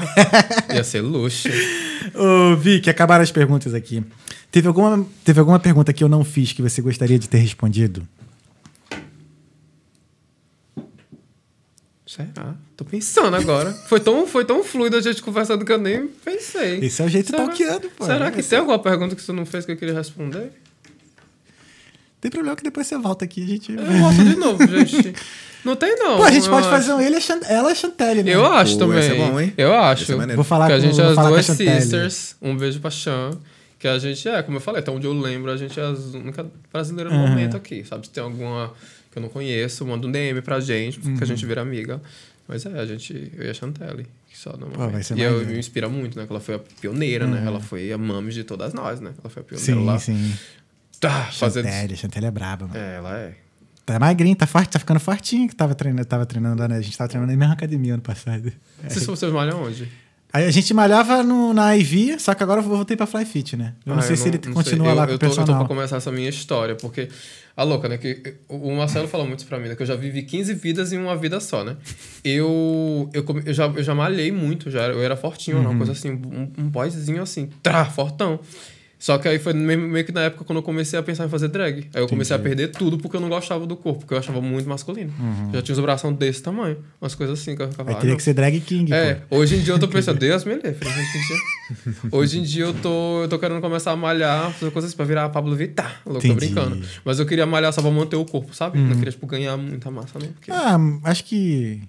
Ia 0.75 0.85
ser 0.85 1.01
luxo. 1.01 1.49
Ô, 2.15 2.55
Vicky, 2.57 2.91
acabaram 2.91 3.23
as 3.23 3.33
perguntas 3.33 3.75
aqui. 3.75 4.03
Teve 4.55 4.69
alguma, 4.69 5.05
teve 5.25 5.41
alguma 5.41 5.59
pergunta 5.59 5.93
que 5.93 6.05
eu 6.05 6.09
não 6.09 6.23
fiz 6.23 6.53
que 6.53 6.63
você 6.63 6.81
gostaria 6.81 7.19
de 7.19 7.29
ter 7.29 7.39
respondido? 7.39 8.07
Será? 12.07 12.55
Tô 12.77 12.85
pensando 12.85 13.35
agora. 13.35 13.73
Foi 13.89 13.99
tão, 13.99 14.29
foi 14.29 14.45
tão 14.45 14.63
fluido 14.63 14.97
a 14.97 15.01
gente 15.01 15.21
conversando 15.21 15.65
que 15.65 15.73
eu 15.73 15.79
nem 15.79 16.07
pensei. 16.07 16.79
Esse 16.85 17.03
é 17.03 17.05
o 17.05 17.09
jeito 17.09 17.31
Será- 17.31 17.49
pô. 17.99 18.05
Será 18.05 18.31
que 18.31 18.39
Esse- 18.39 18.51
tem 18.51 18.61
alguma 18.61 18.79
pergunta 18.79 19.17
que 19.17 19.23
você 19.23 19.33
não 19.33 19.45
fez 19.45 19.67
que 19.67 19.73
eu 19.73 19.77
queria 19.77 19.93
responder? 19.95 20.53
Tem 22.21 22.31
problema 22.31 22.55
que 22.55 22.63
depois 22.63 22.87
você 22.87 22.97
volta 22.97 23.25
aqui, 23.25 23.43
a 23.43 23.47
gente... 23.49 23.73
Eu 23.73 23.85
volto 23.99 24.25
de 24.25 24.37
novo, 24.37 24.65
gente. 24.69 25.15
Não 25.65 25.75
tem, 25.75 25.97
não. 25.97 26.19
Pô, 26.19 26.23
a 26.23 26.31
gente 26.31 26.49
pode 26.49 26.61
acho. 26.69 26.71
fazer 26.71 26.93
um 26.93 27.01
ele 27.01 27.17
e 27.17 27.19
a 27.19 27.21
Chan- 27.21 27.41
ela 27.49 27.71
e 27.71 27.73
a 27.73 27.75
Chantelle, 27.75 28.23
né? 28.23 28.33
Eu 28.33 28.47
acho 28.47 28.75
Pô, 28.75 28.79
também. 28.87 29.01
esse 29.01 29.11
é 29.11 29.17
bom, 29.17 29.41
hein? 29.41 29.53
Eu 29.57 29.75
acho. 29.75 30.13
É. 30.13 30.35
Vou 30.37 30.45
falar 30.45 30.69
que 30.69 30.73
a 30.75 30.77
com- 30.77 30.83
gente 30.83 30.95
vou 30.95 31.05
é 31.07 31.11
as 31.11 31.19
a 31.19 31.29
duas 31.29 31.45
Chantelle. 31.47 31.81
sisters. 31.81 32.37
Um 32.41 32.57
beijo 32.57 32.79
pra 32.79 32.91
Chan. 32.93 33.31
Que 33.85 33.89
a 33.89 33.99
gente 33.99 34.27
é, 34.27 34.43
como 34.43 34.57
eu 34.57 34.63
falei, 34.63 34.81
até 34.81 34.91
onde 34.91 35.07
eu 35.07 35.13
lembro, 35.13 35.51
a 35.51 35.59
gente 35.59 35.79
é 35.79 35.83
as 35.85 36.15
únicas 36.15 36.47
brasileiras 36.73 37.13
no 37.13 37.19
momento 37.19 37.55
aqui, 37.55 37.85
sabe? 37.85 38.07
Se 38.07 38.13
tem 38.15 38.25
alguma 38.25 38.73
que 39.13 39.19
eu 39.19 39.21
não 39.23 39.29
conheço, 39.29 39.85
manda 39.85 40.07
um 40.07 40.11
DM 40.11 40.41
pra 40.41 40.59
gente, 40.59 40.99
que 40.99 41.07
Uhum. 41.07 41.19
a 41.21 41.25
gente 41.27 41.45
vira 41.45 41.61
amiga. 41.61 42.01
Mas 42.49 42.65
é, 42.65 42.81
a 42.81 42.87
gente, 42.87 43.31
eu 43.37 43.45
e 43.45 43.51
a 43.51 43.53
Chantelle, 43.53 44.07
que 44.27 44.39
só 44.39 44.57
no 44.57 44.71
ser 45.03 45.19
E 45.19 45.21
eu, 45.21 45.45
me 45.47 45.59
inspira 45.59 45.87
muito, 45.87 46.19
né? 46.19 46.25
Que 46.25 46.33
ela 46.33 46.41
foi 46.41 46.55
a 46.55 46.59
pioneira, 46.81 47.27
né? 47.27 47.43
Ela 47.47 47.61
foi 47.61 47.93
a 47.93 47.99
mames 47.99 48.33
de 48.35 48.43
todas 48.43 48.73
nós, 48.73 49.03
né? 49.03 49.13
Ela 49.23 49.29
foi 49.29 49.43
a 49.43 49.45
pioneira 49.45 49.75
Sim, 49.75 49.85
lá. 49.85 49.99
sim. 49.99 50.35
Tá, 50.99 51.25
fazendo... 51.25 51.67
Chantelle, 51.67 51.97
Chantelle 51.99 52.25
é 52.27 52.31
braba, 52.31 52.67
mano. 52.67 52.81
É, 52.81 52.97
ela 52.97 53.19
é. 53.19 53.35
Tá 53.85 53.99
magrinho, 53.99 54.35
tá 54.35 54.47
forte, 54.47 54.71
tá 54.71 54.79
ficando 54.79 54.99
fortinho 54.99 55.47
que 55.47 55.55
tava 55.55 55.75
treinando, 55.75 56.07
tava 56.07 56.25
treinando, 56.25 56.67
né? 56.67 56.77
A 56.79 56.81
gente 56.81 56.97
tava 56.97 57.09
treinando 57.11 57.31
na 57.31 57.39
mesma 57.39 57.53
academia 57.53 57.93
ano 57.93 58.03
passado. 58.03 58.51
Vocês, 58.83 59.05
vocês 59.05 59.31
malham 59.31 59.63
onde? 59.63 59.87
Aí 60.35 60.45
a 60.47 60.51
gente 60.51 60.75
malhava 60.75 61.23
no, 61.23 61.55
na 61.55 61.77
IV, 61.77 62.19
só 62.19 62.35
que 62.35 62.43
agora 62.43 62.61
eu 62.61 62.65
voltei 62.65 62.97
pra 62.97 63.07
Fly 63.07 63.25
Fit, 63.25 63.57
né? 63.57 63.75
Eu 63.87 63.93
não 63.93 64.01
Ah, 64.01 64.03
sei 64.03 64.17
se 64.17 64.27
ele 64.29 64.41
não 64.45 64.53
continua 64.53 64.87
sei. 64.89 64.95
lá 64.97 65.03
eu, 65.05 65.07
com 65.07 65.13
eu 65.13 65.17
o 65.17 65.19
tô, 65.21 65.27
eu 65.27 65.31
tô 65.31 65.37
personal. 65.37 65.59
pra 65.61 65.69
começar 65.69 65.97
essa 65.99 66.11
minha 66.11 66.29
história, 66.29 66.75
porque 66.75 67.09
a 67.57 67.63
louca, 67.63 67.89
né? 67.89 67.97
Que 67.99 68.35
o 68.49 68.75
Marcelo 68.77 69.07
falou 69.07 69.29
muito 69.29 69.39
isso 69.39 69.49
pra 69.49 69.61
mim, 69.61 69.69
né? 69.69 69.77
Que 69.77 69.83
eu 69.83 69.87
já 69.87 69.95
vivi 69.95 70.23
15 70.25 70.53
vidas 70.55 70.93
em 70.93 70.99
uma 70.99 71.15
vida 71.17 71.39
só, 71.39 71.63
né? 71.63 71.77
Eu, 72.25 73.09
eu, 73.15 73.25
eu, 73.47 73.55
já, 73.55 73.67
eu 73.67 73.83
já 73.83 73.95
malhei 73.95 74.33
muito, 74.33 74.71
já, 74.73 74.89
eu 74.89 75.01
era 75.03 75.15
fortinho, 75.17 75.59
Uhum. 75.59 75.69
uma 75.71 75.77
coisa 75.77 75.93
assim, 75.93 76.11
um, 76.11 76.51
um 76.59 76.69
boyzinho 76.69 77.23
assim, 77.23 77.49
trá, 77.63 77.85
fortão. 77.85 78.41
Só 78.99 79.19
que 79.19 79.29
aí 79.29 79.39
foi 79.39 79.53
meio, 79.53 80.05
que 80.05 80.13
na 80.13 80.23
época 80.23 80.45
quando 80.45 80.59
eu 80.59 80.63
comecei 80.63 80.99
a 80.99 81.03
pensar 81.03 81.27
em 81.27 81.29
fazer 81.29 81.49
drag. 81.49 81.91
Aí 81.93 82.01
eu 82.03 82.09
comecei 82.09 82.35
a 82.35 82.39
perder 82.39 82.69
tudo 82.69 82.97
porque 82.97 83.17
eu 83.17 83.21
não 83.21 83.29
gostava 83.29 83.67
do 83.67 83.77
corpo, 83.77 84.01
porque 84.01 84.15
eu 84.15 84.19
achava 84.19 84.41
muito 84.41 84.67
masculino. 84.69 85.13
Já 85.53 85.61
tinha 85.61 85.75
os 85.75 85.81
bração 85.81 86.13
desse 86.13 86.43
tamanho, 86.43 86.79
umas 87.01 87.15
coisas 87.15 87.39
assim 87.39 87.55
que 87.55 87.63
eu 87.63 87.71
ficava. 87.71 87.91
Aí 87.91 87.97
ah, 87.97 87.99
teria 87.99 88.11
não. 88.13 88.17
que 88.17 88.23
ser 88.23 88.33
drag 88.35 88.59
king, 88.61 88.91
É, 88.93 89.15
pô. 89.29 89.37
hoje 89.37 89.57
em 89.57 89.61
dia 89.61 89.75
eu 89.75 89.79
tô 89.79 89.89
pensando, 89.89 90.19
Deus 90.19 90.45
me 90.45 90.55
livre. 90.55 90.77
Hoje 90.89 90.99
em 91.19 91.23
dia, 91.27 92.09
hoje 92.13 92.39
em 92.39 92.43
dia 92.43 92.65
eu, 92.65 92.75
tô, 92.75 93.23
eu 93.23 93.29
tô 93.29 93.39
querendo 93.39 93.61
começar 93.61 93.91
a 93.93 93.97
malhar, 93.97 94.51
fazer 94.53 94.71
coisas 94.71 94.89
assim 94.91 94.97
pra 94.97 95.05
virar 95.05 95.25
a 95.25 95.29
Pablo 95.29 95.55
Vittar. 95.55 96.01
Louco, 96.07 96.21
tô 96.23 96.27
Entendi. 96.33 96.53
brincando. 96.55 96.81
Mas 97.05 97.19
eu 97.19 97.27
queria 97.27 97.45
malhar 97.45 97.73
só 97.73 97.83
pra 97.83 97.91
manter 97.91 98.17
o 98.17 98.25
corpo, 98.25 98.55
sabe? 98.55 98.79
Não 98.79 98.97
queria, 98.97 99.11
tipo, 99.13 99.27
ganhar 99.27 99.57
muita 99.57 99.91
massa, 99.91 100.19
não. 100.19 100.29
Porque, 100.29 100.51
Ah, 100.51 100.79
acho 101.05 101.25
que 101.25 101.83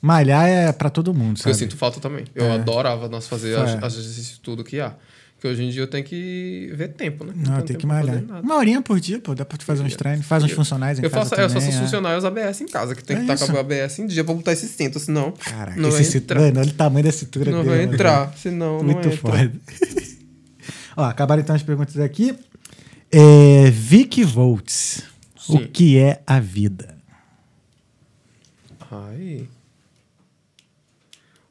malhar 0.00 0.46
é 0.48 0.72
pra 0.72 0.88
todo 0.90 1.12
mundo, 1.12 1.34
porque 1.36 1.48
eu 1.48 1.54
sabe? 1.54 1.64
sinto 1.64 1.76
falta 1.76 2.00
também. 2.00 2.24
Eu 2.34 2.44
É. 2.46 2.52
adorava 2.52 3.08
nós 3.08 3.26
fazer 3.26 3.52
É. 3.54 3.60
as, 3.60 3.82
as 3.84 3.94
exercícios 3.98 4.38
tudo 4.38 4.62
que 4.62 4.78
há. 4.80 4.94
Porque 5.40 5.48
hoje 5.48 5.62
em 5.64 5.70
dia 5.70 5.80
eu 5.80 5.86
tenho 5.86 6.04
que 6.04 6.70
ver 6.74 6.88
tempo, 6.88 7.24
né? 7.24 7.32
Não, 7.34 7.44
tenho 7.54 7.64
tem 7.64 7.76
que 7.78 7.86
malhar. 7.86 8.22
Uma 8.42 8.56
horinha 8.56 8.82
por 8.82 9.00
dia, 9.00 9.18
pô, 9.18 9.34
dá 9.34 9.42
pra 9.42 9.56
tu 9.56 9.64
fazer 9.64 9.82
uns 9.82 9.96
treinos. 9.96 10.26
Faz 10.26 10.44
uns 10.44 10.50
funcionais 10.52 10.98
em 10.98 11.02
Eu, 11.02 11.10
casa 11.10 11.30
faço, 11.30 11.40
eu 11.40 11.48
também. 11.48 11.62
só 11.62 11.70
sou 11.70 11.78
é. 11.80 11.82
funcionário 11.82 12.18
os 12.18 12.24
ABS 12.26 12.60
em 12.60 12.66
casa, 12.66 12.94
que 12.94 13.02
tem 13.02 13.16
É 13.16 13.20
que 13.20 13.24
estar 13.24 13.34
isso. 13.36 13.46
com 13.46 13.54
o 13.56 13.58
ABS 13.58 13.98
em 14.00 14.06
dia 14.06 14.22
pra 14.22 14.34
botar 14.34 14.52
esse 14.52 14.68
cinto, 14.68 15.00
senão 15.00 15.32
Caraca, 15.32 15.80
não 15.80 15.88
esse 15.88 16.04
cinto-. 16.12 16.34
Mano, 16.34 16.60
olha 16.60 16.68
o 16.68 16.72
tamanho 16.74 17.06
da 17.06 17.12
cintura 17.12 17.50
não 17.52 17.60
dele. 17.64 17.70
vai 17.70 17.78
mano. 17.80 17.94
entrar. 17.94 18.36
Senão 18.36 18.76
não 18.82 18.84
Muito 18.84 19.08
entra. 19.08 19.16
foda. 19.16 19.50
Ó, 20.94 21.04
acabaram 21.04 21.40
então 21.40 21.56
as 21.56 21.62
perguntas 21.62 21.96
aqui. 21.98 22.38
É, 23.10 23.70
Vicky 23.70 24.22
Volts. 24.24 25.04
O 25.48 25.60
que 25.60 25.96
é 25.96 26.20
a 26.26 26.38
vida? 26.38 26.98
Ai. 28.90 29.48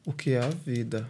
O 0.06 0.14
que 0.14 0.30
é 0.34 0.40
a 0.44 0.50
vida? 0.64 1.08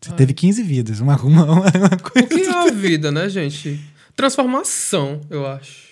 Você 0.00 0.12
teve 0.12 0.32
15 0.32 0.62
vidas, 0.62 1.00
uma, 1.00 1.16
uma, 1.20 1.44
uma 1.44 1.60
O 1.66 2.02
coisa. 2.02 2.28
que 2.28 2.40
é 2.42 2.50
a 2.50 2.70
vida, 2.70 3.10
né, 3.10 3.28
gente? 3.28 3.80
Transformação, 4.14 5.20
eu 5.30 5.46
acho. 5.46 5.88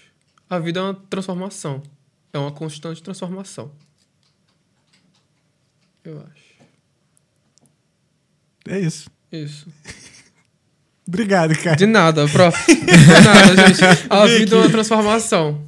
A 0.48 0.58
vida 0.58 0.80
é 0.80 0.82
uma 0.82 0.94
transformação. 0.94 1.82
É 2.32 2.38
uma 2.38 2.52
constante 2.52 3.02
transformação. 3.02 3.70
Eu 6.04 6.18
acho. 6.20 6.46
É 8.68 8.80
isso. 8.80 9.10
Isso. 9.32 9.66
Obrigado, 11.06 11.56
cara. 11.56 11.76
De 11.76 11.86
nada, 11.86 12.26
prof. 12.28 12.56
De 12.66 12.74
nada, 13.24 13.74
gente. 13.74 14.06
A 14.10 14.26
vida 14.26 14.56
é 14.56 14.58
uma 14.58 14.68
transformação. 14.70 15.64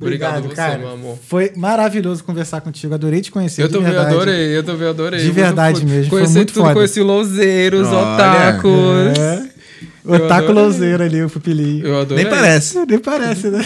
Obrigado, 0.00 0.42
você, 0.48 0.54
cara. 0.54 0.78
meu 0.78 0.90
amor. 0.90 1.18
Foi 1.26 1.52
maravilhoso 1.56 2.22
conversar 2.22 2.60
contigo. 2.60 2.92
Adorei 2.94 3.20
te 3.22 3.30
conhecer. 3.30 3.62
Eu 3.62 3.68
de 3.68 3.74
também 3.74 3.96
adorei, 3.96 4.56
eu 4.56 4.62
também 4.62 4.88
adorei. 4.88 5.20
De 5.20 5.26
Muito 5.26 5.36
verdade 5.36 5.80
foda. 5.80 5.92
mesmo, 5.92 6.10
foi 6.10 6.18
Conheci 6.20 6.34
muito 6.36 6.52
tudo, 6.52 6.62
foda. 6.62 6.74
conheci 6.74 7.00
louzeiros, 7.00 7.88
Olha. 7.88 7.98
otakus. 8.14 9.18
É. 9.18 9.56
O 10.04 10.14
Eu 10.14 10.28
Taco 10.28 10.44
adorei. 10.50 10.62
Louzeiro 10.62 11.02
ali, 11.02 11.22
o 11.24 11.28
pupilinho. 11.28 11.84
Eu 11.86 12.00
adorei. 12.00 12.22
Nem 12.24 12.32
parece. 12.32 12.78
Nem 12.86 12.98
parece, 12.98 13.48
né? 13.48 13.64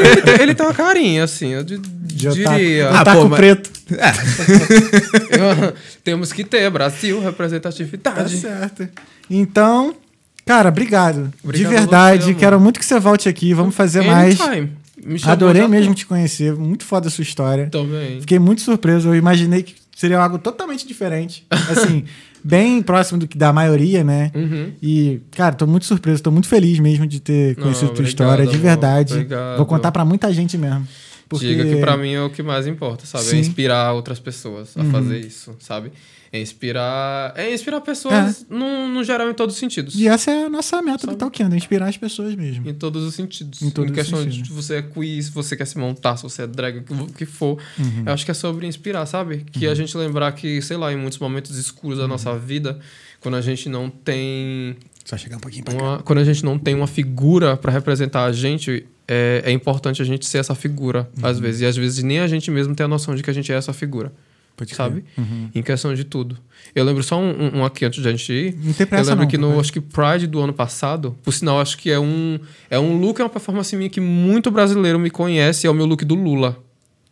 Ele 0.00 0.22
tem, 0.22 0.42
ele 0.42 0.54
tem 0.54 0.64
uma 0.66 0.72
carinha, 0.72 1.24
assim, 1.24 1.48
eu 1.48 1.62
De 1.62 1.74
otaku. 2.28 2.56
diria. 2.56 2.88
Ah, 2.90 3.00
Otaku 3.02 3.22
pô, 3.22 3.28
mas- 3.28 3.36
preto. 3.38 3.70
Eu- 5.30 5.74
Temos 6.02 6.32
que 6.32 6.44
ter, 6.44 6.70
Brasil, 6.70 7.18
Tá 7.18 7.24
representatividade. 7.24 8.36
certo. 8.38 8.88
Então, 9.28 9.94
cara, 10.46 10.68
obrigado. 10.70 11.30
Obrigado 11.42 11.70
de 11.70 11.76
verdade. 11.78 12.24
você. 12.26 12.34
Quero 12.34 12.58
muito 12.60 12.78
que 12.78 12.86
você 12.86 12.98
volte 12.98 13.28
aqui. 13.28 13.52
Vamos 13.52 13.74
fazer 13.74 14.02
mais. 14.02 14.38
Me 15.04 15.18
chamou, 15.18 15.32
Adorei 15.32 15.68
mesmo 15.68 15.94
te 15.94 16.06
conhecer. 16.06 16.54
Muito 16.54 16.84
foda 16.84 17.08
a 17.08 17.10
sua 17.10 17.22
história. 17.22 17.68
Também. 17.68 18.20
Fiquei 18.20 18.38
muito 18.38 18.62
surpreso. 18.62 19.08
Eu 19.08 19.14
imaginei 19.14 19.62
que 19.62 19.74
seria 19.94 20.18
algo 20.18 20.38
totalmente 20.38 20.86
diferente. 20.86 21.46
Assim, 21.50 22.04
bem 22.42 22.82
próximo 22.82 23.18
do 23.18 23.28
que 23.28 23.36
da 23.36 23.52
maioria, 23.52 24.02
né? 24.02 24.30
Uhum. 24.34 24.72
E, 24.82 25.20
cara, 25.32 25.54
tô 25.54 25.66
muito 25.66 25.86
surpreso, 25.86 26.22
tô 26.22 26.30
muito 26.30 26.48
feliz 26.48 26.78
mesmo 26.78 27.06
de 27.06 27.20
ter 27.20 27.56
Não, 27.56 27.64
conhecido 27.64 27.88
tua 27.88 28.00
obrigado, 28.00 28.08
história, 28.08 28.46
de 28.46 28.56
verdade. 28.56 29.14
Obrigado. 29.14 29.56
Vou 29.58 29.66
contar 29.66 29.92
pra 29.92 30.04
muita 30.04 30.32
gente 30.32 30.56
mesmo. 30.58 30.86
Porque... 31.28 31.46
Diga 31.46 31.64
que 31.64 31.76
pra 31.76 31.96
mim 31.96 32.12
é 32.12 32.22
o 32.22 32.30
que 32.30 32.42
mais 32.42 32.66
importa, 32.66 33.06
sabe? 33.06 33.24
Sim. 33.24 33.30
Uhum. 33.30 33.36
É 33.36 33.40
inspirar 33.40 33.92
outras 33.92 34.20
pessoas 34.20 34.76
a 34.76 34.84
fazer 34.84 35.18
isso, 35.20 35.56
sabe? 35.58 35.90
É 36.36 36.40
inspirar. 36.40 37.32
É 37.36 37.54
inspirar 37.54 37.80
pessoas 37.80 38.44
no, 38.50 38.88
no 38.88 39.04
geral 39.04 39.30
em 39.30 39.34
todos 39.34 39.54
os 39.54 39.60
sentidos. 39.60 39.94
E 39.94 40.08
essa 40.08 40.32
é 40.32 40.46
a 40.46 40.50
nossa 40.50 40.82
meta 40.82 41.06
do 41.06 41.10
Sabe? 41.10 41.16
Talkando, 41.18 41.54
é 41.54 41.56
inspirar 41.58 41.86
as 41.88 41.96
pessoas 41.96 42.34
mesmo. 42.34 42.68
Em 42.68 42.74
todos 42.74 43.04
os 43.04 43.14
sentidos. 43.14 43.62
Em 43.62 43.70
todos 43.70 43.92
os 43.92 43.96
questão 43.96 44.18
de 44.18 44.24
sentidos. 44.36 44.48
se 44.48 44.52
você 44.54 44.74
é 44.78 44.82
queer, 44.82 45.22
se 45.22 45.30
você 45.30 45.56
quer 45.56 45.64
se 45.66 45.78
montar, 45.78 46.16
se 46.16 46.24
você 46.24 46.42
é 46.42 46.46
drag, 46.48 46.78
o 46.90 47.06
que 47.12 47.24
for. 47.24 47.56
Uhum. 47.78 48.02
Eu 48.06 48.12
acho 48.12 48.24
que 48.24 48.32
é 48.32 48.34
sobre 48.34 48.66
inspirar, 48.66 49.06
sabe? 49.06 49.44
Que 49.52 49.68
a 49.68 49.74
gente 49.76 49.96
lembrar 49.96 50.32
que, 50.32 50.60
sei 50.60 50.76
lá, 50.76 50.92
em 50.92 50.96
muitos 50.96 51.20
momentos 51.20 51.56
escuros 51.56 51.98
da 51.98 52.08
nossa 52.08 52.36
vida, 52.36 52.80
quando 53.20 53.36
a 53.36 53.40
gente 53.40 53.68
não 53.68 53.88
tem 53.88 54.76
Só 55.04 55.16
chegar 55.16 55.36
um 55.36 55.40
pouquinho 55.40 55.64
pra 55.64 55.74
cá. 55.74 55.82
uma, 55.82 55.98
quando 56.02 56.18
a 56.18 56.24
gente 56.24 56.44
não 56.44 56.58
tem 56.58 56.74
uma 56.74 56.88
figura 56.88 57.56
pra 57.56 57.70
representar 57.70 58.24
a 58.24 58.32
gente, 58.32 58.84
é, 59.06 59.42
é 59.44 59.52
importante 59.52 60.02
a 60.02 60.04
gente 60.04 60.26
ser 60.26 60.38
essa 60.38 60.54
figura, 60.56 61.08
Uhum. 61.16 61.26
às 61.28 61.38
vezes. 61.38 61.60
E 61.60 61.66
às 61.66 61.76
vezes 61.76 62.02
nem 62.02 62.18
a 62.18 62.26
gente 62.26 62.50
mesmo 62.50 62.74
tem 62.74 62.84
a 62.84 62.88
noção 62.88 63.14
de 63.14 63.22
que 63.22 63.30
a 63.30 63.32
gente 63.32 63.52
é 63.52 63.54
essa 63.54 63.72
figura, 63.72 64.12
Pode 64.56 64.74
sabe? 64.74 65.04
Uhum. 65.18 65.50
Em 65.54 65.62
questão 65.62 65.92
de 65.94 66.04
tudo. 66.04 66.38
Eu 66.74 66.84
lembro 66.84 67.02
só 67.02 67.18
um, 67.20 67.58
um- 67.58 67.64
aqui 67.64 67.84
antes 67.84 68.00
de 68.00 68.08
a 68.08 68.12
gente 68.12 68.32
ir. 68.32 68.54
Não 68.62 68.72
tem 68.72 68.84
Eu 68.84 68.88
pressa 68.88 69.10
lembro 69.10 69.24
não, 69.24 69.30
que 69.30 69.36
no 69.38 69.58
acho 69.58 69.72
que 69.72 69.80
Pride 69.80 70.26
do 70.28 70.40
ano 70.40 70.52
passado, 70.52 71.16
por 71.24 71.32
sinal, 71.32 71.60
acho 71.60 71.76
que 71.76 71.90
é 71.90 71.98
um 71.98 72.38
é 72.70 72.78
um 72.78 72.96
look, 72.98 73.20
é 73.20 73.24
uma 73.24 73.30
performance 73.30 73.74
minha 73.76 73.88
que 73.90 74.00
muito 74.00 74.50
brasileiro 74.50 74.98
me 74.98 75.10
conhece, 75.10 75.66
é 75.66 75.70
o 75.70 75.74
meu 75.74 75.86
look 75.86 76.04
do 76.04 76.14
Lula. 76.14 76.56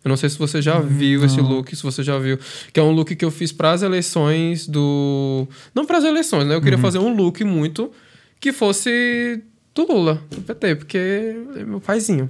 Eu 0.05 0.09
não 0.09 0.17
sei 0.17 0.29
se 0.29 0.37
você 0.39 0.61
já 0.61 0.81
viu 0.81 1.25
esse 1.25 1.41
look, 1.41 1.75
se 1.77 1.83
você 1.83 2.03
já 2.03 2.19
viu, 2.19 2.37
que 2.73 2.79
é 2.81 2.83
um 2.83 2.91
look 2.91 3.15
que 3.15 3.25
eu 3.25 3.31
fiz 3.31 3.53
para 3.53 3.71
as 3.73 3.83
eleições 3.83 4.67
do 4.67 5.47
não 5.75 5.85
para 5.87 5.99
as 5.99 6.05
eleições, 6.05 6.47
né? 6.47 6.55
Eu 6.57 6.61
queria 6.61 6.79
fazer 6.79 6.99
um 6.99 7.15
look 7.15 7.43
muito 7.45 7.91
que 8.41 8.53
fosse 8.53 9.41
do 9.75 9.87
Lula, 9.87 10.21
do 10.31 10.41
PT, 10.43 10.75
porque 10.77 10.99
é 11.57 11.65
meu 11.65 11.81
paizinho. 11.81 12.29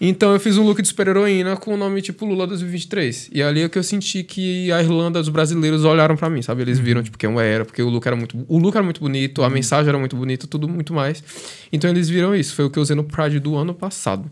Então 0.00 0.32
eu 0.32 0.38
fiz 0.38 0.58
um 0.58 0.62
look 0.62 0.82
de 0.82 0.88
super-heroína 0.88 1.56
com 1.56 1.72
o 1.72 1.76
nome 1.76 2.02
tipo 2.02 2.26
Lula 2.26 2.46
2023. 2.46 3.30
E 3.32 3.42
ali 3.42 3.62
é 3.62 3.68
que 3.68 3.78
eu 3.78 3.82
senti 3.82 4.22
que 4.22 4.70
a 4.70 4.82
Irlanda, 4.82 5.20
os 5.20 5.28
brasileiros 5.28 5.84
olharam 5.84 6.16
pra 6.16 6.28
mim, 6.28 6.42
sabe? 6.42 6.62
Eles 6.62 6.78
viram 6.78 7.02
tipo 7.02 7.16
quem 7.16 7.30
eu 7.30 7.40
era, 7.40 7.64
porque 7.64 7.82
o 7.82 7.88
look 7.88 8.06
era 8.06 8.14
muito, 8.14 8.44
o 8.46 8.58
look 8.58 8.74
era 8.76 8.84
muito 8.84 9.00
bonito, 9.00 9.42
a 9.42 9.48
mensagem 9.48 9.88
era 9.88 9.98
muito 9.98 10.14
bonita, 10.14 10.46
tudo 10.46 10.68
muito 10.68 10.92
mais. 10.92 11.24
Então 11.72 11.88
eles 11.88 12.08
viram 12.08 12.34
isso. 12.34 12.54
Foi 12.54 12.66
o 12.66 12.70
que 12.70 12.78
eu 12.78 12.82
usei 12.82 12.94
no 12.94 13.04
Pride 13.04 13.40
do 13.40 13.56
ano 13.56 13.74
passado. 13.74 14.30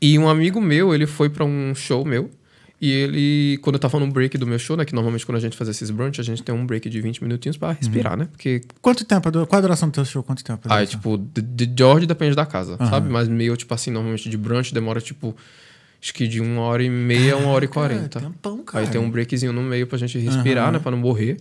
E 0.00 0.18
um 0.18 0.28
amigo 0.28 0.60
meu, 0.60 0.94
ele 0.94 1.06
foi 1.06 1.28
pra 1.28 1.44
um 1.44 1.74
show 1.74 2.04
meu. 2.04 2.30
E 2.78 2.90
ele, 2.90 3.58
quando 3.62 3.76
eu 3.76 3.80
tava 3.80 3.98
no 3.98 4.06
break 4.06 4.36
do 4.36 4.46
meu 4.46 4.58
show, 4.58 4.76
né? 4.76 4.84
Que 4.84 4.94
normalmente 4.94 5.24
quando 5.24 5.36
a 5.38 5.40
gente 5.40 5.56
faz 5.56 5.68
esses 5.70 5.90
brunch, 5.90 6.20
a 6.20 6.24
gente 6.24 6.42
tem 6.42 6.54
um 6.54 6.66
break 6.66 6.90
de 6.90 7.00
20 7.00 7.22
minutinhos 7.22 7.56
pra 7.56 7.72
respirar, 7.72 8.18
né? 8.18 8.28
Porque 8.30 8.60
Quanto 8.82 9.02
tempo? 9.04 9.30
Qual 9.46 9.58
a 9.58 9.60
duração 9.62 9.88
do 9.88 9.92
teu 9.92 10.04
show? 10.04 10.22
Quanto 10.22 10.44
tempo? 10.44 10.68
ah, 10.68 10.82
é, 10.82 10.86
tipo, 10.86 11.16
de, 11.16 11.40
de 11.40 11.72
George 11.74 12.04
depende 12.06 12.36
da 12.36 12.44
casa, 12.44 12.76
Aham. 12.78 12.90
sabe? 12.90 13.08
Mas 13.08 13.28
meio, 13.28 13.56
tipo 13.56 13.72
assim, 13.72 13.90
normalmente 13.90 14.28
de 14.28 14.36
brunch 14.36 14.74
demora, 14.74 15.00
tipo, 15.00 15.34
acho 16.02 16.12
que 16.12 16.28
de 16.28 16.38
uma 16.42 16.60
hora 16.62 16.82
e 16.82 16.90
meia 16.90 17.32
a 17.32 17.36
uma 17.38 17.48
hora 17.48 17.64
e 17.64 17.68
quarenta. 17.68 18.20
tempão, 18.20 18.62
cara. 18.62 18.84
Aí 18.84 18.90
tem 18.90 19.00
um 19.00 19.10
breakzinho 19.10 19.54
no 19.54 19.62
meio 19.62 19.86
pra 19.86 19.96
gente 19.96 20.18
respirar, 20.18 20.64
Aham. 20.64 20.72
né? 20.72 20.78
Pra 20.78 20.90
não 20.90 20.98
morrer. 20.98 21.38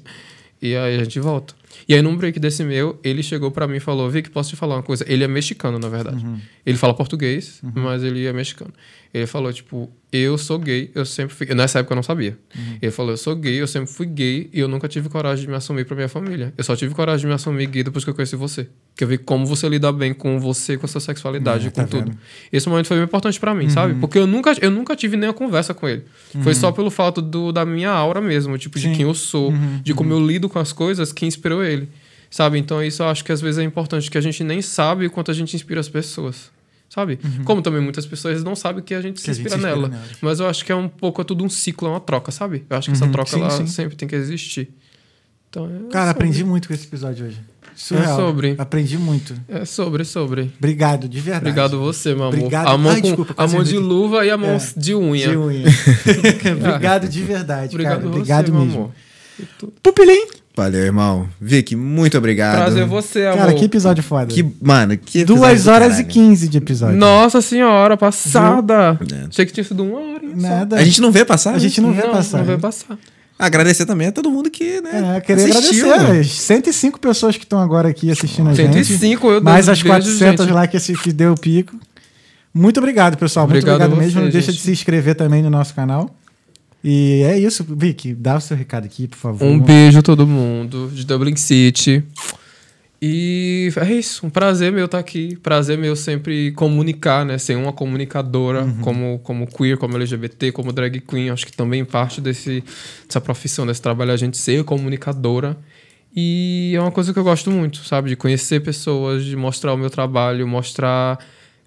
E 0.62 0.74
aí 0.74 0.96
a 1.00 1.04
gente 1.04 1.20
volta. 1.20 1.54
E 1.88 1.94
aí 1.94 2.02
num 2.02 2.16
break 2.16 2.40
desse 2.40 2.64
meu, 2.64 3.00
ele 3.04 3.22
chegou 3.24 3.52
pra 3.52 3.68
mim 3.68 3.78
e 3.78 3.80
falou, 3.80 4.10
Vic, 4.10 4.30
posso 4.30 4.50
te 4.52 4.56
falar 4.56 4.76
uma 4.76 4.84
coisa? 4.84 5.06
Ele 5.08 5.24
é 5.24 5.28
mexicano, 5.28 5.78
na 5.80 5.90
verdade. 5.90 6.26
Uhum. 6.26 6.40
Ele 6.66 6.78
fala 6.78 6.94
português, 6.94 7.62
mas 7.74 8.04
ele 8.04 8.26
é 8.26 8.34
mexicano. 8.34 8.74
Ele 9.14 9.26
falou, 9.28 9.52
tipo, 9.54 9.90
eu 10.12 10.38
sou 10.38 10.60
gay, 10.60 10.92
eu 10.94 11.06
sempre 11.06 11.34
fui... 11.34 11.48
Nessa 11.56 11.80
época 11.80 11.94
eu 11.94 11.96
não 11.96 12.04
sabia. 12.04 12.38
Uhum. 12.54 12.78
Ele 12.82 12.92
falou, 12.92 13.12
eu 13.12 13.18
sou 13.18 13.34
gay, 13.34 13.62
eu 13.62 13.68
sempre 13.68 13.90
fui 13.90 14.06
gay 14.06 14.50
e 14.52 14.60
eu 14.60 14.68
nunca 14.68 14.90
tive 14.90 15.08
coragem 15.08 15.46
de 15.46 15.50
me 15.50 15.56
assumir 15.56 15.86
pra 15.86 15.96
minha 15.96 16.10
família. 16.10 16.54
Eu 16.58 16.64
só 16.66 16.76
tive 16.76 16.94
coragem 16.94 17.22
de 17.22 17.28
me 17.28 17.34
assumir 17.34 17.66
gay 17.68 17.82
depois 17.82 18.04
que 18.04 18.10
eu 18.10 18.14
conheci 18.14 18.36
você. 18.36 18.68
Que 18.94 19.06
eu 19.06 19.08
vi 19.08 19.18
como 19.18 19.46
você 19.46 19.70
lida 19.70 19.90
bem 19.94 20.14
com 20.14 20.38
você, 20.38 20.76
com 20.78 20.86
a 20.86 20.90
sua 20.90 21.00
sexualidade, 21.00 21.68
É, 21.68 21.70
com 21.70 21.76
tá 21.82 21.88
tudo. 21.88 22.00
vendo? 22.06 22.10
Uhum. 22.12 22.18
Esse 22.52 22.68
momento 22.68 22.88
foi 22.88 22.98
bem 22.98 23.06
importante 23.06 23.40
pra 23.40 23.56
mim, 23.56 23.70
sabe? 23.70 23.94
Porque 23.96 24.18
eu 24.18 24.28
nunca, 24.28 24.54
eu 24.62 24.70
nunca 24.72 24.96
tive 24.98 25.16
nem 25.16 25.30
a 25.30 25.34
conversa 25.34 25.74
com 25.74 25.88
ele. 25.88 26.04
Foi 26.44 26.54
só 26.54 26.72
pelo 26.74 26.90
fato 26.92 27.22
do, 27.22 27.54
da 27.54 27.66
minha 27.66 27.90
aura 27.92 28.20
mesmo, 28.20 28.58
tipo, 28.58 28.78
Uhum. 28.78 28.82
Sim. 28.84 28.90
de 28.92 28.98
quem 28.98 29.06
eu 29.06 29.14
sou, 29.14 29.52
Uhum, 29.52 29.80
de 29.82 29.94
como 29.94 30.12
eu 30.12 30.26
lido 30.26 30.50
com 30.50 30.60
as 30.60 30.74
coisas, 30.74 31.14
que 31.14 31.26
inspirou 31.26 31.64
ele. 31.66 31.90
Sabe? 32.30 32.58
Então 32.60 32.84
isso 32.84 33.02
eu 33.04 33.08
acho 33.08 33.24
que 33.24 33.32
às 33.32 33.40
vezes 33.42 33.58
é 33.60 33.64
importante, 33.64 34.10
que 34.12 34.18
a 34.18 34.22
gente 34.22 34.44
nem 34.44 34.62
sabe 34.62 35.06
o 35.08 35.12
quanto 35.12 35.32
a 35.32 35.34
gente 35.34 35.56
inspira 35.56 35.80
as 35.80 35.88
pessoas. 35.90 36.52
Sabe? 36.90 37.20
Como 37.44 37.62
também 37.62 37.82
muitas 37.82 38.06
pessoas 38.06 38.44
não 38.44 38.56
sabem 38.56 38.84
que 38.84 38.94
a 38.94 39.02
gente 39.02 39.20
se 39.20 39.30
Uhum. 39.30 39.36
Que 39.36 39.42
a 39.42 39.44
gente 39.44 39.46
inspira, 39.56 39.62
se 39.62 39.68
inspira 39.68 39.76
nela. 39.88 39.90
nelas. 39.90 40.18
Mas 40.22 40.40
eu 40.40 40.48
acho 40.48 40.64
que 40.64 40.72
é 40.72 40.76
um 40.76 40.88
pouco, 40.88 41.22
é 41.22 41.26
tudo 41.26 41.44
um 41.44 41.50
ciclo, 41.50 41.88
é 41.88 41.92
uma 41.92 42.00
troca, 42.00 42.32
sabe? 42.32 42.64
Eu 42.70 42.78
acho 42.78 42.90
que 42.90 42.96
essa 42.96 43.06
Uhum, 43.06 43.12
troca 43.12 43.32
sim, 43.32 43.42
ela 43.42 43.50
sim. 43.50 43.68
sempre 43.68 43.96
tem 43.96 44.08
que 44.08 44.16
existir. 44.16 44.70
Então, 45.50 45.66
é 45.66 45.70
Cara, 45.92 46.08
sobre. 46.08 46.12
aprendi 46.12 46.44
muito 46.44 46.68
com 46.68 46.74
esse 46.74 46.86
episódio 46.86 47.26
hoje. 47.26 47.40
Surreal. 47.76 48.16
sobre. 48.18 48.56
Aprendi 48.58 48.98
muito. 48.98 49.36
É 49.50 49.66
sobre, 49.66 50.04
é 50.04 50.06
sobre. 50.06 50.52
Obrigado, 50.58 51.10
de 51.10 51.20
verdade. 51.20 51.46
Obrigado 51.50 51.80
você, 51.80 52.14
meu 52.14 52.26
amor. 52.26 52.36
Obrigado. 52.38 52.68
A 52.68 52.78
mão, 52.78 52.92
Ai, 52.92 53.02
com, 53.02 53.08
desculpa, 53.08 53.34
a 53.36 53.48
mão 53.48 53.64
de 53.64 53.78
luva 53.78 54.26
e 54.26 54.30
a 54.32 54.38
mão 54.38 54.52
É. 54.56 54.60
de 54.78 54.96
unha. 54.96 55.30
De 55.30 55.38
unha. 55.38 55.66
Obrigado 56.70 57.10
de 57.10 57.22
verdade, 57.24 57.74
Obrigado 57.74 57.96
cara. 57.98 58.08
você, 58.10 58.18
Obrigado 58.18 58.54
meu 58.54 58.66
mesmo. 58.66 58.94
Pupilim! 59.84 60.28
Valeu, 60.56 60.82
irmão. 60.86 61.28
Vic, 61.40 61.76
muito 61.76 62.18
obrigado. 62.18 62.58
Prazer 62.58 62.86
você, 62.86 63.26
amor. 63.26 63.38
Cara, 63.40 63.54
que 63.54 63.66
episódio 63.66 64.02
foda. 64.04 64.28
Que, 64.28 64.46
mano, 64.62 64.98
que 64.98 65.26
Duas 65.26 65.68
horas 65.68 66.00
e 66.00 66.04
quinze 66.06 66.48
de 66.48 66.58
episódio. 66.58 66.96
Nossa 66.96 67.42
senhora, 67.42 67.98
passada. 67.98 68.98
É. 69.12 69.28
Achei 69.28 69.46
que 69.46 69.52
tinha 69.52 69.64
sido 69.64 69.84
uma 69.84 70.00
hora. 70.00 70.22
só. 70.30 70.48
Nada. 70.48 70.78
A 70.78 70.84
gente 70.84 71.02
não 71.02 71.12
vê 71.12 71.26
passar? 71.26 71.56
A 71.56 71.60
gente 71.60 71.82
não 71.82 71.92
vê 71.94 72.04
passar. 72.04 72.38
Não 72.38 72.46
vê 72.46 72.58
passar. 72.58 72.98
Agradecer 73.38 73.86
também 73.86 74.08
a 74.08 74.12
todo 74.14 74.32
mundo 74.32 74.50
que, 74.50 74.80
né? 74.80 75.18
É, 75.18 75.22
queria 75.22 75.46
assistiu. 75.50 75.94
agradecer 75.94 76.20
as 76.22 76.32
105 76.32 77.00
pessoas 77.02 77.36
que 77.36 77.44
estão 77.44 77.60
agora 77.60 77.90
aqui 77.90 78.10
assistindo 78.10 78.50
a 78.50 78.54
gente. 78.54 78.86
105, 78.86 79.28
eu 79.30 79.42
Mais 79.44 79.68
as 79.68 79.82
beijo, 79.82 79.90
400 79.90 80.46
gente. 80.46 80.54
lá 80.54 80.66
que, 80.68 80.78
esse, 80.78 80.94
que 80.94 81.12
deu 81.12 81.34
o 81.34 81.40
pico. 81.40 81.76
Muito 82.54 82.78
obrigado, 82.78 83.18
pessoal. 83.18 83.46
Muito 83.46 83.58
Obrigado 83.58 83.76
obrigado 83.92 84.00
a 84.00 84.02
mesmo. 84.02 84.20
você, 84.22 84.26
Não 84.26 84.32
deixa 84.32 84.54
de 84.54 84.60
se 84.62 84.72
inscrever 84.72 85.16
também 85.16 85.44
no 85.44 85.50
nosso 85.50 85.76
canal. 85.76 86.16
E 86.88 87.24
é 87.24 87.40
isso, 87.40 87.66
Vicky. 87.68 88.14
Dá 88.14 88.36
o 88.36 88.40
seu 88.40 88.56
recado 88.56 88.86
aqui, 88.86 89.08
por 89.08 89.18
favor. 89.18 89.44
Um 89.48 89.60
beijo 89.60 89.98
a 89.98 90.02
todo 90.04 90.28
mundo 90.28 90.92
de 90.94 91.04
Dublin 91.04 91.36
City. 91.36 92.04
E 93.02 93.72
é 93.76 93.94
isso, 93.94 94.26
um 94.26 94.30
prazer 94.30 94.72
meu 94.72 94.86
estar 94.86 95.00
aqui. 95.00 95.36
Prazer 95.38 95.80
meu 95.80 95.96
sempre 95.96 96.52
comunicar, 96.52 97.26
né? 97.26 97.40
Ser 97.40 97.56
uma 97.56 97.74
comunicadora 97.74 98.64
Uhum. 98.64 98.78
como, 98.82 99.20
como 99.24 99.48
queer, 99.48 99.78
como 99.78 99.96
LGBT, 99.98 100.52
como 100.52 100.72
drag 100.72 101.00
queen. 101.02 101.32
Acho 101.32 101.48
que 101.48 101.54
também 101.54 101.84
parte 101.84 102.22
desse, 102.22 102.64
dessa 103.08 103.20
profissão, 103.20 103.66
desse 103.66 103.82
trabalho, 103.82 104.12
a 104.12 104.18
gente 104.18 104.38
ser 104.38 104.64
comunicadora. 104.64 105.58
E 106.16 106.74
é 106.76 106.80
uma 106.80 106.92
coisa 106.92 107.12
que 107.12 107.18
eu 107.20 107.24
gosto 107.24 107.50
muito, 107.50 107.84
sabe? 107.84 108.10
De 108.10 108.16
conhecer 108.16 108.62
pessoas, 108.62 109.26
de 109.26 109.36
mostrar 109.36 109.74
o 109.74 109.78
meu 109.78 109.90
trabalho, 109.90 110.48
mostrar 110.48 111.18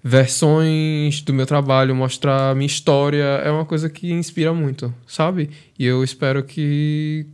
versões 0.03 1.21
do 1.21 1.33
meu 1.33 1.45
trabalho, 1.45 1.95
mostrar 1.95 2.55
minha 2.55 2.67
história. 2.67 3.23
É 3.43 3.51
uma 3.51 3.65
coisa 3.65 3.89
que 3.89 4.11
inspira 4.11 4.53
muito, 4.53 4.93
sabe? 5.07 5.49
E 5.77 5.85
eu 5.85 6.03
espero 6.03 6.43
que 6.43 7.25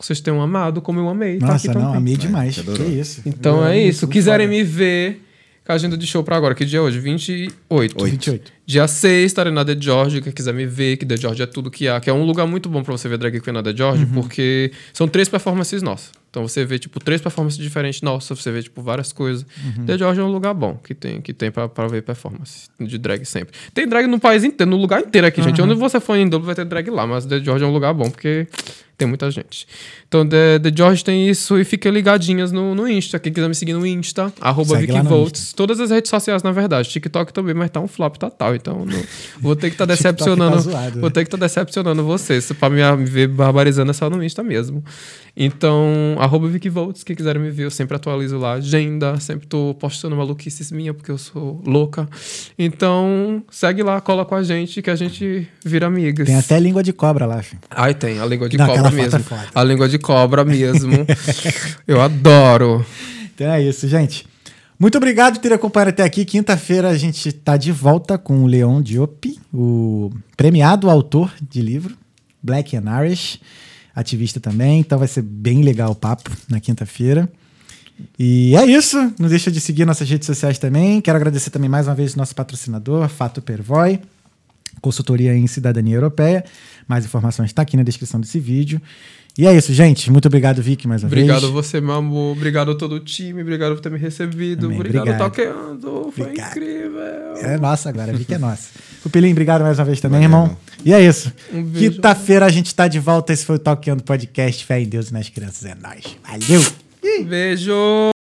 vocês 0.00 0.20
tenham 0.20 0.40
amado 0.40 0.80
como 0.80 1.00
eu 1.00 1.08
amei. 1.08 1.38
tá 1.38 1.46
Nossa, 1.46 1.68
aqui 1.70 1.78
não, 1.78 1.86
também. 1.86 1.98
amei 1.98 2.16
demais. 2.16 2.56
que 2.58 2.72
Que 2.72 2.82
isso. 2.82 3.22
Então 3.26 3.58
Eu 3.58 3.66
é 3.66 3.78
isso. 3.78 4.08
Quiserem 4.08 4.48
me 4.48 4.62
ver, 4.62 5.22
com 5.64 5.72
a 5.72 5.74
agenda 5.74 5.96
de 5.96 6.06
show 6.06 6.22
pra 6.22 6.36
agora. 6.36 6.54
Que 6.54 6.64
dia 6.64 6.78
é 6.78 6.82
hoje? 6.82 7.00
28. 7.80 8.02
Oito. 8.02 8.10
28. 8.12 8.52
Dia 8.66 8.88
6, 8.88 9.26
estarei 9.26 9.52
na 9.52 9.64
The 9.64 9.76
George. 9.78 10.22
Quem 10.22 10.32
quiser 10.32 10.54
me 10.54 10.66
ver, 10.66 10.96
que 10.96 11.04
The 11.04 11.16
George 11.16 11.42
é 11.42 11.46
tudo 11.46 11.70
que 11.70 11.86
há. 11.86 12.00
Que 12.00 12.08
é 12.08 12.12
um 12.12 12.24
lugar 12.24 12.46
muito 12.46 12.68
bom 12.68 12.82
pra 12.82 12.92
você 12.92 13.08
ver 13.08 13.18
drag 13.18 13.40
queen 13.40 13.52
na 13.52 13.62
The 13.62 13.76
George, 13.76 14.06
porque 14.06 14.72
são 14.92 15.06
três 15.06 15.28
performances 15.28 15.82
nossas. 15.82 16.12
Então 16.30 16.46
você 16.48 16.64
vê, 16.64 16.78
tipo, 16.78 16.98
três 16.98 17.20
performances 17.20 17.58
diferentes 17.58 18.02
nossas. 18.02 18.38
Você 18.38 18.50
vê, 18.50 18.62
tipo, 18.62 18.82
várias 18.82 19.12
coisas. 19.12 19.46
The 19.86 19.98
George 19.98 20.20
é 20.20 20.24
um 20.24 20.32
lugar 20.32 20.54
bom 20.54 20.76
que 20.82 20.94
tem, 20.94 21.20
que 21.20 21.32
tem 21.32 21.50
pra, 21.50 21.68
pra 21.68 21.86
ver 21.86 22.02
performance 22.02 22.68
de 22.80 22.98
drag 22.98 23.24
sempre. 23.24 23.54
Tem 23.72 23.86
drag 23.86 24.06
no 24.06 24.18
país 24.18 24.42
inteiro, 24.44 24.70
no 24.70 24.76
lugar 24.76 25.00
inteiro 25.00 25.26
aqui, 25.26 25.42
gente. 25.42 25.60
Onde 25.60 25.74
você 25.74 26.00
for 26.00 26.16
em 26.16 26.28
Dublin 26.28 26.46
vai 26.46 26.54
ter 26.54 26.64
drag 26.64 26.90
lá, 26.90 27.06
mas 27.06 27.26
The 27.26 27.40
George 27.40 27.64
é 27.64 27.66
um 27.66 27.72
lugar 27.72 27.92
bom, 27.94 28.10
porque 28.10 28.48
tem 28.96 29.08
muita 29.08 29.30
gente. 29.30 29.66
Então, 30.06 30.26
The, 30.26 30.58
The 30.60 30.72
George 30.74 31.04
tem 31.04 31.28
isso 31.28 31.58
e 31.58 31.64
fiquem 31.64 31.90
ligadinhas 31.90 32.52
no, 32.52 32.74
no 32.74 32.88
Insta. 32.88 33.18
Quem 33.18 33.32
quiser 33.32 33.48
me 33.48 33.54
seguir 33.54 33.72
no 33.72 33.84
Insta, 33.86 34.32
arroba 34.40 34.78
VickyVolts. 34.78 35.52
Todas 35.52 35.80
as 35.80 35.90
redes 35.90 36.08
sociais, 36.08 36.42
na 36.42 36.52
verdade. 36.52 36.88
TikTok 36.88 37.32
também, 37.32 37.54
mas 37.54 37.63
tá 37.68 37.80
um 37.80 37.88
flop 37.88 38.16
total. 38.16 38.54
Então, 38.54 38.84
não- 38.84 39.02
vou 39.40 39.54
ter 39.56 39.70
que 39.70 39.74
estar 39.82 39.86
TikTok 39.86 40.02
tá 40.04 40.10
decepcionando. 40.10 40.58
zoado, 40.60 41.00
vou 41.00 41.08
né? 41.08 41.10
ter 41.10 41.20
que 41.24 41.28
estar 41.28 41.36
decepcionando 41.36 42.04
vocês. 42.04 42.50
Pra 42.52 42.70
me, 42.70 42.82
me 42.96 43.04
ver 43.04 43.28
barbarizando 43.28 43.90
é 43.90 43.94
só 43.94 44.08
no 44.10 44.22
Insta 44.22 44.42
mesmo. 44.42 44.82
Então, 45.36 46.16
arroba 46.20 46.46
VickyVolts. 46.48 47.02
Quem 47.02 47.16
quiser 47.16 47.38
me 47.38 47.50
ver, 47.50 47.64
eu 47.64 47.70
sempre 47.70 47.96
atualizo 47.96 48.38
lá 48.38 48.52
agenda. 48.52 49.18
Sempre 49.18 49.46
tô 49.46 49.74
postando 49.78 50.14
maluquices 50.16 50.70
minha, 50.70 50.94
porque 50.94 51.10
eu 51.10 51.18
sou 51.18 51.60
louca. 51.66 52.08
Então, 52.58 53.42
segue 53.50 53.82
lá, 53.82 54.00
cola 54.00 54.24
com 54.24 54.34
a 54.34 54.42
gente, 54.42 54.80
que 54.80 54.90
a 54.90 54.94
gente 54.96 55.48
vira 55.64 55.86
amigas. 55.86 56.26
Tem 56.26 56.36
até 56.36 56.58
língua 56.60 56.82
de 56.82 56.92
cobra 56.92 57.26
lá, 57.26 57.42
filho. 57.42 57.60
Ai, 57.70 57.94
tem. 57.94 58.20
A 58.20 58.26
língua 58.26 58.48
de 58.48 58.56
Não, 58.56 58.66
cobra 58.66 58.80
aquela 58.88 58.90
foto 59.04 59.12
mesmo. 59.12 59.24
foda. 59.24 59.46
A 59.54 59.64
língua 59.64 59.88
de 59.88 59.98
cobra 59.98 60.44
mesmo. 60.44 60.92
eu 61.86 62.00
adoro. 62.00 62.84
Então 63.36 63.50
é 63.50 63.60
isso, 63.60 63.88
gente. 63.88 64.28
Muito 64.78 64.98
obrigado 64.98 65.34
por 65.34 65.40
ter 65.40 65.52
acompanhado 65.52 65.90
até 65.90 66.02
aqui. 66.02 66.24
Quinta-feira 66.24 66.88
a 66.88 66.96
gente 66.96 67.32
tá 67.32 67.56
de 67.56 67.70
volta 67.70 68.18
com 68.18 68.42
o 68.42 68.46
Leon 68.46 68.82
Diop, 68.82 69.38
o 69.52 70.10
premiado 70.36 70.90
autor 70.90 71.32
de 71.48 71.62
livro, 71.62 71.96
Black 72.42 72.76
and 72.76 72.84
Irish, 73.02 73.40
ativista 73.94 74.40
também. 74.40 74.80
Então 74.80 74.98
vai 74.98 75.08
ser 75.08 75.22
bem 75.22 75.62
legal 75.62 75.92
o 75.92 75.94
papo 75.94 76.30
na 76.48 76.58
quinta-feira. 76.58 77.30
E 78.18 78.56
é 78.56 78.66
isso. 78.66 78.96
Não 79.18 79.28
deixa 79.28 79.50
de 79.50 79.60
seguir 79.60 79.84
nossas 79.84 80.10
redes 80.10 80.26
sociais 80.26 80.58
também. 80.58 81.00
Quero 81.00 81.16
agradecer 81.16 81.50
também 81.50 81.70
mais 81.70 81.86
uma 81.86 81.94
vez 81.94 82.16
nosso 82.16 82.34
patrocinador, 82.34 83.08
Fato 83.08 83.40
Pervoy, 83.40 84.00
consultoria 84.80 85.36
em 85.36 85.46
cidadania 85.46 85.94
europeia. 85.94 86.44
Mais 86.88 87.04
informações 87.04 87.50
está 87.50 87.62
aqui 87.62 87.76
na 87.76 87.84
descrição 87.84 88.20
desse 88.20 88.40
vídeo. 88.40 88.82
E 89.36 89.46
é 89.48 89.56
isso, 89.56 89.72
gente. 89.72 90.10
Muito 90.12 90.26
obrigado, 90.26 90.62
Vicky, 90.62 90.86
mais 90.86 91.02
uma 91.02 91.08
Obrigado 91.08 91.40
vez. 91.40 91.50
a 91.50 91.52
você, 91.52 91.80
meu 91.80 91.94
amor. 91.94 92.36
Obrigado 92.36 92.70
a 92.70 92.74
todo 92.76 92.94
o 92.94 93.00
time. 93.00 93.42
Obrigado 93.42 93.74
por 93.74 93.80
ter 93.80 93.90
me 93.90 93.98
recebido. 93.98 94.66
Amém, 94.66 94.78
obrigado, 94.78 95.02
obrigado. 95.08 95.28
Toqueando. 95.30 96.12
Foi 96.14 96.24
Obrigado. 96.26 96.50
incrível. 96.50 97.00
É 97.42 97.58
nossa 97.58 97.88
agora, 97.88 98.12
a 98.12 98.14
Vicky 98.14 98.34
é 98.34 98.38
nossa. 98.38 98.68
Pupilinho, 99.02 99.32
obrigado 99.32 99.62
mais 99.62 99.78
uma 99.78 99.84
vez 99.84 100.00
também, 100.00 100.22
irmão. 100.22 100.56
E 100.84 100.92
é 100.92 101.00
isso. 101.04 101.32
Um. 101.52 101.68
Quinta-feira 101.72 102.46
a 102.46 102.48
gente 102.48 102.72
tá 102.72 102.86
de 102.86 103.00
volta. 103.00 103.32
Esse 103.32 103.44
foi 103.44 103.56
o 103.56 103.58
Talkando 103.58 104.04
Podcast. 104.04 104.64
Fé 104.64 104.80
em 104.80 104.86
Deus 104.86 105.10
e 105.10 105.12
nas 105.12 105.28
crianças. 105.28 105.64
É 105.64 105.74
nóis. 105.74 106.16
Valeu! 106.22 106.62
Beijo. 107.26 108.12